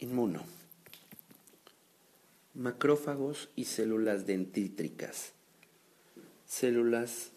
Inmuno. 0.00 0.55
Macrófagos 2.56 3.50
y 3.54 3.66
células 3.66 4.26
dentítricas. 4.26 5.32
Células 6.46 7.30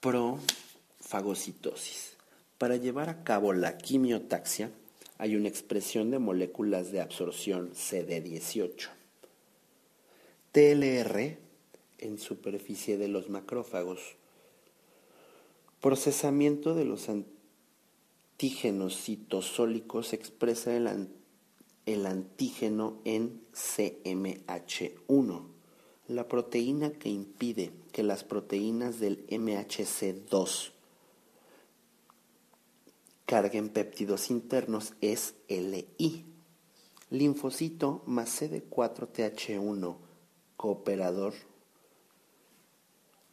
profagocitosis. 0.00 2.16
Para 2.58 2.74
llevar 2.76 3.08
a 3.08 3.22
cabo 3.22 3.52
la 3.52 3.78
quimiotaxia 3.78 4.72
hay 5.18 5.36
una 5.36 5.48
expresión 5.48 6.10
de 6.10 6.18
moléculas 6.18 6.90
de 6.90 7.00
absorción 7.00 7.70
CD18. 7.72 8.88
TLR 10.50 11.38
en 11.98 12.18
superficie 12.18 12.98
de 12.98 13.06
los 13.06 13.28
macrófagos. 13.28 14.16
Procesamiento 15.80 16.74
de 16.74 16.86
los 16.86 17.08
antígenos 18.40 18.96
citosólicos 18.96 20.08
se 20.08 20.16
expresa 20.16 20.74
el, 20.74 21.10
el 21.84 22.06
antígeno 22.06 23.02
en 23.04 23.42
CMH1, 23.52 25.42
la 26.08 26.26
proteína 26.26 26.90
que 26.90 27.10
impide 27.10 27.70
que 27.92 28.02
las 28.02 28.24
proteínas 28.24 28.98
del 28.98 29.26
MHC2 29.26 30.70
carguen 33.26 33.68
péptidos 33.68 34.30
internos 34.30 34.94
es 35.02 35.34
LI. 35.48 36.24
Linfocito 37.10 38.02
más 38.06 38.40
CD4TH1 38.40 39.96
cooperador 40.56 41.34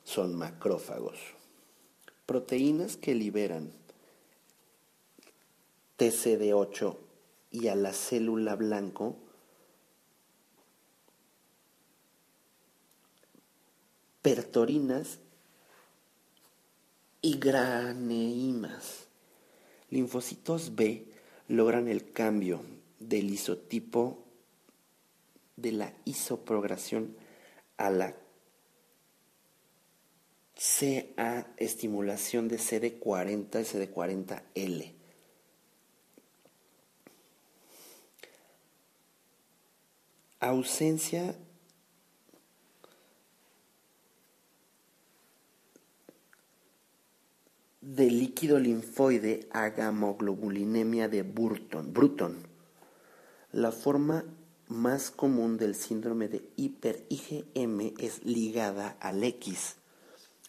son 0.03 0.36
macrófagos. 0.36 1.18
Proteínas 2.26 2.98
que 2.98 3.16
liberan 3.16 3.72
TCD8 5.98 6.98
y 7.51 7.67
a 7.67 7.76
la 7.76 7.93
célula 7.93 8.56
blanco, 8.56 9.17
pertorinas 14.22 15.19
y 17.22 17.40
graneimas. 17.40 19.08
Linfocitos 19.90 20.76
B 20.76 21.06
logran 21.48 21.88
el 21.88 22.11
cambio 22.11 22.61
del 23.00 23.30
isotipo 23.30 24.24
de 25.56 25.72
la 25.72 25.93
isoprogresión 26.06 27.16
a 27.77 27.90
la 27.90 28.16
CA 30.56 31.48
estimulación 31.58 32.48
de 32.48 32.58
CD40 32.58 33.61
y 33.61 33.88
CD40L. 33.88 34.97
Ausencia 40.40 41.35
de 47.82 48.11
líquido 48.11 48.59
linfoide 48.59 49.49
a 49.51 49.69
gamoglobulinemia 49.69 51.07
de 51.07 51.24
Burton, 51.24 51.91
Bruton. 51.91 52.45
La 53.51 53.72
forma 53.72 54.25
más 54.67 55.09
común 55.09 55.57
del 55.57 55.74
síndrome 55.74 56.27
de 56.27 56.48
hiper-IgM 56.57 57.95
es 57.98 58.24
ligada 58.24 58.90
al 58.99 59.24
X. 59.24 59.77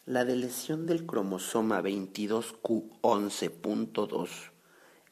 La 0.05 0.23
lesión 0.23 0.85
del 0.85 1.07
cromosoma 1.07 1.81
22q11.2 1.81 4.29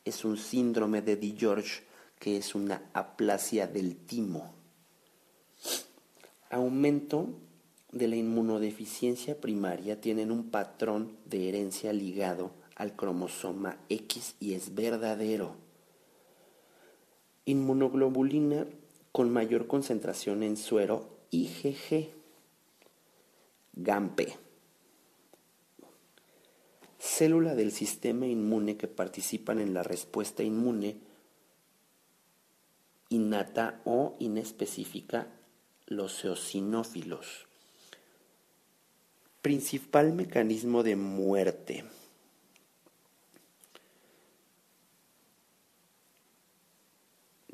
es 0.06 0.26
un 0.26 0.38
síndrome 0.38 1.02
de 1.02 1.16
DiGeorge 1.16 1.88
que 2.20 2.38
es 2.38 2.54
una 2.54 2.84
aplasia 2.94 3.66
del 3.68 3.96
timo. 3.96 4.57
Aumento 6.50 7.28
de 7.92 8.08
la 8.08 8.16
inmunodeficiencia 8.16 9.40
primaria 9.40 10.00
tienen 10.00 10.32
un 10.32 10.50
patrón 10.50 11.18
de 11.26 11.50
herencia 11.50 11.92
ligado 11.94 12.52
al 12.76 12.96
cromosoma 12.96 13.78
X 13.90 14.36
y 14.40 14.54
es 14.54 14.76
verdadero. 14.76 15.56
Inmunoglobulina 17.46 18.66
con 19.12 19.32
mayor 19.32 19.68
concentración 19.68 20.44
en 20.44 20.58
suero 20.58 21.10
IgG. 21.32 22.10
GAMPE. 23.74 24.36
Célula 26.98 27.56
del 27.56 27.72
sistema 27.72 28.26
inmune 28.26 28.78
que 28.78 28.88
participan 28.88 29.60
en 29.60 29.74
la 29.74 29.84
respuesta 29.84 30.44
inmune 30.44 30.98
innata 33.10 33.82
o 33.86 34.16
inespecífica, 34.20 35.28
los 35.88 36.24
eosinófilos. 36.24 37.48
Principal 39.42 40.14
mecanismo 40.14 40.84
de 40.84 40.96
muerte. 40.96 41.84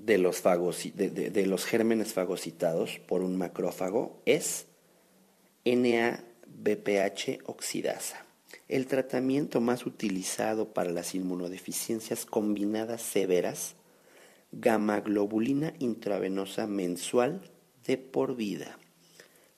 de 0.04 0.18
los, 0.18 0.44
de, 0.44 1.46
los 1.48 1.66
gérmenes 1.66 2.12
fagocitados 2.14 3.00
por 3.08 3.22
un 3.22 3.38
macrófago 3.38 4.22
es 4.26 4.66
NABPH 5.64 7.40
oxidasa. 7.46 8.26
El 8.68 8.88
tratamiento 8.88 9.62
más 9.62 9.86
utilizado 9.86 10.74
para 10.74 10.92
las 10.92 11.16
inmunodeficiencias 11.16 12.26
combinadas 12.26 13.02
severas, 13.02 13.76
gamma 14.52 15.00
globulina 15.00 15.74
intravenosa 15.80 16.68
mensual 16.68 17.42
de 17.86 17.98
por 17.98 18.36
vida. 18.36 18.78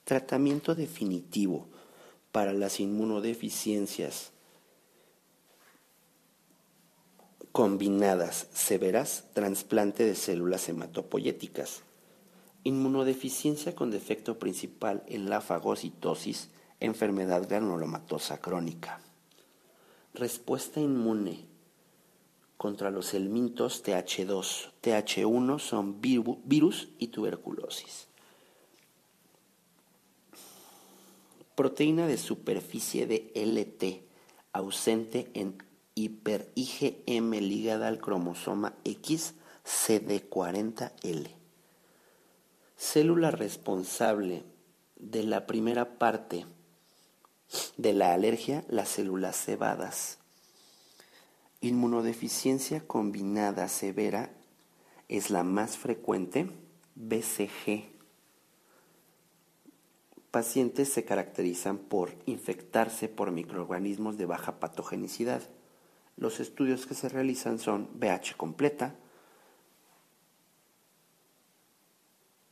Tratamiento 0.03 0.75
definitivo 0.75 1.67
para 2.31 2.53
las 2.53 2.79
inmunodeficiencias 2.79 4.31
combinadas 7.51 8.49
severas, 8.53 9.29
trasplante 9.33 10.03
de 10.03 10.15
células 10.15 10.67
hematopoyéticas, 10.67 11.83
inmunodeficiencia 12.65 13.73
con 13.73 13.91
defecto 13.91 14.37
principal 14.39 15.03
en 15.07 15.29
la 15.29 15.39
fagocitosis, 15.39 16.49
enfermedad 16.81 17.47
granulomatosa 17.47 18.41
crónica, 18.41 18.99
respuesta 20.13 20.81
inmune 20.81 21.45
contra 22.57 22.91
los 22.91 23.13
helmintos 23.13 23.83
TH2, 23.85 24.71
TH1 24.83 25.59
son 25.59 26.01
virus 26.01 26.89
y 26.99 27.07
tuberculosis. 27.07 28.04
Proteína 31.55 32.05
de 32.07 32.17
superficie 32.17 33.07
de 33.07 33.31
LT 33.33 34.05
ausente 34.51 35.31
en 35.33 35.57
hiper-IgM 35.95 37.39
ligada 37.39 37.87
al 37.87 37.99
cromosoma 37.99 38.75
X 38.83 39.35
CD40L. 39.65 41.29
Célula 42.75 43.31
responsable 43.31 44.43
de 44.97 45.23
la 45.23 45.47
primera 45.47 45.97
parte 45.97 46.45
de 47.77 47.93
la 47.93 48.13
alergia, 48.13 48.65
las 48.67 48.89
células 48.89 49.37
cebadas. 49.37 50.19
Inmunodeficiencia 51.61 52.85
combinada 52.85 53.69
severa 53.69 54.33
es 55.07 55.29
la 55.29 55.43
más 55.43 55.77
frecuente, 55.77 56.49
BCG. 56.95 57.94
Pacientes 60.35 60.89
se 60.89 61.05
caracterizan 61.05 61.77
por 61.77 62.11
infectarse 62.25 63.07
por 63.07 63.31
microorganismos 63.31 64.17
de 64.17 64.25
baja 64.25 64.59
patogenicidad 64.59 65.41
los 66.17 66.41
estudios 66.41 66.85
que 66.85 66.93
se 66.93 67.07
realizan 67.07 67.57
son 67.57 67.87
BH 67.93 68.35
completa, 68.35 68.95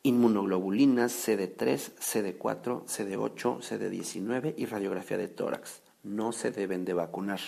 inmunoglobulinas 0.01 1.11
CD3, 1.27 1.93
CD4, 1.99 2.85
CD8, 2.85 3.59
CD19 3.59 4.53
y 4.55 4.65
radiografía 4.65 5.17
de 5.17 5.27
tórax. 5.27 5.81
No 6.03 6.31
se 6.31 6.51
deben 6.51 6.85
de 6.85 6.93
vacunar. 6.93 7.41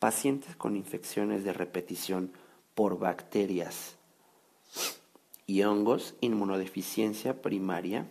Pacientes 0.00 0.54
con 0.54 0.76
infecciones 0.76 1.44
de 1.44 1.54
repetición 1.54 2.30
por 2.74 2.98
bacterias 2.98 3.96
y 5.46 5.62
hongos, 5.62 6.14
inmunodeficiencia 6.20 7.40
primaria, 7.40 8.06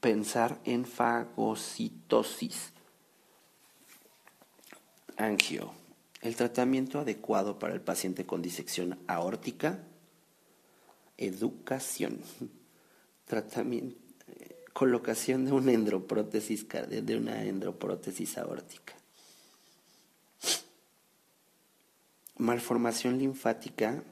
pensar 0.00 0.60
en 0.64 0.84
fagocitosis. 0.84 2.72
Angio. 5.16 5.72
El 6.22 6.36
tratamiento 6.36 6.98
adecuado 6.98 7.58
para 7.58 7.74
el 7.74 7.80
paciente 7.80 8.26
con 8.26 8.42
disección 8.42 8.98
aórtica. 9.06 9.78
Educación. 11.16 12.20
Tratamiento, 13.26 13.96
colocación 14.72 15.44
de 15.44 15.52
una 15.52 15.72
endoprótesis, 15.72 16.66
de 16.68 17.16
una 17.16 17.44
endoprótesis 17.44 18.38
aórtica. 18.38 18.94
Malformación 22.38 23.18
linfática, 23.18 24.02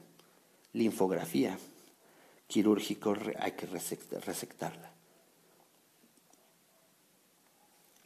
linfografía. 0.73 1.57
Quirúrgico, 2.47 3.15
hay 3.39 3.51
que 3.53 3.65
resectarla. 3.65 4.98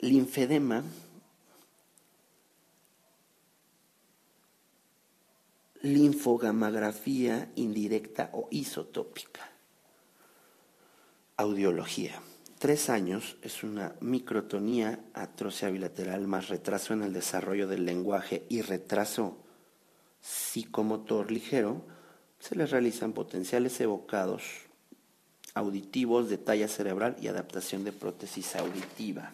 Linfedema, 0.04 0.84
linfogamografía 5.82 7.50
indirecta 7.56 8.30
o 8.34 8.48
isotópica. 8.52 9.50
Audiología. 11.38 12.22
Tres 12.60 12.90
años 12.90 13.38
es 13.42 13.64
una 13.64 13.96
microtonía, 14.02 15.00
atrocia 15.14 15.70
bilateral 15.70 16.28
más 16.28 16.50
retraso 16.50 16.94
en 16.94 17.04
el 17.04 17.14
desarrollo 17.14 17.68
del 17.68 17.86
lenguaje 17.86 18.46
y 18.50 18.62
retraso 18.62 19.38
psicomotor 20.22 21.32
ligero. 21.32 21.82
Se 22.40 22.56
les 22.56 22.72
realizan 22.72 23.14
potenciales 23.14 23.80
evocados 23.80 24.44
auditivos 25.54 26.30
de 26.30 26.38
talla 26.38 26.68
cerebral 26.68 27.16
y 27.22 27.28
adaptación 27.28 27.86
de 27.86 27.94
prótesis 27.94 28.56
auditiva. 28.56 29.34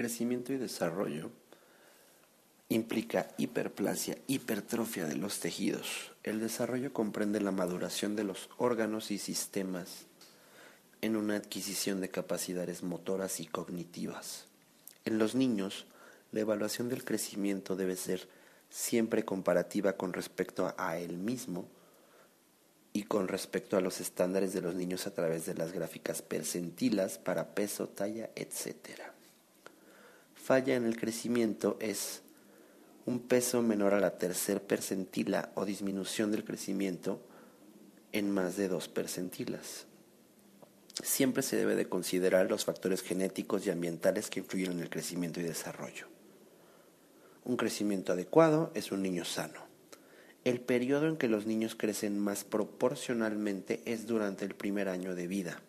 Crecimiento 0.00 0.54
y 0.54 0.56
desarrollo 0.56 1.30
implica 2.70 3.28
hiperplasia, 3.36 4.16
hipertrofia 4.28 5.04
de 5.04 5.14
los 5.14 5.40
tejidos. 5.40 6.12
El 6.22 6.40
desarrollo 6.40 6.94
comprende 6.94 7.38
la 7.38 7.50
maduración 7.50 8.16
de 8.16 8.24
los 8.24 8.48
órganos 8.56 9.10
y 9.10 9.18
sistemas 9.18 10.06
en 11.02 11.16
una 11.16 11.36
adquisición 11.36 12.00
de 12.00 12.08
capacidades 12.08 12.82
motoras 12.82 13.40
y 13.40 13.46
cognitivas. 13.46 14.46
En 15.04 15.18
los 15.18 15.34
niños, 15.34 15.84
la 16.32 16.40
evaluación 16.40 16.88
del 16.88 17.04
crecimiento 17.04 17.76
debe 17.76 17.94
ser 17.94 18.26
siempre 18.70 19.26
comparativa 19.26 19.98
con 19.98 20.14
respecto 20.14 20.74
a 20.78 20.96
él 20.96 21.18
mismo 21.18 21.68
y 22.94 23.02
con 23.02 23.28
respecto 23.28 23.76
a 23.76 23.82
los 23.82 24.00
estándares 24.00 24.54
de 24.54 24.62
los 24.62 24.74
niños 24.74 25.06
a 25.06 25.12
través 25.12 25.44
de 25.44 25.52
las 25.52 25.72
gráficas 25.72 26.22
percentilas 26.22 27.18
para 27.18 27.54
peso, 27.54 27.86
talla, 27.86 28.30
etcétera 28.34 29.10
falla 30.42 30.74
en 30.74 30.84
el 30.84 30.98
crecimiento 30.98 31.76
es 31.80 32.22
un 33.06 33.20
peso 33.20 33.62
menor 33.62 33.94
a 33.94 34.00
la 34.00 34.18
tercer 34.18 34.62
percentila 34.62 35.52
o 35.54 35.64
disminución 35.64 36.30
del 36.30 36.44
crecimiento 36.44 37.20
en 38.12 38.30
más 38.30 38.56
de 38.56 38.68
dos 38.68 38.88
percentilas. 38.88 39.86
Siempre 41.02 41.42
se 41.42 41.56
debe 41.56 41.76
de 41.76 41.88
considerar 41.88 42.50
los 42.50 42.64
factores 42.64 43.02
genéticos 43.02 43.66
y 43.66 43.70
ambientales 43.70 44.28
que 44.28 44.40
influyen 44.40 44.72
en 44.72 44.80
el 44.80 44.90
crecimiento 44.90 45.40
y 45.40 45.44
desarrollo. 45.44 46.06
un 47.44 47.56
crecimiento 47.56 48.12
adecuado 48.12 48.70
es 48.74 48.92
un 48.92 49.02
niño 49.02 49.24
sano. 49.24 49.66
El 50.44 50.60
periodo 50.60 51.08
en 51.08 51.16
que 51.16 51.28
los 51.28 51.46
niños 51.46 51.74
crecen 51.74 52.18
más 52.18 52.44
proporcionalmente 52.44 53.82
es 53.86 54.06
durante 54.06 54.44
el 54.44 54.54
primer 54.54 54.88
año 54.88 55.14
de 55.14 55.26
vida. 55.26 55.60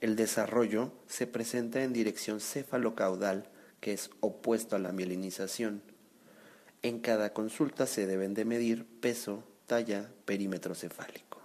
El 0.00 0.16
desarrollo 0.16 0.92
se 1.06 1.26
presenta 1.26 1.82
en 1.82 1.92
dirección 1.92 2.40
cefalocaudal, 2.40 3.48
que 3.84 3.92
es 3.92 4.08
opuesto 4.20 4.76
a 4.76 4.78
la 4.78 4.92
mielinización. 4.92 5.82
En 6.80 7.00
cada 7.00 7.34
consulta 7.34 7.86
se 7.86 8.06
deben 8.06 8.32
de 8.32 8.46
medir 8.46 8.86
peso, 8.86 9.44
talla, 9.66 10.10
perímetro 10.24 10.74
cefálico. 10.74 11.42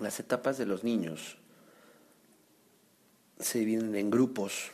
Las 0.00 0.18
etapas 0.18 0.58
de 0.58 0.66
los 0.66 0.82
niños 0.82 1.36
se 3.38 3.60
dividen 3.60 3.94
en 3.94 4.10
grupos, 4.10 4.72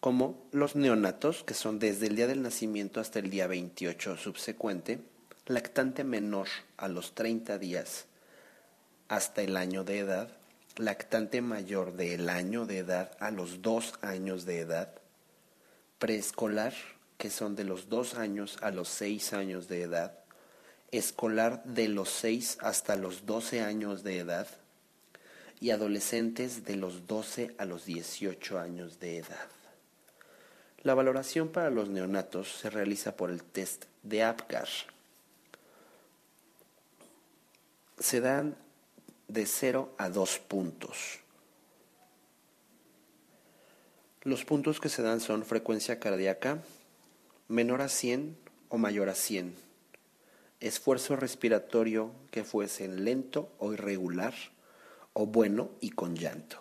como 0.00 0.42
los 0.52 0.74
neonatos, 0.74 1.44
que 1.44 1.52
son 1.52 1.78
desde 1.78 2.06
el 2.06 2.16
día 2.16 2.28
del 2.28 2.40
nacimiento 2.40 3.00
hasta 3.00 3.18
el 3.18 3.28
día 3.28 3.46
28 3.46 4.16
subsecuente, 4.16 5.02
lactante 5.44 6.02
menor 6.02 6.48
a 6.78 6.88
los 6.88 7.14
30 7.14 7.58
días 7.58 8.06
hasta 9.08 9.42
el 9.42 9.58
año 9.58 9.84
de 9.84 9.98
edad, 9.98 10.37
lactante 10.78 11.40
mayor 11.40 11.94
del 11.94 12.28
año 12.28 12.64
de 12.64 12.78
edad 12.78 13.10
a 13.20 13.30
los 13.30 13.62
2 13.62 13.94
años 14.00 14.44
de 14.44 14.60
edad, 14.60 14.92
preescolar, 15.98 16.72
que 17.18 17.30
son 17.30 17.56
de 17.56 17.64
los 17.64 17.88
2 17.88 18.14
años 18.14 18.58
a 18.62 18.70
los 18.70 18.88
6 18.88 19.32
años 19.32 19.68
de 19.68 19.82
edad, 19.82 20.18
escolar 20.90 21.62
de 21.64 21.88
los 21.88 22.08
6 22.10 22.58
hasta 22.60 22.96
los 22.96 23.26
12 23.26 23.60
años 23.60 24.02
de 24.04 24.18
edad 24.18 24.46
y 25.60 25.70
adolescentes 25.70 26.64
de 26.64 26.76
los 26.76 27.06
12 27.06 27.54
a 27.58 27.64
los 27.64 27.84
18 27.84 28.58
años 28.58 29.00
de 29.00 29.18
edad. 29.18 29.48
La 30.82 30.94
valoración 30.94 31.48
para 31.48 31.70
los 31.70 31.88
neonatos 31.88 32.52
se 32.52 32.70
realiza 32.70 33.16
por 33.16 33.30
el 33.30 33.42
test 33.42 33.86
de 34.04 34.22
APGAR. 34.22 34.68
Se 37.98 38.20
dan 38.20 38.56
de 39.28 39.46
0 39.46 39.94
a 39.98 40.08
2 40.08 40.38
puntos. 40.40 41.20
Los 44.22 44.44
puntos 44.44 44.80
que 44.80 44.88
se 44.88 45.02
dan 45.02 45.20
son 45.20 45.44
frecuencia 45.44 46.00
cardíaca 46.00 46.58
menor 47.46 47.80
a 47.80 47.88
100 47.88 48.36
o 48.68 48.78
mayor 48.78 49.08
a 49.08 49.14
100, 49.14 49.54
esfuerzo 50.60 51.16
respiratorio 51.16 52.10
que 52.30 52.44
fuese 52.44 52.88
lento 52.88 53.50
o 53.58 53.72
irregular, 53.72 54.34
o 55.12 55.26
bueno 55.26 55.70
y 55.80 55.90
con 55.90 56.14
llanto. 56.16 56.58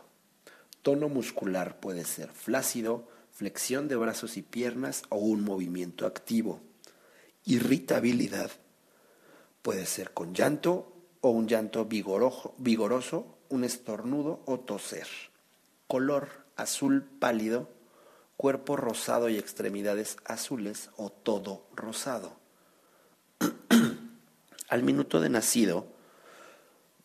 Tono 0.81 1.09
muscular 1.09 1.79
puede 1.79 2.05
ser 2.05 2.29
flácido, 2.29 3.07
flexión 3.31 3.87
de 3.87 3.97
brazos 3.97 4.37
y 4.37 4.41
piernas 4.41 5.03
o 5.09 5.17
un 5.17 5.43
movimiento 5.43 6.05
activo. 6.05 6.61
Irritabilidad 7.45 8.51
puede 9.61 9.85
ser 9.85 10.11
con 10.11 10.33
llanto 10.33 10.96
o 11.21 11.29
un 11.29 11.47
llanto 11.47 11.85
vigoroso, 11.85 13.37
un 13.49 13.63
estornudo 13.63 14.41
o 14.45 14.59
toser. 14.59 15.07
Color 15.87 16.45
azul 16.55 17.03
pálido, 17.19 17.69
cuerpo 18.35 18.75
rosado 18.75 19.29
y 19.29 19.37
extremidades 19.37 20.17
azules 20.25 20.89
o 20.97 21.09
todo 21.09 21.65
rosado. 21.75 22.33
Al 24.69 24.83
minuto 24.83 25.21
de 25.21 25.29
nacido, 25.29 25.87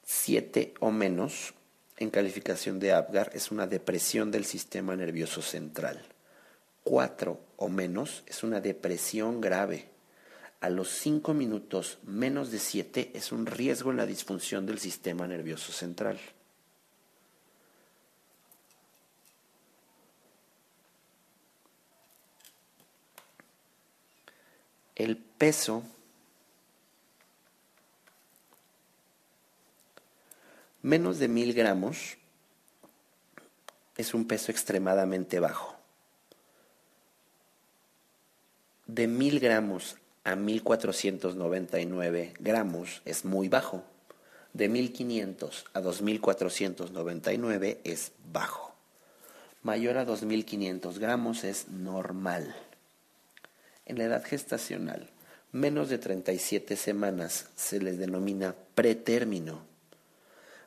siete 0.05 0.74
o 0.81 0.91
menos 0.91 1.55
en 1.97 2.10
calificación 2.10 2.81
de 2.81 2.92
Apgar 2.92 3.31
es 3.34 3.50
una 3.50 3.66
depresión 3.66 4.31
del 4.31 4.44
sistema 4.44 4.97
nervioso 4.97 5.42
central. 5.42 6.05
Cuatro 6.82 7.41
o 7.57 7.68
menos 7.68 8.24
es 8.26 8.42
una 8.42 8.60
depresión 8.60 9.41
grave 9.41 9.91
a 10.62 10.70
los 10.70 10.91
5 10.91 11.34
minutos 11.34 11.99
menos 12.05 12.52
de 12.52 12.60
7 12.60 13.10
es 13.15 13.32
un 13.32 13.47
riesgo 13.47 13.91
en 13.91 13.97
la 13.97 14.07
disfunción 14.07 14.65
del 14.65 14.78
sistema 14.78 15.26
nervioso 15.26 15.73
central. 15.73 16.20
El 24.94 25.16
peso 25.16 25.82
menos 30.82 31.18
de 31.18 31.26
mil 31.26 31.55
gramos 31.55 32.18
es 33.97 34.15
un 34.15 34.28
peso 34.28 34.52
extremadamente 34.52 35.41
bajo. 35.41 35.74
De 38.86 39.08
mil 39.08 39.41
gramos 39.41 39.97
a 40.25 40.36
1499 40.36 42.34
gramos 42.39 43.02
es 43.05 43.25
muy 43.25 43.49
bajo. 43.49 43.83
De 44.52 44.68
1500 44.68 45.65
a 45.73 45.81
2499 45.81 47.81
es 47.84 48.12
bajo. 48.31 48.75
Mayor 49.62 49.97
a 49.97 50.05
2500 50.05 50.99
gramos 50.99 51.44
es 51.44 51.68
normal. 51.68 52.55
En 53.86 53.99
la 53.99 54.05
edad 54.05 54.25
gestacional, 54.25 55.09
menos 55.52 55.89
de 55.89 55.99
37 55.99 56.76
semanas 56.76 57.47
se 57.57 57.81
les 57.81 57.99
denomina 57.99 58.55
pretérmino. 58.75 59.62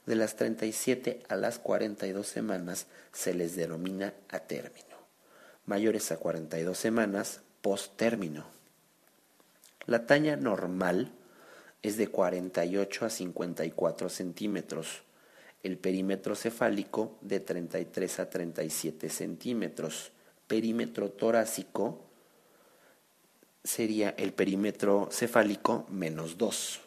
De 0.05 0.15
las 0.15 0.35
37 0.35 1.23
a 1.29 1.35
las 1.35 1.59
42 1.59 2.27
semanas 2.27 2.87
se 3.11 3.33
les 3.33 3.55
denomina 3.55 4.13
a 4.29 4.39
término. 4.39 4.85
Mayores 5.65 6.11
a 6.11 6.17
42 6.17 6.77
semanas, 6.77 7.41
postérmino. 7.61 8.54
La 9.87 10.05
talla 10.05 10.35
normal 10.35 11.11
es 11.81 11.97
de 11.97 12.07
48 12.07 13.05
a 13.05 13.09
54 13.09 14.09
centímetros, 14.09 15.03
el 15.61 15.77
perímetro 15.77 16.35
cefálico 16.35 17.17
de 17.21 17.39
33 17.39 18.19
a 18.19 18.29
37 18.29 19.09
centímetros, 19.09 20.11
perímetro 20.47 21.09
torácico 21.09 22.05
sería 23.63 24.11
el 24.11 24.31
perímetro 24.33 25.09
cefálico 25.11 25.87
menos 25.89 26.37
2. 26.37 26.81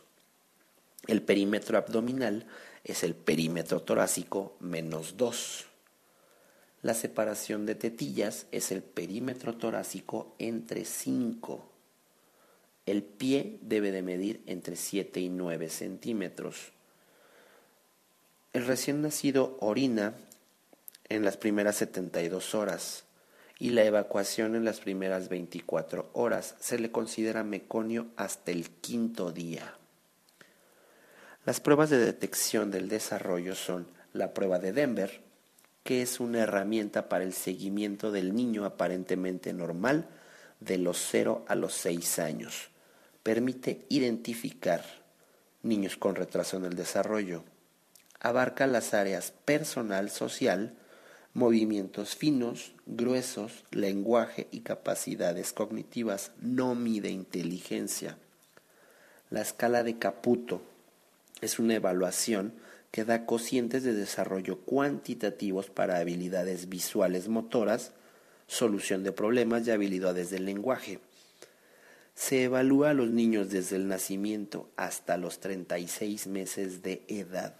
El 1.08 1.22
perímetro 1.22 1.76
abdominal 1.76 2.46
es 2.84 3.02
el 3.02 3.14
perímetro 3.14 3.82
torácico 3.82 4.56
menos 4.60 5.16
2. 5.16 5.66
La 6.82 6.94
separación 6.94 7.66
de 7.66 7.74
tetillas 7.74 8.46
es 8.52 8.70
el 8.70 8.82
perímetro 8.82 9.56
torácico 9.56 10.36
entre 10.38 10.84
5. 10.84 11.77
El 12.88 13.02
pie 13.02 13.58
debe 13.60 13.92
de 13.92 14.00
medir 14.00 14.42
entre 14.46 14.74
7 14.74 15.20
y 15.20 15.28
9 15.28 15.68
centímetros. 15.68 16.72
El 18.54 18.64
recién 18.64 19.02
nacido 19.02 19.58
orina 19.60 20.14
en 21.10 21.22
las 21.22 21.36
primeras 21.36 21.76
72 21.76 22.54
horas 22.54 23.04
y 23.58 23.70
la 23.70 23.84
evacuación 23.84 24.56
en 24.56 24.64
las 24.64 24.80
primeras 24.80 25.28
24 25.28 26.08
horas. 26.14 26.54
Se 26.60 26.78
le 26.78 26.90
considera 26.90 27.44
meconio 27.44 28.06
hasta 28.16 28.52
el 28.52 28.70
quinto 28.70 29.32
día. 29.32 29.74
Las 31.44 31.60
pruebas 31.60 31.90
de 31.90 31.98
detección 31.98 32.70
del 32.70 32.88
desarrollo 32.88 33.54
son 33.54 33.86
la 34.14 34.32
prueba 34.32 34.58
de 34.58 34.72
Denver, 34.72 35.20
que 35.84 36.00
es 36.00 36.20
una 36.20 36.38
herramienta 36.38 37.10
para 37.10 37.24
el 37.24 37.34
seguimiento 37.34 38.12
del 38.12 38.34
niño 38.34 38.64
aparentemente 38.64 39.52
normal 39.52 40.08
de 40.60 40.78
los 40.78 40.96
0 41.10 41.44
a 41.48 41.54
los 41.54 41.74
6 41.74 42.18
años 42.20 42.70
permite 43.28 43.84
identificar 43.90 44.82
niños 45.62 45.98
con 45.98 46.14
retraso 46.14 46.56
en 46.56 46.64
el 46.64 46.74
desarrollo. 46.76 47.44
Abarca 48.20 48.66
las 48.66 48.94
áreas 48.94 49.34
personal, 49.44 50.08
social, 50.08 50.72
movimientos 51.34 52.16
finos, 52.16 52.72
gruesos, 52.86 53.64
lenguaje 53.70 54.48
y 54.50 54.60
capacidades 54.60 55.52
cognitivas. 55.52 56.32
No 56.40 56.74
mide 56.74 57.10
inteligencia. 57.10 58.16
La 59.28 59.42
escala 59.42 59.82
de 59.82 59.98
Caputo 59.98 60.62
es 61.42 61.58
una 61.58 61.74
evaluación 61.74 62.54
que 62.90 63.04
da 63.04 63.26
cocientes 63.26 63.84
de 63.84 63.92
desarrollo 63.92 64.60
cuantitativos 64.60 65.68
para 65.68 65.98
habilidades 65.98 66.70
visuales 66.70 67.28
motoras, 67.28 67.92
solución 68.46 69.04
de 69.04 69.12
problemas 69.12 69.66
y 69.66 69.70
habilidades 69.70 70.30
del 70.30 70.46
lenguaje. 70.46 70.98
Se 72.18 72.42
evalúa 72.42 72.90
a 72.90 72.94
los 72.94 73.10
niños 73.10 73.48
desde 73.48 73.76
el 73.76 73.86
nacimiento 73.86 74.68
hasta 74.76 75.16
los 75.16 75.38
36 75.38 76.26
meses 76.26 76.82
de 76.82 77.04
edad. 77.06 77.54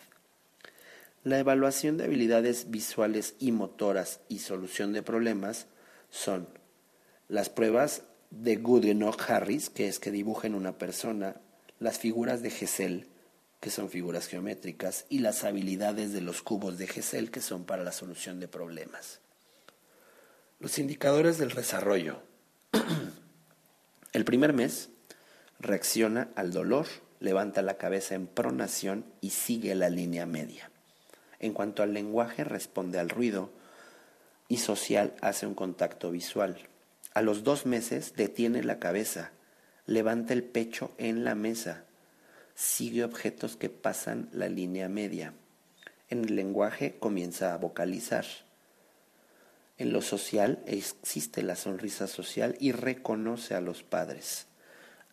La 1.22 1.38
evaluación 1.38 1.96
de 1.96 2.04
habilidades 2.04 2.68
visuales 2.68 3.36
y 3.38 3.52
motoras 3.52 4.18
y 4.28 4.40
solución 4.40 4.92
de 4.92 5.04
problemas 5.04 5.68
son 6.10 6.48
las 7.28 7.50
pruebas 7.50 8.02
de 8.32 8.60
Goodenough-Harris, 8.60 9.70
que 9.70 9.86
es 9.86 10.00
que 10.00 10.10
dibujen 10.10 10.56
una 10.56 10.76
persona, 10.76 11.36
las 11.78 12.00
figuras 12.00 12.42
de 12.42 12.50
Gesell, 12.50 13.06
que 13.60 13.70
son 13.70 13.88
figuras 13.88 14.26
geométricas, 14.26 15.06
y 15.08 15.20
las 15.20 15.44
habilidades 15.44 16.12
de 16.12 16.20
los 16.20 16.42
cubos 16.42 16.78
de 16.78 16.88
Gesell, 16.88 17.30
que 17.30 17.40
son 17.40 17.64
para 17.64 17.84
la 17.84 17.92
solución 17.92 18.40
de 18.40 18.48
problemas. 18.48 19.20
Los 20.58 20.80
indicadores 20.80 21.38
del 21.38 21.50
desarrollo 21.50 22.22
El 24.12 24.24
primer 24.24 24.54
mes 24.54 24.88
reacciona 25.60 26.28
al 26.34 26.50
dolor, 26.50 26.86
levanta 27.20 27.60
la 27.60 27.76
cabeza 27.76 28.14
en 28.14 28.26
pronación 28.26 29.04
y 29.20 29.30
sigue 29.30 29.74
la 29.74 29.90
línea 29.90 30.24
media. 30.24 30.70
En 31.40 31.52
cuanto 31.52 31.82
al 31.82 31.92
lenguaje, 31.92 32.42
responde 32.42 32.98
al 32.98 33.10
ruido 33.10 33.50
y 34.48 34.56
social 34.56 35.14
hace 35.20 35.46
un 35.46 35.54
contacto 35.54 36.10
visual. 36.10 36.56
A 37.12 37.20
los 37.20 37.44
dos 37.44 37.66
meses 37.66 38.14
detiene 38.16 38.62
la 38.64 38.78
cabeza, 38.78 39.30
levanta 39.84 40.32
el 40.32 40.42
pecho 40.42 40.90
en 40.96 41.24
la 41.24 41.34
mesa, 41.34 41.84
sigue 42.54 43.04
objetos 43.04 43.56
que 43.56 43.68
pasan 43.68 44.30
la 44.32 44.48
línea 44.48 44.88
media. 44.88 45.34
En 46.08 46.24
el 46.24 46.34
lenguaje 46.34 46.96
comienza 46.98 47.52
a 47.52 47.58
vocalizar. 47.58 48.24
En 49.78 49.92
lo 49.92 50.02
social 50.02 50.62
existe 50.66 51.42
la 51.42 51.54
sonrisa 51.54 52.08
social 52.08 52.56
y 52.58 52.72
reconoce 52.72 53.54
a 53.54 53.60
los 53.60 53.84
padres. 53.84 54.46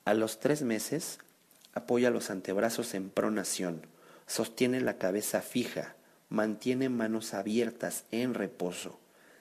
A 0.06 0.16
los 0.16 0.40
tres 0.40 0.64
meses 0.64 1.20
apoya 1.74 2.10
los 2.10 2.32
antebrazos 2.32 2.96
en 2.96 3.12
pronación, 3.12 3.86
sostiene 4.26 4.82
la 4.82 4.98
cabeza 4.98 5.42
fija, 5.42 5.96
mantiene 6.30 6.90
manos 6.90 7.36
abiertas 7.36 8.06
en 8.10 8.34
reposo, 8.34 9.00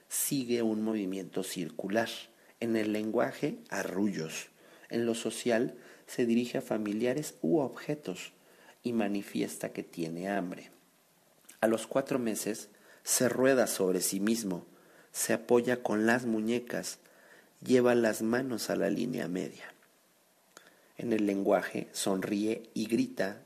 sigue 0.09 0.61
un 0.61 0.83
movimiento 0.83 1.43
circular. 1.43 2.09
En 2.59 2.75
el 2.75 2.93
lenguaje, 2.93 3.57
arrullos. 3.69 4.47
En 4.89 5.05
lo 5.05 5.13
social, 5.13 5.75
se 6.07 6.25
dirige 6.25 6.59
a 6.59 6.61
familiares 6.61 7.35
u 7.41 7.59
objetos 7.59 8.31
y 8.81 8.93
manifiesta 8.93 9.73
que 9.73 9.83
tiene 9.83 10.29
hambre. 10.29 10.71
A 11.61 11.67
los 11.67 11.87
cuatro 11.87 12.19
meses, 12.19 12.69
se 13.03 13.27
rueda 13.27 13.67
sobre 13.67 14.01
sí 14.01 14.19
mismo, 14.19 14.65
se 15.15 15.31
apoya 15.31 15.81
con 15.81 16.05
las 16.05 16.25
muñecas, 16.25 16.99
lleva 17.65 17.95
las 17.95 18.21
manos 18.21 18.69
a 18.69 18.75
la 18.75 18.89
línea 18.89 19.29
media. 19.29 19.73
En 20.97 21.13
el 21.13 21.25
lenguaje 21.25 21.87
sonríe 21.93 22.69
y 22.73 22.87
grita, 22.87 23.37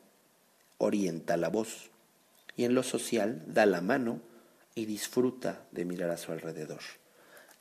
orienta 0.80 1.38
la 1.38 1.50
voz. 1.50 1.92
Y 2.58 2.64
en 2.64 2.74
lo 2.74 2.82
social 2.82 3.44
da 3.46 3.68
la 3.68 3.82
mano 3.82 4.20
y 4.74 4.86
disfruta 4.86 5.62
de 5.72 5.86
mirar 5.86 6.10
a 6.10 6.18
su 6.18 6.32
alrededor. 6.32 6.82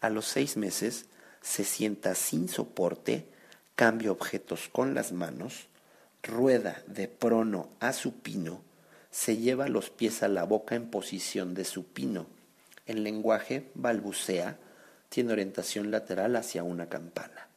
A 0.00 0.08
los 0.08 0.24
seis 0.24 0.56
meses 0.56 1.04
se 1.42 1.62
sienta 1.62 2.14
sin 2.14 2.48
soporte, 2.48 3.26
cambia 3.76 4.10
objetos 4.10 4.70
con 4.72 4.94
las 4.94 5.12
manos, 5.12 5.66
rueda 6.22 6.82
de 6.86 7.08
prono 7.08 7.68
a 7.78 7.92
supino, 7.92 8.62
se 9.10 9.36
lleva 9.36 9.68
los 9.68 9.90
pies 9.90 10.22
a 10.22 10.28
la 10.28 10.44
boca 10.44 10.76
en 10.76 10.88
posición 10.88 11.52
de 11.52 11.66
supino 11.66 12.38
en 12.89 13.05
lenguaje 13.05 13.70
balbucea, 13.75 14.58
tiene 15.08 15.33
orientación 15.33 15.91
lateral 15.91 16.34
hacia 16.36 16.65
una 16.65 16.89
campana. 16.89 17.49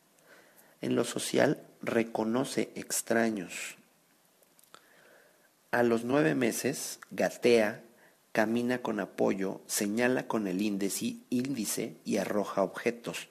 En 0.82 0.96
lo 0.96 1.04
social 1.04 1.62
reconoce 1.82 2.72
extraños. 2.76 3.78
A 5.72 5.84
los 5.84 6.04
nueve 6.04 6.36
meses 6.36 7.00
gatea, 7.12 7.82
camina 8.34 8.82
con 8.82 9.00
apoyo, 9.00 9.62
señala 9.68 10.28
con 10.28 10.48
el 10.48 10.62
índice, 10.62 11.16
índice 11.30 11.96
y 12.06 12.18
arroja 12.18 12.62
objetos. 12.62 13.30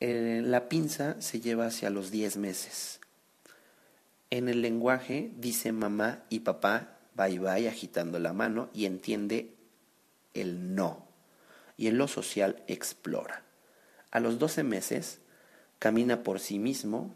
Eh, 0.00 0.42
la 0.44 0.68
pinza 0.68 1.20
se 1.20 1.40
lleva 1.40 1.66
hacia 1.66 1.90
los 1.90 2.10
diez 2.10 2.36
meses. 2.36 3.00
En 4.30 4.48
el 4.48 4.62
lenguaje 4.62 5.30
dice 5.36 5.72
mamá 5.72 6.24
y 6.28 6.40
papá, 6.40 6.98
bye 7.16 7.38
bye 7.38 7.68
agitando 7.68 8.18
la 8.18 8.32
mano 8.32 8.70
y 8.72 8.86
entiende 8.86 9.54
el 10.34 10.74
no 10.74 11.10
y 11.80 11.88
en 11.88 11.96
lo 11.96 12.08
social 12.08 12.62
explora. 12.66 13.42
A 14.10 14.20
los 14.20 14.38
12 14.38 14.64
meses 14.64 15.20
camina 15.78 16.22
por 16.22 16.38
sí 16.38 16.58
mismo, 16.58 17.14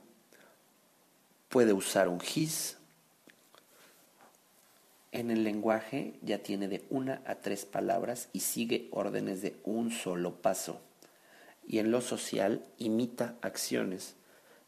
puede 1.51 1.75
usar 1.75 2.09
un 2.09 2.19
gis. 2.19 2.79
En 5.13 5.31
el 5.31 5.45
lenguaje 5.45 6.19
ya 6.23 6.39
tiene 6.39 6.67
de 6.69 6.83
una 6.89 7.21
a 7.27 7.37
tres 7.37 7.67
palabras 7.67 8.31
y 8.33 8.41
sigue 8.41 8.89
órdenes 8.91 9.43
de 9.43 9.55
un 9.65 9.91
solo 9.91 10.41
paso. 10.41 10.81
Y 11.67 11.79
en 11.79 11.91
lo 11.91 12.01
social 12.01 12.65
imita 12.79 13.37
acciones, 13.43 14.17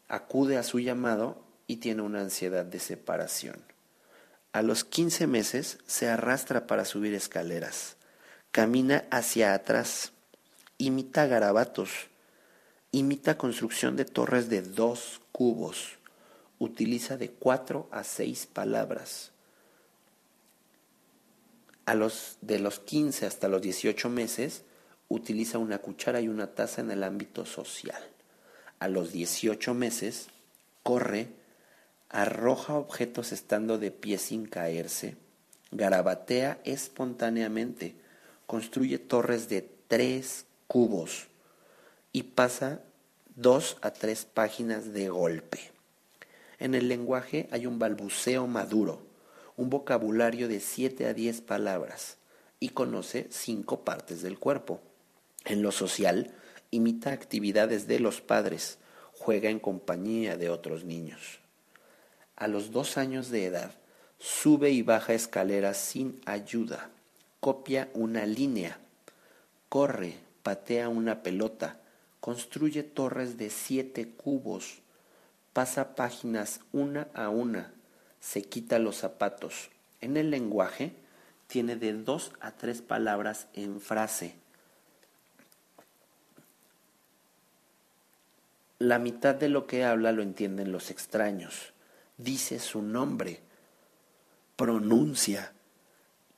acude 0.07 0.57
a 0.57 0.63
su 0.63 0.79
llamado 0.79 1.43
y 1.65 1.77
tiene 1.77 2.03
una 2.03 2.21
ansiedad 2.21 2.65
de 2.65 2.79
separación. 2.79 3.63
A 4.53 4.61
los 4.61 4.83
15 4.83 5.25
meses 5.25 5.79
se 5.87 6.07
arrastra 6.07 6.67
para 6.67 6.85
subir 6.85 7.15
escaleras 7.15 7.96
camina 8.51 9.05
hacia 9.11 9.53
atrás, 9.53 10.11
imita 10.77 11.27
garabatos, 11.27 12.07
imita 12.91 13.37
construcción 13.37 13.95
de 13.95 14.05
torres 14.05 14.49
de 14.49 14.61
dos 14.61 15.21
cubos, 15.31 15.97
utiliza 16.59 17.17
de 17.17 17.29
cuatro 17.29 17.87
a 17.91 18.03
seis 18.03 18.45
palabras. 18.45 19.31
A 21.85 21.95
los, 21.95 22.37
de 22.41 22.59
los 22.59 22.79
15 22.79 23.25
hasta 23.25 23.47
los 23.47 23.61
18 23.61 24.09
meses, 24.09 24.63
utiliza 25.09 25.57
una 25.57 25.77
cuchara 25.79 26.19
y 26.21 26.27
una 26.27 26.47
taza 26.47 26.81
en 26.81 26.91
el 26.91 27.03
ámbito 27.03 27.45
social. 27.45 28.01
A 28.79 28.87
los 28.87 29.11
18 29.11 29.73
meses, 29.73 30.27
corre, 30.83 31.29
arroja 32.09 32.75
objetos 32.75 33.31
estando 33.31 33.77
de 33.77 33.91
pie 33.91 34.17
sin 34.17 34.47
caerse, 34.47 35.15
garabatea 35.71 36.59
espontáneamente, 36.63 37.95
construye 38.47 38.97
torres 38.97 39.49
de 39.49 39.69
tres 39.87 40.45
cubos 40.67 41.27
y 42.13 42.23
pasa 42.23 42.81
dos 43.35 43.77
a 43.81 43.91
tres 43.91 44.25
páginas 44.25 44.93
de 44.93 45.09
golpe. 45.09 45.59
En 46.57 46.73
el 46.73 46.87
lenguaje 46.87 47.47
hay 47.51 47.67
un 47.67 47.77
balbuceo 47.77 48.47
maduro, 48.47 49.05
un 49.57 49.69
vocabulario 49.69 50.47
de 50.47 50.61
siete 50.61 51.05
a 51.05 51.13
diez 51.13 51.41
palabras 51.41 52.17
y 52.59 52.69
conoce 52.69 53.27
cinco 53.29 53.83
partes 53.83 54.21
del 54.21 54.39
cuerpo. 54.39 54.81
En 55.45 55.61
lo 55.61 55.71
social, 55.71 56.33
imita 56.71 57.11
actividades 57.11 57.85
de 57.85 57.99
los 57.99 58.21
padres, 58.21 58.79
juega 59.13 59.49
en 59.49 59.59
compañía 59.59 60.37
de 60.37 60.49
otros 60.49 60.85
niños. 60.85 61.39
A 62.37 62.47
los 62.47 62.71
dos 62.71 62.97
años 62.97 63.29
de 63.29 63.45
edad, 63.45 63.75
sube 64.19 64.71
y 64.71 64.83
baja 64.83 65.13
escaleras 65.13 65.77
sin 65.77 66.21
ayuda 66.25 66.91
copia 67.47 67.89
una 67.93 68.25
línea, 68.25 68.77
corre, 69.69 70.17
patea 70.43 70.89
una 70.89 71.23
pelota, 71.23 71.79
construye 72.19 72.83
torres 72.83 73.37
de 73.37 73.49
siete 73.49 74.09
cubos, 74.09 74.79
pasa 75.53 75.95
páginas 75.95 76.59
una 76.73 77.07
a 77.13 77.29
una, 77.29 77.71
se 78.19 78.41
quita 78.41 78.79
los 78.79 78.97
zapatos. 78.97 79.69
En 80.01 80.17
el 80.17 80.29
lenguaje 80.29 80.91
tiene 81.47 81.77
de 81.77 81.93
dos 81.93 82.33
a 82.41 82.51
tres 82.51 82.81
palabras 82.81 83.47
en 83.53 83.79
frase. 83.79 84.35
La 88.77 88.99
mitad 88.99 89.35
de 89.35 89.47
lo 89.47 89.67
que 89.67 89.85
habla 89.85 90.11
lo 90.11 90.21
entienden 90.21 90.73
los 90.73 90.91
extraños. 90.91 91.71
Dice 92.17 92.59
su 92.59 92.81
nombre, 92.81 93.39
pronuncia, 94.57 95.53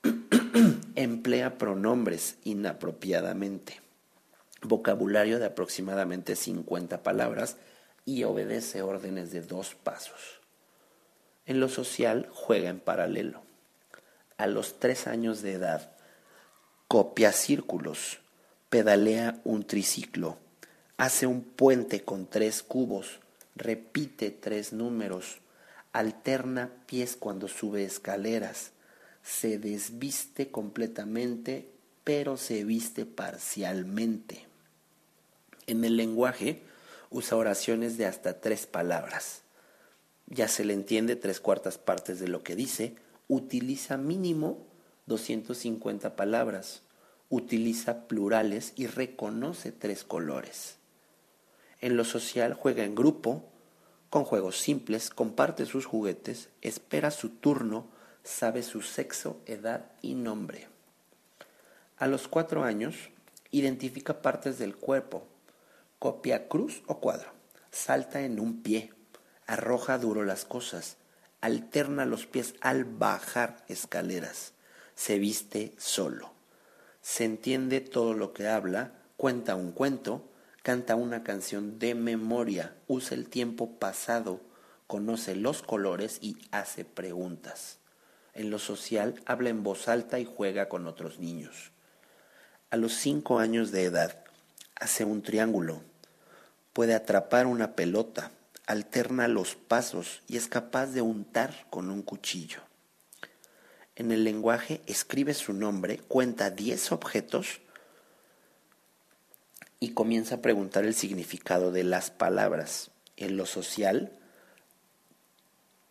emplea 1.03 1.57
pronombres 1.57 2.35
inapropiadamente, 2.43 3.79
vocabulario 4.61 5.39
de 5.39 5.45
aproximadamente 5.45 6.35
50 6.35 7.03
palabras 7.03 7.55
y 8.03 8.25
obedece 8.25 8.81
órdenes 8.81 9.31
de 9.31 9.39
dos 9.39 9.75
pasos. 9.75 10.41
En 11.45 11.61
lo 11.61 11.69
social 11.69 12.27
juega 12.33 12.69
en 12.69 12.81
paralelo. 12.81 13.43
A 14.37 14.47
los 14.47 14.79
tres 14.79 15.07
años 15.07 15.41
de 15.41 15.53
edad 15.53 15.91
copia 16.89 17.31
círculos, 17.31 18.19
pedalea 18.69 19.39
un 19.45 19.65
triciclo, 19.65 20.37
hace 20.97 21.27
un 21.27 21.43
puente 21.43 22.03
con 22.03 22.27
tres 22.27 22.61
cubos, 22.61 23.21
repite 23.55 24.31
tres 24.31 24.73
números, 24.73 25.39
alterna 25.93 26.71
pies 26.87 27.15
cuando 27.15 27.47
sube 27.47 27.85
escaleras, 27.85 28.73
se 29.29 29.59
desviste 29.59 30.49
completamente, 30.49 31.69
pero 32.03 32.35
se 32.35 32.63
viste 32.63 33.05
parcialmente. 33.05 34.47
En 35.67 35.85
el 35.85 35.97
lenguaje 35.97 36.63
usa 37.11 37.37
oraciones 37.37 37.97
de 37.97 38.07
hasta 38.07 38.41
tres 38.41 38.65
palabras. 38.65 39.43
Ya 40.25 40.47
se 40.47 40.65
le 40.65 40.73
entiende 40.73 41.15
tres 41.15 41.39
cuartas 41.39 41.77
partes 41.77 42.19
de 42.19 42.27
lo 42.27 42.41
que 42.41 42.55
dice. 42.55 42.95
Utiliza 43.27 43.97
mínimo 43.97 44.65
250 45.05 46.15
palabras. 46.15 46.81
Utiliza 47.29 48.07
plurales 48.07 48.73
y 48.75 48.87
reconoce 48.87 49.71
tres 49.71 50.03
colores. 50.03 50.77
En 51.81 51.97
lo 51.97 52.03
social 52.03 52.55
juega 52.55 52.83
en 52.83 52.95
grupo, 52.95 53.45
con 54.09 54.23
juegos 54.23 54.57
simples, 54.57 55.11
comparte 55.11 55.67
sus 55.67 55.85
juguetes, 55.85 56.49
espera 56.61 57.11
su 57.11 57.29
turno, 57.29 57.98
sabe 58.23 58.63
su 58.63 58.81
sexo, 58.81 59.41
edad 59.45 59.91
y 60.01 60.15
nombre. 60.15 60.67
A 61.97 62.07
los 62.07 62.27
cuatro 62.27 62.63
años, 62.63 62.95
identifica 63.51 64.21
partes 64.21 64.57
del 64.59 64.75
cuerpo, 64.75 65.27
Copia 65.99 66.47
cruz 66.47 66.81
o 66.87 67.01
cuadro. 67.01 67.29
Salta 67.71 68.21
en 68.21 68.39
un 68.39 68.63
pie. 68.63 68.93
Arroja 69.47 69.97
duro 69.97 70.23
las 70.23 70.45
cosas. 70.45 70.95
Alterna 71.41 72.05
los 72.05 72.25
pies 72.25 72.55
al 72.61 72.85
bajar 72.85 73.65
escaleras. 73.67 74.53
Se 74.95 75.19
viste 75.19 75.73
solo. 75.77 76.31
Se 77.01 77.25
entiende 77.25 77.81
todo 77.81 78.13
lo 78.13 78.31
que 78.31 78.47
habla. 78.47 78.93
Cuenta 79.17 79.55
un 79.55 79.73
cuento. 79.73 80.23
Canta 80.63 80.95
una 80.95 81.21
canción 81.23 81.79
de 81.79 81.95
memoria. 81.95 82.77
Usa 82.87 83.17
el 83.17 83.27
tiempo 83.27 83.77
pasado. 83.77 84.39
Conoce 84.87 85.35
los 85.35 85.63
colores 85.63 86.19
y 86.21 86.37
hace 86.51 86.85
preguntas. 86.85 87.78
En 88.39 88.51
lo 88.51 88.57
social 88.57 89.21
habla 89.25 89.49
en 89.49 89.63
voz 89.63 89.89
alta 89.89 90.17
y 90.17 90.23
juega 90.23 90.69
con 90.69 90.87
otros 90.87 91.19
niños. 91.19 91.73
A 92.69 92.77
los 92.77 92.93
cinco 92.93 93.39
años 93.39 93.73
de 93.73 93.83
edad 93.83 94.23
hace 94.75 95.03
un 95.03 95.21
triángulo, 95.21 95.81
puede 96.71 96.95
atrapar 96.95 97.47
una 97.47 97.75
pelota, 97.75 98.31
alterna 98.65 99.27
los 99.27 99.55
pasos 99.55 100.21
y 100.25 100.37
es 100.37 100.47
capaz 100.47 100.85
de 100.85 101.01
untar 101.01 101.65
con 101.69 101.89
un 101.89 102.01
cuchillo. 102.01 102.61
En 103.97 104.09
el 104.13 104.23
lenguaje 104.23 104.79
escribe 104.85 105.33
su 105.33 105.51
nombre, 105.51 105.97
cuenta 105.97 106.49
diez 106.49 106.93
objetos 106.93 107.59
y 109.81 109.89
comienza 109.89 110.35
a 110.35 110.41
preguntar 110.41 110.85
el 110.85 110.95
significado 110.95 111.73
de 111.73 111.83
las 111.83 112.09
palabras. 112.09 112.91
En 113.17 113.35
lo 113.35 113.45
social, 113.45 114.17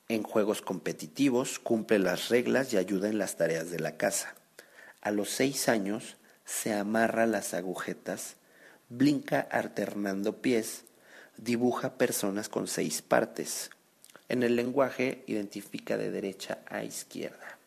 en 0.09 0.23
juegos 0.23 0.63
competitivos, 0.63 1.59
cumple 1.59 1.99
las 1.99 2.29
reglas 2.29 2.73
y 2.73 2.79
ayuda 2.79 3.09
en 3.09 3.19
las 3.19 3.37
tareas 3.37 3.71
de 3.71 3.81
la 3.81 3.97
casa. 3.97 4.35
A 5.01 5.11
los 5.11 5.31
seis 5.31 5.69
años 5.69 6.17
se 6.45 6.73
amarra 6.73 7.27
las 7.27 7.55
agujetas 7.55 8.37
blinca 8.89 9.41
alternando 9.51 10.41
pies, 10.41 10.85
dibuja 11.37 11.99
personas 11.99 12.49
con 12.49 12.67
seis 12.67 13.03
partes. 13.03 13.71
En 14.29 14.43
el 14.43 14.57
lenguaje 14.57 15.25
identifica 15.27 15.97
de 15.97 16.11
derecha 16.11 16.59
a 16.67 16.85
izquierda. 16.85 17.59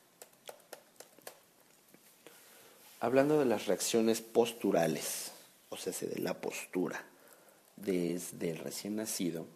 Hablando 2.99 3.39
de 3.39 3.45
las 3.45 3.65
reacciones 3.65 4.21
posturales, 4.21 5.31
o 5.69 5.77
sea, 5.77 5.93
de 5.93 6.19
la 6.21 6.39
postura 6.39 7.03
desde 7.75 8.51
el 8.51 8.59
recién 8.59 8.95
nacido, 8.95 9.47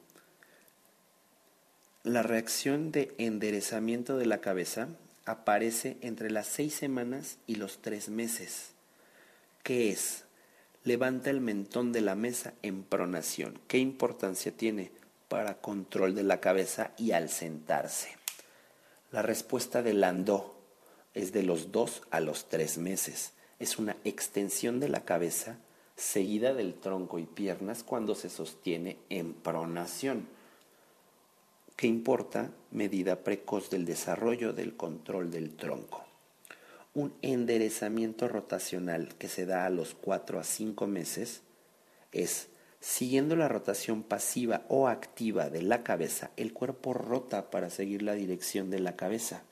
la 2.06 2.22
reacción 2.22 2.92
de 2.92 3.16
enderezamiento 3.17 4.16
de 4.16 4.27
la 4.27 4.40
cabeza 4.40 4.90
aparece 5.25 5.98
entre 6.01 6.30
las 6.30 6.45
seis 6.45 6.75
semanas 6.75 7.40
y 7.48 7.56
los 7.56 7.80
tres 7.80 8.09
meses. 8.09 8.74
¿Qué 9.64 9.90
es? 9.90 10.24
levanta 10.84 11.32
el 11.32 11.42
mentón 11.42 11.92
de 11.92 12.01
la 12.01 12.14
mesa 12.14 12.53
en 12.61 12.84
pronación. 12.84 13.59
¿Qué 13.67 13.80
importancia 13.80 14.51
tiene 14.56 14.92
para 15.30 15.56
control 15.56 16.14
de 16.14 16.22
la 16.22 16.40
cabeza 16.40 16.92
y 16.95 17.14
al 17.14 17.27
sentarse? 17.27 18.09
La 19.11 19.24
respuesta 19.24 19.82
de 19.82 19.95
Landau 19.95 20.53
es 21.16 21.34
de 21.34 21.42
los 21.42 21.72
dos 21.72 22.03
a 22.11 22.19
los 22.19 22.50
tres 22.50 22.77
meses. 22.77 23.34
Es 23.58 23.80
una 23.80 23.98
extensión 24.03 24.80
de 24.80 24.90
la 24.90 25.06
cabeza 25.06 25.58
seguida 25.95 26.53
del 26.53 26.75
tronco 26.75 27.17
y 27.17 27.25
piernas 27.25 27.82
cuando 27.82 28.14
se 28.14 28.30
sostiene 28.30 28.98
en 29.09 29.34
pronación. 29.34 30.34
¿Qué 31.76 31.88
importa? 31.88 32.52
Medida 32.72 33.24
precoz 33.24 33.70
del 33.70 33.86
desarrollo 33.86 34.54
del 34.54 34.76
control 34.76 35.32
del 35.32 35.56
tronco 35.56 36.06
un 36.95 37.14
enderezamiento 37.22 38.30
rotacional 38.30 39.10
que 39.20 39.28
se 39.28 39.45
da 39.45 39.66
a 39.66 39.70
los 39.70 39.94
4 39.94 40.40
a 40.40 40.44
5 40.44 40.88
meses 40.88 41.42
es, 42.14 42.48
siguiendo 42.80 43.36
la 43.36 43.50
rotación 43.50 44.02
pasiva 44.02 44.64
o 44.70 44.88
activa 44.88 45.50
de 45.50 45.62
la 45.62 45.84
cabeza, 45.84 46.32
el 46.38 46.54
cuerpo 46.54 46.94
rota 46.94 47.52
para 47.52 47.70
seguir 47.70 48.02
la 48.02 48.14
dirección 48.14 48.70
de 48.70 48.80
la 48.80 48.95
cabeza. 48.95 49.44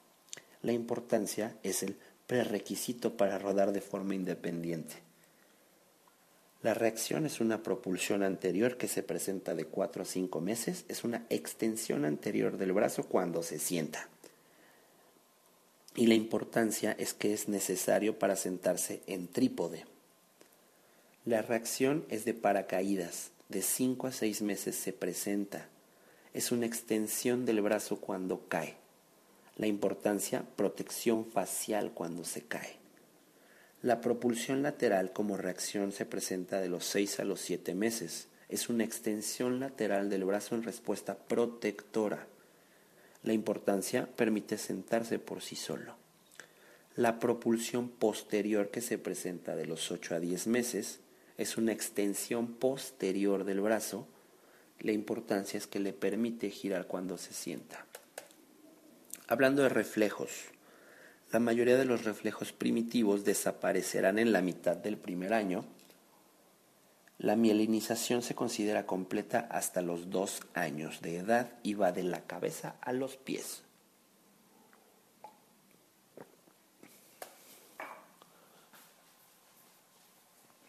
La 0.62 0.72
importancia 0.72 1.58
es 1.64 1.84
el 1.84 1.98
prerequisito 2.28 3.18
para 3.18 3.38
rodar 3.38 3.74
de 3.74 3.82
forma 3.82 4.16
independiente. 4.16 4.96
La 6.64 6.74
reacción 6.74 7.26
es 7.26 7.40
una 7.40 7.62
propulsión 7.62 8.24
anterior 8.24 8.78
que 8.78 8.88
se 8.88 9.04
presenta 9.04 9.54
de 9.54 9.66
4 9.66 10.02
a 10.02 10.06
5 10.06 10.42
meses, 10.42 10.86
es 10.88 11.04
una 11.04 11.26
extensión 11.30 12.06
anterior 12.06 12.58
del 12.58 12.72
brazo 12.72 13.04
cuando 13.04 13.44
se 13.44 13.60
sienta 13.60 14.10
y 15.96 16.08
la 16.08 16.16
importancia 16.16 16.96
es 16.98 17.14
que 17.14 17.34
es 17.34 17.48
necesario 17.48 18.18
para 18.18 18.36
sentarse 18.36 19.02
en 19.08 19.28
trípode. 19.28 19.86
La 21.26 21.42
reacción 21.42 22.06
es 22.10 22.26
de 22.26 22.34
paracaídas, 22.34 23.32
de 23.50 23.62
5 23.62 24.08
a 24.08 24.12
6 24.12 24.42
meses 24.42 24.76
se 24.76 24.92
presenta. 24.92 25.68
Es 26.34 26.52
una 26.52 26.66
extensión 26.66 27.46
del 27.46 27.62
brazo 27.62 27.98
cuando 27.98 28.48
cae. 28.48 28.76
La 29.56 29.68
importancia, 29.68 30.44
protección 30.56 31.26
facial 31.26 31.92
cuando 31.94 32.26
se 32.26 32.42
cae. 32.42 32.83
La 33.84 34.00
propulsión 34.00 34.64
lateral 34.64 35.12
como 35.12 35.36
reacción 35.36 35.92
se 35.92 36.06
presenta 36.06 36.62
de 36.62 36.70
los 36.70 36.86
6 36.86 37.20
a 37.20 37.26
los 37.26 37.42
7 37.42 37.76
meses. 37.76 38.30
Es 38.48 38.70
una 38.70 38.86
extensión 38.86 39.60
lateral 39.60 40.10
del 40.10 40.24
brazo 40.24 40.56
en 40.56 40.64
respuesta 40.64 41.18
protectora. 41.18 42.26
La 43.24 43.34
importancia 43.34 44.08
permite 44.16 44.58
sentarse 44.58 45.20
por 45.20 45.42
sí 45.42 45.58
solo. 45.58 45.98
La 46.96 47.20
propulsión 47.20 47.90
posterior 47.90 48.72
que 48.72 48.80
se 48.80 48.98
presenta 48.98 49.54
de 49.58 49.66
los 49.66 49.92
8 49.92 50.16
a 50.16 50.20
10 50.22 50.48
meses 50.48 51.02
es 51.38 51.58
una 51.58 51.74
extensión 51.74 52.54
posterior 52.54 53.44
del 53.44 53.60
brazo. 53.60 54.08
La 54.80 54.94
importancia 54.94 55.58
es 55.58 55.68
que 55.68 55.82
le 55.82 55.92
permite 55.92 56.50
girar 56.52 56.88
cuando 56.88 57.18
se 57.18 57.34
sienta. 57.34 57.86
Hablando 59.28 59.62
de 59.62 59.70
reflejos, 59.70 60.53
la 61.34 61.40
mayoría 61.40 61.78
de 61.78 61.86
los 61.86 62.06
reflejos 62.06 62.54
primitivos 62.54 63.26
desaparecerán 63.26 64.20
en 64.20 64.32
la 64.32 64.42
mitad 64.42 64.78
del 64.78 64.98
primer 64.98 65.34
año 65.34 65.66
la 67.18 67.36
mielinización 67.36 68.22
se 68.22 68.36
considera 68.36 68.86
completa 68.86 69.48
hasta 69.50 69.82
los 69.82 70.10
dos 70.10 70.42
años 70.54 71.02
de 71.02 71.18
edad 71.18 71.54
y 71.64 71.74
va 71.74 71.92
de 71.92 72.04
la 72.04 72.22
cabeza 72.22 72.76
a 72.82 72.92
los 72.92 73.18
pies. 73.18 73.64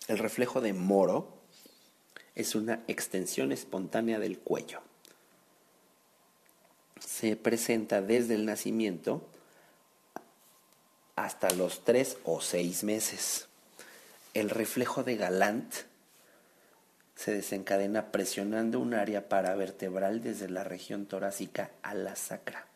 El 0.07 0.19
reflejo 0.19 0.61
de 0.61 0.75
Moro 0.75 1.29
es 2.35 2.55
una 2.55 2.85
extensión 2.87 3.53
espontánea 3.53 4.19
del 4.19 4.39
cuello. 4.39 4.81
Se 7.01 7.37
presenta 7.37 8.01
desde 8.01 8.35
el 8.35 8.47
nacimiento 8.47 9.27
hasta 11.17 11.51
los 11.51 11.85
tres 11.85 12.17
o 12.25 12.41
seis 12.41 12.85
meses. 12.85 13.49
El 14.35 14.51
reflejo 14.51 15.05
de 15.05 15.17
Galant 15.17 15.73
se 17.15 17.33
desencadena 17.33 18.11
presionando 18.11 18.81
un 18.81 18.95
área 18.95 19.29
paravertebral 19.29 20.23
desde 20.23 20.49
la 20.49 20.65
región 20.65 21.07
torácica 21.07 21.71
a 21.83 21.95
la 21.95 22.17
sacra, 22.17 22.67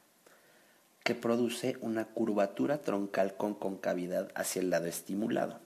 que 1.02 1.14
produce 1.14 1.76
una 1.80 2.04
curvatura 2.04 2.82
troncal 2.82 3.36
con 3.36 3.54
concavidad 3.54 4.30
hacia 4.34 4.62
el 4.62 4.70
lado 4.70 4.86
estimulado. 4.86 5.60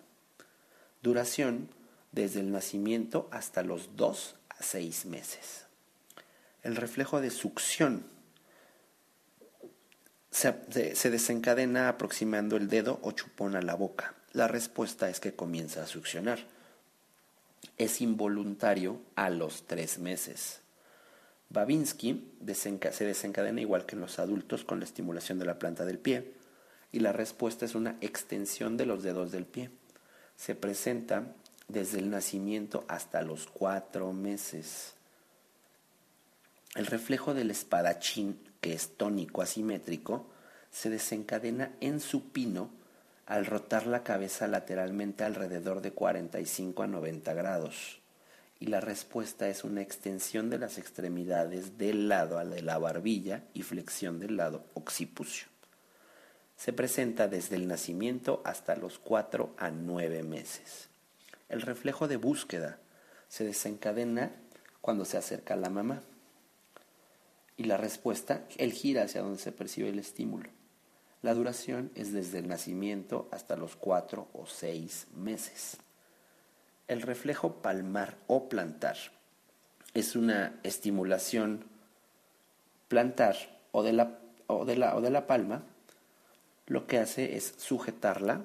Duración 1.02 1.68
desde 2.12 2.40
el 2.40 2.52
nacimiento 2.52 3.28
hasta 3.30 3.62
los 3.62 3.96
2 3.96 4.36
a 4.48 4.62
6 4.62 5.06
meses. 5.06 5.66
El 6.62 6.76
reflejo 6.76 7.20
de 7.20 7.30
succión 7.30 8.04
se, 10.32 10.96
se, 10.96 11.10
desencadena 11.10 11.88
aproximando 11.88 12.56
el 12.56 12.68
dedo 12.68 12.98
o 13.02 13.12
chupón 13.12 13.54
a 13.54 13.62
la 13.62 13.76
boca. 13.76 14.14
La 14.32 14.48
respuesta 14.48 15.08
es 15.08 15.20
que 15.20 15.36
comienza 15.36 15.84
a 15.84 15.86
succionar 15.86 16.40
es 17.78 18.00
involuntario 18.00 19.00
a 19.16 19.30
los 19.30 19.66
tres 19.66 19.98
meses. 19.98 20.60
Babinski 21.50 22.32
se 22.54 23.04
desencadena 23.04 23.60
igual 23.60 23.84
que 23.84 23.94
en 23.94 24.00
los 24.00 24.18
adultos 24.18 24.64
con 24.64 24.78
la 24.78 24.84
estimulación 24.84 25.38
de 25.38 25.44
la 25.44 25.58
planta 25.58 25.84
del 25.84 25.98
pie 25.98 26.32
y 26.92 27.00
la 27.00 27.12
respuesta 27.12 27.64
es 27.64 27.74
una 27.74 27.96
extensión 28.00 28.76
de 28.76 28.86
los 28.86 29.02
dedos 29.02 29.32
del 29.32 29.44
pie. 29.44 29.70
Se 30.36 30.54
presenta 30.54 31.24
desde 31.68 31.98
el 31.98 32.10
nacimiento 32.10 32.84
hasta 32.88 33.22
los 33.22 33.46
cuatro 33.46 34.12
meses. 34.12 34.94
El 36.74 36.86
reflejo 36.86 37.34
del 37.34 37.50
espadachín, 37.50 38.38
que 38.62 38.72
es 38.72 38.96
tónico 38.96 39.42
asimétrico, 39.42 40.24
se 40.70 40.88
desencadena 40.88 41.72
en 41.80 42.00
supino 42.00 42.70
al 43.26 43.44
rotar 43.44 43.86
la 43.86 44.02
cabeza 44.02 44.46
lateralmente 44.46 45.24
alrededor 45.24 45.82
de 45.82 45.92
45 45.92 46.82
a 46.84 46.86
90 46.86 47.34
grados. 47.34 48.00
Y 48.60 48.66
la 48.66 48.80
respuesta 48.80 49.48
es 49.48 49.64
una 49.64 49.82
extensión 49.82 50.48
de 50.48 50.58
las 50.58 50.78
extremidades 50.78 51.76
del 51.76 52.08
lado 52.08 52.38
al 52.38 52.50
de 52.50 52.62
la 52.62 52.78
barbilla 52.78 53.42
y 53.52 53.62
flexión 53.62 54.20
del 54.20 54.36
lado 54.36 54.64
occipucio. 54.74 55.48
Se 56.56 56.72
presenta 56.72 57.26
desde 57.26 57.56
el 57.56 57.66
nacimiento 57.66 58.40
hasta 58.44 58.76
los 58.76 59.00
4 59.00 59.54
a 59.58 59.72
9 59.72 60.22
meses. 60.22 60.88
El 61.48 61.62
reflejo 61.62 62.06
de 62.06 62.16
búsqueda 62.16 62.78
se 63.28 63.44
desencadena 63.44 64.30
cuando 64.80 65.04
se 65.04 65.16
acerca 65.16 65.54
a 65.54 65.56
la 65.56 65.70
mamá. 65.70 66.02
Y 67.62 67.66
la 67.66 67.76
respuesta, 67.76 68.42
él 68.58 68.72
gira 68.72 69.04
hacia 69.04 69.22
donde 69.22 69.38
se 69.38 69.52
percibe 69.52 69.88
el 69.88 70.00
estímulo. 70.00 70.50
La 71.22 71.32
duración 71.32 71.92
es 71.94 72.12
desde 72.12 72.40
el 72.40 72.48
nacimiento 72.48 73.28
hasta 73.30 73.54
los 73.54 73.76
cuatro 73.76 74.26
o 74.32 74.46
seis 74.46 75.06
meses. 75.14 75.76
El 76.88 77.02
reflejo 77.02 77.62
palmar 77.62 78.16
o 78.26 78.48
plantar 78.48 78.96
es 79.94 80.16
una 80.16 80.58
estimulación 80.64 81.64
plantar 82.88 83.36
o 83.70 83.84
de 83.84 83.92
la, 83.92 84.18
o 84.48 84.64
de 84.64 84.76
la, 84.76 84.96
o 84.96 85.00
de 85.00 85.10
la 85.10 85.28
palma. 85.28 85.62
Lo 86.66 86.88
que 86.88 86.98
hace 86.98 87.36
es 87.36 87.54
sujetarla 87.58 88.44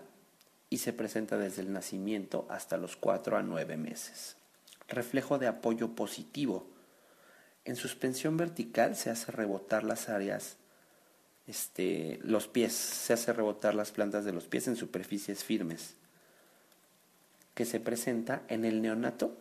y 0.70 0.78
se 0.78 0.94
presenta 0.94 1.40
desde 1.40 1.64
el 1.64 1.74
nacimiento 1.74 2.46
hasta 2.52 2.78
los 2.78 2.96
cuatro 2.96 3.36
a 3.36 3.42
nueve 3.42 3.78
meses. 3.78 4.38
Reflejo 4.88 5.40
de 5.40 5.48
apoyo 5.48 5.96
positivo. 5.96 6.77
En 7.68 7.76
suspensión 7.76 8.38
vertical 8.38 8.96
se 8.96 9.10
hace 9.10 9.30
rebotar 9.30 9.84
las 9.84 10.08
áreas 10.08 10.56
este, 11.48 12.18
los 12.24 12.48
pies, 12.48 12.72
se 12.72 13.12
hace 13.12 13.34
rebotar 13.34 13.76
las 13.76 13.92
plantas 13.92 14.24
de 14.24 14.32
los 14.32 14.46
pies 14.46 14.70
en 14.70 14.78
superficies 14.78 15.44
firmes, 15.44 15.96
que 17.56 17.66
se 17.66 17.82
presenta 17.82 18.44
en 18.48 18.64
el 18.64 18.82
neonato, 18.82 19.36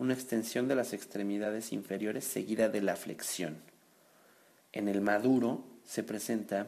una 0.00 0.14
extensión 0.14 0.66
de 0.66 0.74
las 0.74 0.92
extremidades 0.92 1.72
inferiores 1.72 2.24
seguida 2.24 2.68
de 2.68 2.82
la 2.82 2.96
flexión. 2.96 3.58
En 4.72 4.88
el 4.88 5.00
maduro 5.00 5.64
se 5.84 6.02
presenta 6.02 6.66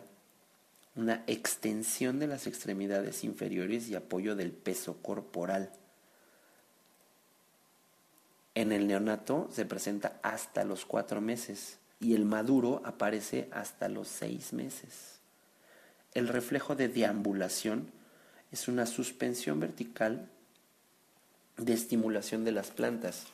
una 0.94 1.24
extensión 1.26 2.20
de 2.20 2.28
las 2.28 2.46
extremidades 2.46 3.24
inferiores 3.24 3.88
y 3.88 3.96
apoyo 3.96 4.36
del 4.36 4.52
peso 4.52 4.98
corporal. 5.02 5.72
En 8.54 8.72
el 8.72 8.86
neonato 8.86 9.48
se 9.52 9.64
presenta 9.64 10.18
hasta 10.22 10.64
los 10.64 10.84
cuatro 10.84 11.20
meses 11.20 11.78
y 12.00 12.14
el 12.14 12.24
maduro 12.24 12.82
aparece 12.84 13.48
hasta 13.52 13.88
los 13.88 14.08
seis 14.08 14.52
meses. 14.52 15.20
El 16.14 16.28
reflejo 16.28 16.74
de 16.74 16.88
deambulación 16.88 17.90
es 18.50 18.66
una 18.66 18.86
suspensión 18.86 19.60
vertical 19.60 20.28
de 21.56 21.72
estimulación 21.74 22.44
de 22.44 22.52
las 22.52 22.70
plantas 22.70 23.26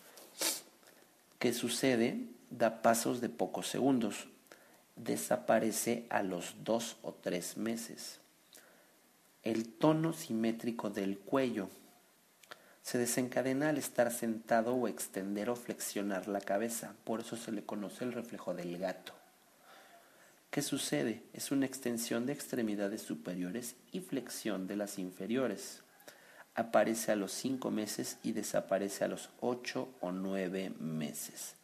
que 1.39 1.53
sucede, 1.53 2.19
da 2.51 2.83
pasos 2.83 3.21
de 3.21 3.29
pocos 3.29 3.69
segundos, 3.69 4.27
desaparece 4.97 6.07
a 6.11 6.23
los 6.23 6.55
dos 6.65 6.97
o 7.03 7.13
tres 7.13 7.57
meses. 7.57 8.19
El 9.43 9.69
tono 9.69 10.13
simétrico 10.13 10.91
del 10.91 11.19
cuello 11.19 11.71
se 12.87 12.99
desencadena 12.99 13.71
al 13.71 13.79
estar 13.79 14.13
sentado 14.13 14.77
o 14.77 14.87
extender 14.87 15.51
o 15.51 15.57
flexionar 15.57 16.29
la 16.29 16.41
cabeza. 16.41 16.95
Por 17.03 17.19
eso 17.19 17.37
se 17.37 17.51
le 17.51 17.65
conoce 17.65 18.05
el 18.05 18.13
reflejo 18.13 18.55
del 18.55 18.79
gato. 18.79 19.13
¿Qué 20.53 20.63
sucede? 20.63 21.25
Es 21.33 21.51
una 21.51 21.67
extensión 21.67 22.27
de 22.27 22.33
extremidades 22.33 23.03
superiores 23.03 23.75
y 23.91 24.03
flexión 24.03 24.69
de 24.69 24.77
las 24.77 25.01
inferiores. 25.01 25.83
Aparece 26.55 27.11
a 27.11 27.17
los 27.17 27.33
cinco 27.33 27.73
meses 27.73 28.19
y 28.23 28.31
desaparece 28.31 29.03
a 29.03 29.09
los 29.09 29.31
ocho 29.41 29.89
o 29.99 30.13
nueve 30.13 30.73
meses. 30.79 31.57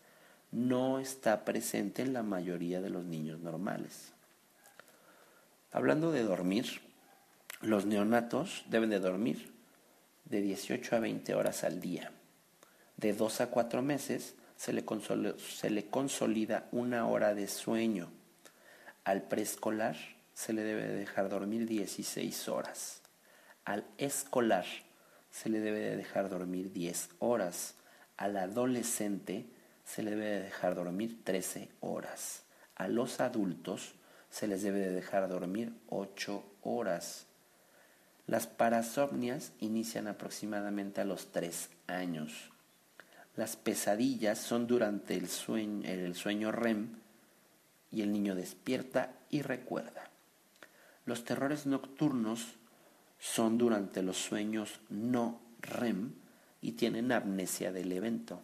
No 0.51 0.99
está 0.99 1.45
presente 1.45 2.03
en 2.03 2.15
la 2.15 2.25
mayoría 2.25 2.81
de 2.81 2.91
los 2.91 3.05
niños 3.05 3.39
normales. 3.39 4.13
Hablando 5.71 6.11
de 6.11 6.25
dormir, 6.25 6.81
los 7.61 7.87
neonatos 7.87 8.65
deben 8.69 8.91
de 8.91 8.99
dormir 8.99 9.52
de 10.25 10.41
18 10.41 10.97
a 10.97 11.01
20 11.01 11.35
horas 11.35 11.65
al 11.65 11.81
día. 11.81 12.13
De 12.97 13.13
2 13.13 13.41
a 13.41 13.47
4 13.49 13.83
meses 13.83 14.35
se 14.57 14.73
le, 14.73 14.85
se 15.39 15.71
le 15.71 15.87
consolida 15.87 16.69
una 16.73 17.07
hora 17.07 17.35
de 17.35 17.49
sueño. 17.49 18.11
Al 19.05 19.23
preescolar 19.23 19.97
se 20.35 20.53
le 20.53 20.63
debe 20.63 20.87
dejar 20.87 21.29
dormir 21.29 21.67
16 21.67 22.49
horas. 22.49 23.03
Al 23.65 23.85
escolar 23.99 24.67
se 25.31 25.49
le 25.49 25.61
debe 25.61 25.81
de 25.81 25.97
dejar 25.97 26.29
dormir 26.29 26.73
10 26.73 27.11
horas. 27.19 27.75
Al 28.17 28.37
adolescente 28.37 29.47
se 29.85 30.03
le 30.03 30.13
debe 30.13 30.27
de 30.27 30.43
dejar 30.43 30.75
dormir 30.75 31.25
13 31.25 31.69
horas. 31.81 32.43
A 32.77 32.89
los 32.89 33.21
adultos 33.21 33.95
se 34.31 34.47
les 34.47 34.63
debe 34.63 34.81
de 34.81 34.93
dejar 34.93 35.29
dormir 35.29 35.73
8 35.89 36.45
horas. 36.63 37.27
Las 38.27 38.47
parasomnias 38.47 39.53
inician 39.59 40.07
aproximadamente 40.07 41.01
a 41.01 41.05
los 41.05 41.33
tres 41.33 41.71
años. 41.87 42.51
Las 43.35 43.57
pesadillas 43.57 44.39
son 44.39 44.67
durante 44.67 45.17
el 45.17 45.29
sueño, 45.29 45.89
el 45.89 46.15
sueño 46.15 46.53
REM 46.53 46.97
y 47.91 48.03
el 48.03 48.13
niño 48.13 48.35
despierta 48.35 49.13
y 49.31 49.43
recuerda. 49.43 50.11
Los 51.05 51.25
terrores 51.25 51.67
nocturnos 51.67 52.55
son 53.19 53.59
durante 53.59 54.03
los 54.03 54.19
sueños 54.19 54.81
no 54.89 55.41
REM 55.61 56.13
y 56.61 56.73
tienen 56.73 57.11
amnesia 57.11 57.73
del 57.73 57.93
evento. 57.93 58.41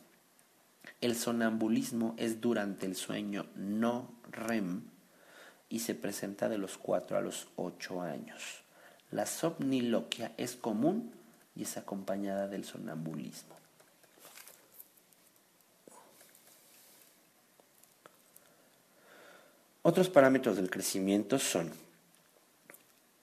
El 1.01 1.15
sonambulismo 1.15 2.15
es 2.17 2.41
durante 2.41 2.87
el 2.87 2.97
sueño 2.97 3.47
no 3.55 4.13
REM 4.31 4.83
y 5.69 5.81
se 5.81 5.95
presenta 5.95 6.49
de 6.49 6.59
los 6.59 6.79
4 6.79 7.17
a 7.19 7.21
los 7.21 7.49
8 7.57 8.03
años. 8.03 8.65
La 9.11 9.27
somniloquia 9.27 10.33
es 10.37 10.57
común 10.57 11.12
y 11.57 11.62
es 11.62 11.77
acompañada 11.77 12.47
del 12.49 12.65
sonambulismo. 12.65 13.57
Otros 19.83 20.11
parámetros 20.11 20.57
del 20.57 20.69
crecimiento 20.69 21.39
son 21.39 21.73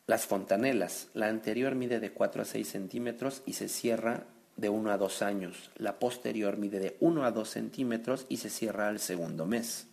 las 0.08 0.26
fontanelas. 0.26 1.10
La 1.14 1.28
anterior 1.28 1.76
mide 1.76 2.00
de 2.00 2.12
4 2.12 2.42
a 2.42 2.46
6 2.46 2.68
centímetros 2.68 3.44
y 3.46 3.54
se 3.54 3.70
cierra 3.70 4.24
de 4.56 4.70
1 4.70 4.92
a 4.92 4.98
2 4.98 5.22
años. 5.22 5.70
La 5.76 6.00
posterior 6.00 6.58
mide 6.58 6.80
de 6.80 6.98
1 7.00 7.26
a 7.26 7.32
2 7.32 7.50
centímetros 7.50 8.26
y 8.30 8.38
se 8.38 8.50
cierra 8.50 8.88
al 8.88 9.00
segundo 9.00 9.46
mes. 9.46 9.88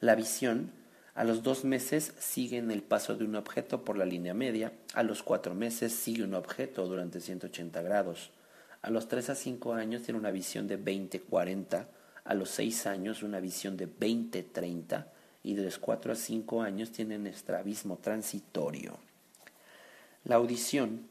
La 0.00 0.14
visión 0.14 0.70
a 1.16 1.24
los 1.24 1.42
dos 1.42 1.64
meses 1.64 2.12
siguen 2.18 2.70
el 2.70 2.82
paso 2.82 3.16
de 3.16 3.24
un 3.24 3.36
objeto 3.36 3.86
por 3.86 3.96
la 3.96 4.04
línea 4.04 4.34
media. 4.34 4.74
A 4.92 5.02
los 5.02 5.22
cuatro 5.22 5.54
meses 5.54 5.94
sigue 5.94 6.22
un 6.22 6.34
objeto 6.34 6.86
durante 6.86 7.22
180 7.22 7.80
grados. 7.80 8.32
A 8.82 8.90
los 8.90 9.08
tres 9.08 9.30
a 9.30 9.34
cinco 9.34 9.72
años 9.72 10.02
tiene 10.02 10.20
una 10.20 10.30
visión 10.30 10.68
de 10.68 10.78
20-40. 10.78 11.86
A 12.22 12.34
los 12.34 12.50
seis 12.50 12.86
años 12.86 13.22
una 13.22 13.40
visión 13.40 13.78
de 13.78 13.88
20-30. 13.88 15.06
Y 15.42 15.54
de 15.54 15.64
los 15.64 15.78
cuatro 15.78 16.12
a 16.12 16.16
cinco 16.16 16.60
años 16.60 16.92
tienen 16.92 17.26
estrabismo 17.26 17.96
transitorio. 17.96 18.98
La 20.24 20.34
audición 20.34 21.08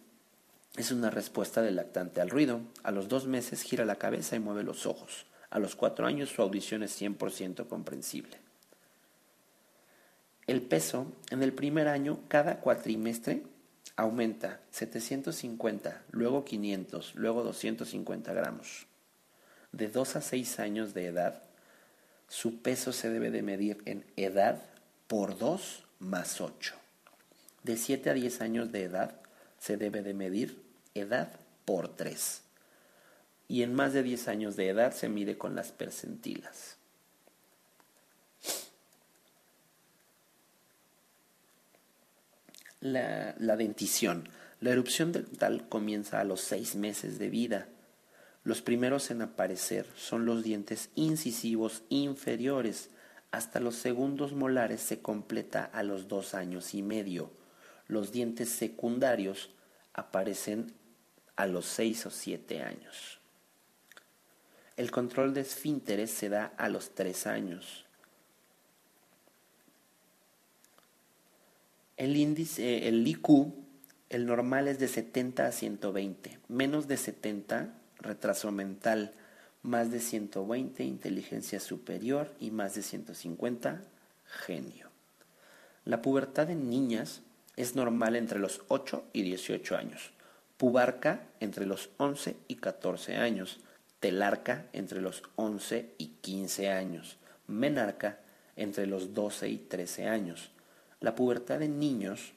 es 0.77 0.91
una 0.91 1.09
respuesta 1.09 1.63
del 1.63 1.77
lactante 1.77 2.21
al 2.21 2.29
ruido. 2.29 2.61
A 2.83 2.91
los 2.91 3.07
dos 3.07 3.25
meses 3.25 3.63
gira 3.63 3.85
la 3.85 3.95
cabeza 3.95 4.35
y 4.35 4.39
mueve 4.39 4.61
los 4.61 4.85
ojos. 4.85 5.25
A 5.49 5.57
los 5.57 5.75
cuatro 5.75 6.05
años 6.05 6.29
su 6.29 6.43
audición 6.43 6.83
es 6.83 7.01
100% 7.01 7.67
comprensible. 7.67 8.44
El 10.47 10.61
peso 10.61 11.11
en 11.31 11.41
el 11.41 11.53
primer 11.53 11.87
año, 11.87 12.19
cada 12.27 12.59
cuatrimestre, 12.59 13.41
aumenta 13.95 14.59
750, 14.71 16.03
luego 16.11 16.45
500, 16.45 17.15
luego 17.15 17.43
250 17.43 18.33
gramos. 18.33 18.85
De 19.71 19.87
2 19.87 20.15
a 20.17 20.21
6 20.21 20.59
años 20.59 20.93
de 20.93 21.07
edad, 21.07 21.41
su 22.27 22.61
peso 22.61 22.93
se 22.93 23.09
debe 23.09 23.31
de 23.31 23.41
medir 23.41 23.81
en 23.85 24.05
edad 24.17 24.61
por 25.07 25.37
2 25.37 25.83
más 25.99 26.39
8. 26.41 26.75
De 27.63 27.77
7 27.77 28.11
a 28.11 28.13
10 28.13 28.41
años 28.41 28.71
de 28.71 28.83
edad, 28.83 29.19
se 29.57 29.77
debe 29.77 30.03
de 30.03 30.13
medir 30.13 30.61
edad 30.93 31.31
por 31.65 31.95
3. 31.95 32.41
Y 33.47 33.63
en 33.63 33.73
más 33.73 33.93
de 33.93 34.03
10 34.03 34.27
años 34.27 34.55
de 34.55 34.69
edad 34.69 34.93
se 34.93 35.09
mide 35.09 35.37
con 35.37 35.55
las 35.55 35.71
percentilas. 35.71 36.77
La, 42.85 43.55
dentición. 43.57 44.29
La 44.61 44.71
erupción 44.71 45.11
dental 45.11 45.67
comienza 45.67 46.19
a 46.19 46.23
los 46.23 46.41
seis 46.41 46.75
meses 46.75 47.19
de 47.19 47.29
vida. 47.29 47.67
Los 48.43 48.61
primeros 48.61 49.11
en 49.11 49.21
aparecer 49.21 49.87
son 49.95 50.25
los 50.25 50.43
dientes 50.43 50.89
incisivos 50.95 51.83
inferiores. 51.89 52.89
Hasta 53.31 53.59
los 53.59 53.75
segundos 53.75 54.33
molares 54.33 54.81
se 54.81 55.01
completa 55.01 55.65
a 55.65 55.83
los 55.83 56.07
dos 56.07 56.35
años 56.35 56.73
y 56.73 56.83
medio. 56.83 57.31
Los 57.87 58.11
dientes 58.11 58.49
secundarios 58.49 59.49
aparecen 59.93 60.73
a 61.35 61.47
los 61.47 61.65
seis 61.65 62.05
o 62.05 62.11
siete 62.11 62.61
años. 62.61 63.19
El 64.77 64.91
control 64.91 65.33
de 65.33 65.41
esfínteres 65.41 66.11
se 66.11 66.29
da 66.29 66.53
a 66.57 66.69
los 66.69 66.93
tres 66.95 67.27
años. 67.27 67.84
El 71.97 72.17
índice, 72.17 72.87
el 72.87 73.07
IQ, 73.07 73.53
el 74.09 74.25
normal 74.25 74.67
es 74.67 74.79
de 74.79 74.87
70 74.87 75.47
a 75.47 75.51
120. 75.51 76.39
Menos 76.49 76.87
de 76.87 76.97
70 76.97 77.73
retraso 77.99 78.51
mental 78.51 79.13
más 79.61 79.91
de 79.91 79.99
120, 79.99 80.83
inteligencia 80.83 81.59
superior 81.59 82.31
y 82.39 82.51
más 82.51 82.75
de 82.75 82.83
150, 82.83 83.81
genio. 84.25 84.89
La 85.85 86.01
pubertad 86.01 86.49
en 86.49 86.69
niñas 86.69 87.21
es 87.55 87.75
normal 87.75 88.15
entre 88.15 88.39
los 88.39 88.61
8 88.67 89.05
y 89.13 89.23
18 89.23 89.75
años, 89.75 90.11
pubarca 90.57 91.27
entre 91.39 91.65
los 91.65 91.89
11 91.97 92.35
y 92.47 92.55
14 92.55 93.15
años, 93.15 93.59
telarca 93.99 94.67
entre 94.73 95.01
los 95.01 95.23
11 95.35 95.93
y 95.97 96.07
15 96.21 96.69
años, 96.69 97.17
menarca 97.47 98.19
entre 98.55 98.85
los 98.85 99.13
12 99.13 99.49
y 99.49 99.57
13 99.57 100.07
años. 100.07 100.51
La 101.05 101.13
pubertad 101.13 101.61
en 101.61 101.77
niños 101.77 102.33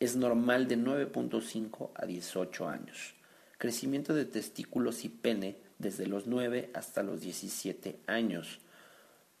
es 0.00 0.16
normal 0.16 0.66
de 0.66 0.76
9.5 0.76 1.90
a 1.94 2.04
18 2.04 2.68
años. 2.68 3.14
Crecimiento 3.58 4.12
de 4.12 4.24
testículos 4.24 5.04
y 5.04 5.08
pene 5.08 5.56
desde 5.78 6.08
los 6.08 6.26
9 6.26 6.70
hasta 6.74 7.04
los 7.04 7.20
17 7.20 8.00
años. 8.08 8.58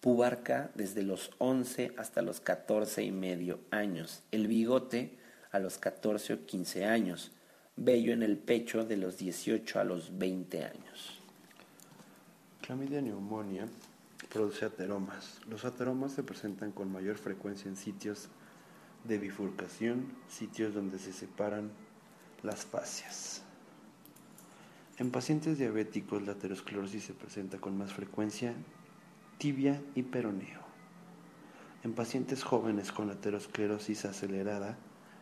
Pubarca 0.00 0.70
desde 0.76 1.02
los 1.02 1.32
11 1.38 1.94
hasta 1.96 2.22
los 2.22 2.38
14 2.38 3.02
y 3.02 3.10
medio 3.10 3.58
años. 3.72 4.22
El 4.30 4.46
bigote 4.46 5.18
a 5.50 5.58
los 5.58 5.76
14 5.78 6.34
o 6.34 6.46
15 6.46 6.84
años. 6.84 7.32
Vello 7.74 8.12
en 8.12 8.22
el 8.22 8.36
pecho 8.38 8.84
de 8.84 8.96
los 8.96 9.18
18 9.18 9.80
a 9.80 9.82
los 9.82 10.16
20 10.16 10.62
años. 10.62 11.18
Clamidia 12.60 13.02
neumonía 13.02 13.66
produce 14.28 14.64
ateromas. 14.64 15.40
Los 15.48 15.64
ateromas 15.64 16.12
se 16.12 16.22
presentan 16.22 16.72
con 16.72 16.92
mayor 16.92 17.16
frecuencia 17.16 17.68
en 17.68 17.76
sitios 17.76 18.28
de 19.04 19.18
bifurcación, 19.18 20.12
sitios 20.28 20.74
donde 20.74 20.98
se 20.98 21.12
separan 21.12 21.70
las 22.42 22.66
fascias. 22.66 23.42
En 24.98 25.10
pacientes 25.10 25.58
diabéticos 25.58 26.22
la 26.22 26.32
aterosclerosis 26.32 27.04
se 27.04 27.14
presenta 27.14 27.58
con 27.58 27.78
más 27.78 27.92
frecuencia 27.92 28.54
tibia 29.38 29.80
y 29.94 30.02
peroneo. 30.02 30.60
En 31.84 31.94
pacientes 31.94 32.42
jóvenes 32.42 32.90
con 32.90 33.08
aterosclerosis 33.10 34.04
acelerada, 34.04 34.76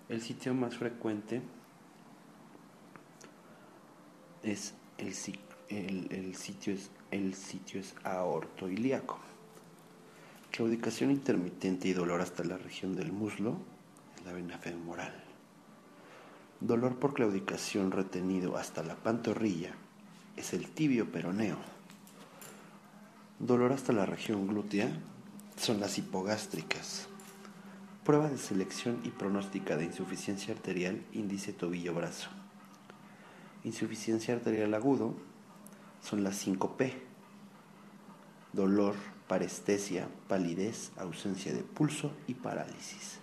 el 0.09 0.23
sitio 0.23 0.55
más 0.55 0.76
frecuente 0.76 1.43
es 4.43 4.73
el, 4.99 5.12
sitio 6.35 6.73
es 6.73 6.91
el 7.17 7.35
sitio 7.35 7.81
es 7.81 7.95
aortoilíaco. 8.05 9.19
Claudicación 10.51 11.11
intermitente 11.11 11.89
y 11.89 11.93
dolor 11.93 12.20
hasta 12.20 12.45
la 12.45 12.57
región 12.57 12.97
del 12.97 13.12
muslo 13.12 13.59
es 14.17 14.25
la 14.25 14.33
vena 14.33 14.59
femoral. 14.59 15.15
Dolor 16.61 16.99
por 16.99 17.12
claudicación 17.15 17.91
retenido 17.91 18.57
hasta 18.57 18.83
la 18.83 18.97
pantorrilla 18.97 19.75
es 20.36 20.55
el 20.55 20.70
tibio 20.70 21.11
peroneo. 21.12 21.59
Dolor 23.39 23.73
hasta 23.73 23.93
la 23.93 24.07
región 24.07 24.47
glútea 24.47 24.91
son 25.57 25.81
las 25.81 25.99
hipogástricas. 25.99 27.09
Prueba 28.05 28.28
de 28.28 28.39
selección 28.39 29.01
y 29.05 29.11
pronóstica 29.11 29.77
de 29.77 29.85
insuficiencia 29.85 30.55
arterial 30.55 31.05
índice 31.12 31.53
tobillo-brazo. 31.53 32.31
Insuficiencia 33.65 34.35
arterial 34.35 34.73
agudo 34.75 35.15
son 36.03 36.23
las 36.23 36.47
5P. 36.47 37.06
Dolor, 38.52 38.94
parestesia, 39.28 40.08
palidez, 40.28 40.92
ausencia 40.97 41.52
de 41.52 41.62
pulso 41.62 42.12
y 42.26 42.34
parálisis. 42.34 43.18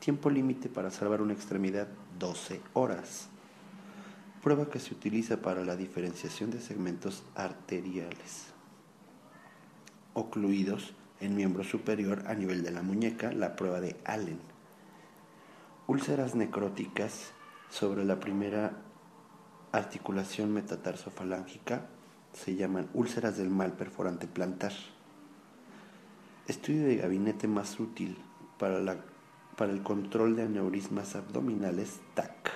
Tiempo 0.00 0.30
límite 0.30 0.68
para 0.68 0.90
salvar 0.90 1.22
una 1.22 1.32
extremidad 1.32 1.88
12 2.18 2.60
horas. 2.74 3.28
Prueba 4.42 4.68
que 4.68 4.78
se 4.78 4.94
utiliza 4.94 5.42
para 5.42 5.64
la 5.64 5.76
diferenciación 5.76 6.50
de 6.50 6.60
segmentos 6.60 7.24
arteriales. 7.34 8.46
Ocluidos 10.14 10.94
en 11.20 11.34
miembro 11.34 11.64
superior 11.64 12.24
a 12.26 12.34
nivel 12.34 12.62
de 12.62 12.70
la 12.70 12.82
muñeca, 12.82 13.32
la 13.32 13.56
prueba 13.56 13.80
de 13.80 13.96
Allen. 14.04 14.40
Úlceras 15.86 16.34
necróticas 16.34 17.32
sobre 17.70 18.04
la 18.04 18.20
primera 18.20 18.72
articulación 19.72 20.52
metatarsofalángica 20.52 21.86
se 22.44 22.54
llaman 22.54 22.88
úlceras 22.94 23.36
del 23.36 23.50
mal 23.50 23.72
perforante 23.72 24.26
plantar. 24.26 24.72
Estudio 26.46 26.86
de 26.86 26.96
gabinete 26.96 27.48
más 27.48 27.78
útil 27.80 28.16
para, 28.58 28.80
la, 28.80 28.96
para 29.56 29.72
el 29.72 29.82
control 29.82 30.36
de 30.36 30.42
aneurismas 30.42 31.16
abdominales 31.16 32.00
TAC. 32.14 32.52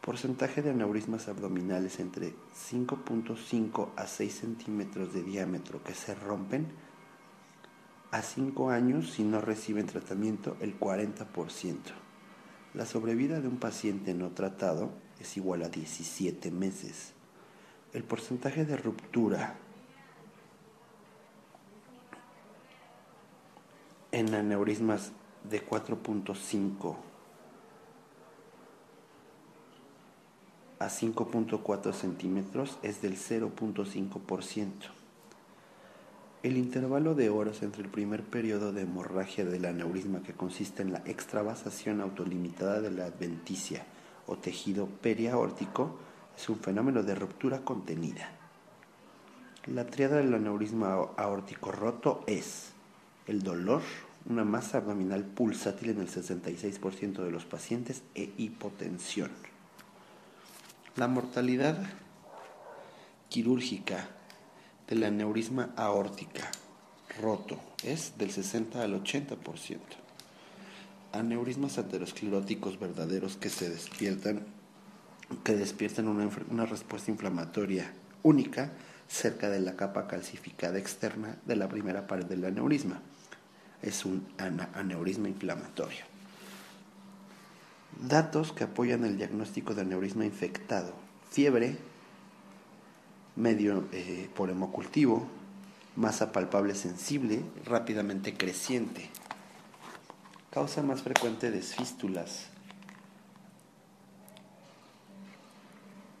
Porcentaje 0.00 0.62
de 0.62 0.70
aneurismas 0.70 1.28
abdominales 1.28 2.00
entre 2.00 2.34
5.5 2.70 3.90
a 3.96 4.06
6 4.06 4.34
centímetros 4.34 5.12
de 5.12 5.22
diámetro 5.22 5.82
que 5.82 5.92
se 5.92 6.14
rompen 6.14 6.68
a 8.10 8.22
5 8.22 8.70
años 8.70 9.10
si 9.10 9.22
no 9.22 9.40
reciben 9.40 9.86
tratamiento 9.86 10.56
el 10.60 10.78
40%. 10.78 11.76
La 12.72 12.86
sobrevida 12.86 13.40
de 13.40 13.48
un 13.48 13.58
paciente 13.58 14.14
no 14.14 14.30
tratado 14.30 14.92
es 15.20 15.36
igual 15.36 15.62
a 15.62 15.68
17 15.68 16.50
meses. 16.50 17.17
El 17.94 18.04
porcentaje 18.04 18.66
de 18.66 18.76
ruptura 18.76 19.54
en 24.12 24.34
aneurismas 24.34 25.12
de 25.48 25.66
4.5 25.66 26.96
a 30.78 30.86
5.4 30.88 31.92
centímetros 31.92 32.78
es 32.82 33.00
del 33.00 33.16
0.5%. 33.16 34.70
El 36.42 36.56
intervalo 36.56 37.14
de 37.14 37.30
horas 37.30 37.62
entre 37.62 37.82
el 37.82 37.88
primer 37.88 38.22
periodo 38.22 38.72
de 38.72 38.82
hemorragia 38.82 39.44
del 39.44 39.64
aneurisma 39.64 40.22
que 40.22 40.34
consiste 40.34 40.82
en 40.82 40.92
la 40.92 41.02
extravasación 41.06 42.00
autolimitada 42.00 42.80
de 42.80 42.90
la 42.90 43.06
adventicia 43.06 43.86
o 44.26 44.36
tejido 44.36 44.86
periaórtico 44.86 45.98
es 46.38 46.48
un 46.48 46.60
fenómeno 46.60 47.02
de 47.02 47.16
ruptura 47.16 47.64
contenida. 47.64 48.30
La 49.66 49.86
triada 49.86 50.18
del 50.18 50.32
aneurisma 50.32 50.94
aórtico 51.16 51.72
roto 51.72 52.22
es 52.28 52.70
el 53.26 53.42
dolor, 53.42 53.82
una 54.24 54.44
masa 54.44 54.78
abdominal 54.78 55.24
pulsátil 55.24 55.90
en 55.90 56.00
el 56.00 56.08
66% 56.08 57.24
de 57.24 57.30
los 57.32 57.44
pacientes 57.44 58.02
e 58.14 58.30
hipotensión. 58.38 59.32
La 60.94 61.08
mortalidad 61.08 61.76
quirúrgica 63.28 64.08
del 64.86 65.02
aneurisma 65.02 65.70
aórtica 65.76 66.50
roto 67.20 67.58
es 67.82 68.16
del 68.16 68.30
60 68.30 68.80
al 68.80 69.02
80% 69.02 69.78
aneurismas 71.12 71.78
ateroscleróticos 71.78 72.78
verdaderos 72.78 73.36
que 73.36 73.48
se 73.48 73.70
despiertan, 73.70 74.46
que 75.44 75.54
despiertan 75.54 76.08
una, 76.08 76.66
respuesta 76.66 77.10
inflamatoria 77.10 77.92
única 78.22 78.72
cerca 79.08 79.48
de 79.48 79.60
la 79.60 79.76
capa 79.76 80.06
calcificada 80.06 80.78
externa 80.78 81.36
de 81.46 81.56
la 81.56 81.68
primera 81.68 82.06
pared 82.06 82.24
del 82.24 82.44
aneurisma. 82.44 83.00
Es 83.82 84.04
un 84.04 84.26
aneurisma 84.74 85.28
inflamatorio. 85.28 86.04
Datos 88.00 88.52
que 88.52 88.64
apoyan 88.64 89.04
el 89.04 89.16
diagnóstico 89.16 89.74
de 89.74 89.82
aneurisma 89.82 90.24
infectado. 90.24 90.92
Fiebre, 91.30 91.78
medio 93.36 93.84
eh, 93.92 94.28
por 94.34 94.50
hemocultivo, 94.50 95.28
masa 95.96 96.32
palpable 96.32 96.74
sensible, 96.74 97.42
rápidamente 97.64 98.34
creciente, 98.34 99.10
Causa 100.50 100.82
más 100.82 101.02
frecuente 101.02 101.50
de 101.50 101.60
fístulas 101.60 102.47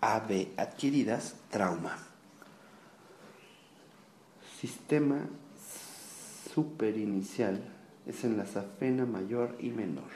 AB 0.00 0.48
adquiridas, 0.56 1.36
trauma. 1.50 1.96
Sistema 4.60 5.28
superinicial 6.54 7.60
es 8.06 8.24
en 8.24 8.36
la 8.36 8.46
safena 8.46 9.06
mayor 9.06 9.56
y 9.60 9.70
menor. 9.70 10.10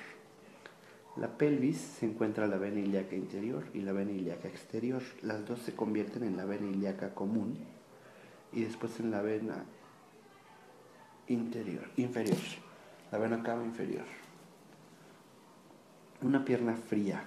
La 1.16 1.28
pelvis 1.36 1.78
se 1.78 2.06
encuentra 2.06 2.46
la 2.46 2.56
vena 2.56 2.80
ilíaca 2.80 3.14
interior 3.14 3.64
y 3.74 3.82
la 3.82 3.92
vena 3.92 4.12
ilíaca 4.12 4.48
exterior. 4.48 5.02
Las 5.20 5.46
dos 5.46 5.60
se 5.60 5.74
convierten 5.74 6.24
en 6.24 6.36
la 6.36 6.44
vena 6.44 6.70
ilíaca 6.70 7.14
común 7.14 7.58
y 8.52 8.62
después 8.62 8.98
en 8.98 9.10
la 9.10 9.20
vena 9.20 9.64
interior, 11.28 11.88
inferior 11.96 12.38
la 13.12 13.18
vena 13.18 13.42
cava 13.42 13.62
inferior. 13.62 14.06
Una 16.22 16.44
pierna 16.44 16.74
fría, 16.74 17.22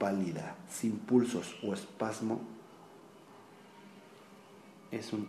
pálida, 0.00 0.56
sin 0.68 0.98
pulsos 0.98 1.54
o 1.62 1.74
espasmo, 1.74 2.40
es 4.90 5.12
un 5.12 5.28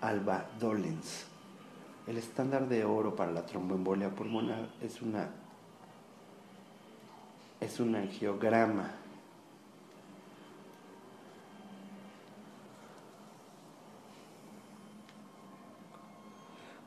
alba 0.00 0.48
dolens. 0.58 1.26
El 2.06 2.16
estándar 2.16 2.68
de 2.68 2.84
oro 2.84 3.14
para 3.14 3.32
la 3.32 3.44
tromboembolia 3.44 4.10
pulmonar 4.10 4.70
es 4.80 5.02
una 5.02 5.28
es 7.60 7.80
un 7.80 7.94
angiograma. 7.96 8.92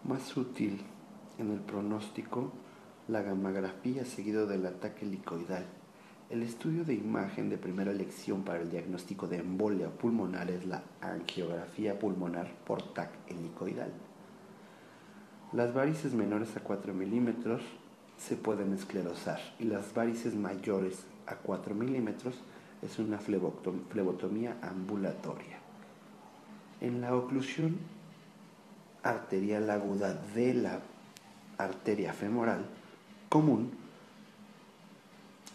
Más 0.03 0.35
útil 0.37 0.81
en 1.37 1.51
el 1.51 1.59
pronóstico 1.59 2.51
la 3.07 3.21
gammagrafía 3.21 4.05
seguido 4.05 4.47
del 4.47 4.65
ataque 4.65 5.05
licoidal. 5.05 5.78
El 6.29 6.43
estudio 6.43 6.85
de 6.85 6.93
imagen 6.93 7.49
de 7.49 7.57
primera 7.57 7.89
elección 7.89 8.43
para 8.43 8.61
el 8.61 8.69
diagnóstico 8.69 9.27
de 9.27 9.37
embolia 9.37 9.89
pulmonar 9.89 10.51
es 10.51 10.63
la 10.63 10.83
angiografía 11.01 11.97
pulmonar 11.97 12.53
por 12.67 12.93
TAC 12.93 13.09
helicoidal. 13.27 13.91
Las 15.53 15.73
varices 15.73 16.13
menores 16.13 16.55
a 16.55 16.59
4 16.59 16.93
milímetros 16.93 17.63
se 18.19 18.35
pueden 18.35 18.73
esclerosar 18.73 19.39
y 19.57 19.63
las 19.63 19.91
varices 19.95 20.35
mayores 20.35 21.03
a 21.25 21.33
4 21.33 21.73
milímetros 21.73 22.35
es 22.83 22.99
una 22.99 23.17
flebotomía 23.17 24.55
ambulatoria. 24.61 25.57
En 26.79 27.01
la 27.01 27.15
oclusión 27.15 27.77
arterial 29.01 29.67
aguda 29.71 30.13
de 30.35 30.53
la 30.53 30.79
arteria 31.57 32.13
femoral 32.13 32.67
común, 33.29 33.71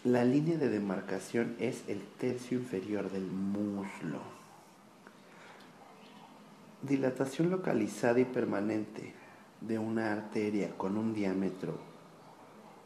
la 0.05 0.23
línea 0.23 0.57
de 0.57 0.69
demarcación 0.69 1.57
es 1.59 1.83
el 1.87 2.01
tercio 2.19 2.59
inferior 2.59 3.11
del 3.11 3.25
muslo. 3.25 4.19
Dilatación 6.83 7.49
localizada 7.49 8.19
y 8.19 8.25
permanente 8.25 9.15
de 9.61 9.79
una 9.79 10.11
arteria 10.11 10.77
con 10.77 10.97
un 10.97 11.15
diámetro 11.15 11.79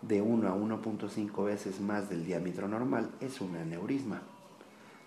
de 0.02 0.22
1 0.22 0.48
a 0.48 0.56
1.5 0.56 1.44
veces 1.44 1.82
más 1.82 2.10
del 2.10 2.26
diámetro 2.26 2.70
normal 2.70 3.12
es 3.20 3.42
un 3.42 3.58
aneurisma. 3.58 4.22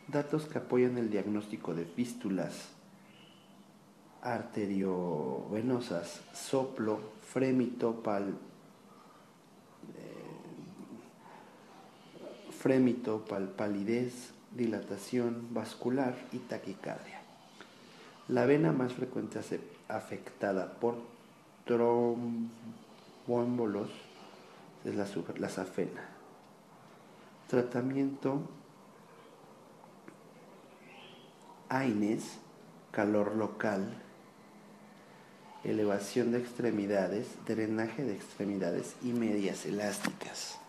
Datos 0.06 0.44
que 0.44 0.58
apoyan 0.58 0.98
el 0.98 1.08
diagnóstico 1.08 1.74
de 1.74 1.86
fístulas 1.86 2.68
arteriovenosas, 4.20 6.20
soplo, 6.34 7.00
frémito, 7.22 8.02
pal, 8.02 8.36
frémito, 12.62 13.24
palidez, 13.56 14.30
dilatación 14.52 15.52
vascular 15.52 16.14
y 16.32 16.38
taquicardia. 16.38 17.20
La 18.28 18.46
vena 18.46 18.70
más 18.70 18.92
frecuente 18.92 19.40
afectada 19.88 20.74
por 20.74 20.94
trombóembolos 21.66 23.90
es 24.84 24.94
la, 24.94 25.08
la 25.38 25.48
safena. 25.48 26.08
Tratamiento 27.48 28.42
AINES, 31.68 32.38
calor 32.92 33.34
local, 33.34 33.92
elevación 35.64 36.30
de 36.30 36.38
extremidades, 36.38 37.26
drenaje 37.44 38.04
de 38.04 38.14
extremidades 38.14 38.94
y 39.02 39.12
medias 39.12 39.66
elásticas. 39.66 40.61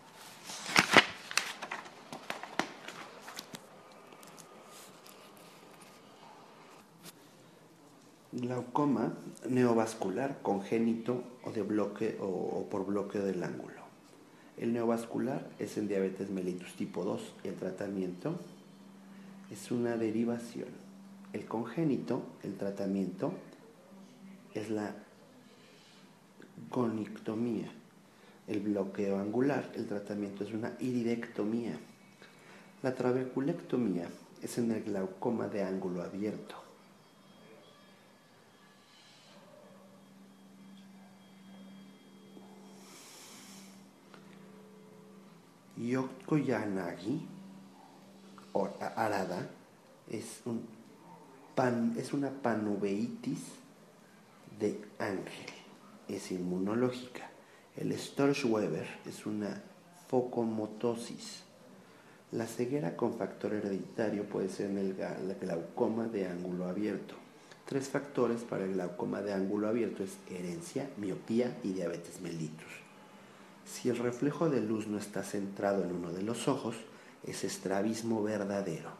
Glaucoma 8.35 9.13
neovascular 9.47 10.41
congénito 10.41 11.21
o, 11.43 11.51
de 11.51 11.61
bloque, 11.61 12.17
o, 12.19 12.65
por 12.67 12.83
bloqueo 12.83 13.23
del 13.23 13.43
ángulo. 13.43 13.83
El 14.57 14.73
neovascular 14.73 15.47
es 15.59 15.77
en 15.77 15.87
diabetes 15.87 16.31
mellitus 16.31 16.73
tipo 16.73 17.03
2. 17.03 17.21
El 17.43 17.53
tratamiento 17.53 18.39
es 19.51 19.69
una 19.69 19.97
derivación. 19.97 20.69
El 21.31 21.45
congénito, 21.45 22.23
el 22.41 22.55
tratamiento 22.55 23.33
es 24.55 24.71
la 24.71 24.95
gonictomía. 26.71 27.71
El 28.47 28.61
bloqueo 28.61 29.19
angular, 29.19 29.71
el 29.75 29.85
tratamiento 29.85 30.43
es 30.43 30.53
una 30.53 30.73
iridectomía. 30.79 31.77
La 32.81 32.95
trabeculectomía 32.95 34.07
es 34.41 34.57
en 34.57 34.71
el 34.71 34.83
glaucoma 34.83 35.47
de 35.47 35.61
ángulo 35.61 36.01
abierto. 36.01 36.62
Yokko-Yanagi 45.77 47.27
o 48.53 48.69
arada 48.79 49.49
es, 50.09 50.41
un 50.45 50.61
pan, 51.55 51.95
es 51.97 52.13
una 52.13 52.29
panuveitis 52.29 53.39
de 54.59 54.79
ángel, 54.99 55.53
es 56.07 56.31
inmunológica. 56.31 57.29
El 57.75 57.91
Storch-Weber 57.91 58.87
es 59.05 59.25
una 59.25 59.63
focomotosis. 60.07 61.43
La 62.31 62.45
ceguera 62.45 62.95
con 62.95 63.15
factor 63.15 63.53
hereditario 63.53 64.23
puede 64.25 64.49
ser 64.49 64.69
en 64.69 64.77
el 64.77 65.37
glaucoma 65.39 66.07
de 66.07 66.27
ángulo 66.27 66.65
abierto. 66.65 67.15
Tres 67.65 67.87
factores 67.89 68.41
para 68.41 68.65
el 68.65 68.73
glaucoma 68.73 69.21
de 69.21 69.33
ángulo 69.33 69.67
abierto 69.67 70.03
es 70.03 70.17
herencia, 70.29 70.89
miopía 70.97 71.57
y 71.63 71.73
diabetes 71.73 72.21
mellitus. 72.21 72.82
Si 73.65 73.89
el 73.89 73.97
reflejo 73.97 74.49
de 74.49 74.61
luz 74.61 74.87
no 74.87 74.97
está 74.97 75.23
centrado 75.23 75.83
en 75.83 75.91
uno 75.91 76.11
de 76.11 76.21
los 76.21 76.47
ojos, 76.47 76.75
es 77.25 77.43
estrabismo 77.43 78.21
verdadero. 78.23 78.91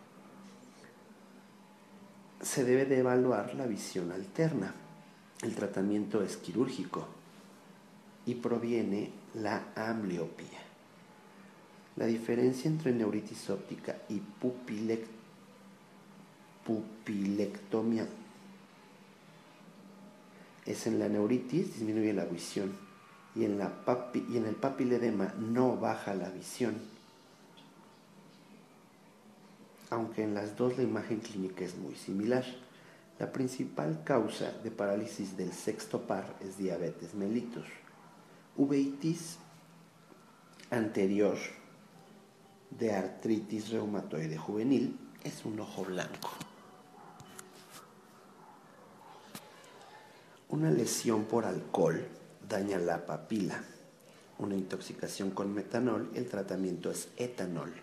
Se 2.42 2.64
debe 2.64 2.86
de 2.86 3.00
evaluar 3.00 3.56
la 3.56 3.66
visión 3.66 4.12
alterna. 4.12 4.74
El 5.42 5.56
tratamiento 5.56 6.24
es 6.24 6.38
quirúrgico 6.38 7.08
y 8.26 8.36
proviene 8.36 9.12
la 9.36 9.68
ambliopía. 9.76 10.60
La 11.96 12.06
diferencia 12.06 12.70
entre 12.70 12.92
neuritis 12.92 13.50
óptica 13.50 13.98
y 14.10 14.22
pupilectomía 16.66 18.08
es 20.66 20.88
en 20.88 20.98
la 20.98 21.10
neuritis 21.10 21.74
disminuye 21.74 22.14
la 22.14 22.26
visión 22.26 22.83
y 23.36 23.46
en, 23.46 23.58
la 23.58 23.72
y 24.14 24.38
en 24.38 24.46
el 24.46 24.56
papiledema 24.56 25.34
no 25.38 25.78
baja 25.78 26.14
la 26.14 26.30
visión. 26.30 26.76
Aunque 29.90 30.24
en 30.24 30.34
las 30.34 30.56
dos 30.56 30.78
la 30.78 30.84
imagen 30.84 31.20
clínica 31.20 31.66
es 31.66 31.76
muy 31.76 31.96
similar. 31.96 32.46
La 33.20 33.32
principal 33.32 34.04
causa 34.04 34.52
de 34.64 34.72
parálisis 34.72 35.38
del 35.38 35.54
sexto 35.54 36.02
par 36.02 36.36
es 36.42 36.58
diabetes 36.58 37.14
mellitus. 37.14 37.66
Uveitis 38.58 39.38
anterior 40.70 41.38
de 42.72 42.94
artritis 42.94 43.70
reumatoide 43.70 44.38
juvenil 44.38 44.98
es 45.24 45.46
un 45.46 45.60
ojo 45.60 45.86
blanco. 45.86 46.32
Una 50.50 50.72
lesión 50.72 51.24
por 51.26 51.46
alcohol 51.46 52.06
daña 52.48 52.78
la 52.78 53.06
papila. 53.06 53.64
Una 54.40 54.56
intoxicación 54.56 55.32
con 55.32 55.54
metanol, 55.54 56.10
el 56.16 56.28
tratamiento 56.28 56.92
es 56.92 57.10
etanol. 57.18 57.74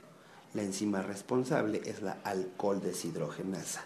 La 0.55 0.63
enzima 0.63 1.01
responsable 1.01 1.81
es 1.85 2.03
la 2.03 2.19
alcohol 2.25 2.81
deshidrogenasa. 2.81 3.85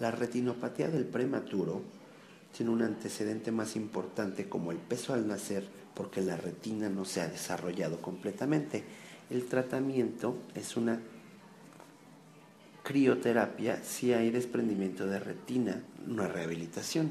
La 0.00 0.10
retinopatía 0.10 0.88
del 0.88 1.04
prematuro 1.04 1.82
tiene 2.56 2.72
un 2.72 2.82
antecedente 2.82 3.52
más 3.52 3.76
importante 3.76 4.48
como 4.48 4.72
el 4.72 4.78
peso 4.78 5.14
al 5.14 5.26
nacer 5.26 5.64
porque 5.94 6.20
la 6.20 6.36
retina 6.36 6.88
no 6.88 7.04
se 7.04 7.20
ha 7.20 7.28
desarrollado 7.28 8.02
completamente. 8.02 8.84
El 9.30 9.46
tratamiento 9.46 10.36
es 10.54 10.76
una 10.76 11.00
crioterapia 12.82 13.82
si 13.82 14.12
hay 14.12 14.30
desprendimiento 14.30 15.06
de 15.06 15.20
retina, 15.20 15.82
una 16.06 16.28
rehabilitación. 16.28 17.10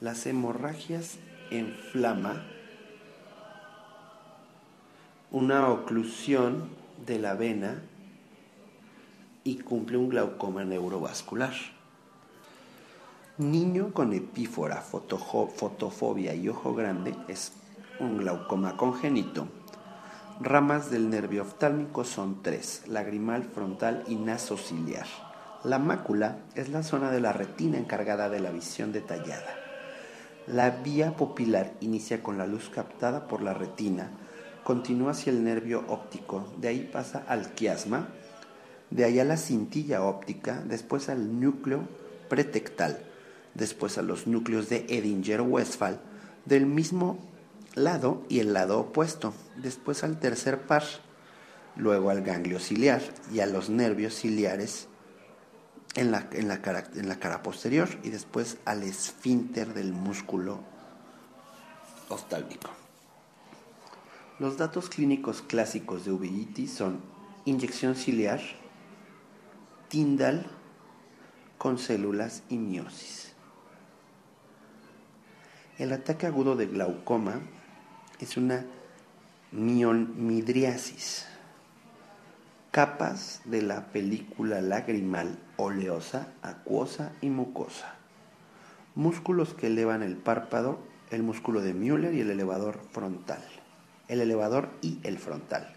Las 0.00 0.26
hemorragias 0.26 1.16
inflama 1.50 2.44
una 5.30 5.68
oclusión 5.68 6.68
de 7.04 7.18
la 7.18 7.34
vena 7.34 7.82
y 9.44 9.58
cumple 9.58 9.96
un 9.96 10.08
glaucoma 10.08 10.64
neurovascular. 10.64 11.52
Niño 13.38 13.92
con 13.92 14.12
epífora, 14.12 14.80
fotofobia 14.80 16.34
y 16.34 16.48
ojo 16.48 16.74
grande 16.74 17.14
es 17.28 17.52
un 18.00 18.16
glaucoma 18.18 18.76
congénito. 18.76 19.48
Ramas 20.40 20.90
del 20.90 21.10
nervio 21.10 21.42
oftálmico 21.42 22.04
son 22.04 22.42
tres, 22.42 22.84
lagrimal, 22.86 23.44
frontal 23.44 24.04
y 24.06 24.16
nasociliar. 24.16 25.06
La 25.64 25.78
mácula 25.78 26.38
es 26.54 26.68
la 26.68 26.82
zona 26.82 27.10
de 27.10 27.20
la 27.20 27.32
retina 27.32 27.78
encargada 27.78 28.28
de 28.28 28.40
la 28.40 28.50
visión 28.50 28.92
detallada. 28.92 29.65
La 30.46 30.70
vía 30.70 31.16
pupilar 31.16 31.72
inicia 31.80 32.22
con 32.22 32.38
la 32.38 32.46
luz 32.46 32.70
captada 32.70 33.26
por 33.26 33.42
la 33.42 33.52
retina, 33.52 34.10
continúa 34.62 35.10
hacia 35.10 35.32
el 35.32 35.42
nervio 35.42 35.84
óptico, 35.88 36.52
de 36.58 36.68
ahí 36.68 36.88
pasa 36.92 37.24
al 37.26 37.52
quiasma, 37.54 38.08
de 38.90 39.04
ahí 39.04 39.18
a 39.18 39.24
la 39.24 39.38
cintilla 39.38 40.04
óptica, 40.04 40.62
después 40.64 41.08
al 41.08 41.40
núcleo 41.40 41.88
pretectal, 42.28 42.98
después 43.54 43.98
a 43.98 44.02
los 44.02 44.28
núcleos 44.28 44.68
de 44.68 44.86
Edinger-Westphal, 44.86 45.98
del 46.44 46.66
mismo 46.66 47.18
lado 47.74 48.22
y 48.28 48.38
el 48.38 48.52
lado 48.52 48.78
opuesto, 48.78 49.34
después 49.56 50.04
al 50.04 50.20
tercer 50.20 50.62
par, 50.62 50.84
luego 51.74 52.10
al 52.10 52.22
ganglio 52.22 52.60
ciliar 52.60 53.02
y 53.32 53.40
a 53.40 53.46
los 53.46 53.68
nervios 53.68 54.14
ciliares 54.14 54.86
en 55.96 56.12
la, 56.12 56.28
en 56.32 56.46
la, 56.46 56.60
cara, 56.60 56.84
en 56.94 57.08
la 57.08 57.18
cara 57.18 57.42
posterior 57.42 57.88
y 58.02 58.10
después 58.10 58.58
al 58.66 58.82
esfínter 58.82 59.72
del 59.74 59.92
músculo 59.92 60.60
oftálmico. 62.08 62.70
Los 64.38 64.58
datos 64.58 64.90
clínicos 64.90 65.40
clásicos 65.40 66.04
de 66.04 66.12
uveitis 66.12 66.72
son 66.72 67.00
inyección 67.46 67.96
ciliar, 67.96 68.40
Tyndall 69.88 70.46
con 71.56 71.78
células 71.78 72.42
y 72.50 72.58
miosis. 72.58 73.32
El 75.78 75.92
ataque 75.92 76.26
agudo 76.26 76.56
de 76.56 76.66
glaucoma 76.66 77.40
es 78.18 78.36
una 78.36 78.66
mionmidriasis, 79.52 81.26
capas 82.70 83.40
de 83.46 83.62
la 83.62 83.86
película 83.86 84.60
lagrimal 84.60 85.38
oleosa, 85.56 86.32
acuosa 86.42 87.12
y 87.20 87.30
mucosa, 87.30 87.94
músculos 88.94 89.54
que 89.54 89.68
elevan 89.68 90.02
el 90.02 90.16
párpado, 90.16 90.78
el 91.10 91.22
músculo 91.22 91.60
de 91.60 91.74
Müller 91.74 92.14
y 92.14 92.20
el 92.20 92.30
elevador 92.30 92.80
frontal, 92.92 93.42
el 94.08 94.20
elevador 94.20 94.70
y 94.82 94.98
el 95.02 95.18
frontal. 95.18 95.72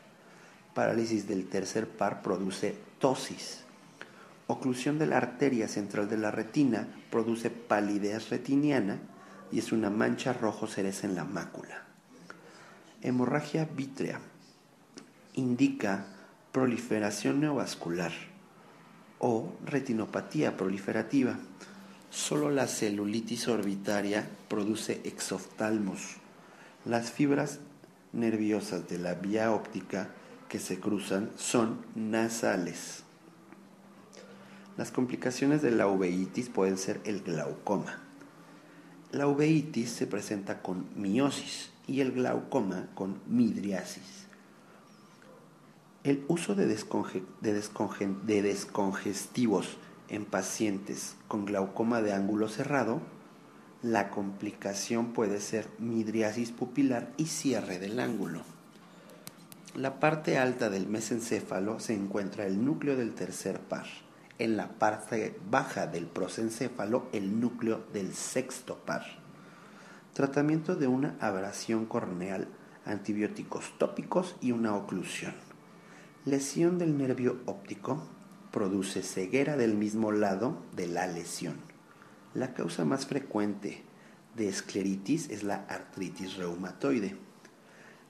Parálisis 0.74 1.28
del 1.28 1.48
tercer 1.48 1.88
par 1.88 2.22
produce 2.22 2.78
tosis, 3.00 3.64
oclusión 4.48 4.98
de 4.98 5.08
la 5.08 5.18
arteria 5.18 5.68
central 5.68 6.10
de 6.10 6.18
la 6.18 6.32
retina 6.32 6.88
produce 7.12 7.50
palidez 7.50 8.30
retiniana 8.30 9.00
y 9.52 9.60
es 9.60 9.72
una 9.72 9.90
mancha 9.90 10.34
rojo 10.34 10.68
cereza 10.68 11.08
en 11.08 11.16
la 11.16 11.24
mácula. 11.24 11.84
Hemorragia 13.02 13.66
vítrea. 13.66 14.20
Indica 15.34 16.06
proliferación 16.52 17.40
neovascular 17.40 18.12
o 19.20 19.54
retinopatía 19.66 20.58
proliferativa. 20.58 21.38
Solo 22.10 22.50
la 22.50 22.68
celulitis 22.68 23.48
orbitaria 23.48 24.28
produce 24.48 25.02
exoftalmos. 25.04 26.16
Las 26.86 27.12
fibras 27.12 27.60
nerviosas 28.14 28.88
de 28.90 28.98
la 28.98 29.14
vía 29.14 29.52
óptica 29.52 30.10
que 30.48 30.60
se 30.60 30.80
cruzan 30.80 31.30
son 31.38 31.86
nasales. 31.94 33.04
Las 34.78 34.92
complicaciones 34.92 35.62
de 35.62 35.72
la 35.72 35.88
uveitis 35.88 36.50
pueden 36.50 36.78
ser 36.78 37.02
el 37.04 37.22
glaucoma. 37.22 38.00
La 39.12 39.28
uveitis 39.28 39.92
se 39.92 40.08
presenta 40.08 40.62
con 40.62 40.88
miosis 40.96 41.70
y 41.86 42.02
el 42.02 42.14
glaucoma 42.14 42.88
con 42.96 43.20
midriasis. 43.28 44.19
El 46.04 46.24
uso 46.28 46.56
de, 46.56 46.66
de 46.66 48.42
descongestivos 48.42 49.78
en 50.08 50.26
pacientes 50.26 51.16
con 51.28 51.46
glaucoma 51.46 52.02
de 52.02 52.14
ángulo 52.14 52.48
cerrado, 52.48 53.02
la 53.82 54.10
complicación 54.10 55.14
puede 55.14 55.42
ser 55.42 55.68
midriasis 55.78 56.52
pupilar 56.52 57.12
y 57.18 57.26
cierre 57.26 57.80
del 57.80 58.00
ángulo. 58.00 58.44
La 59.76 60.00
parte 60.00 60.38
alta 60.38 60.70
del 60.70 60.88
mesencéfalo 60.88 61.80
se 61.80 61.94
encuentra 61.96 62.46
el 62.46 62.64
núcleo 62.64 62.96
del 62.96 63.14
tercer 63.14 63.60
par 63.60 63.86
en 64.40 64.56
la 64.56 64.70
parte 64.70 65.38
baja 65.50 65.86
del 65.86 66.08
prosencéfalo 66.08 67.08
el 67.12 67.40
núcleo 67.42 67.84
del 67.94 68.14
sexto 68.14 68.78
par. 68.78 69.04
Tratamiento 70.14 70.76
de 70.76 70.88
una 70.88 71.18
abrasión 71.20 71.86
corneal, 71.86 72.48
antibióticos 72.86 73.78
tópicos 73.78 74.38
y 74.42 74.54
una 74.54 74.76
oclusión. 74.76 75.49
Lesión 76.26 76.78
del 76.78 76.98
nervio 76.98 77.40
óptico 77.46 78.06
produce 78.52 79.04
ceguera 79.04 79.56
del 79.56 79.76
mismo 79.76 80.12
lado 80.12 80.62
de 80.76 80.86
la 80.88 81.08
lesión. 81.08 81.56
La 82.34 82.54
causa 82.54 82.84
más 82.84 83.06
frecuente 83.06 83.84
de 84.36 84.50
escleritis 84.50 85.30
es 85.30 85.44
la 85.44 85.66
artritis 85.70 86.36
reumatoide. 86.36 87.16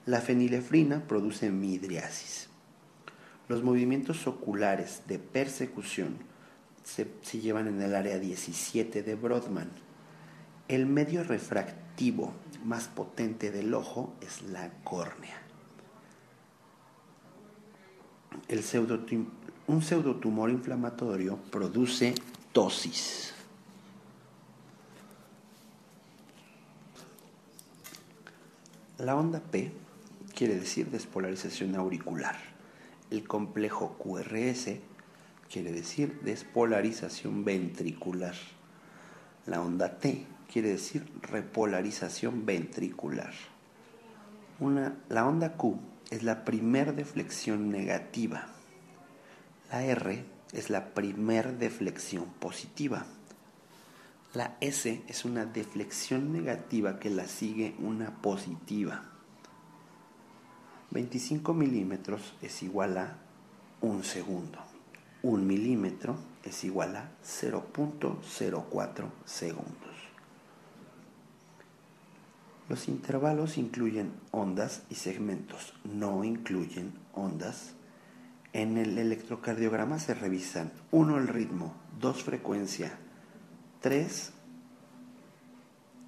La 0.07 0.21
fenilefrina 0.21 1.07
produce 1.07 1.51
midriasis. 1.51 2.49
Los 3.47 3.61
movimientos 3.61 4.25
oculares 4.25 5.03
de 5.07 5.19
persecución 5.19 6.17
se, 6.83 7.07
llevan 7.39 7.67
en 7.67 7.79
el 7.79 7.93
área 7.93 8.17
17 8.17 9.03
de 9.03 9.13
Brodmann. 9.13 9.69
El 10.67 10.87
medio 10.87 11.23
refractivo 11.23 12.33
más 12.65 12.87
potente 12.87 13.51
del 13.51 13.71
ojo 13.75 14.15
es 14.21 14.41
la 14.41 14.71
córnea. 14.83 15.48
Un 19.67 19.81
pseudotumor 19.81 20.49
inflamatorio 20.49 21.37
produce 21.51 22.15
tosis. 22.51 23.33
La 28.97 29.15
onda 29.15 29.39
P 29.39 29.71
quiere 30.35 30.55
decir 30.55 30.89
despolarización 30.89 31.75
auricular. 31.75 32.35
El 33.11 33.27
complejo 33.27 33.95
QRS 33.97 34.75
quiere 35.49 35.71
decir 35.71 36.19
despolarización 36.21 37.45
ventricular. 37.45 38.35
La 39.45 39.61
onda 39.61 39.97
T 39.99 40.25
quiere 40.51 40.69
decir 40.69 41.05
repolarización 41.21 42.45
ventricular. 42.45 43.33
la 45.09 45.25
onda 45.25 45.55
Q 45.55 45.79
es 46.11 46.23
la 46.23 46.43
primer 46.43 46.95
deflexión 46.95 47.69
negativa. 47.69 48.47
La 49.71 49.83
R 49.83 50.25
es 50.53 50.69
la 50.69 50.93
primer 50.95 51.59
deflexión 51.59 52.25
positiva. 52.39 53.05
La 54.33 54.57
S 54.59 55.03
es 55.07 55.25
una 55.25 55.45
deflexión 55.45 56.33
negativa 56.33 56.99
que 56.99 57.11
la 57.11 57.25
sigue 57.25 57.75
una 57.79 58.21
positiva. 58.21 59.03
25 60.91 61.53
milímetros 61.53 62.33
es 62.41 62.63
igual 62.63 62.97
a 62.97 63.17
un 63.81 64.03
segundo. 64.03 64.57
Un 65.21 65.45
milímetro 65.45 66.15
es 66.43 66.63
igual 66.63 66.95
a 66.95 67.11
0.04 67.23 69.09
segundos. 69.25 69.98
Los 72.69 72.87
intervalos 72.87 73.57
incluyen 73.57 74.13
ondas 74.29 74.83
y 74.91 74.95
segmentos, 74.95 75.73
no 75.83 76.23
incluyen 76.23 76.93
ondas. 77.13 77.73
En 78.53 78.77
el 78.77 78.99
electrocardiograma 78.99 79.97
se 79.97 80.13
revisan 80.13 80.71
1 80.91 81.17
el 81.17 81.27
ritmo, 81.27 81.73
2 81.99 82.23
frecuencia, 82.23 82.97
3 83.81 84.33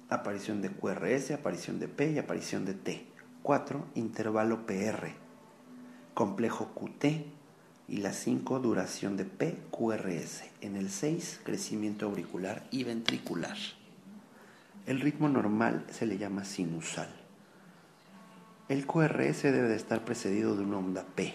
aparición 0.08 0.62
de 0.62 0.70
QRS, 0.70 1.32
aparición 1.32 1.80
de 1.80 1.88
P 1.88 2.12
y 2.12 2.18
aparición 2.18 2.64
de 2.64 2.74
T. 2.74 3.06
4 3.42 3.86
intervalo 3.96 4.64
PR, 4.64 5.14
complejo 6.14 6.72
QT 6.74 7.04
y 7.88 7.96
la 7.96 8.12
5 8.12 8.60
duración 8.60 9.16
de 9.16 9.24
PQRS. 9.24 10.44
En 10.60 10.76
el 10.76 10.90
6 10.90 11.40
crecimiento 11.42 12.06
auricular 12.06 12.68
y 12.70 12.84
ventricular. 12.84 13.56
El 14.86 15.00
ritmo 15.00 15.28
normal 15.28 15.86
se 15.90 16.06
le 16.06 16.18
llama 16.18 16.44
sinusal. 16.44 17.08
El 18.68 18.86
QRS 18.86 19.42
debe 19.42 19.68
de 19.68 19.76
estar 19.76 20.04
precedido 20.04 20.56
de 20.56 20.62
una 20.62 20.78
onda 20.78 21.04
P. 21.14 21.34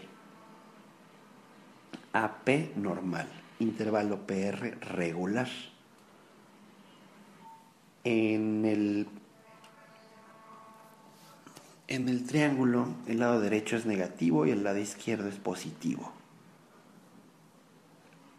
AP 2.13 2.75
normal, 2.75 3.27
intervalo 3.59 4.25
PR 4.25 4.77
regular. 4.81 5.47
En 8.03 8.65
el 8.65 9.07
en 11.89 12.09
el 12.09 12.25
triángulo, 12.25 12.89
el 13.07 13.19
lado 13.19 13.39
derecho 13.39 13.77
es 13.77 13.85
negativo 13.85 14.45
y 14.45 14.51
el 14.51 14.65
lado 14.65 14.77
izquierdo 14.77 15.29
es 15.29 15.35
positivo. 15.35 16.11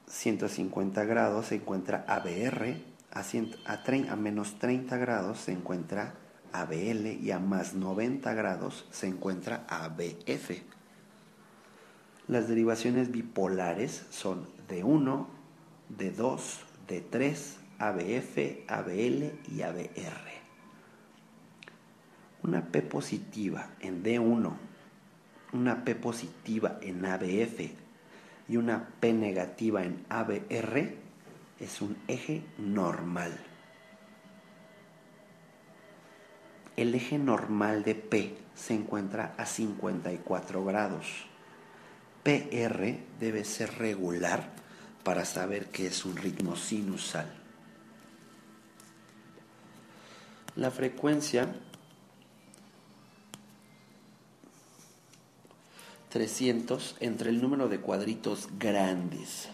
150 0.06 1.04
grados 1.04 1.46
se 1.46 1.54
encuentra 1.54 2.04
ABR, 2.06 2.76
a, 3.18 4.16
menos 4.16 4.58
30 4.58 4.96
grados 4.96 5.38
se 5.40 5.52
encuentra 5.52 6.14
ABL 6.52 7.18
y 7.20 7.30
a 7.32 7.38
más 7.38 7.74
90 7.74 8.32
grados 8.34 8.86
se 8.90 9.08
encuentra 9.08 9.66
ABF. 9.68 10.62
Las 12.28 12.48
derivaciones 12.48 13.10
bipolares 13.10 14.06
son 14.10 14.46
D1, 14.68 15.26
D2, 15.98 16.40
D3, 16.86 17.36
ABF, 17.78 18.70
ABL 18.70 19.32
y 19.50 19.62
ABR. 19.62 20.28
Una 22.42 22.66
P 22.66 22.82
positiva 22.82 23.70
en 23.80 24.04
D1, 24.04 24.52
una 25.52 25.84
P 25.84 25.94
positiva 25.96 26.78
en 26.82 27.04
ABF 27.04 27.72
y 28.48 28.56
una 28.56 28.88
P 29.00 29.12
negativa 29.12 29.82
en 29.82 30.04
ABR 30.08 31.07
es 31.60 31.80
un 31.80 31.96
eje 32.06 32.44
normal. 32.58 33.36
El 36.76 36.94
eje 36.94 37.18
normal 37.18 37.82
de 37.82 37.94
P 37.94 38.36
se 38.54 38.74
encuentra 38.74 39.34
a 39.36 39.46
54 39.46 40.64
grados. 40.64 41.26
PR 42.22 42.98
debe 43.18 43.44
ser 43.44 43.78
regular 43.78 44.50
para 45.02 45.24
saber 45.24 45.66
que 45.66 45.86
es 45.86 46.04
un 46.04 46.16
ritmo 46.16 46.54
sinusal. 46.54 47.32
La 50.54 50.70
frecuencia 50.70 51.48
300 56.10 56.96
entre 57.00 57.30
el 57.30 57.40
número 57.42 57.68
de 57.68 57.80
cuadritos 57.80 58.48
grandes. 58.58 59.48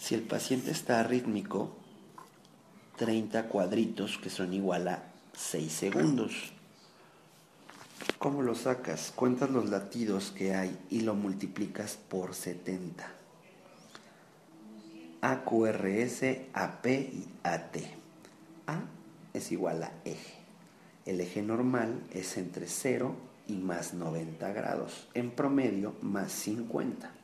Si 0.00 0.14
el 0.14 0.22
paciente 0.22 0.70
está 0.70 0.98
arrítmico, 1.00 1.76
30 2.96 3.48
cuadritos 3.48 4.16
que 4.16 4.30
son 4.30 4.54
igual 4.54 4.88
a 4.88 5.02
6 5.34 5.70
segundos. 5.70 6.52
¿Cómo 8.18 8.40
lo 8.40 8.54
sacas? 8.54 9.12
Cuentas 9.14 9.50
los 9.50 9.68
latidos 9.68 10.30
que 10.30 10.54
hay 10.54 10.74
y 10.88 11.02
lo 11.02 11.14
multiplicas 11.14 11.98
por 12.08 12.34
70. 12.34 13.12
AQRS, 15.20 16.22
AP 16.54 16.86
y 16.86 17.28
AT. 17.42 17.76
A 18.68 18.80
es 19.34 19.52
igual 19.52 19.82
a 19.82 19.92
eje. 20.06 20.38
El 21.04 21.20
eje 21.20 21.42
normal 21.42 22.02
es 22.10 22.38
entre 22.38 22.68
0 22.68 23.14
y 23.48 23.56
más 23.58 23.92
90 23.92 24.50
grados. 24.52 25.08
En 25.12 25.30
promedio, 25.30 25.94
más 26.00 26.32
50. 26.32 27.19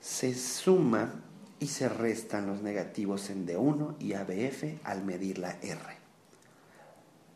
Se 0.00 0.34
suma 0.34 1.22
y 1.58 1.66
se 1.66 1.88
restan 1.88 2.46
los 2.46 2.62
negativos 2.62 3.28
en 3.28 3.46
D1 3.46 3.96
y 3.98 4.14
ABF 4.14 4.84
al 4.84 5.04
medir 5.04 5.38
la 5.38 5.50
R. 5.60 6.00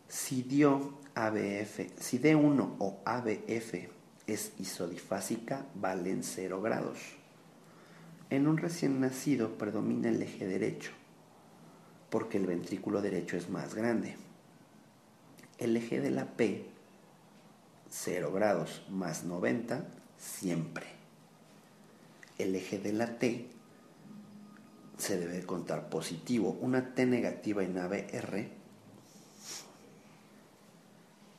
Si 0.09 0.43
dio 0.43 0.99
ABF, 1.15 1.81
si 2.01 2.18
D1 2.18 2.76
o 2.78 3.01
ABF 3.05 3.75
es 4.26 4.52
isodifásica, 4.59 5.67
valen 5.75 6.23
0 6.23 6.62
grados. 6.62 6.99
En 8.31 8.47
un 8.47 8.57
recién 8.57 8.99
nacido 8.99 9.59
predomina 9.59 10.09
el 10.09 10.23
eje 10.23 10.47
derecho, 10.47 10.93
porque 12.09 12.39
el 12.39 12.47
ventrículo 12.47 13.02
derecho 13.02 13.36
es 13.36 13.51
más 13.51 13.75
grande. 13.75 14.17
El 15.59 15.76
eje 15.76 16.01
de 16.01 16.10
la 16.10 16.25
P, 16.25 16.67
0 17.91 18.33
grados 18.33 18.86
más 18.89 19.25
90, 19.25 19.86
siempre. 20.17 20.93
El 22.44 22.56
eje 22.56 22.78
de 22.78 22.92
la 22.92 23.18
T 23.18 23.47
se 24.98 25.18
debe 25.18 25.47
contar 25.47 25.89
positivo. 25.89 26.58
Una 26.60 26.94
T 26.94 27.06
negativa 27.06 27.64
en 27.64 27.78
ABR 27.78 28.48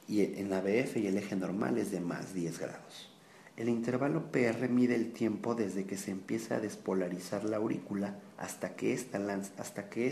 y 0.07 0.21
en 0.21 0.51
ABF 0.51 0.97
y 0.97 1.07
el 1.07 1.17
eje 1.17 1.35
normal 1.35 1.77
es 1.77 1.91
de 1.91 1.99
más 1.99 2.33
10 2.33 2.59
grados. 2.59 3.11
El 3.55 3.69
intervalo 3.69 4.31
PR 4.31 4.67
mide 4.67 4.95
el 4.95 5.13
tiempo 5.13 5.53
desde 5.53 5.85
que 5.85 5.95
se 5.95 6.09
empieza 6.09 6.55
a 6.55 6.59
despolarizar 6.59 7.43
la 7.45 7.57
aurícula 7.57 8.19
hasta 8.39 8.75
que 8.75 8.99
lanza, 9.13 9.89
que 9.89 10.11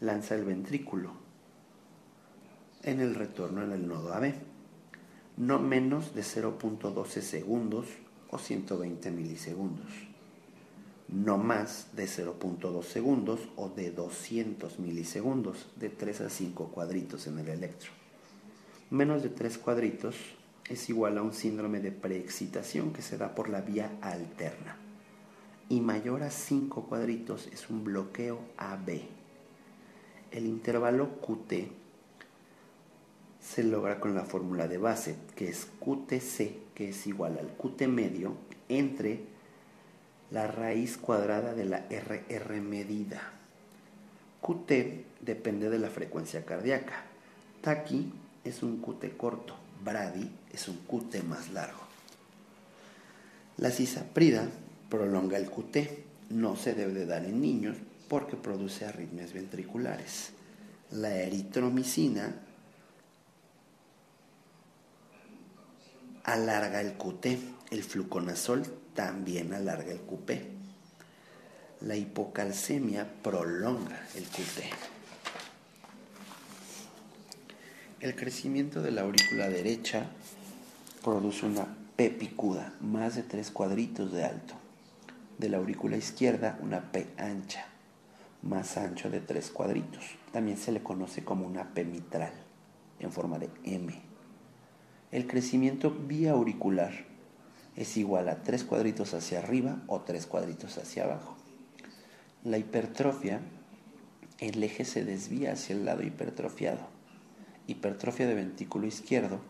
lanza 0.00 0.34
el 0.34 0.44
ventrículo 0.44 1.12
en 2.82 3.00
el 3.00 3.14
retorno 3.14 3.62
en 3.62 3.72
el 3.72 3.86
nodo 3.86 4.14
AB. 4.14 4.32
No 5.36 5.58
menos 5.58 6.14
de 6.14 6.22
0.12 6.22 7.20
segundos 7.20 7.86
o 8.30 8.38
120 8.38 9.10
milisegundos. 9.10 9.90
No 11.08 11.38
más 11.38 11.88
de 11.96 12.04
0.2 12.04 12.84
segundos 12.84 13.40
o 13.56 13.68
de 13.68 13.90
200 13.90 14.78
milisegundos, 14.78 15.66
de 15.76 15.88
3 15.88 16.20
a 16.22 16.30
5 16.30 16.68
cuadritos 16.68 17.26
en 17.26 17.38
el 17.38 17.48
electro. 17.48 17.90
Menos 18.90 19.22
de 19.22 19.28
3 19.28 19.58
cuadritos 19.58 20.14
es 20.68 20.88
igual 20.88 21.18
a 21.18 21.22
un 21.22 21.32
síndrome 21.32 21.80
de 21.80 21.90
preexcitación 21.90 22.92
que 22.92 23.02
se 23.02 23.18
da 23.18 23.34
por 23.34 23.48
la 23.48 23.60
vía 23.60 23.90
alterna. 24.00 24.76
Y 25.68 25.80
mayor 25.80 26.22
a 26.22 26.30
5 26.30 26.84
cuadritos 26.84 27.48
es 27.52 27.70
un 27.70 27.82
bloqueo 27.82 28.40
AB. 28.56 29.00
El 30.30 30.46
intervalo 30.46 31.20
QT 31.20 31.79
se 33.42 33.64
logra 33.64 34.00
con 34.00 34.14
la 34.14 34.24
fórmula 34.24 34.68
de 34.68 34.78
base, 34.78 35.16
que 35.34 35.48
es 35.48 35.66
QTC, 35.80 36.74
que 36.74 36.90
es 36.90 37.06
igual 37.06 37.38
al 37.38 37.56
QT 37.56 37.88
medio, 37.88 38.36
entre 38.68 39.20
la 40.30 40.46
raíz 40.46 40.96
cuadrada 40.96 41.54
de 41.54 41.64
la 41.64 41.86
RR 41.90 42.60
medida. 42.60 43.32
QT 44.40 44.72
depende 45.20 45.70
de 45.70 45.78
la 45.78 45.90
frecuencia 45.90 46.44
cardíaca. 46.44 47.04
Taqui 47.60 48.12
es 48.44 48.62
un 48.62 48.80
QT 48.80 49.16
corto, 49.16 49.56
Brady 49.84 50.30
es 50.52 50.68
un 50.68 50.78
QT 50.78 51.24
más 51.24 51.50
largo. 51.50 51.80
La 53.56 53.70
cisaprida 53.70 54.48
prolonga 54.88 55.36
el 55.36 55.50
QT. 55.50 55.76
No 56.30 56.56
se 56.56 56.74
debe 56.74 56.92
de 56.92 57.06
dar 57.06 57.24
en 57.24 57.40
niños 57.40 57.76
porque 58.08 58.36
produce 58.36 58.86
arritmias 58.86 59.32
ventriculares. 59.32 60.30
La 60.90 61.14
eritromicina 61.14 62.34
alarga 66.32 66.80
el 66.80 66.96
QT. 66.96 67.26
El 67.70 67.82
fluconazol 67.82 68.62
también 68.94 69.52
alarga 69.54 69.92
el 69.92 70.00
QP. 70.00 70.30
La 71.82 71.96
hipocalcemia 71.96 73.08
prolonga 73.22 74.06
el 74.14 74.24
QT. 74.24 74.64
El 78.00 78.16
crecimiento 78.16 78.82
de 78.82 78.90
la 78.90 79.02
aurícula 79.02 79.48
derecha 79.48 80.06
produce 81.02 81.46
una 81.46 81.66
P 81.96 82.10
picuda, 82.10 82.72
más 82.80 83.16
de 83.16 83.22
tres 83.22 83.50
cuadritos 83.50 84.12
de 84.12 84.24
alto. 84.24 84.54
De 85.38 85.48
la 85.48 85.58
aurícula 85.58 85.96
izquierda, 85.96 86.58
una 86.62 86.92
P 86.92 87.08
ancha, 87.18 87.66
más 88.42 88.76
ancho 88.76 89.10
de 89.10 89.20
tres 89.20 89.50
cuadritos. 89.50 90.04
También 90.32 90.56
se 90.56 90.72
le 90.72 90.82
conoce 90.82 91.24
como 91.24 91.46
una 91.46 91.74
P 91.74 91.84
mitral, 91.84 92.32
en 92.98 93.12
forma 93.12 93.38
de 93.38 93.50
M. 93.64 94.09
El 95.12 95.26
crecimiento 95.26 95.90
biauricular 95.90 96.92
es 97.74 97.96
igual 97.96 98.28
a 98.28 98.42
tres 98.42 98.62
cuadritos 98.62 99.12
hacia 99.12 99.40
arriba 99.40 99.82
o 99.88 100.02
tres 100.02 100.26
cuadritos 100.26 100.78
hacia 100.78 101.04
abajo. 101.04 101.36
La 102.44 102.58
hipertrofia, 102.58 103.40
el 104.38 104.62
eje 104.62 104.84
se 104.84 105.04
desvía 105.04 105.52
hacia 105.52 105.74
el 105.74 105.84
lado 105.84 106.04
hipertrofiado. 106.04 106.86
Hipertrofia 107.66 108.28
de 108.28 108.34
ventrículo 108.34 108.86
izquierdo 108.86 109.40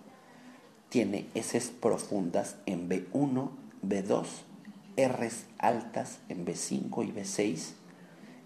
tiene 0.88 1.26
S 1.34 1.60
profundas 1.78 2.56
en 2.64 2.88
B1, 2.88 3.50
B2, 3.82 4.26
Rs 4.96 5.44
altas 5.58 6.20
en 6.30 6.46
B5 6.46 7.06
y 7.06 7.12
B6 7.12 7.72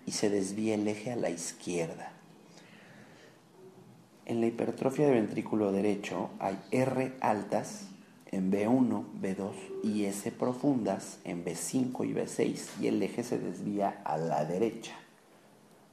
y 0.04 0.12
se 0.12 0.30
desvía 0.30 0.74
el 0.74 0.88
eje 0.88 1.12
a 1.12 1.16
la 1.16 1.30
izquierda. 1.30 2.13
En 4.26 4.40
la 4.40 4.46
hipertrofia 4.46 5.06
de 5.06 5.12
ventrículo 5.12 5.70
derecho 5.70 6.30
hay 6.38 6.58
R 6.70 7.12
altas 7.20 7.88
en 8.30 8.50
B1, 8.50 9.04
B2 9.20 9.52
y 9.82 10.06
S 10.06 10.32
profundas 10.32 11.18
en 11.24 11.44
B5 11.44 12.08
y 12.08 12.14
B6 12.14 12.80
y 12.80 12.86
el 12.86 13.02
eje 13.02 13.22
se 13.22 13.38
desvía 13.38 14.00
a 14.02 14.16
la 14.16 14.46
derecha. 14.46 14.94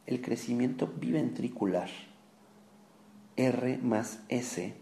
El 0.06 0.22
crecimiento 0.22 0.88
biventricular 0.88 1.90
R 3.35 3.77
más 3.80 4.19
S 4.30 4.76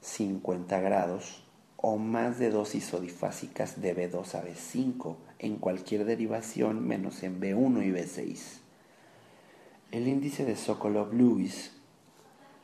50 0.00 0.80
grados 0.80 1.44
o 1.76 1.96
más 1.96 2.40
de 2.40 2.50
dos 2.50 2.74
isodifásicas 2.74 3.80
de 3.80 3.94
B2 3.94 4.34
a 4.34 4.44
B5 4.44 5.16
en 5.38 5.56
cualquier 5.58 6.04
derivación 6.04 6.84
menos 6.84 7.22
en 7.22 7.40
B1 7.40 7.86
y 7.86 7.90
B6. 7.92 8.58
El 9.92 10.08
índice 10.08 10.44
de 10.44 10.56
Sokolov-Lewis 10.56 11.70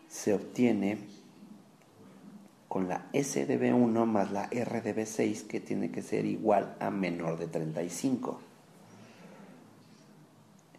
se 0.09 0.35
obtiene 0.35 0.99
con 2.69 2.89
la 2.89 3.09
S 3.13 3.47
de 3.47 3.61
B1 3.61 4.05
más 4.07 4.31
la 4.31 4.49
R 4.51 4.81
de 4.81 4.95
B6 4.95 5.47
que 5.47 5.61
tiene 5.61 5.91
que 5.91 6.03
ser 6.03 6.27
igual 6.27 6.77
a 6.81 6.91
menor 6.91 7.39
de 7.39 7.47
35. 7.47 8.41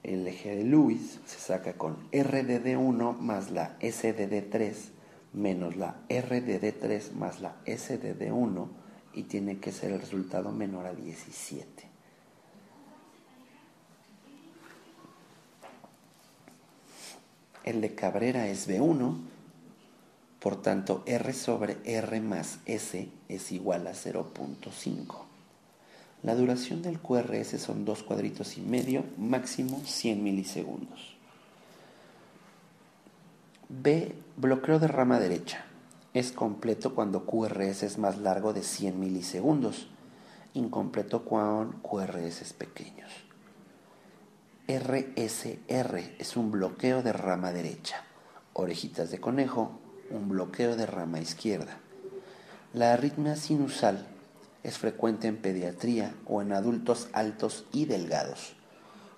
El 0.03 0.27
eje 0.27 0.55
de 0.55 0.63
Lewis 0.63 1.19
se 1.25 1.39
saca 1.39 1.73
con 1.73 1.97
R 2.11 2.43
de 2.43 2.63
D1 2.63 3.17
más 3.17 3.51
la 3.51 3.75
S 3.79 4.13
de 4.13 4.29
D3 4.29 4.73
menos 5.33 5.75
la 5.75 6.01
R 6.09 6.41
de 6.41 6.61
D3 6.61 7.11
más 7.13 7.41
la 7.41 7.55
S 7.65 7.97
de 7.97 8.17
D1 8.17 8.67
y 9.13 9.23
tiene 9.23 9.59
que 9.59 9.71
ser 9.71 9.91
el 9.91 9.99
resultado 9.99 10.51
menor 10.51 10.85
a 10.85 10.93
17. 10.93 11.88
El 17.63 17.81
de 17.81 17.95
Cabrera 17.95 18.47
es 18.47 18.67
B1, 18.67 19.17
por 20.39 20.61
tanto 20.61 21.03
R 21.05 21.33
sobre 21.33 21.77
R 21.83 22.21
más 22.21 22.59
S 22.65 23.09
es 23.27 23.51
igual 23.51 23.87
a 23.87 23.91
0.5. 23.91 25.29
La 26.23 26.35
duración 26.35 26.81
del 26.81 26.99
QRS 26.99 27.61
son 27.61 27.85
dos 27.85 28.03
cuadritos 28.03 28.57
y 28.57 28.61
medio, 28.61 29.05
máximo 29.17 29.81
100 29.85 30.23
milisegundos. 30.23 31.15
B. 33.69 34.15
Bloqueo 34.35 34.79
de 34.79 34.87
rama 34.87 35.19
derecha. 35.19 35.65
Es 36.13 36.31
completo 36.31 36.95
cuando 36.95 37.25
QRS 37.25 37.83
es 37.83 37.97
más 37.97 38.17
largo 38.17 38.51
de 38.51 38.63
100 38.63 38.99
milisegundos. 38.99 39.87
Incompleto 40.53 41.23
con 41.23 41.73
QRS 41.81 42.53
pequeños. 42.53 43.28
RSR 44.69 45.97
es 46.19 46.37
un 46.37 46.51
bloqueo 46.51 47.01
de 47.01 47.11
rama 47.11 47.51
derecha. 47.51 48.03
Orejitas 48.53 49.09
de 49.09 49.19
conejo, 49.19 49.79
un 50.11 50.29
bloqueo 50.29 50.75
de 50.75 50.85
rama 50.85 51.19
izquierda. 51.19 51.79
La 52.75 52.93
arritmia 52.93 53.35
sinusal 53.35 54.05
es 54.61 54.77
frecuente 54.77 55.27
en 55.27 55.37
pediatría 55.37 56.13
o 56.27 56.43
en 56.43 56.53
adultos 56.53 57.09
altos 57.13 57.65
y 57.71 57.85
delgados. 57.85 58.53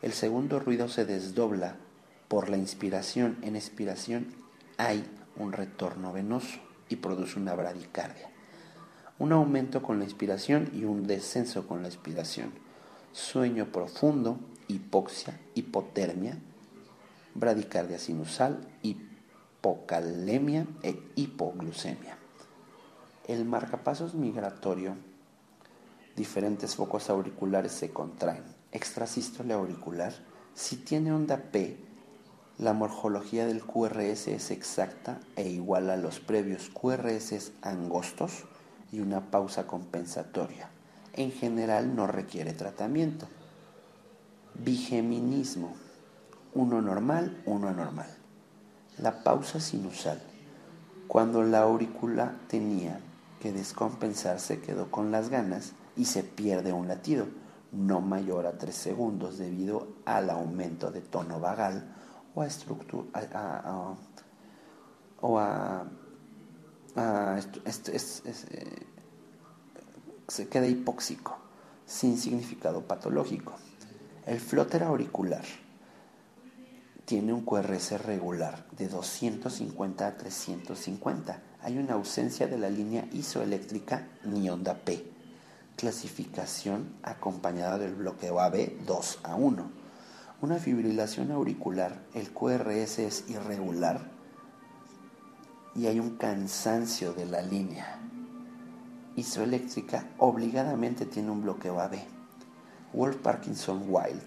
El 0.01 0.13
segundo 0.13 0.57
ruido 0.57 0.87
se 0.87 1.03
desdobla 1.03 1.75
por 2.29 2.47
la 2.47 2.55
inspiración. 2.55 3.37
En 3.41 3.57
expiración 3.57 4.33
hay 4.77 5.03
un 5.35 5.51
retorno 5.51 6.13
venoso 6.13 6.59
y 6.87 6.95
produce 6.95 7.37
una 7.37 7.55
bradicardia. 7.55 8.29
Un 9.19 9.33
aumento 9.33 9.81
con 9.81 9.99
la 9.99 10.05
inspiración 10.05 10.69
y 10.73 10.85
un 10.85 11.07
descenso 11.07 11.67
con 11.67 11.81
la 11.81 11.89
expiración. 11.89 12.53
Sueño 13.11 13.73
profundo, 13.73 14.39
hipoxia, 14.71 15.39
hipotermia, 15.55 16.37
bradicardia 17.33 17.99
sinusal, 17.99 18.59
hipocalemia 18.81 20.67
e 20.83 20.99
hipoglucemia. 21.15 22.17
El 23.27 23.45
marcapasos 23.45 24.13
migratorio, 24.15 24.95
diferentes 26.15 26.75
focos 26.75 27.09
auriculares 27.09 27.71
se 27.71 27.91
contraen. 27.91 28.43
Extrasístole 28.71 29.53
auricular, 29.53 30.13
si 30.53 30.77
tiene 30.77 31.13
onda 31.13 31.37
P, 31.37 31.77
la 32.57 32.73
morfología 32.73 33.45
del 33.47 33.63
QRS 33.63 34.27
es 34.27 34.51
exacta 34.51 35.19
e 35.35 35.49
igual 35.49 35.89
a 35.89 35.97
los 35.97 36.19
previos 36.19 36.69
QRS 36.69 37.53
angostos 37.61 38.43
y 38.91 38.99
una 38.99 39.31
pausa 39.31 39.65
compensatoria. 39.65 40.69
En 41.13 41.31
general 41.31 41.95
no 41.95 42.07
requiere 42.07 42.53
tratamiento. 42.53 43.27
Bigeminismo. 44.55 45.75
Uno 46.53 46.81
normal, 46.81 47.41
uno 47.45 47.69
anormal. 47.69 48.09
La 48.97 49.23
pausa 49.23 49.59
sinusal. 49.59 50.21
Cuando 51.07 51.43
la 51.43 51.61
aurícula 51.61 52.37
tenía 52.47 52.99
que 53.39 53.51
descompensarse 53.51 54.61
quedó 54.61 54.91
con 54.91 55.11
las 55.11 55.29
ganas 55.29 55.73
y 55.95 56.05
se 56.05 56.23
pierde 56.23 56.73
un 56.73 56.87
latido, 56.87 57.27
no 57.71 58.01
mayor 58.01 58.45
a 58.45 58.57
3 58.57 58.75
segundos 58.75 59.37
debido 59.37 59.87
al 60.05 60.29
aumento 60.29 60.91
de 60.91 61.01
tono 61.01 61.39
vagal 61.39 61.95
o 62.35 62.41
a 62.41 62.47
estructura 62.47 63.07
o 65.21 65.39
a, 65.39 65.85
eh, 66.95 67.41
se 70.27 70.47
queda 70.47 70.67
hipóxico 70.67 71.37
sin 71.85 72.17
significado 72.17 72.81
patológico. 72.81 73.53
El 74.31 74.39
flóter 74.39 74.83
auricular 74.83 75.43
tiene 77.03 77.33
un 77.33 77.43
QRS 77.43 78.01
regular 78.05 78.65
de 78.77 78.87
250 78.87 80.07
a 80.07 80.15
350. 80.15 81.41
Hay 81.61 81.77
una 81.77 81.95
ausencia 81.95 82.47
de 82.47 82.57
la 82.57 82.69
línea 82.69 83.09
isoeléctrica 83.11 84.07
ni 84.23 84.49
onda 84.49 84.73
P. 84.73 85.03
Clasificación 85.75 86.93
acompañada 87.03 87.77
del 87.77 87.93
bloqueo 87.93 88.39
AB 88.39 88.85
2 88.85 89.19
a 89.23 89.35
1 89.35 89.69
una 90.39 90.55
fibrilación 90.59 91.33
auricular, 91.33 92.01
el 92.13 92.31
QRS 92.31 92.99
es 92.99 93.29
irregular 93.29 93.99
y 95.75 95.87
hay 95.87 95.99
un 95.99 96.15
cansancio 96.15 97.11
de 97.11 97.25
la 97.25 97.41
línea 97.41 97.99
isoeléctrica, 99.17 100.07
obligadamente 100.19 101.05
tiene 101.05 101.31
un 101.31 101.41
bloqueo 101.41 101.81
AB. 101.81 102.20
Wolf 102.93 103.17
Parkinson 103.17 103.85
Wild 103.87 104.21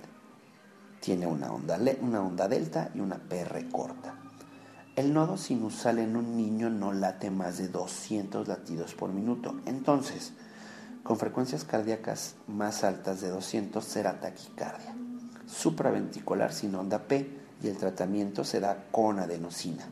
tiene 1.01 1.27
una 1.27 1.53
onda, 1.53 1.79
una 2.01 2.23
onda 2.23 2.49
delta 2.49 2.91
y 2.95 3.01
una 3.01 3.17
PR 3.17 3.69
corta. 3.71 4.15
El 4.97 5.13
nodo 5.13 5.37
sinusal 5.37 5.99
en 5.99 6.17
un 6.17 6.37
niño 6.37 6.71
no 6.71 6.93
late 6.93 7.31
más 7.31 7.59
de 7.59 7.69
200 7.69 8.47
latidos 8.49 8.95
por 8.95 9.13
minuto. 9.13 9.61
Entonces, 9.67 10.33
con 11.03 11.19
frecuencias 11.19 11.65
cardíacas 11.65 12.37
más 12.47 12.85
altas 12.85 13.21
de 13.21 13.29
200 13.29 13.85
será 13.85 14.21
taquicardia 14.21 14.95
supraventricular 15.47 16.53
sin 16.53 16.75
onda 16.75 17.03
P 17.07 17.29
y 17.63 17.69
el 17.69 17.77
tratamiento 17.77 18.45
se 18.45 18.61
da 18.61 18.85
con 18.91 19.19
adenosina. 19.19 19.85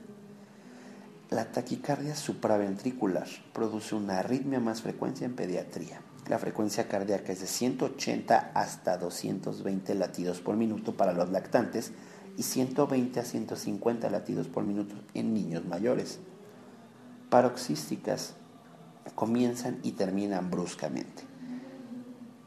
La 1.31 1.47
taquicardia 1.47 2.15
supraventricular 2.15 3.26
produce 3.52 3.94
una 3.94 4.18
arritmia 4.18 4.60
más 4.60 4.83
frecuencia 4.83 5.25
en 5.25 5.34
pediatría. 5.34 6.01
La 6.28 6.39
frecuencia 6.39 6.89
cardíaca 6.89 7.33
es 7.33 7.41
de 7.41 7.47
180 7.47 8.52
hasta 8.55 8.97
220 8.97 9.94
latidos 9.94 10.41
por 10.41 10.57
minuto 10.57 10.97
para 10.97 11.12
los 11.12 11.31
lactantes 11.31 11.92
y 12.36 12.44
120 12.44 13.20
a 13.20 13.25
150 13.25 14.09
latidos 14.09 14.49
por 14.49 14.65
minuto 14.65 14.94
en 15.15 15.34
niños 15.34 15.65
mayores. 15.65 16.20
Paroxísticas 17.28 18.34
comienzan 19.15 19.81
y 19.83 19.92
terminan 19.92 20.51
bruscamente. 20.51 21.25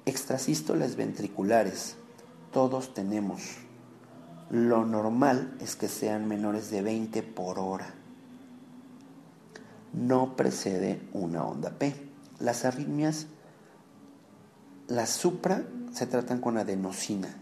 Extrasístoles 0.06 0.96
ventriculares 0.96 1.98
todos 2.56 2.94
tenemos. 2.94 3.42
Lo 4.50 4.86
normal 4.86 5.58
es 5.60 5.76
que 5.76 5.90
sean 5.90 6.26
menores 6.26 6.72
de 6.72 6.82
20 6.82 7.22
por 7.24 7.60
hora. 7.60 7.94
No 9.92 10.38
precede 10.38 11.02
una 11.12 11.44
onda 11.44 11.72
P. 11.72 11.94
Las 12.40 12.64
arritmias, 12.64 13.28
las 14.88 15.10
supra 15.10 15.64
se 15.94 16.06
tratan 16.06 16.40
con 16.40 16.60
adenosina 16.60 17.36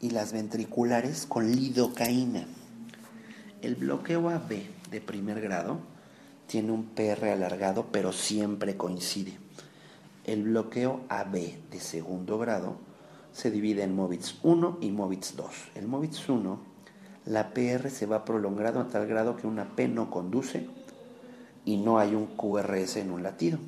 y 0.00 0.10
las 0.10 0.32
ventriculares 0.32 1.24
con 1.24 1.48
lidocaína. 1.48 2.46
El 3.62 3.76
bloqueo 3.76 4.28
AB 4.28 4.64
de 4.90 5.00
primer 5.00 5.40
grado 5.40 5.78
tiene 6.48 6.72
un 6.72 6.86
PR 6.86 7.26
alargado 7.26 7.86
pero 7.92 8.12
siempre 8.12 8.76
coincide. 8.76 9.34
El 10.24 10.42
bloqueo 10.42 11.02
AB 11.08 11.34
de 11.70 11.78
segundo 11.78 12.38
grado 12.38 12.76
se 13.32 13.52
divide 13.52 13.84
en 13.84 13.94
MOVITS 13.94 14.38
1 14.42 14.78
y 14.80 14.90
MOVITS 14.90 15.36
2. 15.36 15.46
El 15.76 15.86
MOVITS 15.86 16.28
1, 16.28 16.58
la 17.26 17.54
PR 17.54 17.88
se 17.88 18.06
va 18.06 18.24
prolongando 18.24 18.80
a 18.80 18.88
tal 18.88 19.06
grado 19.06 19.36
que 19.36 19.46
una 19.46 19.76
P 19.76 19.86
no 19.86 20.10
conduce 20.10 20.66
y 21.64 21.76
no 21.76 22.00
hay 22.00 22.16
un 22.16 22.26
QRS 22.26 22.96
en 22.96 23.12
un 23.12 23.22
latido. 23.22 23.60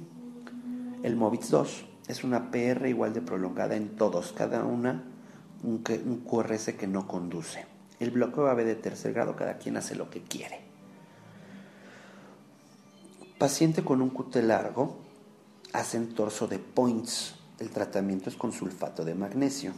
El 1.04 1.14
MOVITS 1.14 1.50
2 1.50 1.84
es 2.08 2.24
una 2.24 2.50
PR 2.50 2.88
igual 2.88 3.12
de 3.14 3.22
prolongada 3.22 3.76
en 3.76 3.96
todos, 3.96 4.32
cada 4.32 4.64
una 4.64 5.04
un, 5.62 5.78
QRS 5.78 6.72
que 6.74 6.86
no 6.86 7.06
conduce. 7.06 7.66
El 8.00 8.10
bloqueo 8.10 8.48
AB 8.48 8.64
de 8.64 8.74
tercer 8.74 9.12
grado, 9.12 9.36
cada 9.36 9.58
quien 9.58 9.76
hace 9.76 9.94
lo 9.94 10.10
que 10.10 10.22
quiere. 10.22 10.60
Paciente 13.38 13.84
con 13.84 14.02
un 14.02 14.10
QT 14.10 14.36
largo 14.36 14.98
hacen 15.72 16.14
torso 16.14 16.46
de 16.48 16.58
points 16.58 17.36
el 17.62 17.70
tratamiento 17.70 18.28
es 18.28 18.34
con 18.34 18.50
sulfato 18.52 19.04
de 19.04 19.14
magnesio. 19.14 19.72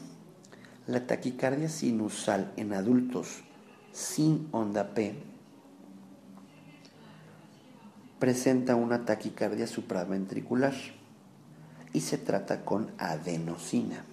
La 0.86 1.07
taquicardia 1.07 1.69
sinusal 1.69 2.51
en 2.57 2.73
adultos 2.73 3.43
sin 3.93 4.49
onda 4.53 4.94
P 4.94 5.15
presenta 8.19 8.75
una 8.75 9.05
taquicardia 9.05 9.67
supraventricular 9.67 10.73
y 11.94 12.00
se 12.00 12.18
trata 12.18 12.64
con 12.64 12.92
adenosina. 12.98 14.05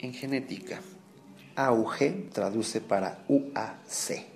En 0.00 0.12
genética, 0.12 0.80
AUG 1.54 2.28
traduce 2.32 2.80
para 2.80 3.24
UAC. 3.28 4.26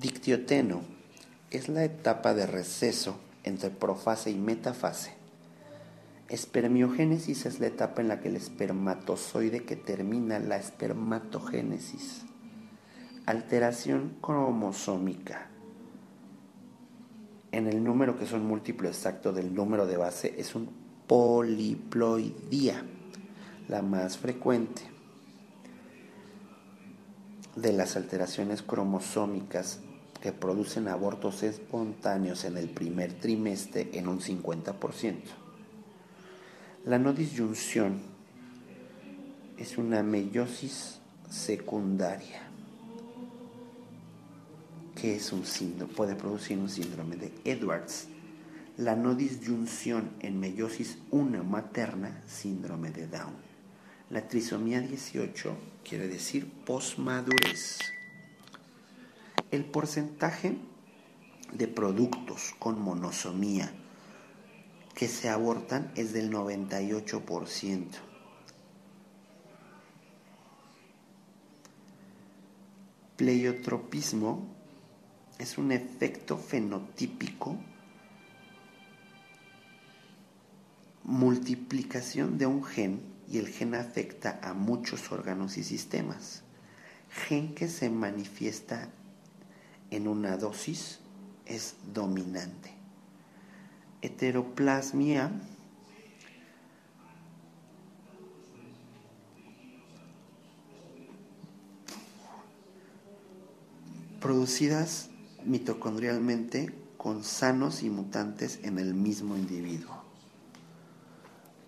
Dictioteno 0.00 0.80
es 1.50 1.68
la 1.68 1.84
etapa 1.84 2.34
de 2.34 2.46
receso 2.46 3.20
entre 3.44 3.68
profase 3.68 4.30
y 4.30 4.36
metafase. 4.36 5.12
Espermiogénesis 6.30 7.44
es 7.44 7.60
la 7.60 7.66
etapa 7.66 8.00
en 8.00 8.08
la 8.08 8.20
que 8.20 8.28
el 8.28 8.36
espermatozoide 8.36 9.64
que 9.64 9.76
termina 9.76 10.38
la 10.38 10.56
espermatogénesis. 10.56 12.22
Alteración 13.26 14.16
cromosómica. 14.22 15.51
En 17.52 17.66
el 17.66 17.84
número 17.84 18.18
que 18.18 18.26
son 18.26 18.46
múltiplo 18.46 18.88
exacto 18.88 19.32
del 19.32 19.54
número 19.54 19.86
de 19.86 19.98
base 19.98 20.34
es 20.38 20.54
un 20.54 20.70
poliploidía, 21.06 22.82
la 23.68 23.82
más 23.82 24.16
frecuente 24.16 24.82
de 27.54 27.72
las 27.72 27.96
alteraciones 27.96 28.62
cromosómicas 28.62 29.80
que 30.22 30.32
producen 30.32 30.88
abortos 30.88 31.42
espontáneos 31.42 32.44
en 32.44 32.56
el 32.56 32.70
primer 32.70 33.12
trimestre 33.12 33.90
en 33.92 34.08
un 34.08 34.20
50%. 34.20 35.14
La 36.86 36.98
no 36.98 37.12
disyunción 37.12 38.00
es 39.58 39.76
una 39.76 40.02
meiosis 40.02 41.00
secundaria, 41.28 42.42
que 45.02 45.16
es 45.16 45.32
un 45.32 45.44
síndrome, 45.44 45.92
puede 45.92 46.14
producir 46.14 46.56
un 46.58 46.68
síndrome 46.68 47.16
de 47.16 47.32
Edwards. 47.44 48.06
La 48.76 48.94
no 48.94 49.16
disyunción 49.16 50.12
en 50.20 50.38
meiosis 50.38 50.98
1 51.10 51.42
materna, 51.42 52.22
síndrome 52.28 52.92
de 52.92 53.08
Down. 53.08 53.34
La 54.10 54.28
trisomía 54.28 54.80
18 54.80 55.56
quiere 55.82 56.06
decir 56.06 56.48
posmadurez. 56.64 57.80
El 59.50 59.64
porcentaje 59.64 60.56
de 61.52 61.66
productos 61.66 62.54
con 62.60 62.80
monosomía 62.80 63.74
que 64.94 65.08
se 65.08 65.28
abortan 65.28 65.90
es 65.96 66.12
del 66.12 66.30
98%. 66.30 67.86
Pleiotropismo 73.16 74.51
es 75.42 75.58
un 75.58 75.72
efecto 75.72 76.38
fenotípico, 76.38 77.58
multiplicación 81.02 82.38
de 82.38 82.46
un 82.46 82.62
gen 82.62 83.00
y 83.28 83.38
el 83.38 83.48
gen 83.48 83.74
afecta 83.74 84.38
a 84.40 84.54
muchos 84.54 85.10
órganos 85.10 85.58
y 85.58 85.64
sistemas. 85.64 86.44
Gen 87.10 87.56
que 87.56 87.66
se 87.66 87.90
manifiesta 87.90 88.88
en 89.90 90.06
una 90.06 90.36
dosis 90.36 91.00
es 91.44 91.74
dominante. 91.92 92.70
Heteroplasmia 94.00 95.32
producidas 104.20 105.11
mitocondrialmente 105.44 106.74
con 106.96 107.24
sanos 107.24 107.82
y 107.82 107.90
mutantes 107.90 108.60
en 108.62 108.78
el 108.78 108.94
mismo 108.94 109.36
individuo. 109.36 110.02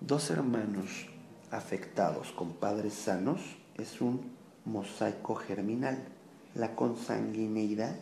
Dos 0.00 0.30
hermanos 0.30 1.06
afectados 1.50 2.30
con 2.32 2.52
padres 2.52 2.94
sanos 2.94 3.40
es 3.76 4.00
un 4.00 4.32
mosaico 4.64 5.34
germinal. 5.34 5.98
La 6.54 6.76
consanguineidad 6.76 7.96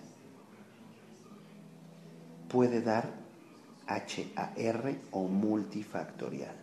puede 2.49 2.83
dar 2.83 3.09
HAR 3.87 4.97
o 5.11 5.29
multifactorial. 5.29 6.55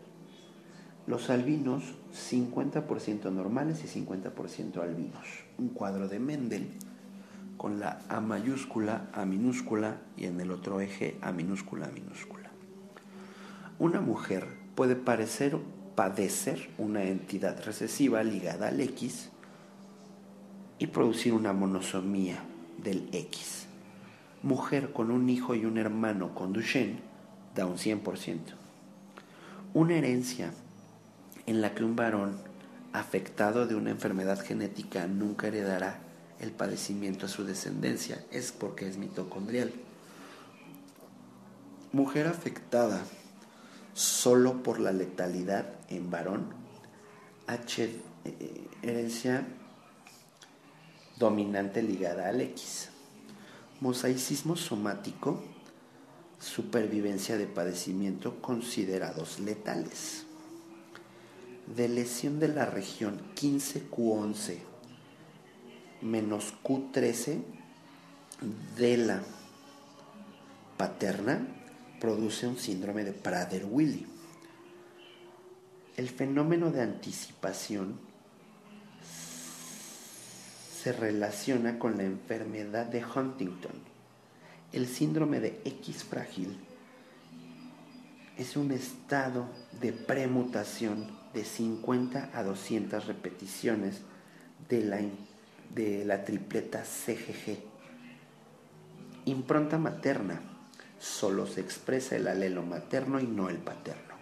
Los 1.07 1.29
albinos 1.31 1.83
50% 2.13 3.31
normales 3.31 3.83
y 3.83 3.99
50% 3.99 4.81
albinos. 4.81 5.25
Un 5.57 5.69
cuadro 5.69 6.07
de 6.07 6.19
Mendel 6.19 6.69
con 7.59 7.79
la 7.79 7.99
A 8.09 8.19
mayúscula, 8.19 9.11
A 9.13 9.25
minúscula 9.25 9.97
y 10.17 10.25
en 10.25 10.41
el 10.41 10.49
otro 10.49 10.81
eje 10.81 11.19
A 11.21 11.31
minúscula, 11.31 11.85
A 11.85 11.91
minúscula. 11.91 12.49
Una 13.77 14.01
mujer 14.01 14.47
puede 14.73 14.95
parecer 14.95 15.59
padecer 15.93 16.69
una 16.77 17.03
entidad 17.03 17.63
recesiva 17.63 18.23
ligada 18.23 18.69
al 18.69 18.79
X 18.79 19.29
y 20.79 20.87
producir 20.87 21.33
una 21.33 21.53
monosomía 21.53 22.41
del 22.81 23.09
X 23.11 23.59
mujer 24.41 24.93
con 24.93 25.11
un 25.11 25.29
hijo 25.29 25.55
y 25.55 25.65
un 25.65 25.77
hermano 25.77 26.33
con 26.33 26.53
Duchenne 26.53 26.99
da 27.55 27.65
un 27.65 27.77
100%. 27.77 28.39
Una 29.73 29.95
herencia 29.95 30.51
en 31.45 31.61
la 31.61 31.73
que 31.73 31.83
un 31.83 31.95
varón 31.95 32.37
afectado 32.93 33.67
de 33.67 33.75
una 33.75 33.91
enfermedad 33.91 34.39
genética 34.39 35.07
nunca 35.07 35.47
heredará 35.47 35.99
el 36.39 36.51
padecimiento 36.51 37.25
a 37.25 37.29
su 37.29 37.43
descendencia 37.43 38.23
es 38.31 38.51
porque 38.51 38.87
es 38.87 38.97
mitocondrial. 38.97 39.73
Mujer 41.91 42.27
afectada 42.27 43.03
solo 43.93 44.63
por 44.63 44.79
la 44.79 44.91
letalidad 44.91 45.73
en 45.89 46.09
varón, 46.09 46.45
H, 47.47 47.83
eh, 47.83 48.67
herencia 48.81 49.45
dominante 51.17 51.81
ligada 51.81 52.29
al 52.29 52.41
X. 52.41 52.89
Mosaicismo 53.81 54.55
somático, 54.55 55.41
supervivencia 56.39 57.37
de 57.37 57.47
padecimiento 57.47 58.41
considerados 58.41 59.39
letales. 59.39 60.25
De 61.75 61.89
lesión 61.89 62.39
de 62.39 62.47
la 62.47 62.65
región 62.65 63.21
15Q11 63.35 64.68
menos 66.01 66.53
Q13 66.63 67.41
de 68.77 68.97
la 68.97 69.21
paterna 70.77 71.45
produce 71.99 72.47
un 72.47 72.57
síndrome 72.57 73.03
de 73.03 73.13
Prader-Willi. 73.13 74.07
El 75.97 76.09
fenómeno 76.09 76.71
de 76.71 76.81
anticipación 76.81 77.99
se 80.81 80.93
relaciona 80.93 81.77
con 81.77 81.97
la 81.97 82.03
enfermedad 82.03 82.85
de 82.85 83.03
Huntington. 83.03 83.73
El 84.71 84.87
síndrome 84.87 85.41
de 85.41 85.59
X 85.65 86.05
frágil 86.05 86.57
es 88.37 88.55
un 88.55 88.71
estado 88.71 89.49
de 89.81 89.91
premutación 89.91 91.07
de 91.33 91.43
50 91.43 92.29
a 92.33 92.43
200 92.43 93.05
repeticiones 93.05 94.01
de 94.69 94.83
la, 94.83 95.01
de 95.73 96.05
la 96.05 96.23
tripleta 96.23 96.83
CGG. 96.83 97.57
Impronta 99.25 99.77
materna. 99.77 100.41
Solo 100.99 101.47
se 101.47 101.61
expresa 101.61 102.15
el 102.15 102.27
alelo 102.27 102.63
materno 102.63 103.19
y 103.19 103.27
no 103.27 103.49
el 103.49 103.57
paterno. 103.57 104.15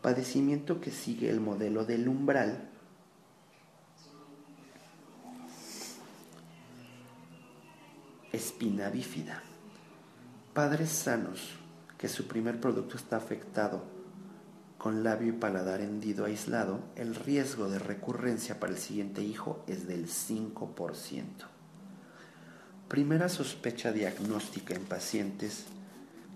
Padecimiento 0.00 0.80
que 0.80 0.90
sigue 0.90 1.30
el 1.30 1.40
modelo 1.40 1.84
del 1.84 2.08
umbral 2.08 2.68
espina 8.32 8.88
bífida. 8.88 9.42
Padres 10.54 10.90
sanos, 10.90 11.58
que 11.98 12.08
su 12.08 12.26
primer 12.26 12.60
producto 12.60 12.96
está 12.96 13.16
afectado 13.16 13.84
con 14.82 15.04
labio 15.04 15.28
y 15.28 15.32
paladar 15.36 15.80
hendido 15.80 16.24
aislado, 16.24 16.80
el 16.96 17.14
riesgo 17.14 17.70
de 17.70 17.78
recurrencia 17.78 18.58
para 18.58 18.72
el 18.72 18.78
siguiente 18.80 19.22
hijo 19.22 19.62
es 19.68 19.86
del 19.86 20.08
5%. 20.08 21.22
Primera 22.88 23.28
sospecha 23.28 23.92
diagnóstica 23.92 24.74
en 24.74 24.82
pacientes 24.84 25.66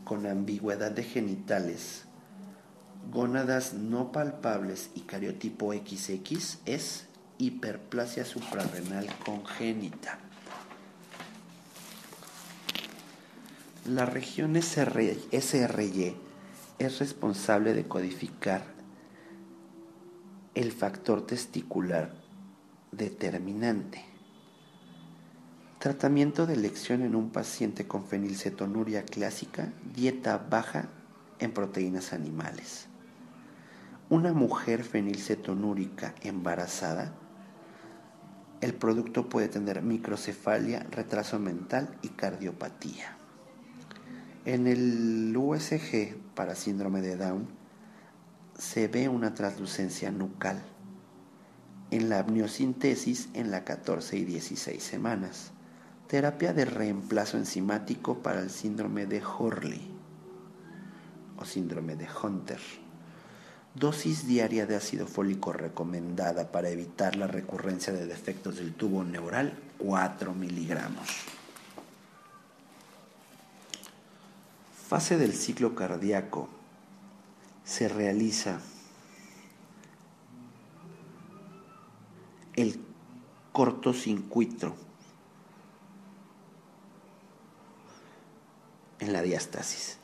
con 0.05 0.27
ambigüedad 0.27 0.93
de 0.93 1.03
genitales, 1.03 2.05
gónadas 3.11 3.75
no 3.75 4.13
palpables 4.13 4.91
y 4.95 5.01
cariotipo 5.01 5.73
XX 5.73 6.59
es 6.67 7.07
hiperplasia 7.39 8.25
suprarrenal 8.25 9.09
congénita. 9.25 10.21
La 13.87 14.07
región 14.07 14.55
SRY 14.55 16.26
es 16.79 16.99
responsable 16.99 17.73
de 17.73 17.87
codificar 17.87 18.63
el 20.55 20.73
factor 20.73 21.27
testicular 21.27 22.15
determinante. 22.93 24.05
Tratamiento 25.79 26.47
de 26.47 26.55
elección 26.55 27.03
en 27.03 27.15
un 27.15 27.31
paciente 27.31 27.87
con 27.87 28.05
fenilcetonuria 28.05 29.05
clásica, 29.05 29.73
dieta 29.95 30.39
baja 30.39 30.89
en 31.39 31.53
proteínas 31.53 32.13
animales. 32.13 32.89
Una 34.09 34.33
mujer 34.33 34.85
fenilcetonúrica 34.85 36.15
embarazada, 36.23 37.13
el 38.61 38.75
producto 38.75 39.29
puede 39.29 39.49
tener 39.49 39.83
microcefalia, 39.83 40.87
retraso 40.91 41.39
mental 41.39 41.97
y 42.03 42.09
cardiopatía. 42.09 43.17
En 44.45 44.67
el 44.67 45.37
USG 45.37 46.26
para 46.37 46.55
síndrome 46.55 47.01
de 47.01 47.17
Down 47.17 47.49
se 48.57 48.87
ve 48.87 49.09
una 49.09 49.35
translucencia 49.35 50.13
nucal. 50.13 50.63
En 51.91 52.09
la 52.09 52.21
amniocentesis 52.21 53.29
en 53.35 53.51
la 53.51 53.65
14 53.65 54.17
y 54.19 54.25
16 54.25 54.83
semanas. 54.83 55.51
Terapia 56.07 56.53
de 56.53 56.65
reemplazo 56.65 57.37
enzimático 57.37 58.23
para 58.23 58.41
el 58.41 58.51
síndrome 58.51 59.07
de 59.07 59.23
Horley 59.25 59.91
o 61.39 61.45
síndrome 61.45 61.97
de 61.97 62.07
Hunter. 62.23 62.61
Dosis 63.75 64.27
diaria 64.27 64.67
de 64.67 64.77
ácido 64.77 65.07
fólico 65.07 65.53
recomendada 65.53 66.51
para 66.51 66.71
evitar 66.71 67.17
la 67.17 67.27
recurrencia 67.27 67.93
de 67.93 68.07
defectos 68.07 68.57
del 68.57 68.75
tubo 68.75 69.05
neural 69.05 69.53
4 69.79 70.33
miligramos. 70.33 71.09
Fase 74.87 75.19
del 75.19 75.35
ciclo 75.35 75.75
cardíaco 75.75 76.49
se 77.65 77.89
realiza 77.89 78.61
el 82.55 82.81
cortocircuito 83.51 84.77
en 89.01 89.13
la 89.13 89.23
diástasis. 89.23 89.99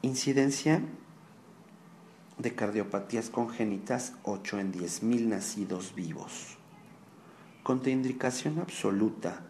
Incidencia 0.00 0.80
de 2.38 2.54
cardiopatías 2.54 3.28
congénitas 3.28 4.14
8 4.22 4.58
en 4.58 4.72
10.000 4.72 5.26
nacidos 5.26 5.94
vivos. 5.94 6.56
Contraindicación 7.62 8.58
absoluta 8.58 9.42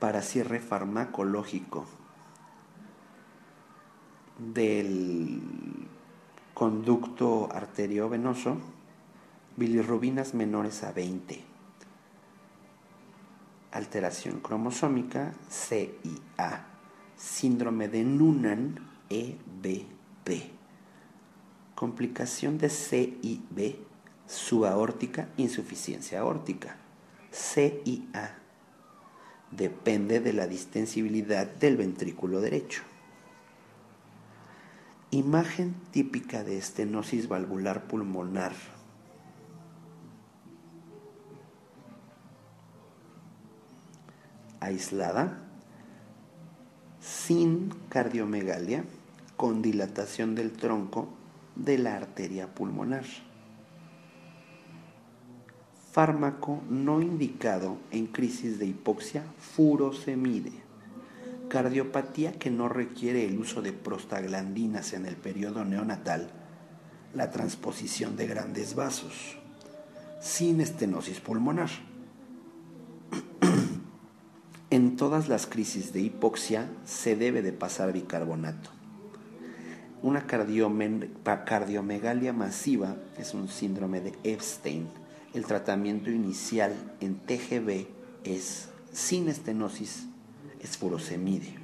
para 0.00 0.22
cierre 0.22 0.58
farmacológico 0.58 1.97
del 4.38 5.40
conducto 6.54 7.48
arteriovenoso, 7.52 8.56
bilirrubinas 9.56 10.34
menores 10.34 10.84
a 10.84 10.92
20, 10.92 11.40
alteración 13.72 14.40
cromosómica 14.40 15.34
CIA, 15.50 16.66
síndrome 17.16 17.88
de 17.88 18.04
Noonan 18.04 18.78
EBP, 19.10 20.50
complicación 21.74 22.58
de 22.58 22.70
CIB, 22.70 23.76
subaórtica, 24.26 25.28
insuficiencia 25.36 26.20
aórtica, 26.20 26.76
CIA, 27.32 28.36
depende 29.50 30.20
de 30.20 30.32
la 30.32 30.46
distensibilidad 30.46 31.46
del 31.46 31.76
ventrículo 31.76 32.40
derecho. 32.40 32.87
Imagen 35.10 35.74
típica 35.90 36.44
de 36.44 36.58
estenosis 36.58 37.28
valvular 37.28 37.84
pulmonar. 37.88 38.52
Aislada, 44.60 45.48
sin 47.00 47.70
cardiomegalia, 47.88 48.84
con 49.38 49.62
dilatación 49.62 50.34
del 50.34 50.52
tronco 50.52 51.08
de 51.56 51.78
la 51.78 51.96
arteria 51.96 52.54
pulmonar. 52.54 53.04
Fármaco 55.90 56.60
no 56.68 57.00
indicado 57.00 57.78
en 57.92 58.08
crisis 58.08 58.58
de 58.58 58.66
hipoxia 58.66 59.24
furosemide 59.38 60.67
cardiopatía 61.48 62.32
que 62.32 62.50
no 62.50 62.68
requiere 62.68 63.24
el 63.24 63.38
uso 63.38 63.62
de 63.62 63.72
prostaglandinas 63.72 64.92
en 64.92 65.06
el 65.06 65.16
periodo 65.16 65.64
neonatal, 65.64 66.30
la 67.14 67.30
transposición 67.30 68.16
de 68.16 68.26
grandes 68.26 68.74
vasos, 68.74 69.38
sin 70.20 70.60
estenosis 70.60 71.20
pulmonar. 71.20 71.70
en 74.70 74.96
todas 74.96 75.28
las 75.28 75.46
crisis 75.46 75.92
de 75.92 76.00
hipoxia 76.00 76.68
se 76.84 77.16
debe 77.16 77.42
de 77.42 77.52
pasar 77.52 77.92
bicarbonato. 77.92 78.70
Una 80.00 80.26
cardiomegalia 80.26 82.32
masiva 82.32 82.96
es 83.18 83.34
un 83.34 83.48
síndrome 83.48 84.00
de 84.00 84.14
Epstein. 84.22 84.86
El 85.34 85.44
tratamiento 85.44 86.10
inicial 86.10 86.72
en 87.00 87.16
TGB 87.16 87.88
es 88.22 88.68
sin 88.92 89.28
estenosis 89.28 90.06
es 90.60 90.76
furosemide. 90.76 91.54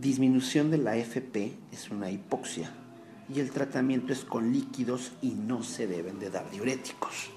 Disminución 0.00 0.70
de 0.70 0.78
la 0.78 0.96
FP 0.96 1.56
es 1.72 1.90
una 1.90 2.10
hipoxia 2.10 2.70
y 3.34 3.40
el 3.40 3.50
tratamiento 3.50 4.12
es 4.12 4.24
con 4.24 4.52
líquidos 4.52 5.12
y 5.22 5.30
no 5.30 5.62
se 5.62 5.86
deben 5.86 6.18
de 6.18 6.30
dar 6.30 6.50
diuréticos. 6.50 7.30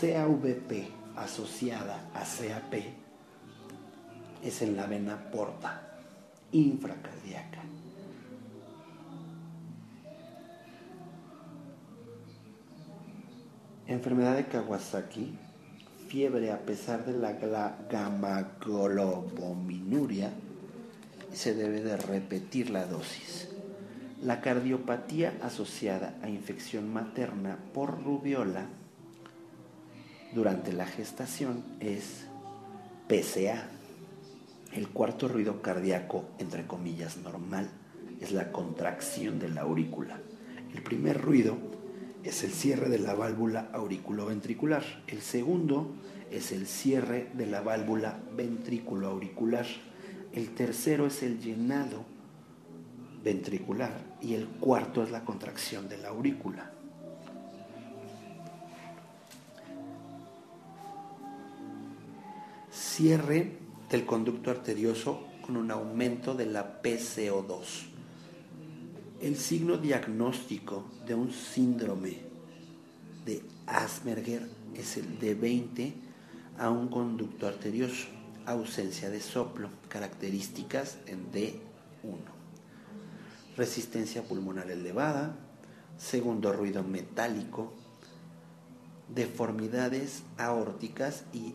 CAVP 0.00 0.88
asociada 1.16 2.10
a 2.14 2.20
CAP 2.20 2.74
es 4.42 4.62
en 4.62 4.76
la 4.76 4.86
vena 4.86 5.30
porta 5.30 5.98
infracardíaca. 6.52 7.62
Enfermedad 13.88 14.34
de 14.34 14.46
Kawasaki, 14.46 15.38
fiebre 16.08 16.50
a 16.50 16.58
pesar 16.58 17.04
de 17.04 17.16
la 17.16 17.34
gamma-globuminuria, 17.88 20.32
se 21.32 21.54
debe 21.54 21.82
de 21.82 21.96
repetir 21.96 22.70
la 22.70 22.84
dosis. 22.86 23.48
La 24.20 24.40
cardiopatía 24.40 25.38
asociada 25.40 26.16
a 26.20 26.28
infección 26.28 26.92
materna 26.92 27.58
por 27.72 28.02
rubiola 28.02 28.66
durante 30.34 30.72
la 30.72 30.86
gestación 30.86 31.62
es 31.78 32.26
PCA. 33.06 33.68
El 34.72 34.88
cuarto 34.88 35.28
ruido 35.28 35.62
cardíaco, 35.62 36.24
entre 36.40 36.66
comillas, 36.66 37.18
normal, 37.18 37.70
es 38.20 38.32
la 38.32 38.50
contracción 38.50 39.38
de 39.38 39.48
la 39.48 39.60
aurícula. 39.60 40.18
El 40.74 40.82
primer 40.82 41.22
ruido 41.22 41.75
es 42.26 42.42
el 42.42 42.50
cierre 42.50 42.88
de 42.88 42.98
la 42.98 43.14
válvula 43.14 43.70
auriculoventricular. 43.72 44.82
El 45.06 45.22
segundo 45.22 45.94
es 46.30 46.50
el 46.50 46.66
cierre 46.66 47.30
de 47.34 47.46
la 47.46 47.60
válvula 47.60 48.18
ventrículo-auricular. 48.36 49.66
El 50.32 50.54
tercero 50.54 51.06
es 51.06 51.22
el 51.22 51.40
llenado 51.40 52.04
ventricular 53.22 53.92
y 54.20 54.34
el 54.34 54.48
cuarto 54.48 55.04
es 55.04 55.10
la 55.12 55.24
contracción 55.24 55.88
de 55.88 55.98
la 55.98 56.08
aurícula. 56.08 56.72
Cierre 62.72 63.52
del 63.88 64.04
conducto 64.04 64.50
arterioso 64.50 65.28
con 65.42 65.56
un 65.56 65.70
aumento 65.70 66.34
de 66.34 66.46
la 66.46 66.82
PCO2. 66.82 67.95
El 69.20 69.36
signo 69.36 69.78
diagnóstico 69.78 70.84
de 71.06 71.14
un 71.14 71.32
síndrome 71.32 72.18
de 73.24 73.42
Asperger 73.66 74.46
es 74.74 74.98
el 74.98 75.18
de 75.18 75.34
20 75.34 75.94
a 76.58 76.68
un 76.68 76.88
conducto 76.88 77.46
arterioso, 77.46 78.08
ausencia 78.44 79.08
de 79.08 79.22
soplo, 79.22 79.70
características 79.88 80.98
en 81.06 81.32
D1, 81.32 81.60
resistencia 83.56 84.22
pulmonar 84.22 84.70
elevada, 84.70 85.34
segundo 85.96 86.52
ruido 86.52 86.82
metálico, 86.82 87.72
deformidades 89.08 90.24
aórticas 90.36 91.24
y 91.32 91.54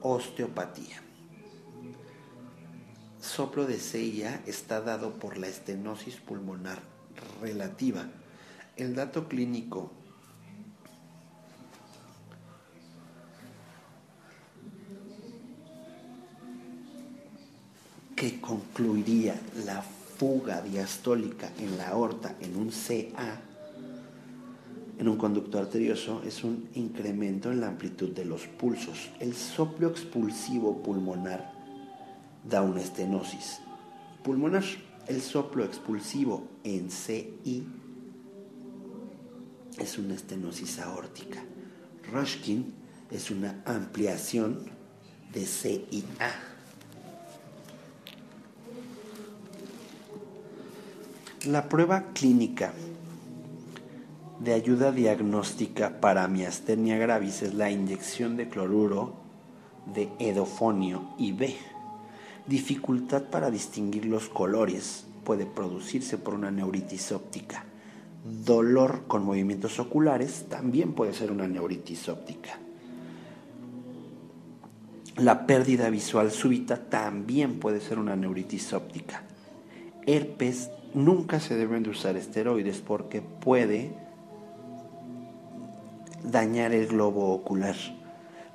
osteopatía 0.00 1.03
soplo 3.24 3.66
de 3.66 3.78
CIA 3.78 4.42
está 4.46 4.80
dado 4.82 5.14
por 5.14 5.38
la 5.38 5.48
estenosis 5.48 6.16
pulmonar 6.16 6.80
relativa. 7.40 8.06
El 8.76 8.94
dato 8.94 9.28
clínico 9.28 9.90
que 18.14 18.40
concluiría 18.40 19.40
la 19.64 19.82
fuga 19.82 20.60
diastólica 20.60 21.50
en 21.58 21.78
la 21.78 21.88
aorta 21.88 22.36
en 22.40 22.56
un 22.56 22.70
CA, 22.70 23.40
en 24.98 25.08
un 25.08 25.16
conducto 25.16 25.58
arterioso, 25.58 26.22
es 26.26 26.44
un 26.44 26.68
incremento 26.74 27.50
en 27.50 27.60
la 27.60 27.68
amplitud 27.68 28.10
de 28.10 28.24
los 28.24 28.46
pulsos. 28.46 29.10
El 29.18 29.34
soplo 29.34 29.88
expulsivo 29.88 30.82
pulmonar 30.82 31.53
da 32.44 32.62
una 32.62 32.80
estenosis 32.80 33.60
pulmonar. 34.22 34.64
El 35.06 35.20
soplo 35.20 35.64
expulsivo 35.64 36.48
en 36.62 36.90
CI 36.90 37.66
es 39.78 39.98
una 39.98 40.14
estenosis 40.14 40.78
aórtica. 40.78 41.42
Rushkin 42.10 42.72
es 43.10 43.30
una 43.30 43.62
ampliación 43.66 44.70
de 45.32 45.44
CIA. 45.44 46.32
La 51.46 51.68
prueba 51.68 52.12
clínica 52.14 52.72
de 54.40 54.54
ayuda 54.54 54.90
diagnóstica 54.90 56.00
para 56.00 56.26
miastenia 56.28 56.96
gravis 56.96 57.42
es 57.42 57.52
la 57.52 57.70
inyección 57.70 58.36
de 58.38 58.48
cloruro 58.48 59.16
de 59.94 60.08
edofonio 60.18 61.14
B 61.18 61.54
Dificultad 62.46 63.24
para 63.24 63.50
distinguir 63.50 64.06
los 64.06 64.28
colores 64.28 65.06
puede 65.24 65.46
producirse 65.46 66.18
por 66.18 66.34
una 66.34 66.50
neuritis 66.50 67.12
óptica. 67.12 67.64
Dolor 68.44 69.04
con 69.06 69.24
movimientos 69.24 69.78
oculares 69.78 70.46
también 70.48 70.92
puede 70.92 71.14
ser 71.14 71.30
una 71.30 71.46
neuritis 71.46 72.08
óptica. 72.08 72.58
La 75.16 75.46
pérdida 75.46 75.90
visual 75.90 76.30
súbita 76.30 76.76
también 76.76 77.60
puede 77.60 77.80
ser 77.80 77.98
una 77.98 78.16
neuritis 78.16 78.72
óptica. 78.72 79.22
Herpes 80.06 80.70
Nunca 80.94 81.40
se 81.40 81.56
deben 81.56 81.82
de 81.82 81.90
usar 81.90 82.16
esteroides 82.16 82.78
porque 82.78 83.20
puede 83.20 83.90
dañar 86.22 86.72
el 86.72 86.86
globo 86.86 87.34
ocular. 87.34 87.74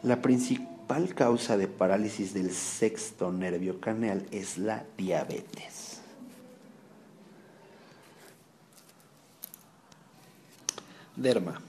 La 0.03 0.22
principal 0.22 0.78
causa 1.16 1.56
de 1.56 1.68
parálisis 1.68 2.34
del 2.34 2.51
sexto 2.51 3.32
nervio 3.32 3.80
craneal 3.80 4.26
es 4.32 4.58
la 4.58 4.85
diabetes. 4.98 6.01
Derma, 11.16 11.61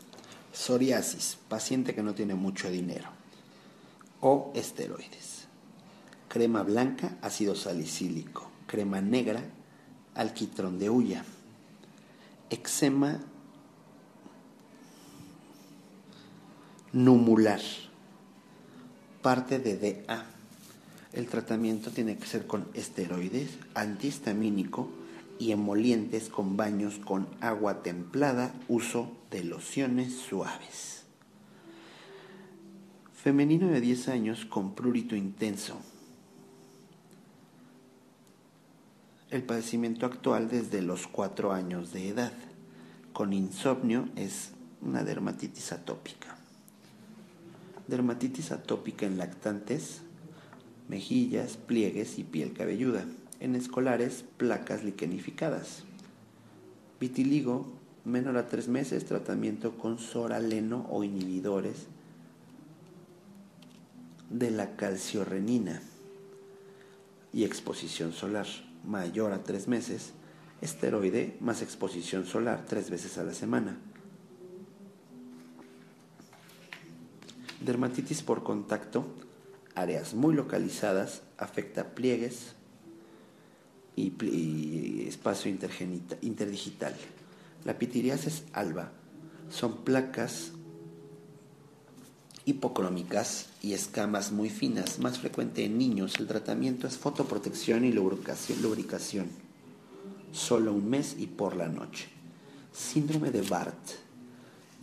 psoriasis, 0.53 1.37
paciente 1.49 1.95
que 1.95 2.03
no 2.03 2.15
tiene 2.15 2.35
mucho 2.35 2.71
dinero, 2.71 3.09
o 4.21 4.53
esteroides. 4.55 5.47
Crema 6.29 6.63
blanca, 6.63 7.19
ácido 7.21 7.55
salicílico. 7.55 8.49
Crema 8.67 9.01
negra, 9.01 9.43
alquitrón 10.15 10.79
de 10.79 10.89
hulla. 10.89 11.25
Eczema 12.49 13.21
numular, 16.93 17.61
parte 19.23 19.59
de 19.59 19.77
DA. 19.77 20.25
El 21.13 21.27
tratamiento 21.27 21.91
tiene 21.91 22.17
que 22.17 22.27
ser 22.27 22.47
con 22.47 22.69
esteroides, 22.75 23.51
antihistamínico 23.75 24.89
y 25.39 25.53
emolientes 25.53 26.29
con 26.29 26.57
baños 26.57 26.99
con 26.99 27.27
agua 27.41 27.83
templada, 27.83 28.55
uso 28.69 29.11
de 29.31 29.45
lociones 29.45 30.15
suaves. 30.15 31.03
Femenino 33.13 33.69
de 33.69 33.81
10 33.81 34.09
años 34.09 34.45
con 34.47 34.75
prurito 34.75 35.15
intenso. 35.17 35.79
El 39.31 39.43
padecimiento 39.43 40.07
actual 40.07 40.49
desde 40.49 40.83
los 40.83 41.07
4 41.07 41.53
años 41.53 41.93
de 41.93 42.09
edad. 42.09 42.33
Con 43.13 43.33
insomnio 43.33 44.09
es 44.17 44.53
una 44.81 45.05
dermatitis 45.05 45.73
atópica. 45.73 46.40
Dermatitis 47.91 48.53
atópica 48.53 49.05
en 49.05 49.19
lactantes, 49.19 50.03
mejillas, 50.89 51.57
pliegues 51.57 52.21
y 52.21 52.25
piel 52.25 52.53
cabelluda. 52.53 53.05
En 53.41 53.57
escolares, 53.57 54.25
placas 54.37 54.85
liquenificadas. 54.85 55.83
Vitiligo, 57.01 57.67
menor 58.05 58.37
a 58.37 58.47
tres 58.47 58.69
meses, 58.69 59.05
tratamiento 59.07 59.77
con 59.77 59.99
soraleno 59.99 60.87
o 60.89 61.03
inhibidores 61.03 61.89
de 64.29 64.53
la 64.53 64.77
calciorrenina 64.77 65.83
y 67.33 67.43
exposición 67.43 68.13
solar. 68.13 68.47
Mayor 68.87 69.33
a 69.33 69.43
tres 69.43 69.67
meses, 69.67 70.13
esteroide 70.61 71.37
más 71.41 71.61
exposición 71.61 72.25
solar 72.25 72.67
tres 72.69 72.89
veces 72.89 73.19
a 73.19 73.25
la 73.25 73.35
semana. 73.35 73.79
Dermatitis 77.61 78.23
por 78.23 78.43
contacto, 78.43 79.05
áreas 79.75 80.15
muy 80.15 80.35
localizadas, 80.35 81.23
afecta 81.37 81.95
pliegues 81.95 82.55
y, 83.97 85.07
espacio 85.07 85.51
interdigital. 85.51 86.95
La 87.65 87.79
pitiriasis 87.79 88.45
alba 88.53 88.93
son 89.51 89.85
placas 89.85 90.53
hipocrómicas 92.47 93.51
y 93.63 93.75
escamas 93.75 94.33
muy 94.33 94.49
finas, 94.49 94.99
más 94.99 95.19
frecuente 95.19 95.65
en 95.65 95.77
niños. 95.77 96.19
El 96.19 96.27
tratamiento 96.27 96.87
es 96.87 96.97
fotoprotección 96.97 97.85
y 97.85 97.93
lubricación. 97.93 99.29
Solo 100.33 100.73
un 100.73 100.89
mes 100.89 101.17
y 101.19 101.27
por 101.27 101.57
la 101.57 101.69
noche. 101.69 102.09
Síndrome 102.73 103.31
de 103.31 103.43
Bart 103.43 103.77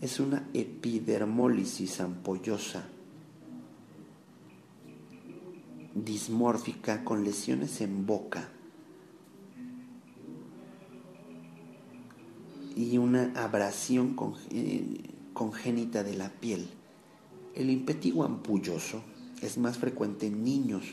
es 0.01 0.19
una 0.19 0.48
epidermólisis 0.53 2.00
ampollosa, 2.01 2.85
dismórfica 5.95 7.03
con 7.03 7.24
lesiones 7.24 7.82
en 7.82 8.06
boca 8.06 8.50
y 12.76 13.00
una 13.00 13.34
abrasión 13.35 14.16
eh, 14.51 15.09
congénita 15.34 16.03
de 16.03 16.16
la 16.16 16.30
piel. 16.30 16.67
El 17.56 17.72
impétigo 17.72 18.24
ampulloso 18.24 19.01
es 19.42 19.58
más 19.58 19.80
frecuente 19.80 20.27
en 20.27 20.43
niños 20.43 20.84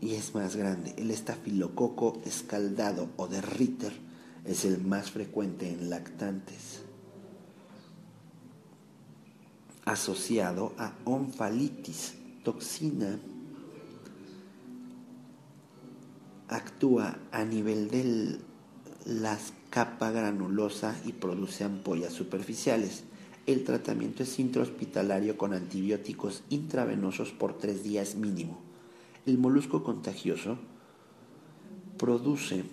y 0.00 0.14
es 0.14 0.34
más 0.34 0.56
grande. 0.56 0.92
El 0.96 1.12
estafilococo 1.12 2.20
escaldado 2.24 3.10
o 3.16 3.28
de 3.28 3.40
Ritter 3.40 4.07
es 4.48 4.64
el 4.64 4.82
más 4.82 5.10
frecuente 5.10 5.70
en 5.70 5.90
lactantes, 5.90 6.80
asociado 9.84 10.72
a 10.78 10.94
onfalitis, 11.04 12.14
toxina, 12.44 13.18
actúa 16.48 17.18
a 17.30 17.44
nivel 17.44 17.90
de 17.90 18.38
la 19.04 19.38
capa 19.68 20.10
granulosa 20.10 20.98
y 21.04 21.12
produce 21.12 21.64
ampollas 21.64 22.14
superficiales. 22.14 23.04
El 23.44 23.64
tratamiento 23.64 24.22
es 24.22 24.38
intrahospitalario 24.38 25.36
con 25.36 25.52
antibióticos 25.52 26.42
intravenosos 26.48 27.32
por 27.32 27.58
tres 27.58 27.82
días 27.82 28.14
mínimo. 28.14 28.58
El 29.26 29.36
molusco 29.36 29.84
contagioso 29.84 30.58
produce 31.98 32.64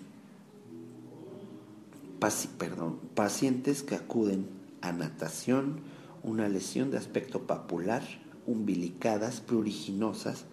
perdón, 2.58 2.98
pacientes 3.14 3.82
que 3.82 3.94
acuden 3.94 4.48
a 4.80 4.92
natación, 4.92 5.80
una 6.22 6.48
lesión 6.48 6.90
de 6.90 6.98
aspecto 6.98 7.46
papular, 7.46 8.02
umbilicadas, 8.46 9.40
pruriginosas. 9.40 10.44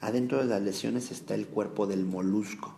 Adentro 0.00 0.38
de 0.38 0.46
las 0.46 0.62
lesiones 0.62 1.10
está 1.10 1.34
el 1.34 1.46
cuerpo 1.46 1.86
del 1.86 2.04
molusco. 2.04 2.74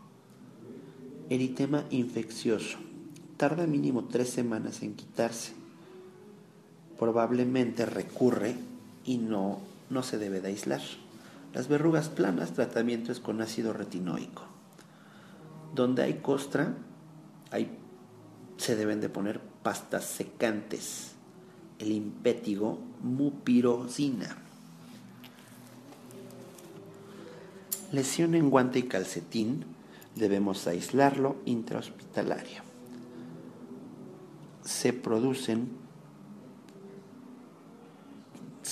Eritema 1.30 1.84
infeccioso. 1.90 2.78
Tarda 3.36 3.66
mínimo 3.66 4.04
tres 4.04 4.30
semanas 4.30 4.82
en 4.82 4.94
quitarse. 4.94 5.52
Probablemente 6.98 7.86
recurre 7.86 8.54
y 9.04 9.18
no, 9.18 9.60
no 9.90 10.02
se 10.02 10.18
debe 10.18 10.40
de 10.40 10.48
aislar. 10.48 10.82
Las 11.54 11.68
verrugas 11.68 12.08
planas, 12.08 12.52
tratamiento 12.52 13.10
es 13.10 13.20
con 13.20 13.40
ácido 13.40 13.72
retinoico. 13.72 14.42
Donde 15.74 16.02
hay 16.02 16.14
costra, 16.14 16.74
hay 17.50 17.78
se 18.56 18.76
deben 18.76 19.00
de 19.00 19.08
poner 19.08 19.40
pastas 19.62 20.04
secantes. 20.04 21.12
El 21.78 21.92
impétigo 21.92 22.78
mupirocina. 23.02 24.36
Lesión 27.92 28.34
en 28.34 28.50
guante 28.50 28.78
y 28.78 28.84
calcetín, 28.84 29.64
debemos 30.14 30.66
aislarlo 30.66 31.36
intrahospitalario. 31.44 32.62
Se 34.64 34.92
producen 34.92 35.84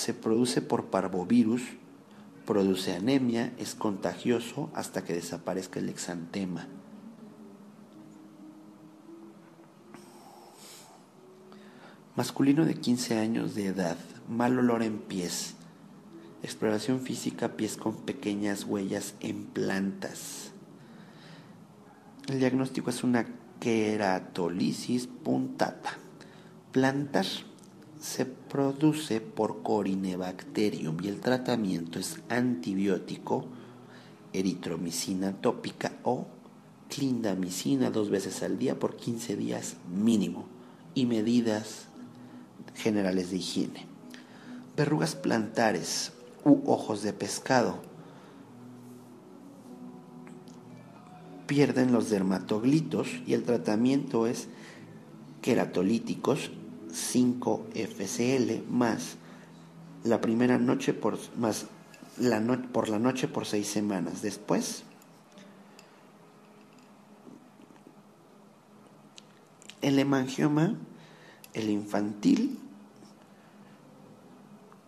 se 0.03 0.15
produce 0.15 0.63
por 0.63 0.87
parvovirus, 0.87 1.63
produce 2.47 2.93
anemia, 2.93 3.53
es 3.59 3.77
contagioso 3.77 4.71
hasta 4.75 5.05
que 5.05 5.13
desaparezca 5.13 5.79
el 5.79 5.89
exantema. 5.89 6.67
Masculino 12.15 12.67
de 12.67 12.75
15 12.75 13.19
años 13.19 13.55
de 13.55 13.69
edad, 13.69 13.97
mal 14.29 14.59
olor 14.59 14.83
en 14.83 14.99
pies, 14.99 15.55
exploración 16.43 17.01
física, 17.01 17.57
pies 17.57 17.79
con 17.79 17.97
pequeñas 18.03 18.65
huellas 18.65 19.15
en 19.21 19.47
plantas. 19.47 20.51
El 22.29 22.39
diagnóstico 22.39 22.91
es 22.91 23.03
una 23.03 23.25
queratolisis 23.61 25.07
puntata. 25.07 25.97
Plantas 26.71 27.45
se 27.99 28.27
produce 28.27 29.23
por 29.23 29.63
Corinebacterium 29.63 30.99
y 31.03 31.09
el 31.09 31.19
tratamiento 31.21 31.99
es 31.99 32.21
antibiótico, 32.29 33.47
eritromicina 34.35 35.41
tópica 35.41 35.93
o 36.03 36.27
clindamicina 36.91 37.91
dos 37.91 38.11
veces 38.11 38.43
al 38.43 38.59
día 38.59 38.79
por 38.79 38.97
15 38.97 39.35
días 39.35 39.77
mínimo 39.91 40.45
y 40.95 41.07
medidas 41.07 41.89
generales 42.75 43.31
de 43.31 43.37
higiene. 43.37 43.87
Verrugas 44.77 45.15
plantares 45.15 46.13
u 46.45 46.63
ojos 46.67 47.03
de 47.03 47.13
pescado. 47.13 47.81
Pierden 51.47 51.93
los 51.93 52.09
dermatoglitos 52.11 53.09
y 53.27 53.35
el 53.35 53.45
tratamiento 53.45 54.27
es 54.27 54.49
queratolíticos 55.43 56.51
5FCL 56.91 58.67
más 58.69 59.17
la 60.05 60.21
primera 60.21 60.59
noche 60.59 60.95
por, 60.95 61.19
más 61.37 61.67
la 62.19 62.41
no, 62.41 62.61
por 62.73 62.89
la 62.89 62.99
noche 62.99 63.29
por 63.29 63.47
seis 63.47 63.69
semanas. 63.69 64.23
Después, 64.23 64.85
el 69.81 69.99
hemangioma, 69.99 70.77
el 71.55 71.71
infantil, 71.71 72.59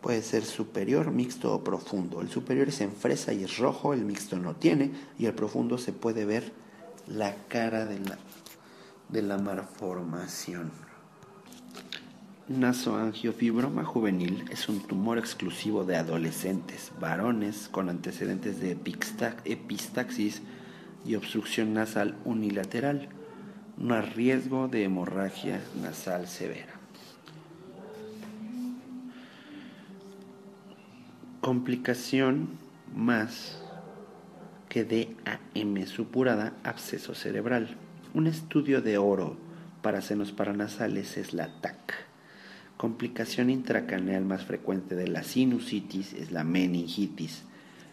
puede 0.05 0.20
ser 0.20 0.44
superior, 0.44 1.10
mixto 1.10 1.55
o 1.55 1.65
profundo. 1.65 2.20
El 2.20 2.28
superior 2.28 2.68
es 2.68 2.83
en 2.83 2.92
fresa 2.92 3.33
y 3.33 3.42
es 3.42 3.57
rojo, 3.57 3.94
el 3.94 4.05
mixto 4.05 4.36
no 4.36 4.55
tiene, 4.55 4.91
y 5.18 5.24
el 5.24 5.33
profundo 5.33 5.78
se 5.78 5.94
puede 5.94 6.26
ver 6.26 6.52
la 7.07 7.34
cara 7.49 7.86
de 7.86 8.00
la, 8.00 8.18
de 9.08 9.23
la 9.23 9.39
malformación. 9.39 10.70
Nasoangiofibroma 12.49 13.86
juvenil 13.86 14.44
es 14.50 14.68
un 14.68 14.81
tumor 14.81 15.16
exclusivo 15.16 15.84
de 15.84 15.97
adolescentes, 15.97 16.92
varones 17.00 17.70
con 17.70 17.89
antecedentes 17.89 18.60
de 18.60 18.73
epistaxis 19.47 20.42
y 21.07 21.15
obstrucción 21.15 21.73
nasal 21.73 22.18
unilateral, 22.26 23.08
no 23.78 23.94
hay 23.94 24.02
riesgo 24.02 24.68
de 24.68 24.84
hemorragia 24.84 25.62
nasal 25.81 26.28
severa. 26.28 26.84
Complicación 31.45 32.49
más 32.97 33.61
que 34.71 34.83
DAM 34.87 35.85
supurada, 35.85 36.55
absceso 36.65 37.15
cerebral. 37.15 37.77
Un 38.15 38.27
estudio 38.27 38.81
de 38.81 38.97
oro 38.97 39.37
para 39.83 40.01
senos 40.01 40.33
paranasales 40.33 41.19
es 41.19 41.35
la 41.35 41.61
TAC 41.61 41.77
Complicación 42.79 43.51
intracaneal 43.51 44.25
más 44.25 44.47
frecuente 44.47 44.95
de 44.95 45.07
la 45.07 45.23
sinusitis 45.23 46.15
es 46.15 46.33
la 46.33 46.45
meningitis. 46.45 47.43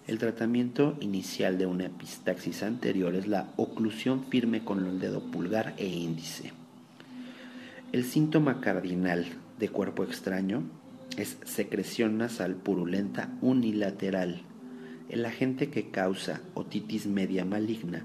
El 0.08 0.18
tratamiento 0.18 0.96
inicial 1.02 1.58
de 1.58 1.66
una 1.66 1.88
epistaxis 1.88 2.64
anterior 2.64 3.16
es 3.16 3.28
la 3.28 3.50
oclusión 3.58 4.24
firme 4.30 4.64
con 4.64 4.88
el 4.88 4.98
dedo 5.02 5.30
pulgar 5.30 5.74
e 5.76 5.88
índice. 5.88 6.54
El 7.92 8.06
síntoma 8.06 8.62
cardinal 8.62 9.26
de 9.60 9.68
cuerpo 9.68 10.06
extraño 10.06 10.64
es 11.18 11.38
secreción 11.46 12.18
nasal 12.18 12.56
purulenta 12.56 13.30
unilateral. 13.42 14.44
El 15.10 15.26
agente 15.26 15.70
que 15.70 15.90
causa 15.90 16.42
otitis 16.54 17.06
media 17.06 17.46
maligna, 17.46 18.04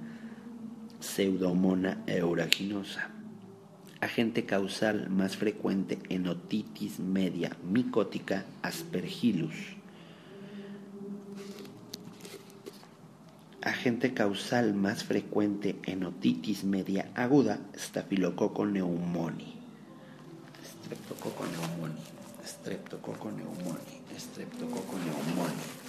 pseudomona 1.00 2.02
euraginosa 2.06 3.16
agente 4.00 4.44
causal 4.44 5.08
más 5.10 5.36
frecuente 5.36 5.98
en 6.08 6.28
otitis 6.28 7.00
media 7.00 7.56
micótica 7.62 8.44
aspergillus. 8.62 9.54
Agente 13.62 14.14
causal 14.14 14.74
más 14.74 15.02
frecuente 15.02 15.76
en 15.84 16.04
otitis 16.04 16.62
media 16.64 17.10
aguda, 17.14 17.58
Staphylococcus 17.76 18.68
pneumoniae. 18.68 19.54
Streptococcus 20.62 21.48
pneumoniae, 21.48 22.15
Streptococcus 22.46 23.32
pneumoniae, 23.32 24.18
Streptococcus 24.18 25.00
pneumoniae. 25.00 25.86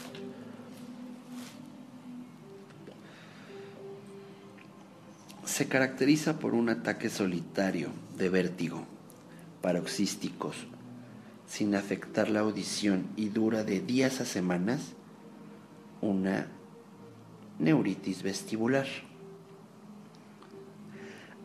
Se 5.46 5.68
caracteriza 5.68 6.40
por 6.40 6.56
un 6.56 6.70
ataque 6.70 7.10
solitario 7.10 7.90
de 8.18 8.30
vértigo, 8.30 8.86
paroxísticos, 9.62 10.68
sin 11.48 11.76
afectar 11.76 12.30
la 12.30 12.42
audición 12.42 13.08
y 13.16 13.30
dura 13.30 13.64
de 13.64 13.80
días 13.80 14.20
a 14.20 14.26
semanas 14.26 14.94
una 16.02 16.48
neuritis 17.60 18.24
vestibular. 18.24 18.88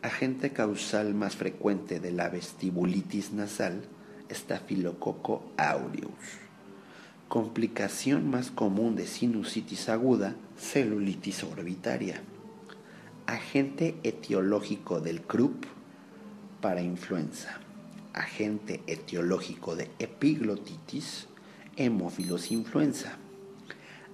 Agente 0.03 0.53
causal 0.53 1.15
más 1.15 1.37
frecuente 1.37 2.01
de 2.01 2.11
la 2.11 2.29
vestibulitis 2.29 3.33
nasal, 3.33 3.85
Staphylococcus 4.35 5.41
aureus. 5.57 6.43
Complicación 7.29 8.29
más 8.29 8.51
común 8.51 8.95
de 8.95 9.07
sinusitis 9.07 9.89
aguda, 9.89 10.37
celulitis 10.57 11.45
orbitaria. 11.45 12.21
Agente 13.27 13.95
etiológico 14.03 15.01
del 15.01 15.23
CRUP 15.23 15.65
para 16.61 16.83
influenza, 16.83 17.59
agente 18.13 18.83
etiológico 18.87 19.77
de 19.77 19.91
epiglotitis, 19.99 21.29
hemófilos 21.77 22.53
influenza, 22.53 23.17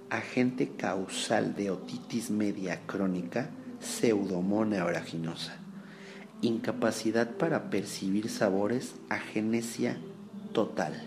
agente 0.09 0.69
causal 0.69 1.55
de 1.55 1.71
otitis 1.71 2.31
media 2.31 2.81
crónica, 2.85 3.49
pseudomonas 3.79 4.79
aeruginosa, 4.79 5.57
incapacidad 6.41 7.29
para 7.31 7.69
percibir 7.69 8.29
sabores, 8.29 8.95
agenesia 9.09 9.99
total. 10.53 11.01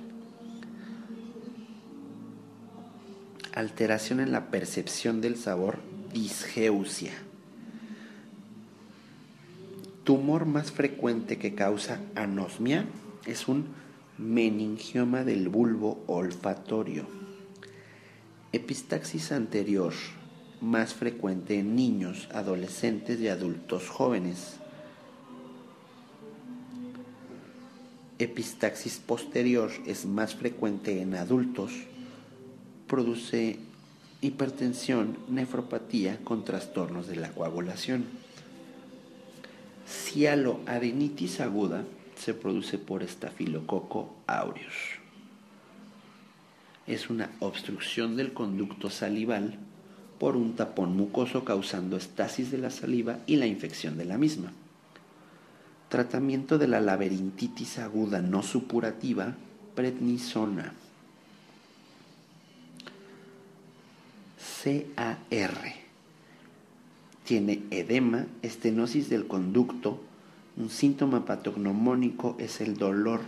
Alteración 3.54 4.20
en 4.20 4.32
la 4.32 4.50
percepción 4.50 5.20
del 5.20 5.36
sabor, 5.36 5.78
disgeusia 6.12 7.12
tumor 10.04 10.46
más 10.46 10.72
frecuente 10.72 11.38
que 11.38 11.54
causa 11.54 12.00
anosmia 12.14 12.86
es 13.26 13.48
un 13.48 13.66
meningioma 14.18 15.24
del 15.24 15.48
bulbo 15.48 16.02
olfatorio. 16.06 17.06
Epistaxis 18.52 19.32
anterior 19.32 19.92
más 20.60 20.94
frecuente 20.94 21.58
en 21.58 21.74
niños, 21.76 22.28
adolescentes 22.32 23.20
y 23.20 23.28
adultos 23.28 23.88
jóvenes. 23.88 24.58
Epistaxis 28.22 28.98
posterior 28.98 29.70
es 29.86 30.06
más 30.06 30.34
frecuente 30.34 31.00
en 31.00 31.14
adultos. 31.14 31.72
Produce 32.86 33.58
hipertensión, 34.20 35.16
nefropatía 35.28 36.18
con 36.24 36.44
trastornos 36.44 37.06
de 37.06 37.16
la 37.16 37.30
coagulación 37.30 38.04
cialoadenitis 39.92 41.40
aguda 41.40 41.84
se 42.16 42.34
produce 42.34 42.78
por 42.78 43.02
estafilococo 43.02 44.14
aureus. 44.26 45.00
Es 46.86 47.10
una 47.10 47.30
obstrucción 47.40 48.16
del 48.16 48.32
conducto 48.32 48.90
salival 48.90 49.58
por 50.18 50.36
un 50.36 50.54
tapón 50.54 50.96
mucoso 50.96 51.44
causando 51.44 51.96
estasis 51.96 52.50
de 52.50 52.58
la 52.58 52.70
saliva 52.70 53.18
y 53.26 53.36
la 53.36 53.46
infección 53.46 53.96
de 53.96 54.04
la 54.04 54.18
misma. 54.18 54.52
Tratamiento 55.92 56.56
de 56.56 56.68
la 56.68 56.80
laberintitis 56.80 57.78
aguda 57.78 58.22
no 58.22 58.42
supurativa, 58.42 59.34
prednisona. 59.74 60.72
CAR 64.64 65.74
tiene 67.24 67.64
edema, 67.70 68.24
estenosis 68.40 69.10
del 69.10 69.26
conducto, 69.26 70.00
un 70.56 70.70
síntoma 70.70 71.26
patognomónico 71.26 72.36
es 72.38 72.62
el 72.62 72.78
dolor 72.78 73.20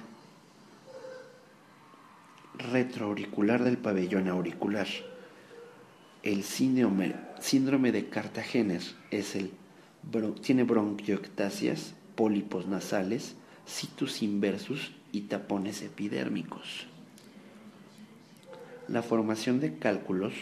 retroauricular 2.56 3.62
del 3.62 3.76
pabellón 3.76 4.26
auricular. 4.28 4.88
El 6.22 6.44
síndrome, 6.44 7.92
de 7.92 8.08
Cartagener 8.08 8.80
es 9.10 9.36
el, 9.36 9.50
tiene 10.40 10.62
bronquioctasias, 10.62 11.92
pólipos 12.14 12.66
nasales, 12.66 13.34
situs 13.66 14.22
inversus 14.22 14.92
y 15.12 15.22
tapones 15.22 15.82
epidérmicos. 15.82 16.86
La 18.88 19.02
formación 19.02 19.60
de 19.60 19.78
cálculos 19.78 20.34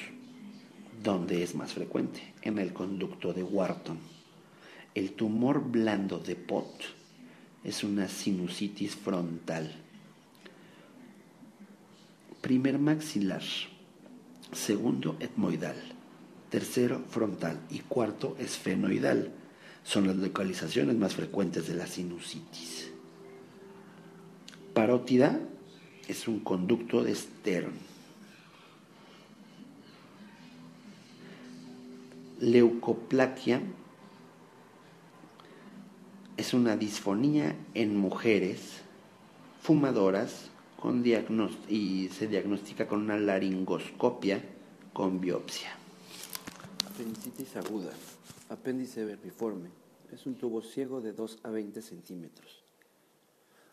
donde 1.03 1.43
es 1.43 1.55
más 1.55 1.73
frecuente, 1.73 2.33
en 2.43 2.59
el 2.59 2.73
conducto 2.73 3.33
de 3.33 3.43
Wharton. 3.43 3.99
El 4.95 5.13
tumor 5.13 5.63
blando 5.71 6.19
de 6.19 6.37
Pott 6.37 6.83
es 7.65 7.83
una 7.83 8.09
sinusitis 8.09 8.95
frontal. 8.95 9.73
Primer 12.41 12.79
maxilar, 12.79 13.43
segundo 14.53 15.17
etmoidal, 15.21 15.77
tercero 16.51 17.03
frontal 17.09 17.61
y 17.71 17.81
cuarto 17.81 18.37
esfenoidal. 18.39 19.33
Son 19.85 20.07
las 20.07 20.17
localizaciones 20.17 20.97
más 20.97 21.15
frecuentes 21.15 21.67
de 21.67 21.75
la 21.75 21.87
sinusitis. 21.87 22.91
Parótida 24.75 25.41
es 26.09 26.29
un 26.29 26.41
conducto 26.41 27.03
de 27.03 27.15
Stern 27.15 27.93
Leucoplaquia 32.43 33.63
es 36.37 36.55
una 36.55 36.77
disfonía 36.77 37.55
en 37.73 37.97
mujeres 37.97 38.81
fumadoras 39.61 40.51
con 40.77 41.05
y 41.69 42.09
se 42.09 42.27
diagnostica 42.27 42.89
con 42.89 43.03
una 43.03 43.17
laringoscopia 43.17 44.43
con 44.93 45.21
biopsia. 45.21 45.69
Apendicitis 46.93 47.55
aguda, 47.55 47.93
apéndice 48.53 49.05
vermiforme, 49.05 49.71
es 50.13 50.27
un 50.27 50.35
tubo 50.35 50.63
ciego 50.63 51.01
de 51.01 51.13
2 51.13 51.39
a 51.43 51.51
20 51.51 51.81
centímetros. 51.81 52.63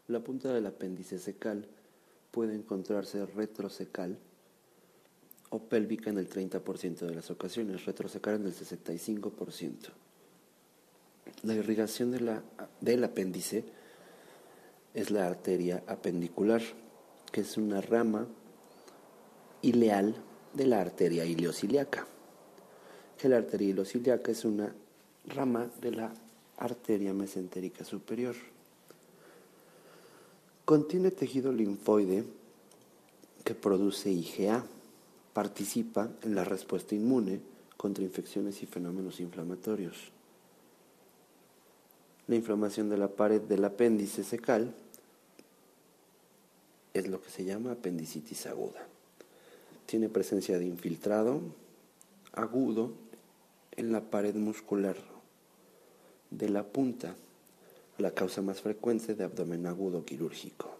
La 0.07 0.21
punta 0.21 0.53
del 0.53 0.65
apéndice 0.65 1.19
secal 1.19 1.67
puede 2.31 2.55
encontrarse 2.55 3.25
retrosecal 3.25 4.17
o 5.49 5.59
pélvica 5.59 6.09
en 6.09 6.17
el 6.17 6.29
30% 6.29 6.99
de 6.99 7.15
las 7.15 7.29
ocasiones, 7.29 7.85
retrosecal 7.85 8.35
en 8.35 8.45
el 8.45 8.53
65%. 8.53 9.89
La 11.43 11.53
irrigación 11.53 12.11
del 12.81 13.03
apéndice 13.03 13.65
es 14.93 15.11
la 15.11 15.27
arteria 15.27 15.83
apendicular, 15.87 16.61
que 17.31 17.41
es 17.41 17.57
una 17.57 17.81
rama 17.81 18.27
ileal 19.61 20.15
de 20.53 20.65
la 20.67 20.81
arteria 20.81 21.25
ileociliaca. 21.25 22.07
Que 23.19 23.27
la 23.27 23.37
arteria 23.37 23.69
ileociliaca 23.69 24.31
es 24.31 24.45
una 24.45 24.73
rama 25.27 25.69
de 25.81 25.91
la 25.91 26.13
arteria 26.57 27.13
mesentérica 27.13 27.83
superior. 27.83 28.35
Contiene 30.63 31.11
tejido 31.11 31.51
linfoide 31.51 32.23
que 33.43 33.55
produce 33.55 34.09
IgA. 34.09 34.63
Participa 35.33 36.09
en 36.23 36.33
la 36.35 36.43
respuesta 36.43 36.95
inmune 36.95 37.39
contra 37.75 38.03
infecciones 38.03 38.63
y 38.63 38.65
fenómenos 38.65 39.19
inflamatorios. 39.19 40.11
La 42.27 42.35
inflamación 42.35 42.89
de 42.89 42.97
la 42.97 43.07
pared 43.09 43.41
del 43.41 43.65
apéndice 43.65 44.23
secal 44.23 44.73
es 46.93 47.07
lo 47.07 47.21
que 47.21 47.29
se 47.29 47.43
llama 47.43 47.71
apendicitis 47.71 48.45
aguda. 48.45 48.85
Tiene 49.85 50.09
presencia 50.09 50.57
de 50.57 50.65
infiltrado 50.65 51.41
agudo 52.33 52.91
en 53.79 53.93
la 53.93 54.01
pared 54.01 54.35
muscular 54.35 54.97
de 56.31 56.49
la 56.49 56.63
punta 56.63 57.15
la 57.97 58.11
causa 58.11 58.41
más 58.41 58.59
frecuente 58.59 59.15
de 59.15 59.23
abdomen 59.23 59.65
agudo 59.67 60.03
quirúrgico, 60.03 60.75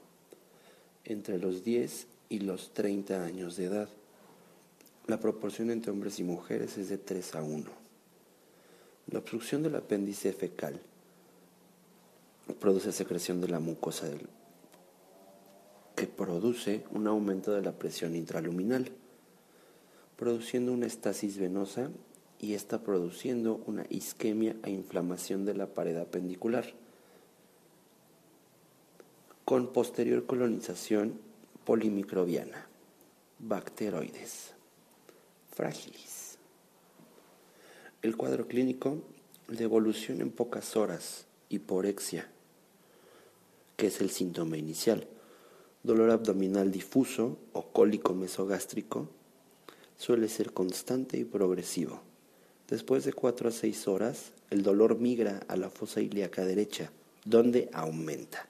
entre 1.06 1.40
los 1.40 1.64
10 1.64 2.08
y 2.28 2.40
los 2.40 2.74
30 2.74 3.24
años 3.24 3.56
de 3.56 3.66
edad. 3.66 3.90
La 5.08 5.22
proporción 5.22 5.72
entre 5.72 5.92
hombres 5.92 6.20
y 6.20 6.24
mujeres 6.24 6.78
es 6.78 6.90
de 6.90 6.98
3 6.98 7.36
a 7.36 7.42
1. 7.42 7.70
La 9.12 9.20
obstrucción 9.20 9.64
del 9.64 9.76
apéndice 9.76 10.34
fecal 10.34 10.82
produce 12.60 12.92
secreción 12.92 13.40
de 13.40 13.48
la 13.48 13.62
mucosa 13.62 14.10
del, 14.10 14.28
que 15.96 16.08
produce 16.08 16.84
un 16.92 17.08
aumento 17.08 17.54
de 17.54 17.62
la 17.62 17.72
presión 17.72 18.14
intraluminal, 18.18 18.92
produciendo 20.18 20.74
una 20.74 20.88
estasis 20.88 21.38
venosa 21.38 21.90
y 22.40 22.54
está 22.54 22.82
produciendo 22.82 23.62
una 23.66 23.86
isquemia 23.90 24.56
e 24.64 24.72
inflamación 24.72 25.46
de 25.46 25.54
la 25.54 25.68
pared 25.68 25.98
apendicular 25.98 26.74
con 29.44 29.74
posterior 29.74 30.26
colonización 30.26 31.20
polimicrobiana, 31.66 32.68
bacteroides, 33.40 34.54
frágiles. 35.52 36.38
El 38.02 38.16
cuadro 38.16 38.48
clínico 38.48 39.02
de 39.48 39.64
evolución 39.64 40.22
en 40.22 40.32
pocas 40.32 40.78
horas, 40.78 41.26
hiporexia, 41.50 42.30
que 43.76 43.88
es 43.88 44.02
el 44.02 44.12
síntoma 44.12 44.58
inicial, 44.58 45.08
dolor 45.84 46.12
abdominal 46.12 46.72
difuso 46.72 47.40
o 47.52 47.72
cólico 47.72 48.14
mesogástrico, 48.14 49.10
suele 49.98 50.30
ser 50.30 50.54
constante 50.54 51.18
y 51.18 51.26
progresivo. 51.26 52.09
Después 52.70 53.04
de 53.04 53.14
4 53.14 53.50
a 53.50 53.52
6 53.52 53.88
horas, 53.88 54.32
el 54.50 54.64
dolor 54.64 55.00
migra 55.00 55.42
a 55.48 55.56
la 55.56 55.70
fosa 55.70 56.02
ilíaca 56.02 56.46
derecha, 56.46 56.92
donde 57.26 57.70
aumenta 57.74 58.50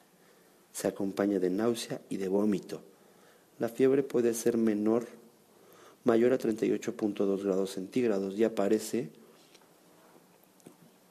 se 0.79 0.87
acompaña 0.87 1.39
de 1.39 1.49
náusea 1.49 1.99
y 2.09 2.15
de 2.15 2.29
vómito. 2.29 2.81
La 3.59 3.67
fiebre 3.67 4.01
puede 4.01 4.33
ser 4.33 4.57
menor, 4.57 5.07
mayor 6.05 6.31
a 6.31 6.39
38.2 6.39 7.43
grados 7.43 7.71
centígrados 7.71 8.35
y 8.35 8.45
aparece 8.45 9.09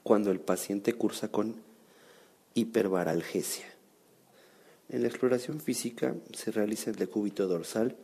cuando 0.03 0.31
el 0.31 0.41
paciente 0.41 0.95
cursa 0.95 1.29
con 1.29 1.57
hiperbaralgesia. 2.55 3.67
En 4.89 5.03
la 5.03 5.09
exploración 5.09 5.61
física 5.61 6.15
se 6.33 6.51
realiza 6.51 6.89
el 6.89 6.97
decúbito 6.97 7.47
dorsal 7.47 7.95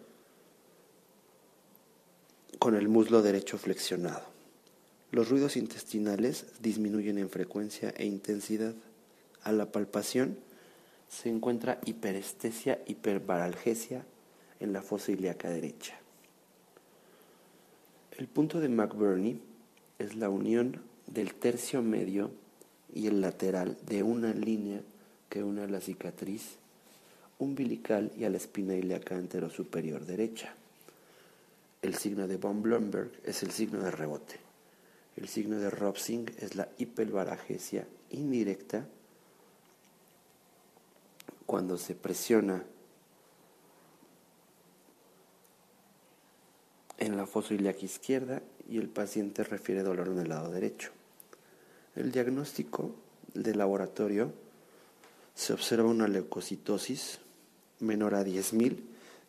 con 2.58 2.74
el 2.74 2.88
muslo 2.88 3.22
derecho 3.22 3.56
flexionado. 3.56 4.33
Los 5.14 5.28
ruidos 5.28 5.56
intestinales 5.56 6.44
disminuyen 6.60 7.18
en 7.18 7.30
frecuencia 7.30 7.94
e 7.96 8.04
intensidad. 8.04 8.74
A 9.44 9.52
la 9.52 9.70
palpación, 9.70 10.36
se 11.08 11.28
encuentra 11.28 11.78
hiperestesia, 11.84 12.80
hiperbaralgesia 12.88 14.04
en 14.58 14.72
la 14.72 14.82
fosa 14.82 15.12
ilíaca 15.12 15.50
derecha. 15.50 15.96
El 18.18 18.26
punto 18.26 18.58
de 18.58 18.68
McBurney 18.68 19.40
es 20.00 20.16
la 20.16 20.30
unión 20.30 20.82
del 21.06 21.34
tercio 21.34 21.80
medio 21.80 22.32
y 22.92 23.06
el 23.06 23.20
lateral 23.20 23.76
de 23.86 24.02
una 24.02 24.34
línea 24.34 24.80
que 25.28 25.44
une 25.44 25.62
a 25.62 25.68
la 25.68 25.80
cicatriz 25.80 26.56
umbilical 27.38 28.10
y 28.18 28.24
a 28.24 28.30
la 28.30 28.38
espina 28.38 28.74
ilíaca 28.74 29.16
superior 29.48 30.06
derecha. 30.06 30.56
El 31.82 31.94
signo 31.94 32.26
de 32.26 32.36
von 32.36 32.62
Blomberg 32.62 33.12
es 33.22 33.44
el 33.44 33.52
signo 33.52 33.78
de 33.78 33.92
rebote. 33.92 34.43
El 35.16 35.28
signo 35.28 35.58
de 35.58 35.70
Robsing 35.70 36.30
es 36.38 36.56
la 36.56 36.68
hiperbaralgesia 36.78 37.86
indirecta 38.10 38.86
cuando 41.46 41.78
se 41.78 41.94
presiona 41.94 42.64
en 46.98 47.16
la 47.16 47.26
fosa 47.26 47.54
ilíaca 47.54 47.84
izquierda 47.84 48.42
y 48.68 48.78
el 48.78 48.88
paciente 48.88 49.44
refiere 49.44 49.82
dolor 49.82 50.08
en 50.08 50.18
el 50.18 50.28
lado 50.28 50.50
derecho. 50.50 50.90
El 51.94 52.10
diagnóstico 52.10 52.94
de 53.34 53.54
laboratorio 53.54 54.32
se 55.34 55.52
observa 55.52 55.88
una 55.88 56.08
leucocitosis 56.08 57.18
menor 57.80 58.14
a 58.14 58.24
10.000 58.24 58.80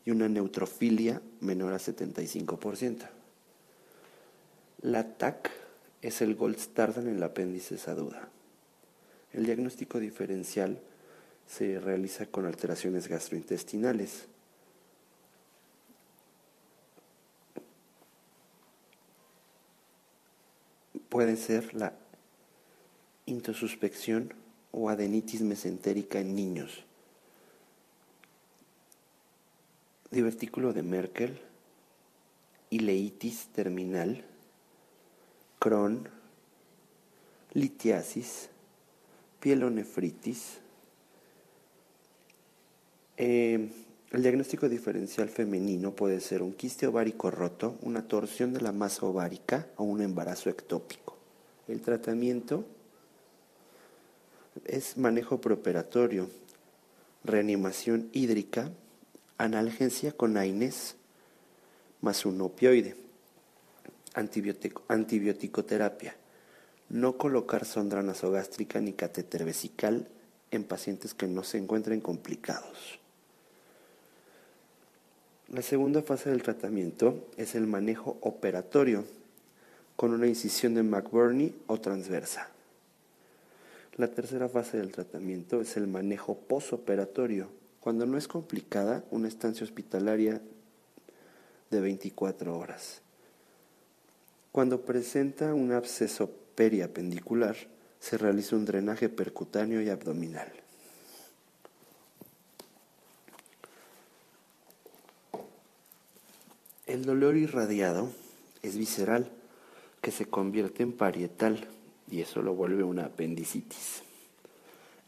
y 0.06 0.12
una 0.12 0.30
neutrofilia 0.30 1.22
menor 1.42 1.74
a 1.74 1.78
75%. 1.78 3.08
La 4.82 5.18
TAC 5.18 5.65
es 6.06 6.22
el 6.22 6.36
gold 6.36 6.58
standard 6.58 7.08
en 7.08 7.16
el 7.16 7.24
apéndice 7.24 7.80
aguda. 7.90 8.30
El 9.34 9.48
diagnóstico 9.48 10.00
diferencial 10.00 10.80
se 11.48 11.80
realiza 11.80 12.28
con 12.28 12.46
alteraciones 12.46 13.08
gastrointestinales. 13.08 14.28
Puede 21.10 21.38
ser 21.38 21.74
la 21.74 21.94
intosuspección 23.26 24.32
o 24.72 24.90
adenitis 24.90 25.42
mesentérica 25.42 26.20
en 26.20 26.36
niños. 26.36 26.84
Divertículo 30.12 30.72
de 30.72 30.84
Merkel, 30.84 31.42
ileitis 32.70 33.48
terminal, 33.48 34.24
Crohn, 35.60 36.08
litiasis, 37.54 38.50
pielonefritis, 39.40 40.60
eh, 43.18 43.70
el 44.12 44.22
diagnóstico 44.22 44.70
diferencial 44.70 45.30
femenino 45.30 45.92
puede 45.92 46.20
ser 46.20 46.42
un 46.42 46.54
quiste 46.54 46.88
ovárico 46.88 47.32
roto, 47.32 47.76
una 47.82 48.08
torsión 48.08 48.54
de 48.54 48.62
la 48.62 48.72
masa 48.72 49.06
ovárica 49.06 49.68
o 49.78 49.84
un 49.84 50.02
embarazo 50.02 50.50
ectópico. 50.50 51.18
El 51.68 51.82
tratamiento 51.82 52.66
es 54.66 54.98
manejo 54.98 55.42
preoperatorio, 55.42 56.30
reanimación 57.24 58.10
hídrica, 58.14 58.72
analgesia 59.38 60.12
con 60.12 60.38
AINES 60.38 60.96
más 62.02 62.26
un 62.26 62.40
opioide, 62.42 62.96
antibiótico-terapia, 64.16 66.16
no 66.90 67.18
colocar 67.18 67.66
sonda 67.66 68.02
nasogástrica 68.02 68.80
ni 68.80 68.94
catéter 68.94 69.46
vesical 69.46 70.08
en 70.52 70.64
pacientes 70.64 71.14
que 71.14 71.28
no 71.28 71.44
se 71.44 71.58
encuentren 71.58 72.02
complicados. 72.02 73.00
La 75.50 75.62
segunda 75.62 76.02
fase 76.02 76.30
del 76.30 76.42
tratamiento 76.42 77.28
es 77.38 77.56
el 77.56 77.68
manejo 77.68 78.18
operatorio 78.22 79.06
con 79.96 80.12
una 80.12 80.28
incisión 80.28 80.74
de 80.74 80.84
McBurney 80.84 81.56
o 81.68 81.80
transversa. 81.80 82.50
La 83.96 84.08
tercera 84.08 84.50
fase 84.50 84.78
del 84.78 84.92
tratamiento 84.92 85.62
es 85.62 85.78
el 85.78 85.88
manejo 85.88 86.36
posoperatorio, 86.36 87.48
cuando 87.80 88.06
no 88.06 88.18
es 88.18 88.28
complicada, 88.28 89.06
una 89.12 89.28
estancia 89.28 89.64
hospitalaria 89.64 90.42
de 91.70 91.80
24 91.80 92.58
horas. 92.58 93.05
Cuando 94.56 94.80
presenta 94.80 95.54
un 95.54 95.74
absceso 95.74 96.30
periapendicular, 96.56 97.58
se 98.00 98.18
realiza 98.18 98.56
un 98.56 98.64
drenaje 98.64 99.10
percutáneo 99.10 99.82
y 99.82 99.90
abdominal. 99.90 100.50
El 106.86 107.04
dolor 107.04 107.36
irradiado 107.36 108.10
es 108.64 108.78
visceral, 108.78 109.30
que 110.00 110.12
se 110.12 110.26
convierte 110.26 110.84
en 110.84 110.94
parietal 110.94 111.68
y 112.10 112.22
eso 112.22 112.42
lo 112.42 112.54
vuelve 112.54 112.84
una 112.84 113.08
apendicitis. 113.08 114.04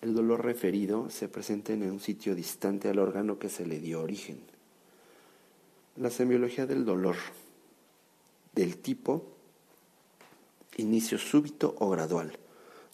El 0.01 0.13
dolor 0.13 0.43
referido 0.43 1.09
se 1.09 1.29
presenta 1.29 1.71
en 1.71 1.89
un 1.89 2.01
sitio 2.01 2.35
distante 2.35 2.89
al 2.89 2.99
órgano 2.99 3.39
que 3.39 3.47
se 3.47 3.65
le 3.65 3.79
dio 3.79 4.01
origen. 4.01 4.41
La 5.95 6.09
semiología 6.09 6.65
del 6.65 6.83
dolor, 6.83 7.15
del 8.53 8.79
tipo, 8.79 9.36
inicio 10.75 11.17
súbito 11.17 11.75
o 11.79 11.89
gradual, 11.89 12.37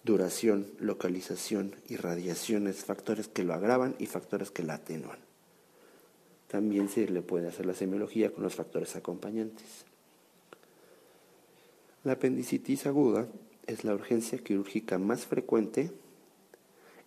duración, 0.04 0.66
localización, 0.78 1.74
irradiaciones, 1.88 2.84
factores 2.84 3.28
que 3.28 3.42
lo 3.42 3.54
agravan 3.54 3.96
y 3.98 4.06
factores 4.06 4.50
que 4.50 4.62
la 4.62 4.74
atenúan. 4.74 5.18
También 6.48 6.88
se 6.88 7.08
le 7.08 7.22
puede 7.22 7.48
hacer 7.48 7.66
la 7.66 7.74
semiología 7.74 8.32
con 8.32 8.44
los 8.44 8.54
factores 8.54 8.94
acompañantes. 8.94 9.84
La 12.04 12.12
apendicitis 12.12 12.86
aguda 12.86 13.26
es 13.66 13.82
la 13.82 13.94
urgencia 13.94 14.38
quirúrgica 14.38 14.98
más 14.98 15.26
frecuente 15.26 15.90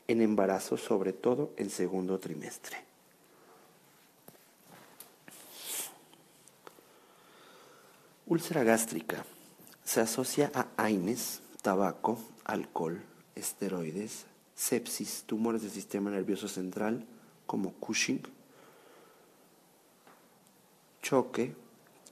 en 0.08 0.22
embarazo, 0.22 0.76
sobre 0.76 1.14
todo 1.14 1.54
en 1.58 1.70
segundo 1.70 2.20
trimestre. 2.20 2.78
Úlcera 8.26 8.64
gástrica 8.64 9.24
se 9.88 10.02
asocia 10.02 10.52
a 10.54 10.68
AINES, 10.76 11.42
tabaco, 11.62 12.20
alcohol, 12.44 13.02
esteroides, 13.36 14.26
sepsis, 14.54 15.24
tumores 15.26 15.62
del 15.62 15.72
sistema 15.72 16.10
nervioso 16.10 16.50
central 16.50 17.06
como 17.46 17.72
Cushing, 17.76 18.22
choque, 21.02 21.56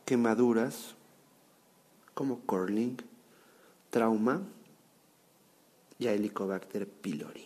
quemaduras 0.05 0.95
como 2.13 2.39
Curling, 2.45 2.95
trauma 3.89 4.41
y 5.99 6.07
Helicobacter 6.07 6.87
pylori. 6.87 7.45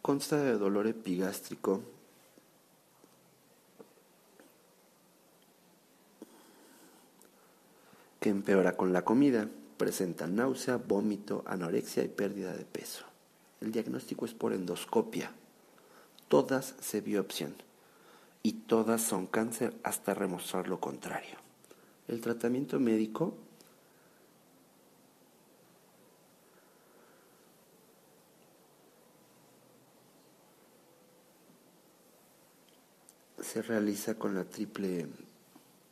Consta 0.00 0.38
de 0.38 0.56
dolor 0.56 0.86
epigástrico 0.86 1.82
que 8.20 8.28
empeora 8.28 8.76
con 8.76 8.92
la 8.92 9.04
comida. 9.04 9.48
Presenta 9.76 10.26
náusea, 10.26 10.76
vómito, 10.76 11.42
anorexia 11.46 12.04
y 12.04 12.08
pérdida 12.08 12.54
de 12.54 12.66
peso. 12.66 13.06
El 13.60 13.72
diagnóstico 13.72 14.26
es 14.26 14.34
por 14.34 14.52
endoscopia. 14.52 15.32
Todas 16.28 16.74
se 16.80 17.00
biopsian 17.00 17.54
y 18.42 18.52
todas 18.52 19.02
son 19.02 19.26
cáncer 19.26 19.74
hasta 19.82 20.14
remostrar 20.14 20.68
lo 20.68 20.80
contrario. 20.80 21.36
El 22.08 22.20
tratamiento 22.20 22.78
médico 22.78 23.34
se 33.40 33.62
realiza 33.62 34.14
con 34.14 34.34
la 34.34 34.44
triple 34.44 35.08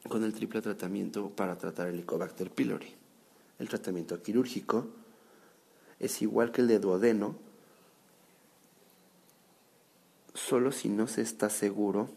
con 0.07 0.23
el 0.25 0.33
triple 0.33 0.63
tratamiento 0.63 1.31
para 1.31 1.57
tratar 1.59 1.89
el 1.89 1.95
Helicobacter 1.95 2.51
pylori. 2.51 2.95
El 3.59 3.69
tratamiento 3.69 4.23
quirúrgico 4.23 4.87
es 5.99 6.23
igual 6.23 6.53
que 6.53 6.61
el 6.61 6.69
de 6.69 6.79
duodeno, 6.79 7.37
solo 10.35 10.71
si 10.71 10.89
no 10.89 11.09
se 11.09 11.23
está 11.23 11.51
seguro 11.51 12.09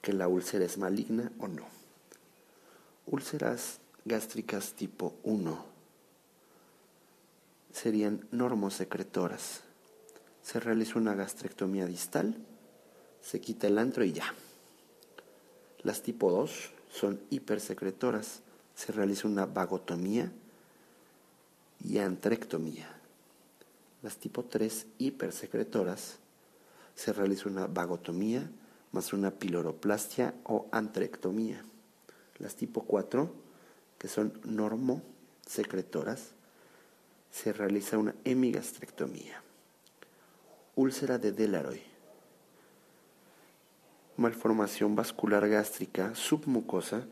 que 0.00 0.12
la 0.12 0.28
úlcera 0.28 0.64
es 0.64 0.78
maligna 0.78 1.30
o 1.38 1.48
no. 1.48 1.66
Úlceras 3.06 3.78
gástricas 4.04 4.72
tipo 4.72 5.14
1 5.22 5.72
serían 7.72 8.26
normosecretoras. 8.30 9.62
Se 10.42 10.60
realiza 10.60 10.98
una 10.98 11.14
gastrectomía 11.14 11.86
distal, 11.86 12.36
se 13.20 13.40
quita 13.40 13.66
el 13.66 13.78
antro 13.78 14.04
y 14.04 14.12
ya. 14.12 14.34
Las 15.82 16.02
tipo 16.02 16.30
2 16.30 16.70
son 16.92 17.20
hipersecretoras. 17.30 18.40
Se 18.74 18.92
realiza 18.92 19.28
una 19.28 19.46
vagotomía 19.46 20.30
y 21.84 21.98
antrectomía. 21.98 22.88
Las 24.02 24.16
tipo 24.16 24.44
3 24.44 24.86
hipersecretoras 24.98 26.18
se 26.94 27.12
realiza 27.12 27.48
una 27.48 27.66
vagotomía 27.66 28.48
más 28.92 29.14
una 29.14 29.30
piloroplastia 29.30 30.34
o 30.44 30.66
antrectomía. 30.70 31.64
Las 32.38 32.56
tipo 32.56 32.82
4, 32.82 33.32
que 33.98 34.08
son 34.08 34.38
normosecretoras, 34.44 36.32
se 37.30 37.52
realiza 37.54 37.96
una 37.96 38.14
hemigastrectomía. 38.24 39.42
Úlcera 40.76 41.18
de 41.18 41.32
Delaroy 41.32 41.91
malformación 44.16 44.94
vascular 44.94 45.48
gástrica 45.48 46.14
submucosa 46.14 47.06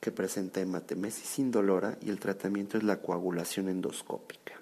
que 0.00 0.10
presenta 0.10 0.60
hematemesis 0.60 1.38
indolora 1.38 1.98
y 2.00 2.10
el 2.10 2.18
tratamiento 2.18 2.78
es 2.78 2.84
la 2.84 3.00
coagulación 3.00 3.68
endoscópica. 3.68 4.54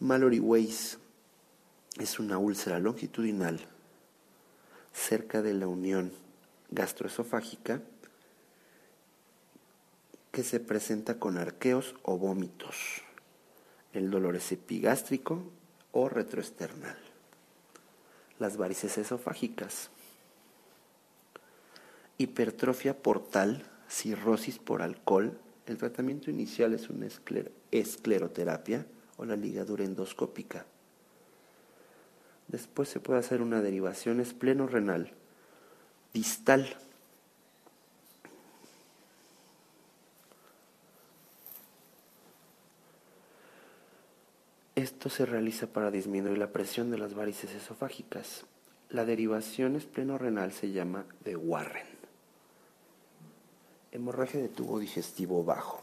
Mallory 0.00 0.38
Weiss 0.38 0.98
es 1.98 2.18
una 2.18 2.38
úlcera 2.38 2.78
longitudinal 2.78 3.58
cerca 4.92 5.42
de 5.42 5.54
la 5.54 5.66
unión 5.66 6.12
gastroesofágica 6.70 7.80
que 10.30 10.44
se 10.44 10.60
presenta 10.60 11.18
con 11.18 11.38
arqueos 11.38 11.94
o 12.02 12.18
vómitos. 12.18 13.02
El 13.92 14.10
dolor 14.10 14.36
es 14.36 14.52
epigástrico 14.52 15.42
o 15.92 16.08
retroesternal 16.08 17.03
las 18.38 18.56
varices 18.56 18.98
esofágicas. 18.98 19.90
Hipertrofia 22.18 22.96
portal, 23.02 23.64
cirrosis 23.88 24.58
por 24.58 24.82
alcohol. 24.82 25.38
El 25.66 25.78
tratamiento 25.78 26.30
inicial 26.30 26.74
es 26.74 26.90
una 26.90 27.08
escleroterapia 27.70 28.86
o 29.16 29.24
la 29.24 29.36
ligadura 29.36 29.84
endoscópica. 29.84 30.66
Después 32.48 32.88
se 32.88 33.00
puede 33.00 33.20
hacer 33.20 33.40
una 33.40 33.62
derivación 33.62 34.20
espleno-renal 34.20 35.12
distal. 36.12 36.76
Esto 44.76 45.08
se 45.08 45.24
realiza 45.24 45.68
para 45.68 45.92
disminuir 45.92 46.36
la 46.36 46.52
presión 46.52 46.90
de 46.90 46.98
las 46.98 47.14
varices 47.14 47.52
esofágicas. 47.54 48.44
La 48.90 49.04
derivación 49.04 49.76
espleno-renal 49.76 50.52
se 50.52 50.72
llama 50.72 51.06
de 51.24 51.36
Warren. 51.36 51.86
Hemorragia 53.92 54.40
de 54.40 54.48
tubo 54.48 54.80
digestivo 54.80 55.44
bajo. 55.44 55.80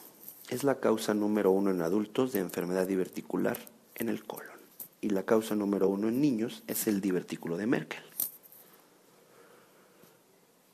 Es 0.49 0.65
la 0.65 0.81
causa 0.81 1.13
número 1.13 1.51
uno 1.51 1.71
en 1.71 1.81
adultos 1.81 2.33
de 2.33 2.41
enfermedad 2.41 2.85
diverticular 2.85 3.57
en 3.95 4.09
el 4.09 4.25
colon. 4.25 4.59
Y 4.99 5.11
la 5.11 5.23
causa 5.23 5.55
número 5.55 5.87
uno 5.87 6.09
en 6.09 6.19
niños 6.19 6.61
es 6.67 6.85
el 6.87 6.99
divertículo 6.99 7.55
de 7.55 7.67
Merkel. 7.67 8.03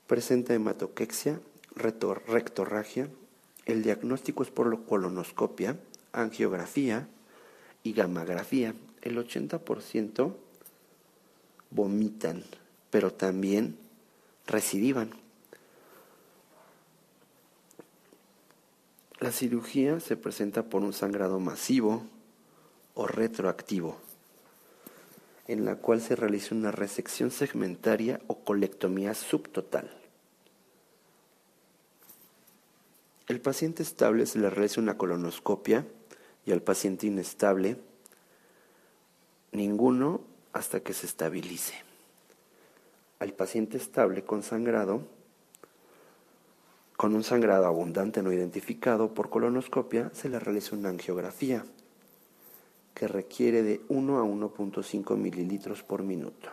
Presenta 0.07 0.55
hematoquexia, 0.55 1.39
rectorragia. 1.75 3.09
El 3.65 3.83
diagnóstico 3.83 4.41
es 4.41 4.49
por 4.49 4.85
colonoscopia, 4.85 5.77
angiografía, 6.13 7.07
y 7.87 7.93
gammagrafía. 7.93 8.75
El 9.01 9.17
80% 9.17 10.33
vomitan, 11.69 12.43
pero 12.89 13.13
también 13.13 13.77
recidivan. 14.45 15.11
La 19.19 19.31
cirugía 19.31 19.99
se 19.99 20.17
presenta 20.17 20.63
por 20.63 20.83
un 20.83 20.93
sangrado 20.93 21.39
masivo 21.39 22.03
o 22.93 23.07
retroactivo, 23.07 23.97
en 25.47 25.65
la 25.65 25.77
cual 25.77 26.01
se 26.01 26.15
realiza 26.15 26.53
una 26.53 26.71
resección 26.71 27.31
segmentaria 27.31 28.19
o 28.27 28.39
colectomía 28.39 29.13
subtotal. 29.13 29.89
El 33.27 33.41
paciente 33.41 33.83
estable 33.83 34.25
se 34.25 34.39
le 34.39 34.49
realiza 34.49 34.81
una 34.81 34.97
colonoscopia 34.97 35.85
y 36.47 36.53
al 36.53 36.61
paciente 36.61 37.05
inestable, 37.05 37.75
ninguno 39.51 40.21
hasta 40.53 40.79
que 40.79 40.93
se 40.93 41.05
estabilice. 41.05 41.73
Al 43.19 43.33
paciente 43.33 43.75
estable 43.75 44.23
con 44.23 44.43
sangrado, 44.43 45.01
con 46.95 47.13
un 47.15 47.25
sangrado 47.25 47.65
abundante 47.65 48.23
no 48.23 48.31
identificado 48.31 49.13
por 49.13 49.29
colonoscopia, 49.29 50.09
se 50.13 50.29
le 50.29 50.39
realiza 50.39 50.75
una 50.75 50.87
angiografía 50.87 51.65
que 52.93 53.09
requiere 53.09 53.61
de 53.61 53.81
1 53.89 54.17
a 54.17 54.23
1.5 54.23 55.17
mililitros 55.17 55.83
por 55.83 56.01
minuto. 56.01 56.49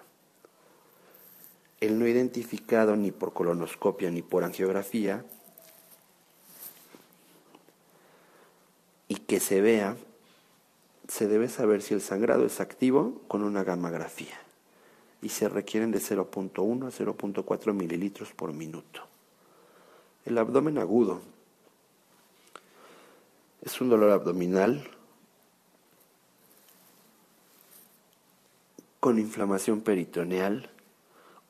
el 1.81 1.98
no 1.98 2.06
identificado 2.06 2.97
ni 2.97 3.12
por 3.12 3.32
colonoscopia 3.32 4.10
ni 4.10 4.23
por 4.23 4.42
angiografía 4.42 5.24
y 9.08 9.16
que 9.16 9.41
se 9.41 9.60
vea, 9.60 9.97
se 11.08 11.28
debe 11.28 11.49
saber 11.49 11.83
si 11.83 11.94
el 11.94 12.00
sangrado 12.00 12.47
es 12.47 12.60
activo 12.60 13.20
con 13.28 13.42
una 13.42 13.65
gammagrafía 13.65 14.39
y 15.20 15.31
se 15.31 15.49
requieren 15.49 15.91
de 15.91 16.00
0.1 16.00 16.86
a 16.86 16.91
0.4 16.91 17.73
mililitros 17.73 18.33
por 18.33 18.52
minuto. 18.52 19.02
El 20.24 20.39
abdomen 20.39 20.78
agudo 20.78 21.20
es 23.62 23.81
un 23.81 23.89
dolor 23.89 24.10
abdominal 24.10 24.89
con 29.00 29.18
inflamación 29.18 29.83
peritoneal 29.83 30.70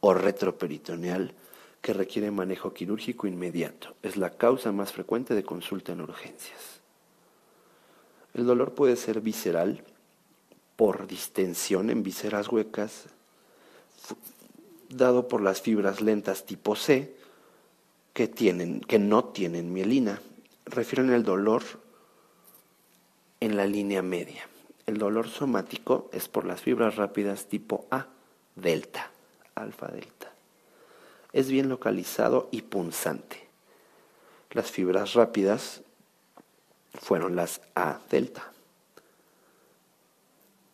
o 0.01 0.15
retroperitoneal 0.15 1.35
que 1.81 1.93
requiere 1.93 2.31
manejo 2.31 2.73
quirúrgico 2.73 3.27
inmediato. 3.27 3.95
Es 4.03 4.17
la 4.17 4.31
causa 4.31 4.73
más 4.73 4.93
frecuente 4.93 5.35
de 5.35 5.45
consulta 5.45 5.93
en 5.93 6.01
urgencias. 6.01 6.74
El 8.35 8.47
dolor 8.47 8.75
puede 8.75 8.97
ser 8.97 9.21
visceral 9.21 9.85
por 10.77 11.07
distensión 11.07 11.89
en 11.89 12.03
vísceras 12.03 12.49
huecas, 12.49 13.07
dado 14.89 15.29
por 15.29 15.41
las 15.41 15.63
fibras 15.63 16.01
lentas 16.01 16.45
tipo 16.45 16.75
C 16.75 17.15
que, 18.13 18.27
tienen, 18.27 18.81
que 18.81 18.99
no 18.99 19.25
tienen 19.27 19.73
mielina. 19.73 20.21
Refieren 20.67 21.13
el 21.13 21.23
dolor 21.23 21.63
en 23.39 23.57
la 23.57 23.67
línea 23.67 24.03
media. 24.03 24.49
El 24.87 24.99
dolor 24.99 25.29
somático 25.29 26.11
es 26.13 26.29
por 26.29 26.45
las 26.45 26.61
fibras 26.61 26.97
rápidas 26.97 27.47
tipo 27.47 27.87
A, 27.91 28.09
delta, 28.57 29.11
alfa 29.55 29.89
delta. 29.89 30.33
Es 31.33 31.49
bien 31.49 31.69
localizado 31.69 32.49
y 32.51 32.63
punzante. 32.63 33.47
Las 34.51 34.71
fibras 34.71 35.15
rápidas 35.15 35.84
fueron 37.01 37.37
las 37.37 37.61
A 37.75 38.01
delta. 38.11 38.53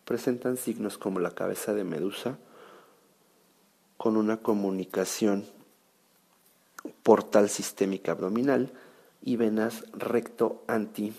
Presentan 0.04 0.56
signos 0.56 0.98
como 0.98 1.20
la 1.20 1.30
cabeza 1.32 1.72
de 1.74 1.84
medusa 1.84 2.38
con 3.96 4.16
una 4.16 4.38
comunicación 4.38 5.44
portal 7.02 7.48
sistémica 7.48 8.12
abdominal 8.12 8.72
y 9.22 9.36
venas 9.36 9.84
recto 9.92 10.64
anti 10.66 11.12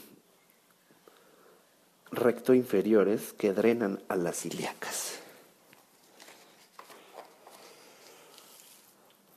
recto 2.12 2.54
inferiores 2.54 3.34
que 3.34 3.54
drenan 3.54 4.02
a 4.10 4.18
las 4.18 4.46
ilíacas. 4.46 5.20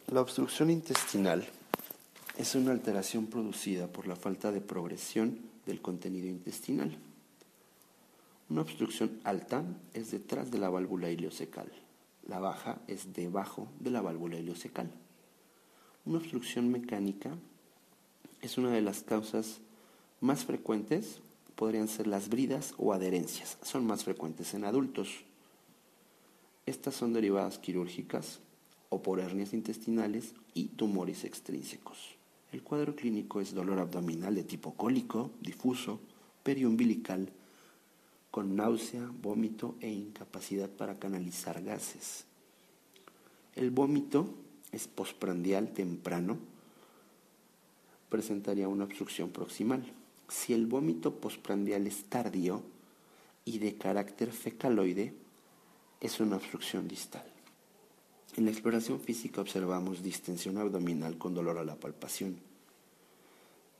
La 0.09 0.21
obstrucción 0.21 0.71
intestinal 0.71 1.47
es 2.37 2.55
una 2.55 2.73
alteración 2.73 3.27
producida 3.27 3.87
por 3.87 4.07
la 4.07 4.17
falta 4.17 4.51
de 4.51 4.61
progresión 4.61 5.54
del 5.67 5.81
contenido 5.81 6.29
intestinal. 6.29 6.97
Una 8.49 8.63
obstrucción 8.63 9.21
alta 9.25 9.65
es 9.95 10.11
detrás 10.11 10.51
de 10.51 10.59
la 10.59 10.71
válvula 10.71 11.11
ileocecal. 11.11 11.71
La 12.27 12.39
baja 12.39 12.79
es 12.87 13.13
debajo 13.13 13.69
de 13.81 13.91
la 13.91 14.03
válvula 14.03 14.39
ileocecal. 14.39 14.91
Una 16.05 16.19
obstrucción 16.19 16.71
mecánica 16.71 17.31
es 18.43 18.59
una 18.59 18.71
de 18.71 18.83
las 18.83 19.03
causas 19.03 19.61
más 20.21 20.45
frecuentes 20.45 21.21
podrían 21.55 21.89
ser 21.89 22.07
las 22.07 22.29
bridas 22.29 22.75
o 22.79 22.93
adherencias. 22.93 23.59
Son 23.63 23.87
más 23.87 24.05
frecuentes 24.05 24.55
en 24.55 24.65
adultos. 24.65 25.25
Estas 26.67 26.95
son 26.95 27.13
derivadas 27.13 27.59
quirúrgicas 27.59 28.41
o 28.89 29.03
por 29.03 29.21
hernias 29.21 29.53
intestinales 29.53 30.35
y 30.55 30.67
tumores 30.69 31.25
extrínsecos. 31.25 32.14
El 32.55 32.63
cuadro 32.63 32.95
clínico 32.95 33.41
es 33.41 33.53
dolor 33.53 33.81
abdominal 33.81 34.33
de 34.33 34.45
tipo 34.45 34.75
cólico, 34.75 35.33
difuso, 35.41 35.99
periumbilical, 36.45 37.29
con 38.31 38.55
náusea, 38.55 39.11
vómito 39.21 39.75
e 39.81 39.91
incapacidad 39.91 40.71
para 40.71 41.01
canalizar 41.01 41.65
gases. 41.65 42.27
El 43.57 43.73
vómito 43.73 44.29
es 44.71 44.87
postprandial 44.87 45.73
temprano, 45.73 46.39
presentaría 48.09 48.69
una 48.69 48.85
obstrucción 48.85 49.31
proximal. 49.31 49.85
Si 50.29 50.53
el 50.53 50.67
vómito 50.67 51.17
postprandial 51.17 51.89
es 51.89 52.05
tardío 52.05 52.63
y 53.45 53.59
de 53.59 53.75
carácter 53.75 54.31
fecaloide, 54.31 55.13
es 56.01 56.21
una 56.21 56.37
obstrucción 56.37 56.87
distal. 56.87 57.34
En 58.37 58.45
la 58.45 58.51
exploración 58.51 59.01
física 59.01 59.41
observamos 59.41 60.03
distensión 60.03 60.59
abdominal 60.59 61.17
con 61.19 61.35
dolor 61.35 61.59
a 61.59 61.65
la 61.65 61.77
palpación, 61.77 62.37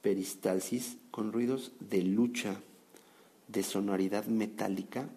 peristalsis 0.01 0.97
con 1.11 1.33
ruidos 1.33 1.73
de 1.81 2.03
lucha, 2.03 2.61
de 3.49 3.63
sonoridad 3.63 4.27
metálica 4.27 5.09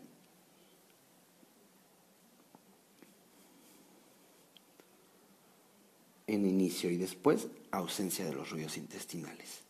en 6.26 6.46
inicio 6.46 6.90
y 6.90 6.98
después 6.98 7.48
ausencia 7.72 8.26
de 8.26 8.34
los 8.34 8.50
ruidos 8.50 8.78
intestinales 8.78 9.62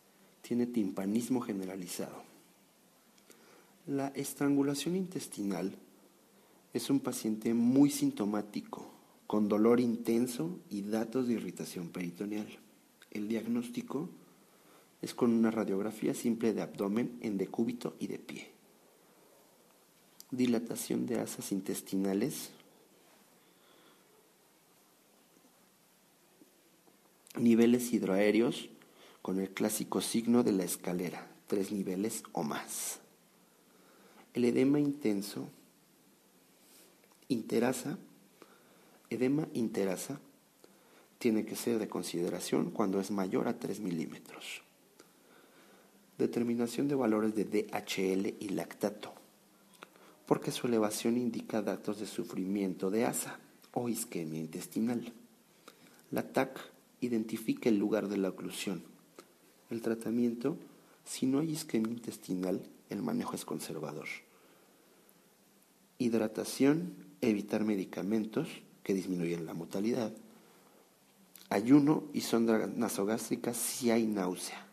tiene 0.42 0.66
timpanismo 0.66 1.42
generalizado. 1.42 2.24
La 3.86 4.08
estrangulación 4.10 4.96
intestinal 4.96 5.76
es 6.74 6.90
un 6.90 7.02
paciente 7.02 7.54
muy 7.54 7.90
sintomático, 7.90 8.97
con 9.28 9.50
dolor 9.50 9.82
intenso 9.82 10.58
y 10.70 10.82
datos 10.84 11.28
de 11.28 11.34
irritación 11.34 11.90
peritoneal. 11.90 12.48
El 13.12 13.28
diagnóstico 13.28 14.10
es 15.02 15.14
con 15.14 15.32
una 15.32 15.52
radiografía 15.52 16.14
simple 16.14 16.54
de 16.54 16.62
abdomen 16.62 17.20
en 17.22 17.38
decúbito 17.38 17.96
y 18.00 18.08
de 18.08 18.20
pie. 18.20 18.52
Dilatación 20.32 21.06
de 21.06 21.20
asas 21.20 21.52
intestinales. 21.52 22.52
Niveles 27.38 27.94
hidroaéreos 27.94 28.70
con 29.22 29.40
el 29.40 29.50
clásico 29.50 30.02
signo 30.02 30.44
de 30.44 30.54
la 30.54 30.64
escalera, 30.64 31.30
tres 31.48 31.72
niveles 31.72 32.24
o 32.32 32.44
más. 32.44 33.00
El 34.34 34.46
edema 34.46 34.80
intenso, 34.80 35.50
interasa, 37.28 37.98
edema 39.10 39.48
interasa, 39.54 40.20
tiene 41.18 41.46
que 41.46 41.56
ser 41.56 41.80
de 41.80 41.88
consideración 41.88 42.72
cuando 42.72 43.00
es 43.00 43.12
mayor 43.12 43.48
a 43.48 43.58
3 43.58 43.80
milímetros. 43.80 44.62
Determinación 46.18 46.88
de 46.88 46.96
valores 46.96 47.36
de 47.36 47.46
DHL 47.46 48.36
y 48.40 48.50
lactato, 48.50 49.14
porque 50.26 50.52
su 50.52 50.68
elevación 50.68 51.18
indica 51.18 51.62
datos 51.62 52.00
de 52.00 52.06
sufrimiento 52.06 52.90
de 52.90 53.06
asa 53.06 53.40
o 53.74 53.90
isquemia 53.90 54.40
intestinal. 54.40 55.14
La 56.12 56.24
TAC 56.32 56.60
identifica 57.02 57.70
el 57.70 57.78
lugar 57.78 58.08
de 58.08 58.18
la 58.18 58.30
oclusión 58.30 58.84
el 59.70 59.82
tratamiento, 59.82 60.58
si 61.04 61.26
no 61.26 61.40
hay 61.40 61.52
isquemia 61.52 61.92
intestinal, 61.92 62.62
el 62.90 63.02
manejo 63.02 63.36
es 63.36 63.44
conservador. 63.44 64.08
Hidratación, 65.98 66.94
evitar 67.22 67.64
medicamentos 67.66 68.48
que 68.88 68.94
disminuyen 68.94 69.46
la 69.46 69.54
mortalidad. 69.54 70.14
Ayuno 71.50 72.06
y 72.14 72.22
sonda 72.22 72.68
nasogástrica 72.68 73.54
si 73.54 73.92
hay 73.92 74.08
náusea. 74.08 74.66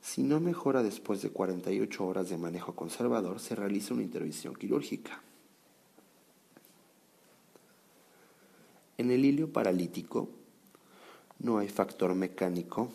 Si 0.00 0.22
no 0.22 0.40
mejora 0.40 0.82
después 0.82 1.20
de 1.20 1.28
48 1.28 2.06
horas 2.06 2.30
de 2.30 2.38
manejo 2.38 2.74
conservador, 2.74 3.38
se 3.38 3.54
realiza 3.54 3.92
una 3.92 4.02
intervención 4.02 4.54
quirúrgica. 4.54 5.20
En 8.96 9.10
el 9.10 9.22
hilio 9.22 9.52
paralítico 9.52 10.30
no 11.40 11.58
hay 11.58 11.68
factor 11.68 12.14
mecánico 12.14 12.88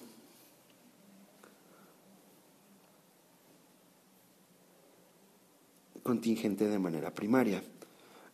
contingente 6.01 6.67
de 6.67 6.79
manera 6.79 7.13
primaria. 7.13 7.61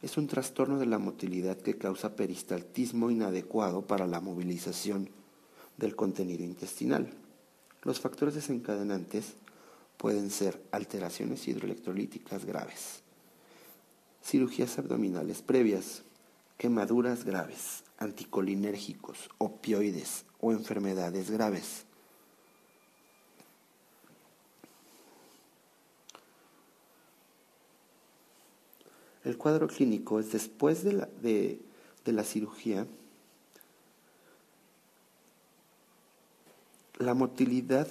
Es 0.01 0.17
un 0.17 0.27
trastorno 0.27 0.77
de 0.77 0.85
la 0.85 0.99
motilidad 0.99 1.57
que 1.57 1.77
causa 1.77 2.15
peristaltismo 2.15 3.09
inadecuado 3.09 3.87
para 3.87 4.05
la 4.05 4.21
movilización 4.21 5.09
del 5.77 5.95
contenido 5.95 6.43
intestinal. 6.43 7.11
Los 7.81 7.99
factores 7.99 8.35
desencadenantes 8.35 9.33
pueden 9.97 10.29
ser 10.29 10.61
alteraciones 10.71 11.47
hidroelectrolíticas 11.47 12.45
graves, 12.45 13.01
cirugías 14.23 14.77
abdominales 14.77 15.41
previas, 15.41 16.03
quemaduras 16.57 17.23
graves, 17.25 17.83
anticolinérgicos, 17.97 19.29
opioides 19.39 20.25
o 20.39 20.51
enfermedades 20.51 21.31
graves. 21.31 21.86
El 29.27 29.37
cuadro 29.37 29.67
clínico 29.67 30.21
es 30.21 30.31
después 30.31 30.85
de 30.85 30.93
la, 30.93 31.09
de, 31.21 31.59
la 32.05 32.23
cirugía. 32.23 32.87
La 36.97 37.13
motilidad 37.13 37.89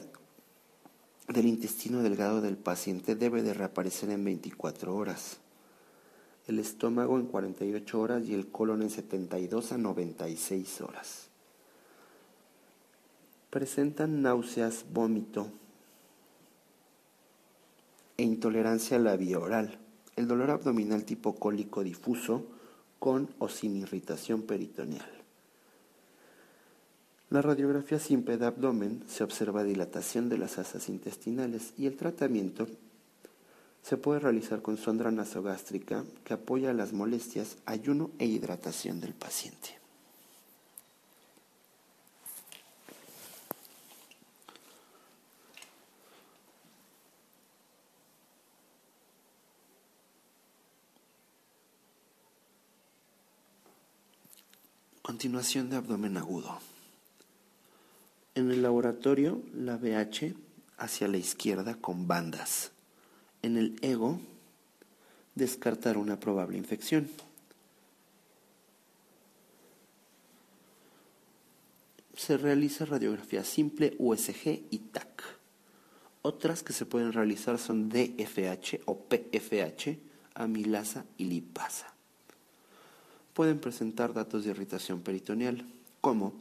del 1.29 1.45
intestino 1.45 2.03
delgado 2.03 2.41
del 2.41 2.57
paciente 2.57 3.17
debe 3.17 3.43
de 3.43 3.53
reaparecer 3.53 4.09
en 4.09 4.25
24 4.25 4.97
horas, 4.97 5.37
el 6.47 6.59
estómago 6.59 7.19
en 7.19 7.27
48 7.27 8.01
horas 8.01 8.25
y 8.25 8.33
el 8.33 8.47
colon 8.47 8.81
en 8.81 8.89
72 8.89 9.73
a 9.73 9.77
96 9.77 10.81
horas. 10.81 11.27
Presentan 13.51 14.23
náuseas, 14.23 14.87
vómito 14.91 15.49
e 18.17 18.23
intolerancia 18.23 18.97
a 18.97 19.01
la 19.01 19.19
vía 19.19 19.39
oral. 19.39 19.81
El 20.17 20.27
dolor 20.27 20.51
abdominal 20.51 21.05
tipo 21.05 21.37
cólico 21.37 21.85
difuso 21.85 22.45
con 22.99 23.29
o 23.39 23.49
sin 23.49 23.77
irritación 23.77 24.43
peritoneal. 24.43 25.11
La 27.29 27.43
radiografía 27.43 27.99
simple 27.99 28.39
de 28.39 28.47
abdomen 28.47 29.03
se 29.09 29.25
observa 29.25 29.65
dilatación 29.65 30.29
de 30.29 30.39
las 30.39 30.59
asas 30.59 30.89
intestinales 30.89 31.73
y 31.77 31.87
el 31.87 31.97
tratamiento 31.97 32.67
se 33.83 33.97
puede 33.97 34.21
realizar 34.21 34.63
con 34.63 34.79
sonda 34.79 35.11
nasogástrica 35.11 36.05
que 36.25 36.35
apoya 36.35 36.73
las 36.73 36.93
molestias, 36.93 37.59
ayuno 37.67 38.11
e 38.19 38.27
hidratación 38.27 39.01
del 39.01 39.15
paciente. 39.15 39.86
Continuación 55.17 55.71
de 55.71 55.77
abdomen 55.77 56.19
agudo. 56.19 56.59
En 58.35 58.51
el 58.51 58.61
laboratorio, 58.61 59.41
la 59.55 59.79
BH 59.79 60.35
hacia 60.77 61.09
la 61.09 61.17
izquierda 61.17 61.75
con 61.75 62.07
bandas. 62.07 62.71
En 63.41 63.57
el 63.57 63.79
ego, 63.81 64.21
descartar 65.35 65.97
una 65.97 66.21
probable 66.21 66.59
infección. 66.59 67.09
Se 72.15 72.37
realiza 72.37 72.85
radiografía 72.85 73.43
simple, 73.43 73.97
USG 73.99 74.65
y 74.71 74.79
TAC. 74.93 75.25
Otras 76.21 76.63
que 76.63 76.75
se 76.75 76.85
pueden 76.85 77.15
realizar 77.15 77.59
son 77.59 77.89
DFH 77.89 78.83
o 78.85 78.99
PFH, 78.99 79.99
amilasa 80.35 81.07
y 81.17 81.25
lipasa 81.25 81.96
pueden 83.37 83.59
presentar 83.59 84.15
datos 84.15 84.45
de 84.45 84.51
irritación 84.51 85.03
peritoneal, 85.03 85.67
como 86.01 86.33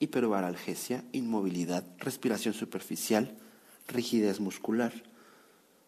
hiperbaralgesia, 0.00 1.02
inmovilidad, 1.12 1.82
respiración 1.98 2.52
superficial, 2.52 3.34
rigidez 3.88 4.38
muscular, 4.38 4.92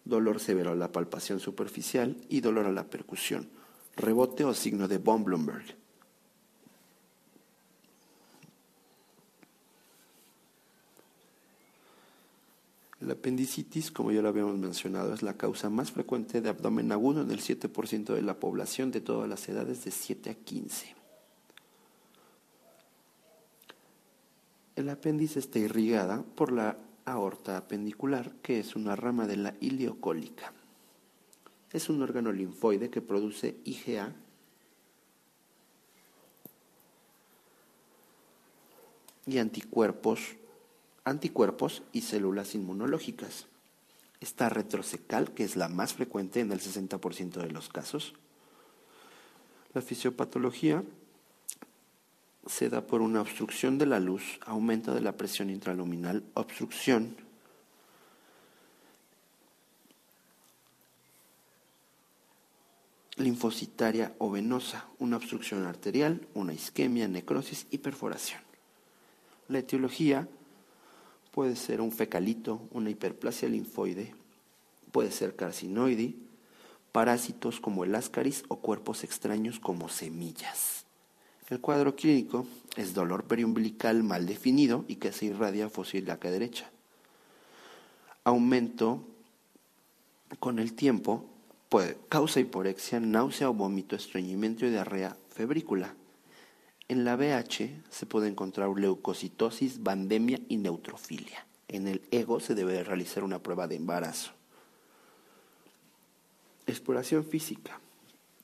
dolor 0.05 0.39
severo 0.39 0.71
a 0.71 0.75
la 0.75 0.91
palpación 0.91 1.39
superficial 1.39 2.17
y 2.29 2.41
dolor 2.41 2.65
a 2.65 2.71
la 2.71 2.85
percusión, 2.85 3.47
rebote 3.95 4.43
o 4.43 4.55
signo 4.55 4.87
de 4.87 4.97
von 4.97 5.23
Blumberg. 5.23 5.84
La 13.05 13.13
apendicitis, 13.13 13.91
como 13.91 14.11
ya 14.11 14.23
lo 14.23 14.29
habíamos 14.29 14.57
mencionado, 14.57 15.13
es 15.13 15.21
la 15.21 15.37
causa 15.37 15.69
más 15.69 15.91
frecuente 15.91 16.41
de 16.41 16.49
abdomen 16.49 16.91
agudo 16.91 17.21
en 17.21 17.29
el 17.29 17.39
7% 17.39 18.15
de 18.15 18.21
la 18.23 18.39
población 18.39 18.89
de 18.89 18.99
todas 18.99 19.29
las 19.29 19.47
edades 19.47 19.85
de 19.85 19.91
7 19.91 20.31
a 20.31 20.33
15. 20.33 20.95
El 24.75 24.89
apéndice 24.89 25.37
está 25.37 25.59
irrigada 25.59 26.23
por 26.23 26.51
la 26.51 26.79
aorta 27.05 27.57
apendicular, 27.57 28.33
que 28.41 28.59
es 28.59 28.75
una 28.75 28.95
rama 28.95 29.27
de 29.27 29.37
la 29.37 29.53
ileocólica. 29.61 30.51
Es 31.71 31.89
un 31.89 32.01
órgano 32.01 32.31
linfoide 32.31 32.89
que 32.89 33.01
produce 33.01 33.57
IgA 33.65 34.15
y 39.27 39.37
anticuerpos 39.37 40.37
anticuerpos 41.05 41.83
y 41.93 42.01
células 42.01 42.55
inmunológicas. 42.55 43.45
Está 44.19 44.49
retrocecal, 44.49 45.31
que 45.33 45.43
es 45.43 45.55
la 45.55 45.69
más 45.69 45.93
frecuente 45.93 46.39
en 46.39 46.51
el 46.51 46.59
60% 46.59 47.41
de 47.41 47.51
los 47.51 47.69
casos. 47.69 48.13
La 49.73 49.81
fisiopatología 49.81 50.83
se 52.47 52.69
da 52.69 52.85
por 52.85 53.01
una 53.01 53.21
obstrucción 53.21 53.77
de 53.77 53.85
la 53.85 53.99
luz, 53.99 54.39
aumento 54.45 54.93
de 54.93 55.01
la 55.01 55.15
presión 55.15 55.49
intraluminal, 55.49 56.23
obstrucción 56.33 57.15
linfocitaria 63.17 64.13
o 64.17 64.29
venosa, 64.29 64.87
una 64.99 65.17
obstrucción 65.17 65.65
arterial, 65.65 66.27
una 66.33 66.53
isquemia, 66.53 67.07
necrosis 67.07 67.65
y 67.71 67.77
perforación. 67.77 68.41
La 69.47 69.59
etiología 69.59 70.27
puede 71.35 71.57
ser 71.57 71.81
un 71.81 71.91
fecalito, 71.91 72.61
una 72.71 72.89
hiperplasia 72.89 73.49
linfoide, 73.49 74.15
puede 74.93 75.11
ser 75.11 75.35
carcinoide, 75.35 76.15
parásitos 76.93 77.59
como 77.59 77.83
el 77.83 77.93
ascaris 77.93 78.45
o 78.47 78.55
cuerpos 78.61 79.03
extraños 79.03 79.59
como 79.59 79.89
semillas. 79.89 80.85
El 81.49 81.59
cuadro 81.59 81.93
clínico 81.97 82.47
es 82.77 82.93
dolor 82.93 83.25
periumbilical 83.25 84.01
mal 84.01 84.25
definido 84.25 84.85
y 84.87 84.95
que 84.95 85.11
se 85.11 85.25
irradia 85.25 85.69
fosiliaca 85.69 86.31
derecha. 86.31 86.71
Aumento 88.23 89.05
con 90.39 90.57
el 90.57 90.71
tiempo, 90.71 91.25
puede, 91.67 91.97
causa 92.07 92.39
hiporexia, 92.39 93.01
náusea 93.01 93.49
o 93.49 93.53
vómito, 93.53 93.97
estreñimiento 93.97 94.65
y 94.65 94.69
diarrea 94.69 95.17
febrícula. 95.31 95.95
En 96.87 97.03
la 97.03 97.15
BH 97.15 97.81
se 97.89 98.05
puede 98.05 98.27
encontrar 98.27 98.69
leucocitosis, 98.77 99.81
bandemia 99.81 100.39
y 100.47 100.57
neutrofilia. 100.57 101.47
En 101.67 101.87
el 101.87 102.03
ego 102.11 102.39
se 102.39 102.53
debe 102.53 102.83
realizar 102.83 103.23
una 103.23 103.41
prueba 103.41 103.67
de 103.67 103.75
embarazo. 103.75 104.33
Exploración 106.67 107.25
física. 107.25 107.79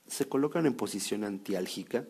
Se 0.08 0.28
colocan 0.28 0.66
en 0.66 0.74
posición 0.74 1.22
antiálgica, 1.22 2.04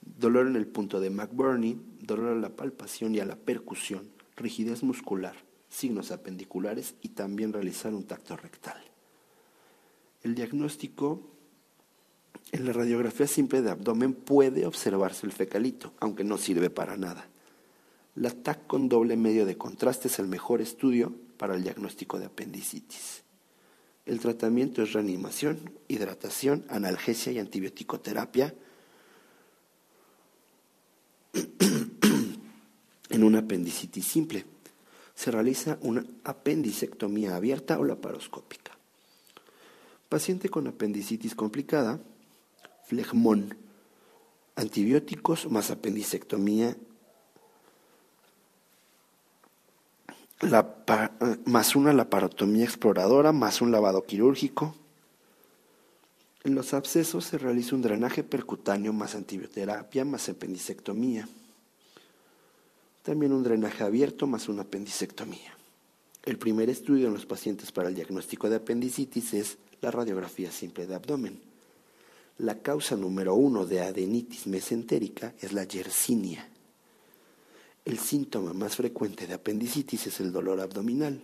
dolor 0.00 0.48
en 0.48 0.56
el 0.56 0.66
punto 0.66 0.98
de 0.98 1.10
McBurney, 1.10 1.80
dolor 2.00 2.36
a 2.36 2.40
la 2.40 2.50
palpación 2.50 3.14
y 3.14 3.20
a 3.20 3.24
la 3.24 3.36
percusión, 3.36 4.08
rigidez 4.36 4.82
muscular, 4.82 5.36
signos 5.68 6.10
apendiculares 6.10 6.94
y 7.00 7.10
también 7.10 7.52
realizar 7.52 7.94
un 7.94 8.04
tacto 8.04 8.36
rectal. 8.36 8.82
El 10.24 10.34
diagnóstico 10.34 11.35
en 12.52 12.64
la 12.64 12.72
radiografía 12.72 13.26
simple 13.26 13.62
de 13.62 13.70
abdomen 13.70 14.14
puede 14.14 14.66
observarse 14.66 15.26
el 15.26 15.32
fecalito, 15.32 15.92
aunque 16.00 16.24
no 16.24 16.38
sirve 16.38 16.70
para 16.70 16.96
nada. 16.96 17.28
La 18.14 18.30
TAC 18.30 18.66
con 18.66 18.88
doble 18.88 19.16
medio 19.16 19.44
de 19.44 19.58
contraste 19.58 20.08
es 20.08 20.18
el 20.18 20.26
mejor 20.26 20.60
estudio 20.62 21.12
para 21.36 21.54
el 21.54 21.62
diagnóstico 21.62 22.18
de 22.18 22.26
apendicitis. 22.26 23.22
El 24.06 24.20
tratamiento 24.20 24.82
es 24.82 24.92
reanimación, 24.92 25.70
hidratación, 25.88 26.64
analgesia 26.68 27.32
y 27.32 27.38
antibiótico-terapia 27.38 28.54
en 33.10 33.24
una 33.24 33.40
apendicitis 33.40 34.06
simple. 34.06 34.46
Se 35.14 35.30
realiza 35.30 35.78
una 35.82 36.04
apendicectomía 36.24 37.36
abierta 37.36 37.78
o 37.78 37.84
laparoscópica. 37.84 38.72
Paciente 40.08 40.48
con 40.48 40.68
apendicitis 40.68 41.34
complicada 41.34 42.00
flegmón, 42.86 43.56
antibióticos 44.54 45.50
más 45.50 45.70
apendicectomía, 45.70 46.76
más 51.44 51.76
una 51.76 51.92
laparotomía 51.92 52.64
exploradora, 52.64 53.32
más 53.32 53.60
un 53.60 53.72
lavado 53.72 54.04
quirúrgico. 54.04 54.74
En 56.44 56.54
los 56.54 56.74
abscesos 56.74 57.24
se 57.24 57.38
realiza 57.38 57.74
un 57.74 57.82
drenaje 57.82 58.22
percutáneo 58.22 58.92
más 58.92 59.14
antibioterapia 59.14 60.04
más 60.04 60.28
apendicectomía. 60.28 61.28
También 63.02 63.32
un 63.32 63.42
drenaje 63.42 63.82
abierto 63.82 64.26
más 64.26 64.48
una 64.48 64.62
apendicectomía. 64.62 65.56
El 66.24 66.38
primer 66.38 66.70
estudio 66.70 67.08
en 67.08 67.14
los 67.14 67.26
pacientes 67.26 67.72
para 67.72 67.88
el 67.88 67.94
diagnóstico 67.94 68.48
de 68.48 68.56
apendicitis 68.56 69.34
es 69.34 69.58
la 69.80 69.90
radiografía 69.90 70.52
simple 70.52 70.86
de 70.86 70.94
abdomen. 70.94 71.55
La 72.38 72.60
causa 72.60 72.96
número 72.96 73.34
uno 73.34 73.64
de 73.64 73.80
adenitis 73.80 74.46
mesentérica 74.46 75.34
es 75.40 75.54
la 75.54 75.64
yersinia. 75.64 76.46
El 77.86 77.98
síntoma 77.98 78.52
más 78.52 78.76
frecuente 78.76 79.26
de 79.26 79.34
apendicitis 79.34 80.08
es 80.08 80.20
el 80.20 80.32
dolor 80.32 80.60
abdominal. 80.60 81.22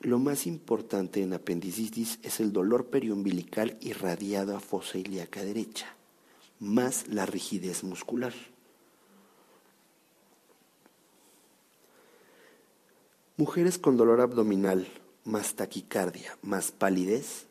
Lo 0.00 0.18
más 0.18 0.46
importante 0.46 1.20
en 1.20 1.34
apendicitis 1.34 2.20
es 2.22 2.40
el 2.40 2.52
dolor 2.52 2.86
periumbilical 2.86 3.76
irradiado 3.80 4.56
a 4.56 4.60
fosa 4.60 4.96
ilíaca 4.96 5.42
derecha, 5.42 5.94
más 6.60 7.08
la 7.08 7.26
rigidez 7.26 7.82
muscular. 7.82 8.32
Mujeres 13.36 13.78
con 13.78 13.96
dolor 13.96 14.20
abdominal, 14.20 14.88
más 15.24 15.54
taquicardia, 15.54 16.38
más 16.42 16.70
palidez, 16.70 17.47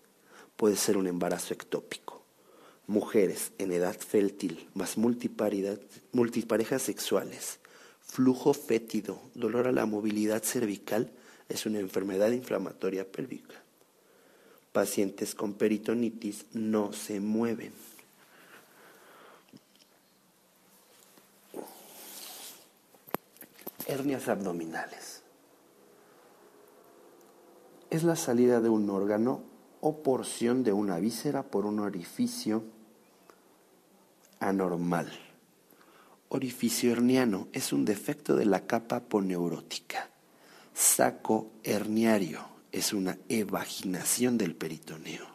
puede 0.58 0.76
ser 0.76 0.98
un 0.98 1.08
embarazo 1.08 1.54
ectópico. 1.54 2.22
Mujeres 2.88 3.52
en 3.58 3.72
edad 3.72 3.98
fértil, 3.98 4.68
más 4.74 4.98
multiparejas 4.98 6.82
sexuales, 6.82 7.60
flujo 8.02 8.54
fétido, 8.54 9.22
dolor 9.36 9.68
a 9.68 9.72
la 9.72 9.86
movilidad 9.86 10.44
cervical, 10.44 11.12
es 11.48 11.66
una 11.66 11.80
enfermedad 11.80 12.32
inflamatoria 12.32 13.10
pélvica. 13.10 13.56
Pacientes 14.72 15.36
con 15.36 15.54
peritonitis 15.54 16.46
no 16.54 16.92
se 16.94 17.20
mueven. 17.20 17.74
Hernias 23.86 24.28
abdominales. 24.28 25.22
Es 27.90 28.04
la 28.04 28.18
salida 28.18 28.60
de 28.60 28.70
un 28.70 28.90
órgano 28.90 29.57
o 29.82 30.02
porción 30.04 30.64
de 30.64 30.74
una 30.74 31.00
víscera 31.00 31.44
por 31.44 31.66
un 31.66 31.80
orificio 31.80 32.64
anormal. 34.40 35.12
Orificio 36.30 36.92
herniano 36.92 37.48
es 37.54 37.72
un 37.72 37.86
defecto 37.86 38.36
de 38.36 38.46
la 38.46 38.68
capa 38.68 39.02
poneurótica. 39.02 40.10
Saco 40.74 41.52
herniario 41.64 42.42
es 42.72 42.94
una 42.94 43.18
evaginación 43.30 44.38
del 44.38 44.56
peritoneo. 44.56 45.26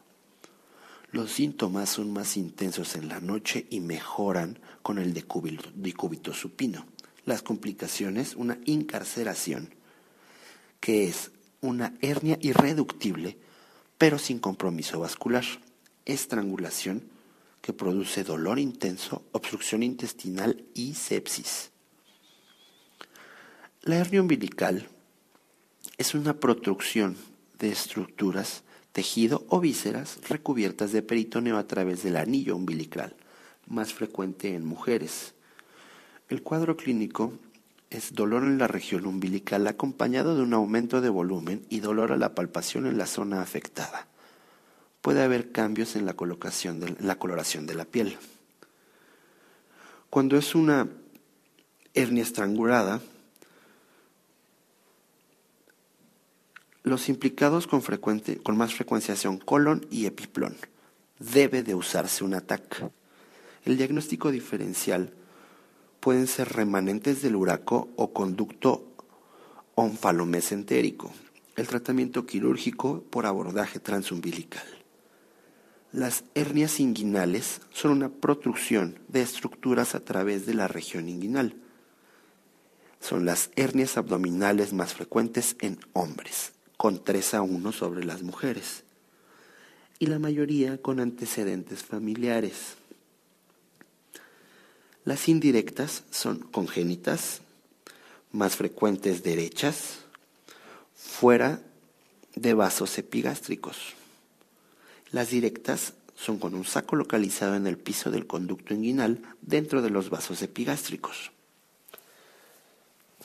Los 1.11 1.33
síntomas 1.33 1.91
son 1.91 2.13
más 2.13 2.37
intensos 2.37 2.95
en 2.97 3.09
la 3.09 3.21
noche 3.21 3.67
y 3.71 3.81
mejoran 3.81 4.59
con 4.83 4.99
el 4.99 5.13
decúbito 5.13 6.33
supino. 6.33 6.87
Las 7.25 7.43
complicaciones, 7.43 8.35
una 8.35 8.59
incarceración, 8.65 9.75
que 10.81 11.05
es 11.05 11.31
una 11.61 11.95
hernia 12.01 12.39
irreductible, 12.41 13.39
pero 14.03 14.19
sin 14.19 14.41
compromiso 14.41 14.99
vascular. 14.99 15.45
Estrangulación, 16.07 17.05
que 17.61 17.73
produce 17.73 18.25
dolor 18.25 18.59
intenso, 18.59 19.23
obstrucción 19.31 19.85
intestinal 19.85 20.65
y 20.75 20.95
sepsis. 20.95 21.71
La 23.83 23.99
hernia 23.99 24.21
umbilical 24.21 24.89
es 25.99 26.17
una 26.17 26.35
protrucción 26.35 27.17
de 27.61 27.71
estructuras, 27.71 28.65
tejido 28.91 29.47
o 29.49 29.61
vísceras 29.61 30.19
recubiertas 30.29 30.91
de 30.91 31.03
peritoneo 31.03 31.57
a 31.57 31.69
través 31.69 32.03
del 32.03 32.17
anillo 32.17 32.57
umbilical, 32.57 33.15
más 33.69 33.95
frecuente 33.95 34.57
en 34.57 34.65
mujeres. 34.65 35.33
El 36.29 36.43
cuadro 36.43 36.77
clínico 36.77 37.35
es 37.93 38.15
dolor 38.15 38.45
en 38.45 38.59
la 38.59 38.69
región 38.69 39.07
umbilical 39.07 39.67
acompañado 39.67 40.35
de 40.35 40.43
un 40.43 40.55
aumento 40.55 41.01
de 41.01 41.11
volumen 41.11 41.65
y 41.69 41.81
dolor 41.81 42.13
a 42.13 42.17
la 42.17 42.35
palpación 42.35 42.87
en 42.87 42.97
la 42.97 43.07
zona 43.07 43.43
afectada. 43.43 44.07
Puede 45.03 45.23
haber 45.23 45.53
cambios 45.53 45.95
en 45.97 46.07
la, 46.07 46.15
colocación 46.15 46.97
la 47.01 47.19
coloración 47.19 47.67
de 47.67 47.75
la 47.75 47.85
piel. 47.85 48.17
Cuando 50.11 50.37
es 50.37 50.55
una 50.55 50.89
hernia 51.95 52.23
estrangulada, 52.23 53.01
Los 56.85 57.09
implicados 57.09 57.69
con, 57.69 57.81
con 57.81 58.57
más 58.57 58.75
frecuencia 58.75 59.15
son 59.15 59.39
colon 59.39 59.87
y 59.89 60.07
epiplón. 60.07 60.57
Debe 61.21 61.63
de 61.63 61.77
usarse 61.77 62.25
un 62.25 62.35
ATAC. 62.35 62.91
El 63.65 63.77
diagnóstico 63.77 64.33
diferencial 64.33 65.15
pueden 66.03 66.27
ser 66.27 66.49
remanentes 66.49 67.23
del 67.23 67.37
uraco 67.37 67.89
o 67.95 68.13
conducto 68.13 68.85
onfalomesentérico. 69.77 71.13
El 71.55 71.69
tratamiento 71.69 72.27
quirúrgico 72.27 73.05
por 73.09 73.25
abordaje 73.25 73.79
transumbilical. 73.79 74.67
Las 75.93 76.25
hernias 76.35 76.81
inguinales 76.81 77.61
son 77.73 77.93
una 77.93 78.09
protrusión 78.09 78.99
de 79.07 79.23
estructuras 79.23 79.95
a 79.95 80.01
través 80.01 80.45
de 80.45 80.55
la 80.55 80.67
región 80.67 81.09
inguinal. 81.09 81.55
Son 82.99 83.25
las 83.25 83.51
hernias 83.55 83.97
abdominales 83.97 84.73
más 84.73 84.95
frecuentes 84.95 85.55
en 85.61 85.79
hombres 85.93 86.53
con 86.77 87.05
3 87.05 87.35
a 87.35 87.43
1 87.43 87.71
sobre 87.71 88.03
las 88.03 88.23
mujeres 88.23 88.83
y 90.01 90.07
la 90.07 90.19
mayoría 90.19 90.83
con 90.83 90.99
antecedentes 90.99 91.85
familiares. 91.85 92.82
Las 95.05 95.29
indirectas 95.29 96.05
son 96.11 96.39
congénitas, 96.39 97.41
más 98.31 98.57
frecuentes 98.57 99.23
derechas, 99.23 99.99
fuera 100.95 101.61
de 102.35 102.55
vasos 102.55 102.97
epigástricos. 102.99 103.95
Las 105.11 105.31
directas 105.31 105.95
son 106.17 106.39
con 106.39 106.55
un 106.55 106.65
saco 106.65 106.97
localizado 106.97 107.57
en 107.57 107.67
el 107.67 107.79
piso 107.79 108.11
del 108.11 108.27
conducto 108.27 108.75
inguinal 108.75 109.21
dentro 109.41 109.83
de 109.83 109.91
los 109.91 110.09
vasos 110.09 110.41
epigástricos. 110.43 111.33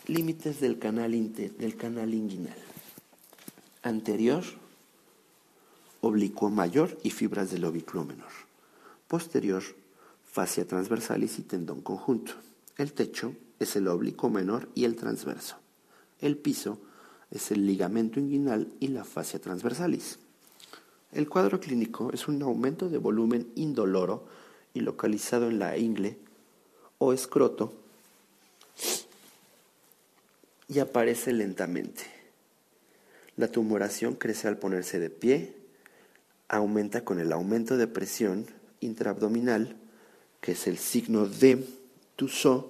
Límites 0.07 0.59
del 0.59 0.79
canal, 0.79 1.11
del 1.11 1.75
canal 1.75 2.13
inguinal 2.13 2.57
anterior, 3.87 4.43
oblicuo 6.01 6.49
mayor 6.49 6.97
y 7.03 7.11
fibras 7.11 7.51
del 7.51 7.65
oblicuo 7.65 8.03
menor. 8.03 8.31
Posterior, 9.07 9.63
fascia 10.37 10.67
transversalis 10.67 11.39
y 11.39 11.41
tendón 11.41 11.81
conjunto. 11.81 12.33
El 12.77 12.93
techo 12.93 13.33
es 13.57 13.75
el 13.75 13.87
oblicuo 13.87 14.29
menor 14.29 14.69
y 14.75 14.85
el 14.85 14.95
transverso. 14.95 15.55
El 16.21 16.37
piso 16.37 16.77
es 17.31 17.49
el 17.49 17.65
ligamento 17.65 18.19
inguinal 18.19 18.71
y 18.79 18.89
la 18.89 19.03
fascia 19.03 19.41
transversalis. 19.41 20.19
El 21.11 21.27
cuadro 21.27 21.59
clínico 21.59 22.13
es 22.13 22.27
un 22.27 22.39
aumento 22.43 22.87
de 22.87 22.99
volumen 22.99 23.51
indoloro 23.55 24.27
y 24.75 24.81
localizado 24.81 25.49
en 25.49 25.57
la 25.57 25.75
ingle 25.75 26.19
o 26.99 27.13
escroto 27.13 27.73
y 30.67 30.77
aparece 30.77 31.33
lentamente. 31.33 32.03
La 33.37 33.47
tumoración 33.47 34.13
crece 34.13 34.47
al 34.47 34.59
ponerse 34.59 34.99
de 34.99 35.09
pie, 35.09 35.55
aumenta 36.47 37.03
con 37.03 37.19
el 37.19 37.31
aumento 37.31 37.75
de 37.75 37.87
presión 37.87 38.45
intraabdominal, 38.81 39.75
que 40.41 40.53
es 40.53 40.67
el 40.67 40.77
signo 40.77 41.27
de 41.27 41.65
Tussaud, 42.15 42.65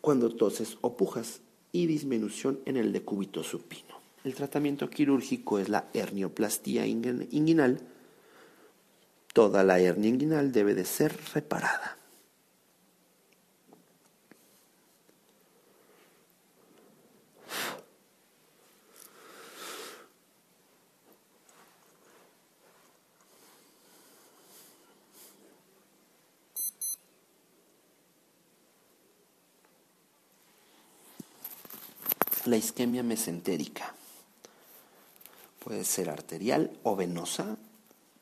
cuando 0.00 0.34
toses 0.34 0.78
o 0.80 0.96
pujas, 0.96 1.40
y 1.72 1.86
disminución 1.86 2.60
en 2.64 2.76
el 2.76 2.92
decúbito 2.92 3.42
supino. 3.42 4.00
El 4.24 4.34
tratamiento 4.34 4.88
quirúrgico 4.88 5.58
es 5.58 5.68
la 5.68 5.88
hernioplastía 5.92 6.86
inguinal. 6.86 7.80
Toda 9.34 9.62
la 9.62 9.78
hernia 9.78 10.08
inguinal 10.08 10.52
debe 10.52 10.74
de 10.74 10.86
ser 10.86 11.16
reparada. 11.34 11.98
La 32.46 32.56
isquemia 32.56 33.02
mesentérica 33.02 33.92
puede 35.64 35.82
ser 35.82 36.08
arterial 36.08 36.70
o 36.84 36.94
venosa 36.94 37.56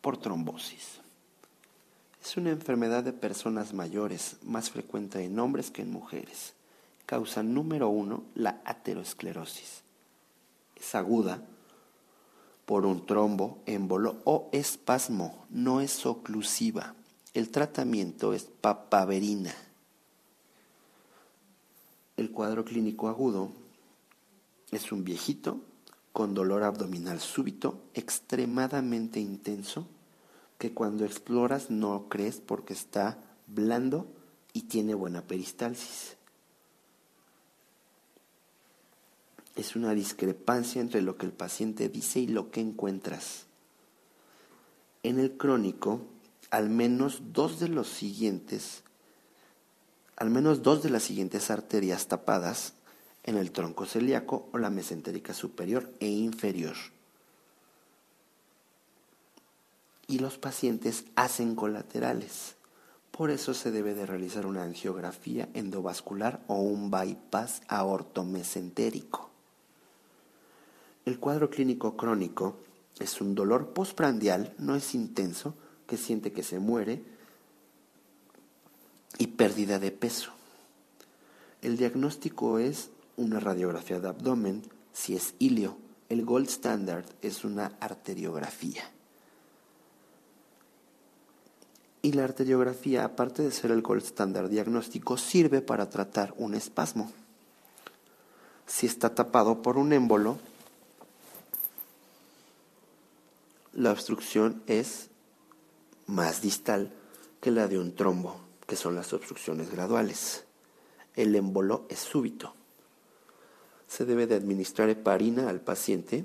por 0.01 0.17
trombosis. 0.17 1.01
Es 2.25 2.39
una 2.39 2.49
enfermedad 2.49 3.05
de 3.05 3.12
personas 3.12 3.75
mayores, 3.75 4.39
más 4.43 4.70
frecuente 4.70 5.23
en 5.23 5.39
hombres 5.39 5.70
que 5.70 5.83
en 5.83 5.93
mujeres. 5.93 6.55
Causa 7.05 7.43
número 7.43 7.91
uno 7.91 8.25
la 8.35 8.62
aterosclerosis. 8.65 9.83
Es 10.75 10.94
aguda 10.94 11.43
por 12.65 12.86
un 12.86 13.05
trombo, 13.05 13.59
émbolo 13.67 14.23
o 14.25 14.49
espasmo. 14.53 15.44
No 15.51 15.83
es 15.83 16.07
oclusiva. 16.07 16.94
El 17.35 17.51
tratamiento 17.51 18.33
es 18.33 18.44
papaverina. 18.44 19.55
El 22.17 22.31
cuadro 22.31 22.65
clínico 22.65 23.09
agudo 23.09 23.64
es 24.75 24.93
un 24.93 25.05
viejito 25.05 25.61
con 26.12 26.33
dolor 26.33 26.62
abdominal 26.62 27.20
súbito, 27.20 27.83
extremadamente 27.93 29.19
intenso, 29.19 29.89
que 30.59 30.73
cuando 30.73 31.05
exploras 31.05 31.70
no 31.70 32.09
crees 32.09 32.36
porque 32.36 32.73
está 32.73 33.19
blando 33.49 34.07
y 34.53 34.62
tiene 34.62 34.94
buena 34.94 35.23
peristalsis. 35.23 36.17
Es 39.57 39.77
una 39.77 39.93
discrepancia 39.93 40.81
entre 40.81 41.03
lo 41.03 41.17
que 41.17 41.27
el 41.27 41.33
paciente 41.33 41.89
dice 41.89 42.20
y 42.20 42.27
lo 42.28 42.51
que 42.51 42.61
encuentras. 42.61 43.47
En 45.03 45.19
el 45.19 45.36
crónico, 45.36 46.01
al 46.51 46.70
menos 46.70 47.23
dos 47.33 47.59
de 47.59 47.69
los 47.69 47.89
siguientes, 47.89 48.85
al 50.17 50.31
menos 50.31 50.62
dos 50.62 50.83
de 50.83 50.91
las 50.91 51.03
siguientes 51.03 51.51
arterias 51.51 52.07
tapadas 52.07 52.75
en 53.25 53.36
el 53.36 53.51
tronco 53.51 53.86
celíaco 53.86 54.49
o 54.53 54.59
la 54.59 54.70
mesentérica 54.70 55.35
superior 55.35 55.91
e 55.99 56.09
inferior. 56.09 56.77
Y 60.07 60.19
los 60.19 60.36
pacientes 60.36 61.05
hacen 61.17 61.55
colaterales. 61.55 62.57
Por 63.11 63.31
eso 63.31 63.55
se 63.55 63.70
debe 63.70 63.94
de 63.94 64.07
realizar 64.07 64.44
una 64.44 64.62
angiografía 64.62 65.49
endovascular 65.55 66.43
o 66.47 66.57
un 66.57 66.91
bypass 66.91 67.62
aortomesentérico. 67.69 69.31
El 71.07 71.19
cuadro 71.19 71.49
clínico 71.49 71.97
crónico 71.97 72.57
es 72.99 73.20
un 73.20 73.35
dolor 73.35 73.73
postprandial, 73.73 74.55
no 74.59 74.75
es 74.75 74.94
intenso, 74.94 75.55
que 75.86 75.97
siente 75.97 76.33
que 76.33 76.43
se 76.43 76.59
muere 76.59 77.03
y 79.19 79.28
pérdida 79.28 79.78
de 79.78 79.91
peso. 79.91 80.33
El 81.62 81.77
diagnóstico 81.77 82.59
es 82.59 82.91
una 83.17 83.41
radiografía 83.41 84.01
de 84.01 84.09
abdomen, 84.09 84.62
si 84.93 85.17
es 85.17 85.34
ilio. 85.39 85.76
El 86.09 86.25
gold 86.25 86.49
standard 86.49 87.07
es 87.23 87.44
una 87.44 87.76
arteriografía. 87.81 88.83
Y 92.02 92.12
la 92.12 92.25
arteriografía, 92.25 93.05
aparte 93.05 93.43
de 93.43 93.51
ser 93.51 93.70
el 93.70 93.81
gold 93.81 94.02
standard 94.02 94.51
diagnóstico, 94.51 95.17
sirve 95.17 95.62
para 95.62 95.89
tratar 95.89 96.34
un 96.36 96.55
espasmo. 96.55 97.10
Si 98.67 98.86
está 98.86 99.15
tapado 99.15 99.62
por 99.62 99.78
un 99.78 99.93
émbolo, 99.93 100.39
la 103.73 103.91
obstrucción 103.91 104.62
es 104.67 105.09
más 106.07 106.43
distal 106.43 106.93
que 107.41 107.51
la 107.51 107.68
de 107.68 107.78
un 107.78 107.94
trombo, 107.94 108.41
que 108.67 108.76
son 108.76 108.94
las 108.94 109.12
obstrucciones 109.12 109.70
graduales. 109.70 110.44
El 111.15 111.34
émbolo 111.34 111.86
es 111.89 112.01
súbito. 112.01 112.55
Se 113.87 114.05
debe 114.05 114.27
de 114.27 114.35
administrar 114.35 114.89
heparina 114.89 115.49
al 115.49 115.61
paciente 115.61 116.25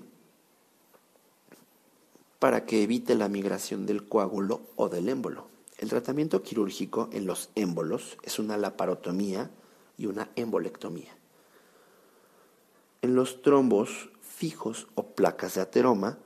para 2.39 2.65
que 2.65 2.83
evite 2.83 3.15
la 3.15 3.27
migración 3.27 3.85
del 3.85 4.07
coágulo 4.07 4.61
o 4.75 4.89
del 4.89 5.09
émbolo. 5.09 5.47
El 5.77 5.89
tratamiento 5.89 6.41
quirúrgico 6.41 7.09
en 7.11 7.25
los 7.25 7.49
émbolos 7.55 8.17
es 8.23 8.39
una 8.39 8.57
laparotomía 8.57 9.49
y 9.97 10.07
una 10.07 10.29
embolectomía. 10.35 11.15
En 13.01 13.15
los 13.15 13.41
trombos 13.41 14.09
fijos 14.21 14.87
o 14.95 15.07
placas 15.07 15.55
de 15.55 15.61
ateroma, 15.61 16.17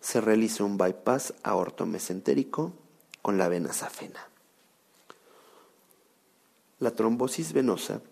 se 0.00 0.20
realiza 0.20 0.64
un 0.64 0.76
bypass 0.76 1.34
aortomesentérico 1.44 2.72
con 3.22 3.38
la 3.38 3.48
vena 3.48 3.72
safena. 3.72 4.28
La 6.80 6.90
trombosis 6.90 7.52
venosa 7.52 8.02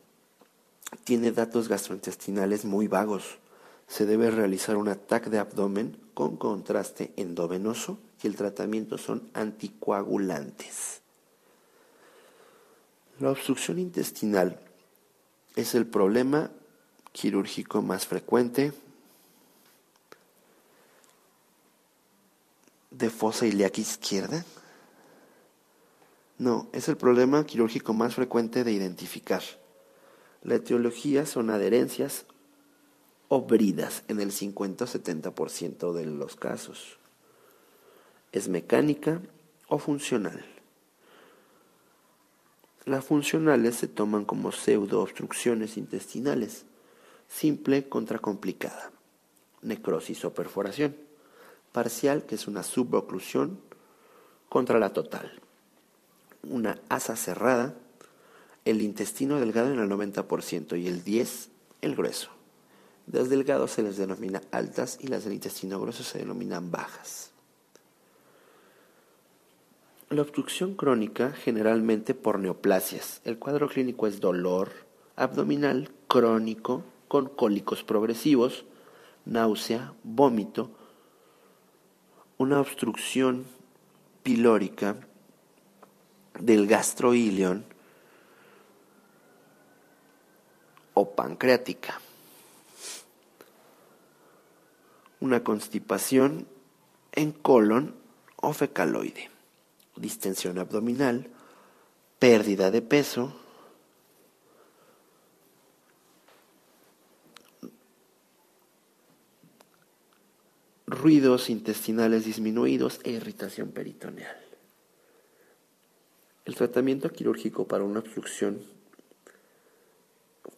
tiene 1.05 1.33
datos 1.33 1.69
gastrointestinales 1.69 2.65
muy 2.65 2.89
vagos. 2.89 3.39
Se 3.89 4.07
debe 4.07 4.31
realizar 4.31 4.77
un 4.77 4.89
ataque 4.89 5.31
de 5.31 5.39
abdomen 5.39 5.97
con 6.15 6.37
contraste 6.37 7.12
endovenoso 7.17 7.99
y 8.23 8.27
el 8.27 8.37
tratamiento 8.37 8.99
son 8.99 9.29
anticoagulantes. 9.35 11.01
La 13.21 13.31
obstrucción 13.31 13.79
intestinal 13.79 14.59
es 15.57 15.75
el 15.75 15.87
problema 15.87 16.51
quirúrgico 17.12 17.83
más 17.83 18.07
frecuente 18.07 18.73
de 22.93 23.11
fosa 23.11 23.47
ilíaca 23.47 23.81
izquierda? 23.81 24.45
No, 26.39 26.69
es 26.73 26.89
el 26.89 26.97
problema 26.97 27.45
quirúrgico 27.45 27.93
más 27.93 28.15
frecuente 28.15 28.65
de 28.65 28.73
identificar. 28.73 29.43
La 30.43 30.57
etiología 30.57 31.27
son 31.27 31.51
adherencias 31.51 32.27
o 33.29 33.43
bridas 33.43 34.03
en 34.09 34.21
el 34.21 34.33
50 34.33 34.85
o 34.85 34.87
70% 34.87 35.93
de 35.93 36.07
los 36.07 36.37
casos. 36.37 36.99
Es 38.33 38.49
mecánica 38.49 39.21
o 39.69 39.79
funcional. 39.79 40.45
Las 42.85 43.05
funcionales 43.05 43.77
se 43.77 43.87
toman 43.87 44.25
como 44.25 44.51
pseudo-obstrucciones 44.51 45.77
intestinales, 45.77 46.65
simple 47.29 47.89
contra 47.89 48.19
complicada, 48.19 48.91
necrosis 49.62 50.25
o 50.25 50.35
perforación 50.35 50.97
parcial, 51.73 52.25
que 52.27 52.35
es 52.35 52.47
una 52.47 52.62
suboclusión, 52.62 53.59
contra 54.49 54.79
la 54.79 54.93
total. 54.93 55.33
Una 56.43 56.79
asa 56.89 57.17
cerrada, 57.17 57.75
el 58.65 58.83
intestino 58.83 59.41
delgado 59.41 59.73
en 59.73 59.81
el 59.81 59.89
90% 59.89 60.81
y 60.81 60.87
el 60.87 61.05
10% 61.05 61.53
el 61.83 61.97
grueso. 61.97 62.31
Las 63.11 63.29
delgados 63.29 63.73
se 63.73 63.83
les 63.83 63.97
denomina 63.97 64.41
altas 64.53 64.99
y 65.01 65.09
las 65.09 65.25
del 65.25 65.35
intestino 65.35 65.81
grueso 65.81 66.05
se 66.05 66.19
denominan 66.19 66.71
bajas. 66.71 67.33
La 70.09 70.23
obstrucción 70.23 70.75
crónica 70.75 71.33
generalmente 71.33 72.15
por 72.15 72.39
neoplasias. 72.39 73.21
El 73.25 73.39
cuadro 73.39 73.69
clínico 73.69 74.07
es 74.07 74.21
dolor 74.21 74.71
abdominal 75.17 75.91
crónico 76.07 76.85
con 77.09 77.29
cólicos 77.29 77.83
progresivos, 77.83 78.65
náusea, 79.25 79.95
vómito, 80.05 80.71
una 82.39 82.61
obstrucción 82.61 83.45
pilórica 84.23 84.97
del 86.39 86.67
gastroilion 86.67 87.72
o 90.95 91.15
pancreática. 91.15 92.01
Una 95.21 95.45
constipación 95.45 96.47
en 97.12 97.33
colon 97.33 97.95
o 98.37 98.53
fecaloide. 98.53 99.31
Distensión 99.97 100.59
abdominal, 100.59 101.31
pérdida 102.19 102.71
de 102.71 102.83
peso, 102.83 103.37
ruidos 110.87 111.51
intestinales 111.51 112.25
disminuidos 112.25 113.01
e 113.03 113.11
irritación 113.11 113.73
peritoneal. 113.73 114.37
El 116.45 116.55
tratamiento 116.55 117.11
quirúrgico 117.11 117.67
para 117.67 117.85
una 117.85 118.01
obstrucción, 118.01 118.61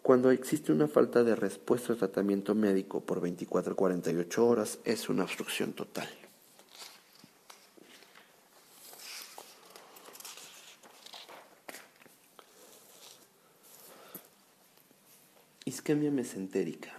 cuando 0.04 0.30
existe 0.30 0.70
una 0.70 0.86
falta 0.86 1.24
de 1.24 1.34
respuesta 1.34 1.94
al 1.94 1.98
tratamiento 1.98 2.54
médico 2.54 3.00
por 3.00 3.22
24 3.22 3.74
48 3.74 4.46
horas, 4.46 4.78
es 4.84 5.08
una 5.08 5.22
obstrucción 5.22 5.72
total. 5.72 6.06
Isquemia 15.64 16.10
mesentérica. 16.10 16.92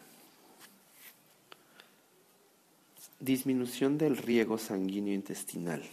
Disminución 3.19 4.00
del 4.00 4.17
riego 4.17 4.58
sanguíneo 4.58 5.14
intestinal. 5.14 5.84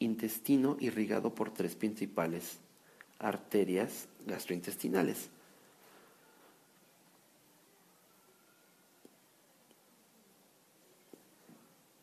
Intestino 0.00 0.76
irrigado 0.80 1.34
por 1.34 1.50
tres 1.50 1.76
principales 1.76 2.58
arterias 3.18 4.06
gastrointestinales. 4.26 5.30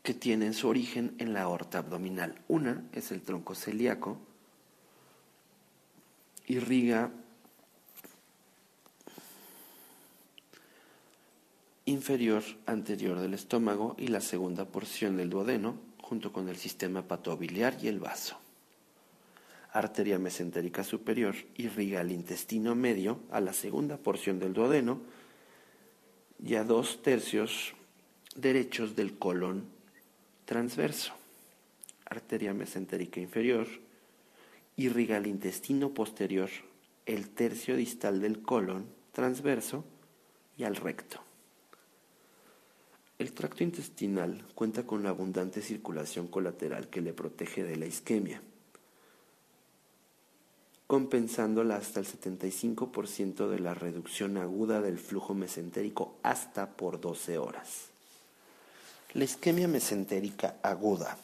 Que 0.10 0.16
tienen 0.16 0.56
su 0.56 0.68
origen 0.68 1.14
en 1.20 1.34
la 1.34 1.44
aorta 1.44 1.78
abdominal. 1.78 2.34
Una 2.48 2.84
es 2.94 3.12
el 3.12 3.22
tronco 3.22 3.54
celíaco, 3.54 4.18
irriga 6.48 7.12
inferior 11.86 12.42
anterior 12.66 13.20
del 13.20 13.36
estómago 13.36 13.96
y 14.00 14.08
la 14.08 14.20
segunda 14.20 14.66
porción 14.66 15.16
del 15.16 15.30
duodeno, 15.30 15.76
junto 16.02 16.34
con 16.34 16.50
el 16.50 16.58
sistema 16.58 17.02
hepatobiliar 17.02 17.78
y 17.80 17.88
el 17.88 18.00
vaso. 18.00 18.36
Arteria 19.74 20.18
mesentérica 20.18 20.84
superior 20.84 21.36
irriga 21.56 22.02
el 22.02 22.12
intestino 22.12 22.74
medio 22.74 23.20
a 23.30 23.42
la 23.42 23.54
segunda 23.54 23.98
porción 23.98 24.40
del 24.40 24.54
duodeno 24.54 25.02
y 26.44 26.56
a 26.56 26.64
dos 26.64 27.04
tercios 27.04 27.76
derechos 28.36 28.96
del 28.96 29.20
colon 29.20 29.78
transverso. 30.50 31.14
Arteria 32.06 32.56
mesentérica 32.56 33.20
inferior 33.20 33.68
irriga 34.78 35.18
el 35.18 35.28
intestino 35.28 35.94
posterior, 35.94 36.50
el 37.06 37.30
tercio 37.30 37.76
distal 37.76 38.20
del 38.20 38.42
colon 38.42 38.88
transverso 39.12 39.86
y 40.58 40.64
al 40.64 40.76
recto. 40.76 41.20
El 43.20 43.32
tracto 43.34 43.64
intestinal 43.64 44.44
cuenta 44.56 44.88
con 44.88 45.04
la 45.04 45.10
abundante 45.10 45.62
circulación 45.62 46.26
colateral 46.26 46.88
que 46.88 47.02
le 47.02 47.14
protege 47.14 47.64
de 47.64 47.76
la 47.76 47.86
isquemia. 47.86 48.42
compensándola 50.88 51.76
hasta 51.76 52.00
el 52.00 52.08
75% 52.08 53.50
de 53.50 53.60
la 53.60 53.76
reducción 53.76 54.38
aguda 54.38 54.82
del 54.82 54.98
flujo 54.98 55.36
mesentérico 55.36 56.18
hasta 56.24 56.76
por 56.76 57.00
12 57.00 57.38
horas. 57.38 57.90
La 59.16 59.24
isquemia 59.24 59.68
mesentérica 59.68 60.60
aguda 60.62 61.18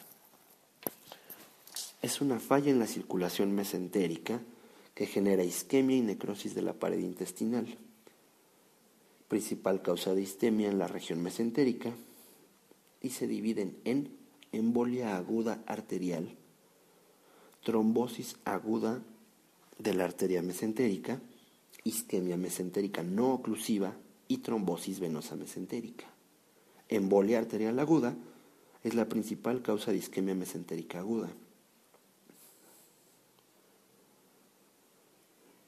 es 2.02 2.20
una 2.20 2.40
falla 2.40 2.72
en 2.72 2.80
la 2.80 2.88
circulación 2.88 3.54
mesentérica 3.54 4.40
que 4.96 5.06
genera 5.06 5.44
isquemia 5.44 5.96
y 5.96 6.00
necrosis 6.00 6.56
de 6.56 6.62
la 6.62 6.72
pared 6.72 6.98
intestinal. 6.98 7.78
Principal 9.28 9.82
causa 9.82 10.16
de 10.16 10.22
isquemia 10.22 10.68
en 10.68 10.80
la 10.80 10.88
región 10.88 11.22
mesentérica 11.22 11.92
y 13.02 13.10
se 13.10 13.28
dividen 13.28 13.78
en 13.84 14.10
embolia 14.50 15.16
aguda 15.16 15.62
arterial, 15.64 16.34
trombosis 17.62 18.34
aguda 18.44 19.00
de 19.78 19.94
la 19.94 20.06
arteria 20.06 20.42
mesentérica, 20.42 21.20
isquemia 21.84 22.36
mesentérica 22.36 23.04
no 23.04 23.32
oclusiva 23.32 23.94
y 24.26 24.38
trombosis 24.38 24.98
venosa 24.98 25.36
mesentérica. 25.36 26.15
Embolia 26.88 27.38
arterial 27.38 27.78
aguda 27.78 28.14
es 28.84 28.94
la 28.94 29.08
principal 29.08 29.62
causa 29.62 29.90
de 29.90 29.98
isquemia 29.98 30.34
mesentérica 30.34 31.00
aguda. 31.00 31.28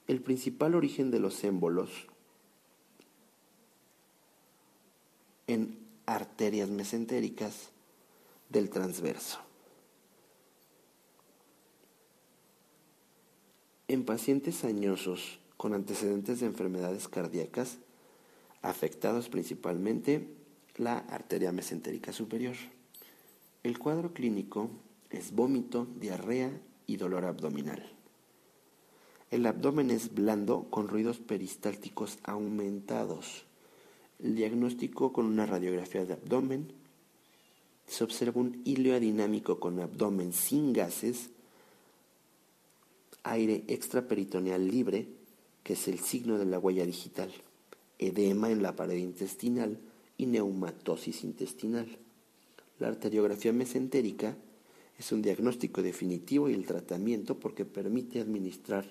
El 0.07 0.23
principal 0.23 0.75
origen 0.75 1.11
de 1.11 1.19
los 1.19 1.43
émbolos 1.45 1.91
en 5.49 5.79
arterias 6.07 6.69
mesentéricas 6.69 7.71
del 8.49 8.71
transverso. 8.71 9.41
En 13.89 14.05
pacientes 14.05 14.65
añosos 14.65 15.41
con 15.57 15.75
antecedentes 15.75 16.41
de 16.41 16.47
enfermedades 16.47 17.09
cardíacas, 17.09 17.79
afectados 18.63 19.29
principalmente 19.29 20.38
la 20.79 20.99
arteria 20.99 21.53
mesentérica 21.53 22.13
superior. 22.13 22.55
El 23.63 23.79
cuadro 23.79 24.13
clínico 24.13 24.71
es 25.11 25.33
vómito, 25.33 25.87
diarrea 25.99 26.51
y 26.87 26.97
dolor 26.97 27.25
abdominal. 27.25 27.93
El 29.31 29.45
abdomen 29.47 29.91
es 29.91 30.15
blando 30.15 30.69
con 30.71 30.89
ruidos 30.89 31.19
peristálticos 31.19 32.19
aumentados. 32.23 33.45
El 34.21 34.37
diagnóstico 34.37 35.13
con 35.13 35.27
una 35.27 35.45
radiografía 35.45 36.05
de 36.05 36.15
abdomen. 36.15 36.73
Se 37.87 38.05
observa 38.05 38.41
un 38.41 38.63
hilo 38.65 38.95
adinámico 38.95 39.61
con 39.61 39.81
abdomen 39.81 40.33
sin 40.33 40.73
gases, 40.73 41.31
aire 43.23 43.65
extraperitoneal 43.69 44.67
libre, 44.67 45.09
que 45.63 45.75
es 45.75 45.89
el 45.89 45.99
signo 45.99 46.39
de 46.39 46.47
la 46.47 46.59
huella 46.59 46.87
digital, 46.87 47.31
edema 47.99 48.51
en 48.51 48.63
la 48.63 48.77
pared 48.77 48.97
intestinal 48.97 49.79
y 50.19 50.27
neumatosis 50.27 51.25
intestinal. 51.25 51.87
La 52.79 52.89
arteriografía 52.89 53.53
mesentérica 53.53 54.37
es 54.99 55.13
un 55.13 55.23
diagnóstico 55.23 55.81
definitivo 55.81 56.51
y 56.51 56.55
el 56.55 56.67
tratamiento 56.67 57.39
porque 57.39 57.65
permite 57.65 58.21
administrar 58.21 58.85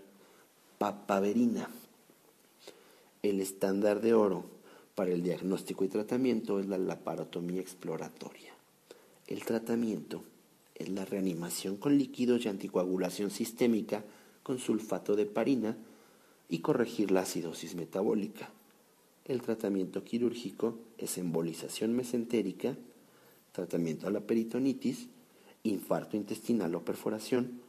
papaverina. 0.80 1.70
El 3.22 3.42
estándar 3.42 4.02
de 4.02 4.14
oro 4.14 4.46
para 4.96 5.12
el 5.12 5.22
diagnóstico 5.22 5.84
y 5.84 5.90
tratamiento 5.90 6.60
es 6.60 6.68
la 6.68 6.78
laparotomía 6.78 7.62
exploratoria. 7.62 8.54
El 9.28 9.44
tratamiento 9.44 10.24
es 10.76 10.90
la 10.90 11.06
reanimación 11.06 11.76
con 11.78 11.98
líquidos 11.98 12.46
y 12.46 12.50
anticoagulación 12.50 13.30
sistémica 13.30 14.04
con 14.44 14.60
sulfato 14.60 15.16
de 15.16 15.26
parina 15.26 15.76
y 16.48 16.60
corregir 16.60 17.12
la 17.12 17.22
acidosis 17.22 17.76
metabólica. 17.76 18.50
El 19.28 19.42
tratamiento 19.42 20.06
quirúrgico 20.06 20.80
es 20.98 21.18
embolización 21.18 21.94
mesentérica, 21.94 22.78
tratamiento 23.52 24.08
a 24.08 24.12
la 24.12 24.22
peritonitis, 24.22 25.08
infarto 25.64 26.16
intestinal 26.16 26.74
o 26.76 26.86
perforación, 26.86 27.60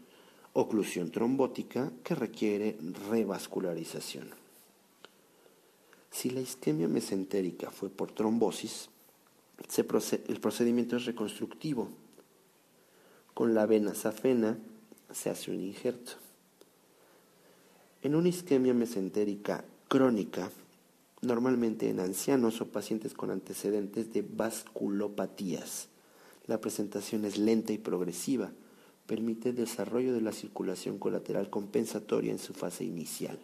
oclusión 0.53 1.11
trombótica 1.11 1.91
que 2.05 2.15
requiere 2.15 2.79
revascularización. 3.11 4.31
Si 6.13 6.31
la 6.31 6.41
isquemia 6.41 6.87
mesentérica 6.87 7.71
fue 7.71 7.91
por 7.91 8.13
trombosis, 8.13 8.89
el 10.29 10.41
procedimiento 10.41 10.97
es 10.97 11.07
reconstructivo. 11.07 11.89
Con 13.35 13.55
la 13.55 13.67
vena 13.67 13.95
safena 13.95 14.59
se 15.11 15.31
hace 15.31 15.51
un 15.51 15.61
injerto. 15.61 16.13
En 18.03 18.15
una 18.15 18.29
isquemia 18.29 18.75
mesentérica 18.75 19.65
crónica, 19.89 20.51
normalmente 21.23 21.89
en 21.91 22.01
ancianos 22.01 22.61
o 22.61 22.69
pacientes 22.69 23.15
con 23.15 23.31
antecedentes 23.31 24.13
de 24.13 24.23
vasculopatías, 24.23 25.89
la 26.47 26.61
presentación 26.61 27.25
es 27.25 27.39
lenta 27.39 27.73
y 27.73 27.79
progresiva, 27.79 28.53
permite 29.07 29.51
el 29.51 29.57
desarrollo 29.57 30.13
de 30.13 30.21
la 30.21 30.33
circulación 30.33 30.99
colateral 30.99 31.51
compensatoria 31.51 32.31
en 32.31 32.39
su 32.39 32.55
fase 32.55 32.85
inicial. 32.85 33.39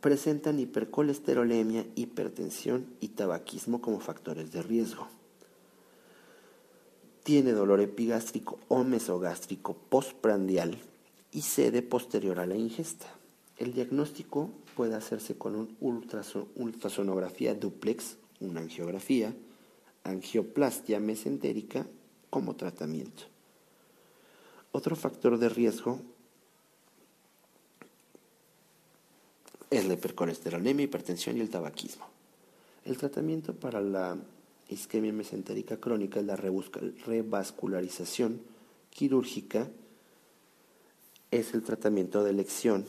Presentan 0.00 0.60
hipercolesterolemia, 0.60 1.84
hipertensión 1.96 2.86
y 3.00 3.08
tabaquismo 3.08 3.80
como 3.80 3.98
factores 3.98 4.52
de 4.52 4.62
riesgo. 4.62 5.08
Tiene 7.26 7.50
dolor 7.50 7.80
epigástrico 7.80 8.60
o 8.68 8.84
mesogástrico 8.84 9.74
postprandial 9.74 10.78
y 11.32 11.42
sede 11.42 11.82
posterior 11.82 12.38
a 12.38 12.46
la 12.46 12.54
ingesta. 12.54 13.08
El 13.56 13.72
diagnóstico 13.72 14.52
puede 14.76 14.94
hacerse 14.94 15.36
con 15.36 15.56
un 15.56 15.76
ultrasonografía 15.80 17.56
duplex, 17.56 18.18
una 18.38 18.60
angiografía, 18.60 19.34
angioplastia 20.04 21.00
mesentérica 21.00 21.84
como 22.30 22.54
tratamiento. 22.54 23.24
Otro 24.70 24.94
factor 24.94 25.36
de 25.36 25.48
riesgo 25.48 25.98
es 29.68 29.84
la 29.84 29.94
hipercolesterolemia, 29.94 30.84
hipertensión 30.84 31.38
y 31.38 31.40
el 31.40 31.50
tabaquismo. 31.50 32.06
El 32.84 32.96
tratamiento 32.96 33.52
para 33.52 33.80
la 33.80 34.16
isquemia 34.68 35.12
mesentérica 35.12 35.78
crónica 35.78 36.20
es 36.20 36.26
la 36.26 36.36
revascularización 36.36 38.40
quirúrgica, 38.90 39.68
es 41.30 41.54
el 41.54 41.62
tratamiento 41.62 42.24
de 42.24 42.30
elección 42.30 42.84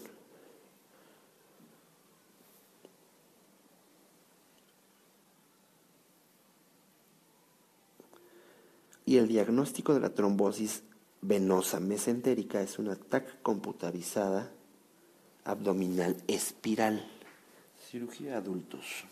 y 9.07 9.17
el 9.17 9.27
diagnóstico 9.27 9.93
de 9.93 10.01
la 10.01 10.09
trombosis 10.09 10.83
venosa 11.22 11.80
mesentérica 11.80 12.61
es 12.61 12.77
una 12.77 12.95
TAC 12.95 13.41
computarizada 13.41 14.51
abdominal 15.45 16.17
espiral. 16.27 17.09
Cirugía 17.89 18.38
adultos. 18.38 19.06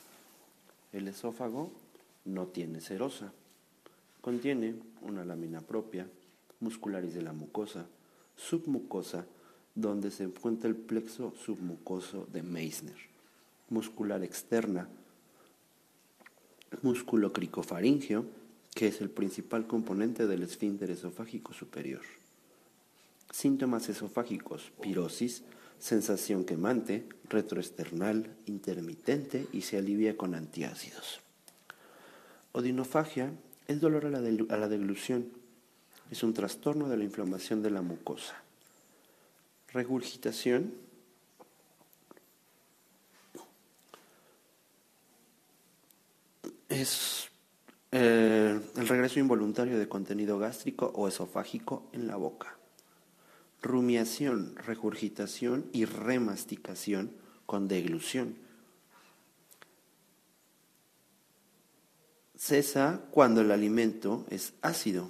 El 0.91 1.07
esófago 1.07 1.71
no 2.25 2.47
tiene 2.47 2.81
serosa. 2.81 3.31
Contiene 4.21 4.75
una 5.01 5.23
lámina 5.23 5.61
propia, 5.61 6.07
muscularis 6.59 7.13
de 7.13 7.21
la 7.21 7.33
mucosa, 7.33 7.85
submucosa, 8.35 9.25
donde 9.75 10.09
se 10.11 10.23
encuentra 10.23 10.69
el 10.69 10.75
plexo 10.75 11.33
submucoso 11.35 12.27
de 12.31 12.41
Meissner, 12.41 12.97
muscular 13.69 14.23
externa, 14.23 14.87
músculo 16.81 17.31
cricofaringeo, 17.31 18.25
que 18.73 18.87
es 18.87 19.01
el 19.01 19.09
principal 19.09 19.67
componente 19.67 20.27
del 20.27 20.43
esfínter 20.43 20.91
esofágico 20.91 21.53
superior. 21.53 22.01
Síntomas 23.31 23.89
esofágicos, 23.89 24.71
pirosis, 24.81 25.43
sensación 25.79 26.45
quemante, 26.45 27.07
retroesternal, 27.29 28.35
intermitente 28.45 29.47
y 29.51 29.61
se 29.61 29.77
alivia 29.77 30.17
con 30.17 30.35
antiácidos. 30.35 31.24
Odinofagia 32.55 33.33
es 33.67 33.81
dolor 33.81 34.05
a 34.05 34.09
la, 34.09 34.19
a 34.19 34.57
la 34.57 34.69
deglución. 34.69 35.27
Es 36.09 36.23
un 36.23 36.33
trastorno 36.33 36.87
de 36.87 36.95
la 36.95 37.03
inflamación 37.03 37.61
de 37.61 37.69
la 37.69 37.81
mucosa. 37.81 38.33
Regurgitación 39.73 40.71
es 46.69 47.27
eh, 47.91 48.57
el 48.77 48.87
regreso 48.87 49.19
involuntario 49.19 49.77
de 49.77 49.89
contenido 49.89 50.39
gástrico 50.39 50.93
o 50.95 51.09
esofágico 51.09 51.83
en 51.91 52.07
la 52.07 52.15
boca. 52.15 52.55
Rumiación, 53.61 54.55
regurgitación 54.55 55.65
y 55.73 55.83
remasticación 55.83 57.11
con 57.45 57.67
deglución. 57.67 58.44
Cesa 62.37 63.01
cuando 63.11 63.41
el 63.41 63.51
alimento 63.51 64.25
es 64.29 64.53
ácido, 64.61 65.09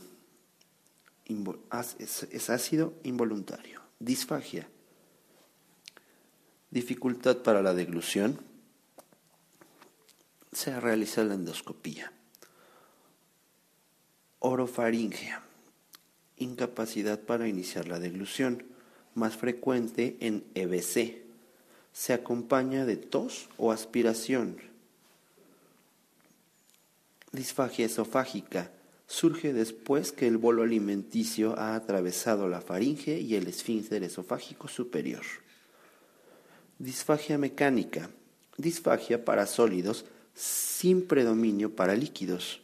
es 1.26 2.50
ácido 2.50 2.94
involuntario. 3.04 3.82
Disfagia. 4.00 4.68
Dificultad 6.70 7.38
para 7.38 7.62
la 7.62 7.74
deglución. 7.74 8.40
Se 10.52 10.80
realiza 10.80 11.24
la 11.24 11.34
endoscopía. 11.34 12.12
Orofaringea. 14.40 15.42
Incapacidad 16.38 17.20
para 17.22 17.48
iniciar 17.48 17.88
la 17.88 18.00
deglución, 18.00 18.66
más 19.16 19.38
frecuente 19.38 20.18
en 20.20 20.44
EBC. 20.54 21.24
Se 21.94 22.14
acompaña 22.14 22.86
de 22.86 22.98
tos 22.98 23.50
o 23.58 23.72
aspiración. 23.72 24.75
Disfagia 27.36 27.86
esofágica 27.86 28.72
surge 29.08 29.52
después 29.52 30.14
que 30.14 30.26
el 30.26 30.38
bolo 30.38 30.64
alimenticio 30.64 31.60
ha 31.60 31.76
atravesado 31.76 32.48
la 32.48 32.62
faringe 32.62 33.20
y 33.20 33.36
el 33.36 33.48
esfínter 33.48 34.04
esofágico 34.04 34.70
superior. 34.70 35.24
Disfagia 36.80 37.38
mecánica. 37.38 38.10
Disfagia 38.58 39.26
para 39.26 39.48
sólidos 39.48 40.06
sin 40.34 41.06
predominio 41.06 41.76
para 41.76 41.94
líquidos. 41.96 42.62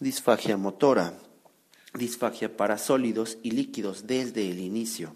Disfagia 0.00 0.58
motora. 0.58 1.14
Disfagia 1.94 2.58
para 2.58 2.76
sólidos 2.76 3.38
y 3.42 3.52
líquidos 3.52 4.06
desde 4.06 4.50
el 4.50 4.60
inicio. 4.60 5.14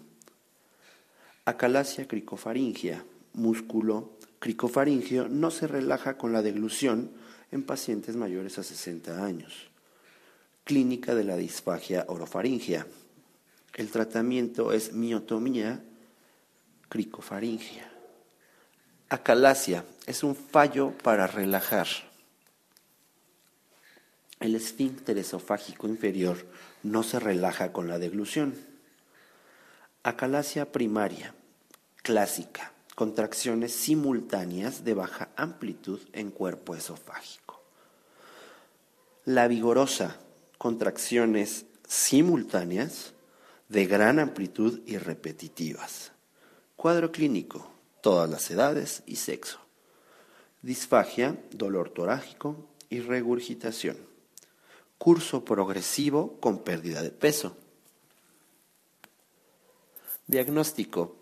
Acalasia 1.45 2.07
cricofaringia. 2.07 3.05
Músculo 3.33 4.17
cricofaringio 4.39 5.29
no 5.29 5.51
se 5.51 5.67
relaja 5.67 6.17
con 6.17 6.33
la 6.33 6.41
deglución 6.41 7.20
en 7.51 7.63
pacientes 7.63 8.15
mayores 8.15 8.57
a 8.57 8.63
60 8.63 9.23
años. 9.23 9.69
Clínica 10.63 11.15
de 11.15 11.23
la 11.23 11.37
disfagia 11.37 12.05
orofaringia. 12.07 12.87
El 13.73 13.89
tratamiento 13.89 14.71
es 14.71 14.93
miotomía 14.93 15.83
cricofaringia. 16.89 17.89
Acalasia 19.09 19.85
es 20.05 20.23
un 20.23 20.35
fallo 20.35 20.91
para 21.03 21.27
relajar. 21.27 21.87
El 24.39 24.55
esfínter 24.55 25.17
esofágico 25.17 25.87
inferior 25.87 26.45
no 26.83 27.03
se 27.03 27.19
relaja 27.19 27.71
con 27.71 27.87
la 27.87 27.99
deglución. 27.99 28.55
Acalasia 30.03 30.71
primaria, 30.71 31.35
clásica, 32.03 32.73
contracciones 32.95 33.73
simultáneas 33.73 34.83
de 34.83 34.93
baja 34.93 35.29
amplitud 35.35 35.99
en 36.13 36.31
cuerpo 36.31 36.75
esofágico. 36.75 37.40
La 39.31 39.47
vigorosa, 39.47 40.17
contracciones 40.57 41.65
simultáneas 41.87 43.13
de 43.69 43.85
gran 43.85 44.19
amplitud 44.19 44.81
y 44.85 44.97
repetitivas. 44.97 46.11
Cuadro 46.75 47.13
clínico, 47.13 47.71
todas 48.01 48.29
las 48.29 48.51
edades 48.51 49.03
y 49.05 49.15
sexo. 49.15 49.59
Disfagia, 50.61 51.41
dolor 51.51 51.91
torácico 51.91 52.57
y 52.89 52.99
regurgitación. 52.99 53.95
Curso 54.97 55.45
progresivo 55.45 56.37
con 56.41 56.65
pérdida 56.65 57.01
de 57.01 57.11
peso. 57.11 57.55
Diagnóstico. 60.27 61.15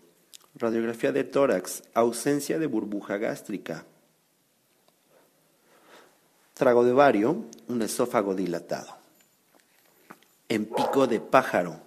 Radiografía 0.56 1.12
de 1.12 1.22
tórax, 1.22 1.84
ausencia 1.94 2.58
de 2.58 2.66
burbuja 2.66 3.18
gástrica. 3.18 3.86
Trago 6.60 6.84
de 6.84 6.92
vario, 6.92 7.46
un 7.68 7.80
esófago 7.80 8.34
dilatado 8.34 8.98
en 10.50 10.66
pico 10.66 11.06
de 11.06 11.18
pájaro. 11.18 11.80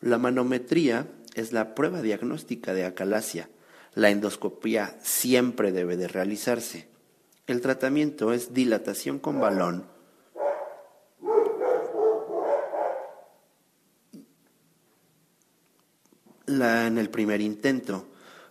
La 0.00 0.16
manometría 0.16 1.08
es 1.34 1.52
la 1.52 1.74
prueba 1.74 2.02
diagnóstica 2.02 2.72
de 2.72 2.84
acalasia. 2.84 3.50
La 3.94 4.10
endoscopía 4.10 4.96
siempre 5.02 5.72
debe 5.72 5.96
de 5.96 6.06
realizarse. 6.06 6.86
El 7.48 7.60
tratamiento 7.60 8.32
es 8.32 8.54
dilatación 8.54 9.18
con 9.18 9.40
balón. 9.40 9.86
La, 16.46 16.86
en 16.86 16.96
el 16.96 17.10
primer 17.10 17.40
intento, 17.40 18.06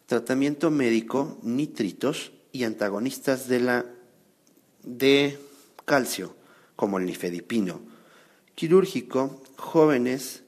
tratamiento 0.05 0.69
médico, 0.69 1.37
nitritos 1.43 2.33
y 2.51 2.65
antagonistas 2.65 3.47
de 3.47 3.59
la 3.61 3.85
de 4.83 5.39
calcio, 5.85 6.35
como 6.75 6.97
el 6.97 7.05
nifedipino. 7.05 7.81
Quirúrgico, 8.55 9.41
jóvenes 9.57 10.43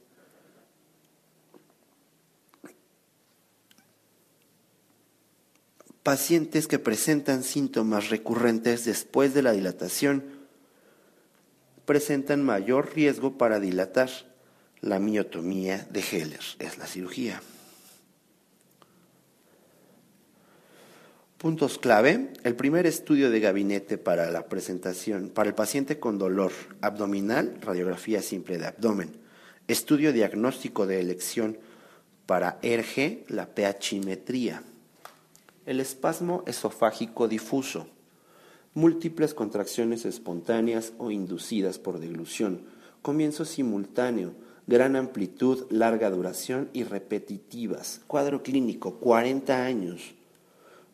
pacientes 6.03 6.67
que 6.67 6.79
presentan 6.79 7.43
síntomas 7.43 8.09
recurrentes 8.09 8.85
después 8.85 9.33
de 9.33 9.41
la 9.41 9.53
dilatación 9.53 10.43
presentan 11.85 12.43
mayor 12.43 12.93
riesgo 12.95 13.37
para 13.37 13.59
dilatar. 13.59 14.09
La 14.81 14.99
miotomía 14.99 15.87
de 15.91 16.01
Heller 16.01 16.43
es 16.59 16.77
la 16.77 16.87
cirugía. 16.87 17.41
Puntos 21.43 21.77
clave. 21.77 22.29
El 22.45 22.55
primer 22.55 22.85
estudio 22.85 23.29
de 23.29 23.41
gabinete 23.41 23.97
para 23.97 24.31
la 24.31 24.45
presentación, 24.45 25.27
para 25.27 25.49
el 25.49 25.55
paciente 25.55 25.99
con 25.99 26.17
dolor 26.17 26.53
abdominal, 26.79 27.57
radiografía 27.59 28.21
simple 28.21 28.57
de 28.57 28.67
abdomen. 28.67 29.11
Estudio 29.67 30.13
diagnóstico 30.13 30.87
de 30.87 31.01
elección 31.01 31.57
para 32.27 32.59
ERG, 32.61 33.25
la 33.27 33.47
pHimetría. 33.47 34.63
El 35.65 35.81
espasmo 35.81 36.45
esofágico 36.47 37.27
difuso. 37.27 37.87
Múltiples 38.73 39.33
contracciones 39.33 40.05
espontáneas 40.05 40.93
o 40.97 41.11
inducidas 41.11 41.77
por 41.77 41.99
deglución. 41.99 42.61
Comienzo 43.01 43.43
simultáneo. 43.43 44.33
Gran 44.65 44.95
amplitud, 44.95 45.65
larga 45.69 46.09
duración 46.09 46.69
y 46.71 46.85
repetitivas. 46.85 47.99
Cuadro 48.07 48.43
clínico, 48.43 48.93
40 49.01 49.65
años 49.65 50.15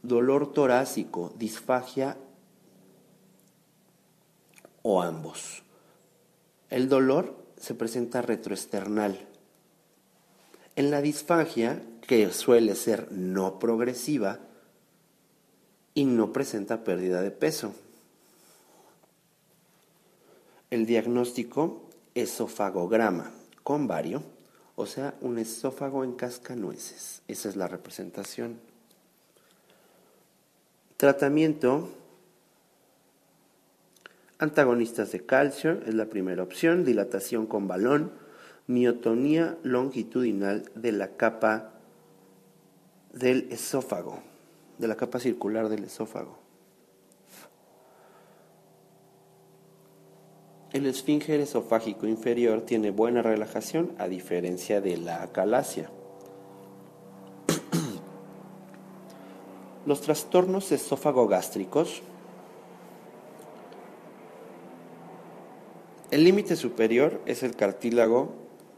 dolor 0.04 0.54
torácico, 0.54 1.34
disfagia 1.38 2.18
o 4.82 5.02
ambos. 5.02 5.64
El 6.70 6.90
dolor 6.90 7.36
se 7.58 7.74
presenta 7.74 8.22
retroesternal. 8.22 9.20
En 10.76 10.92
la 10.92 11.02
disfagia, 11.02 11.82
que 12.08 12.32
suele 12.32 12.76
ser 12.76 13.12
no 13.12 13.60
progresiva 13.60 14.40
y 15.94 16.06
no 16.06 16.32
presenta 16.34 16.84
pérdida 16.84 17.22
de 17.22 17.32
peso. 17.32 17.74
El 20.70 20.86
diagnóstico 20.86 21.90
esofagograma 22.16 23.32
con 23.64 23.88
vario, 23.88 24.24
o 24.76 24.86
sea, 24.86 25.16
un 25.22 25.38
esófago 25.38 26.04
en 26.04 26.14
cascanueces. 26.14 27.22
Esa 27.28 27.50
es 27.50 27.56
la 27.56 27.68
representación. 27.68 28.69
Tratamiento, 31.00 31.88
antagonistas 34.38 35.14
de 35.14 35.26
calcio 35.26 35.80
es 35.86 35.94
la 35.94 36.08
primera 36.08 36.44
opción, 36.44 36.84
dilatación 36.84 37.46
con 37.46 37.70
balón, 37.70 38.12
miotonía 38.68 39.58
longitudinal 39.64 40.70
de 40.76 40.92
la 40.92 41.16
capa 41.16 41.72
del 43.14 43.48
esófago, 43.50 44.20
de 44.78 44.90
la 44.90 44.98
capa 44.98 45.22
circular 45.22 45.70
del 45.70 45.86
esófago. 45.86 46.38
El 50.74 50.86
esfínter 50.86 51.40
esofágico 51.40 52.08
inferior 52.08 52.64
tiene 52.64 52.92
buena 52.92 53.22
relajación 53.22 53.96
a 54.00 54.10
diferencia 54.10 54.82
de 54.82 54.98
la 54.98 55.24
acalasia. 55.24 55.90
Los 59.90 60.02
trastornos 60.02 60.72
esófago-gástricos. 60.72 62.04
El 66.12 66.24
límite 66.24 66.56
superior 66.56 67.20
es 67.26 67.42
el 67.42 67.56
cartílago 67.56 68.36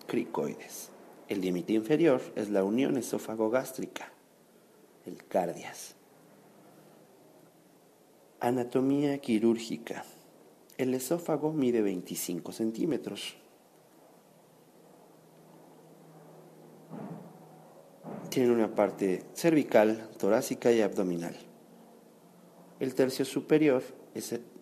cricoides. 0.08 0.90
El 1.28 1.42
límite 1.42 1.74
inferior 1.74 2.22
es 2.38 2.50
la 2.50 2.64
unión 2.64 2.96
esófago-gástrica, 2.96 4.14
el 5.06 5.22
cardias. 5.26 5.96
Anatomía 8.40 9.18
quirúrgica. 9.18 10.06
El 10.78 10.94
esófago 10.94 11.52
mide 11.52 11.82
25 11.82 12.54
centímetros. 12.54 13.36
Tiene 18.32 18.54
una 18.54 18.74
parte 18.74 19.26
cervical, 19.34 20.08
torácica 20.18 20.72
y 20.72 20.80
abdominal. 20.80 21.36
El 22.80 22.96
tercio 22.96 23.26
superior 23.26 23.84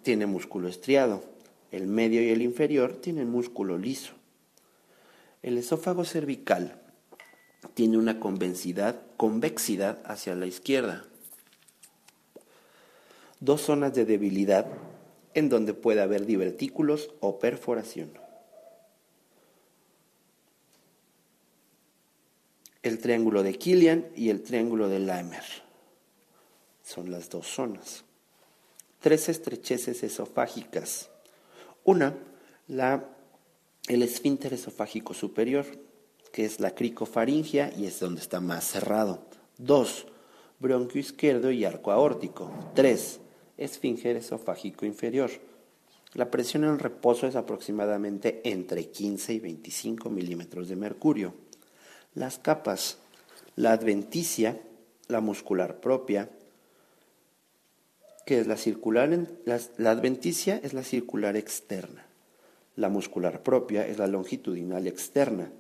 tiene 0.02 0.26
músculo 0.26 0.68
estriado, 0.68 1.24
el 1.70 1.86
medio 1.86 2.24
y 2.24 2.30
el 2.30 2.42
inferior 2.42 2.94
tienen 3.00 3.30
músculo 3.30 3.78
liso. 3.78 4.14
El 5.44 5.56
esófago 5.56 6.04
cervical 6.04 6.82
tiene 7.76 8.00
una 8.00 8.20
convexidad, 8.20 9.04
convexidad 9.18 10.02
hacia 10.04 10.34
la 10.34 10.48
izquierda. 10.48 11.06
Dos 13.40 13.62
zonas 13.62 13.94
de 13.94 14.06
debilidad 14.06 14.66
en 15.36 15.48
donde 15.48 15.76
puede 15.76 16.02
haber 16.02 16.26
divertículos 16.26 17.12
o 17.20 17.38
perforación. 17.38 18.10
El 22.82 23.00
triángulo 23.00 23.44
de 23.44 23.56
Killian 23.56 24.08
y 24.16 24.30
el 24.30 24.42
triángulo 24.42 24.88
de 24.88 25.00
Lamer 25.00 25.44
son 26.82 27.12
las 27.12 27.30
dos 27.30 27.46
zonas. 27.46 28.06
Tres 29.02 29.28
estrecheces 29.28 30.02
esofágicas. 30.02 31.10
Una, 31.84 32.16
la, 32.68 33.06
el 33.88 34.02
esfínter 34.02 34.54
esofágico 34.54 35.14
superior, 35.14 35.66
que 36.32 36.46
es 36.46 36.62
la 36.62 36.74
cricofaringia 36.74 37.74
y 37.78 37.86
es 37.86 38.00
donde 38.00 38.22
está 38.22 38.40
más 38.40 38.64
cerrado. 38.64 39.26
Dos, 39.58 40.08
bronquio 40.60 41.02
izquierdo 41.02 41.52
y 41.52 41.66
arco 41.66 41.92
aórtico. 41.92 42.52
Tres, 42.76 43.20
esfínter 43.58 44.16
esofágico 44.16 44.86
inferior. 44.86 45.32
La 46.14 46.32
presión 46.32 46.64
en 46.64 46.80
reposo 46.80 47.28
es 47.28 47.36
aproximadamente 47.36 48.42
entre 48.46 48.90
15 48.90 49.34
y 49.34 49.40
25 49.40 50.10
milímetros 50.10 50.70
de 50.70 50.76
mercurio. 50.78 51.49
Las 52.14 52.40
capas, 52.40 52.98
la 53.56 53.72
adventicia, 53.72 54.60
la 55.08 55.22
muscular 55.22 55.80
propia, 55.80 56.30
que 58.26 58.40
es 58.40 58.48
la 58.48 58.58
circular, 58.58 59.10
la, 59.46 59.60
la 59.78 59.92
adventicia 59.92 60.60
es 60.64 60.74
la 60.74 60.84
circular 60.84 61.36
externa. 61.36 62.06
La 62.76 62.90
muscular 62.90 63.44
propia 63.44 63.86
es 63.88 63.98
la 63.98 64.08
longitudinal 64.08 64.88
externa. 64.88 65.52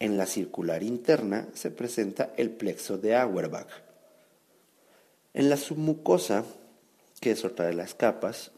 En 0.00 0.16
la 0.16 0.26
circular 0.26 0.82
interna 0.82 1.48
se 1.54 1.70
presenta 1.70 2.32
el 2.36 2.50
plexo 2.50 2.98
de 2.98 3.16
Auerbach. 3.16 3.68
En 5.34 5.48
la 5.48 5.56
submucosa, 5.56 6.44
que 7.20 7.30
es 7.30 7.44
otra 7.44 7.66
de 7.66 7.74
las 7.74 7.94
capas, 7.94 8.52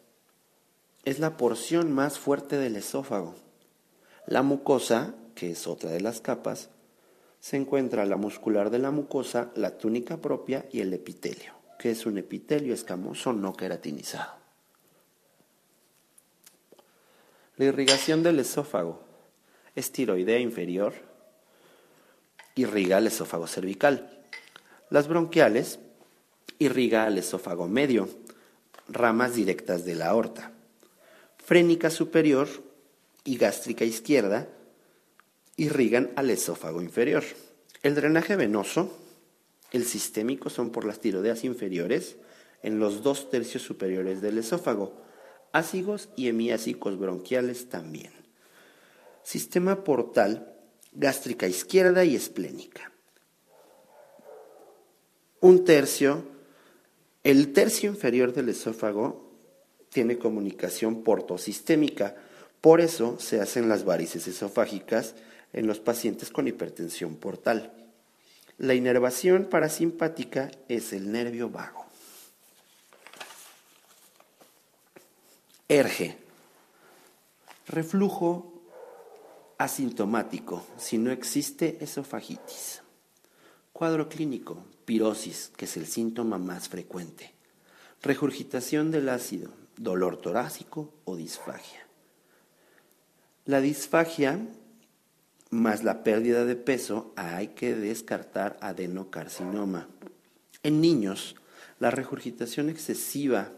es 1.04 1.18
la 1.18 1.36
porción 1.36 1.92
más 1.92 2.18
fuerte 2.18 2.56
del 2.56 2.76
esófago. 2.76 3.34
La 4.26 4.42
mucosa, 4.42 5.14
que 5.34 5.52
es 5.52 5.66
otra 5.66 5.90
de 5.90 6.00
las 6.00 6.20
capas, 6.20 6.68
se 7.40 7.56
encuentra 7.56 8.04
la 8.04 8.16
muscular 8.16 8.70
de 8.70 8.78
la 8.78 8.90
mucosa, 8.90 9.50
la 9.56 9.78
túnica 9.78 10.18
propia 10.18 10.66
y 10.70 10.80
el 10.80 10.92
epitelio, 10.92 11.54
que 11.78 11.90
es 11.90 12.04
un 12.04 12.18
epitelio 12.18 12.74
escamoso 12.74 13.32
no 13.32 13.54
queratinizado. 13.54 14.34
La 17.56 17.64
irrigación 17.64 18.22
del 18.22 18.38
esófago 18.38 19.02
es 19.74 19.90
tiroidea 19.90 20.38
inferior, 20.38 20.92
irriga 22.54 22.98
el 22.98 23.06
esófago 23.06 23.46
cervical. 23.46 24.18
Las 24.90 25.08
bronquiales 25.08 25.78
irriga 26.58 27.04
al 27.04 27.16
esófago 27.16 27.68
medio, 27.68 28.08
ramas 28.88 29.34
directas 29.34 29.84
de 29.84 29.94
la 29.94 30.08
aorta. 30.08 30.52
Frénica 31.38 31.90
superior 31.90 32.48
y 33.24 33.36
gástrica 33.36 33.84
izquierda 33.84 34.48
irrigan 35.60 36.10
al 36.16 36.30
esófago 36.30 36.80
inferior. 36.80 37.22
El 37.82 37.94
drenaje 37.94 38.34
venoso, 38.34 38.96
el 39.72 39.84
sistémico 39.84 40.48
son 40.48 40.70
por 40.70 40.86
las 40.86 41.00
tiroideas 41.00 41.44
inferiores 41.44 42.16
en 42.62 42.78
los 42.78 43.02
dos 43.02 43.28
tercios 43.28 43.62
superiores 43.62 44.22
del 44.22 44.38
esófago, 44.38 45.02
ácigos 45.52 46.08
y 46.16 46.28
hemiásicos 46.28 46.98
bronquiales 46.98 47.68
también. 47.68 48.10
Sistema 49.22 49.84
portal, 49.84 50.56
gástrica 50.92 51.46
izquierda 51.46 52.06
y 52.06 52.16
esplénica. 52.16 52.90
Un 55.40 55.66
tercio, 55.66 56.24
el 57.22 57.52
tercio 57.52 57.90
inferior 57.90 58.32
del 58.32 58.48
esófago 58.48 59.30
tiene 59.90 60.16
comunicación 60.16 61.02
portosistémica, 61.02 62.16
por 62.62 62.80
eso 62.80 63.18
se 63.20 63.42
hacen 63.42 63.68
las 63.68 63.84
varices 63.84 64.26
esofágicas 64.26 65.14
en 65.52 65.66
los 65.66 65.80
pacientes 65.80 66.30
con 66.30 66.48
hipertensión 66.48 67.16
portal. 67.16 67.72
La 68.58 68.74
inervación 68.74 69.46
parasimpática 69.46 70.50
es 70.68 70.92
el 70.92 71.10
nervio 71.10 71.48
vago. 71.48 71.86
Erge. 75.68 76.18
Reflujo 77.66 78.52
asintomático 79.56 80.66
si 80.76 80.98
no 80.98 81.12
existe 81.12 81.78
esofagitis. 81.80 82.82
Cuadro 83.72 84.08
clínico, 84.08 84.64
pirosis, 84.84 85.52
que 85.56 85.66
es 85.66 85.76
el 85.76 85.86
síntoma 85.86 86.38
más 86.38 86.68
frecuente. 86.68 87.32
Regurgitación 88.02 88.90
del 88.90 89.08
ácido, 89.08 89.52
dolor 89.76 90.16
torácico 90.20 90.92
o 91.04 91.16
disfagia. 91.16 91.86
La 93.44 93.60
disfagia 93.60 94.38
más 95.50 95.82
la 95.82 96.04
pérdida 96.04 96.44
de 96.44 96.56
peso, 96.56 97.12
hay 97.16 97.48
que 97.48 97.74
descartar 97.74 98.56
adenocarcinoma. 98.60 99.88
En 100.62 100.80
niños, 100.80 101.36
la 101.80 101.90
regurgitación 101.90 102.70
excesiva 102.70 103.50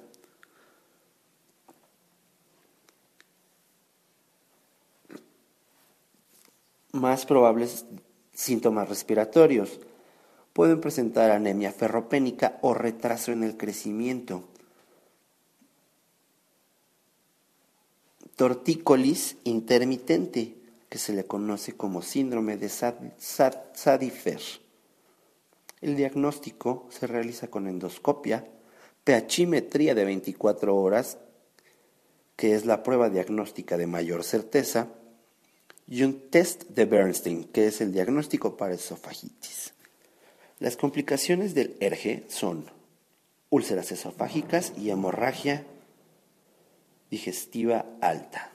más 6.92 7.26
probables 7.26 7.84
síntomas 8.32 8.88
respiratorios. 8.88 9.80
Pueden 10.52 10.80
presentar 10.80 11.30
anemia 11.30 11.72
ferropénica 11.72 12.58
o 12.62 12.74
retraso 12.74 13.32
en 13.32 13.42
el 13.42 13.56
crecimiento. 13.56 14.44
Tortícolis 18.36 19.36
intermitente 19.44 20.61
que 20.92 20.98
se 20.98 21.14
le 21.14 21.24
conoce 21.24 21.72
como 21.72 22.02
síndrome 22.02 22.58
de 22.58 22.68
Sadifer. 22.68 24.40
El 25.80 25.96
diagnóstico 25.96 26.86
se 26.90 27.06
realiza 27.06 27.48
con 27.48 27.66
endoscopia, 27.66 28.46
pHimetría 29.02 29.94
de 29.94 30.04
24 30.04 30.76
horas, 30.76 31.16
que 32.36 32.54
es 32.54 32.66
la 32.66 32.82
prueba 32.82 33.08
diagnóstica 33.08 33.78
de 33.78 33.86
mayor 33.86 34.22
certeza, 34.22 34.88
y 35.88 36.02
un 36.02 36.28
test 36.28 36.64
de 36.64 36.84
Bernstein, 36.84 37.44
que 37.44 37.68
es 37.68 37.80
el 37.80 37.90
diagnóstico 37.90 38.58
para 38.58 38.74
esofagitis. 38.74 39.72
Las 40.58 40.76
complicaciones 40.76 41.54
del 41.54 41.74
ERGE 41.80 42.26
son 42.28 42.66
úlceras 43.48 43.92
esofágicas 43.92 44.74
y 44.76 44.90
hemorragia 44.90 45.64
digestiva 47.08 47.86
alta 48.02 48.51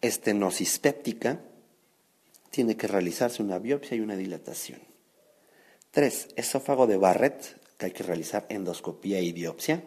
estenosis 0.00 0.78
péptica, 0.78 1.40
tiene 2.50 2.76
que 2.76 2.86
realizarse 2.86 3.42
una 3.42 3.58
biopsia 3.58 3.96
y 3.96 4.00
una 4.00 4.16
dilatación. 4.16 4.80
Tres, 5.90 6.28
esófago 6.36 6.86
de 6.86 6.96
Barrett, 6.96 7.60
que 7.76 7.86
hay 7.86 7.92
que 7.92 8.02
realizar 8.02 8.46
endoscopía 8.48 9.20
y 9.20 9.32
biopsia. 9.32 9.82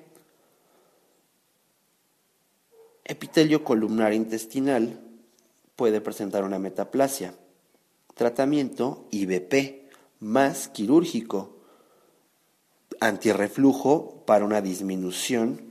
Epitelio 3.04 3.64
columnar 3.64 4.14
intestinal 4.14 5.00
puede 5.76 6.02
presentar 6.02 6.44
una 6.44 6.60
metaplasia. 6.60 7.34
Tratamiento 8.14 9.08
IBP 9.12 9.90
más 10.20 10.68
quirúrgico, 10.68 11.56
antirreflujo 13.00 14.24
para 14.26 14.46
una 14.46 14.62
disminución 14.62 15.62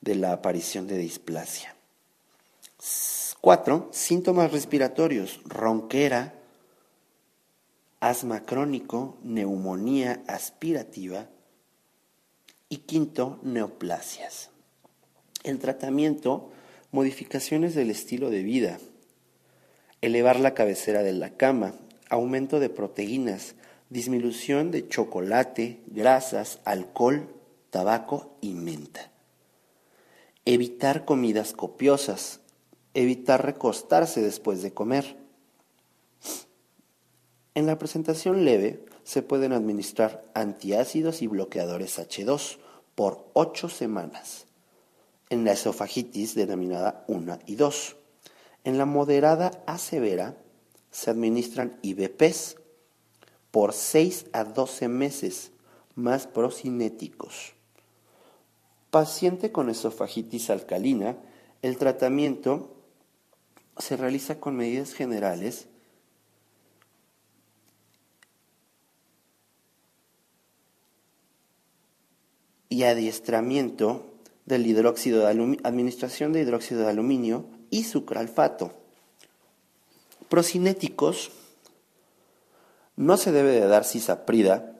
de 0.00 0.16
la 0.16 0.32
aparición 0.32 0.86
de 0.86 0.98
displasia. 0.98 1.74
Cuatro, 3.42 3.88
síntomas 3.90 4.52
respiratorios, 4.52 5.40
ronquera, 5.44 6.32
asma 7.98 8.44
crónico, 8.44 9.18
neumonía 9.24 10.22
aspirativa. 10.28 11.26
Y 12.68 12.76
quinto, 12.76 13.40
neoplasias. 13.42 14.50
El 15.42 15.58
tratamiento, 15.58 16.52
modificaciones 16.92 17.74
del 17.74 17.90
estilo 17.90 18.30
de 18.30 18.44
vida, 18.44 18.78
elevar 20.02 20.38
la 20.38 20.54
cabecera 20.54 21.02
de 21.02 21.12
la 21.12 21.30
cama, 21.30 21.74
aumento 22.08 22.60
de 22.60 22.68
proteínas, 22.68 23.56
disminución 23.90 24.70
de 24.70 24.86
chocolate, 24.86 25.80
grasas, 25.88 26.60
alcohol, 26.64 27.26
tabaco 27.70 28.36
y 28.40 28.54
menta. 28.54 29.10
Evitar 30.44 31.04
comidas 31.04 31.52
copiosas, 31.54 32.38
evitar 32.94 33.44
recostarse 33.44 34.20
después 34.20 34.62
de 34.62 34.72
comer. 34.72 35.16
En 37.54 37.66
la 37.66 37.78
presentación 37.78 38.44
leve 38.44 38.84
se 39.04 39.22
pueden 39.22 39.52
administrar 39.52 40.24
antiácidos 40.34 41.22
y 41.22 41.26
bloqueadores 41.26 41.98
H2 41.98 42.58
por 42.94 43.28
8 43.34 43.68
semanas. 43.68 44.46
en 45.32 45.46
la 45.46 45.52
esofagitis 45.52 46.34
denominada 46.34 47.04
1 47.08 47.38
y 47.46 47.56
2. 47.56 47.96
En 48.64 48.76
la 48.76 48.84
moderada 48.84 49.50
a 49.66 49.78
severa 49.78 50.36
se 50.90 51.10
administran 51.10 51.78
IBPs 51.80 52.56
por 53.50 53.72
6 53.72 54.26
a 54.34 54.44
12 54.44 54.88
meses 54.88 55.52
más 55.94 56.26
procinéticos. 56.26 57.54
Paciente 58.90 59.52
con 59.52 59.70
esofagitis 59.70 60.50
alcalina, 60.50 61.16
el 61.62 61.78
tratamiento 61.78 62.71
se 63.78 63.96
realiza 63.96 64.38
con 64.38 64.56
medidas 64.56 64.94
generales 64.94 65.66
y 72.68 72.84
adiestramiento 72.84 74.06
del 74.46 74.66
hidróxido 74.66 75.20
de 75.20 75.28
aluminio, 75.28 75.60
administración 75.64 76.32
de 76.32 76.40
hidróxido 76.40 76.82
de 76.82 76.90
aluminio 76.90 77.46
y 77.70 77.84
sucralfato. 77.84 78.72
Procinéticos, 80.28 81.30
no 82.96 83.16
se 83.16 83.32
debe 83.32 83.52
de 83.52 83.66
dar 83.66 83.84
cisaprida 83.84 84.72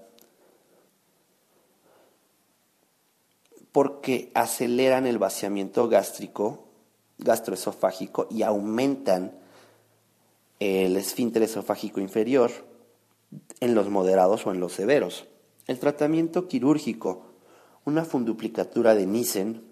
porque 3.73 4.31
aceleran 4.35 5.07
el 5.07 5.19
vaciamiento 5.19 5.89
gástrico, 5.89 6.62
gastroesofágico 7.23 8.27
y 8.31 8.43
aumentan 8.43 9.33
el 10.61 10.97
esfínter 10.97 11.43
esofágico 11.43 12.01
inferior 12.01 12.51
en 13.61 13.75
los 13.75 13.89
moderados 13.89 14.47
o 14.47 14.53
en 14.53 14.61
los 14.61 14.73
severos. 14.73 15.27
El 15.67 15.79
tratamiento 15.79 16.49
quirúrgico 16.49 17.33
una 17.85 18.05
funduplicatura 18.05 18.95
de 18.95 19.07
Nissen, 19.07 19.65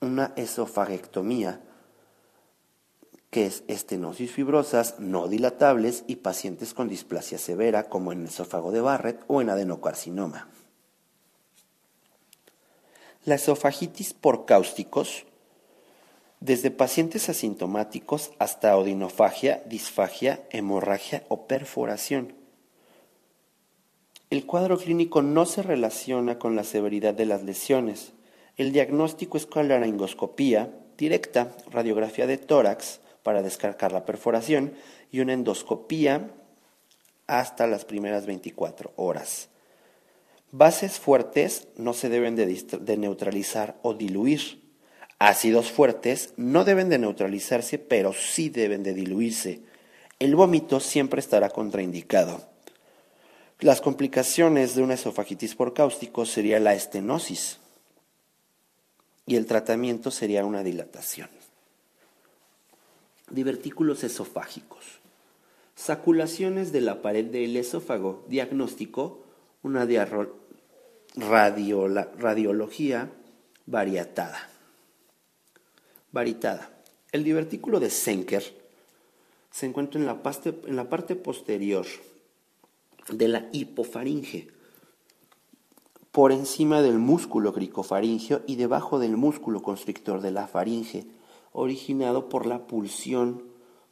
una 0.00 0.32
esofagectomía, 0.36 1.62
que 3.30 3.46
es 3.46 3.62
estenosis 3.68 4.32
fibrosas 4.32 4.98
no 4.98 5.28
dilatables 5.28 6.04
y 6.06 6.16
pacientes 6.16 6.72
con 6.72 6.88
displasia 6.88 7.38
severa 7.38 7.88
como 7.88 8.12
en 8.12 8.26
esófago 8.26 8.72
de 8.72 8.80
Barrett 8.80 9.22
o 9.26 9.40
en 9.40 9.50
adenocarcinoma. 9.50 10.48
La 13.24 13.34
esofagitis 13.34 14.14
por 14.14 14.46
cáusticos, 14.46 15.26
desde 16.40 16.70
pacientes 16.70 17.28
asintomáticos 17.28 18.30
hasta 18.38 18.76
odinofagia, 18.76 19.62
disfagia, 19.66 20.40
hemorragia 20.50 21.24
o 21.28 21.46
perforación. 21.46 22.34
El 24.30 24.44
cuadro 24.46 24.78
clínico 24.78 25.22
no 25.22 25.46
se 25.46 25.62
relaciona 25.62 26.38
con 26.38 26.54
la 26.54 26.64
severidad 26.64 27.14
de 27.14 27.26
las 27.26 27.42
lesiones. 27.42 28.12
El 28.56 28.72
diagnóstico 28.72 29.36
es 29.36 29.46
con 29.46 29.68
la 29.68 29.78
laringoscopía 29.78 30.70
directa, 30.98 31.56
radiografía 31.70 32.26
de 32.26 32.36
tórax 32.36 33.00
para 33.22 33.42
descargar 33.42 33.92
la 33.92 34.04
perforación 34.04 34.74
y 35.10 35.20
una 35.20 35.32
endoscopía 35.32 36.30
hasta 37.26 37.66
las 37.66 37.84
primeras 37.84 38.26
24 38.26 38.92
horas. 38.96 39.48
Bases 40.50 40.98
fuertes 40.98 41.68
no 41.76 41.92
se 41.92 42.08
deben 42.08 42.34
de, 42.34 42.46
de, 42.46 42.96
neutralizar 42.96 43.78
o 43.82 43.94
diluir. 43.94 44.67
Ácidos 45.18 45.72
fuertes 45.72 46.32
no 46.36 46.64
deben 46.64 46.88
de 46.88 46.98
neutralizarse, 46.98 47.78
pero 47.78 48.12
sí 48.12 48.50
deben 48.50 48.84
de 48.84 48.94
diluirse. 48.94 49.62
El 50.20 50.36
vómito 50.36 50.78
siempre 50.78 51.20
estará 51.20 51.50
contraindicado. 51.50 52.46
Las 53.60 53.80
complicaciones 53.80 54.76
de 54.76 54.82
una 54.82 54.94
esofagitis 54.94 55.56
por 55.56 55.74
cáustico 55.74 56.24
sería 56.24 56.60
la 56.60 56.74
estenosis 56.74 57.58
y 59.26 59.34
el 59.34 59.46
tratamiento 59.46 60.12
sería 60.12 60.44
una 60.44 60.62
dilatación. 60.62 61.28
Divertículos 63.28 64.04
esofágicos. 64.04 64.84
Saculaciones 65.74 66.70
de 66.70 66.80
la 66.80 67.02
pared 67.02 67.24
del 67.24 67.56
esófago. 67.56 68.24
Diagnóstico, 68.28 69.24
una 69.62 69.84
radiología 71.16 73.10
variatada. 73.66 74.48
Varitada. 76.12 76.70
El 77.12 77.24
divertículo 77.24 77.80
de 77.80 77.90
Senker 77.90 78.42
se 79.50 79.66
encuentra 79.66 80.00
en 80.00 80.06
la, 80.06 80.20
en 80.66 80.76
la 80.76 80.88
parte 80.88 81.16
posterior 81.16 81.86
de 83.10 83.28
la 83.28 83.48
hipofaringe, 83.52 84.48
por 86.12 86.32
encima 86.32 86.82
del 86.82 86.98
músculo 86.98 87.52
cricofaringeo 87.52 88.42
y 88.46 88.56
debajo 88.56 88.98
del 88.98 89.16
músculo 89.16 89.62
constrictor 89.62 90.20
de 90.20 90.32
la 90.32 90.48
faringe, 90.48 91.06
originado 91.52 92.28
por 92.28 92.46
la 92.46 92.66
pulsión 92.66 93.48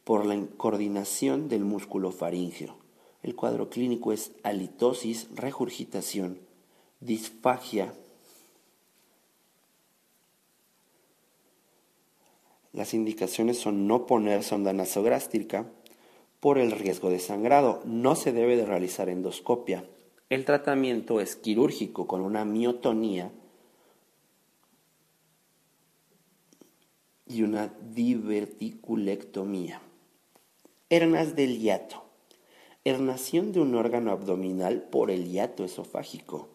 por 0.07 0.25
la 0.25 0.41
coordinación 0.55 1.49
del 1.49 1.65
músculo 1.65 2.13
faríngeo. 2.13 2.77
El 3.23 3.35
cuadro 3.35 3.69
clínico 3.69 4.13
es 4.13 4.31
halitosis, 4.41 5.27
regurgitación, 5.35 6.39
disfagia. 7.01 7.93
Las 12.77 12.93
indicaciones 12.93 13.57
son 13.57 13.87
no 13.87 14.05
poner 14.05 14.43
sonda 14.43 14.71
nasogástrica, 14.71 15.65
por 16.39 16.59
el 16.59 16.69
riesgo 16.71 17.09
de 17.09 17.17
sangrado. 17.17 17.81
No 17.85 18.13
se 18.15 18.31
debe 18.31 18.55
de 18.55 18.67
realizar 18.67 19.09
endoscopia. 19.09 19.83
El 20.29 20.45
tratamiento 20.45 21.19
es 21.19 21.35
quirúrgico 21.35 22.05
con 22.05 22.21
una 22.21 22.45
miotonía 22.45 23.31
y 27.25 27.41
una 27.41 27.73
diverticulectomía. 27.95 29.81
Hernas 30.91 31.35
del 31.35 31.57
hiato. 31.57 32.03
Hernación 32.85 33.53
de 33.53 33.59
un 33.59 33.73
órgano 33.73 34.11
abdominal 34.11 34.83
por 34.83 35.09
el 35.09 35.31
hiato 35.31 35.65
esofágico. 35.65 36.49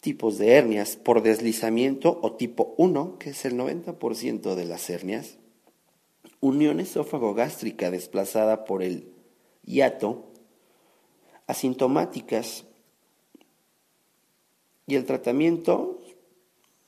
Tipos 0.00 0.38
de 0.38 0.54
hernias 0.54 0.96
por 0.96 1.22
deslizamiento 1.22 2.18
o 2.22 2.32
tipo 2.32 2.74
1, 2.78 3.18
que 3.18 3.30
es 3.30 3.44
el 3.44 3.54
90% 3.54 4.54
de 4.54 4.64
las 4.64 4.88
hernias 4.88 5.36
unión 6.40 6.80
esófago-gástrica 6.80 7.90
desplazada 7.90 8.64
por 8.64 8.82
el 8.82 9.12
hiato, 9.62 10.24
asintomáticas 11.46 12.64
y 14.86 14.96
el 14.96 15.04
tratamiento 15.04 16.00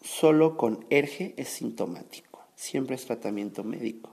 solo 0.01 0.57
con 0.57 0.87
erge 0.91 1.35
es 1.37 1.49
sintomático, 1.49 2.41
siempre 2.57 2.97
es 2.97 3.05
tratamiento 3.05 3.63
médico. 3.63 4.11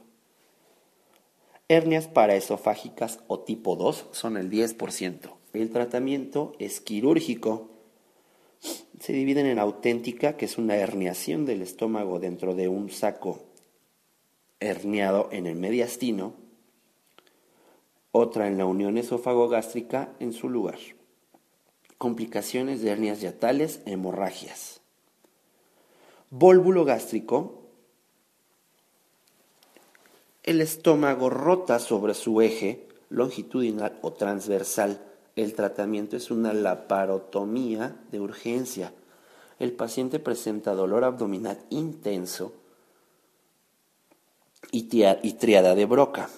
Hernias 1.68 2.08
paraesofágicas 2.08 3.20
o 3.28 3.40
tipo 3.40 3.76
2 3.76 4.08
son 4.12 4.38
el 4.38 4.50
10%. 4.50 5.34
El 5.54 5.70
tratamiento 5.72 6.54
es 6.58 6.82
quirúrgico. 6.82 7.70
Se 8.62 9.14
dividen 9.14 9.46
en 9.46 9.60
auténtica, 9.60 10.38
que 10.38 10.46
es 10.46 10.58
una 10.58 10.76
herniación 10.76 11.46
del 11.46 11.62
estómago 11.62 12.20
dentro 12.20 12.56
de 12.56 12.68
un 12.68 12.90
saco 12.90 13.40
herniado 14.60 15.30
en 15.32 15.48
el 15.48 15.56
mediastino, 15.56 16.34
otra 18.12 18.48
en 18.48 18.58
la 18.58 18.66
unión 18.66 18.98
esófago-gástrica 18.98 20.14
en 20.20 20.34
su 20.34 20.50
lugar. 20.50 20.80
Complicaciones 21.98 22.82
de 22.82 22.92
hernias 22.92 23.22
yatales, 23.22 23.82
hemorragias. 23.86 24.82
Vólvulo 26.30 26.86
gástrico. 26.86 27.64
El 30.44 30.62
estómago 30.62 31.30
rota 31.30 31.80
sobre 31.80 32.14
su 32.14 32.42
eje 32.42 32.88
longitudinal 33.10 33.98
o 34.02 34.14
transversal. 34.14 35.09
El 35.36 35.54
tratamiento 35.54 36.18
es 36.18 36.32
una 36.32 36.54
laparotomía 36.54 37.96
de 38.12 38.20
urgencia. 38.20 38.94
El 39.60 39.74
paciente 39.74 40.20
presenta 40.20 40.74
dolor 40.74 41.04
abdominal 41.04 41.60
intenso 41.70 42.54
y, 44.72 44.84
triada 45.34 45.76
de 45.76 45.86
Broca. 45.86 46.30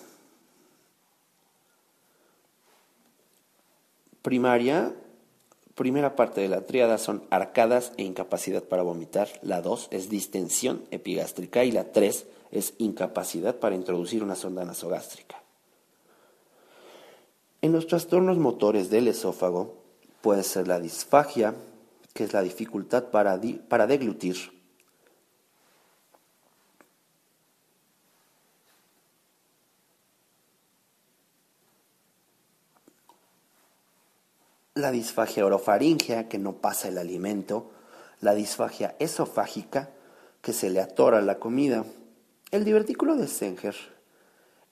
Primaria, 4.21 4.93
primera 5.75 6.15
parte 6.15 6.41
de 6.41 6.47
la 6.47 6.61
triada 6.65 6.97
son 6.97 7.23
arcadas 7.31 7.91
e 7.97 8.03
incapacidad 8.03 8.63
para 8.63 8.83
vomitar. 8.83 9.29
La 9.41 9.61
dos 9.61 9.87
es 9.91 10.09
distensión 10.09 10.85
epigástrica 10.91 11.63
y 11.63 11.71
la 11.71 11.91
tres 11.91 12.27
es 12.51 12.73
incapacidad 12.77 13.55
para 13.57 13.75
introducir 13.75 14.23
una 14.23 14.35
sonda 14.35 14.63
nasogástrica. 14.63 15.40
En 17.61 17.71
los 17.71 17.85
trastornos 17.85 18.39
motores 18.39 18.89
del 18.89 19.07
esófago 19.07 19.83
puede 20.21 20.41
ser 20.41 20.67
la 20.67 20.79
disfagia, 20.79 21.53
que 22.13 22.23
es 22.23 22.33
la 22.33 22.41
dificultad 22.41 23.11
para, 23.11 23.39
para 23.69 23.85
deglutir, 23.85 24.35
la 34.73 34.89
disfagia 34.89 35.45
orofaringea, 35.45 36.27
que 36.27 36.39
no 36.39 36.53
pasa 36.53 36.87
el 36.87 36.97
alimento, 36.97 37.71
la 38.21 38.33
disfagia 38.33 38.95
esofágica, 38.97 39.91
que 40.41 40.53
se 40.53 40.71
le 40.71 40.81
atora 40.81 41.21
la 41.21 41.37
comida. 41.37 41.85
El 42.49 42.65
divertículo 42.65 43.15
de 43.15 43.27
Senger 43.27 43.75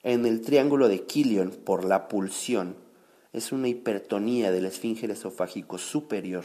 en 0.02 0.26
el 0.26 0.40
triángulo 0.40 0.88
de 0.88 1.04
Killian 1.04 1.50
por 1.50 1.84
la 1.84 2.08
pulsión 2.08 2.76
es 3.32 3.52
una 3.52 3.68
hipertonía 3.68 4.50
del 4.50 4.66
esfínter 4.66 5.10
esofágico 5.10 5.78
superior. 5.78 6.44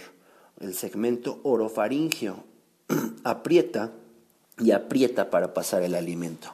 El 0.60 0.74
segmento 0.74 1.40
orofaringio 1.44 2.44
aprieta 3.24 3.92
y 4.60 4.72
aprieta 4.72 5.30
para 5.30 5.54
pasar 5.54 5.84
el 5.84 5.96
alimento. 5.96 6.54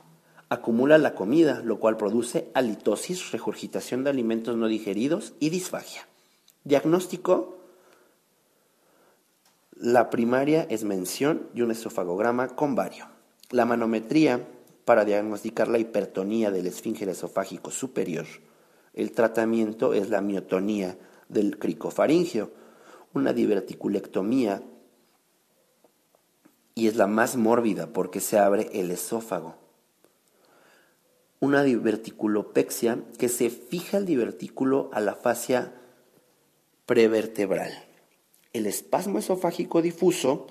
Acumula 0.50 0.98
la 0.98 1.16
comida, 1.16 1.62
lo 1.64 1.80
cual 1.80 1.98
produce 1.98 2.50
halitosis, 2.54 3.32
regurgitación 3.32 4.04
de 4.04 4.10
alimentos 4.10 4.58
no 4.58 4.68
digeridos 4.68 5.34
y 5.40 5.50
disfagia. 5.50 6.08
Diagnóstico. 6.64 7.58
La 9.76 10.10
primaria 10.10 10.68
es 10.70 10.84
mención 10.84 11.48
y 11.56 11.62
un 11.62 11.72
esofagograma 11.72 12.50
con 12.50 12.76
vario. 12.76 13.08
La 13.50 13.66
manometría 13.66 14.46
para 14.86 15.06
diagnosticar 15.06 15.68
la 15.68 15.80
hipertonía 15.80 16.52
del 16.52 16.68
esfínter 16.68 17.10
esofágico 17.10 17.72
superior. 17.72 18.26
El 18.94 19.12
tratamiento 19.12 19.94
es 19.94 20.10
la 20.10 20.22
miotonía 20.22 20.98
del 21.30 21.58
cricofaringio, 21.58 22.52
una 23.14 23.34
diverticulectomía 23.34 24.64
y 26.76 26.88
es 26.88 26.96
la 26.96 27.08
más 27.08 27.36
mórbida 27.36 27.88
porque 27.88 28.20
se 28.20 28.38
abre 28.40 28.70
el 28.74 28.92
esófago. 28.92 29.56
Una 31.40 31.64
diverticulopexia 31.64 33.00
que 33.18 33.30
se 33.30 33.50
fija 33.50 33.98
el 33.98 34.06
divertículo 34.06 34.90
a 34.94 35.00
la 35.00 35.16
fascia 35.16 35.74
prevertebral. 36.86 37.72
El 38.54 38.66
espasmo 38.66 39.20
esofágico 39.20 39.82
difuso, 39.82 40.48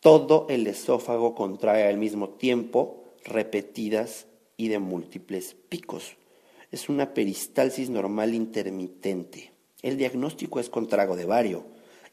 todo 0.00 0.46
el 0.48 0.66
esófago 0.66 1.34
contrae 1.34 1.88
al 1.88 1.96
mismo 1.96 2.30
tiempo, 2.30 3.01
repetidas 3.24 4.26
y 4.56 4.68
de 4.68 4.78
múltiples 4.78 5.56
picos. 5.68 6.16
Es 6.70 6.88
una 6.88 7.14
peristalsis 7.14 7.90
normal 7.90 8.34
intermitente. 8.34 9.52
El 9.82 9.96
diagnóstico 9.96 10.60
es 10.60 10.70
con 10.70 10.88
trago 10.88 11.16
de 11.16 11.24
vario 11.24 11.66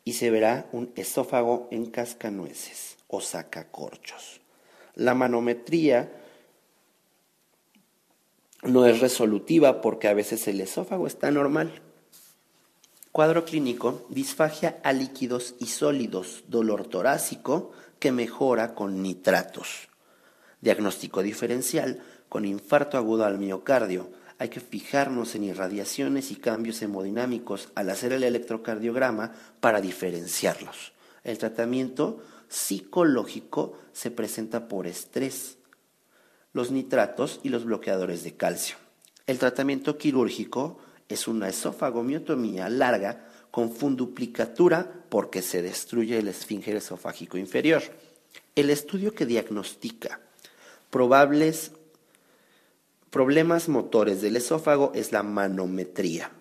y 0.04 0.14
se 0.14 0.30
verá 0.30 0.68
un 0.72 0.92
esófago 0.96 1.68
en 1.72 1.86
cascanueces 1.88 2.98
o 3.08 3.22
sacacorchos. 3.22 4.42
La 4.96 5.14
manometría 5.14 6.12
no 8.64 8.86
es 8.86 9.00
resolutiva 9.00 9.82
porque 9.82 10.08
a 10.08 10.14
veces 10.14 10.48
el 10.48 10.62
esófago 10.62 11.08
está 11.08 11.32
normal. 11.32 11.82
Cuadro 13.12 13.46
clínico, 13.46 14.06
disfagia 14.10 14.80
a 14.84 14.94
líquidos 14.94 15.56
y 15.60 15.68
sólidos, 15.68 16.44
dolor 16.48 16.88
torácico 16.88 17.72
que 18.00 18.12
mejora 18.12 18.76
con 18.76 19.02
nitratos. 19.02 19.89
Diagnóstico 20.62 21.22
diferencial 21.22 22.02
con 22.28 22.46
infarto 22.46 22.98
agudo 22.98 23.26
al 23.26 23.40
miocardio. 23.40 24.10
Hay 24.38 24.50
que 24.50 24.60
fijarnos 24.60 25.36
en 25.36 25.44
irradiaciones 25.44 26.32
y 26.32 26.36
cambios 26.36 26.82
hemodinámicos 26.82 27.70
al 27.76 27.90
hacer 27.90 28.14
el 28.14 28.24
electrocardiograma 28.24 29.34
para 29.60 29.82
diferenciarlos. 29.82 30.94
El 31.24 31.38
tratamiento 31.38 32.22
psicológico 32.48 33.78
se 33.94 34.12
presenta 34.12 34.68
por 34.68 34.88
estrés, 34.88 35.58
los 36.54 36.72
nitratos 36.72 37.40
y 37.44 37.50
los 37.50 37.66
bloqueadores 37.66 38.24
de 38.24 38.36
calcio. 38.36 38.78
El 39.28 39.38
tratamiento 39.40 39.98
quirúrgico 39.98 40.80
es 41.08 41.28
una 41.28 41.50
esofagomiotomía 41.50 42.70
larga 42.70 43.28
con 43.52 43.72
funduplicatura 43.72 45.04
porque 45.10 45.42
se 45.42 45.62
destruye 45.62 46.18
el 46.18 46.28
esfínter 46.28 46.76
esofágico 46.78 47.38
inferior. 47.38 47.82
El 48.56 48.70
estudio 48.70 49.14
que 49.14 49.26
diagnostica 49.26 50.22
probables 50.90 51.72
problemas 53.10 53.70
motores 53.70 54.22
del 54.22 54.36
esófago 54.36 54.92
es 54.94 55.12
la 55.12 55.24
manometría. 55.24 56.32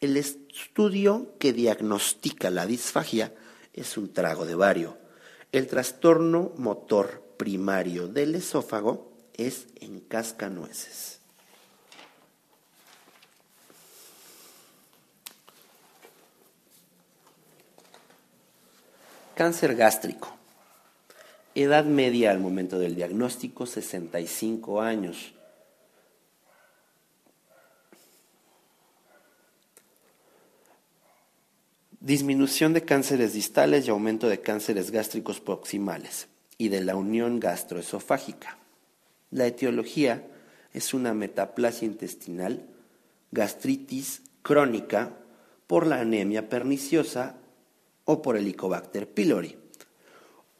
El 0.00 0.16
estudio 0.16 1.34
que 1.38 1.52
diagnostica 1.52 2.50
la 2.50 2.66
disfagia 2.66 3.34
es 3.72 3.96
un 3.96 4.12
trago 4.12 4.46
de 4.46 4.54
vario. 4.54 4.96
El 5.52 5.66
trastorno 5.66 6.52
motor 6.56 7.22
primario 7.36 8.08
del 8.08 8.34
esófago 8.34 9.12
es 9.34 9.66
en 9.80 10.00
cascanueces. 10.00 11.20
Cáncer 19.34 19.74
gástrico. 19.74 20.33
Edad 21.54 21.84
media 21.84 22.32
al 22.32 22.40
momento 22.40 22.80
del 22.80 22.96
diagnóstico, 22.96 23.64
65 23.64 24.80
años. 24.80 25.32
Disminución 32.00 32.72
de 32.72 32.82
cánceres 32.82 33.34
distales 33.34 33.86
y 33.86 33.90
aumento 33.90 34.28
de 34.28 34.40
cánceres 34.40 34.90
gástricos 34.90 35.40
proximales 35.40 36.26
y 36.58 36.68
de 36.70 36.82
la 36.82 36.96
unión 36.96 37.38
gastroesofágica. 37.38 38.58
La 39.30 39.46
etiología 39.46 40.26
es 40.72 40.92
una 40.92 41.14
metaplasia 41.14 41.86
intestinal, 41.86 42.66
gastritis 43.30 44.22
crónica 44.42 45.12
por 45.68 45.86
la 45.86 46.00
anemia 46.00 46.48
perniciosa 46.48 47.36
o 48.04 48.22
por 48.22 48.36
el 48.36 48.42
Helicobacter 48.42 49.08
pylori, 49.08 49.56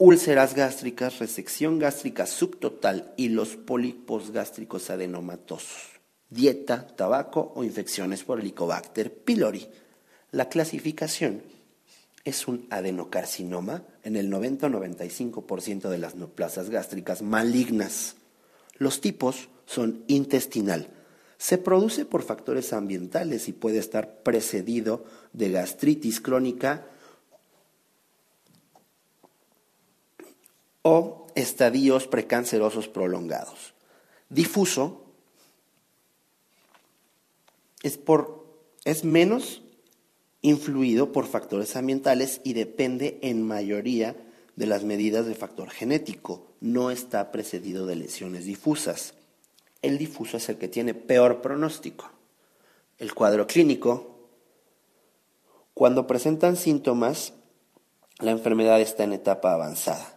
úlceras 0.05 0.55
gástricas, 0.55 1.19
resección 1.19 1.79
gástrica 1.79 2.27
subtotal 2.27 3.15
y 3.17 3.31
los 3.31 3.57
pólipos 3.57 4.33
gástricos 4.33 4.91
adenomatosos, 4.91 5.99
dieta, 6.29 6.87
tabaco 6.89 7.55
o 7.57 7.65
infecciones 7.65 8.23
por 8.23 8.39
Helicobacter 8.39 9.11
pylori. 9.11 9.67
La 10.31 10.51
clasificación 10.51 11.41
es 12.23 12.47
un 12.47 12.67
adenocarcinoma 12.69 13.83
en 14.03 14.17
el 14.17 14.29
90 14.29 14.67
o 14.67 14.71
95% 14.71 15.89
de 15.89 15.97
las 15.97 16.17
neoplasias 16.17 16.69
gástricas 16.69 17.23
malignas. 17.23 18.17
Los 18.77 19.01
tipos 19.01 19.49
son 19.65 20.05
intestinal. 20.07 20.89
Se 21.39 21.57
produce 21.57 22.05
por 22.05 22.23
factores 22.23 22.75
ambientales 22.75 23.49
y 23.49 23.55
puede 23.55 23.79
estar 23.79 24.23
precedido 24.23 25.07
de 25.33 25.51
gastritis 25.51 26.21
crónica 26.21 26.89
o 30.87 31.27
estadios 31.35 32.07
precancerosos 32.07 32.89
prolongados. 32.89 33.75
Difuso 34.29 35.03
es, 37.83 37.97
por, 37.97 38.47
es 38.85 39.03
menos 39.03 39.63
influido 40.43 41.11
por 41.11 41.27
factores 41.27 41.75
ambientales 41.75 42.43
y 42.45 42.53
depende 42.53 43.19
en 43.23 43.43
mayoría 43.43 44.15
de 44.57 44.67
las 44.67 44.85
medidas 44.85 45.25
de 45.27 45.35
factor 45.35 45.71
genético. 45.71 46.47
No 46.61 46.91
está 46.91 47.33
precedido 47.33 47.87
de 47.87 47.97
lesiones 47.97 48.45
difusas. 48.45 49.15
El 49.81 49.97
difuso 49.97 50.37
es 50.37 50.51
el 50.51 50.59
que 50.59 50.69
tiene 50.69 50.93
peor 50.93 51.41
pronóstico. 51.41 52.11
El 52.99 53.15
cuadro 53.15 53.47
clínico, 53.47 54.29
cuando 55.73 56.07
presentan 56.07 56.57
síntomas, 56.57 57.33
la 58.19 58.31
enfermedad 58.31 58.83
está 58.83 59.05
en 59.05 59.15
etapa 59.15 59.55
avanzada. 59.55 60.14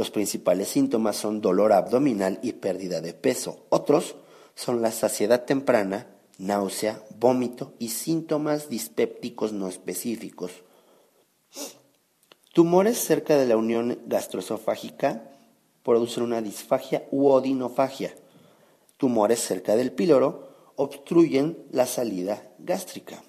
Los 0.00 0.10
principales 0.10 0.68
síntomas 0.68 1.16
son 1.16 1.42
dolor 1.42 1.74
abdominal 1.74 2.38
y 2.42 2.54
pérdida 2.54 3.02
de 3.02 3.12
peso. 3.12 3.66
Otros 3.68 4.16
son 4.54 4.80
la 4.80 4.92
saciedad 4.92 5.44
temprana, 5.44 6.06
náusea, 6.38 7.04
vómito 7.18 7.74
y 7.78 7.90
síntomas 7.90 8.70
dispépticos 8.70 9.52
no 9.52 9.68
específicos. 9.68 10.52
Tumores 12.54 12.96
cerca 12.96 13.36
de 13.36 13.44
la 13.46 13.58
unión 13.58 13.98
gastroesofágica 14.06 15.32
producen 15.82 16.22
una 16.22 16.40
disfagia 16.40 17.06
u 17.10 17.28
odinofagia. 17.28 18.14
Tumores 18.96 19.40
cerca 19.40 19.76
del 19.76 19.92
píloro 19.92 20.72
obstruyen 20.76 21.58
la 21.72 21.84
salida 21.84 22.54
gástrica. 22.58 23.22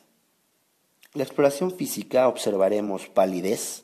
La 1.15 1.23
exploración 1.23 1.71
física 1.71 2.29
observaremos 2.29 3.09
palidez, 3.09 3.83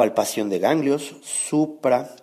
palpación 0.00 0.48
de 0.48 0.58
ganglios, 0.58 1.14
supra 1.22 2.16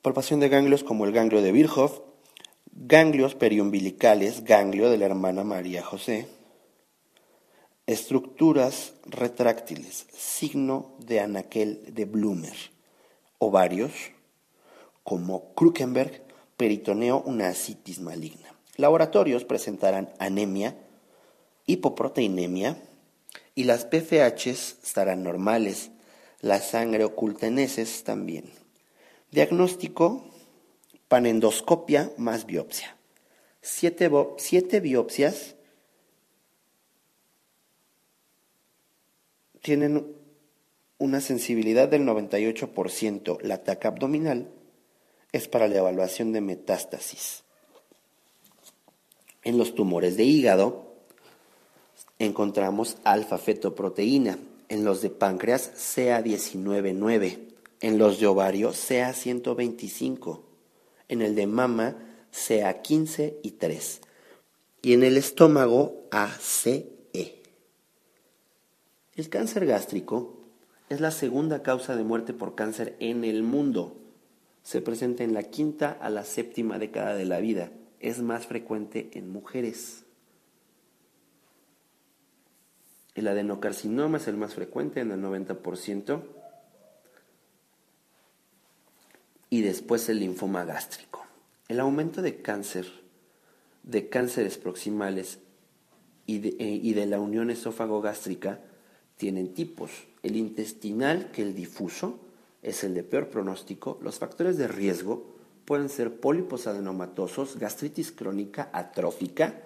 palpación 0.00 0.40
de 0.40 0.48
ganglios 0.48 0.82
como 0.82 1.04
el 1.04 1.12
ganglio 1.12 1.42
de 1.42 1.52
Virchow, 1.52 2.02
ganglios 2.72 3.34
periumbilicales, 3.34 4.44
ganglio 4.44 4.88
de 4.88 4.96
la 4.96 5.04
hermana 5.04 5.44
María 5.44 5.84
José, 5.84 6.28
estructuras 7.86 8.94
retráctiles, 9.04 10.06
signo 10.16 10.96
de 10.98 11.20
anaquel 11.20 11.94
de 11.94 12.06
Blumer, 12.06 12.56
ovarios, 13.36 13.92
como 15.10 15.52
Krukenberg, 15.54 16.22
peritoneo, 16.56 17.20
una 17.26 17.48
asitis 17.48 17.98
maligna. 17.98 18.54
laboratorios 18.76 19.44
presentarán 19.44 20.14
anemia, 20.20 20.76
hipoproteinemia 21.66 22.80
y 23.56 23.64
las 23.64 23.86
PFHs 23.86 24.76
estarán 24.84 25.24
normales, 25.24 25.90
la 26.42 26.60
sangre 26.60 27.02
oculta 27.02 27.48
en 27.48 27.58
heces 27.58 28.04
también. 28.04 28.44
Diagnóstico, 29.32 30.30
panendoscopia 31.08 32.12
más 32.16 32.46
biopsia. 32.46 32.96
Siete, 33.62 34.08
siete 34.36 34.78
biopsias 34.78 35.56
tienen 39.60 40.06
una 40.98 41.20
sensibilidad 41.20 41.88
del 41.88 42.04
98%. 42.04 43.40
La 43.42 43.64
TAC 43.64 43.86
abdominal 43.86 44.52
es 45.32 45.48
para 45.48 45.68
la 45.68 45.78
evaluación 45.78 46.32
de 46.32 46.40
metástasis. 46.40 47.44
En 49.42 49.58
los 49.58 49.74
tumores 49.74 50.16
de 50.16 50.24
hígado 50.24 50.94
encontramos 52.18 52.98
alfa-fetoproteína, 53.04 54.38
en 54.68 54.84
los 54.84 55.02
de 55.02 55.10
páncreas 55.10 55.72
CA199, 55.74 57.38
en 57.80 57.98
los 57.98 58.20
de 58.20 58.26
ovario 58.26 58.70
CA125, 58.70 60.40
en 61.08 61.22
el 61.22 61.34
de 61.34 61.46
mama 61.46 61.96
CA15 62.32 63.36
y 63.42 63.50
3, 63.52 64.00
y 64.82 64.92
en 64.92 65.02
el 65.02 65.16
estómago 65.16 66.06
ACE. 66.10 67.00
El 69.16 69.28
cáncer 69.28 69.66
gástrico 69.66 70.38
es 70.88 71.00
la 71.00 71.10
segunda 71.10 71.62
causa 71.62 71.94
de 71.94 72.04
muerte 72.04 72.32
por 72.32 72.54
cáncer 72.54 72.96
en 73.00 73.24
el 73.24 73.42
mundo. 73.42 73.94
Se 74.62 74.80
presenta 74.80 75.24
en 75.24 75.34
la 75.34 75.44
quinta 75.44 75.90
a 76.00 76.10
la 76.10 76.24
séptima 76.24 76.78
década 76.78 77.14
de 77.14 77.24
la 77.24 77.40
vida. 77.40 77.72
Es 77.98 78.20
más 78.20 78.46
frecuente 78.46 79.10
en 79.14 79.30
mujeres. 79.30 80.04
El 83.14 83.28
adenocarcinoma 83.28 84.18
es 84.18 84.28
el 84.28 84.36
más 84.36 84.54
frecuente 84.54 85.00
en 85.00 85.10
el 85.10 85.20
90%. 85.20 86.22
Y 89.50 89.62
después 89.62 90.08
el 90.08 90.20
linfoma 90.20 90.64
gástrico. 90.64 91.26
El 91.68 91.80
aumento 91.80 92.22
de 92.22 92.40
cáncer, 92.40 92.86
de 93.82 94.08
cánceres 94.08 94.58
proximales 94.58 95.40
y 96.26 96.38
de, 96.38 96.48
eh, 96.58 96.80
y 96.82 96.94
de 96.94 97.06
la 97.06 97.18
unión 97.18 97.50
esófago-gástrica 97.50 98.60
tienen 99.16 99.52
tipos. 99.52 99.90
El 100.22 100.36
intestinal, 100.36 101.30
que 101.32 101.42
el 101.42 101.54
difuso, 101.54 102.20
es 102.62 102.84
el 102.84 102.94
de 102.94 103.02
peor 103.02 103.28
pronóstico. 103.28 103.98
Los 104.02 104.18
factores 104.18 104.58
de 104.58 104.68
riesgo 104.68 105.26
pueden 105.64 105.88
ser 105.88 106.20
pólipos 106.20 106.66
adenomatosos, 106.66 107.58
gastritis 107.58 108.12
crónica 108.12 108.70
atrófica 108.72 109.62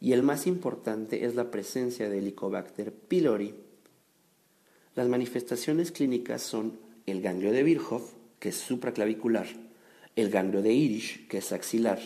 y 0.00 0.12
el 0.12 0.22
más 0.22 0.46
importante 0.46 1.24
es 1.24 1.34
la 1.34 1.50
presencia 1.50 2.08
de 2.08 2.18
Helicobacter 2.18 2.92
pylori. 2.92 3.54
Las 4.94 5.08
manifestaciones 5.08 5.92
clínicas 5.92 6.42
son 6.42 6.78
el 7.06 7.22
ganglio 7.22 7.52
de 7.52 7.62
Virchow, 7.62 8.02
que 8.38 8.50
es 8.50 8.56
supraclavicular, 8.56 9.46
el 10.16 10.30
ganglio 10.30 10.62
de 10.62 10.72
Irish, 10.72 11.26
que 11.28 11.38
es 11.38 11.52
axilar, 11.52 11.98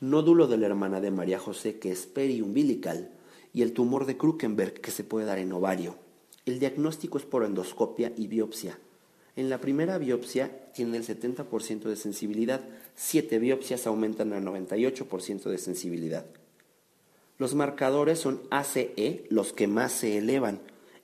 nódulo 0.00 0.46
de 0.46 0.58
la 0.58 0.66
hermana 0.66 1.00
de 1.00 1.10
María 1.10 1.38
José, 1.38 1.78
que 1.78 1.92
es 1.92 2.06
periumbilical, 2.06 3.10
y 3.52 3.62
el 3.62 3.72
tumor 3.72 4.06
de 4.06 4.16
Krukenberg 4.16 4.80
que 4.80 4.90
se 4.90 5.04
puede 5.04 5.26
dar 5.26 5.38
en 5.38 5.52
ovario. 5.52 5.96
El 6.46 6.58
diagnóstico 6.58 7.18
es 7.18 7.24
por 7.24 7.44
endoscopia 7.44 8.12
y 8.16 8.26
biopsia. 8.26 8.78
En 9.36 9.50
la 9.50 9.58
primera 9.58 9.98
biopsia 9.98 10.70
tiene 10.72 10.96
el 10.96 11.04
70% 11.04 11.82
de 11.82 11.96
sensibilidad, 11.96 12.60
siete 12.94 13.38
biopsias 13.38 13.86
aumentan 13.86 14.32
al 14.32 14.44
98% 14.44 15.44
de 15.44 15.58
sensibilidad. 15.58 16.24
Los 17.36 17.54
marcadores 17.54 18.20
son 18.20 18.42
ACE, 18.50 19.26
los 19.28 19.52
que 19.52 19.66
más 19.66 19.92
se 19.92 20.18
elevan, 20.18 20.60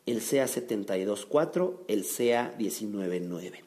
el 0.07 0.21
CA724, 0.21 1.79
el 1.89 2.05
CA199. 2.05 3.65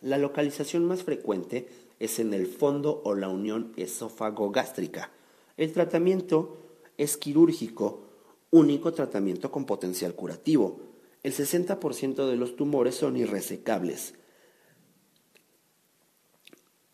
La 0.00 0.18
localización 0.18 0.84
más 0.84 1.04
frecuente 1.04 1.68
es 2.00 2.18
en 2.18 2.34
el 2.34 2.46
fondo 2.46 3.02
o 3.04 3.14
la 3.14 3.28
unión 3.28 3.72
esófago-gástrica. 3.76 5.12
El 5.56 5.72
tratamiento 5.72 6.58
es 6.98 7.16
quirúrgico 7.16 8.08
único 8.50 8.92
tratamiento 8.92 9.50
con 9.50 9.64
potencial 9.64 10.14
curativo. 10.14 10.80
El 11.22 11.32
60% 11.32 12.26
de 12.28 12.36
los 12.36 12.56
tumores 12.56 12.96
son 12.96 13.16
irresecables. 13.16 14.14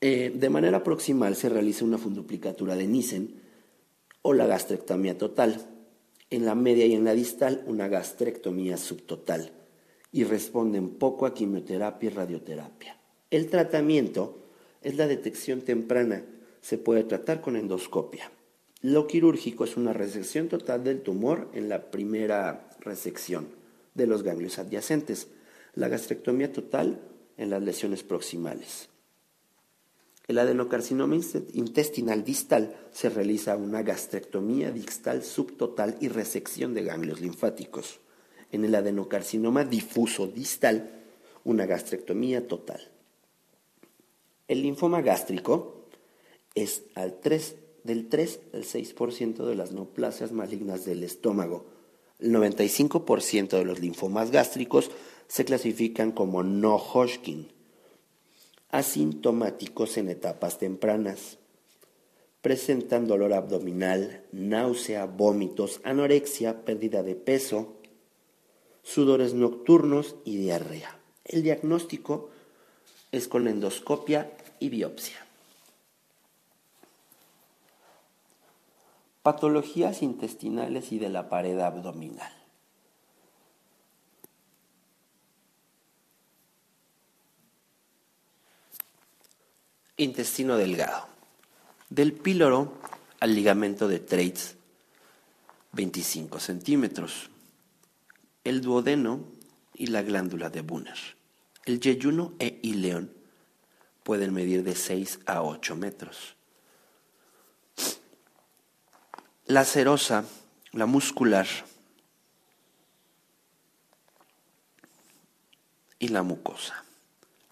Eh, 0.00 0.30
de 0.34 0.50
manera 0.50 0.84
proximal 0.84 1.34
se 1.34 1.48
realiza 1.48 1.84
una 1.84 1.98
funduplicatura 1.98 2.76
de 2.76 2.86
Nissen 2.86 3.40
o 4.20 4.34
la 4.34 4.46
gastrectomía 4.46 5.16
total. 5.16 5.66
En 6.30 6.44
la 6.44 6.54
media 6.54 6.84
y 6.84 6.92
en 6.92 7.04
la 7.04 7.14
distal, 7.14 7.64
una 7.66 7.88
gastrectomía 7.88 8.76
subtotal. 8.76 9.52
Y 10.12 10.24
responden 10.24 10.90
poco 10.90 11.24
a 11.24 11.32
quimioterapia 11.32 12.10
y 12.10 12.12
radioterapia. 12.12 12.98
El 13.30 13.48
tratamiento 13.48 14.42
es 14.82 14.96
la 14.96 15.06
detección 15.06 15.62
temprana. 15.62 16.24
Se 16.60 16.76
puede 16.76 17.04
tratar 17.04 17.40
con 17.40 17.56
endoscopia. 17.56 18.30
Lo 18.82 19.06
quirúrgico 19.06 19.64
es 19.64 19.76
una 19.78 19.94
resección 19.94 20.48
total 20.48 20.84
del 20.84 21.00
tumor 21.00 21.48
en 21.54 21.70
la 21.70 21.90
primera 21.90 22.68
resección 22.80 23.57
de 23.98 24.06
los 24.06 24.22
ganglios 24.22 24.58
adyacentes, 24.58 25.28
la 25.74 25.88
gastrectomía 25.88 26.50
total 26.50 27.02
en 27.36 27.50
las 27.50 27.62
lesiones 27.62 28.02
proximales. 28.02 28.88
El 30.26 30.38
adenocarcinoma 30.38 31.16
intestinal 31.54 32.24
distal 32.24 32.76
se 32.92 33.08
realiza 33.08 33.56
una 33.56 33.82
gastrectomía 33.82 34.70
distal 34.70 35.22
subtotal 35.22 35.96
y 36.00 36.08
resección 36.08 36.74
de 36.74 36.84
ganglios 36.84 37.20
linfáticos. 37.20 38.00
En 38.52 38.64
el 38.64 38.74
adenocarcinoma 38.74 39.64
difuso 39.64 40.26
distal, 40.26 40.90
una 41.44 41.66
gastrectomía 41.66 42.46
total. 42.46 42.80
El 44.48 44.62
linfoma 44.62 45.00
gástrico 45.00 45.86
es 46.54 46.82
al 46.94 47.20
3 47.20 47.56
del 47.84 48.08
3 48.08 48.40
al 48.52 48.64
6% 48.64 49.46
de 49.46 49.54
las 49.54 49.72
neoplasias 49.72 50.32
malignas 50.32 50.84
del 50.84 51.04
estómago. 51.04 51.77
El 52.18 52.32
95% 52.32 53.50
de 53.50 53.64
los 53.64 53.80
linfomas 53.80 54.30
gástricos 54.30 54.90
se 55.28 55.44
clasifican 55.44 56.10
como 56.10 56.42
no 56.42 56.76
Hodgkin, 56.76 57.48
asintomáticos 58.70 59.96
en 59.98 60.08
etapas 60.08 60.58
tempranas. 60.58 61.38
Presentan 62.42 63.06
dolor 63.06 63.32
abdominal, 63.34 64.24
náusea, 64.32 65.06
vómitos, 65.06 65.80
anorexia, 65.84 66.64
pérdida 66.64 67.02
de 67.02 67.14
peso, 67.14 67.76
sudores 68.82 69.34
nocturnos 69.34 70.16
y 70.24 70.38
diarrea. 70.38 70.98
El 71.24 71.42
diagnóstico 71.42 72.30
es 73.12 73.28
con 73.28 73.48
endoscopia 73.48 74.32
y 74.60 74.70
biopsia. 74.70 75.27
Patologías 79.22 80.02
intestinales 80.02 80.92
y 80.92 80.98
de 80.98 81.08
la 81.08 81.28
pared 81.28 81.58
abdominal. 81.60 82.32
Intestino 89.96 90.56
delgado. 90.56 91.08
Del 91.90 92.12
píloro 92.12 92.72
al 93.18 93.34
ligamento 93.34 93.88
de 93.88 93.98
Treitz, 93.98 94.54
25 95.72 96.38
centímetros. 96.38 97.30
El 98.44 98.60
duodeno 98.60 99.24
y 99.74 99.88
la 99.88 100.02
glándula 100.02 100.50
de 100.50 100.62
Bunner. 100.62 100.98
El 101.64 101.80
yeyuno 101.80 102.32
e 102.38 102.60
ileón 102.62 103.12
pueden 104.04 104.32
medir 104.32 104.62
de 104.62 104.74
6 104.74 105.20
a 105.26 105.42
8 105.42 105.76
metros. 105.76 106.37
La 109.48 109.64
serosa, 109.64 110.26
la 110.72 110.84
muscular 110.84 111.46
y 115.98 116.08
la 116.08 116.22
mucosa. 116.22 116.84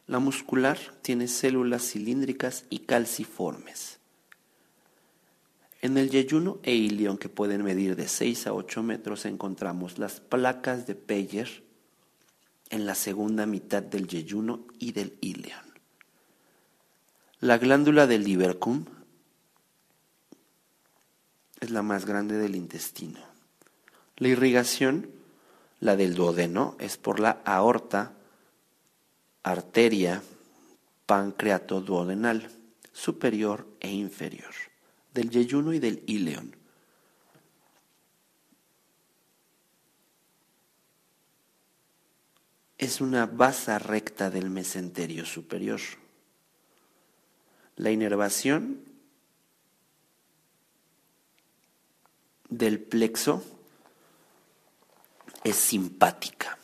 La 0.06 0.18
muscular 0.18 0.78
tiene 1.00 1.26
células 1.26 1.90
cilíndricas 1.90 2.66
y 2.68 2.80
calciformes. 2.80 3.98
En 5.80 5.96
el 5.96 6.10
yeyuno 6.10 6.58
e 6.64 6.74
ilion, 6.74 7.16
que 7.16 7.30
pueden 7.30 7.64
medir 7.64 7.96
de 7.96 8.08
6 8.08 8.46
a 8.48 8.52
8 8.52 8.82
metros, 8.82 9.24
encontramos 9.24 9.96
las 9.96 10.20
placas 10.20 10.86
de 10.86 10.96
Peyer 10.96 11.64
en 12.68 12.84
la 12.84 12.94
segunda 12.94 13.46
mitad 13.46 13.82
del 13.82 14.06
yeyuno 14.06 14.66
y 14.78 14.92
del 14.92 15.16
ilion. 15.22 15.64
La 17.40 17.56
glándula 17.56 18.06
del 18.06 18.24
libercum 18.24 18.84
es 21.60 21.70
la 21.70 21.82
más 21.82 22.04
grande 22.04 22.38
del 22.38 22.56
intestino. 22.56 23.20
La 24.16 24.28
irrigación, 24.28 25.10
la 25.80 25.96
del 25.96 26.14
duodeno, 26.14 26.76
es 26.78 26.96
por 26.96 27.20
la 27.20 27.42
aorta, 27.44 28.12
arteria, 29.42 30.22
pancreato 31.06 31.80
duodenal, 31.80 32.50
superior 32.92 33.66
e 33.80 33.90
inferior. 33.90 34.54
del 35.12 35.30
yeyuno 35.30 35.72
y 35.72 35.78
del 35.78 36.02
ileón. 36.06 36.54
Es 42.76 43.00
una 43.00 43.24
basa 43.24 43.78
recta 43.78 44.28
del 44.28 44.50
mesenterio 44.50 45.24
superior. 45.24 45.80
La 47.76 47.90
inervación 47.90 48.85
del 52.48 52.80
plexo 52.80 53.42
es 55.44 55.56
simpática 55.56 56.58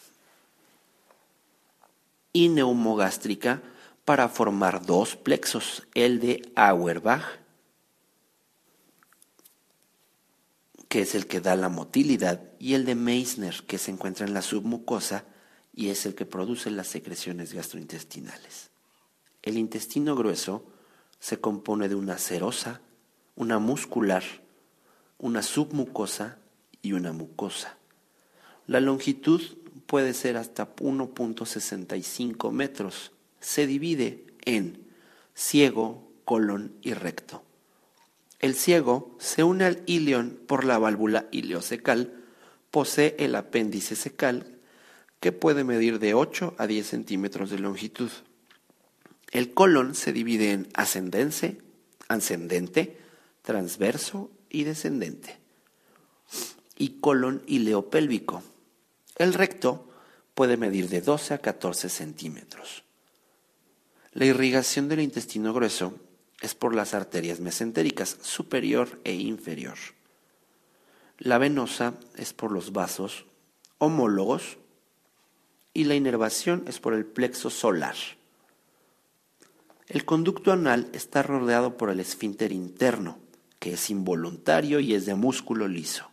y 2.32 2.48
neumogástrica 2.48 3.62
para 4.04 4.28
formar 4.28 4.84
dos 4.84 5.16
plexos, 5.16 5.86
el 5.94 6.18
de 6.20 6.52
Auerbach, 6.56 7.24
que 10.88 11.02
es 11.02 11.14
el 11.14 11.26
que 11.26 11.40
da 11.40 11.56
la 11.56 11.68
motilidad, 11.68 12.42
y 12.58 12.74
el 12.74 12.84
de 12.84 12.94
Meissner, 12.94 13.62
que 13.66 13.78
se 13.78 13.90
encuentra 13.90 14.26
en 14.26 14.34
la 14.34 14.42
submucosa 14.42 15.24
y 15.74 15.88
es 15.88 16.04
el 16.04 16.14
que 16.14 16.26
produce 16.26 16.70
las 16.70 16.88
secreciones 16.88 17.54
gastrointestinales. 17.54 18.70
El 19.42 19.56
intestino 19.56 20.14
grueso 20.14 20.66
se 21.18 21.40
compone 21.40 21.88
de 21.88 21.94
una 21.94 22.18
serosa, 22.18 22.82
una 23.36 23.58
muscular, 23.58 24.22
una 25.22 25.42
submucosa 25.42 26.36
y 26.82 26.92
una 26.92 27.12
mucosa. 27.12 27.78
La 28.66 28.80
longitud 28.80 29.40
puede 29.86 30.12
ser 30.12 30.36
hasta 30.36 30.74
1.65 30.76 32.50
metros. 32.50 33.12
Se 33.40 33.66
divide 33.66 34.26
en 34.44 34.84
ciego, 35.34 36.10
colon 36.24 36.74
y 36.82 36.92
recto. 36.92 37.42
El 38.40 38.54
ciego 38.54 39.16
se 39.18 39.44
une 39.44 39.64
al 39.64 39.82
ilion 39.86 40.40
por 40.46 40.64
la 40.64 40.78
válvula 40.78 41.28
ileocecal, 41.30 42.12
posee 42.72 43.14
el 43.18 43.36
apéndice 43.36 43.94
cecal 43.94 44.58
que 45.20 45.30
puede 45.30 45.62
medir 45.62 46.00
de 46.00 46.14
8 46.14 46.56
a 46.58 46.66
10 46.66 46.84
centímetros 46.84 47.50
de 47.50 47.60
longitud. 47.60 48.10
El 49.30 49.54
colon 49.54 49.94
se 49.94 50.12
divide 50.12 50.50
en 50.50 50.68
ascendente, 50.74 51.58
ascendente, 52.08 52.98
transverso 53.42 54.30
y 54.52 54.64
descendente. 54.64 55.38
Y 56.76 57.00
colon 57.00 57.42
ileopélvico. 57.46 58.42
El 59.16 59.34
recto 59.34 59.88
puede 60.34 60.56
medir 60.56 60.88
de 60.88 61.00
12 61.00 61.34
a 61.34 61.38
14 61.38 61.88
centímetros. 61.88 62.84
La 64.12 64.26
irrigación 64.26 64.88
del 64.88 65.00
intestino 65.00 65.54
grueso 65.54 65.94
es 66.40 66.54
por 66.54 66.74
las 66.74 66.92
arterias 66.92 67.40
mesentéricas 67.40 68.18
superior 68.20 69.00
e 69.04 69.14
inferior. 69.14 69.78
La 71.18 71.38
venosa 71.38 71.94
es 72.16 72.32
por 72.32 72.52
los 72.52 72.72
vasos 72.72 73.26
homólogos 73.78 74.58
y 75.72 75.84
la 75.84 75.94
inervación 75.94 76.64
es 76.66 76.78
por 76.78 76.94
el 76.94 77.06
plexo 77.06 77.48
solar. 77.48 77.94
El 79.88 80.04
conducto 80.04 80.52
anal 80.52 80.88
está 80.92 81.22
rodeado 81.22 81.76
por 81.76 81.90
el 81.90 82.00
esfínter 82.00 82.52
interno, 82.52 83.18
que 83.62 83.74
es 83.74 83.90
involuntario 83.90 84.80
y 84.80 84.92
es 84.92 85.06
de 85.06 85.14
músculo 85.14 85.68
liso. 85.68 86.10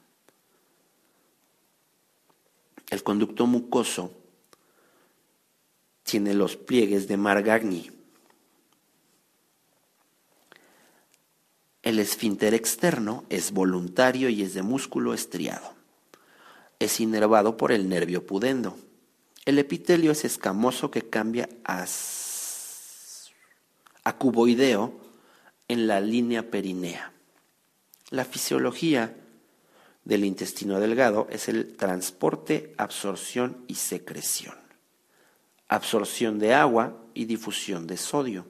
El 2.92 3.02
conducto 3.02 3.48
mucoso 3.48 4.14
tiene 6.04 6.36
los 6.36 6.58
pliegues 6.58 7.08
de 7.08 7.18
Margagni. 7.18 7.90
El 11.82 11.98
esfínter 11.98 12.54
externo 12.54 13.24
es 13.30 13.52
voluntario 13.52 14.30
y 14.30 14.44
es 14.44 14.54
de 14.54 14.62
músculo 14.62 15.16
estriado. 15.16 15.74
Es 16.78 17.00
inervado 17.00 17.58
por 17.58 17.72
el 17.72 17.90
nervio 17.90 18.28
pudendo. 18.28 18.78
El 19.46 19.58
epitelio 19.58 20.12
es 20.12 20.24
escamoso 20.24 20.92
que 20.92 21.10
cambia 21.10 21.50
a, 21.64 21.88
cuboideo 24.20 24.94
en 25.68 25.88
la 25.88 26.00
línea 26.00 26.52
perinea. 26.52 27.14
La 28.10 28.26
fisiología 28.26 29.16
del 30.04 30.26
intestino 30.26 30.80
delgado 30.80 31.28
es 31.30 31.50
el 31.50 31.76
transporte, 31.76 32.74
absorción 32.78 33.64
y 33.68 33.76
secreción. 33.76 34.56
Absorción 35.68 36.40
de 36.40 36.54
agua 36.54 36.98
y 37.14 37.26
difusión 37.26 37.86
de 37.86 37.98
sodio 37.98 38.46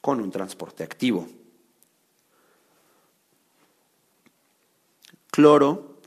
con 0.00 0.20
un 0.20 0.30
transporte 0.30 0.84
activo. 0.84 1.28
Cloro 5.30 5.98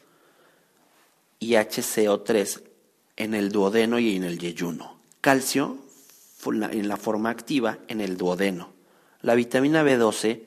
y 1.40 1.54
HCO3 1.54 2.64
en 3.18 3.34
el 3.34 3.52
duodeno 3.52 4.00
y 4.00 4.16
en 4.16 4.24
el 4.24 4.40
yeyuno. 4.40 5.02
Calcio 5.20 5.80
en 6.46 6.88
la 6.88 6.96
forma 6.96 7.30
activa 7.30 7.80
en 7.90 8.00
el 8.00 8.16
duodeno. 8.16 8.72
La 9.22 9.36
vitamina 9.36 9.84
B12 9.84 10.44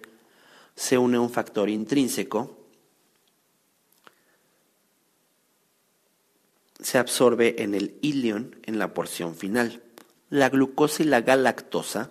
se 0.80 0.96
une 0.96 1.18
un 1.18 1.28
factor 1.28 1.68
intrínseco, 1.68 2.56
se 6.80 6.96
absorbe 6.96 7.62
en 7.62 7.74
el 7.74 7.98
ilion 8.00 8.56
en 8.64 8.78
la 8.78 8.94
porción 8.94 9.34
final. 9.34 9.82
La 10.30 10.48
glucosa 10.48 11.02
y 11.02 11.06
la 11.06 11.20
galactosa 11.20 12.10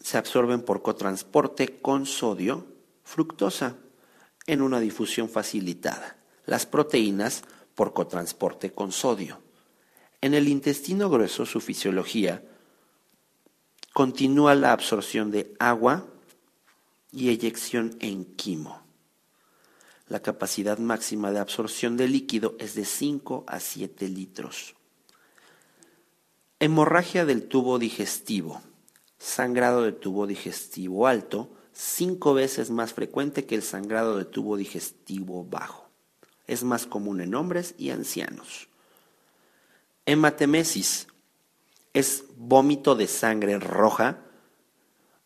se 0.00 0.18
absorben 0.18 0.62
por 0.62 0.82
cotransporte 0.82 1.80
con 1.80 2.04
sodio, 2.04 2.66
fructosa, 3.04 3.76
en 4.48 4.62
una 4.62 4.80
difusión 4.80 5.28
facilitada. 5.28 6.16
Las 6.46 6.66
proteínas 6.66 7.44
por 7.76 7.92
cotransporte 7.92 8.72
con 8.72 8.90
sodio. 8.90 9.40
En 10.20 10.34
el 10.34 10.48
intestino 10.48 11.08
grueso, 11.08 11.46
su 11.46 11.60
fisiología 11.60 12.42
continúa 13.96 14.54
la 14.54 14.72
absorción 14.72 15.30
de 15.30 15.56
agua 15.58 16.06
y 17.12 17.30
eyección 17.30 17.96
en 18.00 18.26
quimo. 18.26 18.82
La 20.06 20.20
capacidad 20.20 20.76
máxima 20.76 21.30
de 21.30 21.38
absorción 21.38 21.96
de 21.96 22.06
líquido 22.06 22.56
es 22.58 22.74
de 22.74 22.84
5 22.84 23.46
a 23.48 23.58
7 23.58 24.06
litros. 24.10 24.74
Hemorragia 26.60 27.24
del 27.24 27.48
tubo 27.48 27.78
digestivo. 27.78 28.60
Sangrado 29.16 29.80
de 29.80 29.92
tubo 29.92 30.26
digestivo 30.26 31.06
alto, 31.06 31.48
cinco 31.72 32.34
veces 32.34 32.68
más 32.68 32.92
frecuente 32.92 33.46
que 33.46 33.54
el 33.54 33.62
sangrado 33.62 34.18
de 34.18 34.26
tubo 34.26 34.58
digestivo 34.58 35.42
bajo. 35.42 35.88
Es 36.46 36.64
más 36.64 36.84
común 36.84 37.22
en 37.22 37.34
hombres 37.34 37.74
y 37.78 37.88
ancianos. 37.88 38.68
Hematemesis 40.04 41.06
es 41.96 42.24
vómito 42.36 42.94
de 42.94 43.06
sangre 43.06 43.58
roja, 43.58 44.18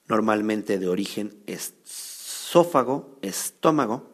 normalmente 0.06 0.78
de 0.78 0.86
origen 0.86 1.42
esófago, 1.48 3.18
estómago 3.22 4.08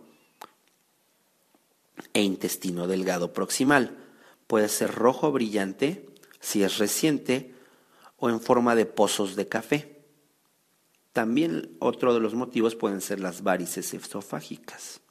e 2.15 2.23
intestino 2.23 2.87
delgado 2.87 3.35
proximal. 3.35 3.99
Puede 4.47 4.71
ser 4.71 4.95
rojo 4.95 5.31
brillante 5.33 6.09
si 6.41 6.63
es 6.63 6.79
reciente 6.79 7.55
o 8.17 8.31
en 8.31 8.41
forma 8.41 8.75
de 8.75 8.87
pozos 8.87 9.37
de 9.37 9.49
café. 9.49 10.07
También 11.13 11.77
otro 11.79 12.15
de 12.15 12.21
los 12.21 12.33
motivos 12.35 12.75
pueden 12.75 13.03
ser 13.03 13.21
las 13.21 13.43
varices 13.43 13.93
esofágicas. 13.93 15.03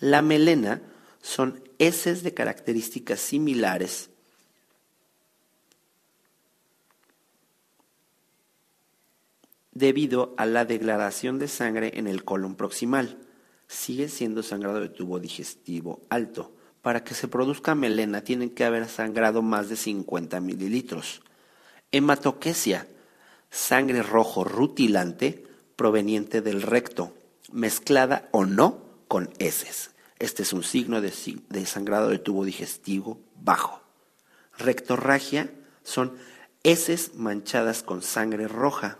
La 0.00 0.20
melena 0.20 0.82
son 1.22 1.64
heces 1.78 2.22
de 2.22 2.34
características 2.34 3.20
similares 3.20 4.10
debido 9.78 10.34
a 10.36 10.46
la 10.46 10.64
degradación 10.64 11.38
de 11.38 11.48
sangre 11.48 11.92
en 11.94 12.06
el 12.06 12.24
colon 12.24 12.54
proximal. 12.54 13.18
Sigue 13.66 14.08
siendo 14.08 14.42
sangrado 14.42 14.80
de 14.80 14.88
tubo 14.88 15.18
digestivo 15.18 16.02
alto. 16.10 16.52
Para 16.82 17.04
que 17.04 17.14
se 17.14 17.28
produzca 17.28 17.74
melena 17.74 18.22
tienen 18.22 18.50
que 18.50 18.64
haber 18.64 18.88
sangrado 18.88 19.42
más 19.42 19.68
de 19.68 19.76
50 19.76 20.40
mililitros. 20.40 21.22
Hematoquesia, 21.92 22.86
sangre 23.50 24.02
rojo 24.02 24.44
rutilante 24.44 25.44
proveniente 25.76 26.42
del 26.42 26.62
recto, 26.62 27.14
mezclada 27.52 28.28
o 28.32 28.44
no 28.44 28.82
con 29.06 29.30
heces. 29.38 29.92
Este 30.18 30.42
es 30.42 30.52
un 30.52 30.64
signo 30.64 31.00
de, 31.00 31.12
sangrado 31.64 32.08
de 32.08 32.18
tubo 32.18 32.44
digestivo 32.44 33.20
bajo. 33.40 33.80
Rectorragia 34.58 35.52
son 35.84 36.16
heces 36.64 37.14
manchadas 37.14 37.84
con 37.84 38.02
sangre 38.02 38.48
roja. 38.48 38.98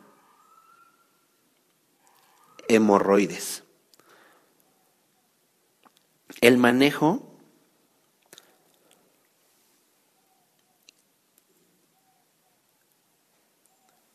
Hemorroides. 2.68 3.64
El 6.40 6.58
manejo 6.58 7.24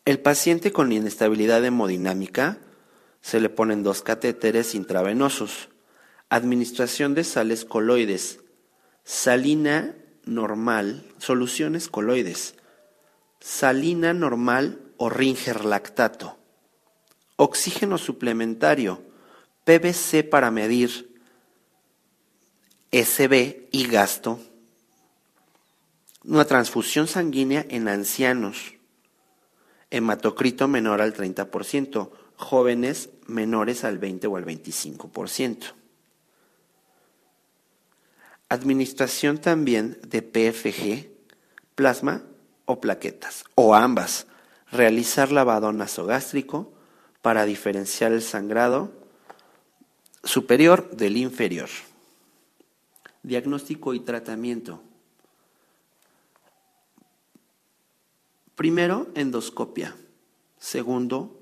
El 0.06 0.20
paciente 0.20 0.72
con 0.74 0.92
inestabilidad 0.92 1.64
hemodinámica 1.64 2.60
Se 3.22 3.40
le 3.40 3.50
ponen 3.50 3.84
dos 3.84 4.02
catéteres 4.02 4.76
intravenosos. 4.76 5.70
Administración 6.30 7.16
de 7.16 7.24
sales 7.24 7.64
coloides. 7.66 8.40
Salina 9.04 9.96
normal, 10.26 11.06
soluciones 11.20 11.88
coloides. 11.88 12.56
Salina 13.40 14.14
normal 14.14 14.80
o 14.98 15.10
Ringer 15.10 15.66
lactato. 15.66 16.38
Oxígeno 17.36 17.98
suplementario. 17.98 19.02
PVC 19.64 20.24
para 20.30 20.52
medir 20.52 21.20
SB 22.92 23.70
y 23.72 23.88
gasto. 23.88 24.40
Una 26.24 26.46
transfusión 26.46 27.08
sanguínea 27.08 27.66
en 27.70 27.88
ancianos. 27.88 28.76
Hematocrito 29.90 30.68
menor 30.68 31.02
al 31.02 31.14
30%. 31.14 32.12
Jóvenes 32.36 33.10
menores 33.28 33.84
al 33.84 33.98
20 34.00 34.28
o 34.28 34.38
al 34.38 34.46
25%. 34.46 35.74
Administración 38.50 39.40
también 39.40 39.98
de 40.06 40.22
PFG, 40.22 41.10
plasma 41.74 42.22
o 42.66 42.80
plaquetas, 42.80 43.46
o 43.56 43.74
ambas. 43.74 44.28
Realizar 44.72 45.32
lavado 45.32 45.74
nasogástrico 45.74 46.72
para 47.24 47.46
diferenciar 47.46 48.12
el 48.12 48.22
sangrado 48.22 48.92
superior 50.26 50.92
del 50.92 51.16
inferior. 51.16 51.70
Diagnóstico 53.24 53.94
y 53.94 54.02
tratamiento. 54.02 54.82
Primero, 58.56 59.08
endoscopia. 59.16 59.96
Segundo, 60.60 61.40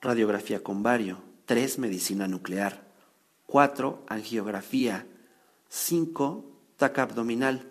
radiografía 0.00 0.64
con 0.64 0.82
vario. 0.82 1.22
Tres, 1.46 1.78
medicina 1.78 2.26
nuclear. 2.26 2.82
Cuatro, 3.46 4.02
angiografía. 4.08 5.06
Cinco, 5.68 6.44
taca 6.76 7.02
abdominal. 7.02 7.64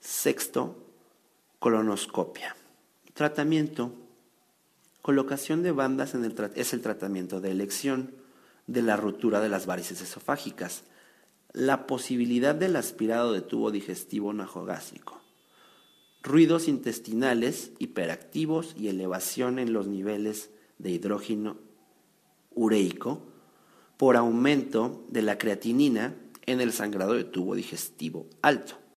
Sexto, 0.00 0.76
colonoscopia. 1.60 2.54
Tratamiento. 3.14 4.07
Colocación 5.08 5.62
de 5.62 5.72
bandas 5.72 6.14
en 6.14 6.22
el 6.22 6.34
es 6.54 6.74
el 6.74 6.82
tratamiento 6.82 7.40
de 7.40 7.50
elección 7.50 8.12
de 8.66 8.82
la 8.82 8.98
ruptura 8.98 9.40
de 9.40 9.48
las 9.48 9.64
varices 9.64 10.02
esofágicas 10.02 10.84
la 11.54 11.86
posibilidad 11.86 12.54
del 12.54 12.76
aspirado 12.76 13.32
de 13.32 13.40
tubo 13.40 13.70
digestivo 13.70 14.34
nasogástrico, 14.34 15.18
ruidos 16.22 16.68
intestinales 16.68 17.72
hiperactivos 17.78 18.74
y 18.78 18.88
elevación 18.88 19.58
en 19.58 19.72
los 19.72 19.86
niveles 19.86 20.50
de 20.76 20.90
hidrógeno 20.90 21.56
ureico 22.50 23.22
por 23.96 24.14
aumento 24.18 25.06
de 25.08 25.22
la 25.22 25.38
creatinina 25.38 26.16
en 26.44 26.60
el 26.60 26.74
sangrado 26.74 27.14
de 27.14 27.24
tubo 27.24 27.54
digestivo 27.54 28.26
alto. 28.42 28.78